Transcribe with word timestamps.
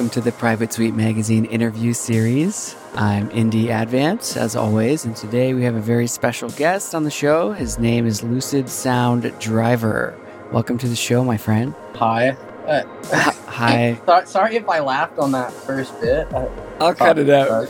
Welcome 0.00 0.22
to 0.22 0.22
the 0.22 0.32
Private 0.32 0.72
Suite 0.72 0.94
Magazine 0.94 1.44
interview 1.44 1.92
series. 1.92 2.74
I'm 2.94 3.30
Indy 3.32 3.68
Advance, 3.68 4.34
as 4.34 4.56
always, 4.56 5.04
and 5.04 5.14
today 5.14 5.52
we 5.52 5.62
have 5.64 5.74
a 5.74 5.80
very 5.80 6.06
special 6.06 6.48
guest 6.48 6.94
on 6.94 7.04
the 7.04 7.10
show. 7.10 7.52
His 7.52 7.78
name 7.78 8.06
is 8.06 8.22
Lucid 8.22 8.70
Sound 8.70 9.30
Driver. 9.38 10.18
Welcome 10.52 10.78
to 10.78 10.88
the 10.88 10.96
show, 10.96 11.22
my 11.22 11.36
friend. 11.36 11.74
Hi. 11.96 12.30
Uh, 12.66 12.82
Hi. 13.46 14.00
sorry, 14.06 14.26
sorry 14.26 14.56
if 14.56 14.66
I 14.70 14.80
laughed 14.80 15.18
on 15.18 15.32
that 15.32 15.52
first 15.52 16.00
bit. 16.00 16.32
Uh, 16.32 16.48
I'll 16.80 16.94
cut 16.94 17.18
it 17.18 17.28
out. 17.28 17.68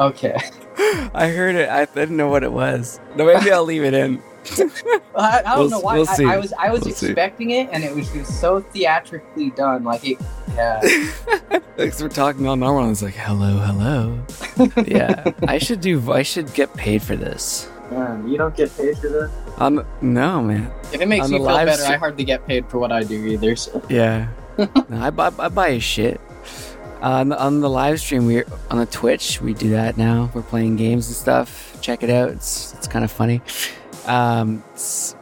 okay. 0.00 0.36
I 1.14 1.28
heard 1.28 1.54
it. 1.54 1.68
I 1.68 1.84
didn't 1.84 2.16
know 2.16 2.28
what 2.28 2.42
it 2.42 2.52
was. 2.52 2.98
No, 3.14 3.24
maybe 3.24 3.52
I'll 3.52 3.62
leave 3.62 3.84
it 3.84 3.94
in. 3.94 4.20
I, 5.16 5.40
I 5.40 5.42
don't 5.42 5.58
We'll- 5.58 5.70
know 5.70 5.80
why. 5.80 5.94
we'll 5.98 6.08
I, 6.08 6.14
see. 6.14 6.24
I 6.26 6.36
was 6.38 6.52
I 6.58 6.70
was 6.70 6.82
We'll 6.84 6.94
see. 6.94 7.06
expecting 7.06 7.50
it, 7.50 7.68
and 7.72 7.82
it 7.84 7.94
was 7.94 8.10
just 8.12 8.40
so 8.40 8.60
theatrically 8.60 9.50
done. 9.50 9.84
Like 9.84 10.04
it. 10.06 10.18
Yeah. 10.54 10.80
Thanks 11.76 12.00
we're 12.02 12.08
talking 12.10 12.46
on 12.46 12.60
normal. 12.60 12.90
It's 12.90 13.02
like, 13.02 13.14
hello, 13.14 13.58
hello. 13.58 14.18
yeah, 14.86 15.30
I 15.48 15.58
should 15.58 15.80
do. 15.80 16.12
I 16.12 16.22
should 16.22 16.52
get 16.54 16.72
paid 16.74 17.02
for 17.02 17.16
this. 17.16 17.68
Man, 17.90 18.28
you 18.28 18.36
don't 18.38 18.54
get 18.56 18.74
paid 18.76 18.96
for 18.98 19.08
this. 19.08 19.30
Um, 19.58 19.84
no, 20.00 20.42
man. 20.42 20.70
If 20.92 21.00
it 21.00 21.08
makes 21.08 21.26
On 21.26 21.32
you 21.32 21.38
feel 21.38 21.46
better, 21.46 21.70
stre- 21.72 21.90
I 21.90 21.96
hardly 21.96 22.24
get 22.24 22.46
paid 22.46 22.66
for 22.68 22.78
what 22.78 22.90
I 22.92 23.02
do 23.02 23.24
either. 23.26 23.54
So. 23.56 23.82
Yeah. 23.88 24.28
no, 24.58 24.68
I 24.92 25.10
buy 25.10 25.30
I 25.38 25.48
buy 25.48 25.72
his 25.72 25.82
shit. 25.82 26.20
On, 27.00 27.30
the, 27.30 27.42
on 27.42 27.60
the 27.60 27.68
live 27.68 27.98
stream, 28.00 28.26
we 28.26 28.44
on 28.70 28.78
the 28.78 28.86
Twitch, 28.86 29.40
we 29.40 29.54
do 29.54 29.70
that 29.70 29.96
now. 29.96 30.30
We're 30.34 30.42
playing 30.42 30.76
games 30.76 31.08
and 31.08 31.16
stuff. 31.16 31.76
Check 31.80 32.02
it 32.04 32.10
out. 32.10 32.28
It's 32.30 32.74
it's 32.74 32.86
kind 32.86 33.04
of 33.04 33.10
funny. 33.10 33.40
Um, 34.06 34.62
it's- 34.72 35.14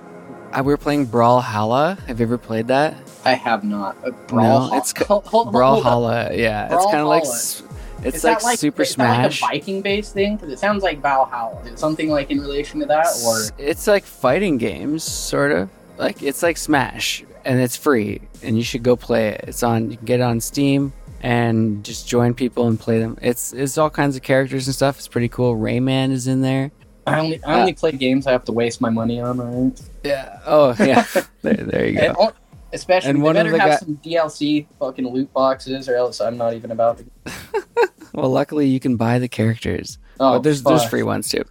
uh, 0.53 0.63
we're 0.65 0.77
playing 0.77 1.07
Brawlhalla. 1.07 1.99
Have 2.07 2.19
you 2.21 2.27
ever 2.27 2.39
played 2.39 2.69
that? 2.69 2.95
I 3.25 3.35
have 3.35 3.63
not. 3.63 3.97
Uh, 4.05 4.11
Brawl. 4.27 4.71
No, 4.71 4.77
it's 4.77 4.93
hold, 5.07 5.27
hold. 5.27 5.53
Brawlhalla. 5.53 6.37
Yeah, 6.37 6.75
it's 6.75 6.85
kind 6.87 6.99
of 6.99 7.07
like 7.07 7.23
it's 7.23 7.63
Is 8.03 8.25
like, 8.25 8.41
that 8.41 8.59
Super 8.59 8.83
is 8.83 8.95
that 8.97 9.23
like 9.23 9.33
a 9.33 9.35
Viking 9.35 9.83
based 9.83 10.15
thing? 10.15 10.37
Because 10.37 10.53
it 10.53 10.59
sounds 10.59 10.83
like 10.83 11.01
Valhalla. 11.03 11.61
Is 11.65 11.73
it 11.73 11.79
something 11.79 12.09
like 12.11 12.31
in 12.31 12.41
relation 12.41 12.81
to 12.81 12.87
that, 12.87 13.07
or 13.25 13.37
It's- 13.39 13.53
it's 13.59 13.87
like 13.87 14.05
fighting 14.05 14.57
games, 14.59 15.05
sort 15.05 15.53
of. 15.53 15.69
Like 15.99 16.23
it's 16.23 16.43
like 16.43 16.57
Smash, 16.57 17.23
and 17.45 17.61
it's 17.61 17.77
free, 17.77 18.23
and 18.43 18.57
you 18.57 18.63
should 18.65 18.83
go 18.83 18.97
play 18.97 19.29
it. 19.29 19.45
It's 19.49 19.63
on. 19.63 19.91
You 19.91 19.99
can 19.99 20.07
get 20.07 20.21
it 20.21 20.23
on 20.23 20.41
Steam 20.41 20.95
and 21.23 21.85
just 21.85 22.09
join 22.09 22.33
people 22.33 22.67
and 22.69 22.81
play 22.81 22.99
them. 22.99 23.19
It's 23.21 23.53
it's 23.53 23.77
all 23.77 23.91
kinds 23.91 24.17
of 24.17 24.23
characters 24.23 24.67
and 24.67 24.75
stuff. 24.75 24.97
It's 24.97 25.09
pretty 25.09 25.29
cool. 25.29 25.55
Rayman 25.55 26.11
is 26.11 26.27
in 26.27 26.41
there. 26.41 26.71
I 27.07 27.19
only 27.21 27.43
I 27.45 27.55
Uh, 27.55 27.61
only 27.61 27.73
play 27.75 27.93
games 27.93 28.27
I 28.27 28.33
have 28.33 28.45
to 28.45 28.53
waste 28.53 28.81
my 28.81 28.91
money 28.91 29.21
on. 29.21 29.39
Right? 29.39 29.81
Yeah. 30.05 30.39
Oh 30.47 30.75
yeah. 30.79 31.05
there, 31.43 31.55
there 31.55 31.89
you 31.89 31.99
And 31.99 32.15
go. 32.17 32.23
on- 32.25 32.33
especially, 32.73 33.11
And 33.11 33.19
they 33.19 33.23
one 33.23 33.37
of 33.37 33.51
the 33.51 33.59
have 33.59 33.71
guy- 33.71 33.77
some 33.77 33.97
DLC 34.05 34.67
fucking 34.79 35.07
loot 35.09 35.33
boxes, 35.33 35.89
or 35.89 35.97
else 35.97 36.21
I'm 36.21 36.37
not 36.37 36.55
even 36.55 36.71
about 36.71 36.99
to. 36.99 37.05
Well, 38.13 38.29
luckily 38.31 38.67
you 38.67 38.81
can 38.81 38.97
buy 38.97 39.21
the 39.21 39.29
characters. 39.29 39.97
Oh, 40.19 40.33
but 40.35 40.43
there's 40.43 40.65
there's 40.65 40.85
free 40.85 41.05
ones 41.05 41.29
too. 41.29 41.45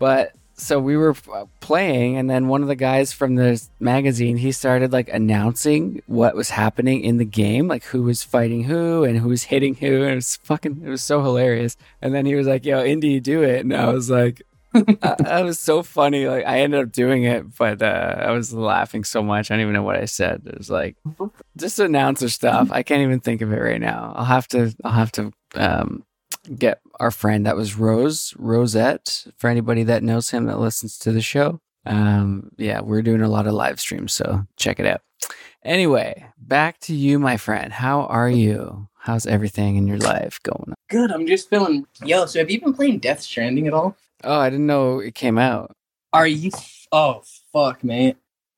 But 0.00 0.32
so 0.54 0.80
we 0.80 0.96
were 0.96 1.14
uh, 1.32 1.44
playing, 1.60 2.16
and 2.16 2.28
then 2.28 2.48
one 2.48 2.62
of 2.62 2.68
the 2.68 2.74
guys 2.74 3.12
from 3.12 3.36
the 3.36 3.62
magazine 3.78 4.36
he 4.36 4.50
started 4.50 4.92
like 4.92 5.08
announcing 5.08 6.02
what 6.06 6.34
was 6.34 6.50
happening 6.50 7.02
in 7.04 7.18
the 7.18 7.24
game, 7.24 7.68
like 7.68 7.84
who 7.84 8.02
was 8.02 8.24
fighting 8.24 8.64
who 8.64 9.04
and 9.04 9.18
who 9.18 9.28
was 9.28 9.44
hitting 9.44 9.76
who, 9.76 10.02
and 10.02 10.12
it 10.12 10.14
was 10.16 10.36
fucking 10.42 10.82
it 10.84 10.88
was 10.88 11.02
so 11.02 11.22
hilarious. 11.22 11.76
And 12.02 12.12
then 12.12 12.26
he 12.26 12.34
was 12.34 12.48
like, 12.48 12.64
"Yo, 12.66 12.84
Indy, 12.84 13.20
do 13.20 13.42
it," 13.44 13.60
and 13.64 13.72
I 13.74 13.88
was 13.92 14.10
like. 14.10 14.42
I, 14.74 15.16
I 15.26 15.42
was 15.42 15.58
so 15.58 15.82
funny. 15.82 16.26
Like 16.26 16.46
I 16.46 16.60
ended 16.60 16.80
up 16.80 16.92
doing 16.92 17.24
it, 17.24 17.56
but 17.56 17.82
uh, 17.82 18.16
I 18.20 18.30
was 18.30 18.52
laughing 18.52 19.04
so 19.04 19.22
much. 19.22 19.50
I 19.50 19.54
don't 19.54 19.62
even 19.62 19.74
know 19.74 19.82
what 19.82 19.96
I 19.96 20.04
said. 20.04 20.42
It 20.46 20.58
was 20.58 20.70
like 20.70 20.96
just 21.56 21.78
announcer 21.78 22.28
stuff. 22.28 22.70
I 22.70 22.82
can't 22.82 23.02
even 23.02 23.20
think 23.20 23.42
of 23.42 23.52
it 23.52 23.60
right 23.60 23.80
now. 23.80 24.12
I'll 24.16 24.24
have 24.24 24.48
to. 24.48 24.74
I'll 24.84 24.92
have 24.92 25.12
to 25.12 25.32
um, 25.54 26.04
get 26.56 26.80
our 26.98 27.10
friend 27.10 27.46
that 27.46 27.56
was 27.56 27.76
Rose 27.76 28.34
Rosette 28.38 29.26
for 29.36 29.48
anybody 29.48 29.82
that 29.84 30.02
knows 30.02 30.30
him 30.30 30.46
that 30.46 30.58
listens 30.60 30.98
to 30.98 31.12
the 31.12 31.22
show. 31.22 31.60
Um, 31.86 32.50
yeah, 32.56 32.80
we're 32.80 33.02
doing 33.02 33.22
a 33.22 33.28
lot 33.28 33.46
of 33.46 33.54
live 33.54 33.80
streams, 33.80 34.12
so 34.12 34.46
check 34.56 34.78
it 34.78 34.86
out. 34.86 35.00
Anyway, 35.64 36.26
back 36.38 36.78
to 36.80 36.94
you, 36.94 37.18
my 37.18 37.36
friend. 37.36 37.72
How 37.72 38.02
are 38.02 38.30
you? 38.30 38.88
How's 38.98 39.26
everything 39.26 39.76
in 39.76 39.86
your 39.86 39.98
life 39.98 40.38
going? 40.42 40.74
Good. 40.88 41.10
I'm 41.10 41.26
just 41.26 41.48
feeling. 41.48 41.86
Yo, 42.04 42.26
so 42.26 42.38
have 42.38 42.50
you 42.50 42.60
been 42.60 42.74
playing 42.74 42.98
Death 42.98 43.20
Stranding 43.22 43.66
at 43.66 43.72
all? 43.74 43.96
Oh, 44.22 44.38
I 44.38 44.50
didn't 44.50 44.66
know 44.66 44.98
it 44.98 45.14
came 45.14 45.38
out. 45.38 45.74
Are 46.12 46.26
you? 46.26 46.50
Oh 46.92 47.22
fuck, 47.52 47.82
mate. 47.84 48.16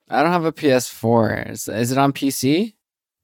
I 0.08 0.22
don't 0.22 0.32
have 0.32 0.44
a 0.44 0.52
PS4. 0.52 1.50
Is, 1.50 1.68
is 1.68 1.92
it 1.92 1.98
on 1.98 2.12
PC? 2.12 2.74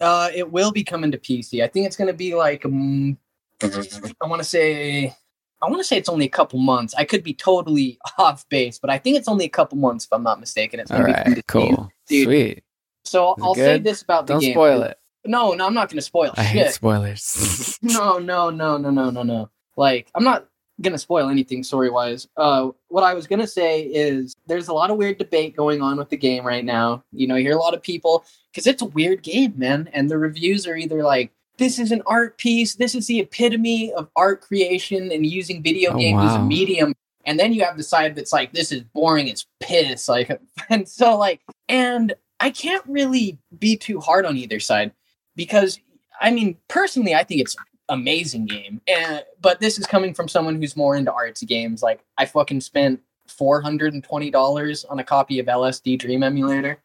Uh, 0.00 0.30
it 0.34 0.50
will 0.52 0.70
be 0.70 0.84
coming 0.84 1.10
to 1.10 1.18
PC. 1.18 1.62
I 1.62 1.66
think 1.66 1.86
it's 1.86 1.96
gonna 1.96 2.12
be 2.12 2.34
like. 2.34 2.64
Um, 2.64 3.18
I 3.62 4.26
want 4.26 4.40
to 4.40 4.48
say. 4.48 5.14
I 5.60 5.66
want 5.68 5.80
to 5.80 5.84
say 5.84 5.96
it's 5.96 6.08
only 6.08 6.26
a 6.26 6.30
couple 6.30 6.60
months. 6.60 6.94
I 6.94 7.04
could 7.04 7.24
be 7.24 7.34
totally 7.34 7.98
off 8.18 8.48
base, 8.48 8.78
but 8.78 8.90
I 8.90 8.98
think 8.98 9.16
it's 9.16 9.26
only 9.26 9.44
a 9.44 9.48
couple 9.50 9.76
months 9.76 10.04
if 10.04 10.12
I'm 10.12 10.22
not 10.22 10.38
mistaken. 10.38 10.78
It's 10.78 10.90
All 10.90 10.98
gonna 10.98 11.24
be 11.24 11.30
right, 11.32 11.46
cool, 11.48 11.90
Dude, 12.08 12.24
sweet. 12.26 12.64
So 13.04 13.34
I'll 13.42 13.54
say 13.54 13.78
this 13.78 14.02
about 14.02 14.26
the 14.26 14.34
Don't 14.34 14.40
game. 14.40 14.52
spoil 14.52 14.82
it. 14.82 14.98
No, 15.24 15.52
no, 15.54 15.66
I'm 15.66 15.74
not 15.74 15.88
gonna 15.90 16.00
spoil 16.00 16.32
I 16.36 16.44
shit. 16.44 16.66
hate 16.66 16.72
spoilers. 16.72 17.78
no, 17.82 18.18
no, 18.18 18.50
no, 18.50 18.76
no, 18.76 18.90
no, 18.90 19.10
no, 19.10 19.22
no. 19.24 19.50
Like, 19.76 20.08
I'm 20.14 20.22
not 20.24 20.46
gonna 20.80 20.98
spoil 20.98 21.28
anything 21.28 21.62
story 21.62 21.90
wise. 21.90 22.28
Uh, 22.36 22.70
what 22.88 23.04
I 23.04 23.14
was 23.14 23.26
gonna 23.26 23.46
say 23.46 23.82
is 23.82 24.34
there's 24.46 24.68
a 24.68 24.72
lot 24.72 24.90
of 24.90 24.96
weird 24.96 25.18
debate 25.18 25.56
going 25.56 25.82
on 25.82 25.96
with 25.96 26.08
the 26.08 26.16
game 26.16 26.46
right 26.46 26.64
now. 26.64 27.02
You 27.12 27.26
know, 27.26 27.36
you 27.36 27.42
hear 27.42 27.56
a 27.56 27.60
lot 27.60 27.74
of 27.74 27.82
people 27.82 28.24
because 28.52 28.66
it's 28.66 28.82
a 28.82 28.86
weird 28.86 29.22
game, 29.22 29.54
man, 29.56 29.88
and 29.92 30.10
the 30.10 30.18
reviews 30.18 30.66
are 30.66 30.76
either 30.76 31.02
like. 31.02 31.32
This 31.58 31.80
is 31.80 31.90
an 31.90 32.02
art 32.06 32.38
piece. 32.38 32.76
This 32.76 32.94
is 32.94 33.08
the 33.08 33.18
epitome 33.18 33.92
of 33.92 34.08
art 34.14 34.42
creation 34.42 35.10
and 35.10 35.26
using 35.26 35.60
video 35.60 35.92
Oh, 35.92 35.98
games 35.98 36.22
as 36.22 36.36
a 36.36 36.42
medium. 36.44 36.94
And 37.24 37.36
then 37.36 37.52
you 37.52 37.64
have 37.64 37.76
the 37.76 37.82
side 37.82 38.14
that's 38.14 38.32
like, 38.32 38.52
this 38.52 38.70
is 38.70 38.82
boring. 38.82 39.26
It's 39.26 39.44
piss. 39.58 40.08
Like, 40.08 40.40
and 40.70 40.88
so 40.88 41.16
like, 41.18 41.40
and 41.68 42.14
I 42.38 42.50
can't 42.50 42.84
really 42.86 43.38
be 43.58 43.76
too 43.76 43.98
hard 43.98 44.24
on 44.24 44.36
either 44.36 44.60
side 44.60 44.92
because 45.34 45.80
I 46.20 46.30
mean, 46.30 46.56
personally, 46.68 47.14
I 47.14 47.24
think 47.24 47.40
it's 47.40 47.56
amazing 47.88 48.46
game. 48.46 48.80
And 48.86 49.24
but 49.40 49.60
this 49.60 49.78
is 49.78 49.86
coming 49.86 50.14
from 50.14 50.28
someone 50.28 50.56
who's 50.56 50.76
more 50.76 50.96
into 50.96 51.12
artsy 51.12 51.46
games. 51.46 51.82
Like 51.82 52.00
I 52.16 52.26
fucking 52.26 52.60
spent 52.60 53.00
four 53.26 53.60
hundred 53.60 53.94
and 53.94 54.04
twenty 54.04 54.30
dollars 54.30 54.84
on 54.84 54.98
a 54.98 55.04
copy 55.04 55.38
of 55.38 55.46
LSD 55.46 55.98
Dream 55.98 56.22
Emulator. 56.22 56.78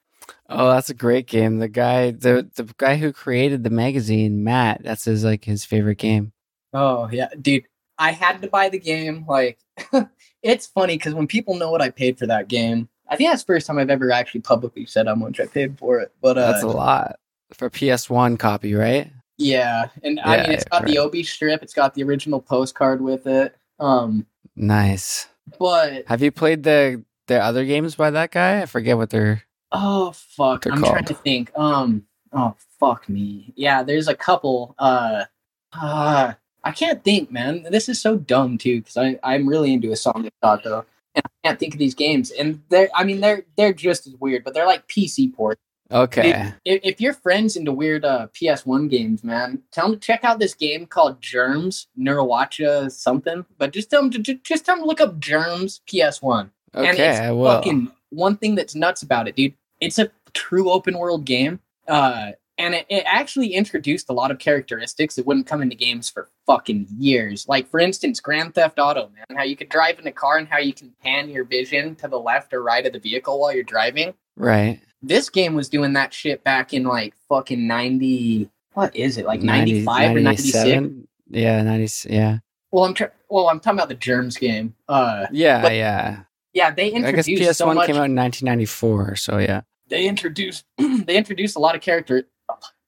Oh, 0.50 0.72
that's 0.72 0.90
a 0.90 0.94
great 0.94 1.28
game. 1.28 1.60
The 1.60 1.68
guy, 1.68 2.12
the 2.12 2.50
the 2.56 2.74
guy 2.78 2.96
who 2.96 3.12
created 3.12 3.64
the 3.64 3.70
magazine, 3.70 4.44
Matt. 4.44 4.82
That's 4.84 5.06
his 5.06 5.24
like 5.24 5.46
his 5.46 5.66
favorite 5.66 5.98
game. 5.98 6.32
Oh 6.74 7.10
yeah, 7.12 7.30
dude. 7.42 7.66
I 8.00 8.12
had 8.12 8.42
to 8.42 8.48
buy 8.48 8.70
the 8.70 8.80
game. 8.80 9.26
Like 9.28 9.60
it's 10.44 10.68
funny 10.68 10.98
because 10.98 11.14
when 11.14 11.28
people 11.28 11.56
know 11.56 11.72
what 11.72 11.82
I 11.82 11.90
paid 11.90 12.18
for 12.18 12.28
that 12.28 12.48
game, 12.48 12.90
I 13.08 13.16
think 13.16 13.30
that's 13.30 13.44
the 13.44 13.54
first 13.54 13.68
time 13.68 13.78
I've 13.78 13.90
ever 13.90 14.12
actually 14.12 14.42
publicly 14.42 14.86
said 14.86 15.08
how 15.08 15.16
much 15.16 15.40
I 15.40 15.46
paid 15.46 15.78
for 15.78 16.00
it. 16.00 16.12
But 16.22 16.38
uh, 16.38 16.52
That's 16.52 16.64
a 16.64 16.68
lot 16.68 17.18
for 17.54 17.70
PS1 17.70 18.40
copy, 18.40 18.74
right? 18.74 19.12
Yeah, 19.44 19.90
and 20.04 20.20
I 20.22 20.36
Yeah, 20.38 20.42
mean 20.44 20.52
it's 20.54 20.64
got 20.66 20.82
the 20.86 20.94
right. 20.94 20.98
Obi 21.00 21.24
strip. 21.24 21.62
It's 21.64 21.74
got 21.74 21.94
the 21.94 22.04
original 22.04 22.42
postcard 22.42 23.02
with 23.02 23.28
it. 23.28 23.56
Um, 23.80 24.26
Nice. 24.56 25.28
but 25.60 26.06
Have 26.08 26.22
you 26.22 26.32
played 26.32 26.64
the 26.64 27.04
the 27.28 27.40
other 27.42 27.66
games 27.66 27.96
by 27.96 28.12
that 28.12 28.32
guy? 28.32 28.62
I 28.62 28.66
forget 28.66 28.98
what 28.98 29.10
they're. 29.10 29.44
Oh 29.72 30.12
fuck! 30.12 30.64
They're 30.64 30.74
I'm 30.74 30.84
trying 30.84 31.06
to 31.06 31.14
think. 31.14 31.52
Um. 31.58 32.06
Oh 32.32 32.56
fuck 32.80 33.08
me. 33.10 33.54
Yeah, 33.56 33.84
there's 33.84 34.08
a 34.08 34.16
couple. 34.16 34.76
Uh. 34.80 35.26
Uh. 35.74 36.34
I 36.66 36.72
can't 36.72 37.04
think, 37.04 37.30
man. 37.32 37.64
This 37.70 37.90
is 37.90 38.00
so 38.00 38.16
dumb 38.18 38.58
too, 38.58 38.80
because 38.82 38.96
I 38.98 39.20
I'm 39.24 39.50
really 39.50 39.74
into 39.74 39.92
a 39.92 39.96
song 39.98 40.30
though, 40.42 40.86
and 41.16 41.24
I 41.26 41.48
can't 41.48 41.60
think 41.60 41.74
of 41.74 41.80
these 41.80 41.96
games. 41.96 42.32
And 42.32 42.62
they're 42.70 42.90
I 42.96 43.04
mean 43.04 43.20
they're 43.20 43.44
they're 43.58 43.74
just 43.74 44.08
as 44.08 44.14
weird, 44.20 44.44
but 44.46 44.54
they're 44.54 44.66
like 44.68 44.88
PC 44.88 45.34
ports. 45.34 45.60
Okay. 45.92 46.54
If, 46.66 46.82
if 46.84 47.02
your 47.02 47.14
friends 47.14 47.56
into 47.56 47.72
weird 47.72 48.04
uh, 48.06 48.28
PS1 48.34 48.90
games, 48.90 49.24
man, 49.24 49.62
tell 49.72 49.88
them 49.88 50.00
to 50.00 50.06
check 50.06 50.24
out 50.24 50.40
this 50.40 50.54
game 50.56 50.86
called 50.86 51.22
Germs, 51.22 51.88
Neurowacha 52.00 52.92
something. 52.92 53.46
But 53.58 53.74
just 53.74 53.90
tell 53.90 54.02
them 54.02 54.24
to 54.24 54.34
just 54.36 54.66
tell 54.66 54.76
them 54.76 54.84
to 54.84 54.88
look 54.88 55.02
up 55.02 55.20
Germs 55.20 55.82
PS1. 55.88 56.50
and 56.74 56.88
Okay, 56.88 57.10
it's 57.10 57.20
I 57.20 57.32
will. 57.32 57.46
fucking 57.46 57.92
one 58.10 58.38
thing 58.38 58.56
that's 58.56 58.76
nuts 58.76 59.04
about 59.04 59.28
it, 59.28 59.36
dude. 59.36 59.54
It's 59.82 60.00
a 60.00 60.10
true 60.34 60.72
open 60.72 60.98
world 60.98 61.26
game. 61.26 61.60
Uh, 61.88 62.32
and 62.58 62.76
it, 62.76 62.86
it 62.90 63.04
actually 63.06 63.54
introduced 63.54 64.10
a 64.10 64.14
lot 64.14 64.32
of 64.32 64.40
characteristics 64.40 65.16
that 65.16 65.26
wouldn't 65.26 65.48
come 65.48 65.62
into 65.62 65.76
games 65.76 66.10
for 66.10 66.30
fucking 66.46 66.88
years. 66.98 67.48
Like 67.48 67.68
for 67.70 67.80
instance, 67.80 68.20
Grand 68.20 68.54
Theft 68.56 68.80
Auto, 68.80 69.10
man, 69.10 69.38
how 69.38 69.44
you 69.44 69.56
could 69.56 69.70
drive 69.70 70.00
in 70.00 70.08
a 70.08 70.12
car 70.12 70.38
and 70.38 70.48
how 70.48 70.60
you 70.60 70.74
can 70.74 70.94
pan 71.04 71.30
your 71.30 71.46
vision 71.46 71.96
to 71.96 72.08
the 72.08 72.20
left 72.20 72.54
or 72.54 72.62
right 72.62 72.86
of 72.86 72.94
the 72.94 73.00
vehicle 73.00 73.40
while 73.40 73.54
you're 73.54 73.64
driving. 73.64 74.14
Right. 74.36 74.82
This 75.04 75.30
game 75.30 75.54
was 75.54 75.68
doing 75.70 75.94
that 75.94 76.14
shit 76.14 76.44
back 76.44 76.74
in 76.74 76.84
like 76.84 77.14
fucking 77.30 77.68
90 77.68 78.50
what 78.74 78.96
is 78.96 79.18
it? 79.18 79.26
Like 79.28 79.42
95 79.44 80.16
or 80.16 80.20
96? 80.22 80.90
Yeah, 81.30 81.62
90 81.62 82.10
yeah. 82.10 82.38
Well, 82.72 82.86
I'm 82.86 82.94
tr- 82.96 83.04
well, 83.30 83.50
I'm 83.50 83.60
talking 83.60 83.78
about 83.78 83.90
the 83.90 83.96
Germs 83.96 84.36
game. 84.38 84.74
Uh 84.88 85.28
Yeah, 85.32 85.62
But 85.62 85.74
yeah. 85.76 86.24
yeah, 86.54 86.72
they 86.72 86.88
I 86.88 87.12
guess 87.12 87.28
introduced 87.28 87.52
PS1 87.52 87.56
so 87.56 87.66
much 87.74 87.88
came 87.88 87.98
out 87.98 88.06
in 88.06 88.16
1994, 88.16 89.16
so 89.18 89.38
yeah. 89.38 89.62
they 89.90 90.08
introduced 90.08 90.66
they 90.78 91.18
introduced 91.18 91.56
a 91.56 91.60
lot 91.60 91.76
of 91.76 91.82
character 91.82 92.24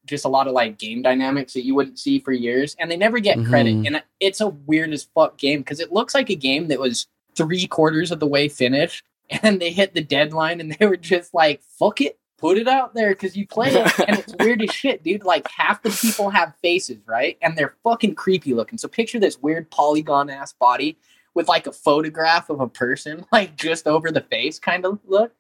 just 0.06 0.24
a 0.26 0.30
lot 0.30 0.48
of 0.48 0.54
like 0.54 0.78
game 0.78 1.02
dynamics 1.02 1.54
that 1.54 1.66
you 1.66 1.74
wouldn't 1.74 1.98
see 2.00 2.20
for 2.20 2.32
years 2.32 2.76
and 2.80 2.90
they 2.92 2.98
never 2.98 3.18
get 3.20 3.44
credit 3.44 3.74
Mhm. 3.76 3.88
and 3.88 4.04
it's 4.20 4.40
a 4.40 4.48
weird 4.50 4.92
as 4.94 5.08
fuck 5.16 5.36
game 5.38 5.60
because 5.62 5.80
it 5.80 5.92
looks 5.92 6.14
like 6.14 6.30
a 6.30 6.36
game 6.36 6.68
that 6.68 6.80
was 6.80 7.08
three 7.36 7.66
quarters 7.66 8.12
of 8.12 8.20
the 8.20 8.28
way 8.28 8.48
finished 8.48 9.04
and 9.30 9.62
they 9.62 9.72
hit 9.72 9.94
the 9.94 10.04
deadline 10.04 10.60
and 10.60 10.72
they 10.80 10.86
were 10.86 10.98
just 10.98 11.34
like 11.34 11.62
fuck 11.64 12.02
it 12.02 12.20
put 12.38 12.58
it 12.58 12.68
out 12.68 12.94
there 12.94 13.12
because 13.12 13.36
you 13.36 13.48
play 13.48 13.70
it 13.70 14.00
and 14.08 14.20
it's 14.20 14.36
weird 14.40 14.62
as 14.62 14.70
shit 14.72 15.04
dude 15.04 15.24
like 15.24 15.48
half 15.50 15.82
the 15.82 15.90
people 15.90 16.30
have 16.30 16.54
faces 16.62 16.98
right 17.06 17.38
and 17.42 17.58
they're 17.58 17.76
fucking 17.84 18.14
creepy 18.14 18.54
looking 18.54 18.78
so 18.78 18.88
picture 18.88 19.20
this 19.20 19.40
weird 19.42 19.70
polygon 19.72 20.30
ass 20.30 20.54
body 20.54 20.98
with 21.34 21.48
like 21.48 21.66
a 21.66 21.72
photograph 21.72 22.50
of 22.50 22.60
a 22.60 22.68
person 22.68 23.26
like 23.32 23.56
just 23.56 23.88
over 23.88 24.12
the 24.12 24.22
face 24.22 24.60
kind 24.60 24.86
of 24.86 25.00
look 25.06 25.32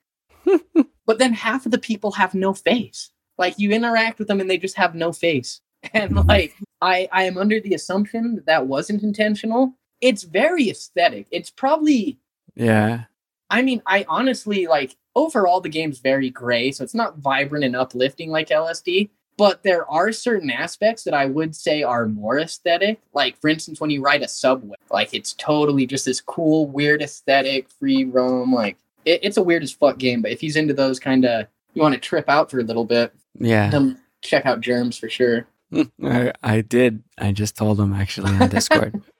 but 1.05 1.19
then 1.19 1.33
half 1.33 1.65
of 1.65 1.71
the 1.71 1.77
people 1.77 2.11
have 2.11 2.33
no 2.33 2.53
face. 2.53 3.11
Like 3.37 3.55
you 3.57 3.71
interact 3.71 4.19
with 4.19 4.27
them 4.27 4.39
and 4.39 4.49
they 4.49 4.57
just 4.57 4.77
have 4.77 4.95
no 4.95 5.11
face. 5.11 5.61
And 5.93 6.15
like 6.27 6.55
I 6.81 7.07
I 7.11 7.23
am 7.23 7.37
under 7.37 7.59
the 7.59 7.73
assumption 7.73 8.35
that 8.35 8.45
that 8.45 8.67
wasn't 8.67 9.03
intentional. 9.03 9.73
It's 10.01 10.23
very 10.23 10.69
aesthetic. 10.69 11.27
It's 11.31 11.49
probably 11.49 12.19
Yeah. 12.55 13.05
I 13.49 13.61
mean, 13.61 13.81
I 13.85 14.05
honestly 14.09 14.67
like 14.67 14.95
overall 15.15 15.61
the 15.61 15.69
game's 15.69 15.99
very 15.99 16.29
gray, 16.29 16.71
so 16.71 16.83
it's 16.83 16.95
not 16.95 17.17
vibrant 17.17 17.65
and 17.65 17.75
uplifting 17.75 18.29
like 18.31 18.49
LSD. 18.49 19.09
But 19.37 19.63
there 19.63 19.85
are 19.91 20.13
certain 20.13 20.49
aspects 20.49 21.03
that 21.03 21.13
I 21.13 21.25
would 21.25 21.55
say 21.57 21.83
are 21.83 22.07
more 22.07 22.39
aesthetic. 22.39 23.01
Like, 23.13 23.35
for 23.41 23.49
instance, 23.49 23.81
when 23.81 23.89
you 23.89 24.01
ride 24.01 24.21
a 24.21 24.29
subway, 24.29 24.77
like 24.89 25.13
it's 25.13 25.33
totally 25.33 25.85
just 25.85 26.05
this 26.05 26.21
cool, 26.21 26.67
weird 26.67 27.01
aesthetic, 27.01 27.69
free 27.69 28.05
roam. 28.05 28.53
Like, 28.53 28.77
it, 29.03 29.19
it's 29.23 29.35
a 29.35 29.43
weird 29.43 29.61
as 29.63 29.73
fuck 29.73 29.97
game. 29.97 30.21
But 30.21 30.31
if 30.31 30.39
he's 30.39 30.55
into 30.55 30.73
those 30.73 31.01
kind 31.01 31.25
of, 31.25 31.47
you 31.73 31.81
want 31.81 31.93
to 31.95 31.99
trip 31.99 32.29
out 32.29 32.49
for 32.49 32.59
a 32.59 32.63
little 32.63 32.85
bit, 32.85 33.13
Yeah. 33.37 33.69
then 33.69 33.99
check 34.21 34.45
out 34.45 34.61
Germs 34.61 34.97
for 34.97 35.09
sure. 35.09 35.47
I, 36.01 36.31
I 36.41 36.61
did. 36.61 37.03
I 37.17 37.33
just 37.33 37.57
told 37.57 37.77
him 37.77 37.91
actually 37.91 38.31
on 38.31 38.47
Discord. 38.47 39.01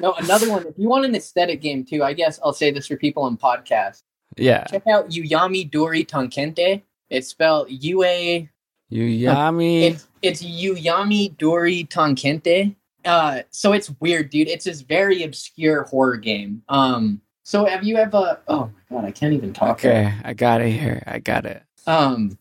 No, 0.00 0.12
another 0.14 0.50
one. 0.50 0.66
If 0.66 0.74
you 0.78 0.88
want 0.88 1.04
an 1.04 1.14
aesthetic 1.14 1.60
game 1.60 1.84
too, 1.84 2.02
I 2.02 2.12
guess 2.12 2.40
I'll 2.42 2.52
say 2.52 2.70
this 2.70 2.86
for 2.88 2.96
people 2.96 3.22
on 3.22 3.36
podcasts. 3.36 4.02
yeah. 4.36 4.64
Check 4.64 4.86
out 4.86 5.10
Uyami 5.10 5.70
Dori 5.70 6.04
Tankente. 6.04 6.82
It's 7.10 7.28
spelled 7.28 7.68
U 7.70 8.02
A 8.02 8.48
Yuyami. 8.92 9.82
It's 9.82 10.08
it's 10.22 10.42
Uyami 10.42 11.36
Dori 11.38 11.84
Tankente. 11.84 12.74
Uh, 13.04 13.42
so 13.50 13.72
it's 13.72 13.92
weird, 14.00 14.30
dude. 14.30 14.48
It's 14.48 14.64
this 14.64 14.80
very 14.80 15.22
obscure 15.22 15.84
horror 15.84 16.16
game. 16.16 16.62
Um, 16.68 17.20
so 17.42 17.66
have 17.66 17.84
you 17.84 17.96
ever? 17.96 18.40
Oh 18.48 18.70
my 18.90 18.96
god, 18.96 19.04
I 19.06 19.10
can't 19.10 19.34
even 19.34 19.52
talk. 19.52 19.76
Okay, 19.76 20.12
I 20.24 20.32
got 20.32 20.60
it 20.62 20.70
here. 20.70 21.02
I 21.06 21.18
got 21.18 21.44
it. 21.44 21.62
Um, 21.86 22.38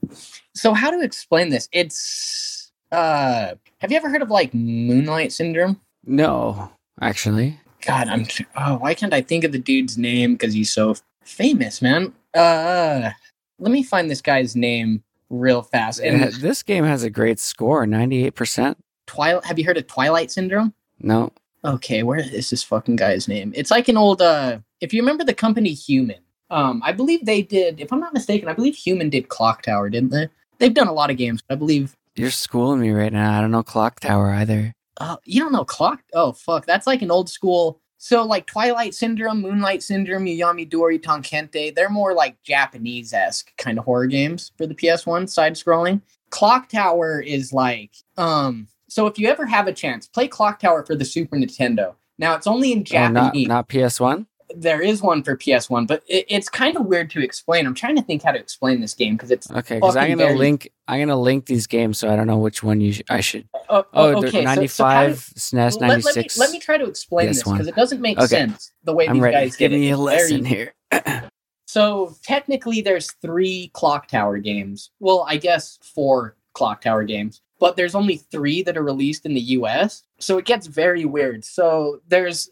so 0.56 0.74
how 0.74 0.90
to 0.90 1.02
explain 1.04 1.50
this? 1.50 1.68
It's 1.74 2.72
uh, 2.92 3.56
have 3.80 3.92
you 3.92 3.98
ever 3.98 4.10
heard 4.10 4.22
of 4.22 4.30
like 4.30 4.54
Moonlight 4.54 5.34
Syndrome? 5.34 5.82
No, 6.06 6.72
actually. 7.02 7.60
God, 7.86 8.08
I'm. 8.08 8.26
Oh, 8.56 8.78
why 8.78 8.94
can't 8.94 9.14
I 9.14 9.22
think 9.22 9.44
of 9.44 9.52
the 9.52 9.60
dude's 9.60 9.98
name? 9.98 10.34
Because 10.34 10.54
he's 10.54 10.72
so 10.72 10.96
famous, 11.24 11.82
man. 11.82 12.14
Uh, 12.34 13.12
let 13.60 13.72
me 13.72 13.84
find 13.84 14.10
this 14.10 14.22
guy's 14.22 14.56
name 14.56 15.04
real 15.30 15.62
fast. 15.62 16.02
Ha- 16.04 16.32
this 16.40 16.64
game 16.64 16.86
has 16.86 17.04
a 17.04 17.10
great 17.10 17.40
score, 17.40 17.86
ninety-eight 17.86 18.36
percent. 18.36 18.78
Twilight. 19.06 19.46
Have 19.46 19.60
you 19.60 19.66
heard 19.66 19.78
of 19.78 19.88
Twilight 19.88 20.32
Syndrome? 20.32 20.74
No. 21.00 21.32
Okay, 21.66 22.04
where 22.04 22.20
is 22.20 22.50
this 22.50 22.64
fucking 22.64 22.96
guy's 22.96 23.28
name? 23.28 23.52
It's 23.56 23.72
like 23.72 23.88
an 23.90 23.98
old 23.98 24.22
uh 24.22 24.60
if 24.82 24.94
you 24.94 25.02
remember 25.02 25.24
the 25.24 25.34
company 25.34 25.74
Human. 25.74 26.20
Um 26.50 26.82
I 26.86 26.92
believe 26.94 27.26
they 27.26 27.42
did 27.42 27.80
if 27.82 27.92
I'm 27.92 28.00
not 28.00 28.14
mistaken, 28.14 28.48
I 28.48 28.54
believe 28.54 28.76
Human 28.76 29.10
did 29.10 29.28
Clock 29.30 29.64
Tower, 29.64 29.90
didn't 29.90 30.12
they? 30.12 30.30
They've 30.60 30.74
done 30.74 30.88
a 30.88 30.94
lot 30.94 31.10
of 31.10 31.18
games. 31.18 31.42
I 31.50 31.56
believe 31.56 31.96
You're 32.16 32.32
schooling 32.32 32.80
me 32.80 32.92
right 32.92 33.12
now. 33.12 33.38
I 33.38 33.42
don't 33.42 33.52
know 33.52 33.64
Clock 33.64 34.00
Tower 34.00 34.32
either. 34.32 34.74
Uh 34.98 35.18
you 35.26 35.40
don't 35.42 35.52
know 35.52 35.66
Clock 35.66 36.02
Oh 36.14 36.32
fuck, 36.32 36.66
that's 36.66 36.88
like 36.88 37.02
an 37.02 37.12
old 37.12 37.30
school 37.30 37.80
so 37.98 38.24
like 38.26 38.46
Twilight 38.48 38.94
Syndrome, 38.94 39.40
Moonlight 39.42 39.82
Syndrome, 39.82 40.26
Yuyami 40.26 40.70
Dori, 40.70 41.00
Tankente, 41.00 41.74
they're 41.74 41.90
more 41.90 42.14
like 42.14 42.36
Japanese-esque 42.44 43.56
kind 43.58 43.80
of 43.80 43.86
horror 43.86 44.08
games 44.08 44.52
for 44.58 44.68
the 44.68 44.76
PS1 44.76 45.30
side 45.30 45.54
scrolling. 45.54 46.02
Clock 46.30 46.68
Tower 46.68 47.22
is 47.22 47.54
like 47.54 47.92
um 48.18 48.68
so 48.90 49.08
if 49.08 49.18
you 49.18 49.28
ever 49.28 49.46
have 49.46 49.68
a 49.68 49.74
chance, 49.74 50.08
play 50.08 50.28
Clock 50.28 50.60
Tower 50.60 50.86
for 50.86 50.96
the 50.96 51.06
Super 51.06 51.38
Nintendo. 51.38 51.96
Now 52.20 52.36
it's 52.36 52.46
only 52.46 52.72
in 52.74 52.80
Oh, 52.80 53.08
not 53.08 53.34
Japanese. 53.34 53.48
not 53.48 53.68
PS 53.70 54.00
One. 54.00 54.28
There 54.56 54.82
is 54.82 55.02
one 55.02 55.24
for 55.24 55.36
PS1, 55.38 55.88
but 55.88 56.04
it, 56.08 56.26
it's 56.30 56.50
kind 56.50 56.76
of 56.78 56.86
weird 56.86 57.10
to 57.12 57.22
explain. 57.24 57.66
I'm 57.66 57.74
trying 57.74 57.96
to 57.96 58.02
think 58.02 58.24
how 58.24 58.32
to 58.32 58.40
explain 58.40 58.82
this 58.82 58.94
game 58.94 59.16
because 59.16 59.32
it's 59.32 59.50
Okay, 59.52 59.76
because 59.76 59.96
I'm 59.96 60.10
gonna 60.12 60.26
very- 60.28 60.38
link. 60.38 60.72
I'm 60.88 61.00
gonna 61.00 61.20
link 61.20 61.46
these 61.46 61.68
games, 61.68 61.98
so 61.98 62.10
I 62.10 62.16
don't 62.16 62.28
know 62.28 62.38
which 62.38 62.62
one 62.64 62.82
you 62.82 62.94
sh- 62.94 63.02
I 63.10 63.22
should. 63.22 63.48
oh, 63.54 63.62
Oh, 63.70 63.86
oh, 63.94 64.08
they're 64.22 64.30
okay. 64.30 64.32
so- 64.32 64.66
so 64.68 64.84
how 64.86 65.02
95 65.02 65.26
to- 65.34 65.40
SNES, 65.40 65.56
let, 65.56 65.82
let 65.82 65.82
me 65.82 65.88
96. 66.04 66.38
let 66.38 66.52
me 66.52 66.60
try 66.60 66.78
to 66.78 66.86
explain 66.86 67.28
PS1. 67.30 67.34
this 67.34 67.44
because 67.44 67.68
it 67.68 67.76
doesn't 67.76 68.02
make 68.02 68.18
Okay. 68.18 68.28
sense 68.28 68.72
the 68.84 68.94
way 68.94 69.08
I'm 69.08 69.16
these 69.16 69.24
ready. 69.24 69.36
guys 69.36 69.56
Give 69.56 69.72
me 69.72 69.90
it. 69.90 69.92
a 69.92 69.98
lesson 69.98 70.46
here. 70.46 70.74
So 71.66 72.16
technically, 72.24 72.82
there's 72.82 73.12
three 73.14 73.72
Clock 73.74 74.08
Tower 74.08 74.38
games. 74.38 74.92
Well, 75.00 75.26
I 75.28 75.38
guess 75.38 75.80
four 75.82 76.36
Clock 76.54 76.82
Tower 76.82 77.04
games, 77.04 77.42
but 77.60 77.76
there's 77.76 77.96
only 77.96 78.18
three 78.18 78.62
that 78.62 78.78
are 78.78 78.84
released 78.84 79.26
in 79.26 79.34
the 79.34 79.42
U.S. 79.42 80.04
So 80.20 80.38
it 80.38 80.46
gets 80.46 80.68
very 80.68 81.04
weird. 81.06 81.44
So 81.44 82.00
there's 82.08 82.52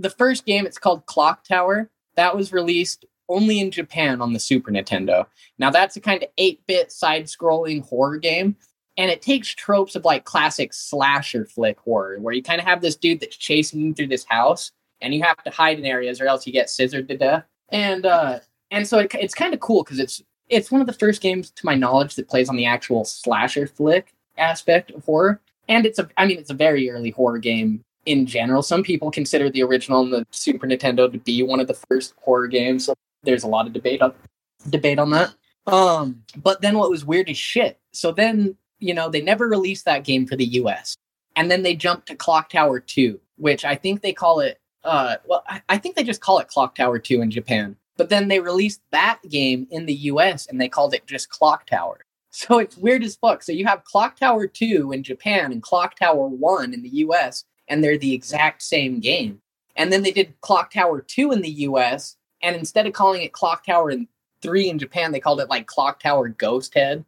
the 0.00 0.10
first 0.10 0.46
game. 0.46 0.66
It's 0.66 0.78
called 0.78 1.06
Clock 1.06 1.44
Tower. 1.44 1.90
That 2.16 2.36
was 2.36 2.52
released 2.52 3.04
only 3.28 3.60
in 3.60 3.70
Japan 3.70 4.20
on 4.20 4.32
the 4.32 4.40
Super 4.40 4.70
Nintendo. 4.70 5.26
Now 5.58 5.70
that's 5.70 5.96
a 5.96 6.00
kind 6.00 6.22
of 6.22 6.28
8-bit 6.36 6.90
side-scrolling 6.90 7.86
horror 7.86 8.18
game. 8.18 8.56
And 8.96 9.10
it 9.10 9.22
takes 9.22 9.48
tropes 9.54 9.94
of 9.94 10.04
like 10.04 10.24
classic 10.24 10.74
slasher 10.74 11.44
flick 11.46 11.78
horror, 11.78 12.18
where 12.18 12.34
you 12.34 12.42
kind 12.42 12.60
of 12.60 12.66
have 12.66 12.82
this 12.82 12.96
dude 12.96 13.20
that's 13.20 13.36
chasing 13.36 13.80
you 13.80 13.94
through 13.94 14.08
this 14.08 14.24
house, 14.24 14.72
and 15.00 15.14
you 15.14 15.22
have 15.22 15.42
to 15.44 15.50
hide 15.50 15.78
in 15.78 15.86
areas 15.86 16.20
or 16.20 16.26
else 16.26 16.46
you 16.46 16.52
get 16.52 16.68
scissored 16.68 17.08
to 17.08 17.16
death. 17.16 17.44
And 17.70 18.04
uh, 18.04 18.40
and 18.70 18.86
so 18.86 18.98
it, 18.98 19.14
it's 19.14 19.34
kind 19.34 19.54
of 19.54 19.60
cool 19.60 19.84
because 19.84 20.00
it's 20.00 20.22
it's 20.48 20.70
one 20.70 20.80
of 20.80 20.86
the 20.86 20.92
first 20.92 21.22
games 21.22 21.50
to 21.52 21.66
my 21.66 21.74
knowledge 21.74 22.16
that 22.16 22.28
plays 22.28 22.48
on 22.48 22.56
the 22.56 22.66
actual 22.66 23.04
slasher 23.04 23.66
flick 23.66 24.12
aspect 24.36 24.90
of 24.90 25.04
horror 25.04 25.40
and 25.68 25.86
it's 25.86 25.98
a 25.98 26.08
i 26.16 26.26
mean 26.26 26.38
it's 26.38 26.50
a 26.50 26.54
very 26.54 26.90
early 26.90 27.10
horror 27.10 27.38
game 27.38 27.82
in 28.06 28.26
general 28.26 28.62
some 28.62 28.82
people 28.82 29.10
consider 29.10 29.50
the 29.50 29.62
original 29.62 30.02
and 30.02 30.12
the 30.12 30.26
super 30.30 30.66
nintendo 30.66 31.10
to 31.10 31.18
be 31.18 31.42
one 31.42 31.60
of 31.60 31.66
the 31.66 31.74
first 31.74 32.14
horror 32.22 32.46
games 32.46 32.88
there's 33.22 33.44
a 33.44 33.48
lot 33.48 33.66
of 33.66 33.72
debate 33.72 34.02
on 34.02 34.12
debate 34.68 34.98
on 34.98 35.10
that 35.10 35.34
um 35.66 36.22
but 36.36 36.60
then 36.60 36.78
what 36.78 36.90
was 36.90 37.04
weird 37.04 37.28
as 37.28 37.36
shit 37.36 37.78
so 37.92 38.12
then 38.12 38.56
you 38.78 38.94
know 38.94 39.08
they 39.08 39.20
never 39.20 39.48
released 39.48 39.84
that 39.84 40.04
game 40.04 40.26
for 40.26 40.36
the 40.36 40.44
us 40.46 40.96
and 41.36 41.50
then 41.50 41.62
they 41.62 41.74
jumped 41.74 42.06
to 42.06 42.14
clock 42.14 42.48
tower 42.50 42.80
2 42.80 43.20
which 43.36 43.64
i 43.64 43.74
think 43.74 44.00
they 44.00 44.12
call 44.12 44.40
it 44.40 44.58
uh 44.84 45.16
well 45.26 45.44
I, 45.46 45.62
I 45.68 45.78
think 45.78 45.96
they 45.96 46.04
just 46.04 46.20
call 46.20 46.38
it 46.38 46.48
clock 46.48 46.74
tower 46.74 46.98
2 46.98 47.20
in 47.20 47.30
japan 47.30 47.76
but 48.00 48.08
then 48.08 48.28
they 48.28 48.40
released 48.40 48.80
that 48.92 49.20
game 49.28 49.66
in 49.70 49.84
the 49.84 49.92
US 49.92 50.46
and 50.46 50.58
they 50.58 50.70
called 50.70 50.94
it 50.94 51.06
just 51.06 51.28
Clock 51.28 51.66
Tower. 51.66 52.00
So 52.32 52.60
it's 52.60 52.76
weird 52.76 53.02
as 53.02 53.16
fuck. 53.16 53.42
So 53.42 53.50
you 53.50 53.66
have 53.66 53.84
Clock 53.84 54.16
Tower 54.16 54.46
2 54.46 54.92
in 54.92 55.02
Japan 55.02 55.50
and 55.50 55.60
Clock 55.60 55.96
Tower 55.96 56.28
1 56.28 56.72
in 56.72 56.80
the 56.80 56.88
US, 57.04 57.44
and 57.70 57.82
they're 57.82 57.96
the 57.96 58.12
exact 58.12 58.62
same 58.62 59.00
game. 59.00 59.40
And 59.76 59.90
then 59.90 60.02
they 60.02 60.10
did 60.10 60.38
Clock 60.42 60.72
Tower 60.72 61.00
2 61.00 61.32
in 61.32 61.40
the 61.40 61.48
US, 61.48 62.16
and 62.42 62.54
instead 62.54 62.86
of 62.86 62.92
calling 62.92 63.22
it 63.22 63.32
Clock 63.32 63.64
Tower 63.64 63.94
3 64.42 64.68
in 64.68 64.78
Japan, 64.78 65.12
they 65.12 65.20
called 65.20 65.40
it 65.40 65.48
like 65.48 65.66
Clock 65.66 66.00
Tower 66.00 66.28
Ghost 66.28 66.74
Head, 66.74 67.04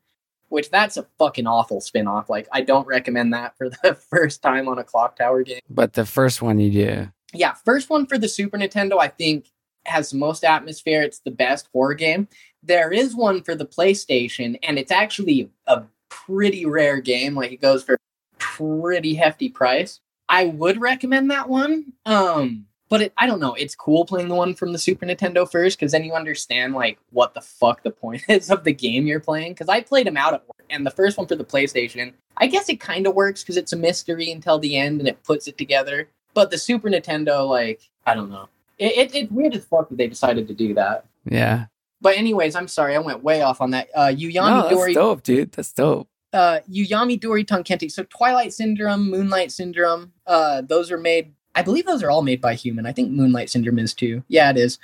which 0.48 0.70
that's 0.70 0.96
a 0.96 1.06
fucking 1.18 1.46
awful 1.46 1.80
spin 1.80 2.06
off. 2.06 2.30
Like, 2.30 2.48
I 2.52 2.62
don't 2.62 2.86
recommend 2.86 3.34
that 3.34 3.58
for 3.58 3.68
the 3.68 3.94
first 4.10 4.40
time 4.40 4.68
on 4.68 4.78
a 4.78 4.84
Clock 4.84 5.16
Tower 5.16 5.42
game 5.42 5.60
But 5.68 5.92
the 5.94 6.06
first 6.06 6.40
one 6.40 6.58
you 6.60 6.70
do. 6.70 7.12
yeah, 7.34 7.54
first 7.64 7.90
one 7.90 8.06
for 8.06 8.16
the 8.16 8.28
Super 8.28 8.56
Nintendo, 8.56 8.98
I 8.98 9.08
think 9.08 9.50
has 9.84 10.10
the 10.10 10.16
most 10.18 10.44
atmosphere. 10.44 11.02
It's 11.02 11.18
the 11.18 11.32
best 11.32 11.68
horror 11.72 11.94
game. 11.94 12.28
There 12.62 12.92
is 12.92 13.16
one 13.16 13.42
for 13.42 13.56
the 13.56 13.66
PlayStation, 13.66 14.56
and 14.62 14.78
it's 14.78 14.92
actually 14.92 15.50
a 15.66 15.82
pretty 16.08 16.64
rare 16.66 17.00
game. 17.00 17.34
Like 17.34 17.50
it 17.50 17.60
goes 17.60 17.82
for 17.82 17.94
a 17.94 17.98
pretty 18.38 19.14
hefty 19.14 19.48
price. 19.48 20.00
I 20.32 20.46
would 20.46 20.80
recommend 20.80 21.30
that 21.30 21.48
one. 21.50 21.92
Um, 22.06 22.64
but 22.88 23.02
it, 23.02 23.12
I 23.18 23.26
don't 23.26 23.38
know. 23.38 23.52
It's 23.52 23.74
cool 23.74 24.06
playing 24.06 24.28
the 24.28 24.34
one 24.34 24.54
from 24.54 24.72
the 24.72 24.78
Super 24.78 25.04
Nintendo 25.04 25.48
first 25.48 25.78
because 25.78 25.92
then 25.92 26.04
you 26.04 26.14
understand 26.14 26.74
like 26.74 26.98
what 27.10 27.34
the 27.34 27.42
fuck 27.42 27.82
the 27.82 27.90
point 27.90 28.22
is 28.28 28.50
of 28.50 28.64
the 28.64 28.72
game 28.72 29.06
you're 29.06 29.20
playing. 29.20 29.52
Because 29.52 29.68
I 29.68 29.82
played 29.82 30.06
them 30.06 30.16
out 30.16 30.32
at 30.32 30.48
work, 30.48 30.66
and 30.70 30.86
the 30.86 30.90
first 30.90 31.18
one 31.18 31.26
for 31.26 31.36
the 31.36 31.44
PlayStation, 31.44 32.14
I 32.38 32.46
guess 32.46 32.70
it 32.70 32.80
kind 32.80 33.06
of 33.06 33.14
works 33.14 33.42
because 33.42 33.58
it's 33.58 33.74
a 33.74 33.76
mystery 33.76 34.32
until 34.32 34.58
the 34.58 34.76
end 34.78 35.00
and 35.00 35.08
it 35.08 35.22
puts 35.22 35.46
it 35.48 35.58
together. 35.58 36.08
But 36.32 36.50
the 36.50 36.56
Super 36.56 36.88
Nintendo, 36.88 37.46
like, 37.46 37.90
I 38.06 38.14
don't 38.14 38.30
know. 38.30 38.48
It, 38.78 38.96
it, 38.96 39.14
it's 39.14 39.30
weird 39.30 39.54
as 39.54 39.66
fuck 39.66 39.90
that 39.90 39.98
they 39.98 40.06
decided 40.08 40.48
to 40.48 40.54
do 40.54 40.72
that. 40.74 41.04
Yeah. 41.26 41.66
But 42.00 42.16
anyways, 42.16 42.56
I'm 42.56 42.68
sorry, 42.68 42.96
I 42.96 43.00
went 43.00 43.22
way 43.22 43.42
off 43.42 43.60
on 43.60 43.72
that. 43.72 43.88
Uh, 43.94 44.06
Yuyami 44.06 44.50
No, 44.50 44.62
that's 44.62 44.74
Dori, 44.74 44.94
dope, 44.94 45.22
dude. 45.22 45.52
That's 45.52 45.72
dope. 45.72 46.08
Uh, 46.32 46.60
Yuyami 46.70 47.20
Dori 47.20 47.44
Tonkente. 47.44 47.90
So 47.90 48.04
Twilight 48.04 48.52
Syndrome, 48.52 49.10
Moonlight 49.10 49.52
Syndrome, 49.52 50.12
uh, 50.26 50.62
those 50.62 50.90
are 50.90 50.98
made. 50.98 51.32
I 51.54 51.62
believe 51.62 51.84
those 51.84 52.02
are 52.02 52.10
all 52.10 52.22
made 52.22 52.40
by 52.40 52.54
Human. 52.54 52.86
I 52.86 52.92
think 52.92 53.10
Moonlight 53.10 53.50
Syndrome 53.50 53.78
is 53.78 53.92
too. 53.92 54.22
Yeah, 54.28 54.50
it 54.50 54.56
is. 54.56 54.78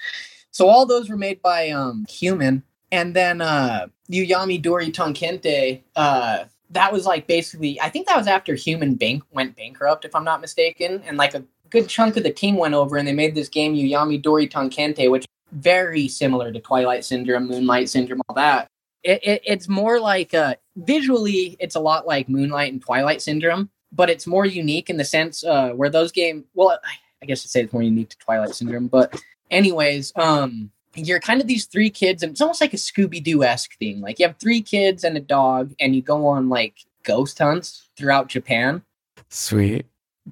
So 0.50 0.68
all 0.68 0.86
those 0.86 1.08
were 1.08 1.16
made 1.16 1.40
by 1.40 1.70
um, 1.70 2.04
Human, 2.08 2.62
and 2.92 3.14
then 3.14 3.40
uh, 3.40 3.86
Yuyami 4.10 4.60
Dori 4.60 4.90
Tonkente. 4.90 5.82
Uh, 5.96 6.44
that 6.70 6.92
was 6.92 7.06
like 7.06 7.26
basically. 7.26 7.80
I 7.80 7.88
think 7.88 8.06
that 8.08 8.16
was 8.16 8.26
after 8.26 8.54
Human 8.54 8.94
Bank 8.94 9.22
went 9.30 9.56
bankrupt, 9.56 10.04
if 10.04 10.14
I'm 10.14 10.24
not 10.24 10.40
mistaken, 10.40 11.02
and 11.06 11.16
like 11.16 11.34
a 11.34 11.44
good 11.70 11.88
chunk 11.88 12.16
of 12.16 12.22
the 12.22 12.32
team 12.32 12.56
went 12.56 12.74
over 12.74 12.96
and 12.96 13.06
they 13.06 13.12
made 13.12 13.34
this 13.34 13.48
game 13.48 13.74
Yuyami 13.74 14.20
Dori 14.20 14.48
Tonkente, 14.48 15.10
which 15.10 15.26
very 15.52 16.08
similar 16.08 16.52
to 16.52 16.60
Twilight 16.60 17.04
Syndrome, 17.04 17.46
Moonlight 17.46 17.88
Syndrome, 17.88 18.20
all 18.28 18.34
that 18.34 18.68
it, 19.02 19.20
it, 19.22 19.42
it's 19.44 19.68
more 19.68 20.00
like 20.00 20.34
uh, 20.34 20.54
visually 20.78 21.56
it's 21.60 21.74
a 21.74 21.80
lot 21.80 22.06
like 22.06 22.28
moonlight 22.28 22.72
and 22.72 22.82
twilight 22.82 23.20
syndrome 23.22 23.68
but 23.92 24.10
it's 24.10 24.26
more 24.26 24.46
unique 24.46 24.90
in 24.90 24.96
the 24.96 25.04
sense 25.04 25.44
uh, 25.44 25.70
where 25.70 25.90
those 25.90 26.12
game 26.12 26.44
well 26.54 26.78
I, 27.22 27.26
guess 27.26 27.42
to 27.42 27.48
say 27.48 27.62
it's 27.62 27.72
more 27.72 27.82
unique 27.82 28.10
to 28.10 28.18
twilight 28.18 28.54
syndrome 28.54 28.86
but 28.86 29.20
anyways 29.50 30.12
um 30.16 30.70
you're 30.94 31.20
kind 31.20 31.40
of 31.40 31.46
these 31.46 31.66
three 31.66 31.90
kids 31.90 32.22
and 32.22 32.32
it's 32.32 32.40
almost 32.40 32.60
like 32.60 32.72
a 32.72 32.76
scooby-doo-esque 32.76 33.76
thing 33.78 34.00
like 34.00 34.18
you 34.18 34.26
have 34.26 34.36
three 34.38 34.62
kids 34.62 35.04
and 35.04 35.16
a 35.16 35.20
dog 35.20 35.74
and 35.80 35.94
you 35.94 36.02
go 36.02 36.26
on 36.26 36.48
like 36.48 36.74
ghost 37.04 37.38
hunts 37.38 37.88
throughout 37.96 38.28
japan 38.28 38.82
Sweet. 39.30 39.86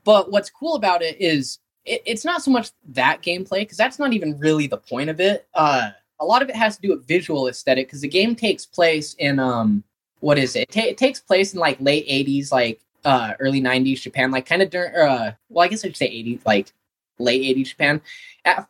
but 0.05 0.31
what's 0.31 0.51
cool 0.51 0.75
about 0.75 1.03
it 1.03 1.21
is 1.21 1.59
it, 1.87 2.03
it's 2.05 2.25
not 2.25 2.43
so 2.43 2.51
much 2.51 2.71
that 2.89 3.23
gameplay 3.23 3.61
because 3.61 3.79
that's 3.79 3.99
not 3.99 4.13
even 4.13 4.39
really 4.39 4.67
the 4.67 4.77
point 4.77 5.09
of 5.09 5.21
it. 5.21 5.47
Uh, 5.55 5.91
a 6.21 6.25
lot 6.25 6.43
of 6.43 6.49
it 6.49 6.57
has 6.57 6.77
to 6.77 6.83
do 6.83 6.91
with 6.91 7.07
visual 7.07 7.49
aesthetic 7.49 7.87
because 7.87 8.01
the 8.01 8.09
game 8.09 8.35
takes 8.35 8.67
place 8.67 9.15
in 9.15 9.39
um 9.39 9.85
what 10.21 10.39
is 10.39 10.57
it? 10.57 10.63
It, 10.63 10.73
ta- 10.73 10.89
it 10.89 10.99
takes 10.99 11.21
place 11.21 11.53
in 11.55 11.61
like 11.61 11.81
late 11.81 12.07
'80s, 12.09 12.53
like 12.53 12.81
uh 13.05 13.35
early 13.41 13.61
'90s 13.61 14.03
Japan, 14.03 14.31
like 14.31 14.47
kind 14.47 14.63
of 14.63 14.71
during. 14.71 14.95
Uh, 14.95 15.33
well, 15.49 15.65
I 15.65 15.69
guess 15.69 15.85
I'd 15.85 15.97
say 15.97 16.09
'80s, 16.09 16.45
like 16.47 16.73
late 17.19 17.57
'80s 17.57 17.69
Japan, 17.69 18.01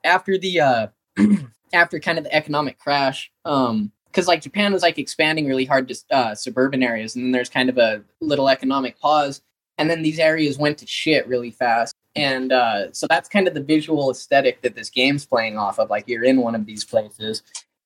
after 0.04 0.38
the 0.38 0.60
uh 0.60 0.86
after 1.72 1.98
kind 2.00 2.18
of 2.18 2.24
the 2.24 2.34
economic 2.34 2.78
crash. 2.78 3.30
Um, 3.44 3.92
because 4.06 4.28
like 4.28 4.40
Japan 4.40 4.72
was 4.72 4.80
like 4.80 4.98
expanding 4.98 5.46
really 5.46 5.66
hard 5.66 5.88
to 5.88 5.96
uh, 6.10 6.34
suburban 6.34 6.82
areas, 6.82 7.14
and 7.14 7.24
then 7.24 7.32
there's 7.32 7.50
kind 7.50 7.68
of 7.68 7.76
a 7.76 8.02
little 8.22 8.48
economic 8.48 8.98
pause, 8.98 9.42
and 9.76 9.90
then 9.90 10.00
these 10.00 10.18
areas 10.18 10.56
went 10.56 10.78
to 10.78 10.86
shit 10.86 11.28
really 11.28 11.50
fast. 11.50 11.94
And 12.14 12.50
uh, 12.50 12.92
so 12.92 13.06
that's 13.06 13.28
kind 13.28 13.46
of 13.46 13.52
the 13.52 13.62
visual 13.62 14.10
aesthetic 14.10 14.62
that 14.62 14.74
this 14.74 14.88
game's 14.88 15.26
playing 15.26 15.58
off 15.58 15.78
of. 15.78 15.90
Like 15.90 16.08
you're 16.08 16.24
in 16.24 16.40
one 16.40 16.54
of 16.54 16.64
these 16.64 16.82
places. 16.82 17.42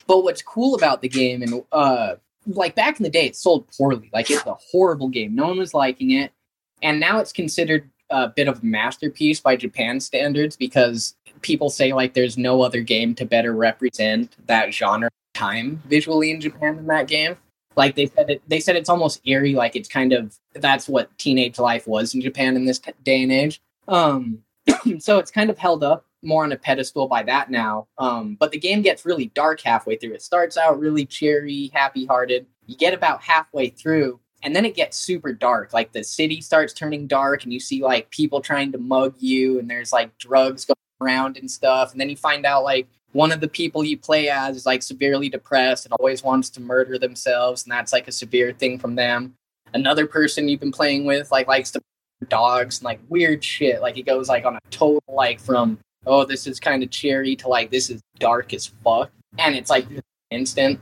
But 0.07 0.23
what's 0.23 0.41
cool 0.41 0.77
about 0.77 1.03
the 1.03 1.09
game, 1.09 1.43
and 1.43 1.65
uh, 1.73 2.15
like 2.47 2.75
back 2.75 2.99
in 2.99 3.05
the 3.05 3.11
day, 3.11 3.27
it 3.27 3.37
sold 3.37 3.69
poorly. 3.77 4.11
Like 4.13 4.31
it's 4.31 4.47
a 4.47 4.57
horrible 4.71 5.09
game. 5.09 5.35
No 5.35 5.47
one 5.47 5.59
was 5.59 5.75
liking 5.75 6.13
it, 6.13 6.33
and 6.83 7.01
now 7.01 7.19
it's 7.19 7.33
considered 7.33 7.89
a 8.11 8.29
bit 8.29 8.49
of 8.49 8.63
a 8.63 8.67
masterpiece 8.67 9.41
by 9.41 9.57
Japan 9.57 10.01
standards 10.01 10.57
because 10.57 11.15
people 11.43 11.71
say 11.71 11.93
like 11.93 12.15
there's 12.15 12.37
no 12.37 12.63
other 12.63 12.81
game 12.81 13.15
to 13.15 13.25
better 13.25 13.53
represent 13.53 14.37
that 14.47 14.75
genre 14.75 15.11
time 15.35 15.83
visually 15.87 16.31
in 16.31 16.41
Japan 16.41 16.77
than 16.77 16.87
that 16.87 17.07
game. 17.07 17.37
Like 17.77 17.95
they 17.95 18.07
said, 18.07 18.31
it, 18.31 18.43
they 18.49 18.61
said 18.61 18.77
it's 18.77 18.89
almost 18.89 19.21
eerie. 19.25 19.55
Like 19.55 19.77
it's 19.77 19.89
kind 19.89 20.13
of 20.13 20.37
that's 20.55 20.89
what 20.89 21.17
teenage 21.19 21.59
life 21.59 21.87
was 21.87 22.15
in 22.15 22.21
Japan 22.21 22.57
in 22.57 22.65
this 22.65 22.79
t- 22.79 22.93
day 23.05 23.23
and 23.23 23.33
age. 23.33 23.61
Um, 23.87 24.43
so 24.99 25.19
it's 25.19 25.31
kind 25.31 25.51
of 25.51 25.59
held 25.59 25.85
up 25.85 26.05
more 26.23 26.45
on 26.45 26.53
a 26.53 26.57
pedestal 26.57 27.09
by 27.09 27.23
that 27.25 27.51
now. 27.51 27.87
Um, 27.99 28.37
but 28.39 28.51
the 28.51 28.59
game 28.59 28.83
gets 28.83 29.07
really 29.07 29.27
dark 29.35 29.61
halfway 29.61 29.97
through. 29.97 30.15
It 30.15 30.23
starts 30.23 30.57
out 30.57 30.79
really 30.79 31.07
cheery, 31.07 31.71
happy 31.73 32.07
hearted. 32.07 32.47
You 32.67 32.77
get 32.77 32.95
about 32.95 33.23
halfway 33.23 33.71
through, 33.71 34.21
and 34.43 34.55
then 34.55 34.65
it 34.65 34.75
gets 34.75 34.97
super 34.97 35.33
dark. 35.33 35.73
Like 35.73 35.93
the 35.93 36.05
city 36.05 36.41
starts 36.41 36.73
turning 36.73 37.07
dark, 37.07 37.45
and 37.45 37.53
you 37.53 37.61
see 37.61 37.83
like 37.83 38.11
people 38.11 38.41
trying 38.41 38.73
to 38.73 38.79
mug 38.79 39.15
you, 39.19 39.59
and 39.59 39.69
there's 39.69 39.93
like 39.93 40.17
drugs 40.19 40.65
going 40.65 40.77
around 41.01 41.37
and 41.37 41.51
stuff. 41.51 41.93
And 41.93 42.01
then 42.01 42.11
you 42.11 42.17
find 42.17 42.45
out 42.47 42.65
like 42.65 42.87
one 43.13 43.33
of 43.33 43.41
the 43.41 43.49
people 43.49 43.83
you 43.83 43.99
play 43.99 44.29
as 44.29 44.57
is 44.57 44.67
like 44.67 44.83
severely 44.83 45.29
depressed 45.29 45.85
and 45.85 45.93
always 45.95 46.23
wants 46.23 46.51
to 46.51 46.61
murder 46.61 46.99
themselves, 46.99 47.65
and 47.65 47.73
that's 47.73 47.93
like 47.93 48.09
a 48.09 48.13
severe 48.13 48.53
thing 48.53 48.79
from 48.79 48.95
them. 48.95 49.35
Another 49.73 50.07
person 50.07 50.49
you've 50.49 50.61
been 50.61 50.73
playing 50.73 51.05
with 51.05 51.31
like 51.31 51.47
likes 51.47 51.71
to 51.73 51.81
dogs 52.29 52.79
and 52.79 52.85
like 52.85 53.01
weird 53.09 53.43
shit. 53.43 53.81
Like 53.81 53.97
it 53.97 54.07
goes 54.07 54.29
like 54.29 54.45
on 54.45 54.57
a 54.57 54.61
total 54.71 55.03
like 55.09 55.41
from 55.41 55.79
oh 56.07 56.25
this 56.25 56.47
is 56.47 56.61
kind 56.61 56.83
of 56.83 56.91
cheery 56.91 57.37
to 57.37 57.49
like 57.49 57.71
this 57.71 57.91
is 57.91 58.01
dark 58.19 58.53
as 58.55 58.67
fuck, 58.67 59.11
and 59.39 59.55
it's 59.55 59.71
like 59.71 59.87
instant. 60.31 60.81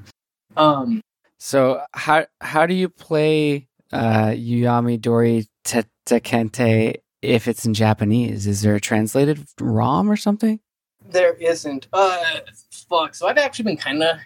Um, 0.57 1.01
So 1.39 1.83
how 1.93 2.27
how 2.41 2.67
do 2.67 2.75
you 2.75 2.89
play 2.89 3.69
uh, 3.93 4.29
Yuyami 4.29 5.01
Dori 5.01 5.47
Te- 5.65 5.83
Tekente 6.07 6.97
if 7.23 7.49
it's 7.49 7.65
in 7.65 7.75
Japanese? 7.75 8.47
Is 8.47 8.63
there 8.63 8.75
a 8.75 8.81
translated 8.81 9.45
ROM 9.61 10.11
or 10.11 10.17
something? 10.17 10.61
there 11.11 11.35
isn't. 11.35 11.89
Uh, 11.93 12.41
fuck. 12.71 13.15
So 13.15 13.27
I've 13.29 13.39
actually 13.39 13.65
been 13.65 13.77
kind 13.77 14.03
of. 14.03 14.19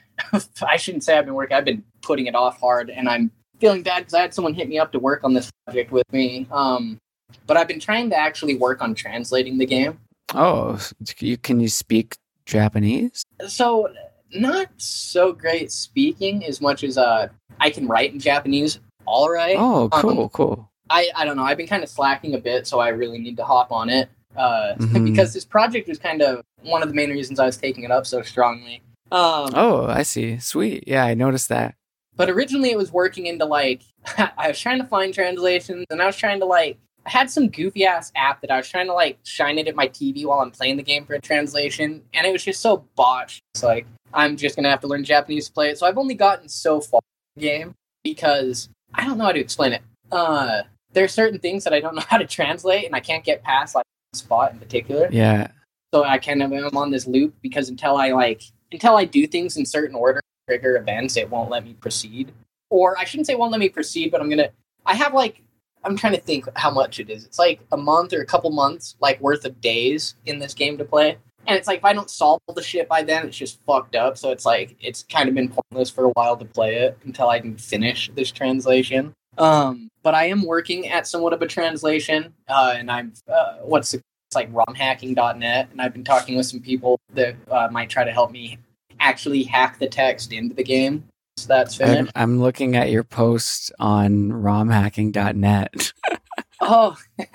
I 0.62 0.76
shouldn't 0.76 1.04
say 1.04 1.16
I've 1.16 1.24
been 1.24 1.34
working. 1.34 1.56
I've 1.56 1.64
been 1.64 1.84
putting 2.02 2.26
it 2.26 2.34
off 2.34 2.60
hard, 2.60 2.90
and 2.90 3.08
I'm 3.08 3.30
feeling 3.60 3.82
bad 3.82 4.00
because 4.00 4.14
I 4.14 4.20
had 4.22 4.34
someone 4.34 4.54
hit 4.54 4.68
me 4.68 4.78
up 4.78 4.92
to 4.92 4.98
work 4.98 5.22
on 5.24 5.34
this 5.34 5.50
project 5.64 5.92
with 5.92 6.10
me. 6.12 6.46
Um, 6.50 6.98
but 7.46 7.56
I've 7.56 7.68
been 7.68 7.80
trying 7.80 8.10
to 8.10 8.16
actually 8.16 8.56
work 8.56 8.82
on 8.82 8.94
translating 8.94 9.58
the 9.58 9.66
game. 9.66 9.98
Oh, 10.34 10.78
you 11.18 11.36
can 11.36 11.60
you 11.60 11.68
speak 11.68 12.16
Japanese? 12.46 13.22
So 13.48 13.88
not 14.34 14.68
so 14.78 15.32
great 15.32 15.70
speaking 15.72 16.44
as 16.46 16.60
much 16.60 16.84
as 16.84 16.96
uh 16.98 17.28
I 17.60 17.70
can 17.70 17.86
write 17.86 18.12
in 18.12 18.18
Japanese. 18.20 18.80
All 19.04 19.30
right. 19.30 19.56
Oh, 19.58 19.88
cool, 19.92 20.22
Um, 20.22 20.28
cool. 20.30 20.70
I 20.90 21.08
I 21.14 21.24
don't 21.24 21.36
know. 21.36 21.44
I've 21.44 21.56
been 21.56 21.66
kind 21.66 21.82
of 21.82 21.88
slacking 21.88 22.34
a 22.34 22.38
bit, 22.38 22.66
so 22.66 22.78
I 22.80 22.88
really 22.88 23.18
need 23.18 23.36
to 23.38 23.44
hop 23.44 23.70
on 23.72 23.88
it. 23.90 24.08
Uh, 24.36 24.74
Mhm. 24.78 25.04
because 25.04 25.34
this 25.34 25.44
project 25.44 25.88
was 25.88 25.98
kind 25.98 26.22
of 26.22 26.42
one 26.62 26.82
of 26.82 26.88
the 26.88 26.94
main 26.94 27.10
reasons 27.10 27.38
I 27.38 27.44
was 27.44 27.58
taking 27.58 27.84
it 27.84 27.90
up 27.90 28.06
so 28.06 28.22
strongly. 28.22 28.80
Um, 29.10 29.50
Oh, 29.54 29.86
I 29.86 30.04
see. 30.04 30.38
Sweet. 30.38 30.84
Yeah, 30.86 31.04
I 31.04 31.12
noticed 31.14 31.48
that. 31.50 31.74
but 32.16 32.28
originally 32.30 32.70
it 32.70 32.78
was 32.78 32.92
working 32.92 33.26
into 33.26 33.44
like 33.44 33.82
I 34.18 34.48
was 34.48 34.58
trying 34.58 34.78
to 34.80 34.86
find 34.86 35.12
translations, 35.12 35.84
and 35.90 36.00
I 36.00 36.06
was 36.06 36.16
trying 36.16 36.40
to 36.40 36.46
like 36.46 36.78
I 37.04 37.10
had 37.10 37.30
some 37.30 37.48
goofy 37.48 37.84
ass 37.84 38.12
app 38.14 38.40
that 38.42 38.50
I 38.50 38.56
was 38.56 38.68
trying 38.68 38.86
to 38.86 38.92
like 38.94 39.18
shine 39.24 39.58
it 39.58 39.68
at 39.68 39.74
my 39.74 39.88
TV 39.88 40.24
while 40.24 40.40
I'm 40.40 40.50
playing 40.50 40.76
the 40.76 40.82
game 40.82 41.04
for 41.04 41.14
a 41.14 41.20
translation, 41.20 42.02
and 42.14 42.26
it 42.26 42.32
was 42.32 42.44
just 42.44 42.60
so 42.60 42.84
botched. 42.94 43.42
It's 43.54 43.62
like 43.62 43.86
I'm 44.14 44.36
just 44.36 44.56
gonna 44.56 44.70
have 44.70 44.80
to 44.80 44.86
learn 44.86 45.04
Japanese 45.04 45.48
to 45.48 45.52
play 45.52 45.70
it. 45.70 45.78
So 45.78 45.86
I've 45.86 45.98
only 45.98 46.14
gotten 46.14 46.48
so 46.48 46.80
far 46.80 47.00
in 47.36 47.42
the 47.42 47.48
game 47.48 47.74
because 48.04 48.68
I 48.94 49.04
don't 49.04 49.18
know 49.18 49.24
how 49.24 49.32
to 49.32 49.40
explain 49.40 49.72
it. 49.72 49.82
Uh, 50.10 50.62
there 50.92 51.04
are 51.04 51.08
certain 51.08 51.38
things 51.38 51.64
that 51.64 51.72
I 51.72 51.80
don't 51.80 51.94
know 51.96 52.04
how 52.06 52.18
to 52.18 52.26
translate, 52.26 52.86
and 52.86 52.94
I 52.94 53.00
can't 53.00 53.24
get 53.24 53.42
past 53.42 53.74
like 53.74 53.84
spot 54.12 54.52
in 54.52 54.58
particular. 54.58 55.08
Yeah. 55.10 55.48
So 55.92 56.04
I 56.04 56.18
kind 56.18 56.42
of 56.42 56.52
am 56.52 56.76
on 56.76 56.90
this 56.90 57.06
loop 57.06 57.34
because 57.42 57.68
until 57.68 57.96
I 57.96 58.12
like 58.12 58.42
until 58.70 58.96
I 58.96 59.04
do 59.04 59.26
things 59.26 59.56
in 59.56 59.66
certain 59.66 59.94
order, 59.94 60.20
trigger 60.48 60.76
events, 60.76 61.16
it 61.16 61.28
won't 61.28 61.50
let 61.50 61.64
me 61.64 61.74
proceed. 61.74 62.32
Or 62.70 62.96
I 62.96 63.04
shouldn't 63.04 63.26
say 63.26 63.34
won't 63.34 63.52
let 63.52 63.60
me 63.60 63.68
proceed, 63.68 64.10
but 64.10 64.20
I'm 64.20 64.30
gonna. 64.30 64.50
I 64.86 64.94
have 64.94 65.14
like 65.14 65.42
I'm 65.84 65.96
trying 65.96 66.14
to 66.14 66.20
think 66.20 66.46
how 66.56 66.70
much 66.70 67.00
it 67.00 67.10
is. 67.10 67.24
It's 67.24 67.38
like 67.38 67.60
a 67.72 67.76
month 67.76 68.12
or 68.12 68.20
a 68.20 68.26
couple 68.26 68.50
months 68.50 68.96
like 69.00 69.20
worth 69.20 69.44
of 69.44 69.60
days 69.60 70.14
in 70.26 70.38
this 70.38 70.54
game 70.54 70.78
to 70.78 70.84
play. 70.84 71.18
And 71.46 71.58
it's 71.58 71.66
like 71.66 71.78
if 71.78 71.84
I 71.84 71.92
don't 71.92 72.10
solve 72.10 72.40
the 72.54 72.62
shit 72.62 72.88
by 72.88 73.02
then, 73.02 73.26
it's 73.26 73.36
just 73.36 73.60
fucked 73.66 73.96
up. 73.96 74.16
So 74.16 74.30
it's 74.30 74.46
like 74.46 74.76
it's 74.80 75.02
kind 75.02 75.28
of 75.28 75.34
been 75.34 75.48
pointless 75.48 75.90
for 75.90 76.04
a 76.04 76.10
while 76.10 76.36
to 76.36 76.44
play 76.44 76.76
it 76.76 76.98
until 77.04 77.28
I 77.28 77.40
can 77.40 77.56
finish 77.56 78.10
this 78.14 78.30
translation. 78.30 79.12
Um, 79.38 79.88
but 80.02 80.14
I 80.14 80.26
am 80.26 80.44
working 80.44 80.88
at 80.88 81.06
somewhat 81.06 81.32
of 81.32 81.42
a 81.42 81.46
translation, 81.46 82.34
uh, 82.48 82.74
and 82.76 82.90
I'm 82.90 83.14
uh, 83.32 83.54
what's 83.62 83.92
the 83.92 84.02
it's 84.32 84.36
like 84.36 84.52
romhacking.net 84.54 85.68
and 85.70 85.82
i've 85.82 85.92
been 85.92 86.04
talking 86.04 86.38
with 86.38 86.46
some 86.46 86.60
people 86.60 86.98
that 87.12 87.36
uh, 87.50 87.68
might 87.70 87.90
try 87.90 88.02
to 88.02 88.10
help 88.10 88.30
me 88.30 88.58
actually 88.98 89.42
hack 89.42 89.78
the 89.78 89.86
text 89.86 90.32
into 90.32 90.54
the 90.54 90.64
game 90.64 91.04
that's 91.46 91.80
I'm, 91.80 92.10
I'm 92.14 92.40
looking 92.40 92.76
at 92.76 92.90
your 92.90 93.04
post 93.04 93.72
on 93.78 94.30
romhacking.net. 94.30 95.92
oh 96.60 96.96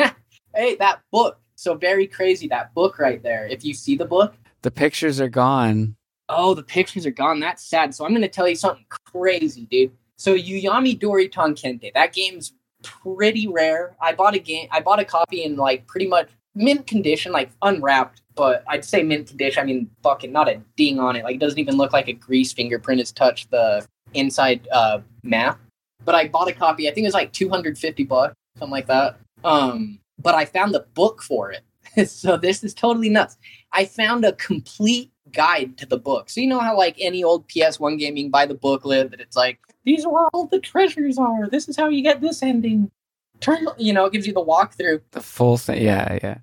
hey 0.56 0.76
that 0.76 1.02
book. 1.12 1.40
So 1.56 1.74
very 1.76 2.06
crazy 2.06 2.48
that 2.50 2.74
book 2.74 3.00
right 3.00 3.22
there. 3.22 3.48
If 3.48 3.66
you 3.66 3.74
see 3.74 3.96
the 3.96 4.06
book. 4.06 4.36
The 4.62 4.72
pictures 4.72 5.20
are 5.20 5.30
gone. 5.30 5.96
oh 6.30 6.54
the 6.54 6.64
pictures 6.64 7.06
are 7.06 7.12
gone. 7.12 7.40
That's 7.40 7.64
sad. 7.66 7.94
So 7.94 8.06
i'm 8.06 8.12
going 8.12 8.22
to 8.22 8.28
tell 8.28 8.48
you 8.48 8.56
something 8.56 8.86
crazy 8.90 9.66
dude. 9.66 9.92
So 10.18 10.36
yuyami 10.36 11.00
dori 11.00 11.30
tonkente 11.30 11.94
that 11.94 12.14
game's 12.14 12.54
pretty 12.84 13.48
rare. 13.48 13.96
I 14.00 14.14
bought 14.14 14.36
a 14.36 14.40
game 14.40 14.68
i 14.72 14.80
bought 14.80 15.00
a 15.00 15.06
copy 15.06 15.44
in 15.44 15.56
like 15.56 15.88
pretty 15.88 16.08
much 16.08 16.30
mint 16.58 16.88
condition, 16.88 17.32
like 17.32 17.52
unwrapped, 17.62 18.22
but 18.36 18.64
I'd 18.68 18.84
say 18.84 19.04
mint 19.04 19.28
condition. 19.28 19.62
I 19.62 19.66
mean, 19.66 19.90
fucking 20.04 20.32
not 20.32 20.50
a 20.50 20.62
ding 20.76 21.00
on 21.00 21.16
it. 21.16 21.24
Like, 21.24 21.36
it 21.36 21.40
doesn't 21.40 21.60
even 21.60 21.78
look 21.78 21.94
like 21.94 22.08
a 22.08 22.14
grease 22.14 22.52
fingerprint 22.52 23.00
has 23.00 23.12
touched 23.12 23.52
the 23.52 23.86
inside 24.14 24.68
uh, 24.72 25.00
map. 25.24 25.60
But 26.04 26.16
I 26.16 26.28
bought 26.28 26.48
a 26.48 26.54
copy. 26.54 26.88
I 26.88 26.94
think 26.94 27.06
it 27.06 27.08
was 27.08 27.14
like 27.14 27.34
250 27.34 28.04
bucks, 28.06 28.34
something 28.58 28.72
like 28.72 28.88
that. 28.88 29.18
Um, 29.44 30.00
but 30.20 30.36
I 30.36 30.46
found 30.46 30.74
the 30.74 30.86
book 30.94 31.22
for 31.22 31.52
it. 31.52 31.64
so 32.10 32.38
this 32.38 32.64
is 32.64 32.74
totally 32.74 33.10
nuts. 33.10 33.38
I 33.72 33.86
found 33.86 34.26
a 34.26 34.34
complete 34.34 35.12
guide 35.32 35.78
to 35.78 35.86
the 35.86 35.98
book. 35.98 36.30
So 36.30 36.42
you 36.42 36.48
know 36.48 36.60
how 36.60 36.78
like 36.78 36.96
any 37.00 37.24
old 37.24 37.48
PS1 37.48 38.00
game 38.00 38.16
you 38.16 38.24
can 38.24 38.32
buy 38.32 38.46
the 38.46 38.54
booklet 38.54 39.12
that 39.12 39.20
it's 39.20 39.36
like 39.36 39.60
these 39.84 40.06
are 40.06 40.12
where 40.12 40.28
all 40.34 40.48
the 40.48 40.60
treasures 40.60 41.18
are. 41.18 41.50
This 41.50 41.68
is 41.68 41.76
how 41.76 41.90
you 41.90 42.02
get 42.02 42.22
this 42.22 42.42
ending. 42.42 42.92
Turn 43.40 43.68
you 43.78 43.94
know, 43.94 44.06
it 44.06 44.14
gives 44.14 44.26
you 44.26 44.34
the 44.34 44.44
walkthrough. 44.44 45.02
The 45.12 45.22
full 45.22 45.58
thing. 45.58 45.84
Yeah, 45.84 46.18
yeah. 46.24 46.38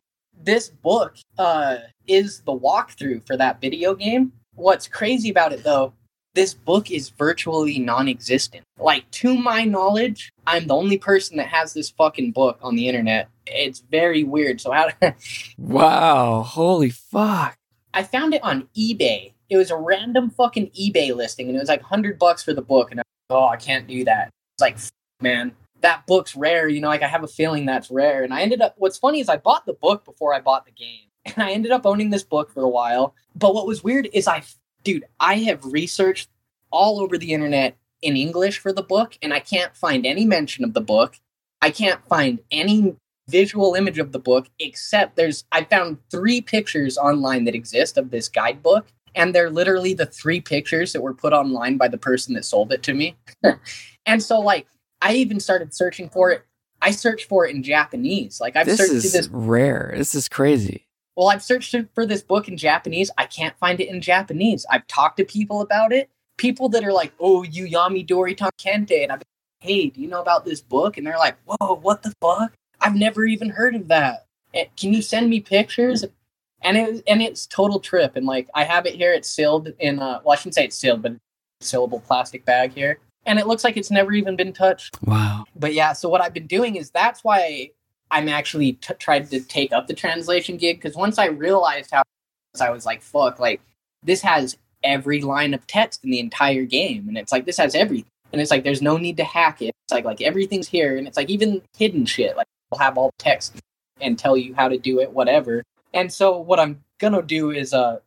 This 0.45 0.69
book 0.69 1.17
uh 1.39 1.79
is 2.07 2.41
the 2.41 2.53
walkthrough 2.53 3.27
for 3.27 3.37
that 3.37 3.63
video 3.63 3.95
game. 3.95 4.33
What's 4.55 4.87
crazy 4.87 5.31
about 5.31 5.53
it 5.53 5.65
though, 5.65 5.95
this 6.35 6.53
book 6.53 6.91
is 6.91 7.09
virtually 7.09 7.79
non-existent. 7.79 8.65
Like 8.79 9.11
to 9.13 9.35
my 9.35 9.65
knowledge, 9.65 10.33
I'm 10.47 10.67
the 10.67 10.75
only 10.75 10.99
person 10.99 11.39
that 11.39 11.47
has 11.47 11.73
this 11.73 11.89
fucking 11.91 12.33
book 12.33 12.59
on 12.61 12.77
the 12.77 12.89
internet. 12.89 13.31
It's 13.47 13.81
very 13.91 14.23
weird. 14.23 14.61
So 14.61 14.73
how 14.73 14.89
Wow, 15.59 16.43
holy 16.43 16.91
fuck. 16.91 17.57
I 17.95 18.03
found 18.03 18.35
it 18.35 18.43
on 18.43 18.69
eBay. 18.77 19.33
It 19.49 19.57
was 19.57 19.71
a 19.71 19.77
random 19.77 20.29
fucking 20.29 20.73
eBay 20.79 21.15
listing, 21.15 21.49
and 21.49 21.57
it 21.57 21.61
was 21.61 21.69
like 21.69 21.83
hundred 21.83 22.19
bucks 22.19 22.43
for 22.43 22.53
the 22.53 22.63
book. 22.63 22.91
And 22.91 23.01
I 23.01 23.03
was 23.03 23.35
like, 23.35 23.39
oh, 23.39 23.49
I 23.49 23.57
can't 23.57 23.87
do 23.87 24.05
that. 24.05 24.31
It's 24.57 24.61
like, 24.61 24.77
man, 25.23 25.53
that 25.81 26.07
book's 26.07 26.37
rare. 26.37 26.69
You 26.69 26.81
know, 26.81 26.89
like 26.89 27.03
I 27.03 27.09
have 27.09 27.25
a 27.25 27.29
feeling 27.29 27.67
that's 27.67 27.91
rare. 27.91 28.23
And 28.23 28.33
I 28.33 28.43
ended 28.43 28.61
up. 28.61 28.75
What's 28.77 28.99
funny 28.99 29.21
is 29.21 29.29
I 29.29 29.37
bought 29.37 29.67
the 29.67 29.75
book 29.75 30.05
before 30.05 30.35
I 30.35 30.41
bought 30.41 30.67
the 30.67 30.73
game, 30.73 31.09
and 31.25 31.43
I 31.43 31.53
ended 31.53 31.73
up 31.73 31.87
owning 31.87 32.11
this 32.11 32.25
book 32.25 32.51
for 32.51 32.63
a 32.63 32.69
while. 32.69 33.15
But 33.35 33.55
what 33.55 33.67
was 33.67 33.85
weird 33.85 34.09
is 34.13 34.29
I, 34.29 34.43
dude, 34.83 35.05
I 35.21 35.37
have 35.37 35.65
researched 35.65 36.29
all 36.71 37.01
over 37.01 37.19
the 37.19 37.33
internet 37.33 37.77
in 38.03 38.17
English 38.17 38.59
for 38.59 38.73
the 38.73 38.83
book, 38.83 39.17
and 39.23 39.33
I 39.33 39.41
can't 39.41 39.77
find 39.77 40.05
any 40.05 40.25
mention 40.25 40.65
of 40.65 40.75
the 40.75 40.81
book. 40.81 41.19
I 41.63 41.71
can't 41.71 42.05
find 42.07 42.41
any 42.51 42.97
visual 43.29 43.75
image 43.75 43.99
of 43.99 44.13
the 44.13 44.19
book 44.19 44.49
except 44.59 45.17
there's 45.17 45.45
I 45.51 45.65
found 45.65 45.99
three 46.11 46.41
pictures 46.41 46.99
online 46.99 47.45
that 47.45 47.55
exist 47.55 47.97
of 47.97 48.11
this 48.11 48.29
guidebook 48.29 48.87
and 49.15 49.35
they're 49.35 49.51
literally 49.51 49.95
the 49.95 50.07
three 50.07 50.41
pictures 50.41 50.93
that 50.93 51.01
were 51.01 51.15
put 51.15 51.33
online 51.33 51.77
by 51.77 51.89
the 51.89 51.99
person 51.99 52.35
that 52.35 52.45
sold 52.45 52.73
it 52.73 52.83
to 52.83 52.95
me. 52.95 53.17
and 54.07 54.23
so 54.23 54.41
like 54.41 54.67
I 55.05 55.13
even 55.17 55.39
started 55.39 55.75
searching 55.75 56.09
for 56.09 56.31
it. 56.31 56.45
I 56.81 56.91
searched 56.91 57.29
for 57.29 57.47
it 57.47 57.55
in 57.55 57.63
Japanese. 57.63 58.41
Like 58.41 58.57
I've 58.57 58.67
this 58.67 58.79
searched 58.79 58.93
is 58.93 59.13
this 59.13 59.29
rare. 59.29 59.93
This 59.97 60.15
is 60.15 60.29
crazy. 60.29 60.87
well, 61.15 61.29
I've 61.29 61.43
searched 61.43 61.77
for 61.95 62.07
this 62.07 62.23
book 62.23 62.49
in 62.49 62.57
Japanese. 62.57 63.11
I 63.19 63.27
can't 63.27 63.57
find 63.59 63.81
it 63.81 63.89
in 63.89 64.01
Japanese. 64.01 64.65
I've 64.71 64.87
talked 64.87 65.19
to 65.19 65.25
people 65.25 65.61
about 65.61 65.93
it. 65.93 66.09
People 66.39 66.69
that 66.71 66.83
are 66.85 66.93
like, 66.93 67.13
"Oh, 67.21 67.43
you 67.45 67.67
Yami 67.67 68.05
Dori 68.07 68.35
Tankente," 68.35 69.03
and 69.03 69.13
I've 69.13 69.21
been, 69.21 69.27
"Hey, 69.61 69.87
do 69.91 70.01
you 70.01 70.09
know 70.09 70.23
about 70.23 70.45
this 70.45 70.61
book?" 70.63 70.97
And 70.97 71.07
they're 71.07 71.19
like, 71.19 71.37
"Whoa, 71.45 71.75
what 71.77 72.03
the 72.03 72.13
fuck? 72.21 72.53
I've 72.81 72.97
never 72.97 73.25
even 73.27 73.51
heard 73.51 73.75
of 73.77 73.89
that. 73.89 74.27
Can 74.77 74.93
you 74.95 75.03
send 75.03 75.29
me 75.31 75.41
pictures?" 75.41 76.05
And 76.63 76.77
it 76.79 77.05
and 77.07 77.21
it's 77.23 77.47
total 77.47 77.79
trip. 77.79 78.17
And 78.17 78.25
like, 78.27 78.49
I 78.55 78.65
have 78.65 78.87
it 78.87 78.95
here. 78.95 79.13
It's 79.13 79.29
sealed 79.29 79.73
in. 79.79 79.99
Uh, 79.99 80.21
well, 80.25 80.33
I 80.33 80.37
shouldn't 80.37 80.55
say 80.55 80.65
it's 80.65 80.77
sealed, 80.79 81.03
but 81.03 81.13
sealable 81.63 82.03
plastic 82.03 82.45
bag 82.47 82.73
here, 82.73 82.99
and 83.27 83.39
it 83.39 83.47
looks 83.47 83.65
like 83.65 83.77
it's 83.77 83.91
never 83.91 84.13
even 84.13 84.37
been 84.37 84.53
touched. 84.53 84.99
Wow. 85.03 85.45
but 85.57 85.75
yeah 85.75 85.93
so 85.93 86.09
what 86.09 86.21
i've 86.21 86.35
been 86.35 86.47
doing 86.47 86.77
is 86.77 86.91
that's 86.91 87.25
why 87.25 87.71
i'm 88.11 88.29
actually 88.29 88.75
t- 88.75 88.95
tried 88.95 89.31
to 89.31 89.41
take 89.41 89.73
up 89.73 89.87
the 89.87 89.95
translation 89.95 90.57
gig 90.57 90.77
because 90.81 90.97
once 90.97 91.19
i 91.19 91.27
realized 91.27 91.91
how 91.91 92.03
i 92.61 92.71
was 92.71 92.87
like 92.87 93.03
fuck 93.03 93.39
like 93.39 93.61
this 94.03 94.21
has 94.21 94.57
every 94.85 95.21
line 95.21 95.55
of 95.55 95.67
text 95.67 96.05
in 96.05 96.11
the 96.11 96.21
entire 96.21 96.65
game 96.65 97.09
and 97.09 97.17
it's 97.19 97.33
like 97.33 97.47
this 97.47 97.57
has 97.57 97.75
everything. 97.75 98.11
And 98.33 98.41
it's 98.41 98.51
like 98.51 98.65
there's 98.65 98.83
no 98.83 98.97
need 98.97 99.17
to 99.19 99.25
hack 99.25 99.63
it. 99.63 99.75
It's 99.85 99.93
like 99.93 100.05
like 100.05 100.21
everything's 100.21 100.69
here 100.69 100.97
and 100.97 101.07
it's 101.07 101.17
like 101.17 101.31
even 101.31 101.63
hidden 101.77 102.05
shit 102.05 102.37
like 102.37 102.47
we'll 102.71 102.81
have 102.81 102.99
all 102.99 103.11
the 103.17 103.23
text 103.23 103.57
and 104.01 104.19
tell 104.19 104.37
you 104.37 104.55
how 104.55 104.69
to 104.69 104.77
do 104.77 105.01
it 105.01 105.11
whatever. 105.11 105.63
And 105.95 106.13
so 106.13 106.39
what 106.39 106.61
i'm 106.61 106.83
gonna 106.99 107.23
do 107.23 107.51
is 107.51 107.73
uh 107.73 107.99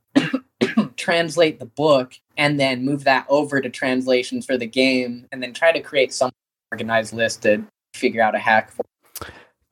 translate 1.07 1.57
the 1.57 1.65
book 1.65 2.15
and 2.35 2.59
then 2.59 2.83
move 2.83 3.05
that 3.05 3.25
over 3.29 3.61
to 3.61 3.69
translations 3.69 4.45
for 4.45 4.57
the 4.57 4.67
game 4.67 5.25
and 5.31 5.41
then 5.41 5.53
try 5.53 5.71
to 5.71 5.79
create 5.79 6.11
some 6.11 6.31
organized 6.69 7.13
list 7.13 7.43
to 7.43 7.63
figure 7.93 8.21
out 8.21 8.35
a 8.35 8.39
hack 8.39 8.71
for. 8.71 8.83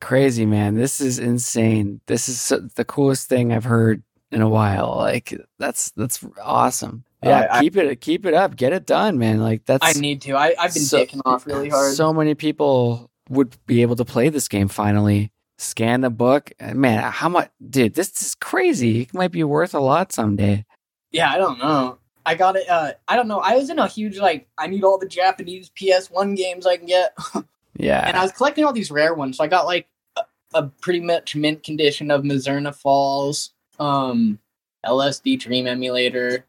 Crazy, 0.00 0.46
man. 0.46 0.76
This 0.76 0.98
is 0.98 1.18
insane. 1.18 2.00
This 2.06 2.30
is 2.30 2.40
so, 2.40 2.60
the 2.76 2.86
coolest 2.86 3.28
thing 3.28 3.52
I've 3.52 3.64
heard 3.64 4.02
in 4.30 4.40
a 4.40 4.48
while. 4.48 4.94
Like 4.96 5.34
that's 5.58 5.90
that's 5.90 6.24
awesome. 6.42 7.04
Yeah, 7.22 7.48
I- 7.50 7.60
keep 7.60 7.76
it 7.76 8.00
keep 8.00 8.24
it 8.24 8.32
up. 8.32 8.56
Get 8.56 8.72
it 8.72 8.86
done, 8.86 9.18
man. 9.18 9.40
Like 9.40 9.66
that's 9.66 9.84
I 9.84 10.00
need 10.00 10.22
to. 10.22 10.36
I, 10.36 10.54
I've 10.58 10.72
been 10.72 10.84
So- 10.84 11.04
dicking 11.04 11.20
off 11.26 11.46
really 11.46 11.68
hard. 11.68 11.94
So 11.94 12.14
many 12.14 12.34
people 12.34 13.10
would 13.28 13.56
be 13.66 13.82
able 13.82 13.96
to 13.96 14.06
play 14.06 14.30
this 14.30 14.48
game 14.48 14.68
finally. 14.68 15.32
Scan 15.58 16.00
the 16.00 16.10
book. 16.10 16.52
Man, 16.60 17.02
how 17.12 17.28
much 17.28 17.50
dude, 17.68 17.94
this 17.94 18.22
is 18.22 18.34
crazy. 18.34 19.02
It 19.02 19.14
might 19.14 19.32
be 19.32 19.44
worth 19.44 19.74
a 19.74 19.80
lot 19.80 20.12
someday. 20.12 20.64
Yeah, 21.12 21.30
I 21.30 21.38
don't 21.38 21.58
know. 21.58 21.98
I 22.24 22.34
got 22.34 22.56
it. 22.56 22.68
Uh, 22.68 22.92
I 23.06 23.14
don't 23.16 23.28
know. 23.28 23.38
I 23.40 23.56
was 23.56 23.70
in 23.70 23.78
a 23.78 23.86
huge 23.86 24.18
like. 24.18 24.48
I 24.58 24.66
need 24.66 24.82
all 24.84 24.98
the 24.98 25.06
Japanese 25.08 25.70
PS1 25.70 26.36
games 26.36 26.66
I 26.66 26.76
can 26.76 26.86
get, 26.86 27.16
Yeah. 27.78 28.06
and 28.06 28.16
I 28.16 28.22
was 28.22 28.32
collecting 28.32 28.64
all 28.64 28.72
these 28.72 28.90
rare 28.90 29.14
ones. 29.14 29.36
So 29.36 29.44
I 29.44 29.46
got 29.46 29.64
like 29.66 29.86
a, 30.16 30.24
a 30.54 30.62
pretty 30.80 31.00
much 31.00 31.36
mint 31.36 31.62
condition 31.62 32.10
of 32.10 32.22
Mizzurna 32.22 32.74
Falls, 32.74 33.50
um, 33.78 34.40
LSD 34.84 35.38
Dream 35.38 35.66
Emulator. 35.66 36.44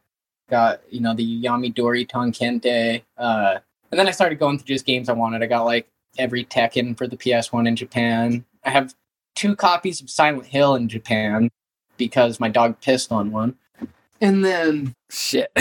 Got 0.50 0.82
you 0.90 1.02
know 1.02 1.14
the 1.14 1.44
Yami 1.44 1.74
Dori 1.76 2.06
Tonkente, 2.06 3.04
uh, 3.18 3.58
and 3.92 4.00
then 4.00 4.08
I 4.08 4.12
started 4.12 4.40
going 4.40 4.58
through 4.58 4.74
just 4.74 4.86
games 4.86 5.10
I 5.10 5.14
wanted. 5.14 5.44
I 5.44 5.46
got 5.46 5.66
like 5.66 5.88
every 6.18 6.44
Tekken 6.44 6.98
for 6.98 7.06
the 7.06 7.18
PS1 7.18 7.68
in 7.68 7.76
Japan. 7.76 8.46
I 8.64 8.72
have 8.72 8.96
two 9.36 9.56
copies 9.56 10.02
of 10.02 10.10
Silent 10.10 10.48
Hill 10.48 10.74
in 10.76 10.88
Japan 10.90 11.52
because 11.98 12.40
my 12.40 12.50
dog 12.50 12.80
pissed 12.82 13.12
on 13.12 13.30
one. 13.32 13.56
And 14.22 14.44
then 14.44 14.94
Shit. 15.10 15.52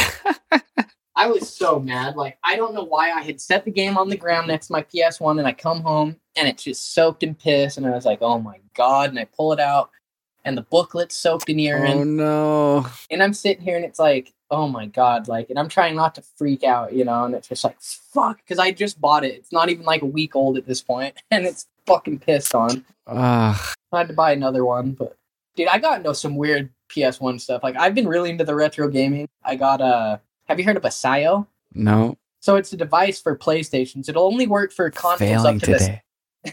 I 1.17 1.29
was 1.29 1.49
so 1.49 1.79
mad. 1.79 2.17
Like, 2.17 2.39
I 2.45 2.57
don't 2.57 2.75
know 2.75 2.85
why 2.85 3.11
I 3.11 3.23
had 3.23 3.41
set 3.41 3.65
the 3.65 3.71
game 3.71 3.97
on 3.97 4.09
the 4.09 4.17
ground 4.17 4.49
next 4.49 4.67
to 4.67 4.75
my 4.75 4.83
PS1 4.83 5.39
and 5.39 5.47
I 5.47 5.53
come 5.53 5.81
home 5.81 6.17
and 6.37 6.47
it's 6.47 6.65
just 6.65 6.95
soaked 6.95 7.23
in 7.23 7.35
piss. 7.35 7.77
And 7.77 7.87
I 7.87 7.91
was 7.91 8.05
like, 8.05 8.19
oh 8.21 8.39
my 8.39 8.61
God. 8.75 9.11
And 9.11 9.19
I 9.19 9.25
pull 9.25 9.53
it 9.53 9.61
out 9.61 9.91
and 10.45 10.57
the 10.57 10.63
booklet's 10.63 11.17
soaked 11.17 11.49
in 11.49 11.59
urine. 11.59 11.99
oh 11.99 12.05
no. 12.05 12.87
And 13.11 13.23
I'm 13.23 13.33
sitting 13.33 13.65
here 13.65 13.77
and 13.77 13.85
it's 13.85 13.99
like, 13.99 14.35
oh 14.51 14.69
my 14.69 14.87
God. 14.87 15.27
Like, 15.27 15.49
and 15.49 15.59
I'm 15.59 15.69
trying 15.69 15.97
not 15.97 16.15
to 16.17 16.23
freak 16.37 16.65
out, 16.65 16.93
you 16.93 17.05
know? 17.05 17.25
And 17.25 17.35
it's 17.35 17.49
just 17.49 17.65
like, 17.65 17.81
fuck. 17.81 18.37
Because 18.39 18.59
I 18.59 18.71
just 18.71 19.01
bought 19.01 19.25
it. 19.25 19.35
It's 19.35 19.53
not 19.53 19.71
even 19.71 19.87
like 19.87 20.03
a 20.03 20.07
week 20.07 20.37
old 20.37 20.59
at 20.59 20.67
this 20.67 20.83
point 20.83 21.17
and 21.31 21.47
it's 21.47 21.67
fucking 21.87 22.19
pissed 22.19 22.55
on. 22.55 22.85
Ah, 23.07 23.73
I 23.93 23.99
had 23.99 24.09
to 24.09 24.15
buy 24.15 24.33
another 24.33 24.65
one, 24.65 24.93
but 24.93 25.17
dude, 25.55 25.69
I 25.69 25.79
got 25.79 25.99
into 25.99 26.15
some 26.15 26.37
weird 26.37 26.71
PS1 26.89 27.41
stuff. 27.41 27.63
Like 27.63 27.77
I've 27.77 27.95
been 27.95 28.09
really 28.09 28.31
into 28.31 28.45
the 28.45 28.55
retro 28.55 28.89
gaming. 28.89 29.29
I 29.45 29.57
got 29.57 29.81
a. 29.81 30.21
have 30.47 30.59
you 30.59 30.65
heard 30.65 30.77
of 30.77 30.85
a 30.85 30.89
Sayo? 30.89 31.47
no. 31.75 32.17
So 32.41 32.55
it's 32.55 32.73
a 32.73 32.77
device 32.77 33.21
for 33.21 33.37
PlayStations. 33.37 34.09
It'll 34.09 34.25
only 34.27 34.47
work 34.47 34.73
for 34.73 34.89
consoles 34.89 35.19
Failing 35.19 35.57
up 35.57 35.63
to 35.63 35.73
today. 35.73 36.03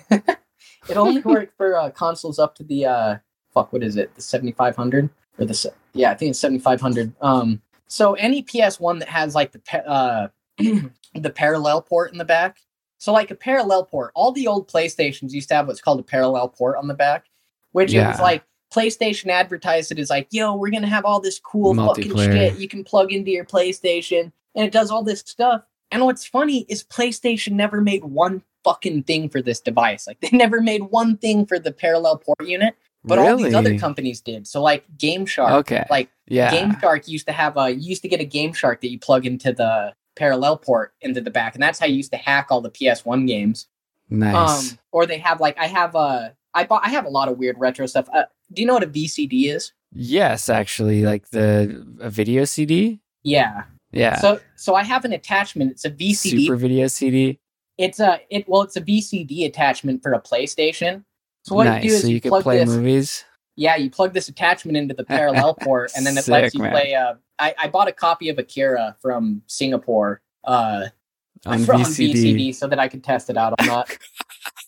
this. 0.10 0.22
It'll 0.90 1.08
only 1.08 1.22
work 1.22 1.56
for 1.56 1.78
uh, 1.78 1.92
consoles 1.92 2.40
up 2.40 2.56
to 2.56 2.64
the 2.64 2.86
uh 2.86 3.16
fuck 3.54 3.72
what 3.72 3.84
is 3.84 3.96
it? 3.96 4.14
The 4.16 4.22
7500 4.22 5.10
or 5.38 5.46
the 5.46 5.72
yeah, 5.94 6.10
I 6.12 6.16
think 6.16 6.32
it's 6.32 6.40
7500. 6.40 7.14
Um 7.22 7.62
so 7.88 8.14
any 8.16 8.42
PS1 8.42 9.00
that 9.00 9.10
has 9.10 9.36
like 9.36 9.52
the 9.52 9.60
pa- 9.60 9.78
uh 9.80 10.28
the 10.58 11.30
parallel 11.30 11.82
port 11.84 12.12
in 12.12 12.18
the 12.18 12.26
back. 12.26 12.58
So 12.98 13.14
like 13.14 13.30
a 13.32 13.36
parallel 13.36 13.86
port, 13.86 14.12
all 14.16 14.32
the 14.32 14.48
old 14.48 14.68
PlayStations 14.70 15.32
used 15.32 15.50
to 15.50 15.56
have 15.56 15.68
what's 15.68 15.82
called 15.82 16.00
a 16.00 16.04
parallel 16.04 16.48
port 16.50 16.78
on 16.78 16.88
the 16.88 16.94
back, 16.96 17.26
which 17.74 17.92
Yeah. 17.94 18.18
like 18.22 18.44
PlayStation 18.74 19.28
advertised 19.30 19.92
it 19.92 20.00
as 20.00 20.10
like, 20.10 20.28
yo, 20.32 20.56
we're 20.56 20.72
gonna 20.72 20.88
have 20.88 21.06
all 21.06 21.20
this 21.20 21.40
cool 21.40 21.74
fucking 21.76 22.12
shit 22.34 22.58
you 22.58 22.68
can 22.68 22.84
plug 22.84 23.12
into 23.12 23.32
your 23.32 23.46
PlayStation, 23.46 24.32
and 24.56 24.66
it 24.66 24.72
does 24.72 24.90
all 24.92 25.04
this 25.04 25.20
stuff. 25.20 25.62
And 25.92 26.04
what's 26.06 26.26
funny 26.26 26.66
is 26.70 26.84
PlayStation 26.84 27.52
never 27.54 27.82
made 27.82 28.04
one 28.04 28.42
fucking 28.64 29.04
thing 29.04 29.30
for 29.30 29.42
this 29.42 29.60
device. 29.62 30.08
Like 30.08 30.20
they 30.22 30.36
never 30.36 30.62
made 30.62 30.82
one 30.84 31.18
thing 31.18 31.46
for 31.46 31.60
the 31.60 31.72
parallel 31.72 32.18
port 32.18 32.48
unit, 32.48 32.76
but 33.06 33.20
all 33.20 33.38
these 33.38 33.54
other 33.54 33.78
companies 33.78 34.22
did. 34.22 34.48
So 34.48 34.62
like 34.62 34.86
Game 34.98 35.26
Shark, 35.26 35.52
Okay. 35.52 35.86
like 35.90 36.10
Yeah. 36.28 36.50
Game 36.50 36.76
Shark 36.80 37.08
used 37.08 37.28
to 37.28 37.34
have 37.34 37.58
a 37.58 37.70
you 37.70 37.90
used 37.90 38.02
to 38.02 38.08
get 38.08 38.22
a 38.22 38.26
Game 38.26 38.54
Shark 38.54 38.82
that 38.82 38.90
you 38.90 38.98
plug 39.00 39.26
into 39.28 39.54
the 39.54 39.94
parallel 40.16 40.58
port 40.58 40.94
into 41.02 41.22
the 41.22 41.32
back, 41.32 41.54
and 41.54 41.62
that's 41.62 41.78
how 41.80 41.86
you 41.86 41.96
used 41.96 42.12
to 42.12 42.18
hack 42.18 42.48
all 42.50 42.62
the 42.62 42.72
PS1 42.72 43.28
games. 43.28 43.68
nice. 44.10 44.72
Um, 44.72 44.80
or 44.92 45.06
they 45.06 45.18
have 45.20 45.40
like 45.42 45.58
I 45.60 45.68
have 45.68 45.94
a 45.96 46.36
I 46.56 46.64
bought 46.64 46.84
I 46.86 46.90
have 46.90 47.06
a 47.06 47.10
lot 47.10 47.30
of 47.30 47.38
weird 47.38 47.60
retro 47.60 47.86
stuff. 47.86 48.08
Uh, 48.14 48.24
do 48.54 48.62
you 48.62 48.68
know 48.68 48.74
what 48.74 48.84
a 48.84 48.88
VCD 48.88 49.54
is? 49.54 49.74
yes, 49.96 50.50
actually, 50.50 51.04
like 51.04 51.30
the 51.30 51.86
a 52.00 52.10
video 52.10 52.46
CD. 52.46 53.00
Yeah. 53.24 53.64
Yeah. 53.92 54.18
So 54.18 54.40
so 54.56 54.76
I 54.76 54.84
have 54.84 55.06
an 55.06 55.14
attachment. 55.14 55.72
It's 55.72 55.86
a 55.86 55.92
VCD. 55.92 56.46
Super 56.46 56.56
video 56.56 56.88
CD. 56.88 57.40
It's 57.78 58.00
a 58.00 58.20
it 58.30 58.48
well 58.48 58.62
it's 58.62 58.76
a 58.76 58.82
VCD 58.82 59.46
attachment 59.46 60.02
for 60.02 60.14
a 60.14 60.22
PlayStation. 60.22 61.04
So 61.44 61.56
what 61.56 61.66
nice. 61.66 61.84
you 61.84 61.90
do 61.90 61.96
is 61.96 62.02
so 62.02 62.08
you, 62.08 62.16
you 62.16 62.22
plug 62.22 62.44
play 62.44 62.60
this. 62.60 62.70
movies. 62.70 63.26
Yeah, 63.56 63.76
you 63.76 63.92
plug 63.92 64.14
this 64.14 64.30
attachment 64.30 64.78
into 64.78 64.96
the 64.96 65.04
parallel 65.04 65.54
port, 65.62 65.92
and 65.96 66.06
then 66.06 66.18
it 66.18 66.24
Sick, 66.24 66.32
lets 66.32 66.56
you 66.56 66.62
man. 66.62 66.72
play. 66.72 66.96
Uh, 66.96 67.16
I, 67.38 67.54
I 67.60 67.68
bought 67.68 67.88
a 67.88 67.92
copy 67.92 68.30
of 68.30 68.40
Akira 68.40 68.96
from 69.00 69.44
Singapore 69.48 70.22
uh, 70.44 70.88
On 71.46 71.64
from 71.66 71.82
VCD. 71.82 72.14
VCD 72.14 72.56
so 72.56 72.68
that 72.68 72.80
I 72.80 72.88
could 72.88 73.04
test 73.04 73.30
it 73.30 73.38
out 73.38 73.54
on 73.60 73.68
that. 73.68 73.98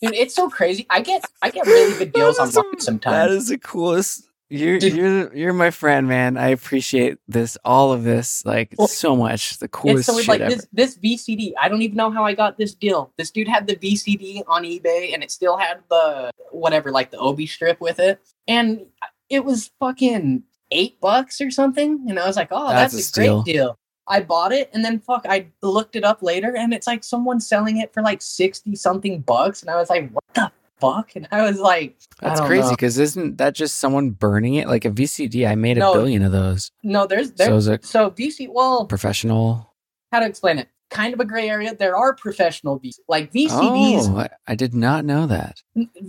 Dude, 0.02 0.14
it's 0.14 0.36
so 0.36 0.50
crazy. 0.50 0.86
I 0.90 1.02
get 1.02 1.24
I 1.42 1.50
get 1.50 1.66
really 1.66 1.98
good 1.98 2.12
deals 2.14 2.38
on 2.40 2.50
is 2.50 2.56
mine 2.56 2.66
the- 2.72 2.76
That 2.78 2.84
sometimes. 2.84 3.14
That 3.16 3.30
is 3.32 3.48
the 3.48 3.58
coolest. 3.58 4.24
You're 4.48 4.78
Dude. 4.78 4.94
you're 4.96 5.36
you're 5.36 5.54
my 5.54 5.72
friend, 5.72 6.08
man. 6.08 6.38
I 6.38 6.50
appreciate 6.50 7.18
this, 7.28 7.58
all 7.66 7.92
of 7.92 8.04
this, 8.04 8.46
like 8.46 8.76
Well, 8.78 8.88
so 8.88 9.16
much. 9.16 9.58
The 9.58 9.66
It's 9.66 9.72
coolest 9.76 10.06
so 10.06 10.16
like 10.32 10.40
ever. 10.42 10.54
this 10.56 10.68
this 10.72 10.98
VCD. 11.00 11.54
I 11.60 11.68
don't 11.68 11.82
even 11.82 11.98
know 11.98 12.12
how 12.12 12.26
I 12.26 12.34
got 12.36 12.58
this 12.58 12.76
deal. 12.76 13.12
This 13.18 13.32
dude 13.32 13.48
had 13.48 13.66
the 13.66 13.76
VCD 13.76 14.44
on 14.48 14.64
eBay, 14.64 15.14
and 15.16 15.24
it 15.24 15.32
still 15.32 15.58
had 15.58 15.80
the 15.90 16.32
whatever, 16.52 16.92
like 16.92 17.10
the 17.10 17.18
Obi 17.18 17.48
strip 17.48 17.82
with 17.82 18.00
it, 18.00 18.22
and 18.48 18.86
it 19.30 19.44
was 19.44 19.72
fucking 19.80 20.44
eight 20.70 21.00
bucks 21.02 21.42
or 21.42 21.50
something. 21.50 22.06
And 22.08 22.20
I 22.20 22.28
was 22.28 22.36
like, 22.36 22.50
oh, 22.52 22.70
That's 22.70 22.94
that's, 22.94 23.18
a 23.18 23.22
a, 23.22 23.26
great 23.36 23.46
deal. 23.46 23.80
I 24.08 24.22
bought 24.22 24.52
it, 24.52 24.70
and 24.74 24.84
then 24.86 25.00
fuck, 25.00 25.26
I 25.28 25.48
looked 25.62 25.96
it 25.96 26.04
up 26.04 26.22
later, 26.22 26.56
and 26.56 26.74
it's 26.74 26.88
like 26.88 27.04
someone 27.04 27.40
selling 27.40 27.78
it 27.78 27.94
for 27.94 28.02
like 28.04 28.22
sixty 28.22 28.76
something 28.76 29.22
bucks, 29.22 29.62
and 29.62 29.72
I 29.72 29.76
was 29.78 29.90
like, 29.90 30.12
what 30.12 30.24
the 30.36 30.52
fuck? 30.80 31.16
And 31.16 31.28
I 31.32 31.42
was 31.44 31.60
like, 31.60 31.96
That's 32.22 32.40
crazy 32.42 32.70
because 32.72 32.98
isn't 33.00 33.38
that 33.38 33.56
just 33.56 33.78
someone 33.80 34.12
burning 34.12 34.56
it 34.56 34.68
like 34.68 34.86
a 34.86 34.92
VCD? 34.92 35.48
I 35.48 35.56
made 35.56 35.78
a 35.78 35.82
No. 35.82 35.94
billion 35.94 36.22
of 36.24 36.32
those. 36.32 36.70
no, 36.84 37.08
there's 37.08 37.30
So 37.30 37.34
there. 37.36 37.54
is 37.56 37.68
it 37.68 37.86
So 37.86 38.12
VC, 38.12 38.48
well, 38.52 38.86
professional? 38.86 39.74
how 40.12 40.20
to 40.20 40.26
explain 40.28 40.60
it? 40.60 40.68
Kind 40.92 41.14
of 41.16 41.20
a 41.20 41.26
gray 41.26 41.50
area. 41.50 41.76
There 41.76 41.96
are 41.96 42.14
professional 42.14 42.80
VC, 42.80 43.00
like 43.08 43.34
VCDs. 43.34 44.08
Oh, 44.14 44.18
I, 44.20 44.30
I 44.48 44.56
did 44.56 44.74
not 44.76 45.04
know 45.04 45.26
that. 45.28 45.62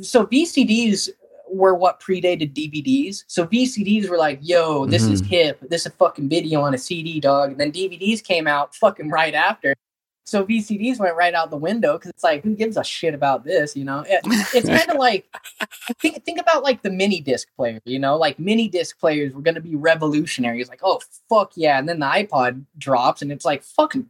so 0.02 0.26
VCDs 0.26 1.09
were 1.48 1.74
what 1.74 2.00
predated 2.00 2.52
DVDs. 2.54 3.24
So 3.28 3.46
VCDs 3.46 4.09
were 4.09 4.16
like, 4.18 4.38
yo, 4.42 4.87
this 4.87 5.04
is 5.04 5.22
Mhm. 5.22 5.26
hip. 5.26 5.61
This 5.68 5.82
is 5.82 5.87
a 5.87 5.90
fucking 5.90 6.28
video 6.28 6.61
on 6.62 6.74
a 6.74 6.78
CD, 6.78 7.20
dog. 7.20 7.52
And 7.52 7.61
then 7.61 7.70
DVDs 7.72 8.22
came 8.22 8.46
out 8.46 8.74
fucking 8.74 9.11
right 9.11 9.35
after. 9.35 9.74
So 10.24 10.44
VCDs 10.44 10.98
went 10.98 11.14
right 11.14 11.35
out 11.35 11.50
the 11.50 11.56
window 11.56 11.92
because 11.92 12.11
it's 12.11 12.24
like, 12.24 12.42
who 12.42 12.56
gives 12.56 12.76
a 12.76 12.82
shit 12.82 13.14
about 13.14 13.44
this? 13.44 13.76
You 13.76 13.85
know, 13.85 14.04
It- 14.09 14.20
it's 14.54 14.68
kind 14.68 14.90
of 14.90 14.96
like 14.98 15.26
think 16.00 16.24
think 16.24 16.40
about 16.40 16.64
like 16.64 16.82
the 16.82 16.90
mini 16.90 17.20
disc 17.20 17.46
player. 17.56 17.80
You 17.85 18.00
know, 18.00 18.16
like 18.16 18.38
mini 18.40 18.68
disc 18.68 18.98
players 18.98 19.32
were 19.32 19.40
going 19.42 19.54
to 19.54 19.61
be 19.61 19.76
revolutionary. 19.76 20.61
It's 20.61 20.68
like, 20.68 20.80
oh 20.82 21.00
fuck 21.28 21.52
yeah, 21.54 21.78
and 21.78 21.88
then 21.88 22.00
the 22.00 22.06
iPod 22.06 22.64
drops, 22.76 23.22
and 23.22 23.30
it's 23.30 23.44
like 23.44 23.62
fucking 23.62 24.06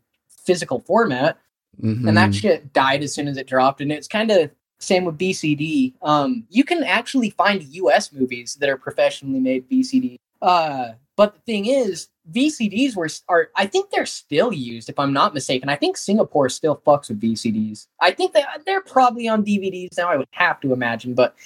physical 0.46 0.80
format 0.80 1.36
Mhm. 1.82 2.08
and 2.08 2.16
that 2.16 2.34
shit 2.34 2.72
died 2.72 3.02
as 3.02 3.12
soon 3.12 3.28
as 3.28 3.36
it 3.36 3.46
dropped. 3.46 3.82
And 3.82 3.92
it's 3.92 4.08
kind 4.08 4.30
of 4.30 4.50
same 4.78 5.04
with 5.04 5.18
VCD. 5.18 5.94
Um, 6.02 6.44
you 6.50 6.64
can 6.64 6.82
actually 6.82 7.30
find 7.30 7.62
U.S. 7.62 8.12
movies 8.12 8.56
that 8.60 8.68
are 8.68 8.76
professionally 8.76 9.40
made 9.40 9.68
VCD. 9.70 10.16
Uh, 10.42 10.92
but 11.16 11.34
the 11.34 11.40
thing 11.40 11.66
is, 11.66 12.08
VCDs 12.30 12.96
were 12.96 13.08
are 13.28 13.50
I 13.56 13.66
think 13.66 13.90
they're 13.90 14.06
still 14.06 14.52
used 14.52 14.88
if 14.88 14.98
I'm 14.98 15.12
not 15.12 15.32
mistaken. 15.32 15.68
I 15.68 15.76
think 15.76 15.96
Singapore 15.96 16.48
still 16.48 16.82
fucks 16.86 17.08
with 17.08 17.20
VCDs. 17.20 17.86
I 18.00 18.10
think 18.10 18.32
they 18.32 18.44
they're 18.66 18.82
probably 18.82 19.28
on 19.28 19.44
DVDs 19.44 19.96
now. 19.96 20.10
I 20.10 20.16
would 20.16 20.28
have 20.32 20.60
to 20.60 20.72
imagine, 20.72 21.14
but 21.14 21.36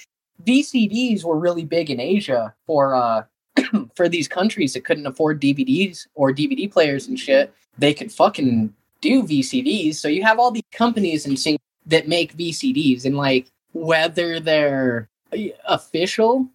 VCDs 0.43 1.23
were 1.23 1.37
really 1.37 1.63
big 1.63 1.89
in 1.89 1.99
Asia 1.99 2.53
for 2.65 2.95
uh 2.95 3.23
for 3.95 4.09
these 4.09 4.27
countries 4.27 4.73
that 4.73 4.85
couldn't 4.85 5.05
afford 5.05 5.41
DVDs 5.41 6.07
or 6.15 6.33
DVD 6.33 6.71
players 6.71 7.07
and 7.07 7.19
shit. 7.19 7.53
They 7.77 7.93
could 7.93 8.11
fucking 8.11 8.73
do 9.01 9.23
VCDs. 9.23 9.95
So 9.95 10.07
you 10.07 10.23
have 10.23 10.39
all 10.39 10.51
these 10.51 10.63
companies 10.71 11.25
in 11.25 11.37
Singapore 11.37 11.70
that 11.85 12.07
make 12.07 12.37
VCDs, 12.37 13.05
and 13.05 13.17
like 13.17 13.51
whether 13.73 14.39
they're 14.39 15.09
official, 15.67 16.47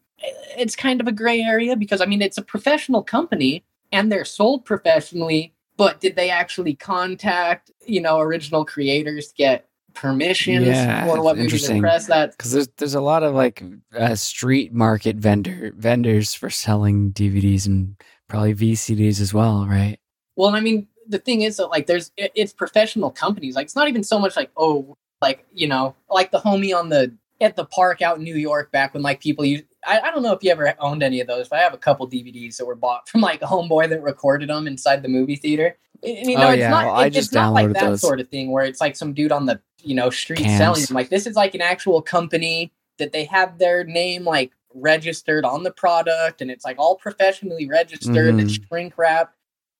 it's 0.57 0.77
kind 0.77 1.01
of 1.01 1.07
a 1.07 1.13
gray 1.13 1.41
area 1.41 1.77
because 1.77 2.01
I 2.01 2.07
mean 2.07 2.23
it's 2.23 2.39
a 2.39 2.43
professional 2.43 3.03
company 3.03 3.65
and 3.93 4.11
they're 4.11 4.25
sold 4.25 4.65
professionally. 4.65 5.53
But 5.77 6.01
did 6.01 6.17
they 6.17 6.31
actually 6.31 6.75
contact 6.75 7.71
you 7.87 8.01
know 8.01 8.19
original 8.21 8.65
creators 8.65 9.29
to 9.29 9.35
get 9.35 9.69
permissions 9.95 10.67
Yeah, 10.67 11.09
or 11.09 11.23
what 11.23 11.39
interesting. 11.39 11.81
press 11.81 12.07
that? 12.07 12.33
because 12.33 12.53
there's 12.53 12.69
there's 12.77 12.95
a 12.95 13.01
lot 13.01 13.23
of 13.23 13.35
like 13.35 13.63
uh, 13.97 14.15
street 14.15 14.73
market 14.73 15.17
vendor 15.17 15.73
vendors 15.77 16.35
for 16.35 16.51
selling 16.51 17.13
DVDs 17.13 17.67
and 17.67 17.97
probably 18.29 18.55
VCDs 18.55 19.21
as 19.21 19.33
well, 19.35 19.67
right? 19.67 19.99
Well, 20.37 20.55
I 20.55 20.61
mean, 20.61 20.89
the 21.09 21.19
thing 21.19 21.43
is 21.43 21.57
that 21.57 21.69
like 21.69 21.87
there's 21.87 22.11
it, 22.17 22.33
it's 22.35 22.53
professional 22.53 23.11
companies. 23.11 23.55
Like 23.57 23.65
it's 23.65 23.77
not 23.77 23.89
even 23.89 24.03
so 24.05 24.19
much 24.19 24.37
like 24.37 24.51
oh, 24.57 24.97
like 25.29 25.47
you 25.55 25.67
know, 25.69 25.95
like 26.11 26.31
the 26.31 26.39
homie 26.39 26.75
on 26.77 26.89
the 26.89 27.13
at 27.41 27.55
the 27.57 27.67
park 27.67 28.01
out 28.01 28.17
in 28.19 28.25
New 28.25 28.37
York 28.37 28.73
back 28.73 28.95
when 28.95 29.03
like 29.03 29.21
people 29.21 29.45
you 29.45 29.63
I, 29.87 30.01
I 30.01 30.11
don't 30.11 30.23
know 30.23 30.33
if 30.33 30.43
you 30.43 30.51
ever 30.51 30.75
owned 30.81 31.03
any 31.03 31.21
of 31.21 31.27
those, 31.27 31.49
but 31.49 31.59
I 31.59 31.63
have 31.63 31.75
a 31.75 31.79
couple 31.79 32.09
DVDs 32.09 32.57
that 32.57 32.65
were 32.67 32.75
bought 32.75 33.09
from 33.09 33.21
like 33.21 33.43
a 33.43 33.47
homeboy 33.47 33.89
that 33.91 34.03
recorded 34.03 34.49
them 34.49 34.67
inside 34.67 35.03
the 35.03 35.09
movie 35.09 35.37
theater. 35.37 35.77
You 36.03 36.37
oh, 36.37 36.41
know, 36.41 36.49
Oh, 36.49 36.51
it's 36.51 36.59
yeah. 36.61 36.71
not. 36.71 36.87
Well, 36.87 36.95
I 36.97 37.07
it- 37.07 37.11
just 37.11 37.29
it's 37.29 37.35
not 37.35 37.53
like 37.53 37.73
that 37.73 37.81
those. 37.81 38.01
sort 38.01 38.21
of 38.21 38.29
thing 38.29 38.51
where 38.51 38.65
it's 38.65 38.81
like 38.81 38.97
some 38.97 39.13
dude 39.13 39.33
on 39.33 39.47
the 39.47 39.61
you 39.83 39.95
know 39.95 40.11
street 40.11 40.41
Cams. 40.41 40.59
selling 40.59 40.83
them. 40.85 40.95
Like 40.95 41.09
this 41.11 41.27
is 41.27 41.37
like 41.37 41.55
an 41.55 41.63
actual 41.63 42.03
company 42.03 42.73
that 42.99 43.13
they 43.13 43.25
have 43.25 43.59
their 43.59 43.85
name 43.85 44.25
like 44.25 44.53
registered 44.75 45.45
on 45.45 45.63
the 45.63 45.71
product, 45.71 46.41
and 46.43 46.51
it's 46.51 46.65
like 46.65 46.79
all 46.79 46.97
professionally 46.97 47.69
registered. 47.69 48.29
and 48.29 48.41
It's 48.41 48.59
shrink 48.69 48.97
wrapped. 48.99 49.35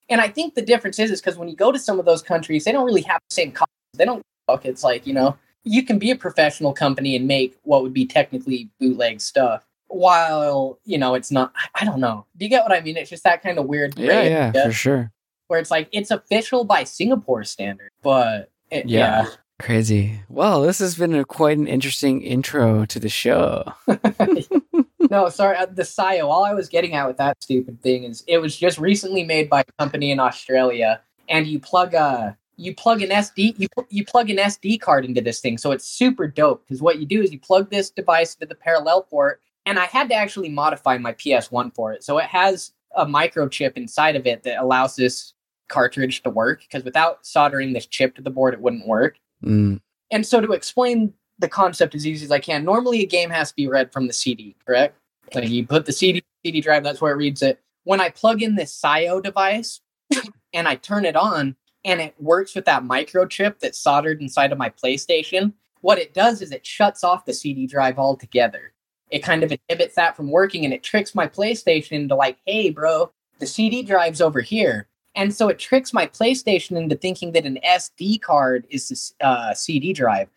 And 0.09 0.21
I 0.21 0.29
think 0.29 0.55
the 0.55 0.61
difference 0.61 0.99
is, 0.99 1.11
is 1.11 1.19
because 1.21 1.37
when 1.37 1.49
you 1.49 1.55
go 1.55 1.71
to 1.71 1.77
some 1.79 1.99
of 1.99 2.05
those 2.05 2.21
countries, 2.21 2.63
they 2.63 2.71
don't 2.71 2.85
really 2.85 3.01
have 3.01 3.19
the 3.29 3.33
same 3.33 3.51
costs. 3.51 3.73
They 3.95 4.05
don't. 4.05 4.21
It's 4.49 4.83
like 4.83 5.05
you 5.05 5.13
know, 5.13 5.37
you 5.63 5.83
can 5.83 5.99
be 5.99 6.11
a 6.11 6.15
professional 6.15 6.73
company 6.73 7.15
and 7.15 7.27
make 7.27 7.57
what 7.63 7.83
would 7.83 7.93
be 7.93 8.05
technically 8.05 8.69
bootleg 8.79 9.19
stuff, 9.21 9.65
while 9.87 10.79
you 10.85 10.97
know 10.97 11.15
it's 11.15 11.31
not. 11.31 11.53
I- 11.75 11.85
don't 11.85 11.99
know. 11.99 12.25
Do 12.37 12.45
you 12.45 12.49
get 12.49 12.63
what 12.63 12.71
I 12.71 12.81
mean? 12.81 12.97
It's 12.97 13.09
just 13.09 13.23
that 13.23 13.41
kind 13.43 13.59
of 13.59 13.65
weird. 13.65 13.97
Yeah, 13.97 14.23
yeah, 14.23 14.51
for 14.65 14.71
sure. 14.71 15.11
Where 15.47 15.59
it's 15.59 15.71
like 15.71 15.89
it's 15.91 16.11
official 16.11 16.63
by 16.63 16.83
Singapore 16.85 17.43
standard, 17.43 17.91
but 18.01 18.49
it, 18.71 18.87
Yeah. 18.87 19.23
yeah. 19.23 19.29
Crazy. 19.59 20.19
Well, 20.29 20.61
this 20.61 20.77
has 20.79 20.95
been 20.95 21.15
a, 21.15 21.25
quite 21.25 21.57
an 21.57 21.67
interesting 21.67 22.21
intro 22.21 22.85
to 22.85 22.99
the 22.99 23.09
show. 23.09 23.73
no, 25.09 25.29
sorry. 25.29 25.57
uh, 25.57 25.65
The 25.65 25.81
Sayo. 25.83 26.25
All 26.25 26.43
I 26.45 26.53
was 26.53 26.69
getting 26.69 26.93
at 26.93 27.07
with 27.07 27.17
that 27.17 27.41
stupid 27.41 27.81
thing 27.81 28.03
is 28.03 28.23
it 28.27 28.37
was 28.37 28.55
just 28.55 28.77
recently 28.77 29.23
made 29.23 29.49
by 29.49 29.61
a 29.61 29.65
company 29.79 30.11
in 30.11 30.19
Australia, 30.19 31.01
and 31.27 31.47
you 31.47 31.59
plug 31.59 31.93
a 31.95 32.37
you 32.57 32.75
plug 32.75 33.01
an 33.01 33.09
SD 33.09 33.53
you 33.57 33.67
you 33.89 34.03
plug 34.03 34.29
an 34.29 34.37
SD 34.37 34.81
card 34.81 35.05
into 35.05 35.21
this 35.21 35.39
thing, 35.39 35.57
so 35.57 35.71
it's 35.71 35.87
super 35.87 36.27
dope. 36.27 36.65
Because 36.65 36.81
what 36.81 36.99
you 36.99 37.05
do 37.05 37.21
is 37.21 37.31
you 37.31 37.39
plug 37.39 37.69
this 37.69 37.89
device 37.89 38.35
into 38.35 38.47
the 38.47 38.55
parallel 38.55 39.03
port, 39.03 39.41
and 39.65 39.79
I 39.79 39.85
had 39.85 40.09
to 40.09 40.15
actually 40.15 40.49
modify 40.49 40.97
my 40.97 41.13
PS1 41.13 41.73
for 41.75 41.93
it, 41.93 42.03
so 42.03 42.17
it 42.17 42.25
has 42.25 42.73
a 42.95 43.05
microchip 43.05 43.73
inside 43.77 44.15
of 44.15 44.25
it 44.25 44.43
that 44.43 44.59
allows 44.59 44.95
this 44.95 45.33
cartridge 45.69 46.23
to 46.23 46.29
work. 46.29 46.61
Because 46.61 46.83
without 46.83 47.25
soldering 47.25 47.73
this 47.73 47.85
chip 47.85 48.15
to 48.15 48.21
the 48.21 48.31
board, 48.31 48.53
it 48.53 48.61
wouldn't 48.61 48.87
work. 48.87 49.19
Mm, 49.43 49.79
And 50.11 50.25
so 50.25 50.41
to 50.41 50.51
explain 50.53 51.13
the 51.39 51.47
concept 51.47 51.93
as 51.93 52.07
easy 52.07 52.25
as 52.25 52.31
I 52.31 52.39
can, 52.39 52.65
normally 52.65 53.01
a 53.03 53.05
game 53.05 53.29
has 53.29 53.49
to 53.49 53.55
be 53.55 53.67
read 53.67 53.93
from 53.93 54.07
the 54.07 54.13
CD, 54.13 54.55
correct? 54.65 54.97
Like 55.35 55.49
you 55.49 55.67
put 55.67 55.85
the 55.85 55.91
CD 55.91 56.23
CD 56.43 56.61
drive, 56.61 56.83
that's 56.83 57.01
where 57.01 57.11
it 57.11 57.17
reads 57.17 57.41
it. 57.41 57.59
When 57.83 58.01
I 58.01 58.09
plug 58.09 58.41
in 58.41 58.55
this 58.55 58.79
SIO 58.81 59.21
device 59.21 59.81
and 60.53 60.67
I 60.67 60.75
turn 60.75 61.05
it 61.05 61.15
on 61.15 61.55
and 61.87 62.01
it 62.01 62.13
works 62.19 62.53
with 62.53 62.65
that 62.65 62.83
microchip 62.83 63.59
that's 63.59 63.79
soldered 63.79 64.21
inside 64.21 64.51
of 64.51 64.57
my 64.57 64.69
PlayStation, 64.69 65.53
what 65.79 65.97
it 65.97 66.13
does 66.13 66.41
is 66.41 66.51
it 66.51 66.65
shuts 66.65 67.03
off 67.03 67.25
the 67.25 67.33
CD 67.33 67.65
drive 67.65 67.97
altogether. 67.97 68.73
It 69.09 69.23
kind 69.23 69.41
of 69.41 69.53
inhibits 69.53 69.95
that 69.95 70.17
from 70.17 70.29
working 70.29 70.65
and 70.65 70.73
it 70.73 70.83
tricks 70.83 71.15
my 71.15 71.27
PlayStation 71.27 71.93
into 71.93 72.13
like, 72.13 72.37
hey, 72.45 72.71
bro, 72.71 73.09
the 73.39 73.47
CD 73.47 73.83
drive's 73.83 74.19
over 74.19 74.41
here. 74.41 74.87
And 75.15 75.33
so 75.33 75.47
it 75.47 75.59
tricks 75.59 75.93
my 75.93 76.05
PlayStation 76.07 76.75
into 76.75 76.97
thinking 76.97 77.31
that 77.31 77.45
an 77.45 77.57
SD 77.65 78.21
card 78.21 78.67
is 78.69 79.13
a 79.21 79.25
uh, 79.25 79.53
CD 79.53 79.93
drive. 79.93 80.27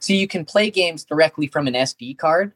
So 0.00 0.12
you 0.12 0.26
can 0.26 0.44
play 0.44 0.70
games 0.70 1.04
directly 1.04 1.46
from 1.46 1.68
an 1.68 1.74
SD 1.74 2.18
card 2.18 2.52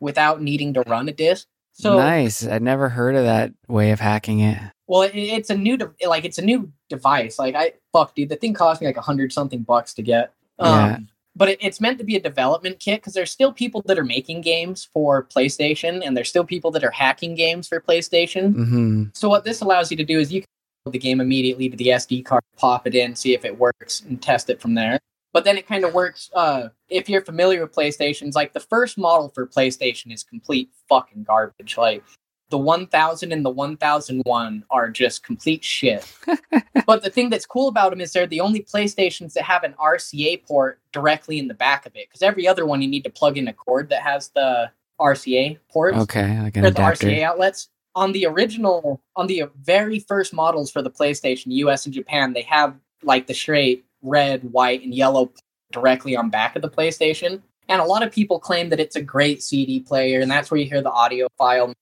without 0.00 0.42
needing 0.42 0.74
to 0.74 0.82
run 0.82 1.08
a 1.08 1.12
disc. 1.12 1.46
So 1.70 1.96
nice. 1.96 2.44
I'd 2.44 2.62
never 2.62 2.88
heard 2.88 3.14
of 3.14 3.24
that 3.24 3.52
way 3.68 3.92
of 3.92 4.00
hacking 4.00 4.40
it. 4.40 4.58
Well, 4.92 5.00
it, 5.00 5.12
it's 5.14 5.48
a 5.48 5.56
new 5.56 5.78
de- 5.78 5.90
like 6.06 6.26
it's 6.26 6.36
a 6.36 6.44
new 6.44 6.70
device. 6.90 7.38
Like 7.38 7.54
I 7.54 7.72
fuck, 7.94 8.14
dude, 8.14 8.28
the 8.28 8.36
thing 8.36 8.52
cost 8.52 8.82
me 8.82 8.86
like 8.86 8.98
a 8.98 9.00
hundred 9.00 9.32
something 9.32 9.62
bucks 9.62 9.94
to 9.94 10.02
get. 10.02 10.34
Um, 10.58 10.70
Yeah. 10.70 10.98
But 11.34 11.48
it, 11.48 11.58
it's 11.62 11.80
meant 11.80 11.96
to 11.96 12.04
be 12.04 12.14
a 12.16 12.20
development 12.20 12.78
kit 12.78 13.00
because 13.00 13.14
there's 13.14 13.30
still 13.30 13.54
people 13.54 13.80
that 13.86 13.98
are 13.98 14.04
making 14.04 14.42
games 14.42 14.86
for 14.92 15.24
PlayStation, 15.34 16.02
and 16.04 16.14
there's 16.14 16.28
still 16.28 16.44
people 16.44 16.70
that 16.72 16.84
are 16.84 16.90
hacking 16.90 17.34
games 17.34 17.68
for 17.68 17.80
PlayStation. 17.80 18.52
hmm 18.52 19.04
So 19.14 19.30
what 19.30 19.44
this 19.44 19.62
allows 19.62 19.90
you 19.90 19.96
to 19.96 20.04
do 20.04 20.20
is 20.20 20.30
you 20.30 20.42
can 20.42 20.48
load 20.84 20.92
the 20.92 20.98
game 20.98 21.22
immediately 21.22 21.70
to 21.70 21.76
the 21.78 21.86
SD 21.86 22.26
card, 22.26 22.42
pop 22.58 22.86
it 22.86 22.94
in, 22.94 23.16
see 23.16 23.32
if 23.32 23.46
it 23.46 23.58
works, 23.58 24.02
and 24.06 24.20
test 24.20 24.50
it 24.50 24.60
from 24.60 24.74
there. 24.74 24.98
But 25.32 25.44
then 25.44 25.56
it 25.56 25.66
kind 25.66 25.86
of 25.86 25.94
works. 25.94 26.28
Uh, 26.34 26.68
if 26.90 27.08
you're 27.08 27.24
familiar 27.24 27.62
with 27.62 27.74
PlayStations, 27.74 28.34
like 28.34 28.52
the 28.52 28.60
first 28.60 28.98
model 28.98 29.30
for 29.30 29.46
PlayStation 29.46 30.12
is 30.12 30.22
complete 30.22 30.68
fucking 30.90 31.22
garbage. 31.22 31.78
Like 31.78 32.04
the 32.52 32.58
1000 32.58 33.32
and 33.32 33.44
the 33.44 33.50
1001 33.50 34.64
are 34.70 34.90
just 34.90 35.24
complete 35.24 35.64
shit. 35.64 36.06
but 36.86 37.02
the 37.02 37.08
thing 37.08 37.30
that's 37.30 37.46
cool 37.46 37.66
about 37.66 37.90
them 37.90 38.00
is 38.00 38.12
they're 38.12 38.26
the 38.26 38.42
only 38.42 38.62
PlayStations 38.62 39.32
that 39.32 39.44
have 39.44 39.64
an 39.64 39.74
RCA 39.80 40.46
port 40.46 40.78
directly 40.92 41.38
in 41.38 41.48
the 41.48 41.54
back 41.54 41.86
of 41.86 41.96
it. 41.96 42.08
Because 42.08 42.22
every 42.22 42.46
other 42.46 42.66
one 42.66 42.82
you 42.82 42.88
need 42.88 43.04
to 43.04 43.10
plug 43.10 43.38
in 43.38 43.48
a 43.48 43.54
cord 43.54 43.88
that 43.88 44.02
has 44.02 44.28
the 44.34 44.70
RCA 45.00 45.58
ports 45.70 45.96
Okay, 45.96 46.38
like 46.40 46.56
an 46.56 46.66
or 46.66 46.70
the 46.70 46.76
adapter. 46.76 47.06
RCA 47.06 47.22
outlets. 47.22 47.70
On 47.94 48.12
the 48.12 48.26
original, 48.26 49.00
on 49.16 49.26
the 49.26 49.44
very 49.62 49.98
first 49.98 50.34
models 50.34 50.70
for 50.70 50.82
the 50.82 50.90
PlayStation, 50.90 51.46
US 51.46 51.86
and 51.86 51.94
Japan, 51.94 52.34
they 52.34 52.42
have 52.42 52.76
like 53.02 53.26
the 53.26 53.34
straight 53.34 53.84
red, 54.02 54.44
white, 54.52 54.82
and 54.82 54.94
yellow 54.94 55.32
directly 55.72 56.14
on 56.14 56.28
back 56.28 56.54
of 56.54 56.60
the 56.60 56.70
PlayStation. 56.70 57.40
And 57.70 57.80
a 57.80 57.84
lot 57.84 58.02
of 58.02 58.12
people 58.12 58.38
claim 58.38 58.68
that 58.68 58.80
it's 58.80 58.96
a 58.96 59.02
great 59.02 59.42
CD 59.42 59.80
player, 59.80 60.20
and 60.20 60.30
that's 60.30 60.50
where 60.50 60.60
you 60.60 60.66
hear 60.66 60.82
the 60.82 60.90
audio 60.90 61.28
file 61.38 61.72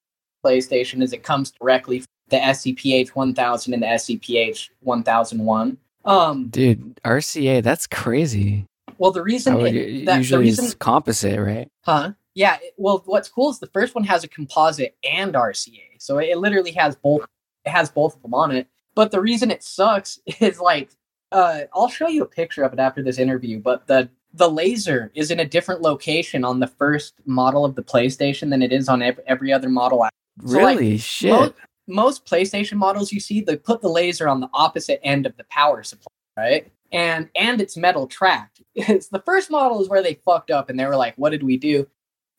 PlayStation 0.44 1.02
is 1.02 1.12
it 1.12 1.22
comes 1.22 1.50
directly 1.50 2.00
from 2.00 2.06
the 2.30 2.36
SCPH 2.38 3.08
1000 3.10 3.74
and 3.74 3.82
the 3.82 3.86
SCPH 3.86 4.70
1001. 4.80 5.76
Um, 6.04 6.48
Dude, 6.48 7.00
RCA, 7.04 7.62
that's 7.62 7.86
crazy. 7.86 8.64
well, 8.98 9.10
the 9.10 9.22
reason 9.22 9.54
would 9.56 9.74
it- 9.74 10.04
that- 10.06 10.12
the 10.12 10.18
usually 10.18 10.44
reason- 10.44 10.64
it's 10.66 10.74
composite, 10.74 11.38
right? 11.40 11.68
Huh? 11.84 12.12
Yeah. 12.34 12.56
it- 12.62 12.74
Well, 12.76 13.02
what's 13.06 13.28
cool 13.28 13.50
is 13.50 13.58
the 13.58 13.66
first 13.68 13.94
one 13.94 14.04
has 14.04 14.24
a 14.24 14.28
composite 14.28 14.96
and 15.04 15.34
RCA, 15.34 15.82
so 15.98 16.18
it, 16.18 16.36
literally 16.38 16.72
has 16.72 16.96
both. 16.96 17.26
It 17.64 17.70
has 17.70 17.90
both 17.90 18.16
of 18.16 18.22
them 18.22 18.32
on 18.34 18.50
it. 18.52 18.66
But 18.94 19.10
the 19.10 19.20
reason 19.20 19.50
it 19.50 19.62
sucks 19.62 20.18
is 20.40 20.60
like, 20.60 20.90
uh, 21.32 21.62
I'll 21.74 21.88
show 21.88 22.08
you 22.08 22.22
a 22.22 22.26
picture 22.26 22.62
of 22.62 22.72
it 22.72 22.78
after 22.78 23.02
this 23.02 23.18
interview. 23.18 23.58
But 23.60 23.86
the 23.86 24.08
the 24.32 24.48
laser 24.48 25.10
is 25.16 25.32
in 25.32 25.40
a 25.40 25.44
different 25.44 25.82
location 25.82 26.44
on 26.44 26.60
the 26.60 26.66
first 26.68 27.14
model 27.26 27.64
of 27.64 27.74
the 27.74 27.82
PlayStation 27.82 28.48
than 28.50 28.62
it 28.62 28.72
is 28.72 28.88
on 28.88 29.02
every, 29.02 29.24
every 29.26 29.52
other 29.52 29.68
model. 29.68 30.06
So, 30.46 30.58
like, 30.58 30.78
really? 30.78 30.98
Shit. 30.98 31.30
Most, 31.30 31.54
most 31.90 32.26
PlayStation 32.26 32.74
models 32.74 33.12
you 33.12 33.20
see, 33.20 33.40
they 33.40 33.56
put 33.56 33.82
the 33.82 33.88
laser 33.88 34.28
on 34.28 34.40
the 34.40 34.50
opposite 34.54 35.00
end 35.04 35.26
of 35.26 35.36
the 35.36 35.44
power 35.44 35.82
supply, 35.82 36.12
right? 36.36 36.72
And 36.92 37.28
and 37.36 37.60
it's 37.60 37.76
metal 37.76 38.06
tracked. 38.06 38.62
It's 38.74 39.08
the 39.08 39.20
first 39.20 39.50
model 39.50 39.82
is 39.82 39.88
where 39.88 40.02
they 40.02 40.20
fucked 40.24 40.50
up 40.50 40.70
and 40.70 40.78
they 40.78 40.86
were 40.86 40.96
like, 40.96 41.14
"What 41.16 41.30
did 41.30 41.42
we 41.42 41.56
do?" 41.56 41.88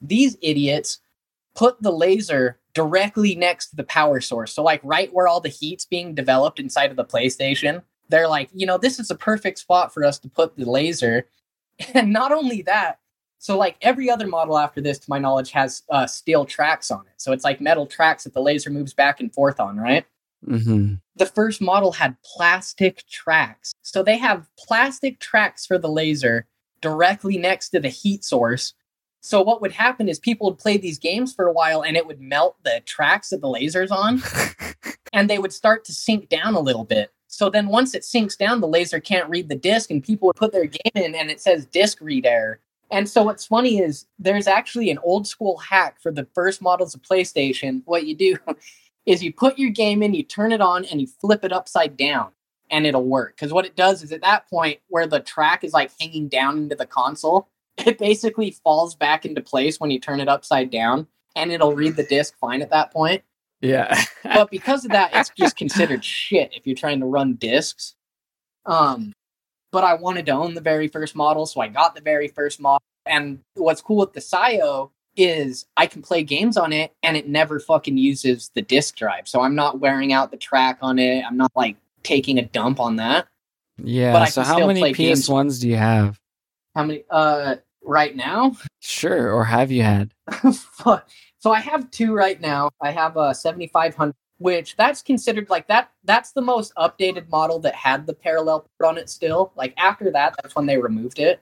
These 0.01 0.37
idiots 0.41 0.99
put 1.55 1.81
the 1.81 1.91
laser 1.91 2.59
directly 2.73 3.35
next 3.35 3.67
to 3.69 3.75
the 3.75 3.83
power 3.83 4.21
source. 4.21 4.53
So 4.53 4.63
like 4.63 4.81
right 4.83 5.13
where 5.13 5.27
all 5.27 5.41
the 5.41 5.49
heat's 5.49 5.85
being 5.85 6.15
developed 6.15 6.59
inside 6.59 6.89
of 6.89 6.97
the 6.97 7.05
PlayStation. 7.05 7.83
They're 8.09 8.27
like, 8.27 8.49
"You 8.53 8.65
know, 8.65 8.77
this 8.77 8.99
is 8.99 9.11
a 9.11 9.15
perfect 9.15 9.59
spot 9.59 9.93
for 9.93 10.03
us 10.03 10.19
to 10.19 10.29
put 10.29 10.55
the 10.55 10.65
laser." 10.65 11.27
And 11.95 12.13
not 12.13 12.31
only 12.31 12.61
that, 12.63 12.99
so 13.41 13.57
like 13.57 13.75
every 13.81 14.07
other 14.07 14.27
model 14.27 14.55
after 14.55 14.81
this, 14.81 14.99
to 14.99 15.09
my 15.09 15.17
knowledge, 15.17 15.49
has 15.49 15.81
uh, 15.89 16.05
steel 16.05 16.45
tracks 16.45 16.91
on 16.91 17.01
it. 17.07 17.13
So 17.17 17.31
it's 17.31 17.43
like 17.43 17.59
metal 17.59 17.87
tracks 17.87 18.23
that 18.25 18.35
the 18.35 18.39
laser 18.39 18.69
moves 18.69 18.93
back 18.93 19.19
and 19.19 19.33
forth 19.33 19.59
on, 19.59 19.77
right? 19.77 20.05
hmm 20.45 20.93
The 21.15 21.25
first 21.25 21.59
model 21.59 21.91
had 21.91 22.15
plastic 22.23 23.03
tracks. 23.09 23.73
So 23.81 24.03
they 24.03 24.19
have 24.19 24.47
plastic 24.59 25.19
tracks 25.19 25.65
for 25.65 25.79
the 25.79 25.89
laser 25.89 26.45
directly 26.81 27.39
next 27.39 27.69
to 27.69 27.79
the 27.79 27.89
heat 27.89 28.23
source. 28.23 28.75
So 29.21 29.41
what 29.41 29.59
would 29.59 29.71
happen 29.71 30.07
is 30.07 30.19
people 30.19 30.51
would 30.51 30.59
play 30.59 30.77
these 30.77 30.99
games 30.99 31.33
for 31.33 31.47
a 31.47 31.53
while 31.53 31.83
and 31.83 31.97
it 31.97 32.05
would 32.05 32.21
melt 32.21 32.57
the 32.63 32.83
tracks 32.85 33.29
that 33.29 33.41
the 33.41 33.49
laser's 33.49 33.89
on 33.89 34.21
and 35.13 35.27
they 35.27 35.39
would 35.39 35.51
start 35.51 35.83
to 35.85 35.93
sink 35.93 36.29
down 36.29 36.53
a 36.53 36.59
little 36.59 36.85
bit. 36.85 37.11
So 37.25 37.49
then 37.49 37.69
once 37.69 37.95
it 37.95 38.05
sinks 38.05 38.35
down, 38.35 38.61
the 38.61 38.67
laser 38.67 38.99
can't 38.99 39.29
read 39.29 39.49
the 39.49 39.55
disk, 39.55 39.89
and 39.89 40.03
people 40.03 40.27
would 40.27 40.35
put 40.35 40.51
their 40.51 40.65
game 40.65 40.91
in 40.93 41.15
and 41.15 41.31
it 41.31 41.41
says 41.41 41.65
disk 41.65 41.97
read 42.01 42.27
error. 42.27 42.59
And 42.91 43.09
so 43.09 43.23
what's 43.23 43.47
funny 43.47 43.79
is 43.79 44.05
there's 44.19 44.47
actually 44.47 44.89
an 44.89 44.99
old 44.99 45.25
school 45.25 45.57
hack 45.57 46.01
for 46.01 46.11
the 46.11 46.27
first 46.35 46.61
models 46.61 46.93
of 46.93 47.01
PlayStation. 47.01 47.81
What 47.85 48.05
you 48.05 48.15
do 48.15 48.37
is 49.05 49.23
you 49.23 49.33
put 49.33 49.57
your 49.57 49.69
game 49.71 50.03
in, 50.03 50.13
you 50.13 50.23
turn 50.23 50.51
it 50.51 50.61
on, 50.61 50.85
and 50.85 50.99
you 51.01 51.07
flip 51.07 51.43
it 51.45 51.53
upside 51.53 51.95
down, 51.97 52.31
and 52.69 52.85
it'll 52.85 53.05
work. 53.05 53.35
Because 53.35 53.53
what 53.53 53.65
it 53.65 53.75
does 53.77 54.03
is 54.03 54.11
at 54.11 54.21
that 54.21 54.47
point 54.49 54.79
where 54.89 55.07
the 55.07 55.21
track 55.21 55.63
is 55.63 55.73
like 55.73 55.91
hanging 55.99 56.27
down 56.27 56.57
into 56.57 56.75
the 56.75 56.85
console, 56.85 57.47
it 57.77 57.97
basically 57.97 58.51
falls 58.51 58.93
back 58.93 59.25
into 59.25 59.41
place 59.41 59.79
when 59.79 59.89
you 59.89 59.99
turn 59.99 60.19
it 60.19 60.27
upside 60.27 60.69
down, 60.69 61.07
and 61.35 61.51
it'll 61.51 61.73
read 61.73 61.95
the 61.95 62.03
disk 62.03 62.35
fine 62.39 62.61
at 62.61 62.69
that 62.71 62.91
point 62.91 63.23
Yeah. 63.61 64.03
but 64.23 64.51
because 64.51 64.83
of 64.83 64.91
that, 64.91 65.11
it's 65.13 65.31
just 65.37 65.55
considered 65.55 66.03
shit 66.19 66.51
if 66.53 66.67
you're 66.67 66.75
trying 66.75 66.99
to 66.99 67.05
run 67.05 67.35
discs. 67.35 67.95
Um, 68.65 69.13
but 69.71 69.83
I 69.83 69.93
wanted 69.95 70.25
to 70.27 70.31
own 70.33 70.53
the 70.53 70.61
very 70.61 70.87
first 70.87 71.15
model, 71.15 71.45
so 71.45 71.61
I 71.61 71.67
got 71.67 71.95
the 71.95 72.01
very 72.01 72.27
first 72.27 72.59
model. 72.59 72.83
And 73.05 73.39
what's 73.55 73.81
cool 73.81 73.97
with 73.97 74.13
the 74.13 74.19
Sio 74.19 74.91
is 75.17 75.65
I 75.75 75.87
can 75.87 76.01
play 76.01 76.23
games 76.23 76.55
on 76.57 76.71
it, 76.73 76.93
and 77.03 77.17
it 77.17 77.27
never 77.27 77.59
fucking 77.59 77.97
uses 77.97 78.51
the 78.53 78.61
disk 78.61 78.95
drive. 78.95 79.27
So 79.27 79.41
I'm 79.41 79.55
not 79.55 79.79
wearing 79.79 80.13
out 80.13 80.31
the 80.31 80.37
track 80.37 80.77
on 80.81 80.99
it. 80.99 81.23
I'm 81.25 81.37
not 81.37 81.51
like 81.55 81.77
taking 82.03 82.37
a 82.37 82.43
dump 82.43 82.79
on 82.79 82.97
that. 82.97 83.27
yeah. 83.77 84.13
But 84.13 84.27
So 84.27 84.43
how 84.43 84.65
many. 84.67 84.81
PS1s 84.81 85.59
do 85.61 85.69
you 85.69 85.77
have? 85.77 86.19
How 86.75 86.83
many? 86.83 87.03
Uh, 87.09 87.55
right 87.83 88.15
now, 88.15 88.55
Sure. 88.79 89.31
Or 89.33 89.43
have 89.43 89.71
you 89.71 89.83
had? 89.83 90.13
So 91.39 91.51
I 91.51 91.59
have 91.59 91.89
two 91.91 92.13
right 92.13 92.39
now. 92.39 92.69
I 92.81 92.91
have 92.91 93.17
a 93.17 93.33
7500, 93.33 94.13
which 94.41 94.75
that's 94.75 95.03
considered 95.03 95.49
like 95.51 95.67
that. 95.67 95.91
That's 96.03 96.31
the 96.31 96.41
most 96.41 96.73
updated 96.75 97.29
model 97.29 97.59
that 97.59 97.75
had 97.75 98.07
the 98.07 98.13
parallel 98.13 98.65
on 98.83 98.97
it 98.97 99.07
still. 99.07 99.51
Like 99.55 99.75
after 99.77 100.11
that, 100.11 100.35
that's 100.41 100.55
when 100.55 100.65
they 100.65 100.77
removed 100.77 101.19
it. 101.19 101.41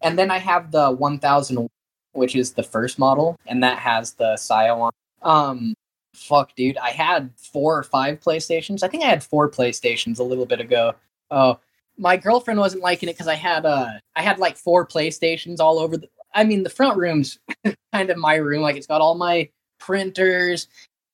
And 0.00 0.18
then 0.18 0.30
I 0.30 0.38
have 0.38 0.70
the 0.70 0.90
1000, 0.90 1.68
which 2.12 2.34
is 2.34 2.54
the 2.54 2.62
first 2.62 2.98
model, 2.98 3.36
and 3.46 3.62
that 3.62 3.78
has 3.78 4.14
the 4.14 4.34
SIO 4.38 4.80
on. 4.80 4.92
Um, 5.20 5.74
fuck, 6.14 6.54
dude. 6.54 6.78
I 6.78 6.90
had 6.90 7.30
four 7.36 7.76
or 7.76 7.82
five 7.82 8.20
PlayStations. 8.20 8.82
I 8.82 8.88
think 8.88 9.04
I 9.04 9.08
had 9.08 9.22
four 9.22 9.50
PlayStations 9.50 10.18
a 10.18 10.22
little 10.22 10.46
bit 10.46 10.60
ago. 10.60 10.94
Oh, 11.30 11.58
my 11.98 12.16
girlfriend 12.16 12.60
wasn't 12.60 12.82
liking 12.82 13.10
it 13.10 13.14
because 13.14 13.28
I 13.28 13.34
had 13.34 13.66
uh 13.66 13.88
I 14.16 14.22
had 14.22 14.38
like 14.38 14.56
four 14.56 14.86
PlayStations 14.86 15.60
all 15.60 15.78
over 15.78 15.98
the. 15.98 16.08
I 16.32 16.44
mean, 16.44 16.62
the 16.62 16.70
front 16.70 16.96
room's 16.96 17.38
kind 17.92 18.08
of 18.08 18.16
my 18.16 18.36
room. 18.36 18.62
Like 18.62 18.76
it's 18.76 18.86
got 18.86 19.02
all 19.02 19.16
my 19.16 19.50
printers 19.78 20.68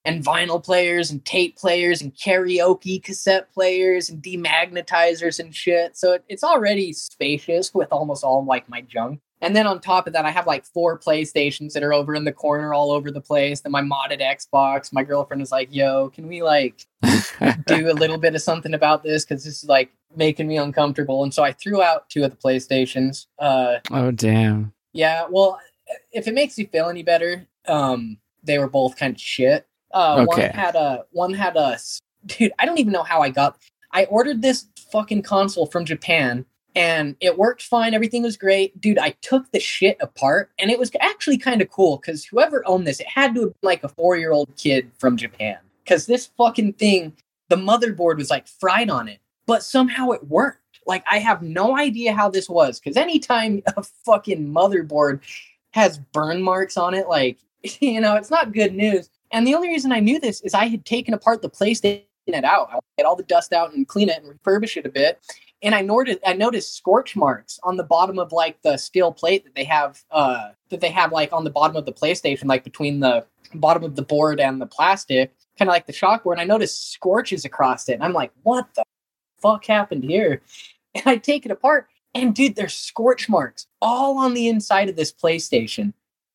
and 0.04 0.24
vinyl 0.24 0.62
players 0.62 1.10
and 1.10 1.24
tape 1.24 1.56
players 1.56 2.02
and 2.02 2.14
karaoke 2.14 3.02
cassette 3.02 3.52
players 3.52 4.10
and 4.10 4.22
demagnetizers 4.22 5.40
and 5.40 5.54
shit. 5.54 5.96
So 5.96 6.12
it, 6.12 6.24
it's 6.28 6.44
already 6.44 6.92
spacious 6.92 7.72
with 7.72 7.90
almost 7.90 8.22
all 8.22 8.44
like 8.44 8.68
my 8.68 8.82
junk. 8.82 9.20
And 9.40 9.54
then 9.54 9.66
on 9.66 9.80
top 9.80 10.06
of 10.06 10.14
that, 10.14 10.24
I 10.24 10.30
have 10.30 10.46
like 10.46 10.64
four 10.64 10.98
PlayStations 10.98 11.72
that 11.72 11.82
are 11.82 11.92
over 11.92 12.14
in 12.14 12.24
the 12.24 12.32
corner 12.32 12.72
all 12.72 12.90
over 12.90 13.10
the 13.10 13.20
place. 13.20 13.60
Then 13.60 13.72
my 13.72 13.82
modded 13.82 14.20
Xbox. 14.20 14.90
My 14.92 15.04
girlfriend 15.04 15.40
was 15.40 15.52
like, 15.52 15.68
"Yo, 15.70 16.08
can 16.10 16.28
we 16.28 16.42
like 16.42 16.86
do 17.66 17.90
a 17.90 17.92
little 17.92 18.16
bit 18.16 18.34
of 18.34 18.40
something 18.40 18.72
about 18.72 19.02
this? 19.02 19.24
Because 19.24 19.44
this 19.44 19.62
is 19.62 19.68
like 19.68 19.90
making 20.16 20.48
me 20.48 20.56
uncomfortable." 20.56 21.22
And 21.22 21.34
so 21.34 21.42
I 21.42 21.52
threw 21.52 21.82
out 21.82 22.08
two 22.08 22.24
of 22.24 22.30
the 22.30 22.38
PlayStations. 22.38 23.26
Uh, 23.38 23.80
oh 23.90 24.10
damn. 24.12 24.72
yeah, 24.94 25.26
well, 25.28 25.60
if 26.12 26.26
it 26.26 26.32
makes 26.32 26.56
you 26.56 26.66
feel 26.66 26.88
any 26.88 27.02
better, 27.02 27.46
um, 27.66 28.16
they 28.42 28.58
were 28.58 28.68
both 28.68 28.96
kind 28.96 29.14
of 29.14 29.20
shit. 29.20 29.66
Uh, 29.94 30.26
Okay. 30.28 30.42
One 30.42 30.50
had 30.50 30.74
a 30.74 31.04
one 31.12 31.34
had 31.34 31.56
a 31.56 31.78
dude. 32.26 32.52
I 32.58 32.66
don't 32.66 32.78
even 32.78 32.92
know 32.92 33.04
how 33.04 33.22
I 33.22 33.30
got. 33.30 33.56
I 33.92 34.04
ordered 34.06 34.42
this 34.42 34.66
fucking 34.90 35.22
console 35.22 35.66
from 35.66 35.84
Japan, 35.84 36.44
and 36.74 37.16
it 37.20 37.38
worked 37.38 37.62
fine. 37.62 37.94
Everything 37.94 38.22
was 38.22 38.36
great, 38.36 38.78
dude. 38.80 38.98
I 38.98 39.10
took 39.22 39.50
the 39.52 39.60
shit 39.60 39.96
apart, 40.00 40.50
and 40.58 40.70
it 40.70 40.78
was 40.80 40.90
actually 41.00 41.38
kind 41.38 41.62
of 41.62 41.70
cool 41.70 41.98
because 41.98 42.24
whoever 42.24 42.66
owned 42.66 42.86
this, 42.86 43.00
it 43.00 43.06
had 43.06 43.34
to 43.36 43.42
have 43.42 43.50
been 43.50 43.68
like 43.68 43.84
a 43.84 43.88
four 43.88 44.16
year 44.16 44.32
old 44.32 44.54
kid 44.56 44.90
from 44.98 45.16
Japan. 45.16 45.58
Because 45.84 46.06
this 46.06 46.26
fucking 46.38 46.72
thing, 46.74 47.12
the 47.48 47.56
motherboard 47.56 48.16
was 48.16 48.30
like 48.30 48.48
fried 48.48 48.90
on 48.90 49.06
it, 49.06 49.20
but 49.46 49.62
somehow 49.62 50.10
it 50.10 50.26
worked. 50.26 50.58
Like 50.86 51.04
I 51.10 51.18
have 51.18 51.40
no 51.40 51.76
idea 51.78 52.12
how 52.12 52.28
this 52.30 52.48
was 52.48 52.80
because 52.80 52.96
anytime 52.96 53.62
a 53.76 53.84
fucking 54.04 54.48
motherboard 54.52 55.20
has 55.72 55.98
burn 55.98 56.42
marks 56.42 56.76
on 56.76 56.94
it, 56.94 57.08
like 57.08 57.38
you 57.80 58.00
know, 58.00 58.16
it's 58.16 58.30
not 58.30 58.52
good 58.52 58.74
news. 58.74 59.08
And 59.34 59.44
the 59.44 59.54
only 59.56 59.68
reason 59.68 59.90
I 59.90 59.98
knew 59.98 60.20
this 60.20 60.40
is 60.42 60.54
I 60.54 60.68
had 60.68 60.84
taken 60.84 61.12
apart 61.12 61.42
the 61.42 61.50
PlayStation 61.50 62.04
it 62.28 62.44
out. 62.44 62.68
I 62.72 62.78
get 62.96 63.04
all 63.04 63.16
the 63.16 63.24
dust 63.24 63.52
out 63.52 63.74
and 63.74 63.86
clean 63.86 64.08
it 64.08 64.22
and 64.22 64.32
refurbish 64.32 64.76
it 64.76 64.86
a 64.86 64.88
bit. 64.88 65.20
And 65.60 65.74
I 65.74 65.82
noticed 65.82 66.20
I 66.24 66.34
noticed 66.34 66.76
scorch 66.76 67.16
marks 67.16 67.58
on 67.64 67.76
the 67.76 67.82
bottom 67.82 68.18
of 68.18 68.30
like 68.30 68.62
the 68.62 68.76
steel 68.76 69.12
plate 69.12 69.44
that 69.44 69.56
they 69.56 69.64
have 69.64 70.02
uh 70.12 70.50
that 70.70 70.80
they 70.80 70.90
have 70.90 71.10
like 71.10 71.32
on 71.32 71.42
the 71.42 71.50
bottom 71.50 71.76
of 71.76 71.84
the 71.84 71.92
PlayStation, 71.92 72.44
like 72.44 72.62
between 72.62 73.00
the 73.00 73.26
bottom 73.54 73.82
of 73.82 73.96
the 73.96 74.02
board 74.02 74.38
and 74.38 74.60
the 74.60 74.66
plastic, 74.66 75.34
kind 75.58 75.68
of 75.68 75.72
like 75.72 75.86
the 75.86 75.92
shock 75.92 76.22
board. 76.22 76.38
I 76.38 76.44
noticed 76.44 76.92
scorches 76.92 77.44
across 77.44 77.88
it. 77.88 77.94
And 77.94 78.04
I'm 78.04 78.12
like, 78.12 78.30
what 78.44 78.68
the 78.76 78.84
fuck 79.42 79.66
happened 79.66 80.04
here? 80.04 80.42
And 80.94 81.08
I 81.08 81.16
take 81.16 81.44
it 81.44 81.50
apart, 81.50 81.88
and 82.14 82.36
dude, 82.36 82.54
there's 82.54 82.72
scorch 82.72 83.28
marks 83.28 83.66
all 83.82 84.16
on 84.16 84.32
the 84.32 84.46
inside 84.46 84.88
of 84.88 84.94
this 84.94 85.12
PlayStation. 85.12 85.92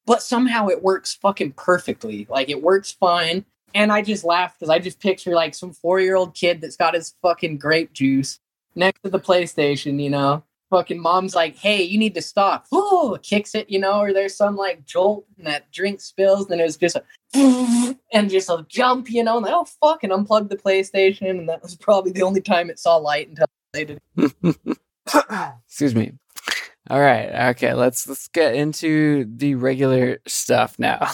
But 0.09 0.23
somehow 0.23 0.69
it 0.69 0.81
works 0.81 1.13
fucking 1.13 1.51
perfectly. 1.51 2.25
Like 2.31 2.49
it 2.49 2.63
works 2.63 2.91
fine. 2.91 3.45
And 3.75 3.91
I 3.91 4.01
just 4.01 4.23
laugh 4.23 4.55
because 4.57 4.71
I 4.71 4.79
just 4.79 4.99
picture 4.99 5.35
like 5.35 5.53
some 5.53 5.71
four 5.71 5.99
year 5.99 6.15
old 6.15 6.33
kid 6.33 6.61
that's 6.61 6.75
got 6.75 6.95
his 6.95 7.13
fucking 7.21 7.59
grape 7.59 7.93
juice 7.93 8.39
next 8.73 9.03
to 9.03 9.11
the 9.11 9.19
PlayStation, 9.19 10.01
you 10.01 10.09
know. 10.09 10.43
Fucking 10.71 10.99
mom's 10.99 11.35
like, 11.35 11.57
hey, 11.57 11.83
you 11.83 11.99
need 11.99 12.15
to 12.15 12.23
stop. 12.23 12.65
Ooh, 12.73 13.19
kicks 13.21 13.53
it, 13.53 13.69
you 13.69 13.77
know, 13.77 13.99
or 13.99 14.11
there's 14.11 14.35
some 14.35 14.55
like 14.55 14.83
jolt 14.83 15.27
and 15.37 15.45
that 15.45 15.71
drink 15.71 16.01
spills, 16.01 16.49
and 16.49 16.59
it 16.59 16.63
was 16.63 16.77
just 16.77 16.95
a 16.95 17.03
and 18.11 18.31
just 18.31 18.49
a 18.49 18.65
jump, 18.67 19.11
you 19.11 19.23
know, 19.23 19.37
and 19.37 19.45
oh 19.47 19.65
fuck, 19.65 20.03
and 20.03 20.11
unplug 20.11 20.49
the 20.49 20.57
PlayStation, 20.57 21.29
and 21.29 21.47
that 21.49 21.61
was 21.61 21.75
probably 21.75 22.11
the 22.11 22.23
only 22.23 22.41
time 22.41 22.71
it 22.71 22.79
saw 22.79 22.95
light 22.95 23.29
until 23.29 23.45
later. 23.75 23.99
Excuse 25.67 25.93
me. 25.93 26.13
All 26.89 26.99
right. 26.99 27.49
Okay. 27.49 27.73
Let's 27.73 28.07
let's 28.07 28.27
get 28.29 28.55
into 28.55 29.25
the 29.25 29.55
regular 29.55 30.19
stuff 30.27 30.77
now. 30.79 31.11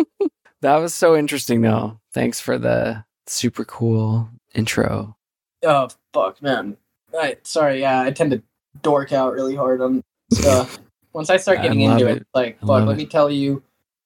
that 0.62 0.76
was 0.76 0.94
so 0.94 1.16
interesting, 1.16 1.60
though. 1.62 2.00
Thanks 2.12 2.40
for 2.40 2.58
the 2.58 3.04
super 3.26 3.64
cool 3.64 4.28
intro. 4.54 5.16
Oh 5.64 5.88
fuck, 6.12 6.42
man. 6.42 6.76
I 7.18 7.36
sorry, 7.42 7.80
yeah, 7.80 8.02
I 8.02 8.10
tend 8.10 8.32
to 8.32 8.42
dork 8.82 9.12
out 9.12 9.32
really 9.32 9.54
hard 9.54 9.80
on 9.80 10.02
stuff. 10.32 10.78
Once 11.12 11.28
I 11.28 11.36
start 11.36 11.60
getting 11.60 11.80
love 11.80 12.00
into 12.00 12.10
it, 12.10 12.16
it. 12.18 12.26
like 12.34 12.56
I 12.62 12.66
fuck, 12.66 12.86
let 12.86 12.92
it. 12.92 12.96
me 12.96 13.06
tell 13.06 13.30
you 13.30 13.62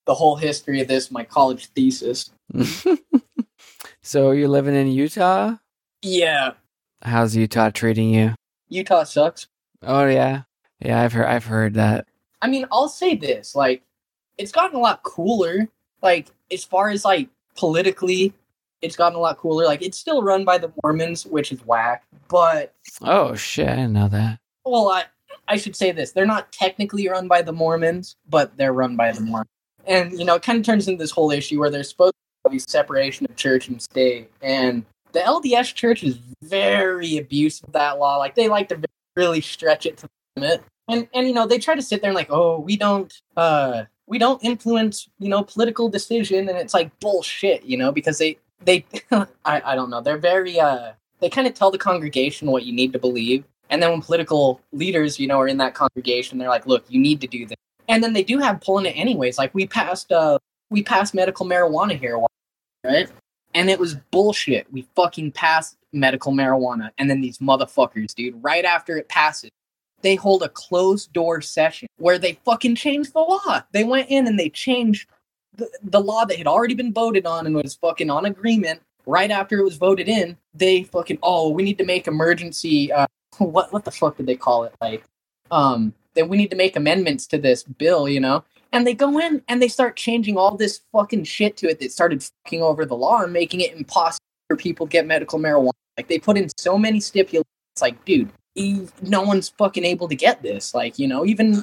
the 0.07 0.15
whole 0.15 0.37
history 0.37 0.81
of 0.81 0.89
this, 0.89 1.11
my 1.11 1.23
college 1.25 1.67
thesis. 1.67 2.31
so 4.03 4.33
you're 4.33 4.49
living 4.49 4.75
in 4.75 4.89
Utah? 4.89 5.55
Yeah, 6.03 6.53
How's 7.03 7.37
Utah 7.37 7.71
treating 7.71 8.11
you? 8.11 8.35
Utah 8.69 9.05
sucks. 9.05 9.47
Oh 9.83 10.07
yeah, 10.07 10.43
yeah. 10.81 11.01
I've 11.03 11.13
heard. 11.13 11.27
I've 11.27 11.45
heard 11.45 11.75
that. 11.75 12.07
I 12.43 12.49
mean, 12.49 12.67
I'll 12.71 12.89
say 12.89 13.17
this, 13.17 13.55
like, 13.55 13.83
it's 14.39 14.53
gotten 14.53 14.77
a 14.77 14.81
lot 14.81 15.03
cooler. 15.03 15.69
Like, 16.03 16.27
as 16.53 16.65
far 16.65 16.91
as 16.91 17.05
like 17.05 17.29
politically, 17.57 18.33
it's 18.83 18.95
gotten 18.97 19.17
a 19.17 19.21
lot 19.21 19.39
cooler. 19.39 19.65
Like, 19.65 19.83
it's 19.83 19.99
still 19.99 20.23
run 20.23 20.45
by 20.45 20.59
the 20.59 20.71
Mormons, 20.83 21.25
which 21.27 21.51
is 21.53 21.65
whack. 21.67 22.05
But 22.29 22.75
Oh 23.03 23.35
shit! 23.35 23.69
I 23.69 23.77
didn't 23.77 23.93
know 23.95 24.09
that. 24.09 24.39
well, 24.65 24.89
I 24.89 25.05
I 25.49 25.57
should 25.57 25.75
say 25.77 25.93
this: 25.93 26.13
they're 26.13 26.27
not 26.27 26.53
technically 26.53 27.09
run 27.09 27.29
by 27.29 27.43
the 27.43 27.53
Mormons, 27.53 28.17
but 28.29 28.57
they're 28.57 28.73
run 28.73 28.97
by 28.97 29.13
the 29.13 29.21
Mormons. 29.23 29.51
And 29.87 30.13
you 30.19 30.25
know, 30.25 30.35
it 30.35 30.43
kind 30.43 30.59
of 30.59 30.65
turns 30.65 30.89
into 30.89 30.99
this 31.03 31.11
whole 31.11 31.31
issue 31.31 31.59
where 31.61 31.71
there's 31.71 31.89
supposed 31.89 32.15
to 32.45 32.51
be 32.51 32.59
separation 32.59 33.27
of 33.27 33.37
church 33.37 33.69
and 33.69 33.81
state, 33.81 34.31
and 34.43 34.85
the 35.13 35.21
LDS 35.21 35.73
Church 35.75 36.05
is 36.05 36.19
very 36.43 37.17
abusive 37.17 37.69
of 37.69 37.73
that 37.73 37.99
law. 37.99 38.17
Like, 38.19 38.35
they 38.35 38.49
like 38.49 38.69
to 38.69 38.81
really 39.17 39.41
stretch 39.41 39.87
it 39.87 39.97
to 39.99 40.09
And 40.89 41.09
and 41.15 41.27
you 41.27 41.35
know, 41.35 41.47
they 41.47 41.59
try 41.59 41.75
to 41.75 41.83
sit 41.83 42.01
there 42.01 42.11
and 42.11 42.17
like, 42.17 42.31
oh, 42.31 42.61
we 42.61 42.77
don't 42.77 43.13
uh 43.37 43.85
we 44.07 44.19
don't 44.19 44.43
influence 44.45 45.09
you 45.19 45.29
know 45.29 45.43
political 45.43 45.89
decision, 45.89 46.49
and 46.49 46.59
it's 46.59 46.75
like 46.75 46.99
bullshit, 47.01 47.65
you 47.65 47.77
know, 47.77 47.91
because 47.91 48.19
they 48.19 48.39
they 48.65 48.85
I 49.11 49.27
I 49.45 49.75
don't 49.75 49.91
know, 49.91 50.01
they're 50.01 50.19
very 50.19 50.61
uh 50.61 50.93
they 51.21 51.29
kind 51.31 51.47
of 51.47 51.55
tell 51.55 51.71
the 51.71 51.79
congregation 51.79 52.49
what 52.51 52.65
you 52.65 52.73
need 52.73 52.93
to 52.93 52.99
believe. 52.99 53.45
And 53.69 53.83
then 53.83 53.91
when 53.91 54.03
political 54.03 54.61
leaders, 54.73 55.19
you 55.19 55.27
know, 55.27 55.41
are 55.41 55.49
in 55.49 55.57
that 55.57 55.75
congregation, 55.75 56.39
they're 56.39 56.49
like, 56.49 56.67
"Look, 56.67 56.85
you 56.89 57.01
need 57.01 57.21
to 57.23 57.27
do 57.27 57.47
this." 57.47 57.57
And 57.89 58.03
then 58.03 58.13
they 58.13 58.23
do 58.23 58.39
have 58.39 58.61
pulling 58.61 58.87
it 58.87 58.97
anyways. 58.97 59.39
Like 59.39 59.55
we 59.55 59.67
passed, 59.67 60.13
uh, 60.13 60.39
we 60.71 60.83
passed 60.83 61.15
medical 61.15 61.47
marijuana 61.47 61.99
here, 61.99 62.21
right? 62.85 63.09
And 63.55 63.71
it 63.71 63.79
was 63.79 63.97
bullshit. 64.11 64.73
We 64.73 64.87
fucking 64.95 65.33
passed 65.33 65.77
medical 65.93 66.33
marijuana, 66.33 66.91
and 66.99 67.11
then 67.11 67.21
these 67.21 67.39
motherfuckers, 67.39 68.15
dude, 68.15 68.43
right 68.43 68.65
after 68.65 68.97
it 68.99 69.09
passes, 69.09 69.51
they 70.03 70.15
hold 70.15 70.43
a 70.43 70.49
closed 70.49 71.13
door 71.13 71.41
session 71.41 71.89
where 71.99 72.19
they 72.19 72.39
fucking 72.45 72.75
changed 72.75 73.13
the 73.13 73.21
law. 73.21 73.63
They 73.73 73.85
went 73.85 74.09
in 74.11 74.27
and 74.27 74.39
they 74.39 74.51
changed 74.51 75.09
the, 75.55 75.71
the 75.83 76.01
law 76.01 76.25
that 76.25 76.39
had 76.39 76.47
already 76.47 76.75
been 76.75 76.93
voted 76.93 77.27
on 77.27 77.47
and 77.47 77.55
was 77.55 77.75
fucking 77.75 78.11
on 78.11 78.27
agreement 78.27 78.81
right 79.07 79.31
after 79.31 79.59
it 79.59 79.65
was 79.65 79.77
voted 79.77 80.09
in, 80.09 80.37
they 80.55 80.83
fucking 80.83 81.19
oh, 81.23 81.51
we 81.51 81.63
need 81.63 81.79
to 81.79 81.85
make 81.85 82.07
emergency 82.07 82.93
uh 82.93 83.07
what 83.39 83.73
what 83.73 83.85
the 83.85 83.91
fuck 83.91 84.17
did 84.17 84.27
they 84.27 84.37
call 84.37 84.65
it? 84.65 84.75
Like 84.81 85.05
um 85.51 85.95
that 86.15 86.29
we 86.29 86.37
need 86.37 86.51
to 86.51 86.57
make 86.57 86.77
amendments 86.77 87.27
to 87.29 87.39
this 87.39 87.63
bill, 87.63 88.09
you 88.09 88.21
know? 88.21 88.45
And 88.73 88.87
they 88.87 88.95
go 88.95 89.19
in 89.19 89.43
and 89.49 89.63
they 89.63 89.69
start 89.69 89.97
changing 89.97 90.37
all 90.37 90.57
this 90.57 90.81
fucking 90.93 91.25
shit 91.25 91.57
to 91.59 91.69
it 91.69 91.79
that 91.81 91.93
started 91.93 92.29
fucking 92.45 92.63
over 92.63 92.85
the 92.85 92.97
law 92.97 93.23
and 93.23 93.33
making 93.33 93.61
it 93.61 93.75
impossible 93.75 94.25
for 94.49 94.57
people 94.57 94.87
to 94.87 94.91
get 94.91 95.07
medical 95.07 95.39
marijuana. 95.39 95.71
Like 95.97 96.09
they 96.09 96.19
put 96.19 96.37
in 96.37 96.49
so 96.59 96.77
many 96.77 97.01
stipulations. 97.01 97.47
Like, 97.81 98.03
dude, 98.05 98.31
no 99.03 99.23
one's 99.23 99.51
fucking 99.51 99.85
able 99.85 100.09
to 100.09 100.17
get 100.17 100.43
this. 100.43 100.75
Like, 100.75 100.99
you 100.99 101.07
know, 101.07 101.25
even 101.25 101.63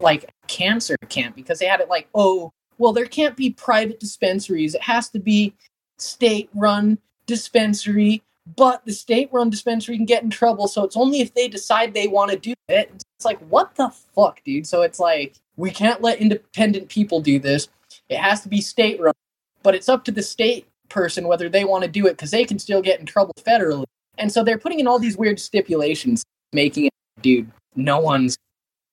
like 0.00 0.30
cancer 0.48 0.96
can't 1.08 1.34
because 1.36 1.58
they 1.58 1.66
had 1.66 1.80
it 1.80 1.88
like, 1.88 2.08
oh, 2.14 2.50
well, 2.78 2.92
there 2.92 3.06
can't 3.06 3.36
be 3.36 3.50
private 3.50 4.00
dispensaries. 4.00 4.74
It 4.74 4.82
has 4.82 5.08
to 5.10 5.18
be 5.18 5.54
state 5.98 6.50
run 6.54 6.98
dispensary, 7.26 8.22
but 8.56 8.84
the 8.84 8.92
state 8.92 9.28
run 9.32 9.50
dispensary 9.50 9.96
can 9.96 10.06
get 10.06 10.22
in 10.22 10.30
trouble. 10.30 10.66
So 10.68 10.84
it's 10.84 10.96
only 10.96 11.20
if 11.20 11.34
they 11.34 11.48
decide 11.48 11.94
they 11.94 12.08
want 12.08 12.30
to 12.32 12.38
do 12.38 12.54
it. 12.68 12.90
It's 12.94 13.24
like, 13.24 13.38
what 13.48 13.74
the 13.76 13.90
fuck, 14.14 14.42
dude? 14.44 14.66
So 14.66 14.82
it's 14.82 14.98
like, 14.98 15.36
we 15.56 15.70
can't 15.70 16.00
let 16.00 16.18
independent 16.18 16.88
people 16.88 17.20
do 17.20 17.38
this. 17.38 17.68
It 18.08 18.18
has 18.18 18.40
to 18.42 18.48
be 18.48 18.60
state 18.60 19.00
run, 19.00 19.14
but 19.62 19.74
it's 19.74 19.88
up 19.88 20.04
to 20.06 20.12
the 20.12 20.22
state 20.22 20.66
person 20.88 21.28
whether 21.28 21.48
they 21.48 21.64
want 21.64 21.84
to 21.84 21.90
do 21.90 22.06
it 22.06 22.12
because 22.12 22.30
they 22.30 22.44
can 22.44 22.58
still 22.58 22.82
get 22.82 23.00
in 23.00 23.06
trouble 23.06 23.34
federally. 23.46 23.84
And 24.18 24.30
so 24.30 24.44
they're 24.44 24.58
putting 24.58 24.80
in 24.80 24.86
all 24.86 24.98
these 24.98 25.16
weird 25.16 25.40
stipulations, 25.40 26.22
making 26.52 26.86
it, 26.86 26.92
dude, 27.22 27.50
no 27.74 27.98
one's, 27.98 28.36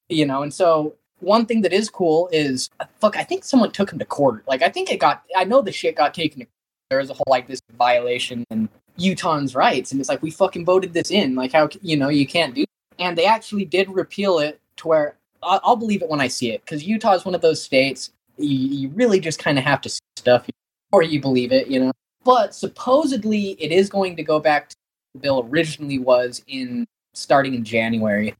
you 0.08 0.26
know, 0.26 0.44
and 0.44 0.54
so 0.54 0.96
one 1.20 1.46
thing 1.46 1.62
that 1.62 1.74
is 1.74 1.90
cool 1.90 2.30
is 2.32 2.70
fuck 3.00 3.18
i 3.18 3.24
think 3.24 3.44
someone 3.44 3.72
took 3.72 3.92
him 3.92 4.00
to 4.00 4.06
court. 4.06 4.44
Like 4.48 4.62
i 4.62 4.70
think 4.70 4.92
it 4.92 5.00
got 5.00 5.24
i 5.36 5.44
know 5.44 5.62
the 5.62 5.72
shit 5.72 5.96
got 5.96 6.14
taken 6.14 6.46
there 6.90 7.00
was 7.00 7.10
a 7.10 7.14
whole 7.14 7.26
like 7.28 7.48
this 7.48 7.62
violation 7.78 8.44
and 8.50 8.68
utah's 8.98 9.56
rights 9.56 9.92
and 9.92 10.00
it's 10.00 10.10
like 10.10 10.22
we 10.22 10.32
fucking 10.32 10.66
voted 10.66 10.94
this 10.94 11.12
in. 11.12 11.36
Like 11.36 11.52
how 11.52 11.70
you 11.82 11.98
know 11.98 12.10
you 12.10 12.26
can't 12.26 12.56
do 12.56 12.66
and 12.98 13.18
they 13.18 13.26
actually 13.26 13.66
did 13.66 13.90
repeal 13.90 14.40
it 14.40 14.60
to 14.78 14.88
where 14.88 15.16
i'll, 15.44 15.60
I'll 15.64 15.76
believe 15.76 16.02
it 16.02 16.10
when 16.10 16.22
i 16.22 16.28
see 16.28 16.52
it 16.52 16.62
because 16.66 16.84
utah 16.84 17.14
is 17.14 17.26
one 17.26 17.36
of 17.36 17.42
those 17.42 17.62
states 17.62 18.12
you, 18.38 18.58
you 18.58 18.90
really 18.90 19.20
just 19.20 19.40
kind 19.40 19.58
of 19.58 19.64
have 19.66 19.82
to 19.82 19.90
see 19.90 20.00
stuff 20.18 20.48
or 20.92 21.04
you 21.04 21.22
believe 21.22 21.52
it 21.52 21.68
you 21.68 21.80
know? 21.80 21.92
But 22.24 22.54
supposedly 22.54 23.52
it 23.60 23.72
is 23.72 23.90
going 23.90 24.16
to 24.18 24.24
go 24.24 24.40
back 24.40 24.70
to 24.70 24.76
the 25.14 25.20
bill 25.20 25.48
originally 25.50 26.00
was 26.00 26.44
in 26.48 26.88
starting 27.14 27.54
in 27.54 27.64
january 27.64 28.36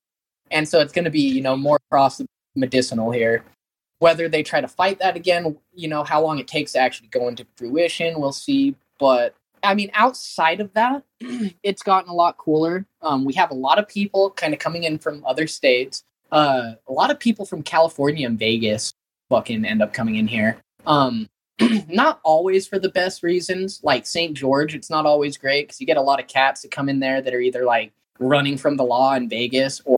and 0.50 0.68
so 0.68 0.80
it's 0.80 0.92
going 0.92 1.04
to 1.04 1.10
be 1.10 1.20
you 1.20 1.40
know 1.40 1.56
more 1.56 1.78
across 1.88 2.18
the 2.18 2.26
medicinal 2.54 3.10
here. 3.10 3.44
Whether 3.98 4.28
they 4.28 4.42
try 4.42 4.60
to 4.60 4.68
fight 4.68 4.98
that 5.00 5.16
again, 5.16 5.58
you 5.74 5.88
know, 5.88 6.04
how 6.04 6.22
long 6.22 6.38
it 6.38 6.48
takes 6.48 6.72
to 6.72 6.78
actually 6.78 7.08
go 7.08 7.28
into 7.28 7.46
fruition, 7.56 8.18
we'll 8.18 8.32
see. 8.32 8.74
But 8.98 9.34
I 9.62 9.74
mean, 9.74 9.90
outside 9.92 10.60
of 10.60 10.72
that, 10.72 11.02
it's 11.62 11.82
gotten 11.82 12.10
a 12.10 12.14
lot 12.14 12.38
cooler. 12.38 12.86
Um, 13.02 13.24
we 13.24 13.34
have 13.34 13.50
a 13.50 13.54
lot 13.54 13.78
of 13.78 13.86
people 13.88 14.30
kind 14.30 14.54
of 14.54 14.58
coming 14.58 14.84
in 14.84 14.98
from 14.98 15.22
other 15.26 15.46
states. 15.46 16.02
Uh, 16.32 16.72
a 16.88 16.92
lot 16.92 17.10
of 17.10 17.18
people 17.18 17.44
from 17.44 17.62
California 17.62 18.26
and 18.26 18.38
Vegas 18.38 18.92
fucking 19.28 19.64
end 19.64 19.82
up 19.82 19.92
coming 19.92 20.16
in 20.16 20.26
here. 20.26 20.56
Um, 20.86 21.28
not 21.88 22.20
always 22.24 22.66
for 22.66 22.78
the 22.78 22.88
best 22.88 23.22
reasons. 23.22 23.80
Like 23.82 24.06
St. 24.06 24.36
George, 24.36 24.74
it's 24.74 24.90
not 24.90 25.06
always 25.06 25.36
great 25.36 25.66
because 25.66 25.80
you 25.80 25.86
get 25.86 25.96
a 25.96 26.02
lot 26.02 26.20
of 26.20 26.26
cats 26.26 26.62
that 26.62 26.70
come 26.70 26.88
in 26.88 27.00
there 27.00 27.20
that 27.20 27.34
are 27.34 27.40
either 27.40 27.64
like 27.64 27.92
running 28.18 28.56
from 28.56 28.76
the 28.76 28.84
law 28.84 29.14
in 29.14 29.28
Vegas 29.28 29.80
or 29.84 29.96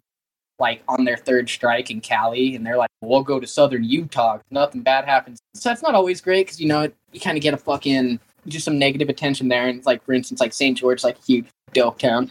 like 0.59 0.83
on 0.88 1.05
their 1.05 1.16
third 1.16 1.48
strike 1.48 1.90
in 1.90 2.01
Cali, 2.01 2.55
and 2.55 2.64
they're 2.64 2.77
like, 2.77 2.90
"We'll 3.01 3.22
go 3.22 3.40
to 3.40 3.46
Southern 3.46 3.85
Utah. 3.85 4.38
Nothing 4.51 4.83
bad 4.83 5.05
happens." 5.05 5.40
So 5.55 5.68
that's 5.68 5.83
not 5.83 5.94
always 5.94 6.20
great 6.20 6.46
because 6.46 6.61
you 6.61 6.68
know 6.68 6.88
you 7.12 7.20
kind 7.20 7.37
of 7.37 7.42
get 7.42 7.55
a 7.55 7.59
fucking 7.59 8.20
just 8.46 8.64
some 8.64 8.79
negative 8.79 9.09
attention 9.09 9.48
there. 9.48 9.66
And 9.66 9.85
like, 9.85 10.05
for 10.05 10.12
instance, 10.12 10.40
like 10.40 10.53
St. 10.53 10.77
George, 10.77 11.05
like 11.05 11.22
huge 11.25 11.46
dope 11.72 11.98
town, 11.98 12.31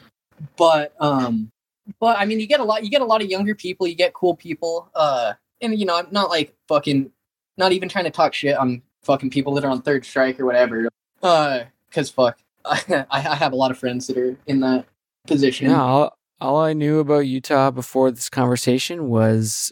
but 0.58 0.94
um, 1.00 1.50
but 2.00 2.18
I 2.18 2.26
mean, 2.26 2.40
you 2.40 2.48
get 2.48 2.60
a 2.60 2.64
lot. 2.64 2.84
You 2.84 2.90
get 2.90 3.02
a 3.02 3.06
lot 3.06 3.22
of 3.22 3.30
younger 3.30 3.56
people. 3.56 3.88
You 3.88 3.96
get 3.96 4.14
cool 4.14 4.36
people. 4.36 4.90
Uh, 4.96 5.34
and 5.62 5.78
you 5.78 5.86
know, 5.86 5.98
I'm 5.98 6.08
not 6.12 6.30
like 6.30 6.56
fucking, 6.68 7.12
not 7.58 7.72
even 7.72 7.90
trying 7.90 8.06
to 8.06 8.12
talk 8.12 8.34
shit 8.34 8.58
on 8.58 8.82
fucking 9.04 9.30
people 9.30 9.54
that 9.56 9.66
are 9.66 9.72
on 9.72 9.82
third 9.82 10.06
strike 10.06 10.40
or 10.40 10.46
whatever. 10.46 10.90
Uh, 11.22 11.62
cause 11.92 12.10
fuck, 12.10 12.40
I, 12.66 13.06
I 13.10 13.20
have 13.20 13.54
a 13.54 13.56
lot 13.56 13.72
of 13.72 13.78
friends 13.78 14.08
that 14.08 14.18
are 14.18 14.36
in 14.48 14.60
that 14.62 14.86
position. 15.28 15.70
Yeah, 15.70 15.82
all, 15.82 16.18
all 16.40 16.58
I 16.58 16.74
knew 16.74 17.00
about 17.00 17.20
Utah 17.20 17.72
before 17.72 18.12
this 18.12 18.30
conversation 18.30 19.10
was 19.10 19.72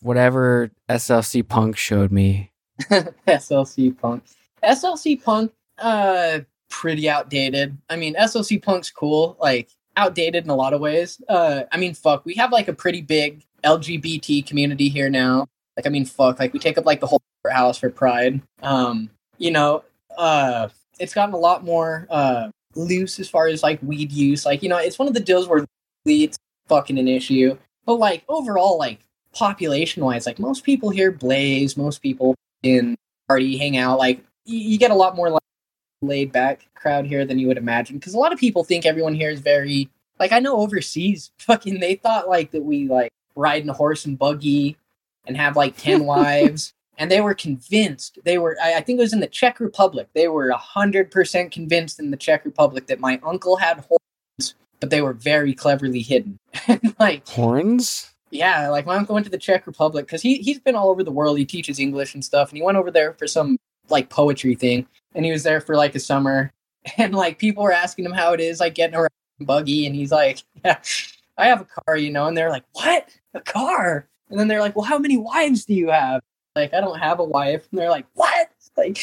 whatever 0.00 0.70
SLC 0.88 1.46
Punk 1.46 1.76
showed 1.76 2.12
me. 2.12 2.50
SLC 2.80 3.96
Punk. 3.98 4.24
SLC 4.62 5.22
Punk, 5.22 5.52
uh, 5.78 6.40
pretty 6.68 7.08
outdated. 7.08 7.76
I 7.90 7.96
mean, 7.96 8.14
SLC 8.14 8.62
Punk's 8.62 8.90
cool, 8.90 9.36
like 9.40 9.70
outdated 9.96 10.44
in 10.44 10.50
a 10.50 10.56
lot 10.56 10.72
of 10.72 10.80
ways. 10.80 11.20
Uh, 11.28 11.62
I 11.72 11.76
mean, 11.76 11.94
fuck, 11.94 12.24
we 12.24 12.34
have 12.34 12.52
like 12.52 12.68
a 12.68 12.72
pretty 12.72 13.02
big 13.02 13.44
LGBT 13.64 14.46
community 14.46 14.88
here 14.88 15.10
now. 15.10 15.46
Like, 15.78 15.86
I 15.86 15.90
mean, 15.90 16.06
fuck, 16.06 16.40
like 16.40 16.52
we 16.52 16.58
take 16.58 16.76
up 16.76 16.86
like 16.86 16.98
the 16.98 17.06
whole 17.06 17.22
house 17.48 17.78
for 17.78 17.88
Pride. 17.88 18.42
Um, 18.64 19.10
you 19.36 19.52
know, 19.52 19.84
uh, 20.18 20.70
it's 20.98 21.14
gotten 21.14 21.32
a 21.32 21.38
lot 21.38 21.62
more 21.62 22.04
uh 22.10 22.50
loose 22.74 23.20
as 23.20 23.28
far 23.28 23.46
as 23.46 23.62
like 23.62 23.78
weed 23.80 24.10
use. 24.10 24.44
Like, 24.44 24.64
you 24.64 24.68
know, 24.68 24.78
it's 24.78 24.98
one 24.98 25.06
of 25.06 25.14
the 25.14 25.20
deals 25.20 25.46
where 25.46 25.64
it's 26.04 26.36
fucking 26.66 26.98
an 26.98 27.06
issue. 27.06 27.56
But 27.86 27.94
like 27.94 28.24
overall, 28.28 28.76
like 28.76 28.98
population 29.32 30.04
wise, 30.04 30.26
like 30.26 30.40
most 30.40 30.64
people 30.64 30.90
here 30.90 31.12
blaze, 31.12 31.76
most 31.76 32.02
people 32.02 32.34
in 32.64 32.96
party, 33.28 33.56
hang 33.56 33.76
out. 33.76 34.00
Like 34.00 34.24
you 34.44 34.78
get 34.78 34.90
a 34.90 34.96
lot 34.96 35.14
more 35.14 35.30
like 35.30 35.42
laid 36.02 36.32
back 36.32 36.66
crowd 36.74 37.06
here 37.06 37.24
than 37.24 37.38
you 37.38 37.46
would 37.46 37.56
imagine. 37.56 37.98
Because 37.98 38.14
a 38.14 38.18
lot 38.18 38.32
of 38.32 38.40
people 38.40 38.64
think 38.64 38.84
everyone 38.84 39.14
here 39.14 39.30
is 39.30 39.38
very 39.38 39.88
like 40.18 40.32
I 40.32 40.40
know 40.40 40.56
overseas, 40.58 41.30
fucking 41.38 41.78
they 41.78 41.94
thought 41.94 42.28
like 42.28 42.50
that 42.50 42.64
we 42.64 42.88
like 42.88 43.12
riding 43.36 43.68
a 43.68 43.74
horse 43.74 44.04
and 44.04 44.18
buggy 44.18 44.76
and 45.28 45.36
have 45.36 45.56
like 45.56 45.76
ten 45.76 46.04
wives. 46.04 46.72
And 47.00 47.12
they 47.12 47.20
were 47.20 47.34
convinced. 47.34 48.18
They 48.24 48.38
were. 48.38 48.56
I, 48.60 48.78
I 48.78 48.80
think 48.80 48.98
it 48.98 49.02
was 49.02 49.12
in 49.12 49.20
the 49.20 49.28
Czech 49.28 49.60
Republic. 49.60 50.08
They 50.14 50.26
were 50.26 50.50
hundred 50.50 51.12
percent 51.12 51.52
convinced 51.52 52.00
in 52.00 52.10
the 52.10 52.16
Czech 52.16 52.44
Republic 52.44 52.88
that 52.88 52.98
my 52.98 53.20
uncle 53.22 53.56
had 53.56 53.84
horns, 53.88 54.56
but 54.80 54.90
they 54.90 55.00
were 55.00 55.12
very 55.12 55.54
cleverly 55.54 56.00
hidden. 56.00 56.40
like 56.98 57.28
Horns? 57.28 58.10
Yeah, 58.30 58.68
like 58.68 58.84
my 58.84 58.96
uncle 58.96 59.14
went 59.14 59.26
to 59.26 59.30
the 59.30 59.38
Czech 59.38 59.66
Republic, 59.66 60.06
because 60.06 60.22
he 60.22 60.38
he's 60.38 60.58
been 60.58 60.74
all 60.74 60.90
over 60.90 61.04
the 61.04 61.12
world. 61.12 61.38
He 61.38 61.44
teaches 61.44 61.78
English 61.78 62.14
and 62.14 62.24
stuff, 62.24 62.50
and 62.50 62.56
he 62.56 62.62
went 62.62 62.76
over 62.76 62.90
there 62.90 63.14
for 63.14 63.26
some 63.26 63.58
like 63.88 64.10
poetry 64.10 64.54
thing, 64.54 64.86
and 65.14 65.24
he 65.24 65.30
was 65.30 65.44
there 65.44 65.60
for 65.60 65.76
like 65.76 65.94
a 65.94 66.00
summer, 66.00 66.52
and 66.98 67.14
like 67.14 67.38
people 67.38 67.62
were 67.62 67.72
asking 67.72 68.04
him 68.04 68.12
how 68.12 68.32
it 68.32 68.40
is, 68.40 68.60
like 68.60 68.74
getting 68.74 68.96
around 68.96 69.10
a 69.40 69.44
buggy, 69.44 69.86
and 69.86 69.94
he's 69.94 70.12
like, 70.12 70.42
"Yeah, 70.64 70.78
I 71.38 71.46
have 71.46 71.60
a 71.60 71.64
car, 71.64 71.96
you 71.96 72.10
know," 72.10 72.26
and 72.26 72.36
they're 72.36 72.50
like, 72.50 72.64
"What? 72.72 73.08
A 73.34 73.40
car?" 73.40 74.08
And 74.30 74.38
then 74.38 74.48
they're 74.48 74.60
like, 74.60 74.76
"Well, 74.76 74.84
how 74.84 74.98
many 74.98 75.16
wives 75.16 75.64
do 75.64 75.74
you 75.74 75.88
have?" 75.90 76.22
Like, 76.56 76.74
I 76.74 76.80
don't 76.80 76.98
have 76.98 77.20
a 77.20 77.24
wife, 77.24 77.66
and 77.70 77.78
they're 77.78 77.90
like, 77.90 78.06
"What?" 78.14 78.50
Like, 78.76 78.98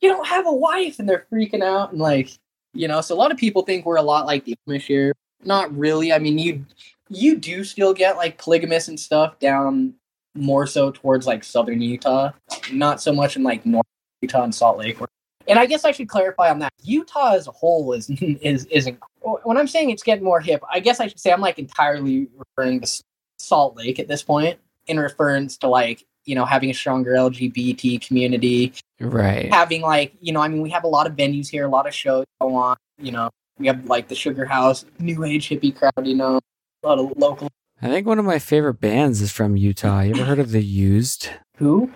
you 0.00 0.08
don't 0.08 0.26
have 0.26 0.46
a 0.46 0.52
wife, 0.52 0.98
and 0.98 1.08
they're 1.08 1.26
freaking 1.32 1.62
out, 1.62 1.92
and 1.92 2.00
like, 2.00 2.30
you 2.74 2.88
know, 2.88 3.00
so 3.00 3.14
a 3.14 3.16
lot 3.16 3.30
of 3.30 3.38
people 3.38 3.62
think 3.62 3.86
we're 3.86 3.96
a 3.96 4.02
lot 4.02 4.26
like 4.26 4.44
the 4.44 4.56
Amish 4.68 4.82
here. 4.86 5.14
Not 5.44 5.74
really. 5.76 6.12
I 6.12 6.18
mean, 6.18 6.38
you 6.38 6.64
you 7.08 7.36
do 7.36 7.64
still 7.64 7.94
get 7.94 8.16
like 8.16 8.38
polygamous 8.38 8.88
and 8.88 8.98
stuff 8.98 9.38
down 9.38 9.94
more 10.34 10.66
so 10.66 10.90
towards 10.90 11.26
like 11.26 11.44
southern 11.44 11.80
Utah, 11.80 12.32
not 12.72 13.00
so 13.00 13.12
much 13.12 13.36
in 13.36 13.42
like 13.42 13.64
north 13.64 13.86
Utah 14.20 14.42
and 14.42 14.54
Salt 14.54 14.78
Lake. 14.78 14.98
And 15.46 15.58
I 15.58 15.66
guess 15.66 15.84
I 15.84 15.92
should 15.92 16.08
clarify 16.08 16.50
on 16.50 16.58
that. 16.60 16.72
Utah 16.82 17.34
as 17.34 17.46
a 17.46 17.52
whole 17.52 17.92
is 17.92 18.10
is 18.20 18.66
isn't. 18.66 18.98
When 19.44 19.56
I'm 19.56 19.68
saying 19.68 19.90
it's 19.90 20.02
getting 20.02 20.24
more 20.24 20.40
hip, 20.40 20.62
I 20.70 20.80
guess 20.80 21.00
I 21.00 21.06
should 21.06 21.20
say 21.20 21.32
I'm 21.32 21.40
like 21.40 21.58
entirely 21.58 22.28
referring 22.36 22.80
to 22.80 23.02
Salt 23.38 23.76
Lake 23.76 23.98
at 23.98 24.08
this 24.08 24.22
point 24.22 24.58
in 24.86 24.98
reference 25.00 25.56
to 25.58 25.68
like 25.68 26.04
you 26.24 26.34
know 26.34 26.44
having 26.44 26.70
a 26.70 26.74
stronger 26.74 27.12
LGBT 27.12 28.06
community, 28.06 28.72
Right. 29.00 29.52
having 29.52 29.82
like 29.82 30.14
you 30.20 30.32
know 30.32 30.40
I 30.40 30.48
mean 30.48 30.62
we 30.62 30.70
have 30.70 30.84
a 30.84 30.88
lot 30.88 31.06
of 31.06 31.14
venues 31.14 31.48
here, 31.48 31.64
a 31.66 31.68
lot 31.68 31.86
of 31.86 31.94
shows 31.94 32.24
go 32.40 32.54
on. 32.56 32.76
You 32.98 33.12
know 33.12 33.30
we 33.58 33.66
have 33.66 33.84
like 33.86 34.08
the 34.08 34.14
Sugar 34.14 34.44
House, 34.44 34.84
New 34.98 35.24
Age 35.24 35.48
hippie 35.48 35.74
crowd. 35.76 36.06
You 36.06 36.14
know 36.16 36.40
a 36.82 36.86
lot 36.86 36.98
of 36.98 37.12
local. 37.16 37.48
I 37.82 37.88
think 37.88 38.06
one 38.06 38.18
of 38.18 38.24
my 38.24 38.38
favorite 38.38 38.80
bands 38.80 39.20
is 39.20 39.30
from 39.32 39.56
Utah. 39.56 40.00
You 40.00 40.14
ever 40.14 40.24
heard 40.24 40.38
of 40.38 40.52
The 40.52 40.62
Used? 40.62 41.28
Who 41.58 41.90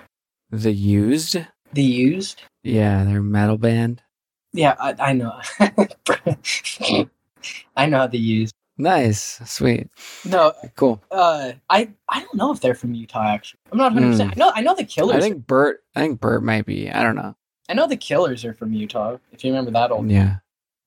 The 0.51 0.73
Used? 0.73 1.37
the 1.73 1.83
used? 1.83 2.43
Yeah, 2.63 3.05
they're 3.05 3.19
a 3.19 3.23
metal 3.23 3.59
band. 3.59 4.01
Yeah, 4.55 4.75
I, 4.81 4.95
I 4.99 5.13
know. 5.13 5.39
I 7.77 7.87
know 7.87 8.07
the 8.09 8.19
used. 8.19 8.55
Nice. 8.79 9.41
Sweet. 9.45 9.89
No, 10.25 10.53
Cool. 10.77 11.03
uh, 11.11 11.53
I 11.69 11.91
I 12.09 12.21
don't 12.21 12.35
know 12.37 12.53
if 12.53 12.61
they're 12.61 12.75
from 12.77 12.95
Utah. 12.95 13.25
Actually, 13.27 13.61
I'm 13.73 13.79
not 13.79 13.93
100. 13.93 14.11
percent 14.13 14.33
I 14.33 14.35
know 14.39 14.53
I 14.55 14.61
know 14.63 14.75
the 14.75 14.85
Killers. 14.85 15.17
I 15.17 15.21
think 15.21 15.47
Bert 15.47 15.83
I 15.97 16.01
think 16.01 16.21
Bert 16.21 16.43
might 16.45 16.65
be. 16.65 16.89
I 16.91 17.03
don't 17.03 17.17
know. 17.17 17.35
I 17.69 17.75
know 17.75 17.87
the 17.89 17.97
Killers 17.97 18.45
are 18.45 18.55
from 18.55 18.73
Utah. 18.73 19.19
If 19.33 19.45
you 19.45 19.51
remember 19.51 19.73
that 19.73 19.91
old. 19.91 20.11
Yeah. 20.11 20.37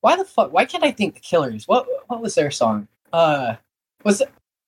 Why 0.00 0.16
the 0.16 0.24
fuck? 0.24 0.52
Why 0.52 0.64
can't 0.64 0.82
I 0.82 0.90
think 0.90 1.14
the 1.14 1.20
Killers? 1.20 1.68
What 1.68 1.86
what 2.08 2.22
was 2.22 2.34
their 2.34 2.50
song? 2.50 2.88
Uh, 3.12 3.56
was 4.04 4.22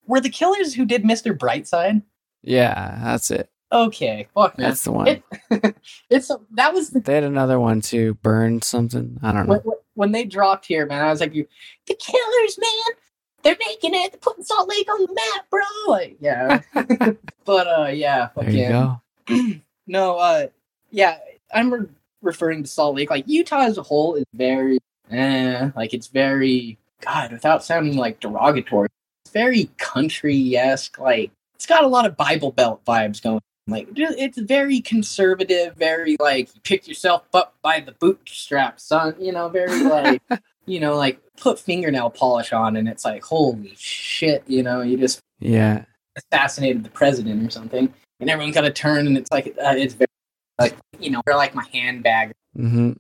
were 0.07 0.21
the 0.21 0.29
Killers 0.29 0.75
who 0.75 0.85
did 0.85 1.03
Mr. 1.03 1.37
Brightside? 1.37 2.03
Yeah, 2.43 3.01
that's 3.03 3.31
it. 3.31 3.51
Okay, 3.73 4.29
fuck 4.35 4.57
man. 4.59 4.69
That's 4.69 4.85
the 4.85 4.93
one. 4.93 5.09
It, 5.09 5.23
it's 6.11 6.31
that 6.53 6.75
was 6.75 6.91
the 6.91 7.01
They 7.01 7.15
had 7.15 7.25
another 7.25 7.59
one 7.59 7.81
too. 7.81 8.15
Burn 8.23 8.61
something. 8.63 9.19
I 9.23 9.33
don't 9.33 9.49
know. 9.49 9.63
when 9.95 10.13
they 10.13 10.25
dropped 10.25 10.67
here, 10.67 10.87
man. 10.87 11.05
I 11.05 11.11
was 11.11 11.21
like, 11.21 11.35
you, 11.35 11.47
the 11.87 11.95
Killers, 11.95 12.59
man. 12.59 12.97
They're 13.45 13.57
making 13.69 13.95
it. 13.95 14.13
They're 14.13 14.21
putting 14.21 14.43
Salt 14.45 14.69
Lake 14.69 14.89
on 14.91 15.03
the 15.03 15.15
map, 15.15 15.51
bro. 15.51 15.61
Like, 15.87 16.17
yeah. 16.21 16.63
but 17.45 17.67
uh, 17.67 17.89
yeah. 17.93 18.31
There 18.37 18.51
you 18.51 18.67
fucking- 18.67 19.51
go. 19.51 19.61
no, 19.87 20.17
uh, 20.19 20.47
yeah, 20.91 21.19
I'm 21.53 21.73
re- 21.73 21.87
referring 22.23 22.63
to 22.63 22.69
Salt 22.69 22.97
Lake. 22.97 23.11
Like 23.11 23.25
Utah 23.29 23.63
as 23.63 23.79
a 23.79 23.83
whole 23.83 24.15
is 24.15 24.25
very, 24.35 24.79
eh, 25.11 25.71
like 25.77 25.95
it's 25.95 26.09
very, 26.09 26.79
God, 27.01 27.33
without 27.33 27.65
sounding 27.65 27.97
like 27.97 28.21
derogatory, 28.21 28.89
it's 29.25 29.33
very 29.33 29.71
country 29.79 30.57
esque. 30.57 30.99
Like 30.99 31.31
it's 31.55 31.67
got 31.67 31.85
a 31.85 31.89
lot 31.89 32.07
of 32.07 32.17
Bible 32.17 32.53
Belt 32.53 32.85
vibes 32.85 33.23
going. 33.23 33.41
Like 33.67 33.89
it's 33.97 34.37
very 34.39 34.81
conservative, 34.81 35.75
very 35.77 36.17
like 36.21 36.55
you 36.55 36.61
pick 36.63 36.87
yourself 36.87 37.23
up 37.33 37.55
by 37.63 37.81
the 37.81 37.93
bootstrap, 37.93 38.79
son. 38.79 39.15
You 39.19 39.33
know, 39.33 39.49
very 39.49 39.83
like 39.83 40.23
you 40.67 40.81
know, 40.81 40.97
like 40.97 41.19
put 41.39 41.59
fingernail 41.59 42.11
polish 42.11 42.53
on, 42.53 42.77
and 42.77 42.89
it's 42.89 43.05
like 43.05 43.23
holy 43.23 43.75
shit. 43.77 44.43
You 44.47 44.63
know, 44.63 44.81
you 44.83 44.97
just 44.97 45.21
Yeah. 45.41 45.85
assassinated 46.17 46.85
the 46.85 46.91
president 46.91 47.47
or 47.47 47.51
something, 47.51 47.93
and 48.21 48.31
everyone's 48.31 48.55
got 48.55 48.63
to 48.63 48.71
turn, 48.71 49.07
and 49.07 49.17
it's 49.19 49.31
like 49.33 49.49
uh, 49.49 49.75
it's 49.77 49.95
very 49.95 50.07
like 50.59 50.75
you 51.01 51.11
know, 51.11 51.21
they're 51.27 51.37
like 51.37 51.55
my 51.55 51.65
handbag. 51.73 52.33
Mm-hmm. 52.57 52.93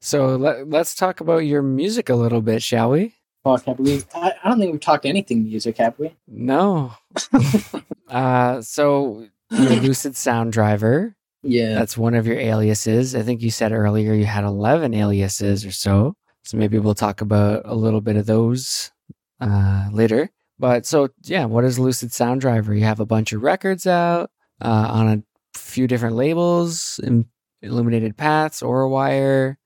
So 0.00 0.36
let, 0.36 0.68
let's 0.68 0.94
talk 0.94 1.20
about 1.20 1.38
your 1.38 1.62
music 1.62 2.08
a 2.08 2.14
little 2.14 2.42
bit, 2.42 2.62
shall 2.62 2.90
we? 2.90 3.14
Fuck, 3.42 3.64
have 3.64 3.78
we? 3.78 4.02
I, 4.14 4.32
I 4.42 4.48
don't 4.48 4.58
think 4.58 4.72
we've 4.72 4.80
talked 4.80 5.04
anything 5.06 5.44
music, 5.44 5.76
have 5.78 5.98
we? 5.98 6.14
No. 6.26 6.92
uh, 8.08 8.60
so 8.62 9.26
you're 9.50 9.70
Lucid 9.80 10.16
Sound 10.16 10.52
Driver. 10.52 11.14
Yeah, 11.42 11.74
That's 11.74 11.98
one 11.98 12.14
of 12.14 12.26
your 12.26 12.38
aliases. 12.38 13.14
I 13.14 13.22
think 13.22 13.42
you 13.42 13.50
said 13.50 13.72
earlier 13.72 14.14
you 14.14 14.24
had 14.24 14.44
11 14.44 14.94
aliases 14.94 15.66
or 15.66 15.72
so. 15.72 16.14
So 16.44 16.56
maybe 16.56 16.78
we'll 16.78 16.94
talk 16.94 17.20
about 17.20 17.62
a 17.64 17.74
little 17.74 18.00
bit 18.00 18.16
of 18.16 18.26
those 18.26 18.92
uh, 19.40 19.88
later. 19.92 20.30
But 20.58 20.86
so, 20.86 21.08
yeah, 21.24 21.46
what 21.46 21.64
is 21.64 21.78
Lucid 21.78 22.12
Sound 22.12 22.40
Driver? 22.40 22.74
You 22.74 22.84
have 22.84 23.00
a 23.00 23.06
bunch 23.06 23.32
of 23.32 23.42
records 23.42 23.86
out 23.86 24.30
uh, 24.60 24.88
on 24.90 25.08
a 25.08 25.58
few 25.58 25.86
different 25.86 26.16
labels 26.16 27.00
Illuminated 27.64 28.16
Paths, 28.16 28.62
Aura 28.62 28.88
Wire, 28.88 29.58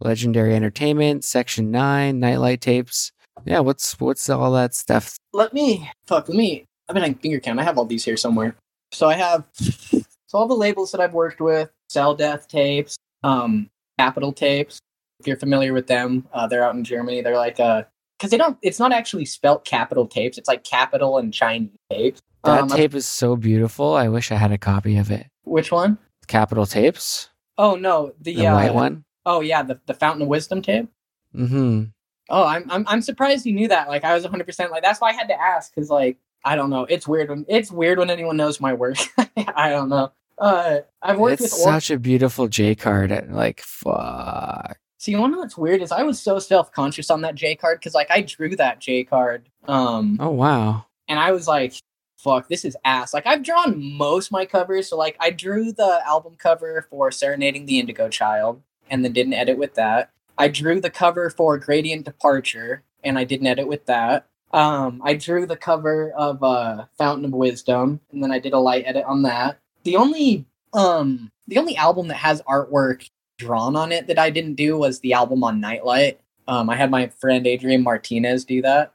Legendary 0.00 0.54
Entertainment, 0.54 1.24
Section 1.24 1.70
9, 1.70 2.20
Nightlight 2.20 2.60
Tapes. 2.60 3.12
Yeah, 3.44 3.60
what's 3.60 3.98
what's 4.00 4.28
all 4.28 4.52
that 4.52 4.74
stuff? 4.74 5.16
let 5.32 5.52
me 5.52 5.90
fuck. 6.06 6.28
Let 6.28 6.36
me. 6.36 6.64
I've 6.88 6.94
been 6.94 7.04
on 7.04 7.14
finger 7.14 7.40
count. 7.40 7.60
I 7.60 7.64
have 7.64 7.78
all 7.78 7.84
these 7.84 8.04
here 8.04 8.16
somewhere. 8.16 8.56
So 8.92 9.08
I 9.08 9.14
have 9.14 9.46
so 9.52 10.02
all 10.32 10.46
the 10.46 10.54
labels 10.54 10.92
that 10.92 11.00
I've 11.00 11.12
worked 11.12 11.40
with: 11.40 11.70
Cell 11.88 12.14
Death 12.14 12.48
Tapes, 12.48 12.96
um, 13.22 13.68
Capital 13.98 14.32
Tapes. 14.32 14.78
If 15.20 15.26
you're 15.26 15.36
familiar 15.36 15.72
with 15.72 15.86
them, 15.86 16.26
uh, 16.32 16.46
they're 16.46 16.64
out 16.64 16.74
in 16.74 16.84
Germany. 16.84 17.22
They're 17.22 17.36
like 17.36 17.58
uh 17.60 17.84
because 18.18 18.30
they 18.30 18.36
don't. 18.38 18.56
It's 18.62 18.78
not 18.78 18.92
actually 18.92 19.24
spelt 19.26 19.64
Capital 19.64 20.06
Tapes. 20.06 20.38
It's 20.38 20.48
like 20.48 20.64
Capital 20.64 21.18
and 21.18 21.32
Chinese 21.32 21.70
tapes. 21.90 22.22
That 22.44 22.62
Um, 22.62 22.68
tape 22.68 22.94
is 22.94 23.06
so 23.06 23.36
beautiful. 23.36 23.94
I 23.94 24.08
wish 24.08 24.30
I 24.30 24.36
had 24.36 24.52
a 24.52 24.58
copy 24.58 24.96
of 24.98 25.10
it. 25.10 25.26
Which 25.44 25.70
one? 25.72 25.98
Capital 26.26 26.66
Tapes, 26.66 27.28
Oh 27.58 27.76
no, 27.76 28.12
the, 28.20 28.34
the 28.34 28.46
uh, 28.48 28.54
white 28.54 28.74
one. 28.74 29.04
Oh 29.24 29.40
yeah, 29.40 29.62
the 29.62 29.80
the 29.86 29.94
Fountain 29.94 30.22
of 30.22 30.28
Wisdom 30.28 30.60
tape. 30.62 30.88
Mm-hmm. 31.34 31.84
Oh, 32.28 32.44
I'm 32.44 32.70
I'm 32.70 32.84
I'm 32.88 33.02
surprised 33.02 33.46
you 33.46 33.52
knew 33.52 33.68
that. 33.68 33.88
Like 33.88 34.04
I 34.04 34.14
was 34.14 34.22
100 34.24 34.44
percent 34.44 34.70
like 34.72 34.82
that's 34.82 35.00
why 35.00 35.10
I 35.10 35.12
had 35.14 35.28
to 35.28 35.40
ask 35.40 35.74
because 35.74 35.88
like 35.90 36.18
I 36.44 36.56
don't 36.56 36.70
know. 36.70 36.84
It's 36.84 37.06
weird 37.08 37.30
when 37.30 37.44
it's 37.48 37.70
weird 37.70 37.98
when 37.98 38.10
anyone 38.10 38.36
knows 38.36 38.60
my 38.60 38.72
work. 38.74 38.96
I 39.36 39.70
don't 39.70 39.88
know. 39.88 40.12
Uh, 40.38 40.78
I've 41.02 41.18
worked 41.18 41.40
It's 41.40 41.42
with. 41.42 41.52
Or- 41.60 41.72
such 41.72 41.90
a 41.90 41.98
beautiful 41.98 42.48
J 42.48 42.74
card. 42.74 43.28
Like 43.30 43.60
fuck. 43.60 44.78
See, 45.06 45.12
you 45.12 45.18
know 45.18 45.38
what's 45.38 45.56
weird 45.56 45.82
is 45.82 45.92
I 45.92 46.02
was 46.02 46.18
so 46.18 46.40
self 46.40 46.72
conscious 46.72 47.12
on 47.12 47.20
that 47.20 47.36
J 47.36 47.54
card 47.54 47.78
because 47.78 47.94
like 47.94 48.10
I 48.10 48.22
drew 48.22 48.56
that 48.56 48.80
J 48.80 49.04
card, 49.04 49.48
um, 49.68 50.16
Oh 50.18 50.30
wow. 50.30 50.86
and 51.06 51.20
I 51.20 51.30
was 51.30 51.46
like, 51.46 51.74
"Fuck, 52.18 52.48
this 52.48 52.64
is 52.64 52.76
ass." 52.84 53.14
Like 53.14 53.24
I've 53.24 53.44
drawn 53.44 53.80
most 53.96 54.32
my 54.32 54.44
covers, 54.44 54.88
so 54.88 54.96
like 54.96 55.16
I 55.20 55.30
drew 55.30 55.70
the 55.70 56.00
album 56.04 56.34
cover 56.36 56.88
for 56.90 57.12
"Serenading 57.12 57.66
the 57.66 57.78
Indigo 57.78 58.08
Child" 58.08 58.60
and 58.90 59.04
then 59.04 59.12
didn't 59.12 59.34
edit 59.34 59.58
with 59.58 59.74
that. 59.74 60.10
I 60.36 60.48
drew 60.48 60.80
the 60.80 60.90
cover 60.90 61.30
for 61.30 61.56
"Gradient 61.56 62.04
Departure" 62.04 62.82
and 63.04 63.16
I 63.16 63.22
didn't 63.22 63.46
edit 63.46 63.68
with 63.68 63.86
that. 63.86 64.26
Um, 64.52 65.00
I 65.04 65.14
drew 65.14 65.46
the 65.46 65.56
cover 65.56 66.10
of 66.16 66.42
uh, 66.42 66.86
"Fountain 66.98 67.26
of 67.26 67.30
Wisdom" 67.30 68.00
and 68.10 68.24
then 68.24 68.32
I 68.32 68.40
did 68.40 68.54
a 68.54 68.58
light 68.58 68.82
edit 68.84 69.04
on 69.04 69.22
that. 69.22 69.60
The 69.84 69.94
only 69.98 70.46
um, 70.72 71.30
the 71.46 71.58
only 71.58 71.76
album 71.76 72.08
that 72.08 72.16
has 72.16 72.42
artwork 72.42 73.08
drawn 73.38 73.76
on 73.76 73.92
it 73.92 74.06
that 74.06 74.18
I 74.18 74.30
didn't 74.30 74.54
do 74.54 74.76
was 74.76 75.00
the 75.00 75.12
album 75.12 75.44
on 75.44 75.60
Nightlight. 75.60 76.20
Um, 76.48 76.70
I 76.70 76.76
had 76.76 76.90
my 76.90 77.08
friend 77.08 77.46
Adrian 77.46 77.82
Martinez 77.82 78.44
do 78.44 78.62
that, 78.62 78.92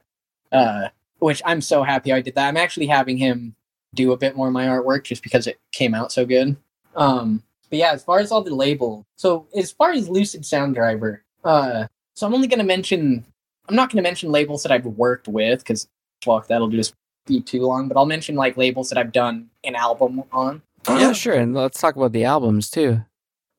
uh, 0.50 0.88
which 1.18 1.42
I'm 1.44 1.60
so 1.60 1.82
happy 1.82 2.12
I 2.12 2.20
did 2.20 2.34
that. 2.34 2.48
I'm 2.48 2.56
actually 2.56 2.86
having 2.86 3.16
him 3.16 3.54
do 3.94 4.12
a 4.12 4.16
bit 4.16 4.36
more 4.36 4.48
of 4.48 4.52
my 4.52 4.66
artwork 4.66 5.04
just 5.04 5.22
because 5.22 5.46
it 5.46 5.60
came 5.70 5.94
out 5.94 6.12
so 6.12 6.24
good. 6.24 6.56
Um, 6.96 7.42
but 7.68 7.78
yeah, 7.78 7.92
as 7.92 8.04
far 8.04 8.18
as 8.18 8.32
all 8.32 8.42
the 8.42 8.54
label, 8.54 9.06
so 9.16 9.46
as 9.54 9.70
far 9.70 9.92
as 9.92 10.08
Lucid 10.08 10.44
Sound 10.44 10.74
Driver, 10.74 11.22
uh, 11.44 11.86
so 12.14 12.26
I'm 12.26 12.34
only 12.34 12.48
going 12.48 12.58
to 12.58 12.64
mention, 12.64 13.24
I'm 13.68 13.74
not 13.76 13.90
going 13.90 14.02
to 14.02 14.08
mention 14.08 14.30
labels 14.30 14.62
that 14.62 14.72
I've 14.72 14.86
worked 14.86 15.28
with 15.28 15.60
because 15.60 15.88
fuck, 16.22 16.48
that'll 16.48 16.68
just 16.68 16.94
be 17.26 17.40
too 17.40 17.62
long. 17.62 17.88
But 17.88 17.96
I'll 17.96 18.06
mention 18.06 18.34
like 18.34 18.56
labels 18.56 18.88
that 18.90 18.98
I've 18.98 19.12
done 19.12 19.48
an 19.64 19.74
album 19.74 20.24
on. 20.32 20.62
Yeah, 20.88 21.12
sure. 21.12 21.34
And 21.34 21.54
let's 21.54 21.80
talk 21.80 21.96
about 21.96 22.12
the 22.12 22.24
albums 22.24 22.70
too, 22.70 23.02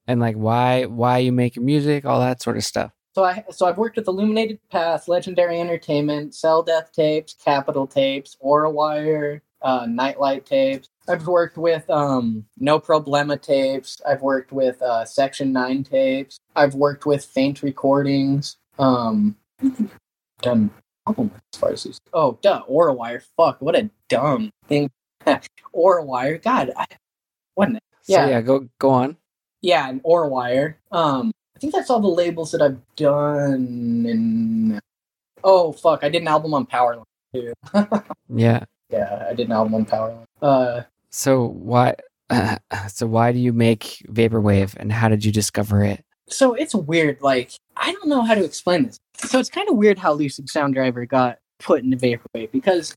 and 0.08 0.20
like 0.20 0.36
why 0.36 0.86
why 0.86 1.20
you 1.20 1.32
make 1.32 1.58
music, 1.58 2.06
all 2.06 2.20
that 2.20 2.42
sort 2.42 2.58
of 2.58 2.64
stuff. 2.64 2.92
So 3.16 3.24
I 3.24 3.44
so 3.52 3.66
I've 3.68 3.78
worked 3.78 3.98
with 3.98 4.08
Illuminated 4.08 4.60
Path, 4.70 5.08
Legendary 5.08 5.60
Entertainment, 5.60 6.34
Cell 6.34 6.64
Death 6.64 6.92
Tapes, 6.92 7.36
Capital 7.36 7.86
Tapes, 7.86 8.36
Aura 8.40 8.70
Wire, 8.70 9.42
uh, 9.62 9.86
Nightlight 9.88 10.46
Tapes. 10.46 10.88
I've 11.08 11.28
worked 11.28 11.58
with 11.58 11.88
um, 11.90 12.46
No 12.58 12.80
Problema 12.80 13.40
Tapes. 13.40 14.02
I've 14.08 14.22
worked 14.22 14.52
with 14.52 14.82
uh, 14.82 15.06
Section 15.06 15.52
Nine 15.52 15.84
Tapes. 15.84 16.38
I've 16.56 16.76
worked 16.76 17.06
with 17.06 17.24
Faint 17.26 17.62
Recordings. 17.62 18.58
Um, 18.80 19.36
done 20.42 20.72
album 21.08 21.32
as 21.54 21.60
far 21.60 21.72
as 21.72 21.84
these. 21.84 22.00
Oh, 22.14 22.38
duh, 22.42 22.64
Aura 22.68 22.94
Wire. 22.94 23.22
Fuck, 23.38 23.62
what 23.62 23.76
a 23.76 23.90
dumb 24.10 24.50
thing. 24.68 24.90
or 25.72 26.02
wire. 26.02 26.38
God, 26.38 26.72
I, 26.76 26.86
wasn't 27.56 27.78
it? 27.78 27.84
So 28.02 28.14
Yeah. 28.14 28.28
yeah, 28.30 28.42
go 28.42 28.68
go 28.80 28.90
on. 28.90 29.18
Yeah, 29.64 29.90
and 29.90 30.00
or 30.04 30.28
wire. 30.30 30.78
Um, 30.92 31.32
I 31.56 31.60
think 31.60 31.74
that's 31.74 31.90
all 31.90 32.00
the 32.00 32.08
labels 32.08 32.52
that 32.52 32.62
I've 32.62 32.78
done. 32.96 34.06
And 34.08 34.80
oh 35.44 35.72
fuck, 35.72 36.04
I 36.04 36.10
did 36.10 36.22
an 36.22 36.28
album 36.28 36.54
on 36.54 36.66
Powerline 36.68 37.04
too. 37.34 37.54
Yeah. 38.30 38.66
yeah, 38.92 39.26
I 39.30 39.34
did 39.34 39.48
an 39.48 39.54
album 39.54 39.74
on 39.76 39.86
Powerline. 39.86 40.26
Uh, 40.42 40.82
So 41.10 41.48
why 41.48 41.96
so 42.88 43.08
why 43.08 43.32
do 43.32 43.40
you 43.40 43.54
make 43.54 44.04
vaporwave 44.10 44.76
and 44.78 44.92
how 44.92 45.08
did 45.10 45.26
you 45.26 45.32
discover 45.32 45.84
it? 45.84 46.04
so 46.30 46.54
it's 46.54 46.74
weird. 46.74 47.22
Like 47.22 47.52
I 47.78 47.92
don't 47.94 48.08
know 48.08 48.22
how 48.22 48.34
to 48.36 48.44
explain 48.44 48.86
this. 48.86 48.98
So 49.18 49.40
it's 49.40 49.50
kind 49.50 49.70
of 49.70 49.76
weird 49.78 49.98
how 50.00 50.14
Lucid 50.14 50.50
Sound 50.50 50.74
Driver 50.74 51.06
got 51.06 51.38
put 51.60 51.84
into 51.84 51.96
vaporwave 51.98 52.52
because 52.52 52.96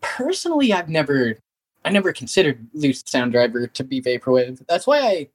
personally, 0.00 0.72
I've 0.72 0.88
never, 0.88 1.36
I 1.84 1.90
never 1.90 2.12
considered 2.12 2.66
Lucid 2.72 3.08
Sound 3.08 3.32
Driver 3.32 3.66
to 3.66 3.84
be 3.84 4.00
vaporwave. 4.00 4.62
That's 4.68 4.86
why 4.86 4.98
I 5.00 5.28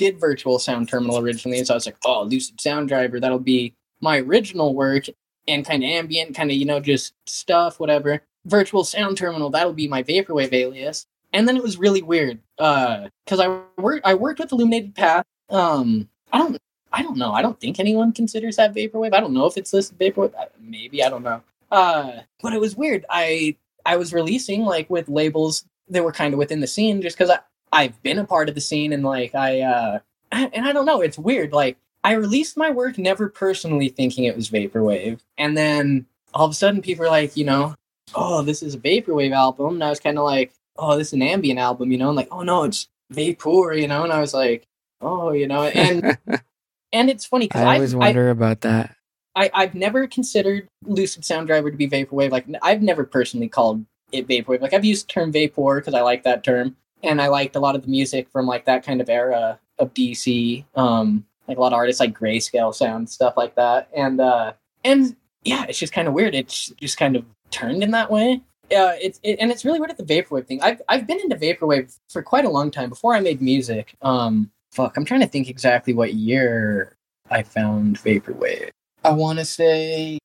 did 0.00 0.18
Virtual 0.18 0.58
Sound 0.58 0.88
Terminal 0.88 1.18
originally. 1.18 1.62
So 1.62 1.74
I 1.74 1.76
was 1.76 1.84
like, 1.84 1.98
oh, 2.06 2.22
Lucid 2.22 2.58
Sound 2.58 2.88
Driver, 2.88 3.20
that'll 3.20 3.38
be 3.38 3.74
my 4.00 4.18
original 4.20 4.74
work 4.74 5.04
and 5.46 5.64
kind 5.64 5.84
of 5.84 5.90
ambient, 5.90 6.34
kind 6.34 6.50
of 6.50 6.56
you 6.56 6.64
know 6.64 6.80
just 6.80 7.12
stuff, 7.26 7.78
whatever. 7.78 8.22
Virtual 8.46 8.82
Sound 8.82 9.18
Terminal, 9.18 9.50
that'll 9.50 9.74
be 9.74 9.86
my 9.86 10.02
vaporwave 10.02 10.54
alias. 10.54 11.06
And 11.34 11.46
then 11.46 11.56
it 11.56 11.62
was 11.62 11.76
really 11.76 12.02
weird 12.02 12.40
Uh 12.58 13.08
because 13.24 13.40
I 13.40 13.60
worked 13.76 14.06
I 14.06 14.14
worked 14.14 14.40
with 14.40 14.52
Illuminated 14.52 14.94
Path. 14.94 15.26
Um, 15.50 16.08
I 16.32 16.38
don't 16.38 16.58
I 16.92 17.02
don't 17.02 17.18
know. 17.18 17.32
I 17.32 17.42
don't 17.42 17.60
think 17.60 17.78
anyone 17.78 18.12
considers 18.12 18.56
that 18.56 18.74
vaporwave. 18.74 19.14
I 19.14 19.20
don't 19.20 19.34
know 19.34 19.46
if 19.46 19.58
it's 19.58 19.74
listed 19.74 19.98
vaporwave. 19.98 20.34
Uh, 20.34 20.46
Maybe 20.58 21.04
I 21.04 21.10
don't 21.10 21.22
know. 21.22 21.42
Uh, 21.70 22.20
but 22.42 22.54
it 22.54 22.60
was 22.60 22.74
weird. 22.74 23.04
I 23.10 23.56
I 23.84 23.98
was 23.98 24.14
releasing 24.14 24.64
like 24.64 24.88
with 24.88 25.10
labels 25.10 25.66
that 25.90 26.02
were 26.02 26.12
kind 26.12 26.32
of 26.32 26.38
within 26.38 26.60
the 26.60 26.66
scene, 26.66 27.02
just 27.02 27.18
because 27.18 27.30
I 27.30 27.40
I've 27.72 28.02
been 28.02 28.18
a 28.18 28.24
part 28.24 28.48
of 28.48 28.54
the 28.54 28.60
scene 28.60 28.92
and 28.92 29.02
like 29.02 29.34
I 29.34 29.60
uh 29.60 29.98
and 30.32 30.66
I 30.66 30.72
don't 30.72 30.86
know. 30.86 31.00
It's 31.00 31.18
weird. 31.18 31.52
Like 31.52 31.76
I 32.02 32.12
released 32.12 32.56
my 32.56 32.70
work 32.70 32.98
never 32.98 33.28
personally 33.28 33.88
thinking 33.88 34.24
it 34.24 34.36
was 34.36 34.50
vaporwave, 34.50 35.20
and 35.36 35.56
then 35.56 36.06
all 36.32 36.46
of 36.46 36.52
a 36.52 36.54
sudden 36.54 36.82
people 36.82 37.04
are 37.04 37.10
like, 37.10 37.36
you 37.36 37.44
know, 37.44 37.74
oh, 38.14 38.42
this 38.42 38.62
is 38.62 38.74
a 38.74 38.78
vaporwave 38.78 39.32
album, 39.32 39.74
and 39.74 39.84
I 39.84 39.90
was 39.90 40.00
kind 40.00 40.18
of 40.18 40.24
like, 40.24 40.52
oh, 40.76 40.96
this 40.96 41.08
is 41.08 41.12
an 41.14 41.22
ambient 41.22 41.58
album, 41.58 41.92
you 41.92 41.98
know, 41.98 42.08
and 42.08 42.16
like, 42.16 42.28
oh 42.30 42.42
no, 42.42 42.64
it's 42.64 42.88
vapor, 43.10 43.74
you 43.74 43.88
know, 43.88 44.04
and 44.04 44.12
I 44.12 44.20
was 44.20 44.32
like, 44.32 44.66
oh, 45.00 45.32
you 45.32 45.46
know, 45.46 45.64
and 45.64 46.16
and 46.92 47.10
it's 47.10 47.26
funny 47.26 47.46
because 47.46 47.62
I 47.62 47.74
always 47.74 47.94
wonder 47.94 48.30
about 48.30 48.62
that. 48.62 48.96
I, 49.36 49.50
I've 49.54 49.74
never 49.74 50.06
considered 50.06 50.68
Lucid 50.84 51.24
Sound 51.24 51.46
Driver 51.46 51.70
to 51.70 51.76
be 51.76 51.88
vaporwave. 51.88 52.30
Like 52.30 52.46
I've 52.62 52.82
never 52.82 53.04
personally 53.04 53.48
called 53.48 53.84
it 54.12 54.26
vaporwave. 54.26 54.60
Like 54.60 54.74
I've 54.74 54.84
used 54.84 55.08
the 55.08 55.12
term 55.12 55.32
vapor 55.32 55.80
because 55.80 55.94
I 55.94 56.00
like 56.00 56.24
that 56.24 56.42
term, 56.42 56.76
and 57.02 57.20
I 57.20 57.28
liked 57.28 57.56
a 57.56 57.60
lot 57.60 57.76
of 57.76 57.82
the 57.82 57.88
music 57.88 58.28
from 58.30 58.46
like 58.46 58.64
that 58.66 58.84
kind 58.84 59.00
of 59.00 59.08
era 59.08 59.58
of 59.78 59.94
DC. 59.94 60.64
Um, 60.74 61.24
like 61.48 61.58
a 61.58 61.60
lot 61.60 61.72
of 61.72 61.76
artists 61.76 62.00
like 62.00 62.18
Grayscale 62.18 62.74
Sound 62.74 63.08
stuff 63.10 63.36
like 63.36 63.54
that, 63.56 63.88
and 63.96 64.20
uh, 64.20 64.52
and 64.84 65.16
yeah, 65.44 65.64
it's 65.68 65.78
just 65.78 65.92
kind 65.92 66.06
of 66.08 66.14
weird. 66.14 66.34
It's 66.34 66.68
just 66.80 66.98
kind 66.98 67.16
of 67.16 67.24
turned 67.50 67.82
in 67.82 67.90
that 67.92 68.10
way. 68.10 68.42
Uh, 68.64 68.94
it's 69.00 69.18
it, 69.22 69.38
and 69.40 69.50
it's 69.50 69.64
really 69.64 69.80
weird 69.80 69.90
at 69.90 69.96
the 69.96 70.04
vaporwave 70.04 70.46
thing. 70.46 70.62
I've 70.62 70.80
I've 70.88 71.06
been 71.06 71.18
into 71.20 71.36
vaporwave 71.36 71.96
for 72.08 72.22
quite 72.22 72.44
a 72.44 72.50
long 72.50 72.70
time 72.70 72.88
before 72.88 73.14
I 73.14 73.20
made 73.20 73.42
music. 73.42 73.96
Um, 74.02 74.50
fuck, 74.70 74.96
I'm 74.96 75.04
trying 75.04 75.20
to 75.20 75.26
think 75.26 75.48
exactly 75.48 75.92
what 75.92 76.14
year 76.14 76.96
I 77.30 77.42
found 77.42 77.98
vaporwave. 77.98 78.70
I 79.02 79.10
want 79.10 79.38
to 79.38 79.44
say 79.44 80.18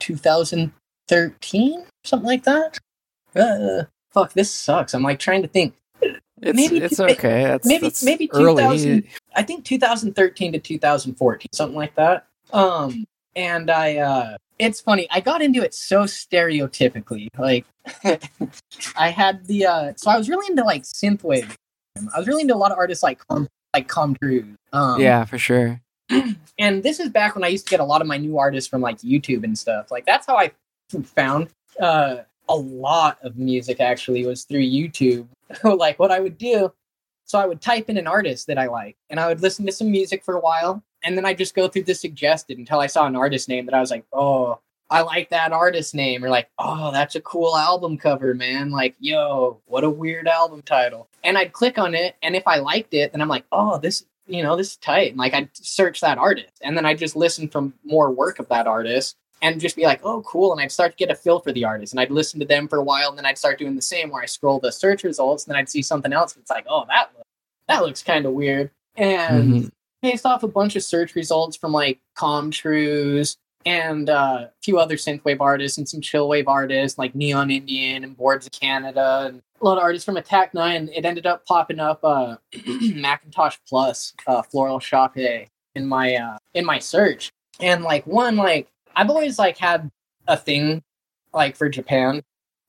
2013, 0.00 1.84
something 2.04 2.26
like 2.26 2.44
that. 2.44 2.78
Uh, 3.34 3.84
fuck, 4.10 4.32
this 4.32 4.50
sucks. 4.50 4.94
I'm 4.94 5.02
like 5.02 5.18
trying 5.18 5.42
to 5.42 5.48
think. 5.48 5.74
It's 6.46 6.56
Maybe 6.56 6.78
it's 6.78 7.00
okay. 7.00 7.44
That's, 7.44 7.66
maybe- 7.66 7.86
that's 7.86 8.02
maybe 8.02 8.30
early. 8.32 8.62
2000. 8.62 9.04
I 9.34 9.42
think 9.42 9.64
2013 9.64 10.52
to 10.52 10.58
2014, 10.58 11.48
something 11.52 11.76
like 11.76 11.94
that. 11.96 12.26
Um, 12.52 13.06
and 13.34 13.70
I, 13.70 13.96
uh, 13.96 14.36
it's 14.58 14.80
funny. 14.80 15.06
I 15.10 15.20
got 15.20 15.42
into 15.42 15.62
it 15.62 15.74
so 15.74 16.04
stereotypically. 16.04 17.28
Like, 17.38 17.66
I 18.96 19.10
had 19.10 19.46
the, 19.46 19.66
uh, 19.66 19.92
so 19.96 20.10
I 20.10 20.16
was 20.16 20.28
really 20.28 20.46
into 20.50 20.64
like 20.64 20.82
synthwave. 20.84 21.54
I 22.14 22.18
was 22.18 22.26
really 22.26 22.42
into 22.42 22.54
a 22.54 22.56
lot 22.56 22.72
of 22.72 22.78
artists 22.78 23.02
like 23.02 23.26
Com- 23.28 23.48
like 23.74 23.88
Com 23.88 24.14
Truise. 24.14 24.54
Um, 24.72 25.00
yeah, 25.00 25.24
for 25.24 25.38
sure. 25.38 25.80
and 26.58 26.82
this 26.82 27.00
is 27.00 27.08
back 27.10 27.34
when 27.34 27.44
I 27.44 27.48
used 27.48 27.66
to 27.66 27.70
get 27.70 27.80
a 27.80 27.84
lot 27.84 28.00
of 28.00 28.06
my 28.06 28.16
new 28.16 28.38
artists 28.38 28.68
from 28.68 28.80
like 28.80 28.98
YouTube 28.98 29.44
and 29.44 29.58
stuff. 29.58 29.90
Like 29.90 30.06
that's 30.06 30.26
how 30.26 30.36
I 30.36 30.52
found 31.04 31.48
uh, 31.80 32.18
a 32.48 32.56
lot 32.56 33.18
of 33.22 33.36
music. 33.36 33.80
Actually, 33.80 34.26
was 34.26 34.44
through 34.44 34.60
YouTube. 34.62 35.26
like 35.64 35.98
what 35.98 36.10
I 36.10 36.20
would 36.20 36.38
do, 36.38 36.72
so 37.24 37.38
I 37.38 37.46
would 37.46 37.60
type 37.60 37.88
in 37.88 37.96
an 37.96 38.06
artist 38.06 38.46
that 38.46 38.58
I 38.58 38.66
like, 38.66 38.96
and 39.10 39.20
I 39.20 39.28
would 39.28 39.42
listen 39.42 39.66
to 39.66 39.72
some 39.72 39.90
music 39.90 40.24
for 40.24 40.34
a 40.34 40.40
while, 40.40 40.82
and 41.04 41.16
then 41.16 41.24
I'd 41.24 41.38
just 41.38 41.54
go 41.54 41.68
through 41.68 41.84
the 41.84 41.94
suggested 41.94 42.58
until 42.58 42.80
I 42.80 42.86
saw 42.86 43.06
an 43.06 43.16
artist 43.16 43.48
name 43.48 43.66
that 43.66 43.74
I 43.74 43.80
was 43.80 43.90
like, 43.90 44.04
oh. 44.12 44.60
I 44.88 45.00
like 45.00 45.30
that 45.30 45.50
artist 45.50 45.96
name, 45.96 46.24
or 46.24 46.28
like, 46.28 46.48
oh, 46.60 46.92
that's 46.92 47.16
a 47.16 47.20
cool 47.20 47.56
album 47.56 47.98
cover, 47.98 48.34
man. 48.34 48.70
Like, 48.70 48.94
yo, 49.00 49.60
what 49.66 49.82
a 49.82 49.90
weird 49.90 50.28
album 50.28 50.62
title. 50.62 51.08
And 51.24 51.36
I'd 51.36 51.52
click 51.52 51.76
on 51.76 51.96
it, 51.96 52.14
and 52.22 52.36
if 52.36 52.46
I 52.46 52.58
liked 52.58 52.94
it, 52.94 53.10
then 53.10 53.20
I'm 53.20 53.26
like, 53.26 53.46
oh, 53.50 53.78
this 53.78 54.04
you 54.26 54.42
know, 54.42 54.56
this 54.56 54.72
is 54.72 54.76
tight. 54.76 55.10
And 55.10 55.18
like 55.18 55.34
I'd 55.34 55.50
search 55.52 56.00
that 56.00 56.18
artist 56.18 56.60
and 56.62 56.76
then 56.76 56.86
I'd 56.86 56.98
just 56.98 57.16
listen 57.16 57.48
from 57.48 57.74
more 57.84 58.10
work 58.10 58.38
of 58.38 58.48
that 58.48 58.66
artist 58.66 59.16
and 59.42 59.60
just 59.60 59.76
be 59.76 59.84
like, 59.84 60.00
oh, 60.02 60.22
cool. 60.22 60.52
And 60.52 60.60
I'd 60.60 60.72
start 60.72 60.92
to 60.92 60.96
get 60.96 61.10
a 61.10 61.14
feel 61.14 61.40
for 61.40 61.52
the 61.52 61.64
artist 61.64 61.92
and 61.92 62.00
I'd 62.00 62.10
listen 62.10 62.40
to 62.40 62.46
them 62.46 62.68
for 62.68 62.78
a 62.78 62.82
while. 62.82 63.08
And 63.10 63.18
then 63.18 63.26
I'd 63.26 63.38
start 63.38 63.58
doing 63.58 63.76
the 63.76 63.82
same 63.82 64.10
where 64.10 64.22
I 64.22 64.26
scroll 64.26 64.58
the 64.60 64.72
search 64.72 65.04
results 65.04 65.44
and 65.44 65.52
then 65.54 65.58
I'd 65.58 65.68
see 65.68 65.82
something 65.82 66.12
else. 66.12 66.36
It's 66.36 66.50
like, 66.50 66.66
oh, 66.68 66.84
that, 66.88 67.10
look, 67.16 67.26
that 67.68 67.82
looks 67.82 68.02
kind 68.02 68.24
of 68.26 68.32
weird. 68.32 68.70
And 68.96 69.52
Mhm. 69.54 69.70
based 70.02 70.24
off 70.26 70.42
a 70.42 70.48
bunch 70.48 70.74
of 70.76 70.82
search 70.82 71.14
results 71.14 71.56
from 71.56 71.72
like 71.72 71.98
Com 72.14 72.50
Truise 72.50 73.36
and 73.66 74.08
uh, 74.08 74.46
a 74.46 74.50
few 74.62 74.78
other 74.78 74.96
synthwave 74.96 75.40
artists 75.40 75.76
and 75.76 75.88
some 75.88 76.00
chillwave 76.00 76.44
artists 76.46 76.98
like 76.98 77.14
Neon 77.14 77.50
Indian 77.50 78.04
and 78.04 78.16
Boards 78.16 78.46
of 78.46 78.52
Canada 78.52 79.24
and 79.28 79.42
a 79.60 79.64
lot 79.64 79.76
of 79.78 79.82
artists 79.82 80.04
from 80.06 80.16
Attack 80.16 80.54
Nine. 80.54 80.88
It 80.94 81.04
ended 81.04 81.26
up 81.26 81.44
popping 81.46 81.80
up 81.80 82.00
uh, 82.04 82.36
Macintosh 82.94 83.56
Plus, 83.68 84.14
uh, 84.26 84.42
Floral 84.42 84.78
Shoppe 84.80 85.48
in 85.74 85.86
my 85.86 86.14
uh, 86.14 86.38
in 86.54 86.64
my 86.64 86.78
search. 86.78 87.30
And 87.60 87.82
like 87.82 88.06
one, 88.06 88.36
like 88.36 88.68
I've 88.96 89.10
always 89.10 89.38
like 89.38 89.58
had 89.58 89.90
a 90.26 90.36
thing 90.36 90.82
like 91.32 91.54
for 91.54 91.68
Japan, 91.68 92.22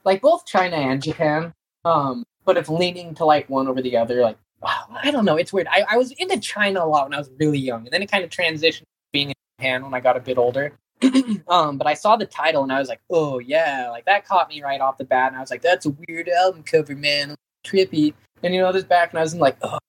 like 0.04 0.22
both 0.22 0.46
China 0.46 0.76
and 0.76 1.02
Japan. 1.02 1.54
Um, 1.86 2.26
but 2.46 2.58
if 2.58 2.70
leaning 2.70 3.16
to 3.16 3.26
like 3.26 3.50
one 3.50 3.68
over 3.68 3.82
the 3.82 3.98
other, 3.98 4.22
like 4.22 4.38
wow, 4.62 4.86
I 5.04 5.12
don't 5.12 5.26
know, 5.26 5.38
it's 5.38 5.54
weird. 5.54 5.68
I, 5.68 5.86
I 5.90 5.98
was 5.98 6.12
into 6.12 6.40
China 6.40 6.84
a 6.84 6.86
lot 6.86 7.06
when 7.06 7.14
I 7.14 7.18
was 7.18 7.30
really 7.40 7.60
young, 7.60 7.86
and 7.86 7.92
then 7.92 8.02
it 8.02 8.12
kind 8.12 8.24
of 8.24 8.30
transitioned 8.30 8.84
being 9.14 9.30
in 9.30 9.36
Japan 9.58 9.84
when 9.84 9.94
I 9.94 10.00
got 10.00 10.18
a 10.18 10.20
bit 10.20 10.38
older. 10.38 10.74
um, 11.48 11.78
but 11.78 11.86
I 11.86 11.94
saw 11.94 12.16
the 12.16 12.26
title 12.26 12.64
and 12.64 12.72
I 12.72 12.80
was 12.80 12.90
like, 12.90 13.02
oh 13.12 13.38
yeah, 13.38 13.90
like 13.92 14.06
that 14.06 14.26
caught 14.26 14.50
me 14.50 14.64
right 14.64 14.82
off 14.82 14.98
the 14.98 15.06
bat, 15.06 15.30
and 15.30 15.38
I 15.38 15.42
was 15.42 15.52
like, 15.52 15.62
that's 15.62 15.86
a 15.86 15.96
weird 16.08 16.30
album 16.30 16.64
cover, 16.64 16.96
man, 16.96 17.36
trippy. 17.66 18.14
And 18.44 18.54
you 18.54 18.62
know, 18.62 18.72
this 18.72 18.84
back, 18.84 19.12
and 19.12 19.20
I 19.20 19.24
was 19.24 19.36
like, 19.36 19.58
oh, 19.62 19.80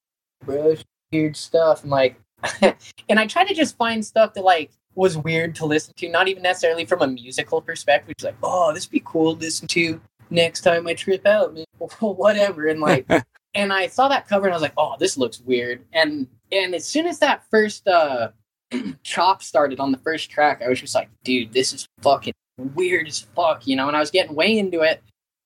bro, 0.45 0.77
weird 1.13 1.37
stuff, 1.37 1.83
and 1.83 1.91
like, 1.91 2.17
and 3.09 3.19
I 3.19 3.27
tried 3.27 3.49
to 3.49 3.55
just 3.55 3.77
find 3.77 4.05
stuff 4.05 4.35
that 4.35 4.45
like 4.45 4.71
was 4.99 5.17
weird 5.17 5.55
to 5.55 5.65
listen 5.65 5.95
to, 5.97 6.09
not 6.09 6.27
even 6.27 6.43
necessarily 6.43 6.85
from 6.85 7.03
a 7.03 7.07
musical 7.07 7.63
perspective. 7.63 8.17
Just 8.19 8.27
like, 8.27 8.37
oh, 8.43 8.75
this 8.75 8.87
would 8.87 8.93
be 8.93 9.03
cool 9.05 9.35
to 9.35 9.41
listen 9.41 9.69
to 9.69 10.01
next 10.29 10.63
time 10.63 10.89
I 10.89 10.95
trip 10.95 11.25
out, 11.25 11.55
man, 11.55 11.65
whatever. 12.01 12.67
And 12.67 12.81
like, 12.81 13.07
and 13.55 13.73
I 13.73 13.87
saw 13.87 14.09
that 14.09 14.29
cover 14.29 14.47
and 14.47 14.53
I 14.53 14.57
was 14.57 14.63
like, 14.63 14.73
oh, 14.77 14.97
this 14.99 15.17
looks 15.17 15.41
weird. 15.41 15.85
And 15.93 16.27
and 16.51 16.75
as 16.75 16.85
soon 16.85 17.07
as 17.07 17.21
that 17.21 17.45
first 17.49 17.87
uh 17.87 18.31
chop 19.05 19.43
started 19.43 19.79
on 19.79 19.93
the 19.93 19.99
first 19.99 20.31
track, 20.31 20.63
I 20.65 20.69
was 20.69 20.81
just 20.81 20.97
like, 20.97 21.09
dude, 21.23 21.53
this 21.53 21.73
is 21.73 21.87
fucking 22.03 22.35
weird 22.75 23.07
as 23.07 23.21
fuck, 23.21 23.69
you 23.69 23.77
know. 23.77 23.87
And 23.87 23.97
I 23.97 24.01
was 24.01 24.11
getting 24.11 24.35
way 24.35 24.59
into 24.59 24.81
it. 24.81 25.01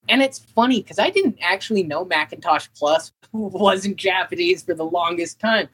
And 0.09 0.23
it's 0.23 0.39
funny 0.39 0.81
because 0.81 0.99
I 0.99 1.11
didn't 1.11 1.39
actually 1.43 1.83
know 1.83 2.07
Macintosh 2.07 2.69
Plus 2.75 3.13
wasn't 3.33 3.97
Japanese 3.97 4.63
for 4.63 4.73
the 4.73 4.87
longest 4.87 5.39
time. 5.39 5.69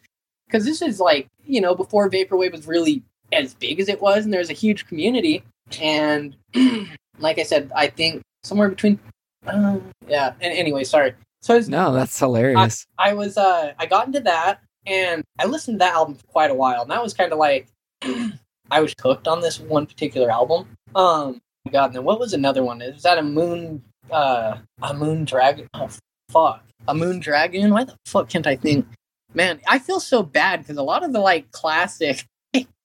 Because 0.47 0.65
this 0.65 0.83
is 0.83 0.99
like, 0.99 1.29
you 1.45 1.61
know, 1.61 1.75
before 1.75 2.11
Vaporwave 2.11 2.53
was 2.53 2.67
really 2.67 3.05
as 3.33 3.55
big 3.55 3.81
as 3.81 3.89
it 3.89 4.01
was, 4.01 4.25
and 4.25 4.33
there's 4.33 4.51
a 4.51 4.55
huge 4.55 4.87
community. 4.87 5.43
And 5.81 6.37
like 7.19 7.39
I 7.39 7.43
said, 7.43 7.71
I 7.75 7.89
think 7.89 8.23
somewhere 8.43 8.69
between, 8.69 8.99
uh, 9.47 9.79
yeah. 10.07 10.33
And 10.41 10.53
anyway, 10.57 10.85
sorry. 10.85 11.15
So 11.43 11.57
it's, 11.57 11.69
No, 11.69 11.93
that's 11.93 12.19
hilarious. 12.19 12.87
I 12.99 13.13
was, 13.15 13.37
uh, 13.37 13.73
I 13.79 13.87
got 13.87 14.07
into 14.07 14.21
that, 14.21 14.61
and 14.87 15.23
I 15.39 15.47
listened 15.47 15.77
to 15.77 15.79
that 15.85 15.95
album 15.95 16.15
for 16.15 16.27
quite 16.27 16.51
a 16.51 16.55
while, 16.55 16.83
and 16.83 16.91
that 16.91 17.03
was 17.03 17.15
kind 17.15 17.33
of 17.33 17.39
like, 17.39 17.69
I 18.71 18.81
was 18.81 18.95
hooked 19.01 19.29
on 19.29 19.41
this 19.41 19.61
one 19.61 19.87
particular 19.87 20.31
album. 20.31 20.69
Um, 20.95 21.41
God, 21.71 21.87
and 21.87 21.97
then 21.97 22.05
what 22.05 22.21
was 22.21 22.33
another 22.33 22.63
one? 22.65 22.81
Is 22.81 23.03
that 23.03 23.19
a 23.19 23.23
Moon, 23.23 23.83
uh, 24.11 24.59
a 24.83 24.95
Moon 24.95 25.25
Dragon? 25.25 25.69
Oh, 25.75 25.91
fuck, 26.31 26.63
a 26.87 26.95
Moon 26.95 27.21
Dragon? 27.21 27.73
Why 27.73 27.85
the 27.85 27.95
fuck 28.07 28.29
can't 28.29 28.47
I 28.47 28.57
think? 28.57 28.87
Man, 29.35 29.61
I 29.69 29.79
feel 29.79 30.01
so 30.01 30.23
bad 30.23 30.61
because 30.61 30.79
a 30.79 30.83
lot 30.83 31.05
of 31.05 31.13
the 31.13 31.21
like 31.21 31.51
classic 31.51 32.25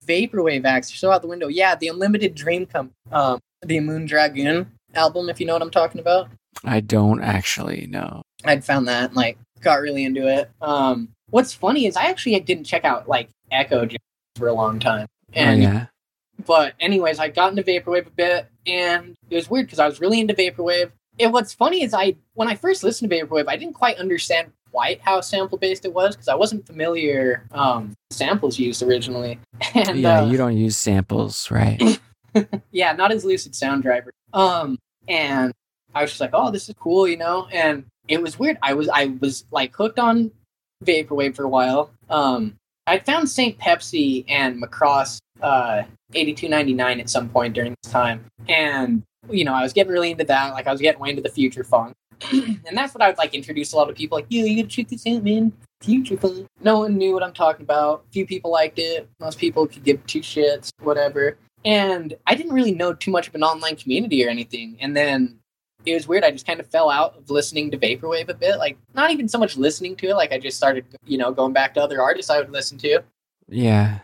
vaporwave 0.06 0.66
acts 0.66 0.94
are 0.94 0.98
so 0.98 1.12
out 1.12 1.22
the 1.22 1.28
window. 1.28 1.48
Yeah, 1.48 1.76
the 1.76 1.88
Unlimited 1.88 2.36
Dream 2.36 2.66
Come, 2.66 2.92
um, 3.12 3.40
the 3.62 3.80
Moon 3.80 4.06
Dragoon 4.06 4.72
album, 4.96 5.30
if 5.30 5.40
you 5.40 5.46
know 5.46 5.54
what 5.54 5.62
I'm 5.62 5.72
talking 5.72 6.02
about. 6.02 6.30
I 6.64 6.80
don't 6.80 7.22
actually 7.22 7.88
know. 7.88 8.22
I'd 8.46 8.64
found 8.64 8.88
that 8.88 9.10
and 9.10 9.16
like 9.16 9.38
got 9.62 9.82
really 9.82 10.06
into 10.06 10.28
it. 10.28 10.50
Um, 10.62 11.10
what's 11.30 11.54
funny 11.54 11.86
is 11.86 11.96
I 11.96 12.06
actually 12.06 12.40
didn't 12.40 12.66
check 12.66 12.86
out 12.86 13.08
like 13.08 13.30
Echo 13.52 13.88
for 14.36 14.48
a 14.48 14.54
long 14.54 14.80
time. 14.80 15.08
And 15.34 15.62
oh 15.62 15.64
yeah. 15.64 15.86
but 16.46 16.74
anyways, 16.80 17.20
I 17.20 17.30
got 17.30 17.52
into 17.52 17.64
vaporwave 17.64 18.08
a 18.08 18.12
bit, 18.12 18.48
and 18.68 19.16
it 19.30 19.36
was 19.36 19.50
weird 19.50 19.66
because 19.66 19.80
I 19.80 19.88
was 19.88 20.00
really 20.00 20.20
into 20.20 20.34
vaporwave. 20.34 20.92
And 21.20 21.34
what's 21.34 21.54
funny 21.54 21.84
is 21.84 21.94
I 21.94 22.16
when 22.34 22.48
I 22.48 22.56
first 22.56 22.84
listened 22.84 23.10
to 23.10 23.18
vaporwave, 23.18 23.48
I 23.48 23.58
didn't 23.58 23.76
quite 23.76 23.98
understand 23.98 24.52
quite 24.74 25.00
how 25.02 25.22
sample 25.22 25.58
based 25.58 25.86
it 25.86 25.94
was 25.94 26.16
because 26.16 26.28
I 26.28 26.36
wasn't 26.36 26.66
familiar 26.66 27.46
um, 27.52 27.94
samples 28.10 28.58
used 28.58 28.82
originally. 28.82 29.40
And 29.76 30.00
yeah, 30.00 30.22
uh, 30.22 30.26
you 30.30 30.38
don't 30.38 30.58
use 30.58 30.76
samples, 30.76 31.50
right? 31.50 32.00
yeah, 32.72 32.92
not 32.94 33.12
as 33.12 33.24
Lucid 33.24 33.56
Sound 33.56 33.84
Driver. 33.84 34.12
Um, 34.34 34.78
and 35.08 35.54
I 35.96 36.02
was 36.02 36.12
just 36.12 36.22
like, 36.22 36.32
oh, 36.34 36.52
this 36.52 36.68
is 36.70 36.76
cool, 36.80 37.08
you 37.08 37.18
know. 37.18 37.48
And 37.52 37.86
it 38.08 38.22
was 38.22 38.38
weird. 38.38 38.58
I 38.62 38.74
was 38.74 38.90
I 38.90 39.16
was 39.22 39.46
like 39.52 39.76
hooked 39.76 40.00
on 40.00 40.32
vaporwave 40.84 41.36
for 41.36 41.44
a 41.44 41.50
while. 41.50 41.92
Um, 42.10 42.56
I 42.86 43.00
found 43.00 43.30
Saint 43.30 43.58
Pepsi 43.60 44.26
and 44.28 44.62
Macross 44.62 45.20
uh, 45.42 45.84
8299 46.14 47.00
at 47.00 47.10
some 47.10 47.30
point 47.30 47.54
during 47.54 47.76
this 47.82 47.92
time, 47.92 48.26
and 48.48 49.04
you 49.30 49.46
know 49.46 49.54
I 49.54 49.62
was 49.62 49.72
getting 49.72 49.94
really 49.94 50.12
into 50.12 50.26
that. 50.26 50.54
Like 50.54 50.68
I 50.68 50.72
was 50.72 50.82
getting 50.82 51.00
way 51.00 51.12
into 51.12 51.22
the 51.22 51.30
future 51.30 51.64
funk, 51.64 51.94
and 52.32 52.78
that's 52.78 52.94
what 52.94 53.02
I 53.02 53.08
would 53.08 53.18
like 53.18 53.34
introduce 53.34 53.74
a 53.74 53.78
lot 53.78 53.90
of 53.90 53.96
people. 53.96 54.18
Like, 54.18 54.28
yeah, 54.30 54.44
you 54.44 54.64
gotta 54.64 54.68
check 54.68 54.88
this 54.88 55.06
out, 55.08 55.24
man. 55.24 55.52
Future 55.82 56.18
funk. 56.18 56.48
No 56.62 56.80
one 56.80 56.98
knew 56.98 57.14
what 57.14 57.24
I'm 57.24 57.34
talking 57.34 57.64
about. 57.64 58.06
Few 58.12 58.26
people 58.26 58.52
liked 58.52 58.80
it. 58.80 59.10
Most 59.20 59.38
people 59.38 59.68
could 59.68 59.84
give 59.84 60.06
two 60.06 60.22
shits, 60.22 60.70
whatever. 60.82 61.38
And 61.66 62.14
I 62.28 62.36
didn't 62.36 62.54
really 62.54 62.74
know 62.74 62.94
too 62.94 63.12
much 63.12 63.28
of 63.28 63.36
an 63.36 63.44
online 63.44 63.76
community 63.76 64.26
or 64.26 64.30
anything. 64.30 64.78
And 64.80 64.96
then 64.96 65.40
it 65.86 65.94
was 65.94 66.08
weird. 66.08 66.24
I 66.24 66.32
just 66.32 66.48
kind 66.48 66.60
of 66.60 66.68
fell 66.68 66.90
out 66.90 67.18
of 67.18 67.30
listening 67.30 67.72
to 67.72 67.78
vaporwave 67.78 68.30
a 68.30 68.34
bit. 68.34 68.58
Like 68.58 68.78
not 68.94 69.12
even 69.12 69.28
so 69.28 69.38
much 69.38 69.58
listening 69.58 69.96
to 69.98 70.08
it. 70.08 70.16
Like 70.16 70.32
I 70.32 70.40
just 70.40 70.58
started, 70.58 70.86
you 71.06 71.18
know, 71.18 71.32
going 71.32 71.54
back 71.54 71.74
to 71.74 71.82
other 71.82 72.02
artists 72.02 72.30
I 72.32 72.40
would 72.40 72.52
listen 72.52 72.78
to, 72.80 73.02
Yeah. 73.50 74.00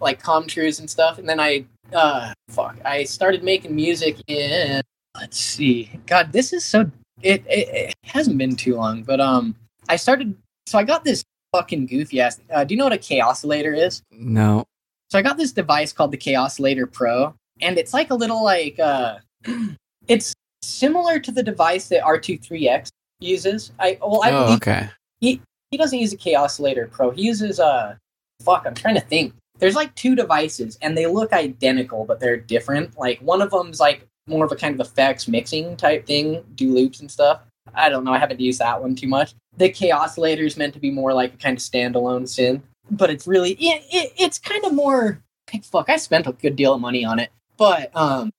like 0.00 0.22
calm 0.22 0.42
Com 0.42 0.48
Truise 0.48 0.80
and 0.80 0.88
stuff. 0.88 1.18
And 1.18 1.28
then 1.28 1.40
I, 1.40 1.66
uh, 1.92 2.32
fuck, 2.48 2.78
I 2.84 3.04
started 3.04 3.42
making 3.42 3.74
music 3.74 4.16
in. 4.26 4.80
Let's 5.14 5.38
see. 5.38 5.90
God, 6.06 6.32
this 6.32 6.52
is 6.52 6.64
so. 6.64 6.90
It, 7.22 7.44
it 7.46 7.68
it 7.68 7.94
hasn't 8.04 8.38
been 8.38 8.56
too 8.56 8.76
long, 8.76 9.02
but 9.02 9.20
um, 9.20 9.54
I 9.88 9.96
started. 9.96 10.34
So 10.66 10.78
I 10.78 10.84
got 10.84 11.04
this 11.04 11.24
fucking 11.52 11.86
goofy 11.86 12.20
ass. 12.20 12.40
Uh, 12.52 12.64
do 12.64 12.74
you 12.74 12.78
know 12.78 12.84
what 12.84 12.92
a 12.92 12.98
Kaossilator 12.98 13.76
is? 13.76 14.02
No. 14.10 14.64
So 15.10 15.18
I 15.18 15.22
got 15.22 15.36
this 15.36 15.52
device 15.52 15.92
called 15.92 16.12
the 16.12 16.18
Kaossilator 16.18 16.90
Pro, 16.90 17.34
and 17.60 17.78
it's 17.78 17.94
like 17.94 18.10
a 18.10 18.14
little 18.14 18.44
like 18.44 18.78
uh, 18.78 19.18
it's 20.08 20.34
similar 20.62 21.18
to 21.18 21.32
the 21.32 21.42
device 21.42 21.88
that 21.88 22.02
R23X 22.02 22.88
uses. 23.20 23.72
I 23.78 23.98
well, 24.00 24.22
I 24.22 24.30
oh, 24.30 24.54
okay. 24.54 24.88
he 25.20 25.40
doesn't 25.76 25.98
use 25.98 26.12
a 26.12 26.16
Kaossilator 26.16 26.90
Pro. 26.90 27.10
He 27.10 27.22
uses 27.22 27.60
uh 27.60 27.96
fuck. 28.42 28.64
I'm 28.66 28.74
trying 28.74 28.94
to 28.94 29.00
think. 29.00 29.34
There's 29.58 29.74
like 29.74 29.92
two 29.96 30.14
devices, 30.14 30.78
and 30.82 30.96
they 30.96 31.06
look 31.06 31.32
identical, 31.32 32.04
but 32.04 32.20
they're 32.20 32.36
different. 32.36 32.96
Like 32.96 33.18
one 33.20 33.42
of 33.42 33.50
them's 33.50 33.80
like 33.80 34.06
more 34.28 34.44
of 34.44 34.52
a 34.52 34.56
kind 34.56 34.78
of 34.78 34.86
effects 34.86 35.28
mixing 35.28 35.76
type 35.76 36.06
thing, 36.06 36.44
do 36.54 36.72
loops 36.72 37.00
and 37.00 37.10
stuff. 37.10 37.40
I 37.74 37.88
don't 37.88 38.04
know. 38.04 38.12
I 38.12 38.18
haven't 38.18 38.40
used 38.40 38.60
that 38.60 38.80
one 38.80 38.94
too 38.94 39.08
much. 39.08 39.34
The 39.56 39.70
Kaossilator 39.70 40.46
is 40.46 40.56
meant 40.56 40.74
to 40.74 40.80
be 40.80 40.90
more 40.90 41.12
like 41.12 41.34
a 41.34 41.36
kind 41.36 41.56
of 41.56 41.62
standalone 41.62 42.22
synth, 42.22 42.62
but 42.90 43.10
it's 43.10 43.26
really 43.26 43.52
it, 43.52 43.82
it, 43.90 44.12
it's 44.18 44.38
kind 44.38 44.64
of 44.64 44.72
more. 44.72 45.22
Fuck, 45.64 45.88
I 45.88 45.96
spent 45.96 46.26
a 46.26 46.32
good 46.32 46.56
deal 46.56 46.74
of 46.74 46.80
money 46.80 47.04
on 47.04 47.18
it, 47.18 47.30
but 47.56 47.94
um, 47.96 48.30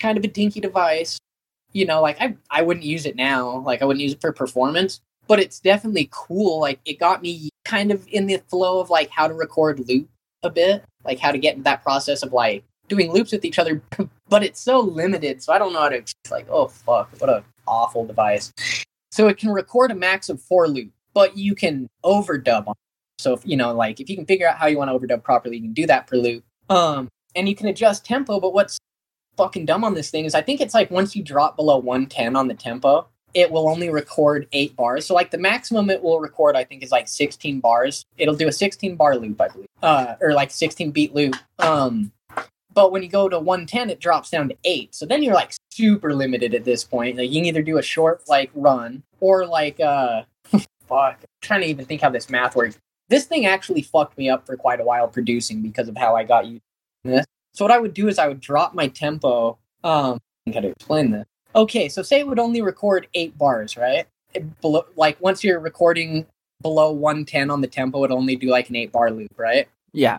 kind 0.00 0.16
of 0.16 0.24
a 0.24 0.28
dinky 0.28 0.60
device. 0.60 1.18
You 1.72 1.86
know, 1.86 2.00
like 2.00 2.16
I 2.20 2.36
I 2.50 2.62
wouldn't 2.62 2.86
use 2.86 3.06
it 3.06 3.16
now. 3.16 3.58
Like 3.58 3.82
I 3.82 3.84
wouldn't 3.84 4.02
use 4.02 4.12
it 4.12 4.20
for 4.20 4.32
performance, 4.32 5.00
but 5.26 5.40
it's 5.40 5.60
definitely 5.60 6.08
cool. 6.10 6.60
Like 6.60 6.80
it 6.84 6.98
got 6.98 7.22
me 7.22 7.50
kind 7.64 7.90
of 7.90 8.06
in 8.08 8.26
the 8.26 8.38
flow 8.48 8.80
of 8.80 8.90
like 8.90 9.10
how 9.10 9.28
to 9.28 9.34
record 9.34 9.86
loop 9.88 10.08
a 10.42 10.50
bit, 10.50 10.84
like 11.04 11.18
how 11.18 11.32
to 11.32 11.38
get 11.38 11.62
that 11.64 11.82
process 11.82 12.22
of 12.22 12.32
like 12.32 12.64
doing 12.88 13.12
loops 13.12 13.32
with 13.32 13.44
each 13.44 13.58
other. 13.58 13.82
But 14.26 14.42
it's 14.42 14.58
so 14.58 14.80
limited, 14.80 15.42
so 15.42 15.52
I 15.52 15.58
don't 15.58 15.74
know 15.74 15.80
how 15.80 15.90
to. 15.90 15.96
It's 15.96 16.14
like, 16.30 16.46
oh 16.48 16.68
fuck, 16.68 17.10
what 17.18 17.28
a 17.28 17.44
awful 17.68 18.06
device. 18.06 18.52
So 19.12 19.28
it 19.28 19.36
can 19.36 19.50
record 19.50 19.90
a 19.90 19.94
max 19.94 20.28
of 20.30 20.40
four 20.40 20.66
loop, 20.66 20.90
but 21.12 21.36
you 21.36 21.54
can 21.54 21.88
overdub 22.02 22.66
on. 22.66 22.74
So 23.18 23.34
if 23.34 23.42
you 23.44 23.56
know, 23.56 23.74
like 23.74 24.00
if 24.00 24.08
you 24.08 24.16
can 24.16 24.24
figure 24.24 24.48
out 24.48 24.56
how 24.56 24.66
you 24.66 24.78
want 24.78 24.90
to 24.90 24.98
overdub 24.98 25.22
properly, 25.22 25.56
you 25.56 25.62
can 25.62 25.74
do 25.74 25.86
that 25.86 26.06
per 26.06 26.16
loop. 26.16 26.42
Um, 26.70 27.08
and 27.36 27.48
you 27.48 27.54
can 27.54 27.68
adjust 27.68 28.04
tempo. 28.04 28.40
But 28.40 28.54
what's 28.54 28.78
fucking 29.36 29.66
dumb 29.66 29.84
on 29.84 29.94
this 29.94 30.10
thing 30.10 30.24
is 30.24 30.34
I 30.34 30.40
think 30.40 30.60
it's 30.60 30.74
like 30.74 30.90
once 30.90 31.14
you 31.14 31.22
drop 31.22 31.56
below 31.56 31.76
110 31.78 32.34
on 32.34 32.48
the 32.48 32.54
tempo, 32.54 33.06
it 33.34 33.50
will 33.50 33.68
only 33.68 33.90
record 33.90 34.46
eight 34.52 34.74
bars. 34.76 35.06
So 35.06 35.14
like 35.14 35.30
the 35.30 35.38
maximum 35.38 35.90
it 35.90 36.02
will 36.02 36.20
record, 36.20 36.56
I 36.56 36.64
think, 36.64 36.82
is 36.82 36.92
like 36.92 37.08
16 37.08 37.60
bars. 37.60 38.04
It'll 38.16 38.36
do 38.36 38.48
a 38.48 38.52
16 38.52 38.96
bar 38.96 39.16
loop, 39.16 39.40
I 39.40 39.48
believe, 39.48 39.68
uh, 39.82 40.14
or 40.20 40.32
like 40.32 40.50
16 40.50 40.92
beat 40.92 41.14
loop. 41.14 41.34
Um, 41.58 42.12
but 42.74 42.90
when 42.92 43.02
you 43.02 43.08
go 43.08 43.28
to 43.28 43.38
110, 43.38 43.88
it 43.88 44.00
drops 44.00 44.30
down 44.30 44.48
to 44.48 44.56
eight. 44.64 44.94
So 44.94 45.06
then 45.06 45.22
you're 45.22 45.34
like 45.34 45.52
super 45.70 46.14
limited 46.14 46.54
at 46.54 46.64
this 46.64 46.84
point. 46.84 47.16
Like 47.16 47.30
you 47.30 47.40
can 47.40 47.46
either 47.46 47.62
do 47.62 47.78
a 47.78 47.82
short 47.82 48.22
like 48.28 48.50
run 48.54 49.02
or 49.20 49.46
like 49.46 49.80
uh, 49.80 50.22
fuck. 50.86 51.18
I'm 51.20 51.26
trying 51.40 51.60
to 51.62 51.68
even 51.68 51.84
think 51.84 52.00
how 52.00 52.10
this 52.10 52.28
math 52.28 52.56
works. 52.56 52.78
This 53.08 53.26
thing 53.26 53.46
actually 53.46 53.82
fucked 53.82 54.18
me 54.18 54.28
up 54.28 54.46
for 54.46 54.56
quite 54.56 54.80
a 54.80 54.84
while 54.84 55.08
producing 55.08 55.62
because 55.62 55.88
of 55.88 55.96
how 55.96 56.16
I 56.16 56.24
got 56.24 56.46
used 56.46 56.62
to 57.04 57.10
this. 57.10 57.26
So 57.52 57.64
what 57.64 57.72
I 57.72 57.78
would 57.78 57.94
do 57.94 58.08
is 58.08 58.18
I 58.18 58.28
would 58.28 58.40
drop 58.40 58.74
my 58.74 58.88
tempo. 58.88 59.58
Um, 59.84 60.18
I 60.46 60.50
gotta 60.50 60.68
explain 60.68 61.12
this. 61.12 61.26
Okay, 61.54 61.88
so 61.88 62.02
say 62.02 62.20
it 62.20 62.26
would 62.26 62.40
only 62.40 62.60
record 62.60 63.06
eight 63.14 63.38
bars, 63.38 63.76
right? 63.76 64.06
It 64.32 64.60
below, 64.60 64.86
like 64.96 65.20
once 65.20 65.44
you're 65.44 65.60
recording 65.60 66.26
below 66.60 66.90
110 66.90 67.50
on 67.50 67.60
the 67.60 67.68
tempo, 67.68 68.02
it 68.02 68.10
only 68.10 68.34
do 68.34 68.48
like 68.48 68.70
an 68.70 68.76
eight 68.76 68.90
bar 68.90 69.10
loop, 69.10 69.32
right? 69.36 69.68
Yeah. 69.92 70.18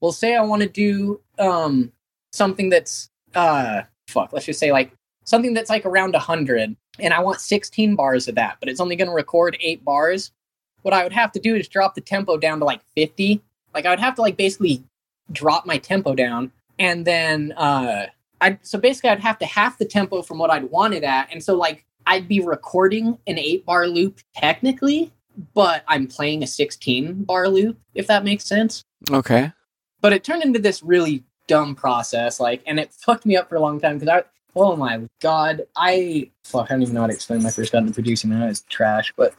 Well, 0.00 0.12
say 0.12 0.36
I 0.36 0.42
want 0.42 0.60
to 0.60 0.68
do 0.68 1.20
um 1.38 1.92
something 2.34 2.68
that's 2.68 3.10
uh 3.34 3.82
fuck, 4.08 4.32
let's 4.32 4.46
just 4.46 4.60
say 4.60 4.70
like 4.72 4.92
something 5.24 5.54
that's 5.54 5.70
like 5.70 5.86
around 5.86 6.12
100 6.12 6.76
and 7.00 7.14
I 7.14 7.20
want 7.20 7.40
16 7.40 7.96
bars 7.96 8.28
of 8.28 8.34
that, 8.36 8.58
but 8.60 8.68
it's 8.68 8.80
only 8.80 8.94
going 8.94 9.08
to 9.08 9.14
record 9.14 9.56
8 9.60 9.84
bars. 9.84 10.30
What 10.82 10.94
I 10.94 11.02
would 11.02 11.12
have 11.14 11.32
to 11.32 11.40
do 11.40 11.56
is 11.56 11.66
drop 11.66 11.94
the 11.94 12.00
tempo 12.00 12.36
down 12.36 12.58
to 12.60 12.64
like 12.64 12.82
50. 12.94 13.42
Like 13.72 13.86
I 13.86 13.90
would 13.90 13.98
have 14.00 14.14
to 14.16 14.22
like 14.22 14.36
basically 14.36 14.84
drop 15.32 15.64
my 15.66 15.78
tempo 15.78 16.14
down 16.14 16.52
and 16.78 17.04
then 17.06 17.52
uh 17.52 18.06
I 18.40 18.58
so 18.62 18.78
basically 18.78 19.10
I'd 19.10 19.20
have 19.20 19.38
to 19.38 19.46
half 19.46 19.78
the 19.78 19.86
tempo 19.86 20.20
from 20.22 20.38
what 20.38 20.50
I'd 20.50 20.70
want 20.70 20.94
it 20.94 21.02
at. 21.04 21.32
And 21.32 21.42
so 21.42 21.54
like 21.56 21.84
I'd 22.06 22.28
be 22.28 22.40
recording 22.40 23.18
an 23.26 23.38
8 23.38 23.64
bar 23.64 23.86
loop 23.88 24.20
technically, 24.36 25.10
but 25.54 25.82
I'm 25.88 26.06
playing 26.06 26.42
a 26.42 26.46
16 26.46 27.24
bar 27.24 27.48
loop 27.48 27.78
if 27.94 28.06
that 28.08 28.22
makes 28.24 28.44
sense 28.44 28.84
Okay. 29.10 29.50
but 30.02 30.12
it 30.12 30.22
turned 30.22 30.44
into 30.44 30.58
this 30.58 30.82
really 30.82 31.24
dumb 31.46 31.74
process 31.74 32.40
like 32.40 32.62
and 32.66 32.78
it 32.78 32.92
fucked 32.92 33.26
me 33.26 33.36
up 33.36 33.48
for 33.48 33.56
a 33.56 33.60
long 33.60 33.80
time 33.80 33.98
because 33.98 34.08
i 34.08 34.24
oh 34.56 34.76
my 34.76 35.00
god 35.20 35.62
i 35.76 36.30
fuck 36.44 36.66
i 36.70 36.74
don't 36.74 36.82
even 36.82 36.94
know 36.94 37.02
how 37.02 37.06
to 37.06 37.12
explain 37.12 37.42
my 37.42 37.50
first 37.50 37.72
got 37.72 37.82
into 37.82 37.92
producing 37.92 38.30
that. 38.30 38.48
Is 38.48 38.62
trash 38.62 39.12
but 39.16 39.34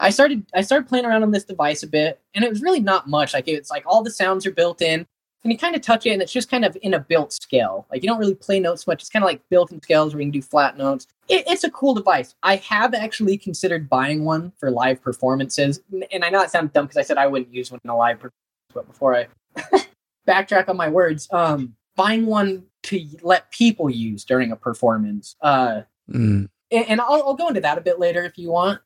i 0.00 0.10
started 0.10 0.44
i 0.54 0.60
started 0.60 0.88
playing 0.88 1.04
around 1.04 1.22
on 1.22 1.30
this 1.30 1.44
device 1.44 1.82
a 1.82 1.86
bit 1.86 2.20
and 2.34 2.44
it 2.44 2.50
was 2.50 2.62
really 2.62 2.80
not 2.80 3.08
much 3.08 3.34
like 3.34 3.48
it's 3.48 3.70
like 3.70 3.84
all 3.86 4.02
the 4.02 4.10
sounds 4.10 4.46
are 4.46 4.52
built 4.52 4.82
in 4.82 5.06
and 5.44 5.52
you 5.52 5.58
kind 5.58 5.76
of 5.76 5.82
touch 5.82 6.06
it 6.06 6.10
and 6.10 6.22
it's 6.22 6.32
just 6.32 6.50
kind 6.50 6.64
of 6.64 6.76
in 6.82 6.94
a 6.94 7.00
built 7.00 7.32
scale. 7.32 7.86
Like 7.90 8.02
you 8.02 8.08
don't 8.08 8.18
really 8.18 8.34
play 8.34 8.60
notes 8.60 8.86
much 8.86 9.02
it's 9.02 9.10
kind 9.10 9.22
of 9.22 9.28
like 9.28 9.40
built 9.48 9.72
in 9.72 9.80
scales 9.80 10.14
where 10.14 10.20
you 10.20 10.26
can 10.26 10.32
do 10.32 10.42
flat 10.42 10.76
notes. 10.76 11.06
It, 11.28 11.44
it's 11.46 11.64
a 11.64 11.70
cool 11.70 11.94
device. 11.94 12.34
I 12.42 12.56
have 12.56 12.94
actually 12.94 13.38
considered 13.38 13.88
buying 13.88 14.24
one 14.24 14.52
for 14.58 14.70
live 14.70 15.02
performances 15.02 15.80
and 16.12 16.24
i 16.24 16.30
know 16.30 16.40
that 16.40 16.50
sounds 16.50 16.72
dumb 16.72 16.86
because 16.86 16.96
i 16.96 17.02
said 17.02 17.18
i 17.18 17.26
wouldn't 17.26 17.52
use 17.52 17.70
one 17.70 17.80
in 17.84 17.90
a 17.90 17.96
live 17.96 18.16
performance 18.16 18.34
but 18.74 18.86
before 18.86 19.16
i 19.16 19.26
backtrack 20.28 20.68
on 20.68 20.76
my 20.76 20.88
words. 20.88 21.26
Um, 21.30 21.74
buying 21.96 22.26
one 22.26 22.64
to 22.84 23.04
let 23.22 23.50
people 23.50 23.90
use 23.90 24.24
during 24.24 24.52
a 24.52 24.56
performance. 24.56 25.34
Uh, 25.40 25.82
Mm. 26.10 26.48
and, 26.70 26.84
and 26.88 27.00
I'll, 27.02 27.22
I'll 27.22 27.34
go 27.34 27.48
into 27.48 27.60
that 27.60 27.76
a 27.76 27.82
bit 27.82 27.98
later 27.98 28.24
if 28.24 28.38
you 28.38 28.50
want 28.50 28.80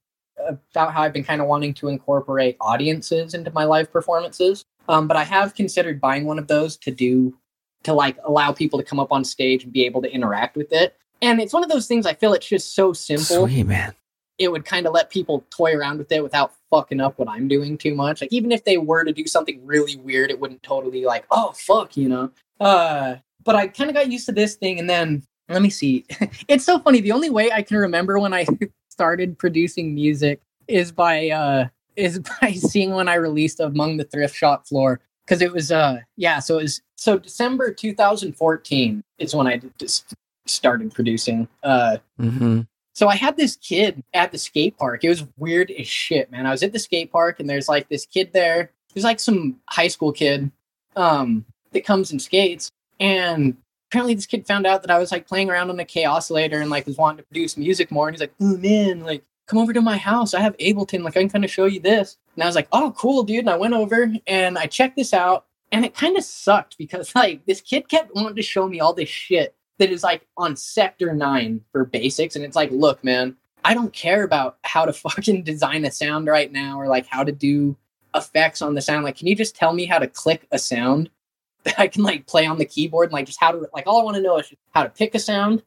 about 0.49 0.93
how 0.93 1.03
I've 1.03 1.13
been 1.13 1.23
kind 1.23 1.41
of 1.41 1.47
wanting 1.47 1.73
to 1.75 1.89
incorporate 1.89 2.57
audiences 2.61 3.35
into 3.35 3.53
my 3.53 3.63
live 3.63 3.93
performances. 3.93 4.65
Um, 4.89 5.07
but 5.07 5.17
I 5.17 5.23
have 5.23 5.55
considered 5.55 6.01
buying 6.01 6.25
one 6.25 6.39
of 6.39 6.49
those 6.49 6.77
to 6.79 6.91
do 6.91 7.39
to 7.85 7.93
like 7.93 8.17
allow 8.25 8.51
people 8.53 8.79
to 8.81 8.85
come 8.85 8.99
up 8.99 9.13
on 9.13 9.25
stage 9.25 9.63
and 9.63 9.73
be 9.73 9.85
able 9.85 10.03
to 10.03 10.11
interact 10.11 10.57
with 10.57 10.73
it. 10.73 10.97
And 11.21 11.41
it's 11.41 11.53
one 11.53 11.63
of 11.63 11.71
those 11.71 11.87
things 11.87 12.07
I 12.07 12.15
feel 12.15 12.33
it's 12.33 12.49
just 12.49 12.75
so 12.75 12.93
simple 12.93 13.47
Sweet 13.47 13.67
man. 13.69 13.95
It 14.39 14.51
would 14.51 14.65
kind 14.65 14.87
of 14.87 14.93
let 14.93 15.11
people 15.11 15.45
toy 15.51 15.75
around 15.75 15.99
with 15.99 16.11
it 16.11 16.23
without 16.23 16.53
fucking 16.71 17.01
up 17.01 17.19
what 17.19 17.29
I'm 17.29 17.49
doing 17.49 17.77
too 17.77 17.95
much. 17.95 18.21
Like 18.21 18.33
even 18.33 18.53
if 18.53 18.65
they 18.65 18.79
were 18.79 19.05
to 19.05 19.13
do 19.13 19.27
something 19.27 19.65
really 19.65 19.97
weird, 19.97 20.31
it 20.31 20.41
wouldn't 20.41 20.63
totally 20.63 21.05
like, 21.05 21.25
oh 21.31 21.53
fuck, 21.53 21.97
you 21.97 22.09
know. 22.09 22.31
Uh 22.61 23.17
but 23.45 23.55
I 23.57 23.69
kind 23.69 23.91
of 23.91 23.97
got 23.97 24.11
used 24.11 24.27
to 24.27 24.33
this 24.33 24.55
thing 24.55 24.79
and 24.79 24.89
then 24.89 25.23
let 25.49 25.63
me 25.63 25.71
see. 25.71 26.07
it's 26.49 26.65
so 26.65 26.79
funny. 26.79 27.01
The 27.01 27.13
only 27.13 27.31
way 27.31 27.51
I 27.53 27.63
can 27.63 27.77
remember 27.77 28.19
when 28.19 28.33
I 28.33 28.47
started 28.89 29.39
producing 29.39 29.95
music 29.95 30.41
is 30.69 30.93
by 30.93 31.31
uh 31.31 31.69
is 31.97 32.19
by 32.41 32.53
seeing 32.53 32.93
when 32.93 33.09
I 33.09 33.15
released 33.15 33.61
Among 33.61 33.97
the 33.97 34.05
Thrift 34.05 34.35
Shop 34.35 34.67
Floor 34.67 35.01
because 35.25 35.43
it 35.43 35.53
was 35.53 35.71
uh 35.71 35.99
yeah, 36.17 36.39
so 36.39 36.59
it 36.59 36.63
was 36.63 36.81
so 36.97 37.19
December 37.19 37.73
2014 37.73 39.03
is 39.19 39.35
when 39.35 39.47
I 39.47 39.61
just 39.79 40.15
started 40.47 40.93
producing. 40.93 41.49
Uh 41.63 41.99
Mm-hmm. 42.19 42.63
So 42.95 43.09
I 43.09 43.17
had 43.17 43.37
this 43.37 43.57
kid 43.57 44.03
at 44.13 44.33
the 44.33 44.39
skate 44.39 44.77
park. 44.77 45.05
It 45.05 45.09
was 45.09 45.27
weird 45.39 45.71
as 45.71 45.87
shit, 45.87 46.31
man. 46.31 46.47
I 46.47 46.51
was 46.51 46.63
at 46.63 46.73
the 46.73 46.79
skate 46.79 47.11
park 47.11 47.41
and 47.41 47.49
there's 47.49 47.69
like 47.69 47.89
this 47.89 48.05
kid 48.05 48.33
there. 48.33 48.71
There's 48.93 49.05
like 49.05 49.21
some 49.21 49.61
high 49.69 49.89
school 49.89 50.13
kid 50.13 50.51
um, 50.95 51.45
that 51.73 51.87
comes 51.87 52.11
and 52.11 52.21
skates. 52.21 52.71
And 53.01 53.57
apparently 53.91 54.15
this 54.15 54.27
kid 54.27 54.47
found 54.47 54.67
out 54.67 54.83
that 54.83 54.91
I 54.91 54.99
was 54.99 55.11
like 55.11 55.27
playing 55.27 55.51
around 55.51 55.71
on 55.71 55.79
the 55.79 55.85
Kaossilator 55.85 56.61
and 56.61 56.71
like 56.71 56.87
was 56.87 56.99
wanting 56.99 57.19
to 57.19 57.23
produce 57.25 57.57
music 57.57 57.91
more. 57.91 58.09
And 58.09 58.15
he's 58.15 58.21
like, 58.21 58.35
oh 58.41 58.59
man, 58.59 59.05
like 59.05 59.25
come 59.47 59.59
over 59.59 59.73
to 59.73 59.81
my 59.81 59.97
house. 59.97 60.35
I 60.35 60.41
have 60.41 60.57
Ableton. 60.59 61.03
Like 61.03 61.17
I 61.17 61.21
can 61.21 61.31
kind 61.31 61.45
of 61.45 61.51
show 61.51 61.65
you 61.65 61.81
this. 61.81 62.19
And 62.35 62.43
I 62.43 62.47
was 62.47 62.55
like, 62.55 62.69
oh, 62.73 62.95
cool, 62.97 63.23
dude. 63.23 63.41
And 63.41 63.51
I 63.51 63.57
went 63.57 63.75
over 63.75 64.13
and 64.27 64.59
I 64.59 64.67
checked 64.67 64.97
this 64.97 65.15
out. 65.15 65.47
And 65.73 65.87
it 65.87 65.95
kind 65.95 66.19
of 66.19 66.25
sucked 66.25 66.77
because 66.77 67.15
like 67.15 67.45
this 67.47 67.63
kid 67.63 67.89
kept 67.89 68.15
wanting 68.15 68.37
to 68.37 68.43
show 68.43 68.69
me 68.69 68.81
all 68.81 68.93
this 68.93 69.09
shit 69.09 69.55
that 69.83 69.91
is 69.91 70.05
like 70.05 70.25
on 70.37 70.55
sector 70.55 71.13
nine 71.13 71.61
for 71.73 71.85
basics. 71.85 72.37
And 72.37 72.45
it's 72.45 72.55
like, 72.55 72.71
look, 72.71 73.03
man, 73.03 73.37
I 73.65 73.75
don't 73.75 73.93
care 73.93 74.23
about 74.23 74.59
how 74.63 74.85
to 74.85 74.93
fucking 74.93 75.43
design 75.43 75.85
a 75.85 75.91
sound 75.91 76.29
right 76.29 76.53
now 76.53 76.81
or 76.81 76.87
like 76.87 77.07
how 77.07 77.25
to 77.25 77.33
do 77.33 77.77
effects 78.15 78.63
on 78.63 78.77
the 78.77 78.81
sound. 78.81 79.03
Like, 79.03 79.17
can 79.17 79.27
you 79.27 79.35
just 79.35 79.57
tell 79.57 79.73
me 79.73 79.87
how 79.87 79.99
to 79.99 80.07
click 80.07 80.47
a 80.53 80.59
sound 80.59 81.11
that 81.65 81.81
I 81.81 81.89
can 81.89 82.05
like 82.05 82.29
play 82.29 82.47
on 82.47 82.59
the 82.59 82.65
keyboard 82.65 83.07
and 83.07 83.13
like 83.13 83.27
just 83.27 83.41
how 83.41 83.51
to 83.51 83.69
like 83.75 83.87
all 83.87 84.01
I 84.01 84.05
want 84.05 84.17
to 84.17 84.23
know 84.23 84.39
is 84.39 84.53
how 84.71 84.85
to 84.85 84.89
pick 84.89 85.17
a 85.17 85.19
sound 85.19 85.63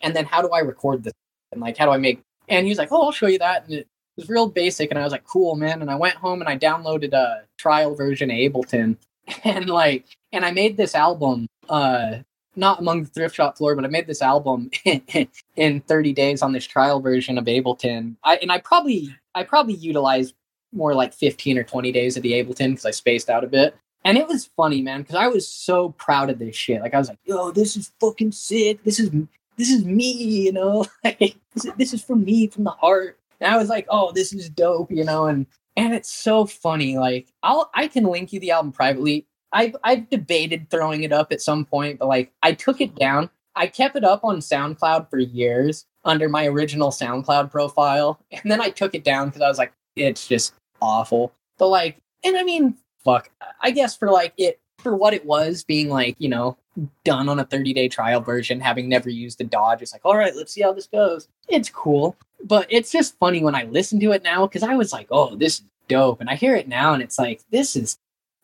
and 0.00 0.14
then 0.14 0.24
how 0.24 0.42
do 0.42 0.48
I 0.48 0.60
record 0.60 1.04
this 1.04 1.12
and 1.52 1.60
like 1.60 1.76
how 1.76 1.86
do 1.86 1.92
I 1.92 1.96
make 1.96 2.22
and 2.48 2.66
he 2.66 2.70
was 2.70 2.78
like, 2.78 2.90
Oh, 2.92 3.02
I'll 3.02 3.12
show 3.12 3.26
you 3.26 3.38
that. 3.38 3.64
And 3.64 3.74
it 3.74 3.88
was 4.16 4.28
real 4.28 4.48
basic 4.48 4.90
and 4.90 4.98
I 4.98 5.02
was 5.02 5.10
like, 5.10 5.24
Cool, 5.24 5.56
man. 5.56 5.82
And 5.82 5.90
I 5.90 5.96
went 5.96 6.14
home 6.14 6.40
and 6.40 6.48
I 6.48 6.56
downloaded 6.56 7.12
a 7.12 7.42
trial 7.58 7.96
version 7.96 8.30
of 8.30 8.36
Ableton 8.36 8.96
and 9.44 9.68
like 9.68 10.06
and 10.32 10.44
I 10.44 10.52
made 10.52 10.76
this 10.76 10.94
album 10.94 11.48
uh 11.68 12.18
not 12.60 12.78
among 12.78 13.02
the 13.02 13.08
thrift 13.08 13.34
shop 13.34 13.58
floor, 13.58 13.74
but 13.74 13.84
I 13.84 13.88
made 13.88 14.06
this 14.06 14.22
album 14.22 14.70
in 15.56 15.80
30 15.80 16.12
days 16.12 16.42
on 16.42 16.52
this 16.52 16.66
trial 16.66 17.00
version 17.00 17.38
of 17.38 17.46
Ableton. 17.46 18.14
I, 18.22 18.36
and 18.36 18.52
I 18.52 18.58
probably 18.58 19.16
I 19.34 19.42
probably 19.42 19.74
utilized 19.74 20.34
more 20.72 20.94
like 20.94 21.12
15 21.12 21.58
or 21.58 21.64
20 21.64 21.90
days 21.90 22.16
of 22.16 22.22
the 22.22 22.32
Ableton 22.32 22.70
because 22.70 22.86
I 22.86 22.92
spaced 22.92 23.28
out 23.28 23.42
a 23.42 23.48
bit. 23.48 23.74
And 24.04 24.16
it 24.16 24.28
was 24.28 24.50
funny, 24.56 24.80
man, 24.82 25.02
because 25.02 25.16
I 25.16 25.26
was 25.26 25.48
so 25.48 25.90
proud 25.90 26.30
of 26.30 26.38
this 26.38 26.56
shit. 26.56 26.80
Like 26.80 26.94
I 26.94 26.98
was 26.98 27.08
like, 27.08 27.18
yo, 27.24 27.50
this 27.50 27.76
is 27.76 27.92
fucking 28.00 28.32
sick. 28.32 28.82
This 28.84 29.00
is 29.00 29.10
this 29.56 29.70
is 29.70 29.84
me, 29.84 30.12
you 30.12 30.52
know? 30.52 30.86
Like 31.04 31.36
this 31.54 31.64
is, 31.64 31.72
this 31.76 31.94
is 31.94 32.04
from 32.04 32.24
me, 32.24 32.46
from 32.46 32.64
the 32.64 32.70
heart. 32.70 33.18
And 33.40 33.52
I 33.52 33.56
was 33.56 33.68
like, 33.68 33.86
oh, 33.88 34.12
this 34.12 34.32
is 34.32 34.48
dope, 34.48 34.90
you 34.90 35.04
know, 35.04 35.26
and 35.26 35.46
and 35.76 35.94
it's 35.94 36.12
so 36.12 36.46
funny. 36.46 36.98
Like 36.98 37.28
I'll 37.42 37.70
I 37.74 37.88
can 37.88 38.04
link 38.04 38.32
you 38.32 38.40
the 38.40 38.52
album 38.52 38.72
privately. 38.72 39.26
I've 39.52 39.76
I've 39.82 40.08
debated 40.10 40.70
throwing 40.70 41.02
it 41.02 41.12
up 41.12 41.32
at 41.32 41.40
some 41.40 41.64
point, 41.64 41.98
but 41.98 42.08
like 42.08 42.32
I 42.42 42.52
took 42.52 42.80
it 42.80 42.94
down. 42.96 43.30
I 43.56 43.66
kept 43.66 43.96
it 43.96 44.04
up 44.04 44.24
on 44.24 44.38
SoundCloud 44.38 45.10
for 45.10 45.18
years 45.18 45.86
under 46.04 46.28
my 46.28 46.46
original 46.46 46.90
SoundCloud 46.90 47.50
profile, 47.50 48.20
and 48.30 48.50
then 48.50 48.60
I 48.60 48.70
took 48.70 48.94
it 48.94 49.04
down 49.04 49.28
because 49.28 49.42
I 49.42 49.48
was 49.48 49.58
like, 49.58 49.72
it's 49.96 50.26
just 50.28 50.54
awful. 50.80 51.32
But 51.58 51.68
like, 51.68 51.98
and 52.24 52.36
I 52.36 52.42
mean, 52.42 52.76
fuck. 53.04 53.30
I 53.60 53.70
guess 53.70 53.96
for 53.96 54.10
like 54.10 54.32
it 54.36 54.60
for 54.78 54.96
what 54.96 55.14
it 55.14 55.26
was, 55.26 55.64
being 55.64 55.88
like 55.88 56.16
you 56.18 56.28
know 56.28 56.56
done 57.04 57.28
on 57.28 57.40
a 57.40 57.44
30 57.44 57.72
day 57.72 57.88
trial 57.88 58.20
version, 58.20 58.60
having 58.60 58.88
never 58.88 59.10
used 59.10 59.38
the 59.38 59.44
Dodge, 59.44 59.82
it's 59.82 59.92
like, 59.92 60.04
all 60.04 60.16
right, 60.16 60.34
let's 60.34 60.52
see 60.52 60.62
how 60.62 60.72
this 60.72 60.86
goes. 60.86 61.28
It's 61.48 61.68
cool, 61.68 62.16
but 62.44 62.66
it's 62.70 62.92
just 62.92 63.18
funny 63.18 63.42
when 63.42 63.54
I 63.54 63.64
listen 63.64 63.98
to 64.00 64.12
it 64.12 64.22
now 64.22 64.46
because 64.46 64.62
I 64.62 64.76
was 64.76 64.92
like, 64.92 65.08
oh, 65.10 65.34
this 65.36 65.60
is 65.60 65.66
dope, 65.88 66.20
and 66.20 66.30
I 66.30 66.36
hear 66.36 66.54
it 66.54 66.68
now, 66.68 66.94
and 66.94 67.02
it's 67.02 67.18
like, 67.18 67.42
this 67.50 67.74
is 67.74 67.98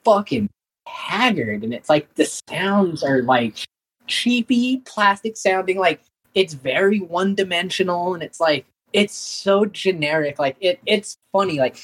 fucking 0.04 0.50
haggard 0.86 1.62
and 1.64 1.74
it's 1.74 1.88
like 1.88 2.12
the 2.14 2.24
sounds 2.48 3.02
are 3.02 3.22
like 3.22 3.66
cheapy 4.06 4.78
plastic 4.78 5.36
sounding 5.36 5.78
like 5.78 6.00
it's 6.34 6.54
very 6.54 7.00
one 7.00 7.34
dimensional 7.34 8.14
and 8.14 8.22
it's 8.22 8.38
like 8.40 8.64
it's 8.92 9.14
so 9.14 9.64
generic 9.64 10.38
like 10.38 10.56
it 10.60 10.78
it's 10.86 11.16
funny 11.32 11.58
like 11.58 11.76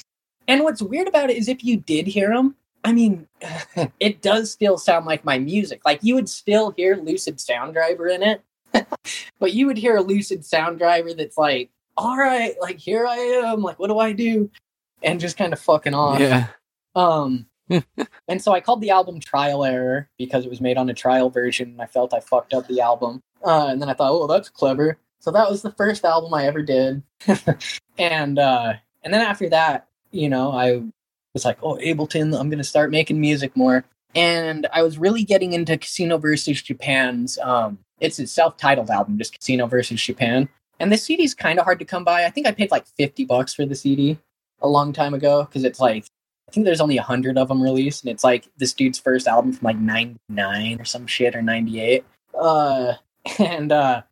and 0.47 0.63
what's 0.63 0.81
weird 0.81 1.07
about 1.07 1.29
it 1.29 1.37
is 1.37 1.47
if 1.47 1.63
you 1.63 1.77
did 1.77 2.07
hear 2.07 2.29
them 2.29 2.55
i 2.85 2.93
mean 2.93 3.27
it 3.99 4.21
does 4.21 4.51
still 4.51 4.77
sound 4.77 5.05
like 5.05 5.25
my 5.25 5.37
music 5.37 5.81
like 5.85 5.99
you 6.01 6.15
would 6.15 6.29
still 6.29 6.71
hear 6.71 6.95
lucid 6.95 7.39
sound 7.39 7.73
driver 7.73 8.07
in 8.07 8.23
it 8.23 8.41
but 9.39 9.53
you 9.53 9.67
would 9.67 9.77
hear 9.77 9.97
a 9.97 10.01
lucid 10.01 10.45
sound 10.45 10.77
driver 10.79 11.13
that's 11.13 11.37
like 11.37 11.69
all 11.97 12.17
right 12.17 12.55
like 12.61 12.79
here 12.79 13.05
i 13.05 13.17
am 13.17 13.61
like 13.61 13.77
what 13.79 13.87
do 13.87 13.99
i 13.99 14.13
do 14.13 14.49
and 15.01 15.19
just 15.19 15.37
kind 15.37 15.51
of 15.51 15.59
fucking 15.59 15.93
off 15.93 16.19
Yeah. 16.19 16.47
um 16.95 17.45
and 18.27 18.41
so 18.41 18.51
I 18.51 18.61
called 18.61 18.81
the 18.81 18.89
album 18.89 19.19
Trial 19.19 19.63
Error 19.63 20.09
because 20.17 20.45
it 20.45 20.49
was 20.49 20.61
made 20.61 20.77
on 20.77 20.89
a 20.89 20.93
trial 20.93 21.29
version 21.29 21.69
and 21.69 21.81
I 21.81 21.85
felt 21.85 22.13
I 22.13 22.19
fucked 22.19 22.53
up 22.53 22.67
the 22.67 22.81
album. 22.81 23.21
Uh, 23.43 23.67
and 23.67 23.81
then 23.81 23.89
I 23.89 23.93
thought, 23.93 24.11
oh, 24.11 24.27
that's 24.27 24.49
clever. 24.49 24.97
So 25.19 25.31
that 25.31 25.49
was 25.49 25.61
the 25.61 25.71
first 25.71 26.03
album 26.03 26.33
I 26.33 26.45
ever 26.45 26.61
did. 26.61 27.03
and 27.97 28.39
uh, 28.39 28.73
and 29.03 29.13
then 29.13 29.21
after 29.21 29.49
that, 29.49 29.87
you 30.11 30.29
know, 30.29 30.51
I 30.51 30.83
was 31.33 31.45
like, 31.45 31.57
oh, 31.63 31.75
Ableton, 31.75 32.37
I'm 32.37 32.49
going 32.49 32.57
to 32.57 32.63
start 32.63 32.91
making 32.91 33.19
music 33.19 33.55
more. 33.55 33.85
And 34.15 34.67
I 34.71 34.83
was 34.83 34.97
really 34.97 35.23
getting 35.23 35.53
into 35.53 35.77
Casino 35.77 36.17
versus 36.17 36.61
Japan's. 36.61 37.39
Um, 37.39 37.79
it's 37.99 38.19
a 38.19 38.27
self-titled 38.27 38.89
album, 38.89 39.17
just 39.17 39.39
Casino 39.39 39.65
versus 39.65 40.01
Japan. 40.01 40.49
And 40.79 40.91
the 40.91 40.97
CD 40.97 41.23
is 41.23 41.33
kind 41.33 41.57
of 41.57 41.65
hard 41.65 41.79
to 41.79 41.85
come 41.85 42.03
by. 42.03 42.25
I 42.25 42.29
think 42.29 42.45
I 42.45 42.51
paid 42.51 42.69
like 42.69 42.85
50 42.85 43.25
bucks 43.25 43.53
for 43.53 43.65
the 43.65 43.75
CD 43.75 44.19
a 44.61 44.67
long 44.67 44.93
time 44.93 45.13
ago 45.13 45.43
because 45.43 45.63
it's 45.63 45.79
like 45.79 46.05
think 46.53 46.65
there's 46.65 46.81
only 46.81 46.97
a 46.97 47.03
hundred 47.03 47.37
of 47.37 47.47
them 47.47 47.61
released, 47.61 48.03
and 48.03 48.11
it's 48.11 48.23
like 48.23 48.47
this 48.57 48.73
dude's 48.73 48.99
first 48.99 49.27
album 49.27 49.53
from 49.53 49.65
like 49.65 49.77
'99 49.77 50.79
or 50.79 50.85
some 50.85 51.07
shit 51.07 51.35
or 51.35 51.41
'98. 51.41 52.05
Uh, 52.39 52.93
and 53.39 53.71
uh, 53.71 54.03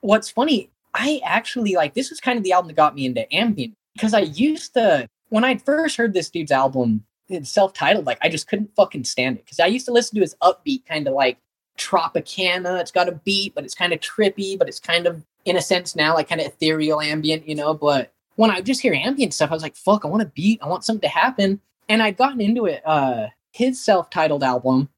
what's 0.00 0.30
funny, 0.30 0.70
I 0.94 1.20
actually 1.24 1.74
like 1.74 1.94
this 1.94 2.10
was 2.10 2.20
kind 2.20 2.38
of 2.38 2.44
the 2.44 2.52
album 2.52 2.68
that 2.68 2.76
got 2.76 2.94
me 2.94 3.06
into 3.06 3.32
ambient 3.32 3.74
because 3.94 4.14
I 4.14 4.20
used 4.20 4.74
to 4.74 5.06
when 5.28 5.44
I 5.44 5.58
first 5.58 5.96
heard 5.96 6.14
this 6.14 6.30
dude's 6.30 6.50
album, 6.50 7.04
it's 7.28 7.50
self-titled, 7.50 8.06
like 8.06 8.18
I 8.22 8.28
just 8.28 8.48
couldn't 8.48 8.74
fucking 8.74 9.04
stand 9.04 9.36
it 9.36 9.44
because 9.44 9.60
I 9.60 9.66
used 9.66 9.86
to 9.86 9.92
listen 9.92 10.16
to 10.16 10.22
his 10.22 10.34
upbeat 10.42 10.86
kind 10.86 11.06
of 11.06 11.14
like 11.14 11.38
Tropicana. 11.78 12.80
It's 12.80 12.90
got 12.90 13.08
a 13.08 13.12
beat, 13.12 13.54
but 13.54 13.64
it's 13.64 13.74
kind 13.74 13.92
of 13.92 14.00
trippy, 14.00 14.58
but 14.58 14.68
it's 14.68 14.80
kind 14.80 15.06
of 15.06 15.24
in 15.44 15.56
a 15.56 15.62
sense 15.62 15.94
now 15.94 16.14
like 16.14 16.28
kind 16.28 16.40
of 16.40 16.46
ethereal 16.46 17.00
ambient, 17.00 17.46
you 17.46 17.54
know. 17.54 17.74
But 17.74 18.12
when 18.36 18.50
I 18.50 18.62
just 18.62 18.80
hear 18.80 18.94
ambient 18.94 19.34
stuff, 19.34 19.50
I 19.50 19.54
was 19.54 19.62
like, 19.62 19.76
fuck, 19.76 20.04
I 20.04 20.08
want 20.08 20.22
a 20.22 20.26
beat, 20.26 20.60
I 20.62 20.68
want 20.68 20.84
something 20.84 21.08
to 21.08 21.14
happen 21.14 21.60
and 21.90 22.02
I'd 22.02 22.16
gotten 22.16 22.40
into 22.40 22.66
it, 22.66 22.80
uh, 22.86 23.26
his 23.52 23.84
self-titled 23.84 24.44
album, 24.44 24.88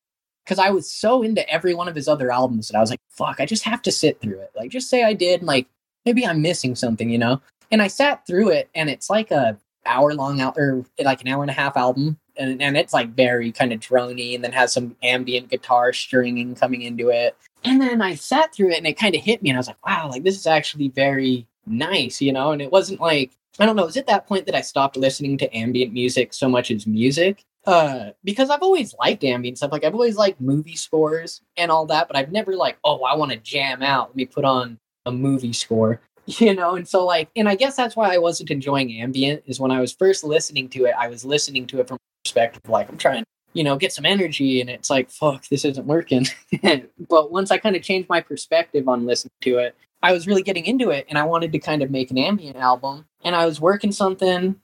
because 0.44 0.58
I 0.58 0.70
was 0.70 0.88
so 0.88 1.22
into 1.22 1.48
every 1.48 1.74
one 1.74 1.88
of 1.88 1.94
his 1.94 2.06
other 2.06 2.30
albums 2.30 2.68
that 2.68 2.76
I 2.76 2.80
was 2.80 2.90
like, 2.90 3.00
fuck, 3.08 3.40
I 3.40 3.46
just 3.46 3.64
have 3.64 3.80
to 3.82 3.90
sit 3.90 4.20
through 4.20 4.38
it. 4.38 4.52
Like, 4.54 4.70
just 4.70 4.90
say 4.90 5.02
I 5.02 5.14
did, 5.14 5.40
and 5.40 5.48
like 5.48 5.66
maybe 6.04 6.26
I'm 6.26 6.42
missing 6.42 6.76
something, 6.76 7.08
you 7.08 7.18
know? 7.18 7.40
And 7.70 7.80
I 7.80 7.88
sat 7.88 8.26
through 8.26 8.50
it, 8.50 8.68
and 8.74 8.90
it's 8.90 9.08
like 9.08 9.30
a 9.30 9.56
hour 9.86 10.14
long 10.14 10.40
out 10.40 10.56
or 10.58 10.84
like 11.02 11.22
an 11.22 11.28
hour 11.28 11.42
and 11.42 11.50
a 11.50 11.54
half 11.54 11.76
album, 11.76 12.18
and 12.36 12.60
and 12.60 12.76
it's 12.76 12.92
like 12.92 13.08
very 13.14 13.50
kind 13.52 13.72
of 13.72 13.80
drony, 13.80 14.34
and 14.34 14.44
then 14.44 14.52
has 14.52 14.72
some 14.74 14.94
ambient 15.02 15.48
guitar 15.48 15.94
stringing 15.94 16.54
coming 16.54 16.82
into 16.82 17.08
it. 17.08 17.36
And 17.64 17.80
then 17.80 18.02
I 18.02 18.16
sat 18.16 18.54
through 18.54 18.72
it, 18.72 18.78
and 18.78 18.86
it 18.86 18.98
kind 18.98 19.14
of 19.14 19.22
hit 19.22 19.42
me, 19.42 19.48
and 19.48 19.56
I 19.56 19.60
was 19.60 19.68
like, 19.68 19.86
wow, 19.86 20.10
like 20.10 20.24
this 20.24 20.36
is 20.36 20.46
actually 20.46 20.88
very 20.88 21.46
nice, 21.66 22.20
you 22.20 22.32
know? 22.32 22.52
And 22.52 22.60
it 22.60 22.70
wasn't 22.70 23.00
like 23.00 23.30
I 23.58 23.66
don't 23.66 23.76
know. 23.76 23.86
Is 23.86 23.96
it 23.96 24.06
that 24.06 24.26
point 24.26 24.46
that 24.46 24.54
I 24.54 24.60
stopped 24.60 24.96
listening 24.96 25.36
to 25.38 25.56
ambient 25.56 25.92
music 25.92 26.32
so 26.32 26.48
much 26.48 26.70
as 26.70 26.86
music. 26.86 27.44
Uh, 27.64 28.10
because 28.24 28.50
I've 28.50 28.62
always 28.62 28.92
liked 28.98 29.22
ambient 29.22 29.58
stuff. 29.58 29.70
Like 29.70 29.84
I've 29.84 29.94
always 29.94 30.16
liked 30.16 30.40
movie 30.40 30.74
scores 30.74 31.42
and 31.56 31.70
all 31.70 31.86
that, 31.86 32.08
but 32.08 32.16
I've 32.16 32.32
never 32.32 32.56
like, 32.56 32.76
oh, 32.82 33.04
I 33.04 33.14
want 33.14 33.30
to 33.30 33.36
jam 33.36 33.82
out. 33.82 34.08
Let 34.08 34.16
me 34.16 34.24
put 34.24 34.44
on 34.44 34.78
a 35.06 35.12
movie 35.12 35.52
score. 35.52 36.00
You 36.38 36.54
know, 36.54 36.76
and 36.76 36.86
so 36.86 37.04
like, 37.04 37.28
and 37.34 37.48
I 37.48 37.56
guess 37.56 37.74
that's 37.74 37.96
why 37.96 38.14
I 38.14 38.18
wasn't 38.18 38.52
enjoying 38.52 38.92
ambient. 38.92 39.42
Is 39.46 39.58
when 39.58 39.72
I 39.72 39.80
was 39.80 39.92
first 39.92 40.22
listening 40.22 40.68
to 40.68 40.84
it, 40.84 40.94
I 40.96 41.08
was 41.08 41.24
listening 41.24 41.66
to 41.66 41.80
it 41.80 41.88
from 41.88 41.96
a 41.96 42.24
perspective 42.24 42.62
like 42.68 42.88
I'm 42.88 42.96
trying, 42.96 43.24
you 43.54 43.64
know, 43.64 43.76
get 43.76 43.92
some 43.92 44.06
energy, 44.06 44.60
and 44.60 44.70
it's 44.70 44.88
like, 44.88 45.10
fuck, 45.10 45.48
this 45.48 45.64
isn't 45.64 45.84
working. 45.84 46.28
but 47.10 47.32
once 47.32 47.50
I 47.50 47.58
kind 47.58 47.74
of 47.74 47.82
changed 47.82 48.08
my 48.08 48.20
perspective 48.20 48.86
on 48.88 49.04
listening 49.04 49.32
to 49.40 49.58
it, 49.58 49.74
I 50.02 50.12
was 50.12 50.26
really 50.28 50.42
getting 50.42 50.66
into 50.66 50.90
it 50.90 51.06
and 51.08 51.18
I 51.18 51.24
wanted 51.24 51.52
to 51.52 51.58
kind 51.58 51.82
of 51.82 51.90
make 51.90 52.10
an 52.10 52.18
ambient 52.18 52.56
album. 52.56 53.06
And 53.24 53.34
I 53.36 53.46
was 53.46 53.60
working 53.60 53.92
something 53.92 54.56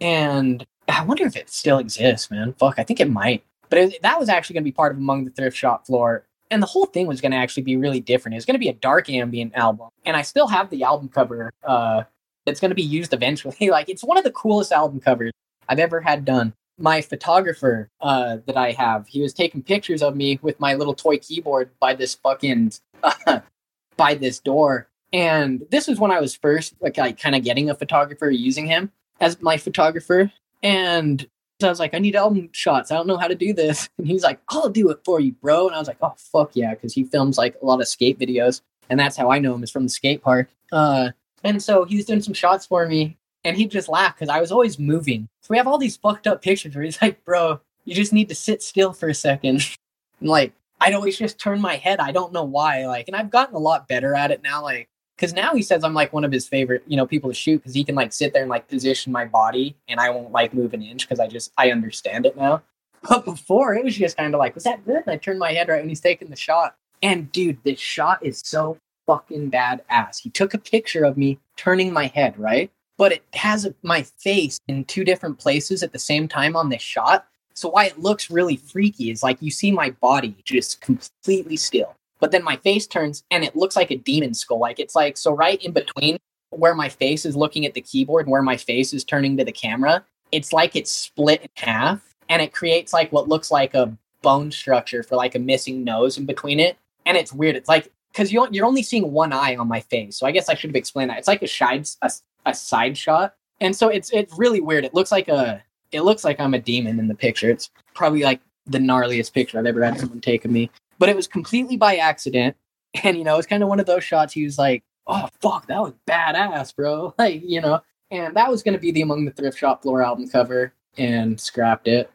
and 0.00 0.64
I 0.88 1.04
wonder 1.04 1.24
if 1.24 1.36
it 1.36 1.50
still 1.50 1.78
exists, 1.78 2.30
man. 2.30 2.54
Fuck, 2.54 2.78
I 2.78 2.84
think 2.84 3.00
it 3.00 3.10
might. 3.10 3.44
But 3.70 3.78
it, 3.78 4.02
that 4.02 4.18
was 4.18 4.28
actually 4.28 4.54
going 4.54 4.64
to 4.64 4.70
be 4.70 4.72
part 4.72 4.92
of 4.92 4.98
Among 4.98 5.24
the 5.24 5.30
Thrift 5.30 5.56
Shop 5.56 5.86
Floor. 5.86 6.26
And 6.50 6.62
the 6.62 6.66
whole 6.66 6.86
thing 6.86 7.06
was 7.06 7.20
going 7.20 7.32
to 7.32 7.38
actually 7.38 7.62
be 7.62 7.76
really 7.76 8.00
different. 8.00 8.34
It 8.34 8.36
was 8.36 8.44
going 8.44 8.54
to 8.54 8.60
be 8.60 8.68
a 8.68 8.74
dark 8.74 9.08
ambient 9.08 9.54
album. 9.54 9.88
And 10.04 10.16
I 10.16 10.22
still 10.22 10.46
have 10.46 10.70
the 10.70 10.82
album 10.84 11.08
cover 11.08 11.52
uh, 11.64 12.04
that's 12.44 12.60
going 12.60 12.70
to 12.70 12.76
be 12.76 12.82
used 12.82 13.14
eventually. 13.14 13.56
like, 13.70 13.88
it's 13.88 14.04
one 14.04 14.18
of 14.18 14.24
the 14.24 14.30
coolest 14.30 14.72
album 14.72 15.00
covers 15.00 15.32
I've 15.68 15.78
ever 15.78 16.00
had 16.00 16.24
done. 16.24 16.52
My 16.78 17.00
photographer 17.00 17.88
uh, 18.00 18.38
that 18.46 18.56
I 18.56 18.72
have, 18.72 19.06
he 19.06 19.22
was 19.22 19.32
taking 19.32 19.62
pictures 19.62 20.02
of 20.02 20.16
me 20.16 20.38
with 20.42 20.58
my 20.58 20.74
little 20.74 20.94
toy 20.94 21.18
keyboard 21.18 21.70
by 21.78 21.94
this 21.94 22.14
fucking 22.16 22.72
by 23.96 24.14
this 24.14 24.40
door. 24.40 24.88
And 25.14 25.64
this 25.70 25.86
was 25.86 26.00
when 26.00 26.10
I 26.10 26.20
was 26.20 26.34
first 26.34 26.74
like, 26.80 26.98
like 26.98 27.20
kind 27.20 27.36
of 27.36 27.44
getting 27.44 27.70
a 27.70 27.74
photographer 27.74 28.28
using 28.28 28.66
him 28.66 28.90
as 29.20 29.40
my 29.40 29.56
photographer. 29.56 30.32
And 30.60 31.24
so 31.60 31.68
I 31.68 31.70
was 31.70 31.78
like, 31.78 31.94
I 31.94 32.00
need 32.00 32.16
album 32.16 32.48
shots. 32.50 32.90
I 32.90 32.96
don't 32.96 33.06
know 33.06 33.16
how 33.16 33.28
to 33.28 33.36
do 33.36 33.52
this. 33.52 33.88
And 33.98 34.08
he's 34.08 34.24
like, 34.24 34.40
I'll 34.48 34.70
do 34.70 34.90
it 34.90 34.98
for 35.04 35.20
you, 35.20 35.30
bro. 35.32 35.68
And 35.68 35.76
I 35.76 35.78
was 35.78 35.86
like, 35.86 35.98
oh 36.02 36.14
fuck 36.16 36.50
yeah, 36.54 36.74
because 36.74 36.92
he 36.92 37.04
films 37.04 37.38
like 37.38 37.54
a 37.62 37.64
lot 37.64 37.80
of 37.80 37.86
skate 37.86 38.18
videos. 38.18 38.60
And 38.90 38.98
that's 38.98 39.16
how 39.16 39.30
I 39.30 39.38
know 39.38 39.54
him 39.54 39.62
is 39.62 39.70
from 39.70 39.84
the 39.84 39.88
skate 39.88 40.20
park. 40.20 40.48
Uh, 40.72 41.10
And 41.44 41.62
so 41.62 41.84
he 41.84 41.94
was 41.94 42.06
doing 42.06 42.20
some 42.20 42.34
shots 42.34 42.66
for 42.66 42.86
me, 42.86 43.16
and 43.44 43.56
he 43.56 43.66
just 43.66 43.88
laughed 43.88 44.18
because 44.18 44.28
I 44.28 44.40
was 44.40 44.50
always 44.50 44.78
moving. 44.80 45.28
So 45.42 45.48
we 45.50 45.58
have 45.58 45.68
all 45.68 45.78
these 45.78 45.96
fucked 45.96 46.26
up 46.26 46.42
pictures 46.42 46.74
where 46.74 46.84
he's 46.84 47.00
like, 47.00 47.24
"Bro, 47.24 47.60
you 47.84 47.94
just 47.94 48.12
need 48.12 48.28
to 48.30 48.34
sit 48.34 48.62
still 48.62 48.92
for 48.92 49.08
a 49.08 49.14
second. 49.14 49.62
and 50.20 50.28
like 50.28 50.52
I'd 50.80 50.94
always 50.94 51.16
just 51.16 51.38
turn 51.38 51.60
my 51.60 51.76
head. 51.76 52.00
I 52.00 52.10
don't 52.12 52.32
know 52.32 52.44
why. 52.44 52.86
Like, 52.86 53.06
and 53.08 53.16
I've 53.16 53.30
gotten 53.30 53.54
a 53.54 53.58
lot 53.58 53.86
better 53.88 54.14
at 54.14 54.30
it 54.32 54.42
now. 54.42 54.62
Like, 54.62 54.88
because 55.16 55.32
now 55.32 55.54
he 55.54 55.62
says 55.62 55.84
I'm 55.84 55.94
like 55.94 56.12
one 56.12 56.24
of 56.24 56.32
his 56.32 56.48
favorite, 56.48 56.82
you 56.86 56.96
know, 56.96 57.06
people 57.06 57.30
to 57.30 57.34
shoot 57.34 57.58
because 57.58 57.74
he 57.74 57.84
can 57.84 57.94
like 57.94 58.12
sit 58.12 58.32
there 58.32 58.42
and 58.42 58.50
like 58.50 58.68
position 58.68 59.12
my 59.12 59.24
body, 59.24 59.76
and 59.88 60.00
I 60.00 60.10
won't 60.10 60.32
like 60.32 60.54
move 60.54 60.74
an 60.74 60.82
inch 60.82 61.08
because 61.08 61.20
I 61.20 61.26
just 61.26 61.52
I 61.56 61.70
understand 61.70 62.26
it 62.26 62.36
now. 62.36 62.62
But 63.08 63.24
before 63.24 63.74
it 63.74 63.84
was 63.84 63.96
just 63.96 64.16
kind 64.16 64.34
of 64.34 64.38
like, 64.38 64.54
was 64.54 64.64
that 64.64 64.84
good? 64.84 65.02
And 65.06 65.10
I 65.10 65.16
turned 65.18 65.38
my 65.38 65.52
head 65.52 65.68
right 65.68 65.80
when 65.80 65.90
he's 65.90 66.00
taking 66.00 66.30
the 66.30 66.36
shot. 66.36 66.74
And 67.02 67.30
dude, 67.32 67.62
this 67.62 67.78
shot 67.78 68.24
is 68.24 68.40
so 68.42 68.78
fucking 69.06 69.50
badass. 69.50 70.20
He 70.22 70.30
took 70.30 70.54
a 70.54 70.58
picture 70.58 71.04
of 71.04 71.18
me 71.18 71.38
turning 71.56 71.92
my 71.92 72.06
head, 72.06 72.38
right? 72.38 72.70
But 72.96 73.12
it 73.12 73.22
has 73.34 73.68
my 73.82 74.02
face 74.18 74.58
in 74.68 74.84
two 74.84 75.04
different 75.04 75.38
places 75.38 75.82
at 75.82 75.92
the 75.92 75.98
same 75.98 76.28
time 76.28 76.56
on 76.56 76.70
this 76.70 76.80
shot. 76.80 77.26
So 77.52 77.68
why 77.68 77.84
it 77.86 77.98
looks 77.98 78.30
really 78.30 78.56
freaky 78.56 79.10
is 79.10 79.22
like 79.22 79.42
you 79.42 79.50
see 79.50 79.70
my 79.70 79.90
body 79.90 80.36
just 80.44 80.80
completely 80.80 81.56
still. 81.56 81.94
But 82.24 82.30
then 82.30 82.42
my 82.42 82.56
face 82.56 82.86
turns 82.86 83.22
and 83.30 83.44
it 83.44 83.54
looks 83.54 83.76
like 83.76 83.90
a 83.90 83.98
demon 83.98 84.32
skull. 84.32 84.58
Like 84.58 84.80
it's 84.80 84.94
like 84.94 85.18
so 85.18 85.30
right 85.30 85.62
in 85.62 85.72
between 85.72 86.16
where 86.48 86.74
my 86.74 86.88
face 86.88 87.26
is 87.26 87.36
looking 87.36 87.66
at 87.66 87.74
the 87.74 87.82
keyboard 87.82 88.24
and 88.24 88.32
where 88.32 88.40
my 88.40 88.56
face 88.56 88.94
is 88.94 89.04
turning 89.04 89.36
to 89.36 89.44
the 89.44 89.52
camera, 89.52 90.02
it's 90.32 90.50
like 90.50 90.74
it's 90.74 90.90
split 90.90 91.42
in 91.42 91.48
half 91.56 92.00
and 92.30 92.40
it 92.40 92.54
creates 92.54 92.94
like 92.94 93.12
what 93.12 93.28
looks 93.28 93.50
like 93.50 93.74
a 93.74 93.94
bone 94.22 94.50
structure 94.50 95.02
for 95.02 95.16
like 95.16 95.34
a 95.34 95.38
missing 95.38 95.84
nose 95.84 96.16
in 96.16 96.24
between 96.24 96.60
it. 96.60 96.78
And 97.04 97.18
it's 97.18 97.30
weird. 97.30 97.56
It's 97.56 97.68
like 97.68 97.92
because 98.10 98.32
you 98.32 98.48
you're 98.50 98.64
only 98.64 98.82
seeing 98.82 99.12
one 99.12 99.34
eye 99.34 99.56
on 99.56 99.68
my 99.68 99.80
face. 99.80 100.16
So 100.16 100.26
I 100.26 100.30
guess 100.30 100.48
I 100.48 100.54
should 100.54 100.70
have 100.70 100.76
explained 100.76 101.10
that. 101.10 101.18
It's 101.18 101.28
like 101.28 101.42
a 101.42 101.46
side 101.46 101.86
a, 102.00 102.10
a 102.46 102.54
side 102.54 102.96
shot, 102.96 103.34
and 103.60 103.76
so 103.76 103.88
it's 103.88 104.10
it's 104.14 104.32
really 104.38 104.62
weird. 104.62 104.86
It 104.86 104.94
looks 104.94 105.12
like 105.12 105.28
a 105.28 105.62
it 105.92 106.00
looks 106.00 106.24
like 106.24 106.40
I'm 106.40 106.54
a 106.54 106.58
demon 106.58 106.98
in 106.98 107.06
the 107.06 107.14
picture. 107.14 107.50
It's 107.50 107.68
probably 107.92 108.22
like 108.22 108.40
the 108.64 108.78
gnarliest 108.78 109.34
picture 109.34 109.58
I've 109.58 109.66
ever 109.66 109.84
had 109.84 110.00
someone 110.00 110.22
take 110.22 110.46
of 110.46 110.50
me. 110.50 110.70
But 110.98 111.08
it 111.08 111.16
was 111.16 111.26
completely 111.26 111.76
by 111.76 111.96
accident. 111.96 112.56
And, 113.02 113.18
you 113.18 113.24
know, 113.24 113.36
it's 113.38 113.48
kind 113.48 113.60
of 113.64 113.68
one 113.68 113.80
of 113.80 113.86
those 113.86 114.04
shots 114.04 114.32
he 114.32 114.44
was 114.44 114.56
like, 114.56 114.84
oh, 115.08 115.28
fuck, 115.40 115.66
that 115.66 115.82
was 115.82 115.94
badass, 116.06 116.76
bro. 116.76 117.12
Like, 117.18 117.42
you 117.44 117.60
know, 117.60 117.80
and 118.12 118.36
that 118.36 118.48
was 118.48 118.62
going 118.62 118.74
to 118.74 118.80
be 118.80 118.92
the 118.92 119.02
Among 119.02 119.24
the 119.24 119.32
Thrift 119.32 119.58
Shop 119.58 119.82
floor 119.82 120.00
album 120.00 120.28
cover 120.28 120.72
and 120.96 121.40
scrapped 121.40 121.88
it. 121.88 122.08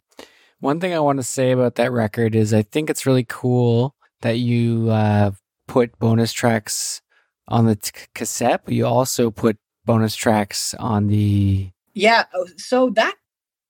One 0.61 0.79
thing 0.79 0.93
I 0.93 0.99
want 0.99 1.17
to 1.17 1.23
say 1.23 1.51
about 1.51 1.75
that 1.75 1.91
record 1.91 2.33
is 2.33 2.53
I 2.53 2.61
think 2.61 2.89
it's 2.89 3.05
really 3.05 3.25
cool 3.27 3.93
that 4.21 4.37
you 4.37 4.89
uh, 4.89 5.31
put 5.67 5.97
bonus 5.99 6.31
tracks 6.31 7.01
on 7.47 7.65
the 7.65 7.75
t- 7.75 7.91
cassette, 8.13 8.61
but 8.65 8.73
you 8.73 8.85
also 8.85 9.31
put 9.31 9.57
bonus 9.85 10.15
tracks 10.15 10.73
on 10.75 11.07
the. 11.07 11.71
Yeah. 11.93 12.25
Oh, 12.33 12.47
so 12.57 12.89
that 12.91 13.15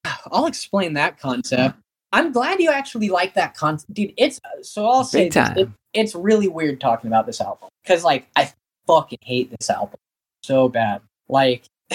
I'll 0.32 0.48
explain 0.48 0.94
that 0.94 1.20
concept. 1.20 1.78
I'm 2.12 2.32
glad 2.32 2.60
you 2.60 2.72
actually 2.72 3.10
like 3.10 3.36
that 3.36 3.56
concept, 3.56 3.94
dude. 3.94 4.14
It's 4.18 4.40
so 4.62 4.86
I'll 4.88 5.04
say 5.04 5.30
this, 5.30 5.50
it, 5.58 5.70
it's 5.94 6.16
really 6.16 6.48
weird 6.48 6.82
talking 6.82 7.08
about 7.08 7.26
this 7.26 7.40
album 7.40 7.70
because 7.84 8.04
like 8.04 8.28
I 8.36 8.52
fucking 8.88 9.20
hate 9.22 9.52
this 9.52 9.70
album 9.70 10.00
so 10.44 10.70
bad. 10.70 11.02
Like 11.28 11.66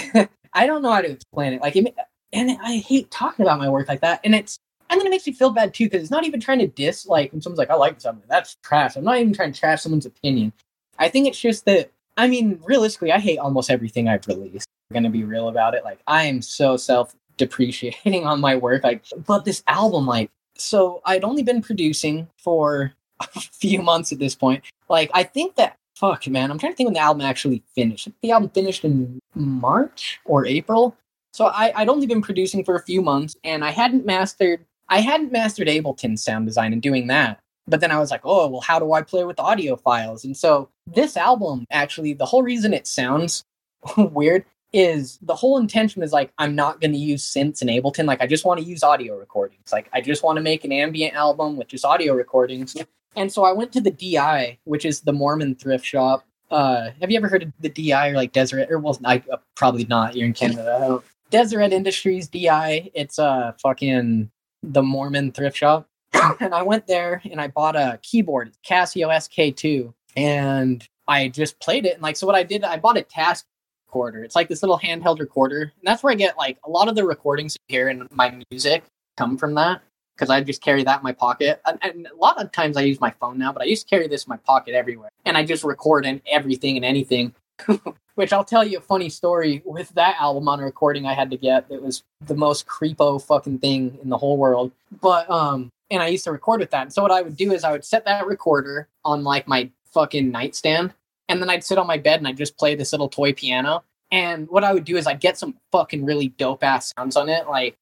I 0.55 0.67
don't 0.67 0.83
know 0.83 0.93
how 0.93 1.01
to 1.01 1.11
explain 1.11 1.55
it. 1.55 1.63
Like, 1.63 1.77
it, 1.77 1.95
and 2.33 2.59
I 2.63 2.77
hate 2.77 3.11
talking 3.11 3.45
about 3.45 3.59
my 3.59 3.69
work 3.69 3.89
like 3.89 4.01
that. 4.01 4.21
And 4.25 4.35
it's 4.35 4.59
and 4.91 5.01
then 5.01 5.07
it 5.07 5.11
makes 5.11 5.27
me 5.27 5.33
feel 5.33 5.51
bad 5.51 5.75
too 5.75 5.87
because 5.87 6.03
it's 6.03 6.11
not 6.11 6.25
even 6.25 6.41
trying 6.41 6.61
to 6.61 6.67
diss. 6.67 7.07
Like 7.07 7.33
when 7.33 7.41
someone's 7.41 7.59
like, 7.59 7.71
"I 7.71 7.75
like 7.75 8.01
something," 8.01 8.25
that's 8.29 8.57
trash. 8.63 8.97
I'm 8.97 9.05
not 9.05 9.19
even 9.19 9.33
trying 9.33 9.53
to 9.53 9.59
trash 9.59 9.83
someone's 9.83 10.07
opinion. 10.07 10.53
I 10.99 11.09
think 11.09 11.27
it's 11.27 11.41
just 11.41 11.65
that. 11.65 11.91
I 12.17 12.29
mean, 12.29 12.61
realistically, 12.65 13.11
I 13.11 13.19
hate 13.19 13.39
almost 13.39 13.71
everything 13.71 14.09
I've 14.09 14.27
released. 14.29 14.69
I'm 14.91 14.95
gonna 14.95 15.11
be 15.11 15.25
real 15.25 15.49
about 15.49 15.75
it. 15.75 15.85
Like 15.85 16.01
I 16.07 16.25
am 16.25 16.43
so 16.43 16.77
self 16.77 17.15
depreciating 17.37 18.27
on 18.27 18.41
my 18.41 18.57
work. 18.57 18.85
Like, 18.85 19.05
but 19.27 19.45
this 19.45 19.63
album, 19.67 20.07
like, 20.07 20.31
so 20.57 21.03
I'd 21.05 21.25
only 21.25 21.43
been 21.43 21.63
producing 21.63 22.29
for 22.39 22.93
a 23.21 23.41
few 23.41 23.83
months 23.83 24.13
at 24.13 24.19
this 24.19 24.35
point. 24.35 24.65
Like, 24.89 25.11
I 25.15 25.23
think 25.23 25.57
that 25.57 25.77
fuck, 25.97 26.27
man, 26.27 26.51
I'm 26.51 26.59
trying 26.59 26.73
to 26.73 26.77
think 26.77 26.89
when 26.89 26.95
the 26.95 27.01
album 27.01 27.23
actually 27.23 27.63
finished. 27.75 28.09
The 28.23 28.31
album 28.33 28.51
finished 28.51 28.85
in 28.85 29.21
March 29.35 30.21
or 30.25 30.45
April. 30.45 30.97
So 31.33 31.47
I, 31.47 31.73
I'd 31.75 31.89
only 31.89 32.07
been 32.07 32.23
producing 32.23 32.65
for 32.65 32.77
a 32.77 32.83
few 32.83 33.03
months, 33.03 33.37
and 33.45 33.65
I 33.65 33.71
hadn't 33.71 34.07
mastered. 34.07 34.65
I 34.89 35.01
hadn't 35.01 35.33
mastered 35.33 35.69
Ableton 35.69 36.19
sound 36.19 36.47
design 36.47 36.73
and 36.73 36.83
doing 36.83 37.07
that. 37.09 37.41
But 37.67 37.81
then 37.81 37.91
I 37.91 37.99
was 37.99 38.11
like, 38.11 38.21
oh, 38.25 38.49
well, 38.49 38.61
how 38.61 38.79
do 38.79 38.93
I 38.93 39.03
play 39.03 39.25
with 39.25 39.41
audio 39.41 39.77
files? 39.77 40.25
And 40.25 40.37
so 40.37 40.69
this 40.87 41.17
album, 41.17 41.65
actually, 41.71 42.13
the 42.13 42.27
whole 42.27 42.43
reason 42.43 42.75
it 42.75 42.87
sounds 42.87 43.43
weird 43.97 44.45
is 44.75 45.21
the 45.23 45.37
whole 45.37 45.57
intention 45.57 46.03
is 46.03 46.13
like 46.13 46.33
I'm 46.37 46.57
not 46.57 46.81
going 46.81 46.91
to 46.91 46.99
use 46.99 47.25
synths 47.25 47.63
in 47.63 47.69
Ableton. 47.69 48.07
Like 48.07 48.21
I 48.21 48.27
just 48.27 48.45
want 48.45 48.59
to 48.59 48.67
use 48.67 48.83
audio 48.83 49.17
recordings. 49.17 49.73
Like 49.73 49.89
I 49.93 50.01
just 50.01 50.25
want 50.25 50.37
to 50.37 50.43
make 50.43 50.65
an 50.65 50.73
ambient 50.73 51.15
album 51.15 51.57
with 51.57 51.69
just 51.69 51.85
audio 51.85 52.13
recordings. 52.13 52.77
And 53.15 53.33
so 53.33 53.45
I 53.45 53.53
went 53.53 53.73
to 53.73 53.81
the 53.81 53.93
DI, 53.93 54.59
which 54.65 54.85
is 54.85 55.01
the 55.03 55.13
Mormon 55.13 55.55
thrift 55.55 55.87
shop. 55.87 56.27
Uh, 56.51 56.91
have 57.01 57.09
you 57.09 57.17
ever 57.17 57.29
heard 57.29 57.45
of 57.45 57.53
the 57.61 57.69
DI 57.69 58.09
or 58.09 58.15
like 58.15 58.33
Deseret? 58.33 58.69
Or 58.69 58.81
well, 58.81 58.99
I, 59.05 59.23
uh, 59.33 59.37
probably 59.55 59.85
not. 59.85 60.17
You're 60.17 60.27
in 60.27 60.35
Canada. 60.35 61.01
Deseret 61.31 61.73
Industries 61.73 62.27
DI. 62.27 62.91
It's 62.95 63.21
uh 63.21 63.53
fucking 63.63 64.29
the 64.65 64.83
Mormon 64.83 65.31
thrift 65.31 65.57
shop. 65.57 65.89
and 66.41 66.53
I 66.53 66.63
went 66.63 66.89
there 66.89 67.23
and 67.31 67.41
I 67.41 67.47
bought 67.47 67.77
a 67.77 68.01
keyboard, 68.03 68.53
Casio 68.69 69.09
SK2, 69.09 69.95
and 70.17 70.87
I 71.07 71.29
just 71.29 71.61
played 71.61 71.87
it. 71.87 71.95
And 71.95 72.03
like, 72.03 72.17
so 72.17 72.27
what 72.27 72.37
I 72.37 72.43
did, 72.43 72.65
I 72.65 72.77
bought 72.79 72.97
a 72.97 73.03
task 73.03 73.47
recorder. 73.95 74.25
It's 74.25 74.35
like 74.35 74.49
this 74.49 74.63
little 74.63 74.79
handheld 74.79 75.21
recorder. 75.21 75.63
And 75.63 75.85
that's 75.85 76.03
where 76.03 76.13
I 76.13 76.17
get 76.17 76.37
like 76.37 76.59
a 76.65 76.71
lot 76.71 76.89
of 76.89 76.97
the 76.97 77.05
recordings 77.05 77.57
hear 77.69 77.89
in 77.89 78.09
my 78.11 78.37
music 78.51 78.83
come 79.17 79.39
from 79.39 79.55
that 79.55 79.83
because 80.17 80.31
I 80.31 80.41
just 80.41 80.63
carry 80.63 80.83
that 80.83 80.99
in 80.99 81.05
my 81.05 81.13
pocket. 81.13 81.61
And, 81.65 81.79
and, 81.83 82.07
a 82.09 82.17
lot 82.17 82.43
of 82.43 82.51
times 82.51 82.77
I 82.77 82.83
use 82.83 83.01
my 83.01 83.11
phone 83.11 83.39
now, 83.39 83.53
but 83.53 83.63
I 83.63 83.67
used 83.67 83.87
to 83.87 83.91
carry 83.91 84.09
this 84.09 84.25
in 84.25 84.31
my 84.31 84.37
pocket 84.39 84.75
everywhere. 84.75 85.11
And 85.25 85.37
I 85.37 85.45
just 85.45 85.63
record 85.63 86.07
in 86.07 86.21
everything 86.31 86.77
and 86.77 86.85
anything. 86.85 87.35
Which 88.17 88.33
I'll 88.33 88.45
tell 88.45 88.65
you 88.65 88.79
a 88.79 88.81
funny 88.81 89.09
story 89.09 89.63
with 89.65 89.91
that 89.91 90.17
album 90.21 90.49
on 90.49 90.61
a 90.61 90.65
recording 90.65 91.07
I 91.07 91.15
had 91.15 91.31
to 91.31 91.37
get. 91.37 91.67
It 91.69 91.83
was 91.83 92.03
the 92.21 92.35
most 92.35 92.67
creepo 92.67 93.25
fucking 93.25 93.59
thing 93.59 93.99
in 94.03 94.09
the 94.09 94.19
whole 94.19 94.37
world. 94.37 94.73
But 95.01 95.29
um 95.31 95.69
and 95.91 96.03
I 96.03 96.09
used 96.09 96.25
to 96.25 96.33
record 96.33 96.61
with 96.61 96.71
that. 96.71 96.83
And 96.83 96.93
so 96.93 97.03
what 97.03 97.11
I 97.11 97.23
would 97.23 97.37
do 97.37 97.53
is 97.53 97.63
I 97.63 97.73
would 97.73 97.85
set 97.85 98.05
that 98.05 98.27
recorder 98.27 98.89
on 99.05 99.25
like 99.25 99.47
my 99.47 99.71
fucking 99.93 100.31
nightstand 100.31 100.95
and 101.29 101.41
then 101.41 101.51
I'd 101.51 101.65
sit 101.65 101.79
on 101.79 101.87
my 101.87 101.99
bed 101.99 102.21
and 102.21 102.29
I'd 102.29 102.37
just 102.37 102.59
play 102.59 102.75
this 102.75 102.93
little 102.93 103.09
toy 103.09 103.33
piano. 103.33 103.85
And 104.11 104.49
what 104.49 104.65
I 104.65 104.73
would 104.73 104.85
do 104.85 104.97
is 104.97 105.07
I'd 105.07 105.21
get 105.21 105.39
some 105.39 105.57
fucking 105.73 106.05
really 106.05 106.29
dope 106.29 106.63
ass 106.63 106.93
sounds 106.97 107.17
on 107.17 107.29
it. 107.29 107.49
Like 107.49 107.77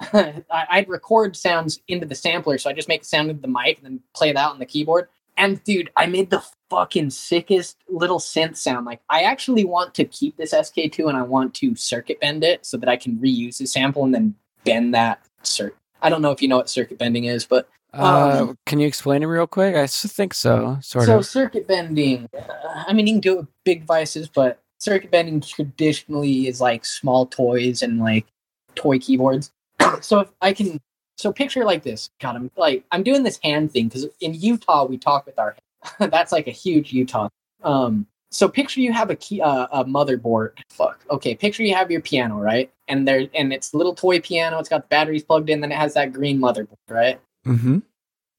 I'd 0.50 0.88
record 0.88 1.36
sounds 1.36 1.80
into 1.88 2.06
the 2.06 2.14
sampler, 2.14 2.58
so 2.58 2.70
I 2.70 2.72
just 2.72 2.88
make 2.88 3.02
a 3.02 3.04
sound 3.04 3.30
into 3.30 3.42
the 3.42 3.48
mic 3.48 3.78
and 3.78 3.84
then 3.84 4.00
play 4.14 4.30
it 4.30 4.36
out 4.36 4.52
on 4.52 4.58
the 4.58 4.66
keyboard. 4.66 5.08
And 5.36 5.62
dude, 5.64 5.90
I 5.96 6.06
made 6.06 6.30
the 6.30 6.44
fucking 6.70 7.10
sickest 7.10 7.78
little 7.88 8.18
synth 8.18 8.56
sound. 8.56 8.86
Like 8.86 9.00
I 9.10 9.22
actually 9.22 9.64
want 9.64 9.94
to 9.94 10.04
keep 10.04 10.36
this 10.36 10.54
SK2 10.54 11.08
and 11.08 11.16
I 11.16 11.22
want 11.22 11.54
to 11.54 11.74
circuit 11.74 12.20
bend 12.20 12.44
it 12.44 12.64
so 12.64 12.76
that 12.76 12.88
I 12.88 12.96
can 12.96 13.16
reuse 13.16 13.58
the 13.58 13.66
sample 13.66 14.04
and 14.04 14.14
then 14.14 14.34
bend 14.64 14.94
that 14.94 15.24
circuit. 15.42 15.78
I 16.02 16.10
don't 16.10 16.22
know 16.22 16.30
if 16.30 16.42
you 16.42 16.48
know 16.48 16.58
what 16.58 16.68
circuit 16.68 16.98
bending 16.98 17.24
is, 17.24 17.46
but 17.46 17.68
uh, 17.96 18.40
um, 18.40 18.58
can 18.66 18.80
you 18.80 18.86
explain 18.86 19.22
it 19.22 19.26
real 19.26 19.46
quick? 19.46 19.76
I 19.76 19.86
think 19.86 20.34
so, 20.34 20.78
sort 20.82 21.06
so 21.06 21.18
of. 21.18 21.26
So 21.26 21.40
circuit 21.40 21.68
bending, 21.68 22.28
uh, 22.36 22.84
I 22.86 22.92
mean, 22.92 23.06
you 23.06 23.14
can 23.14 23.20
do 23.20 23.32
it 23.32 23.38
with 23.38 23.48
big 23.64 23.80
devices, 23.80 24.28
but 24.28 24.60
circuit 24.78 25.10
bending 25.10 25.40
traditionally 25.40 26.46
is 26.46 26.60
like 26.60 26.84
small 26.84 27.26
toys 27.26 27.82
and 27.82 28.00
like 28.00 28.26
toy 28.74 28.98
keyboards. 28.98 29.52
so 30.00 30.20
if 30.20 30.28
I 30.40 30.52
can, 30.52 30.80
so 31.16 31.32
picture 31.32 31.64
like 31.64 31.82
this. 31.82 32.10
God, 32.20 32.36
I'm 32.36 32.50
like 32.56 32.84
I'm 32.90 33.02
doing 33.02 33.22
this 33.22 33.38
hand 33.42 33.72
thing 33.72 33.88
because 33.88 34.06
in 34.20 34.34
Utah 34.34 34.84
we 34.84 34.98
talk 34.98 35.26
with 35.26 35.38
our. 35.38 35.56
That's 35.98 36.32
like 36.32 36.46
a 36.46 36.52
huge 36.52 36.92
Utah. 36.92 37.28
Um, 37.62 38.06
so 38.30 38.48
picture 38.48 38.80
you 38.80 38.92
have 38.92 39.10
a 39.10 39.16
key, 39.16 39.40
uh, 39.40 39.68
a 39.70 39.84
motherboard. 39.84 40.52
Fuck. 40.70 41.04
Okay, 41.10 41.34
picture 41.34 41.62
you 41.62 41.74
have 41.74 41.90
your 41.90 42.00
piano, 42.00 42.36
right? 42.38 42.70
And 42.88 43.06
there, 43.06 43.28
and 43.34 43.52
it's 43.52 43.72
a 43.72 43.76
little 43.76 43.94
toy 43.94 44.20
piano. 44.20 44.58
It's 44.58 44.68
got 44.68 44.82
the 44.82 44.88
batteries 44.88 45.22
plugged 45.22 45.50
in. 45.50 45.60
Then 45.60 45.70
it 45.70 45.76
has 45.76 45.94
that 45.94 46.12
green 46.12 46.40
motherboard, 46.40 46.76
right? 46.88 47.20
Mm-hmm. 47.46 47.78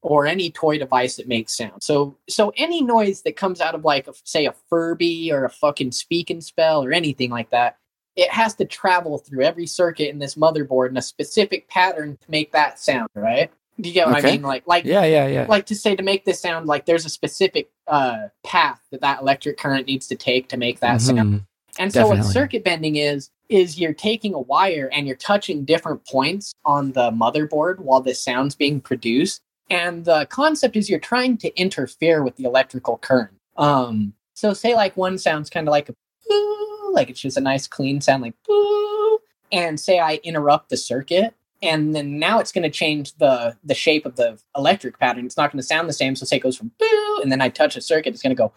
Or 0.02 0.28
any 0.28 0.52
toy 0.52 0.78
device 0.78 1.16
that 1.16 1.28
makes 1.28 1.58
sound. 1.58 1.82
So, 1.82 2.16
so 2.30 2.54
any 2.58 2.84
noise 2.84 3.24
that 3.24 3.36
comes 3.36 3.60
out 3.60 3.74
of 3.74 3.84
like, 3.84 4.08
a, 4.08 4.14
say, 4.24 4.46
a 4.46 4.54
Furby 4.70 5.32
or 5.32 5.46
a 5.46 5.50
fucking 5.50 5.94
speak 5.94 6.30
and 6.30 6.44
spell 6.44 6.84
or 6.86 6.92
anything 6.92 7.32
like 7.32 7.50
that, 7.50 7.78
it 8.16 8.30
has 8.30 8.54
to 8.56 8.66
travel 8.66 9.18
through 9.18 9.44
every 9.44 9.66
circuit 9.66 10.10
in 10.10 10.20
this 10.20 10.36
motherboard 10.36 10.90
in 10.90 10.98
a 10.98 11.02
specific 11.02 11.68
pattern 11.70 12.18
to 12.22 12.32
make 12.32 12.52
that 12.52 12.80
sound, 12.80 13.10
right? 13.16 13.50
Do 13.82 13.90
you 13.90 13.96
get 13.96 14.08
what 14.08 14.20
okay. 14.20 14.30
I 14.30 14.32
mean? 14.34 14.42
Like, 14.44 14.68
like, 14.68 14.86
yeah, 14.86 15.06
yeah, 15.06 15.28
yeah. 15.28 15.48
Like 15.50 15.66
to 15.66 15.76
say 15.76 15.96
to 15.96 16.04
make 16.04 16.24
this 16.24 16.40
sound, 16.40 16.68
like 16.68 16.86
there's 16.86 17.06
a 17.06 17.10
specific 17.10 17.72
uh, 17.88 18.28
path 18.44 18.80
that 18.92 19.02
that 19.02 19.22
electric 19.22 19.58
current 19.58 19.88
needs 19.88 20.08
to 20.08 20.16
take 20.16 20.50
to 20.50 20.58
make 20.58 20.80
that 20.82 21.00
mm-hmm. 21.00 21.18
sound. 21.18 21.46
And 21.78 21.92
so, 21.92 22.02
Definitely. 22.02 22.26
what 22.26 22.32
circuit 22.32 22.64
bending 22.64 22.96
is 22.96 23.32
is 23.50 23.80
you're 23.80 23.94
taking 23.94 24.34
a 24.34 24.40
wire 24.40 24.90
and 24.92 25.08
you're 25.08 25.16
touching 25.16 25.66
different 25.66 26.06
points 26.06 26.54
on 26.66 26.92
the 26.94 27.12
motherboard 27.12 27.80
while 27.80 28.02
the 28.02 28.14
sound's 28.14 28.56
being 28.56 28.82
produced. 28.82 29.42
And 29.70 30.06
the 30.06 30.28
concept 30.30 30.76
is 30.76 30.90
you're 30.90 31.00
trying 31.00 31.38
to 31.38 31.60
interfere 31.60 32.24
with 32.24 32.36
the 32.36 32.44
electrical 32.46 32.98
current. 32.98 33.32
Um, 33.58 34.14
so 34.34 34.54
say 34.54 34.76
like 34.76 34.96
one 34.98 35.18
sounds 35.18 35.50
kind 35.50 35.68
of 35.68 35.72
like 35.72 35.90
a 35.90 35.96
boo, 36.28 36.92
like 36.94 37.10
it's 37.10 37.22
just 37.22 37.38
a 37.38 37.42
nice 37.42 37.68
clean 37.68 38.02
sound, 38.02 38.22
like 38.22 38.36
boo. 38.48 39.20
And 39.52 39.80
say 39.80 40.00
I 40.00 40.16
interrupt 40.24 40.70
the 40.70 40.78
circuit, 40.78 41.34
and 41.62 41.96
then 41.96 42.20
now 42.20 42.40
it's 42.40 42.52
going 42.52 42.64
to 42.64 42.70
change 42.70 43.14
the 43.18 43.56
the 43.64 43.76
shape 43.76 44.06
of 44.06 44.18
the 44.18 44.40
electric 44.58 45.00
pattern. 45.00 45.26
It's 45.26 45.38
not 45.38 45.52
going 45.52 45.60
to 45.60 45.66
sound 45.66 45.88
the 45.88 45.94
same. 45.94 46.16
So 46.16 46.26
say 46.26 46.38
it 46.38 46.42
goes 46.42 46.58
from 46.58 46.72
boo, 46.78 47.20
and 47.22 47.32
then 47.32 47.42
I 47.42 47.50
touch 47.50 47.78
a 47.78 47.82
circuit, 47.82 48.14
it's 48.14 48.22
going 48.22 48.36
to 48.36 48.40
go 48.40 48.52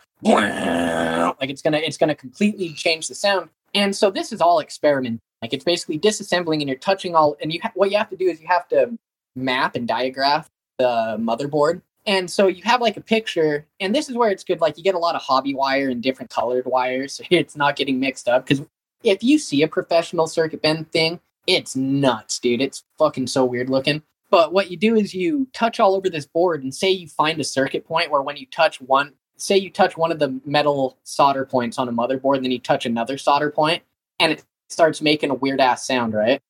like 1.41 1.51
it's 1.51 1.62
gonna 1.62 1.78
it's 1.78 1.97
gonna 1.97 2.14
completely 2.14 2.72
change 2.72 3.09
the 3.09 3.14
sound. 3.14 3.51
And 3.75 3.95
so 3.95 4.11
this 4.11 4.33
is 4.33 4.41
all 4.41 4.59
experiment. 4.61 5.21
Like 5.43 5.53
it's 5.53 5.64
basically 5.64 5.99
disassembling, 5.99 6.61
and 6.61 6.69
you're 6.69 6.79
touching 6.79 7.14
all. 7.14 7.37
And 7.41 7.53
you 7.53 7.61
ha- 7.62 7.73
what 7.75 7.91
you 7.91 7.99
have 7.99 8.11
to 8.11 8.16
do 8.16 8.29
is 8.29 8.41
you 8.41 8.49
have 8.49 8.69
to 8.69 8.99
map 9.37 9.77
and 9.77 9.87
diagraph 9.87 10.51
the 10.79 11.16
motherboard. 11.19 11.83
And 12.07 12.31
so 12.31 12.47
you 12.47 12.62
have 12.64 12.81
like 12.81 12.97
a 12.97 13.03
picture, 13.03 13.66
and 13.81 13.95
this 13.95 14.09
is 14.09 14.16
where 14.16 14.31
it's 14.31 14.45
good. 14.45 14.61
Like 14.61 14.79
you 14.79 14.85
get 14.85 14.95
a 14.95 14.99
lot 14.99 15.14
of 15.14 15.23
hobby 15.23 15.55
wire 15.55 15.91
and 15.91 16.03
different 16.03 16.31
colored 16.31 16.66
wires, 16.66 17.14
so 17.14 17.25
it's 17.31 17.57
not 17.57 17.77
getting 17.77 18.01
mixed 18.01 18.29
up. 18.29 18.47
Because 18.47 18.64
if 19.03 19.23
you 19.23 19.39
see 19.39 19.62
a 19.62 19.69
professional 19.69 20.27
circuit 20.27 20.62
bend 20.62 20.91
thing, 20.91 21.21
it's 21.47 21.77
nuts, 21.77 22.39
dude. 22.39 22.61
It's 22.61 22.85
fucking 22.99 23.27
so 23.27 23.45
weird 23.45 23.71
looking. 23.71 24.03
But 24.31 24.53
what 24.53 24.71
you 24.71 24.77
do 24.77 24.95
is 24.95 25.14
you 25.14 25.49
touch 25.55 25.81
all 25.81 25.95
over 25.95 26.11
this 26.11 26.27
board 26.27 26.62
and 26.62 26.75
say 26.75 26.91
you 26.91 27.09
find 27.09 27.41
a 27.41 27.45
circuit 27.45 27.87
point 27.87 28.11
where 28.11 28.21
when 28.21 28.37
you 28.37 28.47
touch 28.47 28.81
one, 28.81 29.14
say 29.39 29.57
you 29.57 29.70
touch 29.70 29.97
one 29.97 30.12
of 30.12 30.18
the 30.18 30.41
metal 30.45 30.99
solder 31.05 31.45
points 31.45 31.78
on 31.78 31.89
a 31.89 31.93
motherboard, 31.93 32.36
and 32.36 32.45
then 32.45 32.53
you 32.53 32.59
touch 32.59 32.86
another 32.86 33.16
solder 33.18 33.51
point 33.51 33.82
and 34.20 34.32
it 34.32 34.45
starts 34.68 35.01
making 35.01 35.30
a 35.30 35.34
weird 35.34 35.61
ass 35.61 35.86
sound, 35.86 36.14
right? 36.14 36.41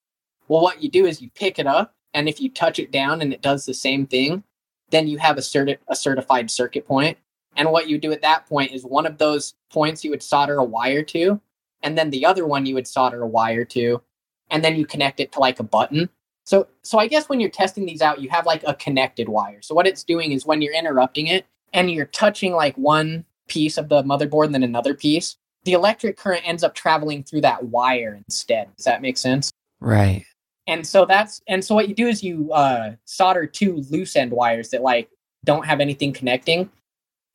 Well, 0.49 0.63
what 0.63 0.83
you 0.83 0.91
do 0.91 1.07
is 1.07 1.21
you 1.21 1.31
pick 1.35 1.59
it 1.59 1.67
up, 1.67 1.95
and 2.15 2.29
if 2.29 2.41
you 2.41 2.51
touch 2.51 2.79
it 2.79 2.91
down 2.91 3.21
and 3.21 3.33
it 3.33 3.43
does 3.43 3.67
the 3.67 3.75
same 3.75 4.07
thing, 4.07 4.43
then 4.91 5.07
you 5.07 5.19
have 5.19 5.37
a, 5.37 5.43
certi- 5.43 5.79
a 5.89 5.95
certified 5.95 6.51
circuit 6.51 6.87
point. 6.87 7.19
And 7.57 7.71
what 7.71 7.89
you 7.89 7.99
do 7.99 8.13
at 8.13 8.23
that 8.23 8.47
point 8.47 8.73
is 8.73 8.85
one 8.85 9.07
of 9.07 9.19
those 9.19 9.55
points 9.71 10.05
you 10.05 10.11
would 10.11 10.23
solder 10.23 10.57
a 10.57 10.65
wire 10.65 11.03
to, 11.05 11.41
and 11.83 11.99
then 11.99 12.11
the 12.11 12.25
other 12.25 12.47
one 12.47 12.67
you 12.67 12.75
would 12.75 12.87
solder 12.87 13.23
a 13.23 13.27
wire 13.27 13.65
to, 13.67 14.03
and 14.51 14.65
then 14.65 14.77
you 14.77 14.87
connect 14.87 15.21
it 15.21 15.33
to 15.33 15.41
like 15.41 15.61
a 15.61 15.65
button. 15.65 16.09
So 16.45 16.67
so 16.83 16.99
I 16.99 17.09
guess 17.09 17.29
when 17.29 17.41
you're 17.41 17.51
testing 17.51 17.85
these 17.85 18.01
out, 18.01 18.23
you 18.23 18.31
have 18.31 18.47
like 18.47 18.65
a 18.67 18.75
connected 18.75 19.29
wire. 19.29 19.61
So 19.61 19.75
what 19.75 19.87
it's 19.87 20.03
doing 20.03 20.33
is 20.33 20.47
when 20.47 20.63
you're 20.63 20.75
interrupting 20.75 21.27
it 21.27 21.45
and 21.73 21.91
you're 21.91 22.07
touching 22.07 22.53
like 22.53 22.77
one 22.77 23.25
piece 23.49 23.79
of 23.79 23.89
the 23.89 24.03
motherboard 24.03 24.47
and 24.47 24.55
then 24.55 24.63
another 24.63 24.95
piece, 24.95 25.37
the 25.65 25.73
electric 25.73 26.17
current 26.17 26.47
ends 26.47 26.63
up 26.63 26.75
traveling 26.75 27.23
through 27.23 27.41
that 27.43 27.65
wire 27.65 28.15
instead. 28.15 28.75
Does 28.77 28.85
that 28.85 29.03
make 29.03 29.19
sense? 29.19 29.51
Right. 29.81 30.25
And 30.67 30.87
so 30.87 31.07
that's 31.07 31.41
and 31.49 31.65
so 31.65 31.75
what 31.75 31.89
you 31.89 31.95
do 31.95 32.09
is 32.09 32.23
you 32.23 32.53
uh, 32.53 32.93
solder 33.07 33.47
two 33.47 33.85
loose 33.91 34.17
end 34.17 34.33
wires 34.33 34.69
that 34.71 34.83
like 34.83 35.09
don't 35.45 35.65
have 35.65 35.81
anything 35.81 36.13
connecting, 36.13 36.69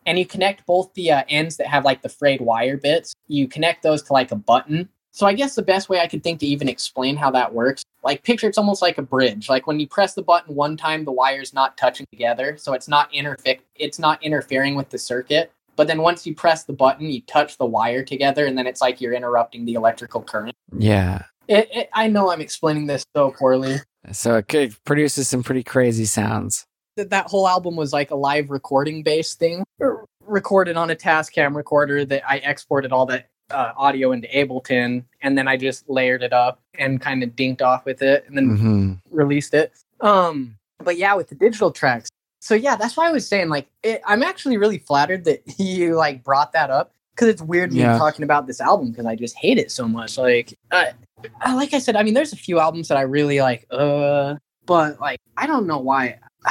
and 0.05 0.19
you 0.19 0.25
connect 0.25 0.65
both 0.67 0.93
the 0.93 1.11
uh, 1.11 1.23
ends 1.29 1.57
that 1.57 1.67
have 1.67 1.83
like 1.83 2.03
the 2.03 2.09
frayed 2.09 2.41
wire 2.41 2.77
bits. 2.77 3.15
You 3.27 3.47
connect 3.47 3.81
those 3.81 4.03
to 4.03 4.13
like 4.13 4.31
a 4.31 4.35
button. 4.35 4.87
So 5.13 5.27
I 5.27 5.33
guess 5.33 5.53
the 5.53 5.61
best 5.61 5.89
way 5.89 5.99
I 5.99 6.07
could 6.07 6.23
think 6.23 6.39
to 6.39 6.47
even 6.47 6.67
explain 6.67 7.15
how 7.15 7.29
that 7.31 7.53
works, 7.53 7.83
like 8.03 8.23
picture 8.23 8.47
it's 8.47 8.57
almost 8.57 8.81
like 8.81 8.97
a 8.97 9.03
bridge. 9.03 9.47
Like 9.47 9.67
when 9.67 9.79
you 9.79 9.87
press 9.87 10.15
the 10.15 10.23
button 10.23 10.55
one 10.55 10.75
time, 10.75 11.05
the 11.05 11.11
wire's 11.11 11.53
not 11.53 11.77
touching 11.77 12.07
together, 12.11 12.57
so 12.57 12.73
it's 12.73 12.87
not 12.87 13.13
interfi- 13.13 13.59
it's 13.75 13.99
not 13.99 14.21
interfering 14.23 14.73
with 14.73 14.89
the 14.89 14.97
circuit. 14.97 15.51
But 15.75 15.85
then 15.85 16.01
once 16.01 16.25
you 16.25 16.33
press 16.33 16.63
the 16.63 16.73
button, 16.73 17.11
you 17.11 17.21
touch 17.21 17.57
the 17.57 17.65
wire 17.65 18.03
together, 18.03 18.47
and 18.47 18.57
then 18.57 18.65
it's 18.65 18.81
like 18.81 19.01
you're 19.01 19.13
interrupting 19.13 19.65
the 19.65 19.75
electrical 19.75 20.21
current. 20.21 20.55
Yeah. 20.75 21.23
It, 21.47 21.69
it, 21.71 21.89
I 21.93 22.07
know 22.07 22.31
I'm 22.31 22.41
explaining 22.41 22.87
this 22.87 23.05
so 23.15 23.35
poorly. 23.37 23.77
So 24.11 24.35
it 24.37 24.47
could- 24.47 24.75
produces 24.83 25.27
some 25.27 25.43
pretty 25.43 25.63
crazy 25.63 26.05
sounds. 26.05 26.65
That 26.97 27.11
that 27.11 27.27
whole 27.27 27.47
album 27.47 27.75
was 27.75 27.93
like 27.93 28.09
a 28.09 28.15
live 28.15 28.49
recording 28.49 29.03
based 29.03 29.37
thing, 29.37 29.63
recorded 30.25 30.75
on 30.75 30.89
a 30.89 30.95
Tascam 30.95 31.55
recorder 31.55 32.03
that 32.05 32.23
I 32.27 32.37
exported 32.37 32.91
all 32.91 33.05
that 33.07 33.29
uh, 33.51 33.71
audio 33.77 34.11
into 34.11 34.27
Ableton, 34.27 35.03
and 35.21 35.37
then 35.37 35.47
I 35.47 35.57
just 35.57 35.89
layered 35.89 36.23
it 36.23 36.33
up 36.33 36.59
and 36.77 36.99
kind 37.01 37.23
of 37.23 37.31
dinked 37.31 37.61
off 37.61 37.85
with 37.85 38.01
it, 38.01 38.25
and 38.27 38.37
then 38.37 38.57
hmm 38.57 38.93
released 39.11 39.53
it. 39.53 39.71
Um, 40.01 40.55
but 40.79 40.97
yeah, 40.97 41.13
with 41.15 41.29
the 41.29 41.35
digital 41.35 41.71
tracks. 41.71 42.09
So 42.41 42.55
yeah, 42.55 42.75
that's 42.75 42.97
why 42.97 43.07
I 43.07 43.11
was 43.11 43.27
saying 43.27 43.49
like 43.49 43.67
it, 43.83 44.01
I'm 44.05 44.23
actually 44.23 44.57
really 44.57 44.79
flattered 44.79 45.23
that 45.25 45.43
you 45.59 45.95
like 45.95 46.23
brought 46.23 46.51
that 46.53 46.69
up 46.69 46.91
because 47.15 47.27
it's 47.29 47.41
weird 47.41 47.71
me 47.71 47.79
Yeah. 47.81 47.97
talking 47.97 48.23
about 48.23 48.47
this 48.47 48.59
album 48.59 48.91
because 48.91 49.05
I 49.05 49.15
just 49.15 49.37
hate 49.37 49.57
it 49.57 49.71
so 49.71 49.87
much. 49.87 50.17
Like, 50.17 50.57
uh, 50.71 50.85
uh, 51.45 51.55
like 51.55 51.73
I 51.73 51.79
said, 51.79 51.95
I 51.95 52.03
mean, 52.03 52.13
there's 52.15 52.33
a 52.33 52.37
few 52.37 52.59
albums 52.59 52.87
that 52.89 52.97
I 52.97 53.01
really 53.01 53.39
like, 53.39 53.65
uh, 53.71 54.35
but 54.65 54.99
like 54.99 55.19
I 55.37 55.47
don't 55.47 55.67
know 55.67 55.77
why. 55.79 56.19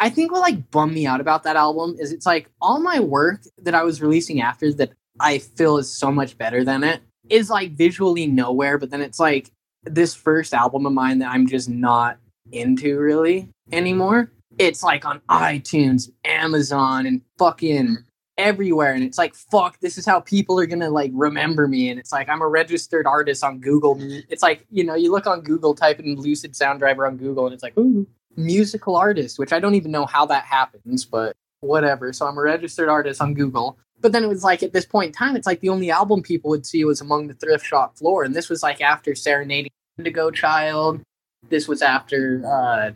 I 0.00 0.10
think 0.10 0.30
what 0.30 0.40
like 0.42 0.70
bummed 0.70 0.94
me 0.94 1.06
out 1.06 1.20
about 1.20 1.42
that 1.42 1.56
album 1.56 1.96
is 1.98 2.12
it's 2.12 2.24
like 2.24 2.48
all 2.60 2.78
my 2.80 3.00
work 3.00 3.42
that 3.60 3.74
I 3.74 3.82
was 3.82 4.00
releasing 4.00 4.40
after 4.40 4.72
that 4.74 4.92
I 5.20 5.38
feel 5.38 5.78
is 5.78 5.92
so 5.92 6.10
much 6.10 6.38
better 6.38 6.64
than 6.64 6.84
it 6.84 7.00
is 7.28 7.50
like 7.50 7.72
visually 7.72 8.26
nowhere, 8.26 8.78
but 8.78 8.90
then 8.90 9.00
it's 9.00 9.20
like 9.20 9.50
this 9.84 10.14
first 10.14 10.54
album 10.54 10.86
of 10.86 10.92
mine 10.92 11.18
that 11.18 11.30
I'm 11.30 11.46
just 11.46 11.68
not 11.68 12.18
into 12.52 12.98
really 12.98 13.48
anymore. 13.72 14.32
It's 14.58 14.82
like 14.82 15.04
on 15.04 15.20
iTunes, 15.30 16.10
Amazon, 16.24 17.06
and 17.06 17.22
fucking 17.38 17.98
everywhere. 18.36 18.92
And 18.92 19.04
it's 19.04 19.18
like, 19.18 19.34
fuck, 19.34 19.78
this 19.80 19.98
is 19.98 20.06
how 20.06 20.20
people 20.20 20.58
are 20.58 20.66
gonna 20.66 20.90
like 20.90 21.10
remember 21.14 21.68
me. 21.68 21.90
And 21.90 21.98
it's 21.98 22.12
like 22.12 22.28
I'm 22.28 22.42
a 22.42 22.48
registered 22.48 23.06
artist 23.06 23.44
on 23.44 23.60
Google. 23.60 23.98
It's 24.28 24.42
like, 24.42 24.66
you 24.70 24.84
know, 24.84 24.94
you 24.94 25.10
look 25.12 25.26
on 25.26 25.42
Google, 25.42 25.74
type 25.74 26.00
in 26.00 26.16
Lucid 26.16 26.56
Sound 26.56 26.78
Driver 26.80 27.06
on 27.06 27.16
Google, 27.16 27.46
and 27.46 27.54
it's 27.54 27.62
like, 27.62 27.76
ooh, 27.78 28.06
musical 28.36 28.96
artist, 28.96 29.38
which 29.38 29.52
I 29.52 29.60
don't 29.60 29.74
even 29.74 29.90
know 29.90 30.06
how 30.06 30.26
that 30.26 30.44
happens, 30.44 31.04
but 31.04 31.36
whatever. 31.60 32.12
So 32.12 32.26
I'm 32.26 32.38
a 32.38 32.42
registered 32.42 32.88
artist 32.88 33.20
on 33.20 33.34
Google. 33.34 33.78
But 34.00 34.12
then 34.12 34.22
it 34.24 34.28
was 34.28 34.44
like 34.44 34.62
at 34.62 34.72
this 34.72 34.86
point 34.86 35.08
in 35.08 35.12
time, 35.12 35.36
it's 35.36 35.46
like 35.46 35.60
the 35.60 35.68
only 35.68 35.90
album 35.90 36.22
people 36.22 36.50
would 36.50 36.66
see 36.66 36.84
was 36.84 37.00
Among 37.00 37.26
the 37.26 37.34
Thrift 37.34 37.66
Shop 37.66 37.96
Floor. 37.96 38.22
And 38.22 38.34
this 38.34 38.48
was 38.48 38.62
like 38.62 38.80
after 38.80 39.14
Serenading 39.14 39.70
Indigo 39.98 40.30
Child. 40.30 41.00
This 41.48 41.66
was 41.66 41.82
after 41.82 42.42
uh, 42.46 42.90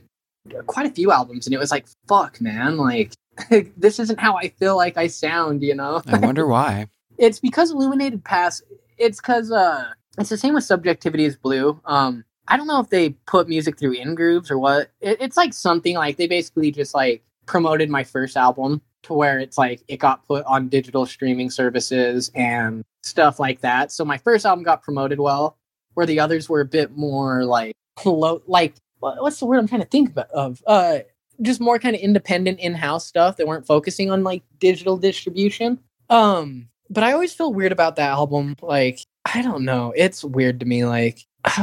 quite 0.66 0.86
a 0.86 0.90
few 0.90 1.10
albums. 1.10 1.46
And 1.46 1.54
it 1.54 1.58
was 1.58 1.70
like, 1.70 1.86
fuck, 2.08 2.40
man. 2.40 2.76
Like, 2.76 3.12
this 3.76 3.98
isn't 3.98 4.20
how 4.20 4.36
I 4.36 4.48
feel 4.48 4.76
like 4.76 4.96
I 4.96 5.06
sound, 5.08 5.62
you 5.62 5.74
know? 5.74 6.02
I 6.06 6.18
wonder 6.18 6.46
why. 6.48 6.86
it's 7.18 7.40
because 7.40 7.70
Illuminated 7.70 8.24
Paths. 8.24 8.62
It's 8.98 9.20
because 9.20 9.50
uh, 9.50 9.90
it's 10.18 10.30
the 10.30 10.36
same 10.36 10.54
with 10.54 10.64
Subjectivity 10.64 11.24
as 11.24 11.36
Blue. 11.36 11.80
Um, 11.84 12.24
I 12.48 12.56
don't 12.56 12.66
know 12.66 12.80
if 12.80 12.90
they 12.90 13.10
put 13.26 13.48
music 13.48 13.78
through 13.78 13.96
INgrooves 13.96 14.50
or 14.50 14.58
what. 14.58 14.90
It, 15.00 15.18
it's 15.20 15.36
like 15.36 15.54
something 15.54 15.96
like 15.96 16.16
they 16.16 16.26
basically 16.26 16.70
just 16.70 16.94
like 16.94 17.24
promoted 17.46 17.90
my 17.90 18.04
first 18.04 18.36
album 18.36 18.80
to 19.04 19.12
where 19.14 19.38
it's 19.38 19.58
like 19.58 19.82
it 19.88 19.98
got 19.98 20.26
put 20.26 20.44
on 20.46 20.68
digital 20.68 21.06
streaming 21.06 21.50
services 21.50 22.30
and 22.34 22.84
stuff 23.02 23.40
like 23.40 23.60
that. 23.60 23.92
So 23.92 24.04
my 24.04 24.18
first 24.18 24.46
album 24.46 24.64
got 24.64 24.82
promoted 24.82 25.20
well, 25.20 25.56
where 25.94 26.06
the 26.06 26.20
others 26.20 26.48
were 26.48 26.60
a 26.60 26.66
bit 26.66 26.96
more 26.96 27.44
like 27.44 27.74
low, 28.04 28.42
like 28.46 28.74
what's 29.00 29.40
the 29.40 29.46
word 29.46 29.58
I'm 29.58 29.68
trying 29.68 29.80
to 29.80 29.86
think 29.88 30.16
of? 30.32 30.62
Uh, 30.66 31.00
just 31.40 31.60
more 31.60 31.78
kind 31.78 31.96
of 31.96 32.02
independent 32.02 32.60
in-house 32.60 33.06
stuff 33.06 33.36
that 33.36 33.46
weren't 33.46 33.66
focusing 33.66 34.10
on 34.10 34.22
like 34.22 34.42
digital 34.58 34.96
distribution. 34.96 35.78
Um, 36.08 36.68
but 36.88 37.02
I 37.02 37.12
always 37.12 37.32
feel 37.32 37.52
weird 37.52 37.72
about 37.72 37.96
that 37.96 38.10
album. 38.10 38.56
Like 38.62 39.00
I 39.24 39.42
don't 39.42 39.64
know, 39.64 39.92
it's 39.96 40.24
weird 40.24 40.60
to 40.60 40.66
me. 40.66 40.84
Like 40.84 41.26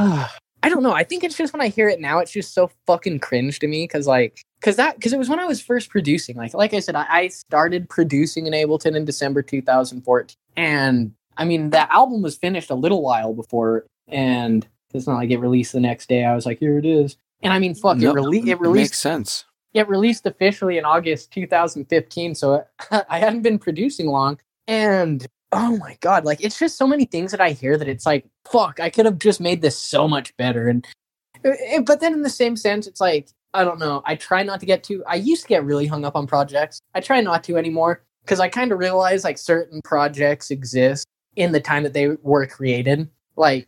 I 0.61 0.69
don't 0.69 0.83
know. 0.83 0.91
I 0.93 1.03
think 1.03 1.23
it's 1.23 1.37
just 1.37 1.53
when 1.53 1.61
I 1.61 1.69
hear 1.69 1.87
it 1.89 2.01
now, 2.01 2.19
it's 2.19 2.31
just 2.31 2.53
so 2.53 2.69
fucking 2.85 3.19
cringe 3.19 3.59
to 3.59 3.67
me 3.67 3.85
because 3.85 4.07
like 4.07 4.41
because 4.59 4.75
that 4.75 4.95
because 4.95 5.13
it 5.13 5.17
was 5.19 5.29
when 5.29 5.39
I 5.39 5.45
was 5.45 5.61
first 5.61 5.89
producing. 5.89 6.35
Like 6.35 6.53
like 6.53 6.73
I 6.73 6.79
said, 6.79 6.95
I, 6.95 7.05
I 7.09 7.27
started 7.29 7.89
producing 7.89 8.45
in 8.47 8.53
Ableton 8.53 8.95
in 8.95 9.05
December 9.05 9.41
2014, 9.41 10.35
and 10.57 11.13
I 11.37 11.45
mean 11.45 11.69
that 11.69 11.89
album 11.91 12.21
was 12.21 12.35
finished 12.37 12.69
a 12.69 12.75
little 12.75 13.01
while 13.01 13.33
before, 13.33 13.85
and 14.07 14.67
it's 14.93 15.07
not 15.07 15.15
like 15.15 15.29
it 15.31 15.37
released 15.37 15.71
the 15.71 15.79
next 15.79 16.09
day. 16.09 16.25
I 16.25 16.35
was 16.35 16.45
like, 16.45 16.59
here 16.59 16.77
it 16.77 16.85
is, 16.85 17.15
and 17.41 17.53
I 17.53 17.59
mean, 17.59 17.73
fuck, 17.75 17.97
No, 17.97 18.11
it, 18.11 18.15
rele- 18.15 18.47
it 18.47 18.59
released 18.59 18.91
Makes 18.91 18.99
sense. 18.99 19.45
it 19.73 19.87
released 19.87 20.25
officially 20.25 20.77
in 20.77 20.83
August 20.83 21.31
2015, 21.31 22.35
so 22.35 22.65
I 23.09 23.19
hadn't 23.19 23.43
been 23.43 23.59
producing 23.59 24.07
long. 24.07 24.39
And 24.67 25.25
oh 25.51 25.77
my 25.77 25.97
god, 26.01 26.25
like 26.25 26.43
it's 26.43 26.59
just 26.59 26.77
so 26.77 26.87
many 26.87 27.05
things 27.05 27.31
that 27.31 27.41
I 27.41 27.51
hear 27.51 27.77
that 27.77 27.87
it's 27.87 28.05
like, 28.05 28.25
fuck, 28.49 28.79
I 28.79 28.89
could 28.89 29.05
have 29.05 29.19
just 29.19 29.41
made 29.41 29.61
this 29.61 29.77
so 29.77 30.07
much 30.07 30.35
better. 30.37 30.67
And 30.67 30.85
eh, 31.43 31.81
but 31.81 31.99
then 31.99 32.13
in 32.13 32.21
the 32.21 32.29
same 32.29 32.55
sense, 32.55 32.87
it's 32.87 33.01
like 33.01 33.29
I 33.53 33.63
don't 33.63 33.79
know. 33.79 34.03
I 34.05 34.15
try 34.15 34.43
not 34.43 34.59
to 34.59 34.65
get 34.65 34.83
too. 34.83 35.03
I 35.07 35.15
used 35.15 35.43
to 35.43 35.47
get 35.47 35.63
really 35.63 35.87
hung 35.87 36.05
up 36.05 36.15
on 36.15 36.27
projects. 36.27 36.81
I 36.93 36.99
try 37.01 37.21
not 37.21 37.43
to 37.45 37.57
anymore 37.57 38.03
because 38.23 38.39
I 38.39 38.47
kind 38.47 38.71
of 38.71 38.79
realize 38.79 39.23
like 39.23 39.37
certain 39.37 39.81
projects 39.83 40.51
exist 40.51 41.07
in 41.35 41.51
the 41.51 41.59
time 41.59 41.83
that 41.83 41.93
they 41.93 42.09
were 42.21 42.45
created. 42.45 43.09
Like 43.35 43.67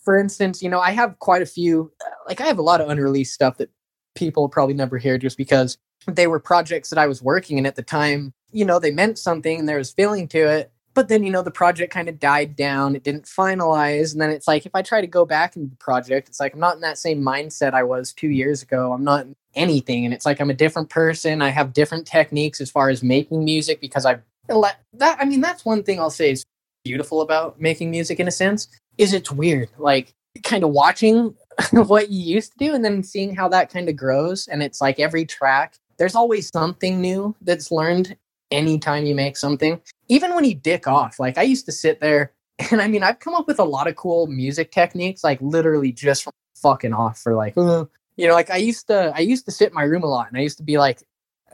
for 0.00 0.18
instance, 0.18 0.62
you 0.62 0.70
know, 0.70 0.80
I 0.80 0.92
have 0.92 1.18
quite 1.18 1.42
a 1.42 1.46
few. 1.46 1.92
Like 2.26 2.40
I 2.40 2.46
have 2.46 2.58
a 2.58 2.62
lot 2.62 2.80
of 2.80 2.88
unreleased 2.88 3.34
stuff 3.34 3.58
that 3.58 3.70
people 4.14 4.48
probably 4.48 4.74
never 4.74 4.96
hear 4.96 5.18
just 5.18 5.36
because 5.36 5.76
they 6.06 6.26
were 6.26 6.40
projects 6.40 6.88
that 6.90 6.98
I 6.98 7.06
was 7.06 7.22
working 7.22 7.58
in 7.58 7.66
at 7.66 7.76
the 7.76 7.82
time. 7.82 8.32
You 8.50 8.64
know, 8.64 8.78
they 8.78 8.90
meant 8.90 9.18
something 9.18 9.58
and 9.58 9.68
there 9.68 9.76
was 9.76 9.92
feeling 9.92 10.26
to 10.28 10.38
it. 10.38 10.72
But 10.98 11.06
then, 11.06 11.22
you 11.22 11.30
know, 11.30 11.42
the 11.42 11.52
project 11.52 11.92
kind 11.92 12.08
of 12.08 12.18
died 12.18 12.56
down. 12.56 12.96
It 12.96 13.04
didn't 13.04 13.22
finalize. 13.22 14.10
And 14.10 14.20
then 14.20 14.30
it's 14.30 14.48
like, 14.48 14.66
if 14.66 14.74
I 14.74 14.82
try 14.82 15.00
to 15.00 15.06
go 15.06 15.24
back 15.24 15.54
into 15.54 15.70
the 15.70 15.76
project, 15.76 16.28
it's 16.28 16.40
like 16.40 16.54
I'm 16.54 16.58
not 16.58 16.74
in 16.74 16.80
that 16.80 16.98
same 16.98 17.22
mindset 17.22 17.72
I 17.72 17.84
was 17.84 18.12
two 18.12 18.30
years 18.30 18.64
ago. 18.64 18.92
I'm 18.92 19.04
not 19.04 19.26
in 19.26 19.36
anything. 19.54 20.04
And 20.04 20.12
it's 20.12 20.26
like 20.26 20.40
I'm 20.40 20.50
a 20.50 20.54
different 20.54 20.90
person. 20.90 21.40
I 21.40 21.50
have 21.50 21.72
different 21.72 22.04
techniques 22.04 22.60
as 22.60 22.68
far 22.68 22.90
as 22.90 23.04
making 23.04 23.44
music 23.44 23.80
because 23.80 24.04
I've 24.04 24.22
that, 24.48 25.18
I 25.20 25.24
mean, 25.24 25.40
that's 25.40 25.64
one 25.64 25.84
thing 25.84 26.00
I'll 26.00 26.10
say 26.10 26.32
is 26.32 26.42
beautiful 26.82 27.20
about 27.20 27.60
making 27.60 27.92
music 27.92 28.18
in 28.18 28.26
a 28.26 28.32
sense 28.32 28.66
is 28.96 29.12
it's 29.12 29.30
weird. 29.30 29.68
Like 29.78 30.12
kind 30.42 30.64
of 30.64 30.70
watching 30.70 31.32
what 31.70 32.10
you 32.10 32.34
used 32.34 32.54
to 32.54 32.58
do 32.58 32.74
and 32.74 32.84
then 32.84 33.04
seeing 33.04 33.36
how 33.36 33.48
that 33.50 33.72
kind 33.72 33.88
of 33.88 33.94
grows. 33.94 34.48
And 34.48 34.64
it's 34.64 34.80
like 34.80 34.98
every 34.98 35.26
track, 35.26 35.76
there's 35.96 36.16
always 36.16 36.48
something 36.48 37.00
new 37.00 37.36
that's 37.40 37.70
learned 37.70 38.16
anytime 38.50 39.06
you 39.06 39.14
make 39.14 39.36
something. 39.36 39.80
Even 40.08 40.34
when 40.34 40.44
you 40.44 40.54
dick 40.54 40.86
off, 40.86 41.18
like 41.18 41.38
I 41.38 41.42
used 41.42 41.66
to 41.66 41.72
sit 41.72 42.00
there 42.00 42.32
and 42.70 42.80
I 42.80 42.88
mean, 42.88 43.02
I've 43.02 43.20
come 43.20 43.34
up 43.34 43.46
with 43.46 43.58
a 43.58 43.64
lot 43.64 43.86
of 43.86 43.96
cool 43.96 44.26
music 44.26 44.72
techniques, 44.72 45.22
like 45.22 45.40
literally 45.40 45.92
just 45.92 46.24
from 46.24 46.32
fucking 46.56 46.92
off 46.92 47.18
for 47.18 47.34
like, 47.34 47.54
you 47.56 48.26
know, 48.26 48.34
like 48.34 48.50
I 48.50 48.56
used 48.56 48.88
to, 48.88 49.12
I 49.14 49.20
used 49.20 49.44
to 49.46 49.52
sit 49.52 49.68
in 49.68 49.74
my 49.74 49.84
room 49.84 50.02
a 50.02 50.06
lot 50.06 50.28
and 50.28 50.36
I 50.36 50.42
used 50.42 50.58
to 50.58 50.64
be 50.64 50.78
like, 50.78 51.02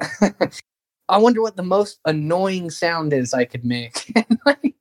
I 1.09 1.19
wonder 1.19 1.43
what 1.43 1.57
the 1.57 1.63
most 1.63 2.01
annoying 2.07 2.71
sound 2.71 3.13
is 3.13 3.35
I 3.35 3.45
could 3.45 3.65
make. 3.65 4.13
and, 4.17 4.73